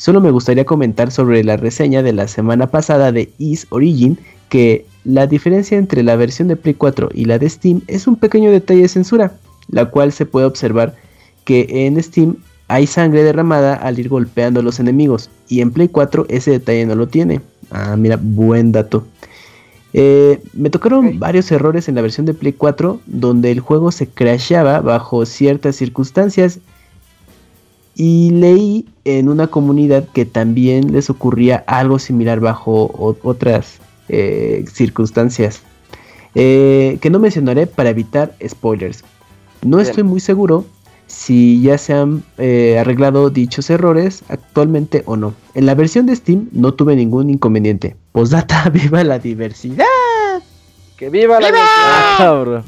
Solo 0.00 0.22
me 0.22 0.30
gustaría 0.30 0.64
comentar 0.64 1.10
sobre 1.10 1.44
la 1.44 1.58
reseña 1.58 2.02
de 2.02 2.14
la 2.14 2.26
semana 2.26 2.68
pasada 2.68 3.12
de 3.12 3.34
Is 3.36 3.66
Origin, 3.68 4.16
que 4.48 4.86
la 5.04 5.26
diferencia 5.26 5.76
entre 5.76 6.02
la 6.02 6.16
versión 6.16 6.48
de 6.48 6.56
Play 6.56 6.72
4 6.72 7.10
y 7.12 7.26
la 7.26 7.38
de 7.38 7.50
Steam 7.50 7.82
es 7.86 8.06
un 8.06 8.16
pequeño 8.16 8.50
detalle 8.50 8.80
de 8.80 8.88
censura, 8.88 9.32
la 9.68 9.90
cual 9.90 10.12
se 10.12 10.24
puede 10.24 10.46
observar 10.46 10.94
que 11.44 11.66
en 11.84 12.02
Steam 12.02 12.36
hay 12.68 12.86
sangre 12.86 13.22
derramada 13.22 13.74
al 13.74 13.98
ir 13.98 14.08
golpeando 14.08 14.60
a 14.60 14.62
los 14.62 14.80
enemigos 14.80 15.28
y 15.50 15.60
en 15.60 15.70
Play 15.70 15.88
4 15.88 16.24
ese 16.30 16.52
detalle 16.52 16.86
no 16.86 16.94
lo 16.94 17.06
tiene. 17.06 17.42
Ah, 17.70 17.94
mira, 17.98 18.18
buen 18.18 18.72
dato. 18.72 19.04
Eh, 19.92 20.40
me 20.54 20.70
tocaron 20.70 21.18
varios 21.18 21.52
errores 21.52 21.90
en 21.90 21.96
la 21.96 22.00
versión 22.00 22.24
de 22.24 22.32
Play 22.32 22.54
4 22.54 23.02
donde 23.04 23.52
el 23.52 23.60
juego 23.60 23.92
se 23.92 24.06
crasheaba 24.06 24.80
bajo 24.80 25.26
ciertas 25.26 25.76
circunstancias 25.76 26.58
y 28.02 28.30
leí 28.30 28.86
en 29.04 29.28
una 29.28 29.48
comunidad 29.48 30.08
que 30.14 30.24
también 30.24 30.90
les 30.92 31.10
ocurría 31.10 31.64
algo 31.66 31.98
similar 31.98 32.40
bajo 32.40 32.84
o- 32.84 33.14
otras 33.22 33.76
eh, 34.08 34.64
circunstancias 34.72 35.60
eh, 36.34 36.96
que 37.02 37.10
no 37.10 37.18
mencionaré 37.18 37.66
para 37.66 37.90
evitar 37.90 38.34
spoilers. 38.48 39.04
No 39.62 39.76
Bien. 39.76 39.88
estoy 39.90 40.02
muy 40.04 40.20
seguro 40.20 40.64
si 41.08 41.60
ya 41.60 41.76
se 41.76 41.92
han 41.92 42.22
eh, 42.38 42.78
arreglado 42.80 43.28
dichos 43.28 43.68
errores 43.68 44.22
actualmente 44.30 45.02
o 45.04 45.16
no. 45.16 45.34
En 45.54 45.66
la 45.66 45.74
versión 45.74 46.06
de 46.06 46.16
Steam 46.16 46.48
no 46.52 46.72
tuve 46.72 46.96
ningún 46.96 47.28
inconveniente. 47.28 47.96
Postdata, 48.12 48.70
viva 48.72 49.04
la 49.04 49.18
diversidad. 49.18 49.84
¡Que 50.96 51.10
viva 51.10 51.38
la 51.38 51.48
Ah, 51.54 52.14
cabrón. 52.16 52.62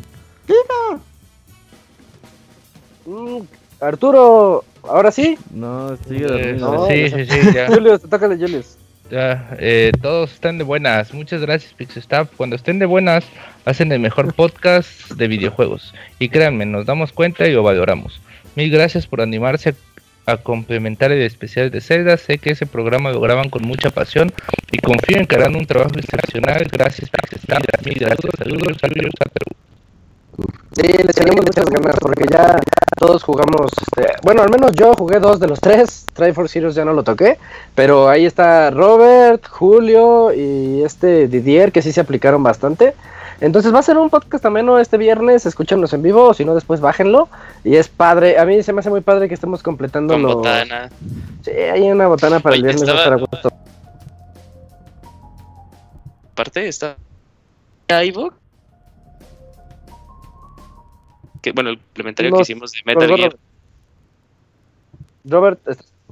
Mm, 3.06 3.42
Arturo, 3.82 4.64
ahora 4.84 5.10
sí. 5.10 5.36
No, 5.50 5.96
sigue 6.08 6.24
Eh, 6.26 6.28
dormido. 6.28 6.72
No, 6.72 6.86
sí, 6.88 7.10
no 7.10 7.16
sí, 7.18 7.26
sí, 7.26 7.52
ya. 7.54 7.66
Julius, 7.74 8.08
de 8.08 8.18
Julius. 8.38 8.76
Ya, 9.10 9.56
eh, 9.58 9.92
todos 10.00 10.32
están 10.32 10.56
de 10.56 10.64
buenas. 10.64 11.12
Muchas 11.12 11.42
gracias, 11.42 11.74
Pixestaff. 11.74 12.30
Cuando 12.36 12.56
estén 12.56 12.78
de 12.78 12.86
buenas, 12.86 13.24
hacen 13.66 13.92
el 13.92 14.00
mejor 14.00 14.32
podcast 14.36 15.10
de 15.12 15.28
videojuegos. 15.28 15.92
Y 16.18 16.28
créanme, 16.30 16.64
nos 16.64 16.86
damos 16.86 17.12
cuenta 17.12 17.46
y 17.46 17.52
lo 17.52 17.62
valoramos. 17.62 18.20
Mil 18.54 18.70
gracias 18.70 19.06
por 19.06 19.20
animarse 19.20 19.74
a, 20.26 20.32
a 20.32 20.36
complementar 20.38 21.12
el 21.12 21.20
especial 21.22 21.70
de 21.70 21.80
Zelda. 21.80 22.16
Sé 22.16 22.38
que 22.38 22.50
ese 22.52 22.64
programa 22.66 23.10
lo 23.10 23.20
graban 23.20 23.50
con 23.50 23.62
mucha 23.62 23.90
pasión 23.90 24.32
y 24.70 24.78
confío 24.78 25.18
en 25.18 25.26
que 25.26 25.36
harán 25.36 25.56
un 25.56 25.66
trabajo 25.66 25.98
excepcional. 25.98 26.66
Gracias, 26.72 27.10
Pixestaff. 27.10 27.62
Mil 27.84 27.98
gracias. 27.98 28.32
Saludos, 28.38 28.78
saludos 28.80 29.12
a 29.20 29.28
Perú. 29.28 29.50
Sí, 30.74 30.82
le 30.82 31.12
tenemos 31.12 31.44
muchas 31.44 31.66
ganas 31.66 31.96
porque 32.00 32.24
ya 32.30 32.58
todos 32.96 33.22
jugamos, 33.22 33.70
este, 33.72 34.10
bueno, 34.22 34.42
al 34.42 34.50
menos 34.50 34.72
yo 34.72 34.94
jugué 34.94 35.20
dos 35.20 35.38
de 35.38 35.46
los 35.46 35.60
tres, 35.60 36.06
Triforce 36.14 36.58
Heroes 36.58 36.74
ya 36.74 36.84
no 36.84 36.94
lo 36.94 37.02
toqué, 37.02 37.38
pero 37.74 38.08
ahí 38.08 38.24
está 38.24 38.70
Robert, 38.70 39.46
Julio 39.48 40.32
y 40.32 40.82
este 40.82 41.28
Didier 41.28 41.72
que 41.72 41.82
sí 41.82 41.92
se 41.92 42.00
aplicaron 42.00 42.42
bastante. 42.42 42.94
Entonces 43.40 43.74
va 43.74 43.80
a 43.80 43.82
ser 43.82 43.98
un 43.98 44.08
podcast 44.08 44.46
ameno 44.46 44.78
este 44.78 44.96
viernes, 44.96 45.44
escúchanos 45.46 45.92
en 45.92 46.02
vivo 46.02 46.28
o 46.28 46.34
si 46.34 46.44
no 46.44 46.54
después 46.54 46.80
bájenlo 46.80 47.28
y 47.64 47.74
es 47.76 47.88
padre, 47.88 48.38
a 48.38 48.44
mí 48.46 48.62
se 48.62 48.72
me 48.72 48.80
hace 48.80 48.88
muy 48.90 49.00
padre 49.00 49.26
que 49.28 49.34
estemos 49.34 49.62
completando 49.62 50.14
Con 50.14 50.22
los... 50.22 50.34
botana. 50.36 50.88
Sí, 51.44 51.50
hay 51.50 51.90
una 51.90 52.06
botana 52.06 52.38
para 52.40 52.54
el 52.54 52.62
viernes, 52.62 52.82
estaba- 52.88 53.16
gusto. 53.16 53.50
Aparte 56.32 56.68
está 56.68 56.96
iVoox. 57.88 58.41
Que 61.42 61.52
bueno, 61.52 61.70
el 61.70 61.76
implementario 61.76 62.34
que 62.34 62.42
hicimos 62.42 62.72
de 62.72 62.78
Metal 62.86 63.08
Robert, 63.08 63.32
Gear. 63.32 63.38
Robert, 65.24 65.60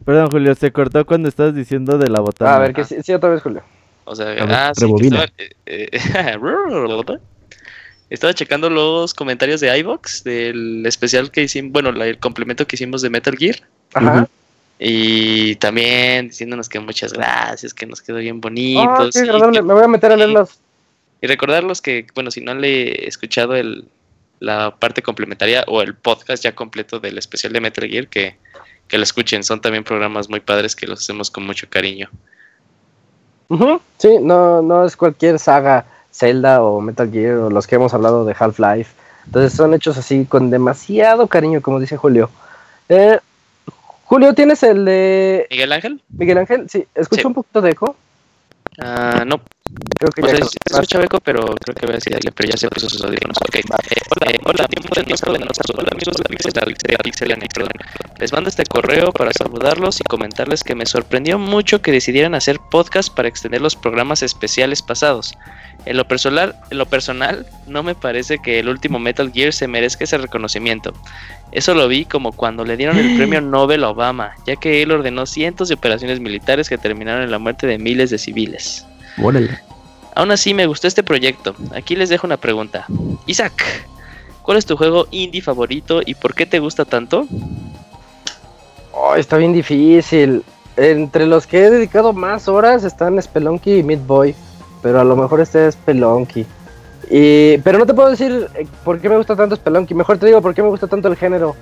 Perdón, 0.05 0.31
Julio, 0.31 0.55
se 0.55 0.73
cortó 0.73 1.07
cuando 1.07 1.28
estabas 1.28 1.55
diciendo 1.55 1.99
de 1.99 2.09
la 2.09 2.20
botana. 2.20 2.57
a 2.57 2.59
ver, 2.59 2.75
que 2.75 2.84
sí, 2.84 2.97
sí, 3.02 3.12
otra 3.12 3.31
vez 3.31 3.42
Julio. 3.42 3.62
O 4.05 4.15
sea, 4.15 4.26
ver, 4.26 4.42
ah, 4.50 4.73
sí, 4.75 4.86
estaba, 5.00 5.25
eh, 5.39 5.50
eh, 5.67 7.18
Estaba 8.10 8.34
checando 8.34 8.68
los 8.68 9.15
comentarios 9.15 9.60
de 9.60 9.78
iVox 9.78 10.25
del 10.25 10.84
especial 10.84 11.31
que 11.31 11.44
hicimos, 11.44 11.70
bueno, 11.70 11.91
el 11.91 12.18
complemento 12.18 12.67
que 12.67 12.75
hicimos 12.75 13.02
de 13.02 13.10
Metal 13.10 13.36
Gear. 13.36 13.57
Ajá. 13.94 14.28
Y 14.81 15.57
también 15.57 16.28
diciéndonos 16.28 16.68
que 16.68 16.81
muchas 16.81 17.12
gracias, 17.12 17.73
que 17.75 17.86
nos 17.86 18.00
quedó 18.00 18.17
bien 18.17 18.41
bonito. 18.41 18.81
Oh, 18.81 19.10
qué 19.12 19.20
agradable. 19.20 19.62
Me 19.62 19.75
voy 19.75 19.84
a 19.84 19.89
meter 19.89 20.10
a 20.10 20.17
leerlos. 20.17 20.59
Y 21.20 21.26
recordarlos 21.26 21.83
que, 21.83 22.07
bueno, 22.15 22.31
si 22.31 22.41
no 22.41 22.55
le 22.55 22.89
he 22.89 23.07
escuchado 23.07 23.55
el, 23.55 23.84
la 24.41 24.75
parte 24.75 25.02
complementaria 25.02 25.65
o 25.69 25.81
el 25.83 25.94
podcast 25.94 26.43
ya 26.43 26.55
completo 26.55 26.99
del 26.99 27.17
especial 27.19 27.52
de 27.52 27.60
Metal 27.60 27.89
Gear, 27.89 28.09
que, 28.09 28.36
que 28.89 28.97
lo 28.99 29.05
escuchen. 29.05 29.44
Son 29.44 29.60
también 29.60 29.85
programas 29.85 30.28
muy 30.28 30.41
padres 30.41 30.75
que 30.75 30.86
los 30.86 31.01
hacemos 31.01 31.31
con 31.31 31.47
mucho 31.47 31.67
cariño. 31.70 32.09
Sí, 33.99 34.19
no, 34.20 34.62
no 34.62 34.85
es 34.85 34.97
cualquier 34.97 35.39
saga 35.39 35.85
Zelda 36.12 36.62
o 36.62 36.81
Metal 36.81 37.10
Gear 37.10 37.36
o 37.36 37.51
los 37.51 37.67
que 37.67 37.75
hemos 37.75 37.93
hablado 37.94 38.25
de 38.25 38.35
Half-Life. 38.39 38.93
Entonces 39.27 39.52
son 39.52 39.75
hechos 39.75 39.99
así 39.99 40.25
con 40.25 40.51
demasiado 40.51 41.27
cariño, 41.27 41.60
como 41.60 41.78
dice 41.81 41.97
Julio. 41.97 42.31
Eh, 42.89 43.19
Julio, 44.05 44.35
¿tienes 44.35 44.62
el 44.62 44.85
de 44.85 45.47
¿Miguel 45.51 45.73
Ángel? 45.73 46.01
Miguel 46.10 46.39
Ángel? 46.39 46.70
Sí, 46.70 46.86
escucha 46.94 47.23
Sí. 47.23 47.27
un 47.27 47.35
poquito 47.35 47.60
de 47.60 47.70
eco. 47.70 47.97
Ah, 48.78 49.24
no, 49.26 49.40
Creo 49.99 50.10
que 50.10 50.23
o 50.23 50.24
ya 50.24 50.31
sea, 50.31 50.39
quedó. 50.40 50.49
sí 50.49 50.57
se 50.66 50.74
escucha 50.74 50.99
beco, 50.99 51.20
pero 51.20 51.55
creo 51.55 51.74
que 51.74 51.86
voy 51.86 51.92
a 51.94 51.99
decir 51.99 52.18
pero 52.34 52.49
ya 52.49 52.57
se 52.57 52.68
puso 52.68 52.89
sus 52.89 53.02
audífonos. 53.05 53.36
Ok. 53.39 53.57
Eh, 53.57 53.62
hola, 54.10 54.39
hola, 54.44 54.68
tiempo 54.68 54.94
de 54.94 55.05
no 55.07 55.16
saludarnos. 55.16 55.58
Hola, 55.74 55.89
amigos 55.92 56.16
de 56.16 56.24
Pixel. 56.24 57.39
Les 58.18 58.32
mando 58.32 58.49
este 58.49 58.65
correo 58.65 59.12
para 59.12 59.32
saludarlos 59.32 60.00
y 60.00 60.05
comentarles 60.05 60.65
que 60.65 60.74
me 60.74 60.86
sorprendió 60.86 61.39
mucho 61.39 61.82
que 61.82 61.92
decidieran 61.92 62.34
hacer 62.34 62.58
podcast 62.70 63.15
para 63.15 63.28
extender 63.28 63.60
los 63.60 63.76
programas 63.76 64.23
especiales 64.23 64.82
pasados. 64.82 65.34
En 65.86 65.97
lo 65.97 66.07
personal, 66.07 66.57
en 66.70 66.78
lo 66.78 66.86
personal, 66.86 67.47
no 67.66 67.82
me 67.82 67.94
parece 67.94 68.40
que 68.40 68.58
el 68.58 68.68
último 68.68 68.99
Metal 68.99 69.31
Gear 69.32 69.52
se 69.52 69.68
merezca 69.68 70.05
ese 70.05 70.18
reconocimiento. 70.18 70.92
Eso 71.53 71.75
lo 71.75 71.89
vi 71.89 72.05
como 72.05 72.33
cuando 72.33 72.65
le 72.65 72.77
dieron 72.77 72.97
el 72.99 73.17
premio 73.17 73.41
Nobel 73.41 73.85
a 73.85 73.91
Obama, 73.91 74.33
ya 74.47 74.57
que 74.57 74.83
él 74.83 74.93
ordenó 74.93 75.27
cientos 75.27 75.69
de 75.69 75.75
operaciones 75.75 76.20
militares 76.20 76.69
que 76.69 76.79
terminaron 76.79 77.23
en 77.23 77.31
la 77.31 77.39
muerte 77.39 77.67
de 77.67 77.79
miles 77.79 78.11
de 78.11 78.19
civiles. 78.19 78.87
Órale. 79.19 79.59
Aún 80.15 80.31
así 80.31 80.55
me 80.55 80.67
gustó 80.67 80.87
este 80.87 81.03
proyecto. 81.03 81.55
Aquí 81.75 81.97
les 81.97 82.09
dejo 82.09 82.27
una 82.27 82.37
pregunta. 82.37 82.87
Isaac, 83.27 83.62
¿cuál 84.43 84.59
es 84.59 84.67
tu 84.67 84.77
juego 84.77 85.07
indie 85.11 85.41
favorito 85.41 86.01
y 86.05 86.15
por 86.15 86.35
qué 86.35 86.47
te 86.47 86.59
gusta 86.59 86.85
tanto? 86.85 87.27
Oh, 88.93 89.15
está 89.15 89.37
bien 89.37 89.53
difícil. 89.53 90.43
Entre 90.77 91.27
los 91.27 91.47
que 91.47 91.65
he 91.65 91.70
dedicado 91.70 92.12
más 92.12 92.49
horas 92.49 92.85
están 92.85 93.20
Spelunky 93.20 93.79
y 93.79 93.83
Meat 93.83 94.07
Boy. 94.07 94.35
Pero 94.83 95.01
a 95.01 95.05
lo 95.05 95.17
mejor 95.17 95.41
este 95.41 95.69
es 95.69 95.75
Spelunky. 95.75 96.47
Y, 97.11 97.59
pero 97.59 97.79
no 97.79 97.87
te 97.87 97.95
puedo 97.95 98.09
decir 98.11 98.47
eh, 98.55 98.67
por 98.85 99.01
qué 99.01 99.09
me 99.09 99.17
gusta 99.17 99.35
tanto 99.37 99.57
Spelunky. 99.57 99.95
Mejor 99.95 100.19
te 100.19 100.27
digo 100.27 100.41
por 100.41 100.55
qué 100.55 100.63
me 100.63 100.69
gusta 100.69 100.87
tanto 100.87 101.09
el 101.09 101.17
género. 101.17 101.57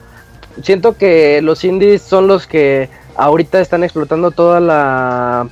Siento 0.63 0.97
que 0.97 1.41
los 1.43 1.65
indies 1.65 2.03
son 2.03 2.27
los 2.27 2.47
que 2.47 2.89
ahorita 3.17 3.61
están 3.61 3.83
explotando 3.85 4.31
toda 4.31 4.61
la, 4.61 5.49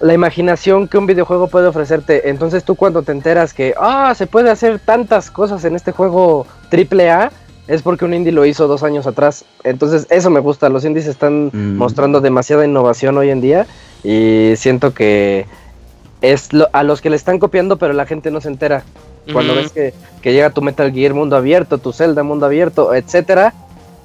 la 0.00 0.12
imaginación 0.14 0.88
que 0.88 0.98
un 0.98 1.06
videojuego 1.06 1.48
puede 1.48 1.68
ofrecerte. 1.68 2.28
Entonces 2.28 2.64
tú 2.64 2.74
cuando 2.74 3.02
te 3.02 3.12
enteras 3.12 3.54
que 3.54 3.74
ah, 3.80 4.12
se 4.14 4.26
puede 4.26 4.50
hacer 4.50 4.78
tantas 4.78 5.30
cosas 5.30 5.64
en 5.64 5.74
este 5.74 5.92
juego 5.92 6.46
triple 6.68 7.10
A, 7.10 7.32
es 7.66 7.80
porque 7.80 8.04
un 8.04 8.12
indie 8.12 8.30
lo 8.32 8.44
hizo 8.44 8.66
dos 8.68 8.82
años 8.82 9.06
atrás. 9.06 9.46
Entonces 9.62 10.06
eso 10.10 10.28
me 10.28 10.40
gusta. 10.40 10.68
Los 10.68 10.84
indies 10.84 11.06
están 11.06 11.46
Mm. 11.52 11.76
mostrando 11.78 12.20
demasiada 12.20 12.66
innovación 12.66 13.16
hoy 13.16 13.30
en 13.30 13.40
día 13.40 13.66
y 14.02 14.52
siento 14.56 14.92
que 14.92 15.46
es 16.20 16.52
lo- 16.52 16.68
a 16.72 16.82
los 16.82 17.00
que 17.00 17.08
le 17.08 17.16
están 17.16 17.38
copiando, 17.38 17.78
pero 17.78 17.94
la 17.94 18.04
gente 18.04 18.30
no 18.30 18.40
se 18.42 18.48
entera. 18.48 18.82
Cuando 19.32 19.54
ves 19.54 19.72
que, 19.72 19.94
que 20.20 20.32
llega 20.32 20.50
tu 20.50 20.60
Metal 20.62 20.92
Gear 20.92 21.14
mundo 21.14 21.36
abierto, 21.36 21.78
tu 21.78 21.92
Zelda 21.92 22.22
mundo 22.22 22.46
abierto, 22.46 22.94
etcétera, 22.94 23.54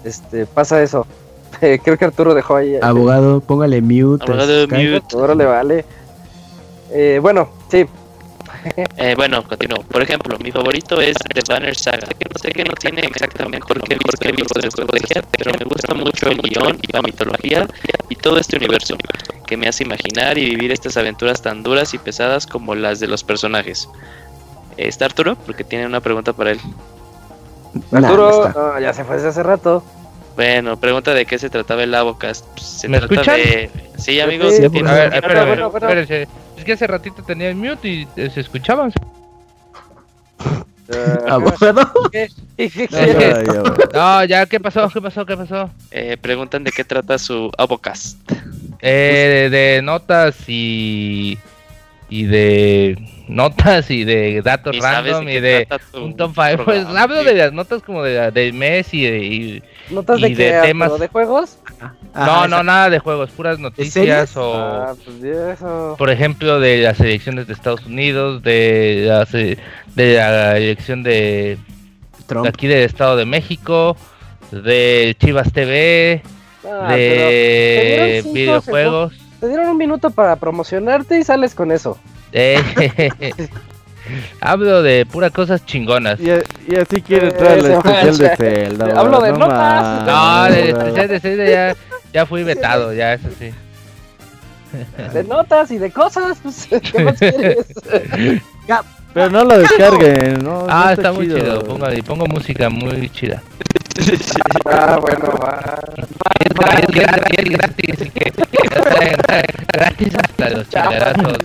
este, 0.04 0.46
pasa 0.46 0.82
eso. 0.82 1.06
Creo 1.60 1.98
que 1.98 2.06
Arturo 2.06 2.34
dejó 2.34 2.56
ahí. 2.56 2.76
eh, 2.76 2.80
Abogado, 2.82 3.42
póngale 3.42 3.82
mute. 3.82 4.24
Abogado, 4.26 4.66
Skype. 4.66 4.94
mute. 4.94 5.16
Ahora 5.16 5.36
le 5.36 5.46
vale. 5.46 5.86
Eh, 6.92 7.20
bueno, 7.22 7.50
sí. 7.70 7.86
Eh, 8.98 9.14
bueno, 9.16 9.42
continúo. 9.48 9.82
Por 9.84 10.02
ejemplo, 10.02 10.38
mi 10.44 10.52
favorito 10.52 11.00
es 11.00 11.16
The 11.34 11.42
Banner 11.48 11.74
Saga. 11.74 12.10
Que 12.20 12.26
no 12.30 12.40
sé 12.42 12.52
que 12.52 12.66
no 12.66 12.74
tiene 12.74 13.02
exactamente 13.02 13.66
por 13.66 13.82
qué 13.82 13.96
por 13.96 14.20
qué 14.20 14.32
visto 14.34 14.60
el 14.60 14.70
juego 14.70 14.92
de 14.92 15.00
Gear, 15.08 15.26
pero 15.38 15.52
me 15.58 15.64
gusta 15.64 15.94
mucho 15.94 16.28
el 16.28 16.38
guion 16.42 16.78
y 16.82 16.92
la 16.92 17.02
mitología 17.02 17.66
y 18.10 18.16
todo 18.16 18.38
este 18.38 18.58
universo 18.58 18.98
que 19.48 19.56
me 19.56 19.70
hace 19.70 19.86
imaginar 19.86 20.38
y 20.38 20.44
vivir 20.44 20.74
estas 20.74 20.98
aventuras 20.98 21.42
tan 21.42 21.64
duras 21.64 21.94
y 21.94 22.00
pesadas 22.00 22.46
como 22.46 22.76
las 22.76 23.00
de 23.00 23.08
los 23.08 23.24
personajes. 23.24 23.88
Eh, 24.78 24.88
¿Está 24.88 25.06
Arturo? 25.06 25.36
Porque 25.46 25.64
tiene 25.64 25.86
una 25.86 26.00
pregunta 26.02 26.34
para 26.34 26.52
él. 26.52 26.60
No 27.92 27.98
Arturo, 28.00 28.50
no, 28.50 28.80
ya 28.80 28.94
se 28.94 29.04
fue 29.04 29.16
desde 29.16 29.30
hace 29.30 29.44
rato. 29.44 29.84
Bueno, 30.36 30.80
pregunta 30.80 31.14
de 31.14 31.26
qué 31.26 31.38
se 31.38 31.50
trataba 31.50 31.84
el 31.84 31.94
Abocast. 31.94 32.46
Pues, 32.54 32.66
se 32.66 32.88
¿Me 32.88 32.98
trata 33.00 33.14
escuchan? 33.14 33.36
de... 33.38 33.70
Sí, 33.98 34.20
amigos. 34.22 34.56
Sí. 34.56 34.64
A 34.64 34.70
ver, 34.70 35.22
Bueno, 35.22 35.46
bueno, 35.46 35.70
bueno. 35.70 35.88
espérense. 35.88 36.28
Es 36.58 36.64
que 36.64 36.74
hace 36.74 36.88
ratito 36.88 37.22
tenía 37.24 37.50
el 37.50 37.56
mute 37.56 37.88
y 37.88 38.08
eh, 38.16 38.30
se 38.34 38.40
escuchaban. 38.40 38.92
Abogado. 41.28 41.92
¿Qué, 42.12 42.30
qué 42.58 42.88
No. 43.46 43.64
No, 43.94 44.26
ya, 44.26 44.46
¿qué 44.48 44.60
pasó? 44.60 44.90
¿Qué 44.90 45.02
pasó? 45.02 45.26
¿Qué 45.26 45.38
pasó? 45.38 45.70
Eh, 45.92 46.18
preguntan 46.20 46.64
de 46.64 46.72
qué 46.72 46.84
trata 46.84 47.18
su 47.20 47.52
Abocast. 47.58 48.18
Eh, 48.82 49.50
de, 49.52 49.58
de 49.58 49.82
notas 49.82 50.36
y. 50.48 51.38
Y 52.10 52.24
de 52.24 52.98
notas 53.30 53.90
y 53.92 54.04
de 54.04 54.42
datos 54.42 54.76
¿Y 54.76 54.80
random 54.82 55.26
de 55.26 55.34
y 55.34 55.40
de 55.40 55.68
un 55.94 56.16
top 56.18 56.32
5. 56.36 56.64
Pues 56.66 56.86
hablo 56.86 57.24
de 57.24 57.34
las 57.36 57.54
notas 57.54 57.82
como 57.84 58.04
de, 58.04 58.32
del 58.32 58.54
mes 58.54 58.94
y 58.94 59.04
de. 59.04 59.18
y- 59.24 59.64
¿Notas 59.90 60.20
de 60.22 60.30
y 60.30 60.36
qué? 60.36 60.52
de 60.54 60.62
temas- 60.62 61.00
¿De 61.00 61.08
juegos? 61.08 61.58
no, 62.14 62.48
no, 62.48 62.64
nada 62.64 62.90
de 62.90 63.00
juegos, 63.00 63.30
puras 63.32 63.60
noticias 63.60 64.36
o. 64.36 64.54
Ah, 64.56 64.94
pues 65.06 65.22
de 65.22 65.54
eso. 65.54 65.96
Por 65.98 66.10
ejemplo, 66.10 66.60
de 66.60 66.80
las 66.80 67.00
elecciones 67.00 67.48
de 67.48 67.54
Estados 67.54 67.86
Unidos, 67.86 68.42
de, 68.44 69.06
las, 69.08 69.34
eh, 69.34 69.58
de 69.96 70.14
la 70.16 70.58
elección 70.58 71.04
de, 71.04 71.58
Trump. 72.28 72.44
de 72.44 72.50
aquí 72.50 72.68
del 72.68 72.84
Estado 72.84 73.16
de 73.16 73.26
México, 73.26 73.96
de 74.52 75.16
Chivas 75.20 75.52
TV, 75.54 76.22
Ah, 76.70 76.94
de 76.94 78.24
videojuegos. 78.34 79.14
Te 79.40 79.48
dieron 79.48 79.70
un 79.70 79.78
minuto 79.78 80.10
para 80.10 80.36
promocionarte 80.36 81.18
y 81.18 81.24
sales 81.24 81.56
con 81.56 81.72
eso. 81.72 81.98
Eh, 82.32 83.10
hablo 84.42 84.82
de 84.82 85.06
puras 85.06 85.32
cosas 85.32 85.66
chingonas. 85.66 86.20
Y, 86.20 86.32
a- 86.32 86.42
y 86.68 86.76
así 86.76 87.02
quiere 87.02 87.28
entrar 87.28 87.54
al 87.54 87.60
Ese 87.60 87.74
especial 87.74 88.18
de. 88.18 88.36
Zelda. 88.38 88.86
Hablo 89.00 89.22
de 89.22 89.32
notas. 89.34 90.06
mames, 90.06 90.06
No, 90.08 90.44
del 90.56 90.70
especial 90.70 91.08
de 91.08 91.20
Zelda 91.20 91.46
ya, 91.46 91.76
ya 92.14 92.26
fui 92.26 92.44
vetado, 92.44 92.94
ya 92.94 93.14
eso 93.14 93.30
sí. 93.38 93.52
De 95.14 95.24
notas 95.24 95.72
y 95.72 95.80
de 95.80 95.90
cosas, 95.92 96.38
pues, 96.44 96.68
¿qué 96.92 97.04
más 97.04 97.18
quieres? 97.18 97.66
Pero 99.14 99.30
no 99.32 99.44
lo 99.44 99.58
descarguen, 99.58 100.44
¿no? 100.44 100.62
no 100.62 100.68
Ah, 100.70 100.94
está 100.94 101.12
muy 101.12 101.26
chido, 101.28 101.64
pongo, 101.64 101.92
y 101.92 102.02
pongo 102.04 102.28
música 102.28 102.70
muy 102.70 103.10
chida. 103.10 103.42
Ah, 104.66 104.98
bueno, 105.02 105.32
va. 105.42 105.80
Es 106.40 106.54
gratis, 106.54 106.96
es 107.38 107.50
gratis, 107.50 107.50
es 107.50 107.50
gratis, 107.50 107.96
así 108.00 108.10
que- 108.12 108.34
gratis 109.74 110.16
hasta 110.16 110.50
los 110.50 110.70
chingadazos. 110.70 111.38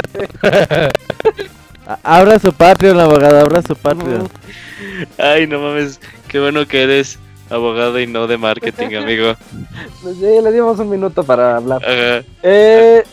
A- 1.87 1.99
Abra 2.03 2.39
su 2.39 2.53
Patreon, 2.53 2.99
abogado, 3.01 3.41
abra 3.41 3.63
su 3.63 3.77
Patreon. 3.77 4.29
Ay, 5.19 5.47
no 5.47 5.61
mames, 5.61 6.01
qué 6.29 6.41
bueno 6.41 6.67
que 6.67 6.83
eres 6.83 7.19
abogado 7.51 8.01
y 8.01 8.07
no 8.07 8.27
de 8.27 8.39
marketing, 8.39 8.95
amigo. 9.03 9.35
Pues 10.03 10.19
ya 10.19 10.29
le 10.41 10.53
dimos 10.53 10.79
un 10.79 10.89
minuto 10.91 11.25
para 11.25 11.57
hablar. 11.57 11.83
Eh, 12.43 13.05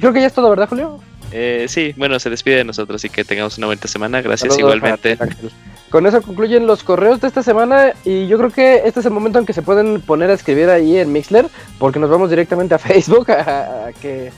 creo 0.00 0.12
que 0.12 0.20
ya 0.20 0.26
es 0.26 0.34
todo, 0.34 0.50
¿verdad, 0.50 0.68
Julio? 0.68 1.00
Eh, 1.32 1.66
sí, 1.68 1.94
bueno, 1.96 2.18
se 2.18 2.28
despide 2.30 2.56
de 2.56 2.64
nosotros 2.64 3.04
y 3.04 3.08
que 3.08 3.24
tengamos 3.24 3.56
una 3.58 3.68
buena 3.68 3.82
semana. 3.86 4.20
Gracias 4.20 4.52
Saludos 4.52 4.58
igualmente. 4.76 5.16
Ángel. 5.20 5.50
Con 5.90 6.06
eso 6.06 6.22
concluyen 6.22 6.66
los 6.66 6.82
correos 6.84 7.20
de 7.20 7.28
esta 7.28 7.42
semana 7.42 7.92
y 8.04 8.26
yo 8.28 8.36
creo 8.38 8.50
que 8.50 8.82
este 8.84 9.00
es 9.00 9.06
el 9.06 9.12
momento 9.12 9.38
en 9.38 9.46
que 9.46 9.52
se 9.52 9.62
pueden 9.62 10.00
poner 10.00 10.30
a 10.30 10.34
escribir 10.34 10.70
ahí 10.70 10.96
en 10.98 11.12
Mixler 11.12 11.46
porque 11.78 11.98
nos 11.98 12.10
vamos 12.10 12.30
directamente 12.30 12.74
a 12.74 12.78
Facebook 12.80 13.30
a, 13.30 13.86
a 13.86 13.92
que... 13.92 14.32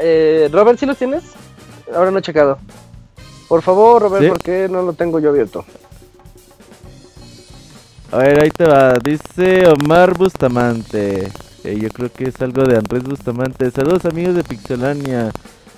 Eh, 0.00 0.48
Robert, 0.52 0.78
¿sí 0.78 0.86
los 0.86 0.96
tienes? 0.98 1.22
Ahora 1.94 2.10
no 2.10 2.18
he 2.18 2.22
checado. 2.22 2.58
Por 3.48 3.62
favor, 3.62 4.02
Robert, 4.02 4.24
Sí. 4.24 4.28
¿por 4.30 4.42
qué 4.42 4.68
no 4.70 4.82
lo 4.82 4.92
tengo 4.94 5.20
yo 5.20 5.28
abierto? 5.30 5.64
A 8.10 8.18
ver, 8.18 8.40
ahí 8.42 8.50
te 8.50 8.64
va. 8.64 8.94
Dice 9.02 9.66
Omar 9.68 10.16
Bustamante. 10.16 11.30
Eh, 11.64 11.78
yo 11.80 11.88
creo 11.90 12.12
que 12.12 12.24
es 12.28 12.40
algo 12.40 12.62
de 12.62 12.76
Andrés 12.76 13.02
Bustamante. 13.02 13.70
Saludos 13.70 14.04
amigos 14.04 14.34
de 14.36 14.44
Pixelania. 14.44 15.30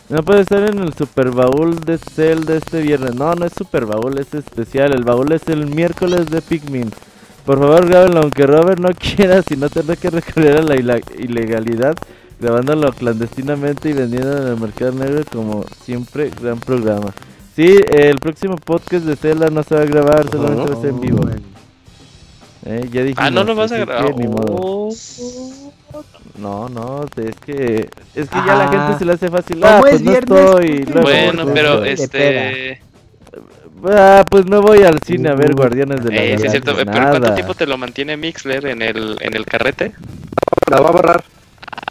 No 0.08 0.22
puede 0.22 0.42
estar 0.42 0.62
en 0.68 0.78
el 0.78 0.94
Super 0.94 1.30
Baúl 1.32 1.80
de 1.80 1.98
Zelda 1.98 2.54
este 2.54 2.80
viernes. 2.80 3.14
No, 3.16 3.34
no 3.34 3.44
es 3.44 3.52
Super 3.56 3.86
Baúl, 3.86 4.18
es 4.18 4.32
especial. 4.34 4.92
El 4.94 5.02
baúl 5.02 5.32
es 5.32 5.42
el 5.48 5.66
miércoles 5.66 6.26
de 6.26 6.40
Pikmin. 6.42 6.90
Por 7.44 7.58
favor, 7.58 7.86
grábenlo, 7.88 8.20
aunque 8.20 8.46
Robert 8.46 8.78
no 8.78 8.90
quiera, 8.98 9.42
si 9.42 9.56
no 9.56 9.68
tendrá 9.68 9.96
que 9.96 10.10
recurrir 10.10 10.52
a 10.52 10.62
la 10.62 10.76
ilegalidad, 10.76 11.94
grabándolo 12.40 12.92
clandestinamente 12.92 13.90
y 13.90 13.92
vendiendo 13.94 14.36
en 14.42 14.48
el 14.48 14.60
mercado 14.60 14.92
negro 14.92 15.22
como 15.32 15.64
siempre, 15.84 16.30
gran 16.40 16.58
programa. 16.60 17.12
Sí, 17.56 17.76
el 17.88 18.18
próximo 18.18 18.56
podcast 18.56 19.04
de 19.06 19.16
Zelda 19.16 19.48
no 19.50 19.62
se 19.64 19.74
va 19.74 19.80
a 19.80 19.86
grabar, 19.86 20.30
solamente 20.30 20.70
va 20.72 20.78
a 20.78 20.80
ser 20.80 20.90
en 20.90 21.00
vivo. 21.00 21.28
Eh, 22.64 22.88
ya 22.92 23.02
dijimos, 23.02 23.18
Ah, 23.18 23.30
no 23.30 23.44
lo 23.44 23.54
vas 23.54 23.72
a 23.72 23.76
así 23.76 23.84
que 23.84 23.90
grabar. 23.92 24.16
ni 24.16 24.28
modo. 24.28 24.90
Oh. 25.98 26.04
No, 26.38 26.68
no, 26.68 27.04
es 27.16 27.34
que 27.44 27.88
es 28.14 28.28
que 28.28 28.36
ya 28.46 28.54
la 28.56 28.64
Ah. 28.64 28.68
gente 28.70 28.98
se 28.98 29.04
le 29.04 29.12
hace 29.14 29.28
fácil. 29.30 29.60
Ah, 29.64 29.78
pues 29.80 29.94
es 29.94 30.02
no 30.02 30.10
viernes, 30.10 30.40
estoy. 30.40 30.68
pues, 30.84 30.88
luego 30.94 31.02
Bueno, 31.02 31.44
voy. 31.44 31.52
pero 31.54 31.84
este. 31.84 32.80
Ah, 33.90 34.24
pues 34.28 34.46
no 34.46 34.62
voy 34.62 34.82
al 34.82 35.00
cine 35.00 35.28
a 35.30 35.34
ver 35.34 35.54
Guardianes 35.54 36.02
de 36.04 36.10
la 36.14 36.22
Eh, 36.22 36.38
sí, 36.38 36.44
es 36.46 36.50
cierto. 36.52 36.72
Galaxia, 36.74 36.92
Pero 36.94 37.10
¿cuánto 37.10 37.34
tiempo 37.34 37.54
te 37.54 37.66
lo 37.66 37.76
mantiene 37.78 38.16
Mixler 38.16 38.66
en 38.66 38.82
el, 38.82 39.16
en 39.20 39.34
el 39.36 39.44
carrete? 39.44 39.92
La 40.70 40.80
va 40.80 40.88
a 40.88 40.92
borrar. 40.92 41.24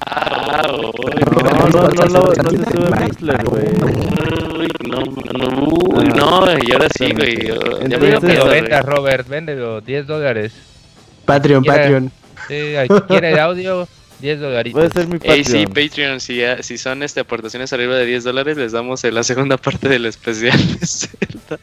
Ah, 0.07 0.63
No, 0.67 0.81
no, 0.81 1.69
no, 1.69 1.87
no, 1.87 2.05
no, 2.05 2.33
no 2.33 2.49
se 2.49 2.71
sube 2.71 2.99
Mixler, 3.03 3.43
güey. 3.45 3.65
Uy, 4.59 4.67
no, 4.87 4.99
no, 4.99 5.47
uy, 5.97 6.05
no, 6.05 6.57
y 6.59 6.71
ahora 6.71 6.87
sí, 6.95 7.11
güey. 7.13 7.47
Ya 7.87 7.97
me 7.97 8.11
Lo 8.11 8.19
güey. 8.21 8.61
venda, 8.61 8.81
Robert, 8.81 9.27
véndelo, 9.27 9.81
10 9.81 10.07
dólares. 10.07 10.53
Patreon, 11.25 11.63
Patreon. 11.63 12.11
Sí, 12.47 12.73
si 12.87 13.01
quiere 13.07 13.31
el 13.31 13.39
audio, 13.39 13.87
10 14.19 14.39
dólares. 14.39 14.73
Puede 14.73 14.89
ser 14.89 15.07
mi 15.07 15.17
Ey, 15.21 15.43
sí, 15.43 15.65
Patreon. 15.65 15.73
Patreon, 15.89 16.19
si, 16.19 16.37
ya- 16.37 16.61
si 16.63 16.77
son 16.77 17.03
este, 17.03 17.19
aportaciones 17.21 17.71
arriba 17.73 17.95
de 17.95 18.05
10 18.05 18.23
dólares, 18.23 18.57
les 18.57 18.71
damos 18.71 19.03
eh, 19.03 19.11
la 19.11 19.23
segunda 19.23 19.57
parte 19.57 19.89
del 19.89 20.05
especial. 20.05 20.57
de 20.79 20.85
Zelda. 20.87 21.59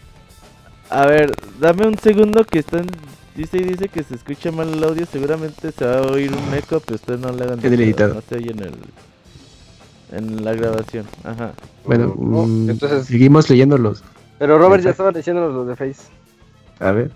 A 0.91 1.07
ver, 1.07 1.33
dame 1.61 1.87
un 1.87 1.99
segundo 1.99 2.45
que 2.45 2.59
están. 2.59 2.87
Dice 3.35 3.57
y 3.57 3.63
dice 3.65 3.89
que 3.89 4.03
se 4.03 4.15
escucha 4.15 4.53
mal 4.53 4.69
el 4.69 4.85
audio. 4.85 5.07
Seguramente 5.11 5.73
se 5.73 5.85
va 5.87 5.99
a 6.01 6.03
oír 6.03 6.31
un 6.31 6.55
eco, 6.55 6.81
pero 6.81 6.97
ustedes 6.97 7.19
no 7.21 7.31
le 7.33 7.45
hagan. 7.45 7.61
Caso, 7.61 7.73
editado. 7.75 8.15
No 8.15 8.23
se 8.29 8.35
oye 8.37 8.51
en 8.51 8.59
el. 8.61 8.75
En 10.13 10.45
la 10.45 10.53
grabación. 10.53 11.07
Ajá. 11.25 11.55
Bueno, 11.87 12.15
Oh, 12.19 12.45
mm, 12.47 12.69
entonces- 12.71 13.07
seguimos 13.07 13.49
leyéndolos. 13.49 14.03
Pero 14.39 14.59
Robert 14.59 14.85
ya 14.85 14.91
estaba 14.91 15.11
diciéndonos 15.13 15.55
los 15.55 15.67
de 15.69 15.77
Face. 15.77 16.03
A 16.81 16.91
ver. 16.93 17.11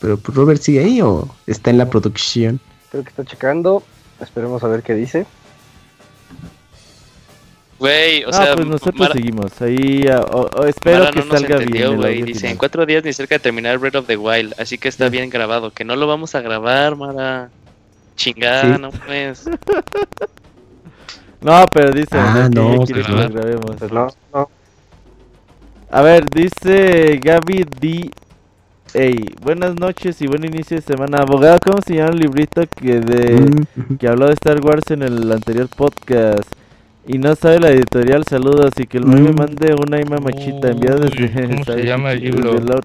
Pero 0.00 0.18
Robert 0.24 0.62
sigue 0.62 0.80
ahí 0.80 1.02
o 1.02 1.28
está 1.46 1.68
en 1.70 1.76
la 1.78 1.90
producción. 1.90 2.60
Creo 2.90 3.02
que 3.02 3.10
está 3.10 3.24
checando. 3.24 3.82
Esperemos 4.20 4.62
a 4.64 4.68
ver 4.68 4.82
qué 4.82 4.94
dice. 4.94 5.26
Güey, 7.78 8.24
o 8.24 8.30
ah, 8.30 8.32
sea, 8.32 8.54
pues 8.54 8.66
nosotros 8.66 8.96
Mara- 8.98 9.12
seguimos. 9.12 9.60
Ahí. 9.60 10.06
ah, 10.10 10.20
o- 10.30 10.48
o 10.60 10.64
espero 10.64 11.00
Mara 11.00 11.10
que 11.12 11.18
no 11.20 11.30
salga 11.30 11.56
entendió, 11.56 11.90
bien. 11.90 12.04
audio 12.04 12.24
Dice, 12.24 12.40
final. 12.40 12.52
en 12.52 12.58
cuatro 12.58 12.86
días 12.86 13.04
ni 13.04 13.12
cerca 13.12 13.34
de 13.34 13.38
terminar 13.40 13.76
Breath 13.78 13.96
of 13.96 14.06
the 14.06 14.16
Wild, 14.16 14.54
así 14.58 14.78
que 14.78 14.88
está 14.88 15.10
bien 15.10 15.28
grabado. 15.28 15.70
Que 15.70 15.84
no 15.84 15.94
lo 15.94 16.06
vamos 16.06 16.34
a 16.34 16.40
grabar, 16.40 16.96
Mara. 16.96 17.50
Chingada, 18.16 18.76
Sí. 18.76 18.80
no 18.80 18.90
pues. 18.90 19.44
No, 21.42 21.64
pero 21.72 21.92
dice. 21.92 22.08
Ah, 22.12 22.48
no, 22.52 22.76
pues 22.76 22.92
que 22.92 23.12
no. 23.12 23.22
lo 23.22 23.28
grabemos. 23.28 23.76
Pues 23.78 23.92
no, 23.92 24.08
no. 24.32 24.50
A 25.90 26.02
ver, 26.02 26.24
dice 26.30 27.20
Gaby 27.22 27.66
D. 27.78 28.10
Ey, 28.98 29.26
buenas 29.42 29.74
noches 29.78 30.22
y 30.22 30.26
buen 30.26 30.44
inicio 30.44 30.76
de 30.78 30.82
semana. 30.82 31.18
Abogado, 31.18 31.58
¿cómo 31.62 31.80
se 31.86 31.94
llama 31.96 32.12
el 32.12 32.18
librito 32.20 32.62
que 32.66 32.98
de 33.00 33.34
Mm, 33.34 33.96
que 33.98 34.08
habló 34.08 34.26
de 34.26 34.32
Star 34.32 34.58
Wars 34.64 34.90
en 34.90 35.02
el 35.02 35.30
anterior 35.30 35.68
podcast? 35.68 36.50
Y 37.06 37.18
no 37.18 37.34
sabe 37.34 37.60
la 37.60 37.68
editorial, 37.70 38.24
saludos. 38.24 38.70
Y 38.78 38.86
que 38.86 38.96
el 38.98 39.04
me 39.04 39.20
Mm. 39.20 39.36
mande 39.36 39.74
una 39.74 40.00
ima 40.00 40.16
machita 40.18 40.68
enviada 40.70 41.04
Uy, 41.04 41.10
desde, 41.28 41.46
¿cómo 41.48 41.64
se 41.64 41.84
llama 41.84 42.12
el 42.12 42.20
desde 42.20 42.36
libro? 42.36 42.80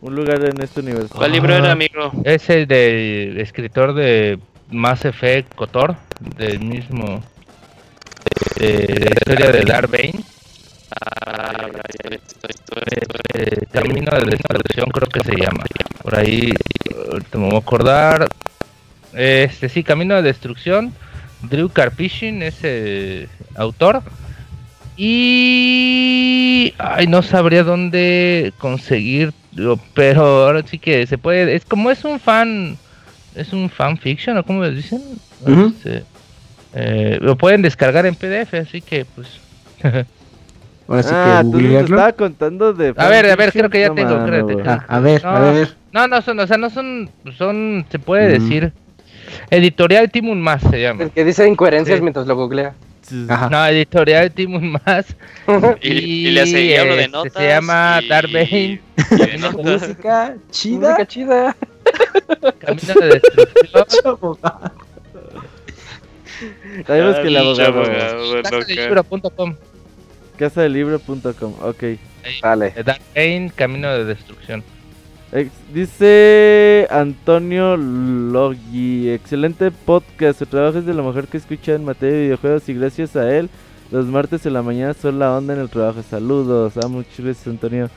un 0.00 0.14
lugar 0.16 0.42
en 0.46 0.62
este 0.62 0.80
universo. 0.80 1.14
¿Cuál 1.14 1.32
libro 1.32 1.54
era, 1.54 1.68
Ah. 1.68 1.72
amigo? 1.72 2.10
Es 2.24 2.48
el 2.48 2.66
del 2.66 3.38
escritor 3.38 3.92
de 3.92 4.38
Mass 4.70 5.04
Effect 5.04 5.54
Kotor, 5.56 5.94
del 6.38 6.60
mismo. 6.60 7.22
De 8.58 8.96
la 8.98 9.10
historia 9.10 9.52
de 9.52 9.60
Darth 9.64 9.90
Bane. 9.90 10.24
Camino 13.72 14.10
de 14.12 14.24
Destrucción, 14.30 14.86
creo 14.90 15.08
que 15.08 15.20
se 15.20 15.36
llama. 15.36 15.64
Por 16.02 16.14
ahí, 16.16 16.52
me 17.32 17.46
voy 17.46 17.54
a 17.54 17.58
acordar. 17.58 18.28
Este, 19.12 19.68
sí, 19.68 19.82
Camino 19.82 20.16
de 20.16 20.22
Destrucción. 20.22 20.92
Drew 21.42 21.68
Karpyshyn 21.70 22.42
es 22.42 22.62
el 22.64 23.28
autor. 23.54 24.02
Y. 24.96 26.74
Ay, 26.78 27.06
no 27.06 27.22
sabría 27.22 27.64
dónde 27.64 28.52
conseguirlo, 28.58 29.80
pero 29.94 30.46
ahora 30.46 30.62
sí 30.66 30.78
que 30.78 31.06
se 31.06 31.16
puede. 31.16 31.54
Es 31.54 31.64
como 31.64 31.90
es 31.90 32.04
un 32.04 32.20
fan. 32.20 32.76
Es 33.34 33.52
un 33.52 33.70
fan 33.70 33.96
fiction, 33.96 34.36
¿o 34.36 34.62
les 34.64 34.76
dicen? 34.76 35.02
Este, 35.46 36.04
eh, 36.74 37.18
lo 37.20 37.36
pueden 37.36 37.62
descargar 37.62 38.04
en 38.04 38.14
PDF, 38.14 38.54
así 38.54 38.80
que 38.80 39.04
pues. 39.04 39.28
Ahora 40.90 41.02
sí 41.04 41.10
ah, 41.14 41.36
que 41.38 41.44
tú 41.44 41.50
nos 41.52 41.62
googlearlo. 41.62 41.96
estaba 41.96 42.12
contando 42.12 42.72
de. 42.72 42.94
A 42.96 43.08
ver, 43.08 43.30
a 43.30 43.36
ver, 43.36 43.52
creo 43.52 43.70
que 43.70 43.80
ya 43.80 43.88
No 43.88 43.94
tengo. 43.94 44.14
Ah, 44.66 44.84
a 44.88 44.98
ver, 45.00 45.24
a 45.24 45.38
No. 45.38 45.52
ver. 45.52 45.68
No, 45.92 46.08
no 46.08 46.20
son, 46.20 46.38
o 46.40 46.46
sea, 46.46 46.58
no 46.58 46.68
son, 46.70 47.08
son, 47.38 47.86
se 47.90 47.98
puede 47.98 48.38
Mm. 48.38 48.42
decir. 48.42 48.72
Editorial 49.50 50.10
Timun 50.10 50.40
Más 50.42 50.60
se 50.62 50.80
llama. 50.80 51.04
El 51.04 51.10
que 51.12 51.24
dice 51.24 51.46
incoherencias 51.48 51.98
Sí. 51.98 52.02
mientras 52.02 52.26
lo 52.26 52.34
googlea. 52.34 52.74
Ajá. 53.28 53.48
No, 53.48 53.64
Editorial 53.66 54.30
Timun 54.32 54.72
Más. 54.84 55.14
Y, 55.82 56.26
y 56.28 56.30
le 56.32 56.40
hace, 56.42 56.78
hablo 56.78 56.96
de 56.96 57.00
este, 57.02 57.12
notas. 57.12 57.32
Se 57.34 57.46
llama 57.48 58.00
y- 58.02 58.08
Darth 58.08 58.32
Bane. 58.32 58.80
Música 59.62 60.34
chida. 60.50 60.88
Música 60.90 61.06
chida. 61.06 61.56
Camino 62.58 62.94
de 63.00 63.08
Destrucción. 63.08 64.18
Sabemos 66.86 67.16
que 67.16 67.28
el 67.28 67.36
abogado. 67.36 67.82
Casadelibro.com. 70.40 71.54
Ok. 71.62 71.84
Dale. 72.42 72.72
Eh, 72.76 72.82
Darth 72.84 73.02
Bane, 73.14 73.52
Camino 73.54 73.88
de 73.90 74.04
Destrucción. 74.06 74.64
Ex- 75.32 75.52
Dice 75.72 76.88
Antonio 76.90 77.76
Logi, 77.76 79.10
excelente 79.10 79.70
podcast, 79.70 80.40
su 80.40 80.46
trabajo 80.46 80.78
es 80.78 80.86
de 80.86 80.94
lo 80.94 81.04
mejor 81.04 81.28
que 81.28 81.36
he 81.36 81.40
escuchado 81.40 81.76
en 81.76 81.84
materia 81.84 82.16
de 82.16 82.22
videojuegos 82.24 82.68
y 82.68 82.74
gracias 82.74 83.14
a 83.14 83.32
él 83.36 83.48
los 83.92 84.06
martes 84.06 84.44
en 84.46 84.54
la 84.54 84.62
mañana 84.62 84.92
son 84.94 85.18
la 85.20 85.36
onda 85.36 85.54
en 85.54 85.60
el 85.60 85.68
trabajo. 85.70 86.02
Saludos, 86.02 86.72
ah, 86.82 86.88
muchas 86.88 87.20
gracias 87.20 87.46
Antonio. 87.46 87.88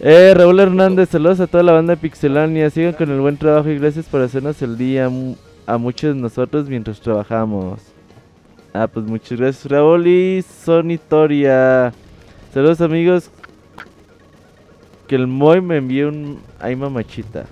Eh, 0.00 0.32
Raúl 0.34 0.58
Hernández, 0.58 1.10
saludos 1.10 1.38
a 1.38 1.46
toda 1.46 1.62
la 1.62 1.72
banda 1.72 1.94
de 1.94 2.00
Pixelania, 2.00 2.70
sigan 2.70 2.94
con 2.94 3.10
el 3.10 3.20
buen 3.20 3.36
trabajo 3.36 3.68
y 3.68 3.78
gracias 3.78 4.06
por 4.06 4.20
hacernos 4.20 4.60
el 4.62 4.76
día 4.76 5.08
a 5.66 5.78
muchos 5.78 6.14
de 6.14 6.20
nosotros 6.20 6.68
mientras 6.68 7.00
trabajamos. 7.00 7.91
Ah, 8.74 8.86
pues 8.88 9.04
muchas 9.06 9.38
gracias 9.38 9.70
Raúl 9.70 10.06
y 10.06 10.42
Sonitoria. 10.42 11.92
Saludos 12.54 12.80
amigos, 12.80 13.30
que 15.06 15.14
el 15.14 15.26
Moy 15.26 15.60
me 15.60 15.76
envíe 15.76 16.04
un 16.04 16.40
ay 16.58 16.74
mamachita. 16.74 17.44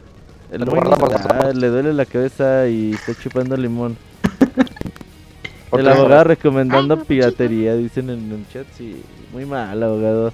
El 0.51 0.65
Moy 0.65 0.81
no 0.81 0.97
guardamos 0.97 1.11
está, 1.11 1.29
nosotros. 1.29 1.57
le 1.57 1.69
duele 1.69 1.93
la 1.93 2.07
cabeza 2.07 2.69
y 2.69 2.93
está 2.93 3.15
chupando 3.15 3.57
limón. 3.57 3.97
El 5.73 5.87
abogado 5.89 6.25
recomendando 6.25 7.05
piratería, 7.05 7.77
dicen 7.77 8.11
en 8.11 8.33
el 8.33 8.49
chat, 8.49 8.67
sí, 8.77 9.03
muy 9.33 9.47
mal 9.47 9.81
abogado. 9.81 10.33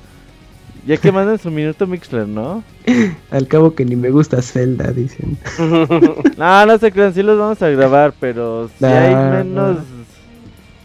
Ya 0.87 0.97
que 0.97 1.13
manden 1.13 1.39
su 1.39 1.51
minuto 1.51 1.87
Mixler, 1.87 2.27
¿no? 2.27 2.65
Al 3.31 3.47
cabo 3.47 3.75
que 3.75 3.85
ni 3.85 3.97
me 3.97 4.11
gusta 4.11 4.41
Zelda, 4.41 4.93
dicen. 4.93 5.37
No, 6.39 6.67
no 6.67 6.79
se 6.79 6.91
crean, 6.91 7.13
sí 7.13 7.23
los 7.23 7.39
vamos 7.39 7.61
a 7.61 7.69
grabar, 7.69 8.15
pero 8.19 8.71
si 8.79 8.85
hay 8.87 9.15
no. 9.15 9.31
menos 9.31 9.79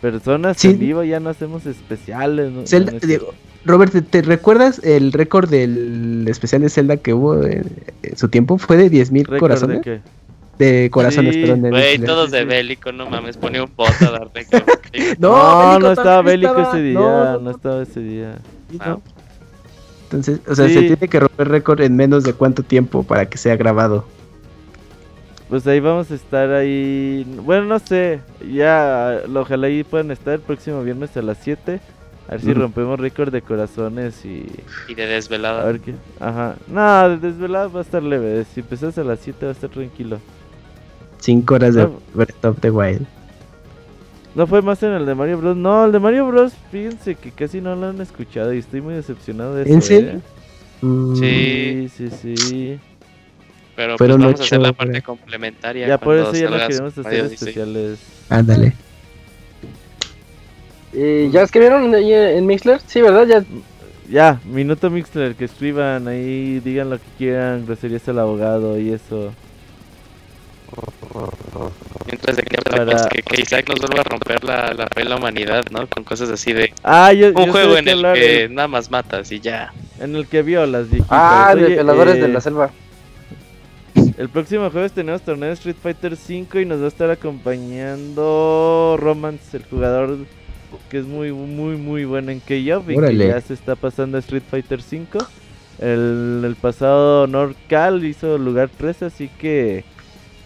personas 0.02 0.58
Sí. 0.58 0.70
en 0.72 0.80
vivo 0.80 1.04
ya 1.04 1.20
no 1.20 1.30
hacemos 1.30 1.66
especiales. 1.66 2.52
¿no? 2.52 2.66
Zelda, 2.68 2.92
No 2.92 2.98
es 2.98 3.08
digo, 3.08 3.34
Robert, 3.66 3.92
¿te, 3.94 4.02
te 4.02 4.22
recuerdas 4.24 4.82
el 4.84 5.14
récord 5.14 5.50
del 5.50 6.26
especial 6.28 6.62
de 6.64 6.70
Zelda 6.70 6.98
que 6.98 7.14
hubo 7.14 7.44
en, 7.44 7.66
en 8.04 8.18
su 8.18 8.28
tiempo? 8.30 8.58
Fue 8.58 8.78
de 8.78 8.90
10.000 8.92 9.20
récord 9.20 9.34
de 9.34 9.40
corazones. 9.40 9.82
que- 9.82 10.02
De 10.58 10.90
corazones, 10.92 11.34
Sí, 11.36 11.42
perdón. 11.42 11.62
de 11.64 11.70
Güey, 11.70 12.00
todos 12.00 12.30
de 12.32 12.46
bélico, 12.46 12.92
no 12.92 13.10
mames, 13.10 13.38
pone 13.38 13.62
un 13.62 13.70
bot 13.76 13.90
a 14.02 14.12
darte. 14.12 14.46
No, 15.20 15.70
Bélico 15.70 15.80
no 15.80 15.92
estaba 15.94 16.22
bélico 16.22 16.52
estaba. 16.58 16.70
ese 16.74 16.82
día, 16.84 16.94
No, 17.00 17.24
no, 17.24 17.32
no, 17.34 17.40
no, 17.40 17.52
estaba 17.52 17.82
ese 17.84 18.00
día. 18.02 18.36
Ah. 18.80 18.90
no. 18.90 19.02
Entonces, 20.04 20.40
o 20.48 20.54
sea, 20.56 20.68
Sí. 20.68 20.74
se 20.74 20.82
tiene 20.82 21.08
que 21.08 21.20
romper 21.22 21.48
récord 21.48 21.80
en 21.82 21.96
menos 21.96 22.24
de 22.26 22.34
cuánto 22.34 22.64
tiempo 22.64 23.04
para 23.04 23.28
que 23.28 23.38
sea 23.38 23.56
grabado. 23.56 24.06
Pues 25.52 25.68
ahí 25.68 25.80
vamos 25.82 26.10
a 26.10 26.16
estar 26.16 26.50
ahí. 26.52 27.26
Bueno, 27.44 27.66
no 27.66 27.78
sé. 27.78 28.22
Ya, 28.52 29.20
ojalá 29.36 29.68
ahí 29.68 29.84
puedan 29.84 30.10
estar 30.10 30.34
el 30.36 30.40
próximo 30.40 30.82
viernes 30.82 31.16
a 31.18 31.22
las 31.22 31.38
7. 31.44 31.80
A 32.28 32.32
ver 32.32 32.42
si 32.42 32.54
rompemos 32.54 32.98
récord 32.98 33.34
de 33.34 33.42
corazones 33.42 34.24
y. 34.26 34.46
Y 34.88 34.96
de 34.96 35.04
A 35.04 35.08
desvelada. 35.08 35.66
ver 35.66 35.82
qué. 35.82 35.94
Ajá. 36.22 36.56
No, 36.70 37.10
de 37.10 37.18
desvelado 37.18 37.70
va 37.70 37.80
a 37.82 37.84
estar 37.84 38.02
leve. 38.02 38.46
Si 38.54 38.62
empezás 38.62 38.98
a 38.98 39.04
las 39.04 39.20
7 39.20 39.46
va 39.46 39.50
a 39.52 39.54
estar 39.54 39.70
tranquilo. 39.70 40.20
5 41.20 41.54
horas 41.54 41.76
de. 41.76 41.90
Breath 42.14 42.46
of 42.46 42.60
the 42.62 42.72
Wild. 42.72 43.06
No 44.34 44.48
fue 44.48 44.62
más 44.62 44.82
en 44.84 44.94
el 44.94 45.06
de 45.06 45.14
Mario 45.16 45.38
Bros. 45.40 45.58
No, 45.58 45.84
el 45.84 45.92
de 45.92 46.00
Mario 46.00 46.28
Bros. 46.28 46.54
Fíjense 46.72 47.16
que 47.16 47.32
casi 47.32 47.60
no 47.60 47.76
lo 47.76 47.88
han 47.90 48.00
escuchado 48.00 48.54
y 48.54 48.60
estoy 48.60 48.80
muy 48.80 48.94
decepcionado 48.94 49.56
de 49.56 49.64
eso. 49.64 49.74
¿En 49.74 49.82
serio? 49.82 50.10
¿eh? 50.12 50.22
Mm, 50.82 51.16
Sí. 51.18 51.90
Sí, 51.98 52.10
sí, 52.10 52.38
sí. 52.38 52.80
Pero 53.82 53.98
pues 53.98 54.10
vamos 54.10 54.40
a 54.40 54.43
hacer 54.43 54.60
la 54.60 54.74
parte 54.74 55.01
complementaria. 55.01 55.88
Ya 55.88 55.98
por 55.98 56.18
eso 56.18 56.34
ya 56.34 56.50
lo 56.50 56.68
queremos 56.68 56.98
hacer 56.98 57.26
especiales. 57.26 58.00
Ándale. 58.30 58.74
¿Y 60.93 61.30
ya 61.32 61.43
escribieron 61.43 61.93
ahí 61.95 62.14
en 62.14 62.45
Mixler? 62.45 62.80
Sí, 62.85 63.01
¿verdad? 63.01 63.26
Ya. 63.26 63.43
ya, 64.10 64.40
minuto 64.45 64.90
Mixler, 64.90 65.35
que 65.35 65.45
escriban 65.45 66.08
ahí, 66.08 66.60
digan 66.60 66.90
lo 66.90 66.98
que 66.98 67.06
quieran, 67.18 67.66
groserías 67.66 68.08
al 68.10 68.19
abogado 68.19 68.77
y 68.77 68.92
eso. 68.92 69.34
Mientras 72.06 72.38
de 72.38 72.43
que, 72.43 72.58
Para- 72.58 73.08
que, 73.10 73.22
que 73.22 73.42
Isaac 73.42 73.68
nos 73.69 73.80
vuelva 73.80 74.01
a 74.01 74.03
romper 74.03 74.43
la, 74.43 74.74
la 74.74 74.88
fe 74.88 75.01
en 75.01 75.10
la 75.10 75.16
humanidad, 75.18 75.64
¿no? 75.72 75.88
Con 75.88 76.03
cosas 76.03 76.30
así 76.30 76.51
de 76.53 76.74
Ah, 76.84 77.11
yo, 77.14 77.27
un 77.30 77.45
yo 77.45 77.51
juego 77.51 77.74
de 77.74 77.80
en 77.80 77.88
el 77.88 77.98
hablar, 77.98 78.16
que 78.16 78.43
eh, 78.43 78.50
nada 78.50 78.68
más 78.68 78.90
matas 78.92 79.32
y 79.32 79.40
ya. 79.40 79.74
en 80.00 80.16
el 80.16 80.27
que 80.27 80.42
violas, 80.42 80.90
viejitas. 80.90 81.10
Ah, 81.11 81.53
de 81.56 81.68
violadores 81.68 82.16
de 82.16 82.26
eh, 82.26 82.27
la 82.30 82.42
selva. 82.42 82.72
El 84.22 84.30
próximo 84.30 84.69
jueves 84.69 84.91
tenemos 84.91 85.24
torneo 85.24 85.48
de 85.50 85.56
Street 85.56 85.77
Fighter 85.82 86.16
5 86.16 86.59
y 86.59 86.66
nos 86.67 86.80
va 86.80 86.85
a 86.85 86.90
estar 86.90 87.09
acompañando 87.09 88.95
Romance, 89.00 89.58
el 89.58 89.64
jugador 89.64 90.16
que 90.91 91.00
es 91.00 91.06
muy, 91.06 91.32
muy, 91.32 91.75
muy 91.75 92.06
bueno 92.06 92.30
en 92.30 92.40
K-Up 92.40 92.91
y 92.91 92.98
que 93.00 93.17
ya 93.17 93.41
se 93.41 93.56
está 93.56 93.75
pasando 93.75 94.17
a 94.17 94.19
Street 94.19 94.43
Fighter 94.48 94.83
5. 94.83 95.17
El, 95.80 96.43
el 96.45 96.56
pasado 96.56 97.25
NorCal 97.25 98.06
hizo 98.06 98.38
lugar 98.38 98.69
3, 98.77 99.01
así 99.01 99.27
que 99.40 99.83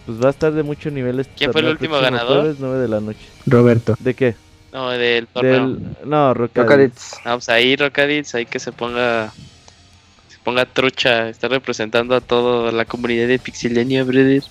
pues 0.06 0.22
va 0.22 0.28
a 0.28 0.30
estar 0.30 0.54
de 0.54 0.62
mucho 0.62 0.90
nivel 0.90 1.20
este 1.20 1.34
¿Quién 1.36 1.52
fue 1.52 1.60
el 1.60 1.66
último 1.68 1.98
próximo 1.98 2.16
ganador? 2.16 2.40
Jueves 2.40 2.56
9 2.58 2.78
de 2.78 2.88
la 2.88 3.00
noche. 3.00 3.26
Roberto. 3.44 3.94
¿De 3.98 4.14
qué? 4.14 4.36
No, 4.72 4.88
del 4.88 5.26
torneo. 5.26 5.52
Del, 5.52 5.82
no, 6.06 6.32
Rocadits. 6.32 6.56
Rocadits. 6.56 7.14
Ah, 7.26 7.34
pues 7.34 7.50
ahí 7.50 7.76
Rocadits, 7.76 8.34
ahí 8.36 8.46
que 8.46 8.58
se 8.58 8.72
ponga 8.72 9.34
ponga 10.46 10.64
trucha, 10.64 11.28
está 11.28 11.48
representando 11.48 12.14
a 12.14 12.20
toda 12.20 12.70
la 12.70 12.84
comunidad 12.84 13.26
de 13.26 13.40
Pixelania, 13.40 14.04
brother. 14.04 14.44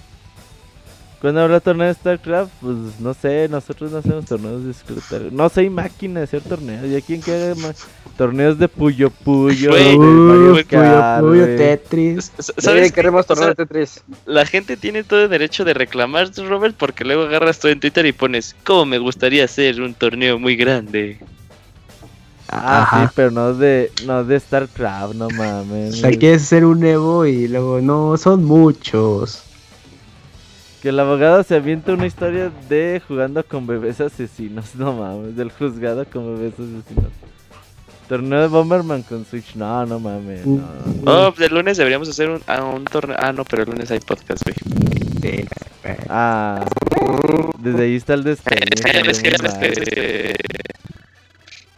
Cuando 1.22 1.40
habrá 1.42 1.62
torneo 1.62 1.88
de 1.88 1.94
StarCraft, 1.94 2.52
pues 2.60 2.76
no 3.00 3.14
sé, 3.14 3.48
nosotros 3.50 3.92
no 3.94 4.00
hacemos 4.00 4.26
torneos 4.26 4.66
de 4.66 4.74
StarCraft. 4.74 5.32
No 5.32 5.48
soy 5.48 5.70
máquina 5.70 6.20
de 6.20 6.26
hacer 6.26 6.42
torneos. 6.42 6.86
¿Y 6.86 6.98
a 6.98 7.02
quién 7.02 7.22
que 7.22 7.32
haga 7.34 7.56
ma- 7.56 7.74
torneos 8.18 8.60
de 8.60 8.68
Puyo 8.68 9.10
Puyo? 9.10 9.72
Uy, 9.72 9.98
Mario 9.98 10.66
Puyo, 10.68 11.30
Puyo? 11.30 11.46
Tetris. 11.56 12.32
¿Sabes? 12.58 12.92
queremos 12.92 13.26
torneo 13.26 13.46
O 13.46 13.50
de 13.50 13.56
Tetris. 13.56 14.04
la 14.26 14.46
gente 14.46 14.76
tiene 14.78 15.04
todo 15.06 15.24
el 15.24 15.30
derecho 15.30 15.64
de 15.64 15.74
reclamar, 15.74 16.30
Robert, 16.36 16.76
porque 16.78 17.06
luego 17.06 17.24
agarras 17.24 17.58
tú 17.60 17.70
en 17.70 17.80
Twitter 17.80 18.06
y 18.06 18.12
pones, 18.12 18.54
¿cómo 18.66 18.86
me 18.86 18.98
gustaría 19.00 19.46
hacer 19.46 19.82
un 19.82 19.94
torneo 19.94 20.38
muy 20.38 20.56
grande? 20.58 21.18
Ah, 22.50 22.84
Ajá. 22.84 23.08
sí, 23.08 23.14
pero 23.16 23.32
no 23.32 23.54
de, 23.54 23.92
no 24.06 24.24
de 24.24 24.40
StarCraft, 24.40 25.16
no 25.16 25.30
mames. 25.30 25.96
O 25.96 25.98
sea, 25.98 26.12
quieres 26.12 26.44
hacer 26.44 26.66
un 26.66 26.84
Evo 26.86 27.26
y 27.26 27.48
luego 27.48 27.82
no, 27.82 28.18
son 28.18 28.44
muchos. 28.44 29.44
Que 30.82 30.90
el 30.90 31.00
abogado 31.00 31.42
se 31.44 31.56
avienta 31.56 31.94
una 31.94 32.06
historia 32.06 32.52
de 32.70 33.02
jugando 33.08 33.44
con 33.44 33.66
bebés 33.66 34.00
asesinos, 34.02 34.76
no 34.76 34.94
mames, 34.94 35.36
del 35.36 35.52
juzgado 35.52 36.06
con 36.06 36.36
bebés 36.36 36.54
asesinos. 36.54 37.12
Torneo 38.08 38.42
de 38.42 38.48
Bomberman 38.48 39.02
con 39.02 39.26
Switch, 39.26 39.56
no, 39.56 39.84
no 39.88 40.00
mames, 40.00 40.46
no. 40.46 40.64
Oh, 41.06 41.34
pues 41.34 41.50
el 41.50 41.56
lunes 41.56 41.78
deberíamos 41.78 42.08
hacer 42.08 42.30
un, 42.30 42.40
ah, 42.46 42.64
un 42.64 42.86
torneo. 42.86 43.18
Ah, 43.20 43.34
no, 43.34 43.44
pero 43.44 43.64
el 43.64 43.70
lunes 43.72 43.90
hay 43.90 44.00
podcast, 44.00 44.44
güey. 44.44 44.56
Sí. 45.24 45.46
Ah, 46.08 46.64
desde 47.58 47.84
ahí 47.84 47.96
está 47.96 48.14
el. 48.14 48.28
Es 48.28 48.42
que, 48.42 48.56
es 48.56 49.22
que, 49.22 49.30
es 49.30 49.80
que, 49.80 50.36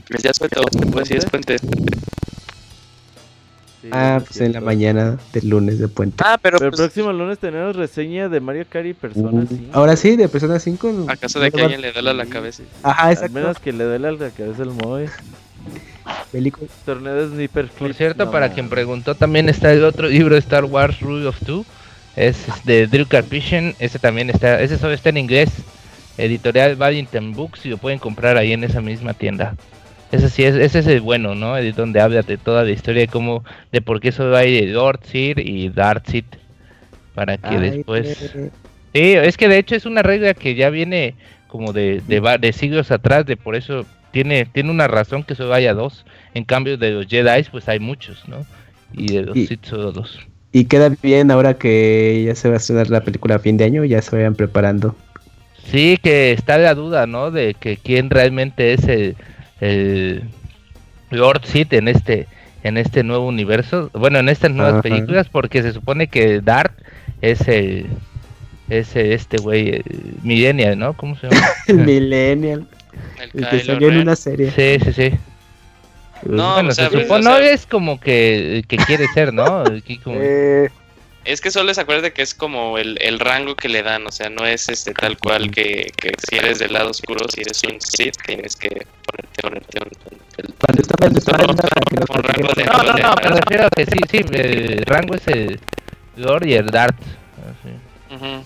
es 0.10 0.24
ya 0.24 0.32
es 0.32 0.40
puente, 0.40 0.60
pues 0.92 1.08
sí 1.08 1.16
es 1.16 1.26
puente. 1.26 1.58
Ah, 3.92 4.22
pues 4.26 4.42
en 4.42 4.53
la 4.53 4.61
mañana 4.61 5.18
del 5.34 5.50
lunes 5.50 5.80
de 5.80 5.88
puente. 5.88 6.24
Ah, 6.26 6.38
pero, 6.42 6.58
Pero 6.58 6.69
el 6.69 6.72
pues, 6.72 6.82
próximo 6.82 7.14
lunes 7.14 7.40
tenemos 7.40 7.76
reseña 7.76 8.27
de 8.27 8.40
Mario 8.40 8.66
Kart 8.69 8.86
y 8.86 8.94
Persona 8.94 9.45
5. 9.48 9.64
Ahora 9.72 9.95
sí, 9.95 10.16
de 10.16 10.27
Persona 10.27 10.60
5. 10.60 11.06
acaso 11.08 11.40
de 11.40 11.52
que 11.52 11.61
alguien 11.61 11.82
le 11.82 11.94
duela 11.94 12.14
la 12.14 12.26
cabeza. 12.26 12.64
Ajá, 12.84 13.08
Al 13.08 13.14
exacto. 13.14 13.34
menos 13.34 13.60
que 13.60 13.72
le 13.72 13.84
duele 13.84 14.11
la 14.11 14.30
cabeza 14.32 14.64
el 14.64 14.72
Moe. 14.72 15.10
Película. 16.32 16.68
Torneo 16.86 17.16
de 17.16 17.36
Sniper 17.36 17.68
Por 17.68 17.94
cierto, 17.94 18.26
no 18.26 18.32
para 18.32 18.52
quien 18.53 18.69
preguntó, 18.69 19.16
también 19.16 19.50
está 19.50 19.72
el 19.72 19.84
otro 19.84 20.08
libro 20.08 20.38
Star 20.38 20.66
Wars 20.66 21.00
Rule 21.00 21.27
of 21.27 21.38
Two. 21.45 21.66
Es 22.16 22.38
de 22.66 22.88
Drew 22.88 23.08
Carpation. 23.08 23.76
Ese 23.80 24.00
también 24.00 24.30
está, 24.30 24.60
ese 24.61 24.77
solo 24.77 24.94
está 24.94 25.10
en 25.10 25.18
inglés. 25.18 25.50
Editorial 26.18 26.76
Valentin 26.76 27.34
Books 27.34 27.66
y 27.66 27.69
lo 27.69 27.77
pueden 27.77 28.00
comprar 28.00 28.38
ahí 28.38 28.52
en 28.52 28.64
esa 28.64 28.82
misma 28.82 29.14
tienda. 29.14 29.56
Ese 30.11 30.30
sí 30.30 30.44
es, 30.44 30.56
ese 30.56 30.80
es 30.80 30.88
el 30.88 31.02
bueno, 31.02 31.36
¿no? 31.36 31.58
Es 31.58 31.76
donde 31.76 32.00
habla 32.02 32.22
de 32.22 32.38
toda 32.38 32.64
la 32.64 32.72
historia 32.72 33.02
de 33.02 33.08
cómo, 33.08 33.44
de 33.72 33.82
por 33.82 34.00
qué 34.00 34.11
solo 34.11 34.36
hay 34.38 34.66
Lord 34.68 35.02
Seed 35.03 35.38
y 35.40 35.69
Darth 35.69 36.08
Seed. 36.08 36.26
Para 37.14 37.38
que 37.38 37.48
Ay, 37.56 37.58
después 37.58 38.36
eh, 38.36 38.52
Sí, 38.94 39.14
es 39.14 39.38
que 39.38 39.48
de 39.48 39.58
hecho 39.58 39.76
es 39.76 39.86
una 39.86 40.03
regla 40.03 40.34
que 40.34 40.56
ya 40.56 40.69
viene 40.69 41.16
como 41.48 41.74
de, 41.74 42.02
de, 42.08 42.38
de 42.40 42.53
siglos 42.53 42.92
atrás, 42.92 43.26
de 43.26 43.38
por 43.38 43.56
eso 43.56 43.86
tiene, 44.11 44.45
tiene 44.45 44.72
una 44.72 44.88
razón 44.88 45.24
que 45.24 45.36
solo 45.36 45.53
haya 45.53 45.74
dos. 45.74 46.06
En 46.34 46.45
cambio 46.45 46.77
de 46.77 46.92
los 46.92 47.08
Jedi 47.08 47.44
pues 47.52 47.68
hay 47.69 47.80
muchos, 47.80 48.27
¿no? 48.27 48.45
Y 48.94 49.11
de 49.14 49.24
los 49.24 49.38
Y- 49.38 49.48
Sith 49.48 49.66
solo 49.66 49.92
dos. 49.92 50.19
Y 50.53 50.66
queda 50.66 50.90
bien 51.03 51.30
ahora 51.30 51.58
que 51.58 52.24
ya 52.26 52.34
se 52.34 52.48
va 52.48 52.56
a 52.56 52.58
estrenar 52.58 52.90
la 52.90 53.03
película 53.03 53.36
a 53.36 53.40
fin 53.40 53.58
de 53.58 53.66
año, 53.66 53.84
ya 53.84 54.02
se 54.02 54.16
vayan 54.16 54.34
preparando. 54.34 54.95
Sí, 55.66 55.98
que 56.02 56.32
está 56.32 56.58
la 56.58 56.74
duda, 56.74 57.06
¿no? 57.08 57.32
De 57.32 57.53
que 57.53 57.77
quién 57.77 58.10
realmente 58.10 58.74
es 58.74 58.88
el, 58.88 59.18
el 59.61 60.24
Lord 61.11 61.45
Sith 61.45 61.74
en 61.74 61.88
este 61.88 62.27
en 62.64 62.76
este 62.77 63.03
nuevo 63.03 63.27
universo, 63.27 63.90
bueno, 63.94 64.19
en 64.19 64.27
estas 64.30 64.52
nuevas 64.52 64.74
Ajá. 64.74 64.82
películas, 64.82 65.30
porque 65.30 65.61
se 65.61 65.72
supone 65.72 66.08
que 66.08 66.42
Darth 66.42 66.74
es 67.22 67.48
el 67.48 67.86
es 68.69 68.95
este 68.95 69.38
güey, 69.38 69.69
el 69.69 69.84
Millennial, 70.24 70.77
¿no? 70.77 70.94
¿Cómo 70.94 71.16
se 71.18 71.30
llama? 71.30 71.48
El 71.68 71.77
Millennial, 71.86 72.68
El 73.34 73.44
el 73.44 73.50
que 73.50 73.60
salió 73.61 73.90
en 73.90 73.98
una 74.00 74.16
serie. 74.18 74.52
Sí, 74.52 74.84
sí, 74.84 74.94
sí. 74.94 75.18
No, 76.26 76.56
bueno, 76.56 76.69
o 76.69 76.72
sea, 76.74 76.86
se 76.86 76.92
pues, 76.92 77.03
supone, 77.03 77.19
o 77.22 77.24
sea- 77.24 77.32
no 77.40 77.45
es 77.45 77.66
como 77.68 78.00
que, 78.00 78.66
que 78.68 78.76
quiere 78.77 79.08
ser, 79.14 79.34
¿no? 79.34 79.60
Aquí 79.60 79.98
como- 80.00 80.18
Eh, 80.19 80.69
Es 81.28 81.42
que 81.42 81.52
solo 81.52 81.74
se 81.74 81.82
acuerde 81.82 82.14
que 82.14 82.22
es 82.22 82.34
como 82.34 82.78
el, 82.78 82.98
el 83.02 83.20
rango 83.20 83.56
que 83.56 83.68
le 83.68 83.84
dan, 83.84 84.08
o 84.08 84.12
sea, 84.12 84.30
no 84.30 84.46
es 84.46 84.70
este 84.70 84.94
tal 84.94 85.18
cual 85.18 85.52
que, 85.52 85.92
que 85.98 86.14
si 86.28 86.38
eres 86.38 86.60
del 86.60 86.72
lado 86.74 86.92
oscuro, 86.92 87.26
si 87.28 87.42
eres 87.42 87.62
un 87.64 87.82
Sith, 87.82 88.16
tienes 88.26 88.56
que 88.56 88.70
ponerte, 89.06 89.42
ponerte 89.42 89.80
un, 89.84 89.90
el- 90.38 90.54
Cuando 90.56 91.52
un 91.52 92.24
rango 92.24 92.54
de- 92.54 92.64
No, 92.66 92.84
no, 92.84 92.94
no, 92.94 93.16
me 93.16 93.30
refiero 93.42 93.66
a 93.66 93.70
que 93.70 93.86
sí, 93.86 94.00
sí, 94.10 94.18
el 94.32 94.84
rango 94.86 95.16
es 95.16 95.28
el 95.28 95.60
Lord 96.16 96.46
y 96.48 96.54
el 96.54 96.68
Dart. 96.68 96.96
así. 96.98 98.16
Ujú. 98.16 98.44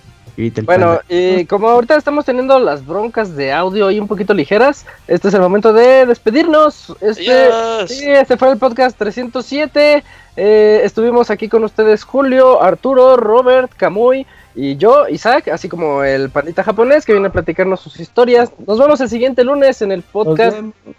Bueno, 0.65 0.99
y 1.09 1.45
como 1.45 1.69
ahorita 1.69 1.95
estamos 1.95 2.25
teniendo 2.25 2.59
las 2.59 2.85
broncas 2.85 3.35
de 3.35 3.51
audio 3.51 3.87
ahí 3.87 3.99
un 3.99 4.07
poquito 4.07 4.33
ligeras, 4.33 4.85
este 5.07 5.27
es 5.27 5.33
el 5.33 5.41
momento 5.41 5.73
de 5.73 6.05
despedirnos. 6.05 6.95
Este, 7.01 7.49
sí, 7.87 8.09
este 8.09 8.37
fue 8.37 8.51
el 8.51 8.57
podcast 8.57 8.97
307. 8.97 10.03
Eh, 10.37 10.81
estuvimos 10.83 11.29
aquí 11.29 11.49
con 11.49 11.63
ustedes 11.63 12.03
Julio, 12.03 12.61
Arturo, 12.61 13.17
Robert, 13.17 13.71
Camuy 13.75 14.25
y 14.55 14.77
yo, 14.77 15.07
Isaac, 15.07 15.49
así 15.49 15.69
como 15.69 16.03
el 16.03 16.29
pandita 16.29 16.63
japonés 16.63 17.05
que 17.05 17.13
viene 17.13 17.27
a 17.27 17.31
platicarnos 17.31 17.81
sus 17.81 17.99
historias. 17.99 18.51
Nos 18.65 18.79
vemos 18.79 18.99
el 19.01 19.09
siguiente 19.09 19.43
lunes 19.43 19.81
en 19.81 19.91
el 19.91 20.01
podcast 20.01 20.57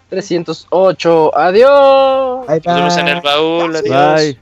308. 0.09 1.37
Adiós. 1.37 2.47
Bye, 2.47 2.61
Nos 2.65 2.75
vemos 2.75 2.97
en 2.97 3.07
el 3.07 3.21
baúl. 3.21 3.75
Adiós. 3.75 4.21
Bye. 4.21 4.39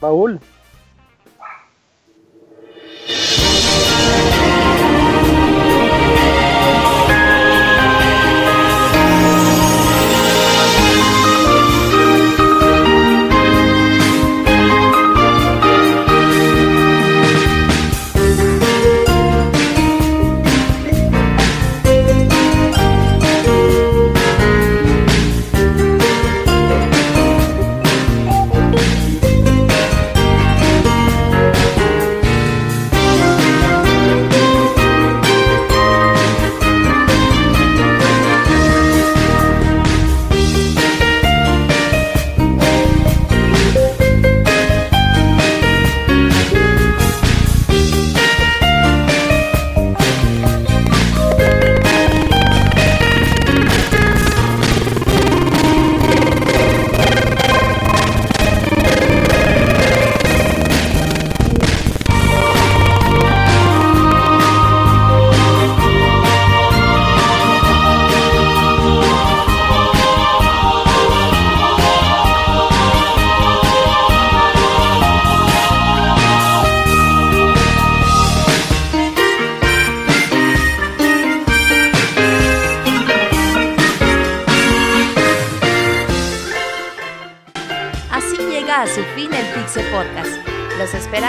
Baúl. 0.00 0.40
Su 3.80 4.39